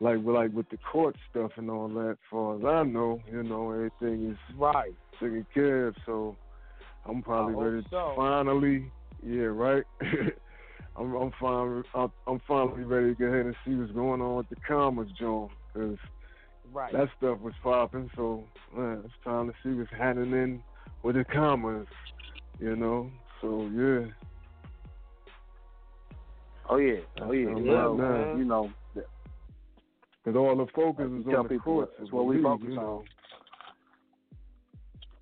like 0.00 0.18
with 0.18 0.36
like 0.36 0.52
with 0.52 0.68
the 0.70 0.78
court 0.90 1.16
stuff 1.28 1.50
and 1.56 1.70
all 1.70 1.88
that. 1.88 2.18
far 2.30 2.56
as 2.56 2.64
I 2.64 2.84
know, 2.88 3.20
you 3.30 3.42
know, 3.42 3.70
everything 3.72 4.30
is 4.30 4.56
Right. 4.56 4.94
taken 5.14 5.46
care 5.52 5.88
of. 5.88 5.96
So 6.06 6.36
I'm 7.04 7.22
probably 7.22 7.54
ready 7.54 7.82
to 7.82 7.88
so. 7.90 8.14
finally, 8.16 8.92
yeah, 9.22 9.44
right. 9.44 9.84
I'm 10.96 11.14
I'm 11.14 11.32
finally 11.40 11.82
I'm, 11.94 12.12
I'm 12.26 12.40
finally 12.46 12.84
ready 12.84 13.08
to 13.08 13.14
go 13.14 13.26
ahead 13.26 13.46
and 13.46 13.56
see 13.64 13.74
what's 13.74 13.92
going 13.92 14.20
on 14.20 14.36
with 14.36 14.48
the 14.48 14.56
commas, 14.66 15.08
John, 15.18 15.48
because 15.72 15.98
Right. 16.72 16.92
that 16.92 17.08
stuff 17.16 17.40
was 17.40 17.54
popping. 17.62 18.10
So 18.14 18.44
man, 18.76 19.02
it's 19.04 19.14
time 19.24 19.48
to 19.48 19.54
see 19.62 19.70
what's 19.76 19.90
happening 19.90 20.62
with 21.02 21.16
the 21.16 21.24
commas, 21.24 21.88
you 22.60 22.76
know. 22.76 23.10
So 23.40 23.62
yeah. 23.74 24.06
Oh 26.68 26.76
yeah. 26.76 27.00
Oh 27.22 27.32
yeah. 27.32 27.48
That's 27.48 27.58
You 27.58 27.74
right 27.74 27.96
know, 27.96 28.28
you 28.36 28.44
know, 28.44 28.70
Because 28.94 30.36
all 30.36 30.54
the 30.56 30.66
focus 30.74 31.06
is 31.18 31.26
on 31.26 31.48
the 31.48 31.58
courts. 31.58 31.92
that's 31.98 32.12
what 32.12 32.26
we 32.26 32.40
focus 32.42 32.68
you 32.68 32.76
know. 32.76 32.82
on. 32.82 33.04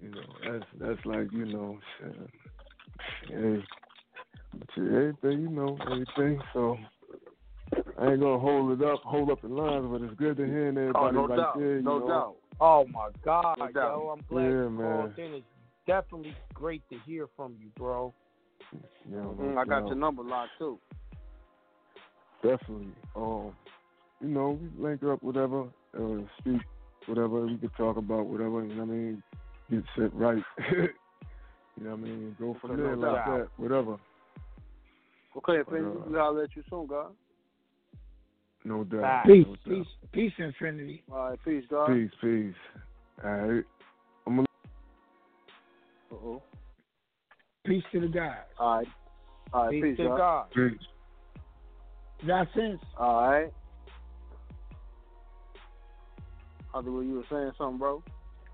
You 0.03 0.09
know, 0.11 0.53
that's 0.53 0.65
that's 0.79 1.07
like 1.07 1.33
you 1.33 1.47
know, 1.47 1.79
shit. 1.99 2.15
Hey, 3.29 3.65
but 4.55 4.69
yeah, 4.77 4.85
everything 4.85 5.43
you 5.43 5.49
know, 5.49 5.79
everything. 5.83 6.41
So 6.53 6.79
I 7.99 8.13
ain't 8.13 8.21
gonna 8.21 8.39
hold 8.39 8.81
it 8.81 8.87
up, 8.87 9.03
hold 9.03 9.31
up 9.31 9.43
the 9.43 9.49
lines, 9.49 9.87
but 9.91 10.03
it's 10.03 10.15
good 10.15 10.37
to 10.37 10.47
hear 10.47 10.69
Oh, 10.69 11.11
everybody 11.11 11.17
no 11.17 11.27
right 11.27 11.37
doubt. 11.37 11.59
there. 11.59 11.83
No 11.83 11.99
know. 11.99 12.09
doubt. 12.09 12.37
Oh 12.61 12.87
my 12.87 13.11
God, 13.25 13.57
No 13.59 13.67
doubt. 13.67 13.75
yo! 13.75 14.15
I'm 14.17 14.25
glad 14.29 14.45
Yeah, 14.45 14.51
you 14.51 14.71
man. 14.71 14.77
called 14.77 15.19
in. 15.19 15.35
It's 15.35 15.47
definitely 15.87 16.35
great 16.55 16.83
to 16.91 16.99
hear 17.07 17.29
from 17.37 17.57
you, 17.61 17.69
bro. 17.77 18.15
Yeah, 19.11 19.17
no 19.17 19.37
Mm, 19.41 19.59
I 19.59 19.65
got 19.65 19.87
your 19.89 19.97
number 19.97 20.23
locked 20.23 20.51
too. 20.59 20.79
Definitely. 22.43 22.95
Um, 23.17 23.53
you 24.21 24.29
know, 24.29 24.59
we 24.61 24.83
link 24.83 25.03
up, 25.05 25.23
whatever, 25.23 25.65
uh, 25.99 26.23
speak, 26.41 26.61
whatever. 27.07 27.47
We 27.47 27.57
could 27.59 27.75
talk 27.77 27.97
about 27.97 28.27
whatever. 28.27 28.65
You 28.65 28.75
know 28.75 28.85
what 28.85 28.93
I 28.93 28.97
mean, 28.97 29.23
get 29.71 29.85
shit 29.97 30.13
right. 30.15 30.43
You 31.79 31.85
know 31.85 31.91
what 31.91 32.01
I 32.01 32.03
mean? 32.03 32.37
Go 32.41 32.57
from 32.61 32.73
Okay, 32.73 32.83
there 32.83 32.97
no 32.97 33.13
like 33.13 33.25
doubt. 33.25 33.39
that, 33.39 33.49
whatever. 33.57 33.97
Okay, 35.39 35.63
But, 35.65 35.77
Infinity, 35.77 35.99
uh, 36.01 36.09
we 36.09 36.15
gotta 36.15 36.31
let 36.31 36.57
you 36.57 36.63
soon, 36.69 36.87
God. 36.87 37.13
No 38.65 38.85
doubt. 38.85 39.25
Peace, 39.25 39.47
no 39.47 39.55
doubt. 39.55 39.65
peace, 39.65 39.87
peace, 40.13 40.33
infinity. 40.39 41.05
All 41.11 41.31
right, 41.31 41.39
peace, 41.45 41.65
God. 41.71 41.87
Peace, 41.89 42.11
peace. 42.21 42.55
All 43.25 43.31
right. 43.31 43.65
I'm 44.27 44.37
gonna 44.37 44.47
Uh-oh. 46.13 46.43
Peace 47.65 47.85
to 47.93 48.01
the 48.01 48.09
guys. 48.09 48.39
All 48.59 48.79
right. 48.79 48.89
All 49.53 49.65
right, 49.65 49.71
Peace 49.71 49.83
peace, 49.85 49.97
to 49.99 50.05
God. 50.05 50.19
God. 50.19 50.51
Peace. 50.51 50.87
Got 52.27 52.49
sense? 52.55 52.81
All 52.99 53.31
right. 53.31 53.53
Hollywood, 56.73 57.07
you 57.07 57.15
were 57.15 57.25
saying 57.31 57.53
something, 57.57 57.79
bro? 57.79 58.03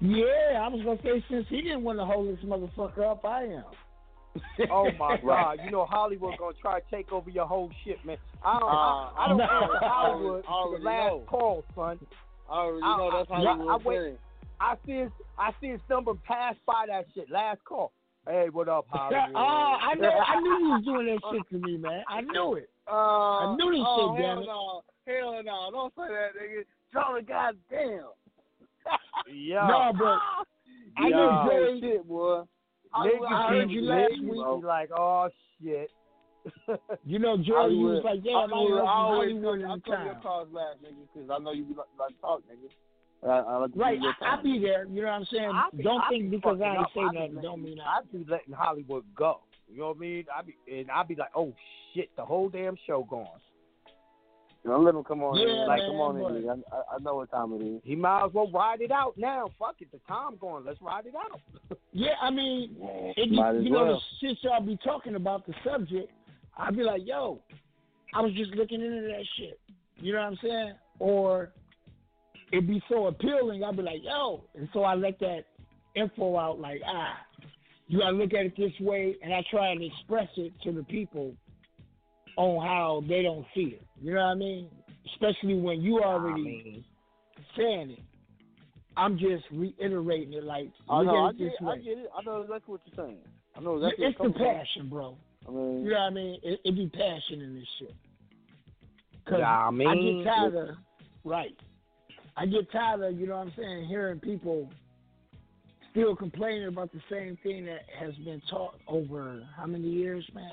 Yeah, 0.00 0.60
I 0.60 0.68
was 0.68 0.82
gonna 0.84 1.00
say 1.02 1.24
since 1.30 1.46
he 1.48 1.62
didn't 1.62 1.82
want 1.82 1.98
to 1.98 2.04
hold 2.04 2.28
this 2.28 2.44
motherfucker 2.44 3.10
up, 3.10 3.24
I 3.24 3.44
am. 3.44 3.64
Oh 4.70 4.90
my 4.98 5.18
Right. 5.22 5.22
God! 5.24 5.58
You 5.64 5.70
know 5.70 5.84
Hollywood 5.84 6.34
gonna 6.38 6.54
try 6.60 6.80
to 6.80 6.86
take 6.90 7.12
over 7.12 7.30
your 7.30 7.46
whole 7.46 7.70
shit, 7.84 8.04
man. 8.04 8.16
I 8.44 8.58
don't, 8.58 8.68
Uh, 8.68 8.74
I, 8.74 9.14
I 9.24 9.28
don't 9.28 9.38
no. 9.38 9.44
answer 9.44 9.78
Hollywood 9.82 10.44
I 10.48 10.52
already 10.52 10.76
to 10.76 10.82
the 10.82 10.84
last 10.90 11.10
know. 11.10 11.22
call, 11.26 11.64
son. 11.74 11.98
I 12.50 12.52
already 12.58 12.82
I- 12.84 12.96
know 12.96 13.10
that's 13.12 13.30
I- 13.30 13.34
Hollywood 13.34 13.68
I 13.68 13.76
wait- 13.88 13.98
saying. 13.98 14.18
I 14.60 14.76
see 14.86 14.92
his, 14.92 15.10
I 15.36 15.50
see 15.60 15.68
his 15.68 15.80
number 15.90 16.14
pass 16.14 16.54
by 16.66 16.84
that 16.88 17.06
shit. 17.14 17.28
Last 17.30 17.62
call. 17.64 17.92
Hey, 18.26 18.48
what 18.50 18.68
up, 18.68 18.86
Hollywood? 18.90 19.32
Oh, 19.34 19.76
I 19.82 19.94
know. 19.94 20.08
I 20.08 20.40
knew 20.40 20.58
you 20.58 20.70
was 20.70 20.84
doing 20.84 21.06
that 21.06 21.20
shit 21.32 21.48
to 21.50 21.66
me, 21.66 21.76
man. 21.76 22.02
I 22.08 22.20
knew 22.22 22.54
it. 22.54 22.70
Uh, 22.90 22.92
I 22.92 23.56
knew 23.56 23.70
this 23.72 23.80
oh, 23.84 24.14
shit, 24.16 24.22
damn 24.24 24.38
it. 24.38 24.46
no. 24.46 24.82
Hell 25.06 25.42
no. 25.44 25.70
Don't 25.72 25.92
say 25.96 26.02
that, 26.08 26.30
nigga. 26.40 26.64
Tell 26.92 27.14
the 27.14 27.22
goddamn. 27.22 28.04
Yeah. 29.32 29.66
No, 29.66 29.92
but 29.98 30.18
I 31.02 31.08
Yeah. 31.08 31.16
knew 31.44 31.50
Joey. 31.50 31.80
shit, 31.80 32.08
boy. 32.08 32.42
Niggas 32.94 33.26
I 33.32 33.48
heard 33.48 33.70
you 33.70 33.82
last 33.82 34.12
week. 34.22 34.60
be 34.60 34.66
like, 34.66 34.90
oh 34.96 35.28
shit. 35.62 35.90
You 37.06 37.18
know, 37.18 37.36
Joey, 37.38 37.74
you 37.74 37.86
was 37.86 38.02
like, 38.04 38.22
damn, 38.22 38.36
I 38.36 38.40
love 38.44 38.84
I 38.84 38.92
always 38.92 39.32
come, 39.42 39.64
I 39.64 39.78
come 39.88 40.04
your 40.04 40.14
calls 40.22 40.48
last, 40.52 40.76
nigga, 40.84 41.08
because 41.12 41.30
I 41.30 41.38
know 41.42 41.52
you 41.52 41.64
be 41.64 41.74
like, 41.74 41.86
like 41.98 42.20
talk, 42.20 42.42
nigga. 42.50 42.68
I, 43.26 43.38
I 43.38 43.56
like 43.56 43.70
Right, 43.74 43.94
give 43.94 44.02
you 44.02 44.08
your 44.20 44.28
I, 44.28 44.36
I'll 44.36 44.42
be 44.42 44.58
there. 44.58 44.84
You 44.84 45.02
know 45.02 45.08
what 45.08 45.14
I'm 45.14 45.24
saying? 45.32 45.52
Be- 45.76 45.82
don't 45.82 46.00
I 46.02 46.08
think 46.10 46.30
be 46.30 46.36
because 46.36 46.60
I 46.60 46.76
ain't 46.76 46.86
say 46.94 47.00
I 47.00 47.04
nothing, 47.04 47.18
letting- 47.20 47.42
don't 47.42 47.62
mean 47.62 47.80
I 47.80 48.00
be 48.12 48.26
letting 48.28 48.52
Hollywood 48.52 49.04
go. 49.16 49.40
You 49.72 49.78
know 49.80 49.88
what 49.88 49.96
I 49.96 50.00
mean? 50.00 50.24
I 50.36 50.42
be 50.42 50.54
and 50.70 50.90
I 50.90 51.02
be 51.02 51.14
like, 51.14 51.30
oh 51.34 51.54
shit, 51.94 52.10
the 52.16 52.24
whole 52.24 52.50
damn 52.50 52.76
show 52.86 53.06
gone. 53.08 53.26
Don't 54.64 54.84
let 54.84 54.94
him 54.94 55.04
come 55.04 55.22
on 55.22 55.36
Yeah, 55.36 55.62
in. 55.62 55.68
Like, 55.68 55.80
man, 55.80 55.90
come 55.90 56.00
on 56.00 56.16
in. 56.16 56.48
I, 56.48 56.52
I, 56.74 56.96
I 56.96 56.98
know 57.00 57.16
what 57.16 57.30
time 57.30 57.52
it 57.52 57.62
is. 57.62 57.80
He 57.84 57.94
might 57.94 58.24
as 58.24 58.32
well 58.32 58.50
ride 58.50 58.80
it 58.80 58.90
out 58.90 59.14
now. 59.18 59.50
Fuck 59.58 59.76
it, 59.80 59.92
the 59.92 60.00
time 60.08 60.36
going. 60.40 60.64
Let's 60.64 60.80
ride 60.80 61.06
it 61.06 61.14
out. 61.14 61.40
Yeah, 61.96 62.14
I 62.20 62.28
mean, 62.30 62.74
it, 63.16 63.30
Might 63.30 63.54
as 63.54 63.62
you 63.62 63.70
know, 63.70 63.84
well. 63.84 64.02
the 64.20 64.28
shit 64.28 64.38
y'all 64.42 64.60
be 64.60 64.76
talking 64.82 65.14
about 65.14 65.46
the 65.46 65.54
subject, 65.64 66.10
I'd 66.58 66.76
be 66.76 66.82
like, 66.82 67.02
yo, 67.04 67.38
I 68.12 68.20
was 68.20 68.32
just 68.32 68.50
looking 68.50 68.80
into 68.82 69.02
that 69.02 69.24
shit. 69.36 69.60
You 69.98 70.12
know 70.12 70.18
what 70.18 70.26
I'm 70.26 70.38
saying? 70.42 70.72
Or 70.98 71.52
it'd 72.52 72.66
be 72.66 72.82
so 72.88 73.06
appealing, 73.06 73.62
I'd 73.62 73.76
be 73.76 73.84
like, 73.84 74.02
yo. 74.02 74.42
And 74.56 74.68
so 74.72 74.82
I 74.82 74.94
let 74.96 75.20
that 75.20 75.44
info 75.94 76.36
out, 76.36 76.58
like, 76.58 76.80
ah, 76.84 77.14
you 77.86 78.00
gotta 78.00 78.16
look 78.16 78.34
at 78.34 78.46
it 78.46 78.56
this 78.56 78.72
way, 78.80 79.14
and 79.22 79.32
I 79.32 79.44
try 79.48 79.70
and 79.70 79.80
express 79.80 80.28
it 80.36 80.52
to 80.64 80.72
the 80.72 80.82
people 80.82 81.32
on 82.36 82.66
how 82.66 83.04
they 83.08 83.22
don't 83.22 83.46
see 83.54 83.78
it. 83.78 83.82
You 84.04 84.12
know 84.12 84.20
what 84.20 84.26
I 84.26 84.34
mean? 84.34 84.68
Especially 85.14 85.58
when 85.58 85.80
you 85.80 86.00
already 86.00 86.84
saying 87.56 87.92
it. 87.92 88.00
I'm 88.98 89.18
just 89.18 89.44
reiterating 89.50 90.34
it, 90.34 90.44
like, 90.44 90.70
I 90.90 91.02
know, 91.02 91.24
I 91.24 91.32
get 91.32 91.46
it. 91.46 91.52
I 91.66 91.78
get 91.78 91.98
it. 91.98 92.10
I 92.16 92.22
know 92.22 92.42
exactly 92.42 92.72
what 92.72 92.80
you're 92.84 93.06
saying. 93.06 93.18
I 93.56 93.60
know 93.60 93.76
exactly 93.76 94.04
it's 94.04 94.18
the 94.18 94.30
passion, 94.38 94.90
bro. 94.90 95.16
I 95.48 95.50
mean, 95.50 95.84
You 95.84 95.90
know 95.90 95.96
what 95.96 96.02
I 96.02 96.10
mean? 96.10 96.38
It, 96.42 96.60
it 96.64 96.76
be 96.76 96.86
passion 96.88 97.40
in 97.40 97.54
this 97.54 97.66
shit. 97.78 97.94
Cause 99.26 99.38
Yeah, 99.38 99.58
I 99.58 99.70
mean, 99.70 99.88
I 99.88 99.94
get 99.94 100.30
tired 100.30 100.54
of 100.54 100.76
right. 101.24 101.56
I 102.36 102.44
get 102.44 102.70
tired 102.70 103.00
of 103.00 103.18
you 103.18 103.26
know 103.26 103.38
what 103.38 103.46
I'm 103.46 103.52
saying, 103.56 103.86
hearing 103.86 104.20
people 104.20 104.70
still 105.92 106.14
complaining 106.14 106.68
about 106.68 106.92
the 106.92 107.00
same 107.10 107.38
thing 107.42 107.64
that 107.64 107.86
has 107.98 108.14
been 108.16 108.42
taught 108.50 108.74
over 108.86 109.42
how 109.56 109.64
many 109.64 109.88
years, 109.88 110.28
man? 110.34 110.52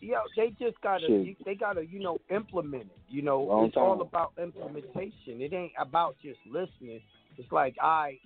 Yo, 0.00 0.16
they 0.36 0.54
just 0.58 0.80
gotta, 0.80 1.06
Shit. 1.06 1.36
they 1.44 1.54
gotta, 1.54 1.84
you 1.86 2.00
know, 2.00 2.18
implement 2.30 2.84
it. 2.84 2.98
You 3.08 3.22
know, 3.22 3.42
Long 3.42 3.66
it's 3.66 3.76
all 3.76 4.00
about 4.00 4.32
implementation. 4.42 5.40
It 5.42 5.52
ain't 5.52 5.72
about 5.78 6.16
just 6.22 6.38
listening. 6.50 7.00
It's 7.36 7.52
like 7.52 7.76
I, 7.80 8.18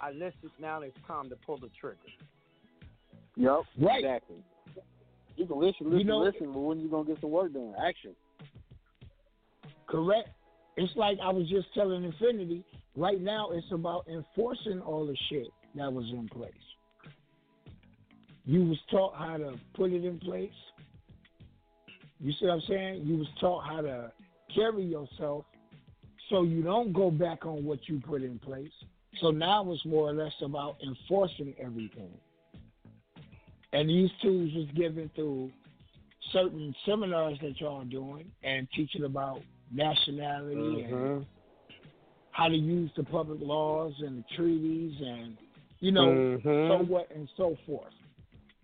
I 0.00 0.12
listened. 0.12 0.52
Now 0.60 0.80
it's 0.82 0.96
time 1.06 1.28
to 1.30 1.36
pull 1.44 1.58
the 1.58 1.70
trigger. 1.80 1.98
Yep, 3.36 3.60
Right. 3.80 3.98
exactly. 4.04 4.36
You 5.36 5.46
can 5.46 5.58
listen, 5.58 5.86
listen, 5.86 5.98
You 5.98 6.04
know- 6.04 6.18
listen, 6.20 6.52
but 6.52 6.60
when 6.60 6.80
you 6.80 6.88
gonna 6.88 7.04
get 7.08 7.20
some 7.20 7.30
work 7.30 7.52
done? 7.52 7.74
Action. 7.84 8.14
Correct. 9.86 10.28
It's 10.76 10.94
like 10.96 11.18
I 11.22 11.30
was 11.32 11.48
just 11.48 11.72
telling 11.74 12.04
Infinity. 12.04 12.64
Right 12.96 13.20
now, 13.20 13.50
it's 13.50 13.66
about 13.72 14.06
enforcing 14.08 14.80
all 14.80 15.06
the 15.06 15.16
shit 15.28 15.48
that 15.76 15.92
was 15.92 16.04
in 16.12 16.28
place. 16.28 16.52
You 18.44 18.64
was 18.64 18.78
taught 18.90 19.14
how 19.16 19.36
to 19.36 19.54
put 19.74 19.92
it 19.92 20.04
in 20.04 20.18
place. 20.18 20.50
You 22.20 22.32
see 22.32 22.46
what 22.46 22.54
I'm 22.54 22.62
saying? 22.68 23.02
You 23.04 23.18
was 23.18 23.28
taught 23.40 23.64
how 23.64 23.80
to 23.80 24.12
carry 24.54 24.84
yourself 24.84 25.44
so 26.30 26.42
you 26.42 26.62
don't 26.62 26.92
go 26.92 27.10
back 27.10 27.46
on 27.46 27.64
what 27.64 27.88
you 27.88 28.00
put 28.00 28.22
in 28.22 28.38
place. 28.38 28.72
So 29.20 29.30
now 29.30 29.70
it's 29.72 29.84
more 29.84 30.10
or 30.10 30.12
less 30.12 30.32
about 30.42 30.76
enforcing 30.86 31.54
everything. 31.58 32.10
And 33.72 33.88
these 33.88 34.10
tools 34.22 34.50
was 34.54 34.66
given 34.74 35.10
through 35.14 35.50
certain 36.32 36.74
seminars 36.84 37.38
that 37.42 37.60
y'all 37.60 37.82
are 37.82 37.84
doing 37.84 38.30
and 38.42 38.68
teaching 38.74 39.04
about 39.04 39.40
nationality 39.72 40.82
and 40.82 41.26
how 42.30 42.48
to 42.48 42.56
use 42.56 42.90
the 42.96 43.04
public 43.04 43.38
laws 43.40 43.94
and 44.00 44.18
the 44.18 44.24
treaties 44.36 44.94
and 45.00 45.36
you 45.80 45.92
know 45.92 46.12
Mhm. 46.12 46.68
so 46.68 46.84
what 46.84 47.10
and 47.10 47.28
so 47.36 47.56
forth. 47.66 47.94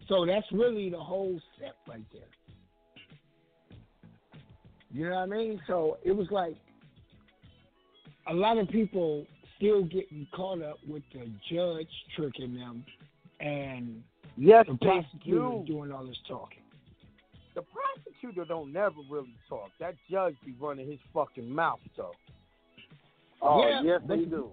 So 0.09 0.27
that's 0.27 0.51
really 0.53 0.91
the 0.91 1.03
whole 1.03 1.41
step 1.57 1.77
right 1.89 2.05
there. 2.13 2.29
You 4.95 5.09
know 5.11 5.17
what 5.17 5.23
I 5.23 5.27
mean? 5.27 5.61
So 5.67 5.99
it 6.05 6.13
was 6.13 6.29
like 6.31 6.55
a 8.29 8.33
lot 8.33 8.59
of 8.59 8.69
people 8.69 9.27
still 9.57 9.83
getting 9.83 10.27
caught 10.33 10.63
up 10.63 10.79
with 10.89 11.03
the 11.13 11.29
judge 11.53 11.89
tricking 12.17 12.55
them 12.55 12.85
and 13.41 14.03
Yes, 14.37 14.67
the 14.69 14.77
prosecutor 14.77 15.39
do. 15.39 15.65
doing 15.67 15.93
all 15.93 16.05
this 16.07 16.17
talking. 16.27 16.59
The 17.55 17.63
prosecutor 17.63 18.45
don't 18.45 18.73
never 18.73 18.97
really 19.09 19.35
talk. 19.49 19.71
That 19.79 19.95
judge 20.11 20.35
be 20.45 20.55
running 20.61 20.89
his 20.91 20.99
fucking 21.13 21.49
mouth 21.49 21.79
though. 21.97 22.13
Oh, 23.43 23.69
Yeah, 23.69 23.83
yes, 23.85 24.01
but 24.07 24.17
they 24.19 24.25
do. 24.25 24.51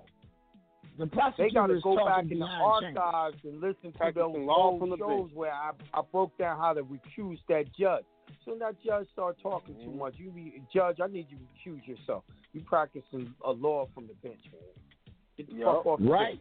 The 0.99 1.07
prosecutor 1.07 1.49
They 1.49 1.53
gotta 1.53 1.79
go 1.81 2.05
back 2.05 2.23
in 2.23 2.29
the 2.29 2.35
behind 2.45 2.83
chambers. 2.83 3.01
archives 3.03 3.37
and 3.43 3.61
listen 3.61 3.91
to 3.91 3.97
Practicing 3.97 4.33
those 4.33 4.45
law 4.47 4.69
old 4.71 4.79
from 4.81 4.89
the 4.91 4.97
shows 4.97 5.29
where 5.33 5.51
I, 5.53 5.71
I 5.93 6.01
broke 6.11 6.37
down 6.37 6.57
how 6.59 6.73
to 6.73 6.83
recuse 6.83 7.39
that 7.47 7.65
judge. 7.79 8.03
So 8.45 8.55
that 8.59 8.75
judge 8.83 9.07
start 9.13 9.37
talking 9.41 9.75
Mm-hmm. 9.75 9.91
too 9.91 9.97
much. 9.97 10.13
You 10.17 10.31
be 10.31 10.61
judge, 10.73 10.97
I 11.01 11.07
need 11.07 11.27
you 11.29 11.37
to 11.37 11.43
recuse 11.69 11.87
yourself. 11.87 12.23
You 12.53 12.61
practicing 12.61 13.33
a 13.45 13.51
law 13.51 13.87
from 13.93 14.07
the 14.07 14.13
bench, 14.27 14.39
man. 14.51 15.15
Get 15.37 15.47
the 15.49 15.63
fuck 15.63 15.85
off 15.85 15.99
the 15.99 16.05
Right. 16.09 16.39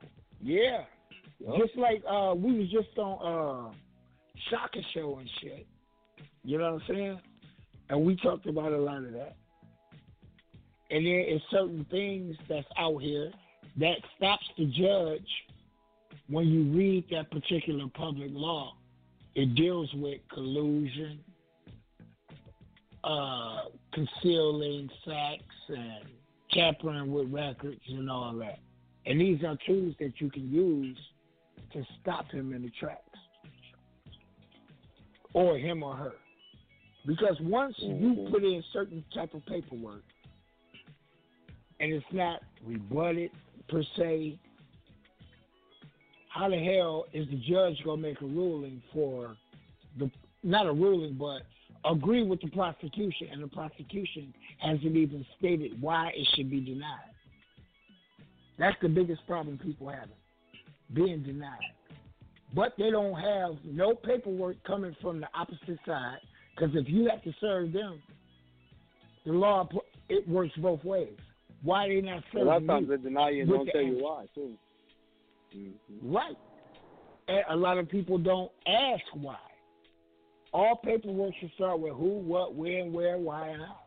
bench. 0.00 0.10
Yeah. 0.42 0.84
Yup. 1.40 1.56
Just 1.58 1.76
like 1.76 2.02
uh 2.08 2.34
we 2.36 2.58
was 2.58 2.68
just 2.70 2.96
on 2.98 3.70
uh 3.70 3.72
Shaka 4.50 4.80
Show 4.94 5.18
and 5.18 5.28
shit. 5.40 5.66
You 6.44 6.58
know 6.58 6.74
what 6.74 6.82
I'm 6.82 6.94
saying? 6.94 7.20
And 7.90 8.04
we 8.04 8.16
talked 8.16 8.46
about 8.46 8.72
a 8.72 8.78
lot 8.78 9.04
of 9.04 9.12
that. 9.12 9.36
And 10.90 11.04
there 11.06 11.20
is 11.20 11.40
certain 11.50 11.84
things 11.90 12.36
that's 12.48 12.66
out 12.78 12.98
here 12.98 13.30
that 13.78 13.96
stops 14.16 14.46
the 14.56 14.66
judge 14.66 15.28
when 16.28 16.46
you 16.48 16.64
read 16.76 17.04
that 17.10 17.30
particular 17.30 17.84
public 17.94 18.30
law. 18.32 18.74
It 19.34 19.54
deals 19.54 19.92
with 19.94 20.20
collusion, 20.32 21.20
uh, 23.04 23.62
concealing 23.92 24.90
facts, 25.04 25.44
and 25.68 26.04
tampering 26.50 27.12
with 27.12 27.30
records 27.32 27.80
and 27.88 28.10
all 28.10 28.34
that. 28.36 28.58
And 29.06 29.20
these 29.20 29.44
are 29.44 29.56
tools 29.66 29.94
that 30.00 30.20
you 30.20 30.30
can 30.30 30.50
use 30.50 30.98
to 31.72 31.84
stop 32.00 32.30
him 32.30 32.52
in 32.52 32.62
the 32.62 32.70
tracks, 32.80 33.18
or 35.34 35.58
him 35.58 35.82
or 35.82 35.94
her. 35.94 36.14
Because 37.06 37.36
once 37.40 37.74
you 37.78 38.28
put 38.30 38.42
in 38.42 38.62
certain 38.72 39.04
type 39.14 39.34
of 39.34 39.44
paperwork, 39.46 40.02
and 41.80 41.92
it's 41.92 42.04
not 42.12 42.40
rebutted 42.64 43.30
per 43.68 43.82
se, 43.96 44.38
how 46.38 46.48
the 46.48 46.56
hell 46.56 47.06
is 47.12 47.26
the 47.28 47.36
judge 47.48 47.76
gonna 47.84 48.00
make 48.00 48.20
a 48.20 48.26
ruling 48.26 48.80
for 48.92 49.36
the 49.98 50.08
not 50.44 50.66
a 50.66 50.72
ruling, 50.72 51.14
but 51.14 51.42
agree 51.84 52.22
with 52.22 52.40
the 52.40 52.48
prosecution, 52.50 53.28
and 53.32 53.42
the 53.42 53.48
prosecution 53.48 54.32
hasn't 54.58 54.96
even 54.96 55.26
stated 55.36 55.80
why 55.82 56.12
it 56.14 56.28
should 56.34 56.48
be 56.48 56.60
denied. 56.60 57.10
That's 58.56 58.76
the 58.80 58.88
biggest 58.88 59.26
problem 59.26 59.58
people 59.58 59.88
have 59.88 60.08
being 60.94 61.22
denied. 61.22 61.58
but 62.54 62.72
they 62.78 62.90
don't 62.90 63.14
have 63.14 63.56
no 63.64 63.94
paperwork 63.94 64.56
coming 64.64 64.96
from 65.02 65.20
the 65.20 65.28
opposite 65.34 65.78
side. 65.84 66.18
Because 66.54 66.74
if 66.74 66.88
you 66.88 67.08
have 67.10 67.22
to 67.24 67.32
serve 67.40 67.72
them, 67.72 68.00
the 69.26 69.32
law 69.32 69.68
it 70.08 70.26
works 70.28 70.54
both 70.56 70.82
ways. 70.84 71.12
Why 71.62 71.88
they 71.88 72.00
not 72.00 72.22
serving 72.32 72.48
A 72.48 72.50
lot 72.50 72.62
of 72.62 72.66
times 72.66 72.88
they 72.88 72.96
deny 72.96 73.30
you 73.30 73.42
and 73.42 73.50
don't 73.50 73.66
the 73.66 73.72
tell 73.72 73.82
you 73.82 73.98
why 74.02 74.26
too. 74.34 74.54
Mm-hmm. 75.56 76.12
Right. 76.14 76.36
And 77.28 77.44
a 77.50 77.56
lot 77.56 77.78
of 77.78 77.88
people 77.88 78.18
don't 78.18 78.50
ask 78.66 79.04
why. 79.14 79.36
All 80.52 80.76
paperwork 80.82 81.34
should 81.40 81.52
start 81.54 81.78
with 81.78 81.92
who, 81.92 82.18
what, 82.20 82.54
when, 82.54 82.92
where, 82.92 83.18
why, 83.18 83.48
and 83.48 83.62
how. 83.62 83.80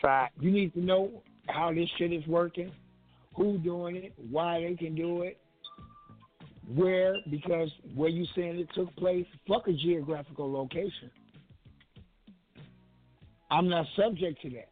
Fact. 0.00 0.34
You 0.40 0.50
need 0.50 0.72
to 0.74 0.80
know 0.80 1.22
how 1.48 1.72
this 1.72 1.88
shit 1.98 2.12
is 2.12 2.26
working, 2.26 2.72
who 3.34 3.58
doing 3.58 3.96
it, 3.96 4.12
why 4.30 4.60
they 4.62 4.74
can 4.74 4.94
do 4.94 5.22
it, 5.22 5.38
where, 6.74 7.16
because 7.30 7.70
where 7.94 8.08
you 8.08 8.26
saying 8.34 8.58
it 8.58 8.68
took 8.74 8.94
place, 8.96 9.26
fuck 9.46 9.68
a 9.68 9.72
geographical 9.72 10.50
location. 10.50 11.10
I'm 13.50 13.68
not 13.68 13.86
subject 13.96 14.42
to 14.42 14.50
that. 14.50 14.68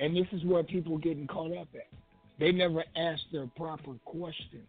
And 0.00 0.16
this 0.16 0.26
is 0.32 0.44
where 0.44 0.62
people 0.62 0.98
getting 0.98 1.26
caught 1.26 1.56
up 1.56 1.68
at. 1.74 1.88
They 2.38 2.52
never 2.52 2.84
ask 2.96 3.22
their 3.32 3.46
proper 3.56 3.94
questions 4.04 4.66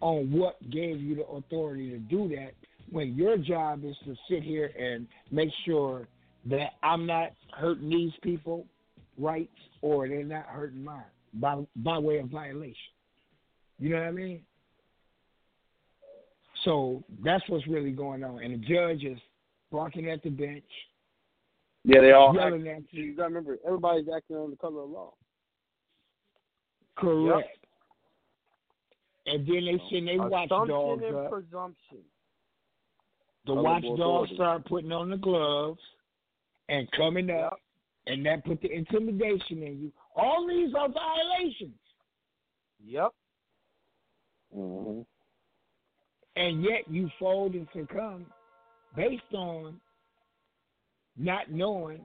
on 0.00 0.30
what 0.32 0.58
gave 0.70 1.00
you 1.00 1.16
the 1.16 1.26
authority 1.26 1.90
to 1.90 1.98
do 1.98 2.28
that 2.36 2.52
when 2.90 3.14
your 3.14 3.36
job 3.36 3.84
is 3.84 3.96
to 4.04 4.14
sit 4.28 4.42
here 4.42 4.70
and 4.78 5.06
make 5.30 5.50
sure 5.64 6.06
that 6.46 6.72
I'm 6.82 7.06
not 7.06 7.30
hurting 7.56 7.88
these 7.88 8.12
people 8.22 8.66
rights 9.18 9.50
or 9.80 10.08
they're 10.08 10.24
not 10.24 10.46
hurting 10.46 10.82
mine 10.84 11.04
by 11.34 11.64
by 11.76 11.98
way 11.98 12.18
of 12.18 12.28
violation. 12.28 12.76
You 13.78 13.90
know 13.90 14.00
what 14.00 14.08
I 14.08 14.12
mean? 14.12 14.42
So 16.64 17.02
that's 17.24 17.42
what's 17.48 17.66
really 17.66 17.90
going 17.90 18.22
on. 18.22 18.42
And 18.42 18.54
the 18.54 18.66
judge 18.66 19.04
is 19.04 19.18
barking 19.70 20.10
at 20.10 20.22
the 20.22 20.30
bench. 20.30 20.64
Yeah, 21.84 22.00
they 22.00 22.12
all 22.12 22.34
Yelling 22.34 22.68
act, 22.68 22.82
at 22.92 22.94
you. 22.94 23.16
gotta 23.16 23.28
remember, 23.28 23.58
everybody's 23.66 24.06
acting 24.14 24.36
under 24.36 24.50
the 24.50 24.56
color 24.56 24.82
of 24.82 24.90
law. 24.90 25.14
Correct. 26.96 27.48
And 29.26 29.46
then 29.46 29.64
they 29.64 29.80
send 29.90 30.08
they 30.08 30.18
watchdogs 30.18 30.70
Assumption 30.70 31.08
and 31.08 31.16
up. 31.26 31.30
presumption. 31.30 31.98
The 33.46 33.52
Other 33.52 33.62
watchdogs 33.62 34.30
start 34.34 34.64
putting 34.66 34.92
on 34.92 35.10
the 35.10 35.16
gloves 35.16 35.80
and 36.68 36.90
coming 36.92 37.30
up, 37.30 37.58
and 38.06 38.24
that 38.26 38.44
put 38.44 38.60
the 38.62 38.70
intimidation 38.72 39.62
in 39.62 39.80
you. 39.80 39.92
All 40.16 40.46
these 40.48 40.74
are 40.74 40.88
violations, 40.88 41.78
Yep. 42.84 43.12
Mm-hmm. 44.56 45.00
and 46.36 46.62
yet 46.62 46.82
you 46.88 47.08
fold 47.18 47.54
and 47.54 47.66
succumb 47.74 48.26
based 48.94 49.22
on 49.32 49.80
not 51.16 51.50
knowing 51.50 52.02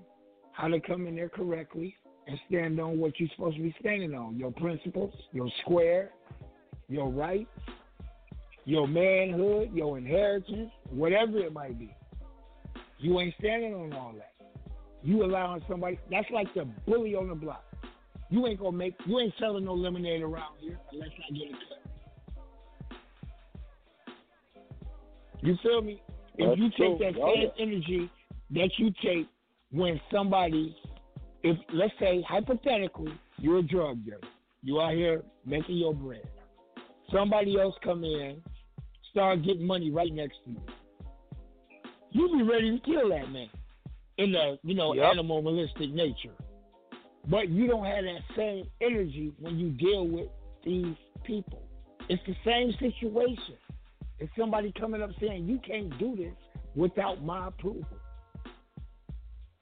how 0.54 0.68
to 0.70 0.80
come 0.80 1.08
in 1.08 1.16
there 1.16 1.28
correctly 1.30 1.96
and 2.28 2.40
stand 2.50 2.80
on 2.80 3.00
what 3.00 3.20
you're 3.20 3.30
supposed 3.36 3.58
to 3.58 3.64
be 3.64 3.76
standing 3.80 4.14
on 4.14 4.38
your 4.38 4.52
principles, 4.52 5.14
your 5.32 5.50
square, 5.62 6.12
your 6.90 7.10
rights, 7.10 7.50
your 8.66 8.88
manhood, 8.88 9.72
your 9.74 9.98
inheritance, 9.98 10.72
whatever 10.90 11.38
it 11.40 11.54
might 11.54 11.80
be. 11.80 11.96
You 13.00 13.20
ain't 13.20 13.34
standing 13.40 13.74
on 13.74 13.94
all 13.94 14.14
that. 14.14 14.34
You 15.04 15.24
allowing 15.24 15.62
somebody 15.70 16.00
that's 16.12 16.30
like 16.32 16.54
the 16.54 16.66
bully 16.86 17.16
on 17.16 17.30
the 17.30 17.36
block. 17.36 17.64
You 18.30 18.46
ain't 18.48 18.60
gonna 18.60 18.76
make 18.76 18.96
you 19.06 19.20
ain't 19.20 19.34
selling 19.40 19.64
no 19.64 19.74
lemonade 19.74 20.22
around 20.22 20.56
here 20.60 20.78
unless 20.92 21.10
I 21.10 21.34
get 21.34 21.48
a 21.48 21.52
cut. 21.52 21.88
You 25.42 25.56
feel 25.64 25.82
me? 25.82 26.02
If 26.38 26.50
That's 26.50 26.60
you 26.60 26.70
true. 26.72 26.98
take 27.00 27.16
that 27.16 27.22
Oh, 27.22 27.34
same 27.34 27.52
energy 27.60 28.10
that 28.52 28.70
you 28.78 28.92
take 29.04 29.28
when 29.72 30.00
somebody 30.12 30.76
if 31.48 31.58
let's 31.74 31.94
say 32.00 32.22
hypothetically 32.28 33.14
you're 33.40 33.60
a 33.60 33.64
drug 33.64 34.04
dealer. 34.04 34.20
You 34.64 34.82
out 34.82 34.94
here 34.94 35.24
making 35.46 35.78
your 35.78 35.94
bread. 35.94 36.28
Somebody 37.14 37.58
else 37.60 37.76
come 37.84 38.04
in, 38.04 38.42
start 39.12 39.44
getting 39.44 39.66
money 39.66 39.92
right 39.92 40.12
next 40.12 40.38
to 40.46 40.52
you. 40.52 40.62
You 42.12 42.38
be 42.38 42.44
ready 42.44 42.78
to 42.78 42.86
kill 42.86 43.10
that 43.10 43.32
man 43.32 43.50
in 44.18 44.32
the 44.34 44.60
you 44.64 44.76
know 44.76 44.94
Yep. 44.94 45.12
animalistic 45.18 45.92
nature. 45.92 46.36
But 47.30 47.50
you 47.50 47.68
don't 47.68 47.86
have 47.86 48.04
that 48.04 48.22
same 48.36 48.66
energy 48.82 49.34
when 49.40 49.58
you 49.60 49.70
deal 49.70 50.08
with 50.08 50.28
these 50.66 50.96
people. 51.24 51.62
It's 52.10 52.24
the 52.26 52.36
same 52.46 52.72
situation. 52.80 53.58
It's 54.20 54.32
somebody 54.38 54.74
coming 54.80 55.02
up 55.02 55.12
saying 55.20 55.46
you 55.48 55.60
can't 55.60 55.98
do 56.00 56.16
this 56.16 56.34
without 56.76 57.24
my 57.24 57.48
approval. 57.48 57.86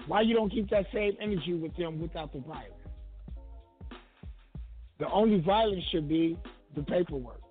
Why 0.07 0.21
you 0.21 0.35
don't 0.35 0.49
keep 0.49 0.69
that 0.69 0.85
same 0.93 1.13
energy 1.19 1.53
with 1.53 1.75
them 1.75 1.99
without 1.99 2.31
the 2.33 2.39
violence? 2.39 2.71
The 4.99 5.09
only 5.09 5.41
violence 5.41 5.83
should 5.91 6.07
be 6.07 6.37
the 6.75 6.83
paperwork. 6.83 7.41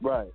Right. 0.00 0.32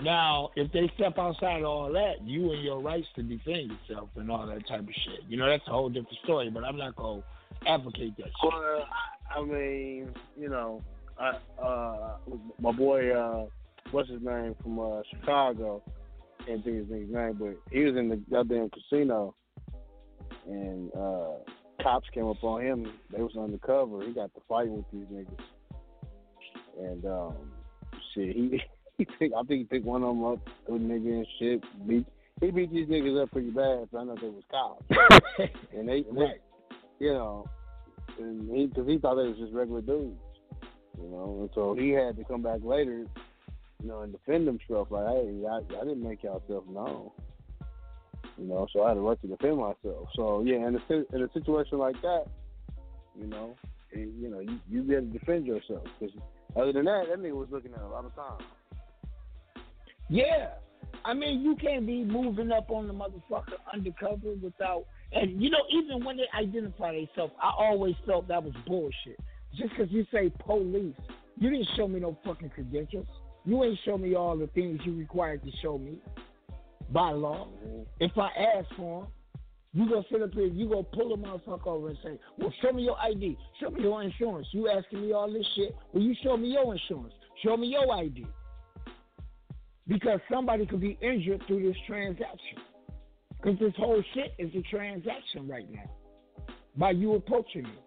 Now, 0.00 0.50
if 0.56 0.72
they 0.72 0.90
step 0.96 1.16
outside 1.18 1.60
of 1.60 1.66
all 1.66 1.92
that, 1.92 2.24
you 2.24 2.52
and 2.52 2.62
your 2.62 2.80
rights 2.80 3.06
to 3.16 3.22
defend 3.22 3.72
yourself 3.72 4.08
and 4.16 4.30
all 4.30 4.46
that 4.46 4.66
type 4.66 4.80
of 4.80 4.88
shit. 4.88 5.20
You 5.28 5.36
know, 5.36 5.48
that's 5.48 5.66
a 5.68 5.70
whole 5.70 5.88
different 5.88 6.18
story, 6.24 6.50
but 6.50 6.64
I'm 6.64 6.76
not 6.76 6.96
going 6.96 7.22
to 7.22 7.70
advocate 7.70 8.16
that 8.16 8.24
shit. 8.24 8.52
Well, 8.52 8.86
I 8.90 9.12
I 9.34 9.42
mean, 9.42 10.10
you 10.38 10.48
know, 10.48 10.82
I, 11.18 11.32
uh, 11.62 12.16
my 12.60 12.72
boy, 12.72 13.10
uh, 13.10 13.46
what's 13.90 14.10
his 14.10 14.20
name 14.22 14.54
from 14.62 14.78
uh, 14.78 15.02
Chicago? 15.10 15.82
Can't 16.46 16.64
think 16.64 16.82
of 16.82 16.88
his 16.88 17.08
name, 17.10 17.36
but 17.38 17.56
he 17.70 17.84
was 17.84 17.96
in 17.96 18.08
the 18.08 18.16
goddamn 18.16 18.70
casino, 18.70 19.34
and 20.46 20.90
uh, 20.94 21.34
cops 21.82 22.08
came 22.12 22.26
up 22.26 22.42
on 22.42 22.62
him. 22.62 22.92
They 23.10 23.22
was 23.22 23.36
undercover. 23.36 24.02
He 24.04 24.12
got 24.12 24.34
to 24.34 24.40
fighting 24.48 24.76
with 24.76 24.90
these 24.92 25.06
niggas, 25.06 25.38
and 26.78 27.04
um, 27.04 27.34
shit, 28.14 28.36
he. 28.36 28.60
He 28.98 29.06
picked, 29.06 29.34
I 29.34 29.42
think 29.44 29.60
he 29.60 29.64
picked 29.64 29.86
one 29.86 30.02
of 30.02 30.14
them 30.14 30.22
up, 30.22 30.38
threw 30.66 30.78
the 30.78 30.84
nigga 30.84 31.08
and 31.08 31.26
shit. 31.38 31.88
Beat, 31.88 32.06
he 32.42 32.50
beat 32.50 32.70
these 32.70 32.86
niggas 32.86 33.22
up 33.22 33.30
pretty 33.30 33.48
bad. 33.48 33.88
So 33.90 33.98
I 33.98 34.04
know 34.04 34.16
they 34.20 34.28
was 34.28 34.44
cops, 34.50 34.84
and 35.74 35.88
they, 35.88 36.02
they 36.02 36.34
you 37.02 37.12
know, 37.12 37.46
and 38.20 38.48
he 38.54 38.66
because 38.66 38.86
he 38.86 38.98
thought 38.98 39.16
they 39.16 39.26
was 39.26 39.38
just 39.38 39.52
regular 39.52 39.80
dudes, 39.80 40.20
you 41.00 41.08
know, 41.08 41.38
and 41.40 41.50
so 41.54 41.74
he 41.74 41.90
had 41.90 42.16
to 42.16 42.24
come 42.24 42.42
back 42.42 42.60
later, 42.62 43.06
you 43.82 43.88
know, 43.88 44.00
and 44.00 44.12
defend 44.12 44.46
himself. 44.46 44.88
Like, 44.90 45.06
hey, 45.06 45.42
I, 45.48 45.56
I 45.56 45.84
didn't 45.84 46.02
make 46.02 46.22
y'all 46.22 46.42
self 46.48 46.66
known, 46.68 47.10
you 48.38 48.46
know, 48.46 48.66
so 48.72 48.84
I 48.84 48.88
had 48.88 48.96
a 48.96 49.00
right 49.00 49.20
to 49.20 49.26
defend 49.26 49.58
myself. 49.58 50.08
So 50.14 50.42
yeah, 50.44 50.68
in 50.68 50.76
a 50.76 51.14
in 51.14 51.22
a 51.22 51.32
situation 51.32 51.78
like 51.78 52.00
that, 52.02 52.26
you 53.18 53.26
know, 53.26 53.56
it, 53.90 54.08
you 54.18 54.30
know, 54.30 54.40
you 54.40 54.58
you 54.70 54.82
be 54.82 54.94
able 54.94 55.06
to 55.06 55.18
defend 55.18 55.46
yourself 55.46 55.82
because 55.98 56.14
other 56.56 56.72
than 56.72 56.84
that, 56.84 57.06
that 57.08 57.18
nigga 57.18 57.32
was 57.32 57.48
looking 57.50 57.72
at 57.74 57.80
a 57.80 57.88
lot 57.88 58.04
of 58.04 58.14
time. 58.14 58.46
Yeah. 60.08 60.50
I 61.04 61.14
mean, 61.14 61.40
you 61.40 61.56
can't 61.56 61.86
be 61.86 62.04
moving 62.04 62.52
up 62.52 62.70
on 62.70 62.86
the 62.86 62.92
motherfucker 62.92 63.56
undercover 63.72 64.34
without. 64.40 64.84
And, 65.12 65.42
you 65.42 65.50
know, 65.50 65.62
even 65.70 66.04
when 66.04 66.16
they 66.16 66.26
identify 66.38 66.94
themselves, 66.94 67.32
I 67.42 67.50
always 67.58 67.94
felt 68.06 68.28
that 68.28 68.42
was 68.42 68.52
bullshit. 68.66 69.18
Just 69.56 69.70
because 69.70 69.90
you 69.90 70.06
say 70.12 70.30
police, 70.44 70.94
you 71.38 71.50
didn't 71.50 71.68
show 71.76 71.88
me 71.88 72.00
no 72.00 72.16
fucking 72.24 72.50
credentials. 72.50 73.06
You 73.44 73.64
ain't 73.64 73.78
show 73.84 73.98
me 73.98 74.14
all 74.14 74.36
the 74.36 74.46
things 74.48 74.80
you 74.84 74.94
required 74.94 75.42
to 75.44 75.50
show 75.62 75.78
me 75.78 75.98
by 76.90 77.10
law. 77.10 77.48
If 77.98 78.16
I 78.16 78.28
ask 78.28 78.68
for 78.76 79.02
them, 79.02 79.10
you 79.74 79.88
gonna 79.88 80.04
sit 80.10 80.20
up 80.20 80.32
here, 80.32 80.46
you 80.46 80.68
gonna 80.68 80.82
pull 80.82 81.14
a 81.14 81.16
motherfucker 81.16 81.66
over 81.66 81.88
and 81.88 81.98
say, 82.04 82.18
"Well, 82.36 82.52
show 82.60 82.72
me 82.72 82.84
your 82.84 82.98
ID, 83.00 83.38
show 83.58 83.70
me 83.70 83.82
your 83.82 84.02
insurance." 84.02 84.46
You 84.52 84.68
asking 84.68 85.00
me 85.00 85.12
all 85.12 85.32
this 85.32 85.46
shit? 85.54 85.74
Well, 85.92 86.02
you 86.02 86.14
show 86.22 86.36
me 86.36 86.52
your 86.52 86.72
insurance, 86.72 87.14
show 87.42 87.56
me 87.56 87.68
your 87.68 87.90
ID, 87.90 88.26
because 89.86 90.20
somebody 90.30 90.66
could 90.66 90.80
be 90.80 90.98
injured 91.00 91.42
through 91.46 91.62
this 91.62 91.80
transaction. 91.86 92.58
Because 93.30 93.58
this 93.58 93.74
whole 93.76 94.02
shit 94.14 94.34
is 94.38 94.54
a 94.54 94.62
transaction 94.62 95.48
right 95.48 95.68
now. 95.70 95.90
By 96.76 96.92
you 96.92 97.14
approaching 97.14 97.64
me, 97.64 97.78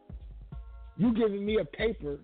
you 0.98 1.14
giving 1.14 1.46
me 1.46 1.60
a 1.60 1.66
paper 1.66 2.20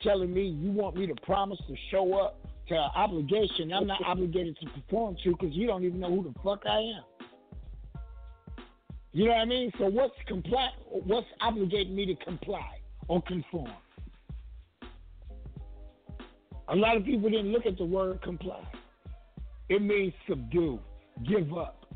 telling 0.00 0.32
me 0.32 0.48
you 0.48 0.70
want 0.72 0.96
me 0.96 1.06
to 1.06 1.14
promise 1.16 1.58
to 1.68 1.76
show 1.90 2.14
up 2.14 2.41
to 2.72 2.98
obligation 2.98 3.72
I'm 3.72 3.86
not 3.86 4.02
obligated 4.04 4.56
to 4.60 4.66
perform 4.70 5.16
to 5.24 5.30
because 5.30 5.54
you 5.54 5.66
don't 5.66 5.84
even 5.84 6.00
know 6.00 6.10
who 6.10 6.22
the 6.24 6.34
fuck 6.42 6.62
I 6.66 6.78
am. 6.78 7.04
You 9.12 9.26
know 9.26 9.32
what 9.32 9.40
I 9.40 9.44
mean? 9.44 9.70
So 9.78 9.86
what's 9.86 10.14
comply? 10.26 10.70
What's 10.88 11.26
obligating 11.42 11.94
me 11.94 12.06
to 12.06 12.24
comply 12.24 12.78
or 13.08 13.22
conform? 13.22 13.72
A 16.68 16.76
lot 16.76 16.96
of 16.96 17.04
people 17.04 17.28
didn't 17.28 17.52
look 17.52 17.66
at 17.66 17.76
the 17.76 17.84
word 17.84 18.22
comply. 18.22 18.62
It 19.68 19.82
means 19.82 20.14
subdue, 20.28 20.78
give 21.28 21.52
up. 21.52 21.86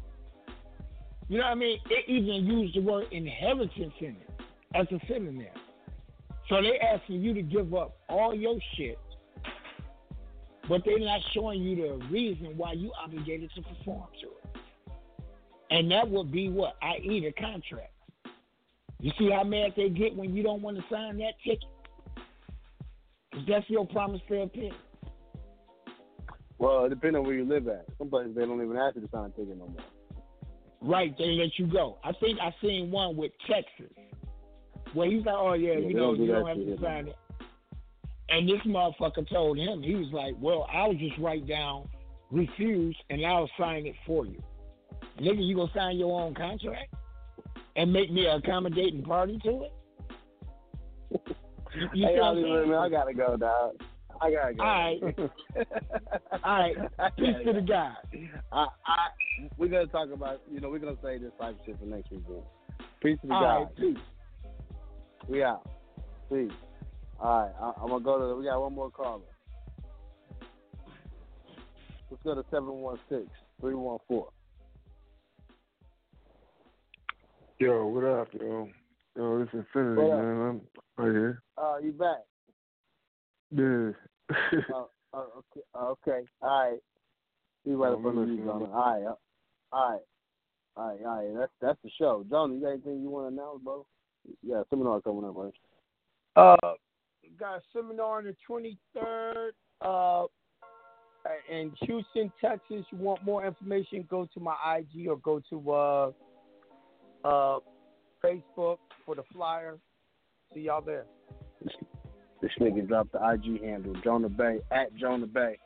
You 1.28 1.38
know 1.38 1.44
what 1.44 1.52
I 1.52 1.54
mean? 1.54 1.78
It 1.90 2.04
even 2.08 2.46
used 2.46 2.76
the 2.76 2.80
word 2.80 3.06
inheritance 3.10 3.94
in 4.00 4.16
it 4.16 4.30
as 4.74 4.86
a 4.92 5.00
synonym. 5.08 5.46
So 6.48 6.60
they 6.62 6.78
asking 6.78 7.22
you 7.22 7.34
to 7.34 7.42
give 7.42 7.74
up 7.74 7.96
all 8.08 8.34
your 8.34 8.58
shit 8.76 8.98
but 10.68 10.82
they're 10.84 10.98
not 10.98 11.20
showing 11.32 11.62
you 11.62 11.76
the 11.76 12.06
reason 12.06 12.56
why 12.56 12.72
you 12.72 12.92
obligated 13.02 13.50
to 13.54 13.62
perform 13.62 14.08
to 14.20 14.26
it. 14.26 14.62
And 15.70 15.90
that 15.90 16.08
would 16.08 16.30
be 16.30 16.48
what? 16.48 16.76
I.e. 16.82 17.20
the 17.20 17.32
contract. 17.32 17.92
You 19.00 19.12
see 19.18 19.30
how 19.30 19.44
mad 19.44 19.74
they 19.76 19.88
get 19.88 20.16
when 20.16 20.34
you 20.34 20.42
don't 20.42 20.62
want 20.62 20.76
to 20.76 20.84
sign 20.90 21.18
that 21.18 21.34
ticket? 21.44 21.64
Because 23.30 23.46
that's 23.46 23.70
your 23.70 23.86
promise 23.86 24.20
to 24.28 24.42
appear. 24.42 24.72
Well, 26.58 26.86
it 26.86 26.88
depends 26.88 27.16
on 27.16 27.24
where 27.24 27.34
you 27.34 27.44
live 27.44 27.68
at. 27.68 27.84
Some 27.98 28.08
places 28.08 28.34
they 28.34 28.46
don't 28.46 28.62
even 28.62 28.76
ask 28.76 28.96
you 28.96 29.02
to 29.02 29.08
sign 29.10 29.24
a 29.26 29.28
ticket 29.30 29.58
no 29.58 29.68
more. 29.68 29.76
Right, 30.80 31.16
they 31.18 31.32
let 31.32 31.58
you 31.58 31.66
go. 31.66 31.98
I 32.04 32.12
think 32.12 32.38
I 32.40 32.54
seen 32.62 32.90
one 32.90 33.16
with 33.16 33.32
Texas 33.46 33.92
where 34.94 35.10
he's 35.10 35.24
like, 35.24 35.34
"Oh 35.36 35.54
yeah, 35.54 35.72
Yeah, 35.72 35.78
you 35.88 35.94
know, 35.94 36.14
you 36.14 36.26
don't 36.26 36.46
have 36.46 36.56
to 36.56 36.78
sign 36.80 37.08
it." 37.08 37.16
And 38.28 38.48
this 38.48 38.60
motherfucker 38.66 39.28
told 39.30 39.56
him, 39.58 39.82
he 39.82 39.94
was 39.94 40.08
like, 40.12 40.34
"Well, 40.40 40.66
I'll 40.72 40.94
just 40.94 41.16
write 41.18 41.46
down 41.46 41.88
refuse, 42.30 42.96
and 43.08 43.24
I'll 43.24 43.48
sign 43.58 43.86
it 43.86 43.94
for 44.06 44.26
you." 44.26 44.42
Nigga, 45.18 45.46
you 45.46 45.54
gonna 45.54 45.70
sign 45.74 45.96
your 45.96 46.20
own 46.20 46.34
contract 46.34 46.92
and 47.76 47.92
make 47.92 48.10
me 48.10 48.26
an 48.26 48.38
accommodating 48.38 49.02
party 49.02 49.38
to 49.44 49.62
it? 49.64 49.72
You 51.94 52.06
hey, 52.06 52.14
what 52.14 52.14
I'm 52.14 52.22
Hollywood, 52.22 52.58
saying? 52.60 52.70
man, 52.70 52.78
I 52.78 52.88
gotta 52.88 53.14
go, 53.14 53.36
dog. 53.36 53.82
I 54.20 54.30
gotta 54.30 54.54
go. 54.54 54.64
All 54.64 54.70
right. 54.70 55.00
All 56.44 56.58
right. 56.60 57.16
Peace 57.18 57.36
to 57.44 57.52
the 57.52 57.60
guy. 57.60 57.92
I, 58.50 58.66
I, 58.86 59.08
we're 59.58 59.68
gonna 59.68 59.86
talk 59.86 60.10
about, 60.10 60.40
you 60.50 60.60
know, 60.60 60.70
we're 60.70 60.78
gonna 60.78 60.96
say 61.02 61.18
this 61.18 61.32
type 61.38 61.54
of 61.60 61.66
shit 61.66 61.78
for 61.78 61.84
next 61.84 62.10
weekend. 62.10 62.42
Peace 63.02 63.18
to 63.20 63.26
the 63.28 63.34
All 63.34 63.42
guy. 63.42 63.56
right, 63.56 63.76
peace. 63.76 63.96
We 65.28 65.42
out. 65.42 65.68
Peace. 66.30 66.50
All 67.18 67.40
right, 67.40 67.52
I, 67.60 67.72
I'm 67.82 67.88
gonna 67.88 68.04
go 68.04 68.28
to. 68.28 68.36
We 68.36 68.44
got 68.44 68.60
one 68.60 68.74
more 68.74 68.90
caller. 68.90 69.22
Let's 72.10 72.22
go 72.22 72.34
to 72.34 72.44
seven 72.50 72.68
one 72.68 72.98
six 73.08 73.22
three 73.60 73.74
one 73.74 73.98
four. 74.06 74.28
Yo, 77.58 77.86
what 77.86 78.04
up, 78.04 78.28
yo? 78.34 78.68
Yo, 79.16 79.38
this 79.38 79.48
Infinity, 79.54 80.02
What 80.02 80.22
man. 80.22 80.60
I'm 80.98 81.04
right 81.04 81.12
here. 81.12 81.42
Uh, 81.56 81.78
you 81.82 81.92
back? 81.92 82.18
Yeah. 83.50 83.92
oh, 84.74 84.90
oh, 85.14 85.42
okay. 85.54 85.60
Okay. 85.74 86.26
All 86.42 86.70
right. 86.70 86.78
You 87.64 87.82
right 87.82 87.90
Oh, 87.90 87.94
up 87.94 88.04
on 88.04 88.14
the 88.16 88.20
I'm 88.22 88.26
news 88.28 88.38
listening, 88.40 88.50
on 88.50 88.62
it. 88.62 88.64
man. 88.66 88.74
All 88.74 88.92
right. 88.92 89.06
uh, 89.06 89.14
All 89.72 89.90
right. 89.90 90.00
All 90.76 90.88
right. 90.88 91.00
All 91.06 91.16
right. 91.16 91.34
That's 91.40 91.52
that's 91.62 91.78
the 91.82 91.90
show. 91.98 92.26
Johnny, 92.28 92.56
you 92.56 92.60
got 92.60 92.72
anything 92.72 93.00
you 93.00 93.08
want 93.08 93.34
to 93.34 93.40
announce, 93.40 93.62
bro? 93.64 93.86
Yeah, 94.42 94.62
seminar 94.68 95.00
coming 95.00 95.24
up, 95.24 95.34
right? 95.34 95.54
Uh, 96.36 96.74
got 97.38 97.56
a 97.56 97.60
seminar 97.72 98.18
on 98.18 98.24
the 98.24 98.36
23rd. 98.48 99.50
Uh, 99.80 100.26
in 101.50 101.72
Houston, 101.82 102.32
Texas. 102.40 102.84
You 102.90 102.98
want 102.98 103.24
more 103.24 103.44
information? 103.46 104.06
Go 104.08 104.28
to 104.34 104.40
my 104.40 104.54
IG 104.78 105.08
or 105.08 105.16
go 105.18 105.40
to 105.50 105.70
uh, 105.72 106.12
uh, 107.24 107.58
Facebook 108.24 108.78
for 109.04 109.14
the 109.14 109.22
flyer. 109.32 109.78
See 110.54 110.60
y'all 110.60 110.82
there. 110.82 111.06
This 112.42 112.50
nigga 112.60 112.86
dropped 112.86 113.12
the 113.12 113.18
IG 113.18 113.62
handle, 113.62 113.94
Jonah 114.04 114.28
Bay, 114.28 114.58
at 114.70 114.94
Jonah 114.96 115.26
Bay. 115.26 115.58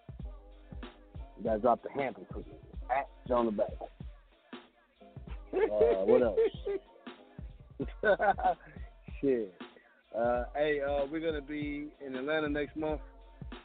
You 1.37 1.45
gotta 1.45 1.59
drop 1.59 1.83
the 1.83 1.91
handle, 1.91 2.27
please. 2.33 2.45
At 2.91 3.09
Jonah 3.29 3.53
Bay. 3.53 3.65
Uh, 5.53 6.05
what 6.05 6.23
else? 6.23 6.39
Shit. 9.21 9.53
Uh, 10.17 10.45
hey, 10.57 10.81
uh, 10.81 11.07
we're 11.11 11.21
gonna 11.21 11.41
be 11.41 11.89
in 12.05 12.17
Atlanta 12.17 12.49
next 12.49 12.77
month. 12.77 13.01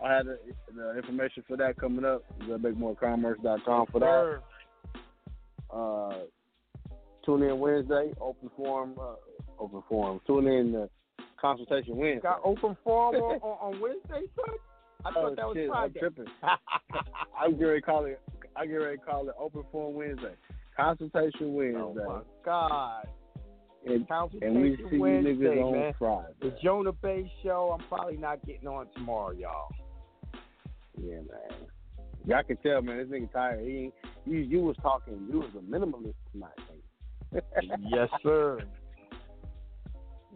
I 0.03 0.14
had 0.14 0.25
the, 0.27 0.40
the 0.75 0.98
information 0.98 1.43
for 1.48 1.57
that 1.57 1.77
coming 1.77 2.06
up. 2.06 2.24
Go 2.48 2.57
to 2.57 2.59
makemorecommerce.com 2.59 3.88
for 3.91 3.99
that. 3.99 4.41
Uh, 5.75 6.25
tune 7.25 7.43
in 7.43 7.59
Wednesday, 7.59 8.11
open 8.22 8.49
forum, 8.56 8.95
uh, 8.99 9.15
open 9.59 9.82
forum. 9.90 10.19
Tune 10.27 10.48
in 10.48 10.72
the 10.72 10.90
consultation 11.40 11.98
Wednesday. 11.98 12.22
Got 12.22 12.41
open 12.43 12.77
forum 12.83 13.15
on, 13.15 13.40
on, 13.41 13.82
Wednesday, 13.82 14.27
son? 14.35 14.56
I 15.03 15.11
thought 15.11 15.32
Oh, 15.32 15.35
that 15.35 15.48
was 15.48 15.56
shit, 15.56 15.69
I'm 15.69 15.69
Friday. 15.69 15.99
tripping. 15.99 16.25
I'm 17.40 17.51
getting 17.51 17.67
ready 17.67 17.82
to 17.82 17.85
call 17.85 18.06
it. 18.06 18.22
I 18.56 18.65
get 18.65 18.75
ready 18.75 18.98
to 18.98 19.03
call 19.03 19.27
it 19.27 19.35
Open 19.40 19.64
Forum 19.72 19.95
Wednesday, 19.95 20.35
Consultation 20.77 21.53
Wednesday. 21.53 21.80
Oh 21.80 22.07
my 22.07 22.22
God. 22.43 23.07
And, 23.85 24.07
and 24.41 24.61
we 24.61 24.77
see 24.89 24.97
Wednesday, 24.97 25.31
you 25.31 25.38
niggas 25.38 25.64
on 25.64 25.72
man. 25.73 25.93
Friday. 25.99 26.33
The 26.41 26.55
Jonah 26.64 26.91
Bay 26.91 27.31
show. 27.43 27.77
I'm 27.77 27.88
probably 27.88 28.17
not 28.17 28.45
getting 28.45 28.67
on 28.67 28.88
tomorrow, 28.93 29.31
y'all. 29.31 29.69
Yeah, 31.01 31.17
man. 31.17 31.67
Y'all 32.25 32.43
can 32.43 32.57
tell, 32.57 32.81
man. 32.81 32.97
This 32.97 33.07
nigga 33.07 33.31
tired. 33.31 33.65
He 33.65 33.77
ain't, 33.77 33.93
you 34.25 34.38
you 34.39 34.59
was 34.61 34.75
talking. 34.81 35.27
You 35.31 35.39
was 35.39 35.51
a 35.55 35.59
minimalist 35.59 36.15
tonight. 36.31 36.57
Man. 37.31 37.41
yes, 37.91 38.09
sir. 38.23 38.61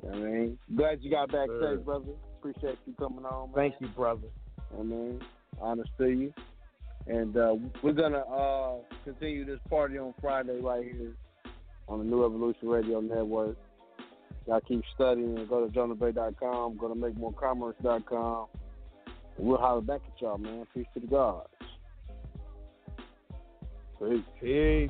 You 0.04 0.10
know 0.10 0.16
I 0.16 0.20
mean, 0.20 0.60
glad 0.76 1.00
you 1.02 1.10
got 1.10 1.32
back 1.32 1.50
safe, 1.62 1.84
brother. 1.84 2.12
Appreciate 2.38 2.78
you 2.86 2.94
coming 3.00 3.26
on. 3.26 3.52
Man. 3.52 3.56
Thank 3.56 3.76
you, 3.82 3.88
brother. 3.90 4.28
I 4.78 4.84
mean, 4.84 5.22
honest 5.60 5.90
to 5.98 6.08
you. 6.08 6.34
And 7.08 7.36
uh, 7.36 7.56
we're 7.82 7.94
gonna 7.94 8.20
uh, 8.20 8.76
continue 9.04 9.44
this 9.44 9.60
party 9.70 9.98
on 9.98 10.14
Friday 10.22 10.60
right 10.62 10.84
here 10.84 11.16
on 11.90 12.00
the 12.00 12.06
New 12.06 12.24
Evolution 12.24 12.70
Radio 12.70 13.02
Network. 13.02 13.58
Y'all 14.48 14.62
keep 14.62 14.84
studying 14.96 15.46
go 15.48 15.68
to 15.68 15.74
jonahbay.com, 15.74 16.78
go 16.78 16.88
to 16.88 16.96
makemorecommerce.com. 16.96 18.48
We'll 19.38 19.58
holler 19.58 19.82
back 19.82 20.02
at 20.06 20.22
y'all, 20.22 20.38
man. 20.38 20.66
Peace 20.74 20.86
to 20.94 21.00
the 21.00 21.08
gods. 21.08 21.50
Peace. 24.00 24.24
Peace. 24.40 24.90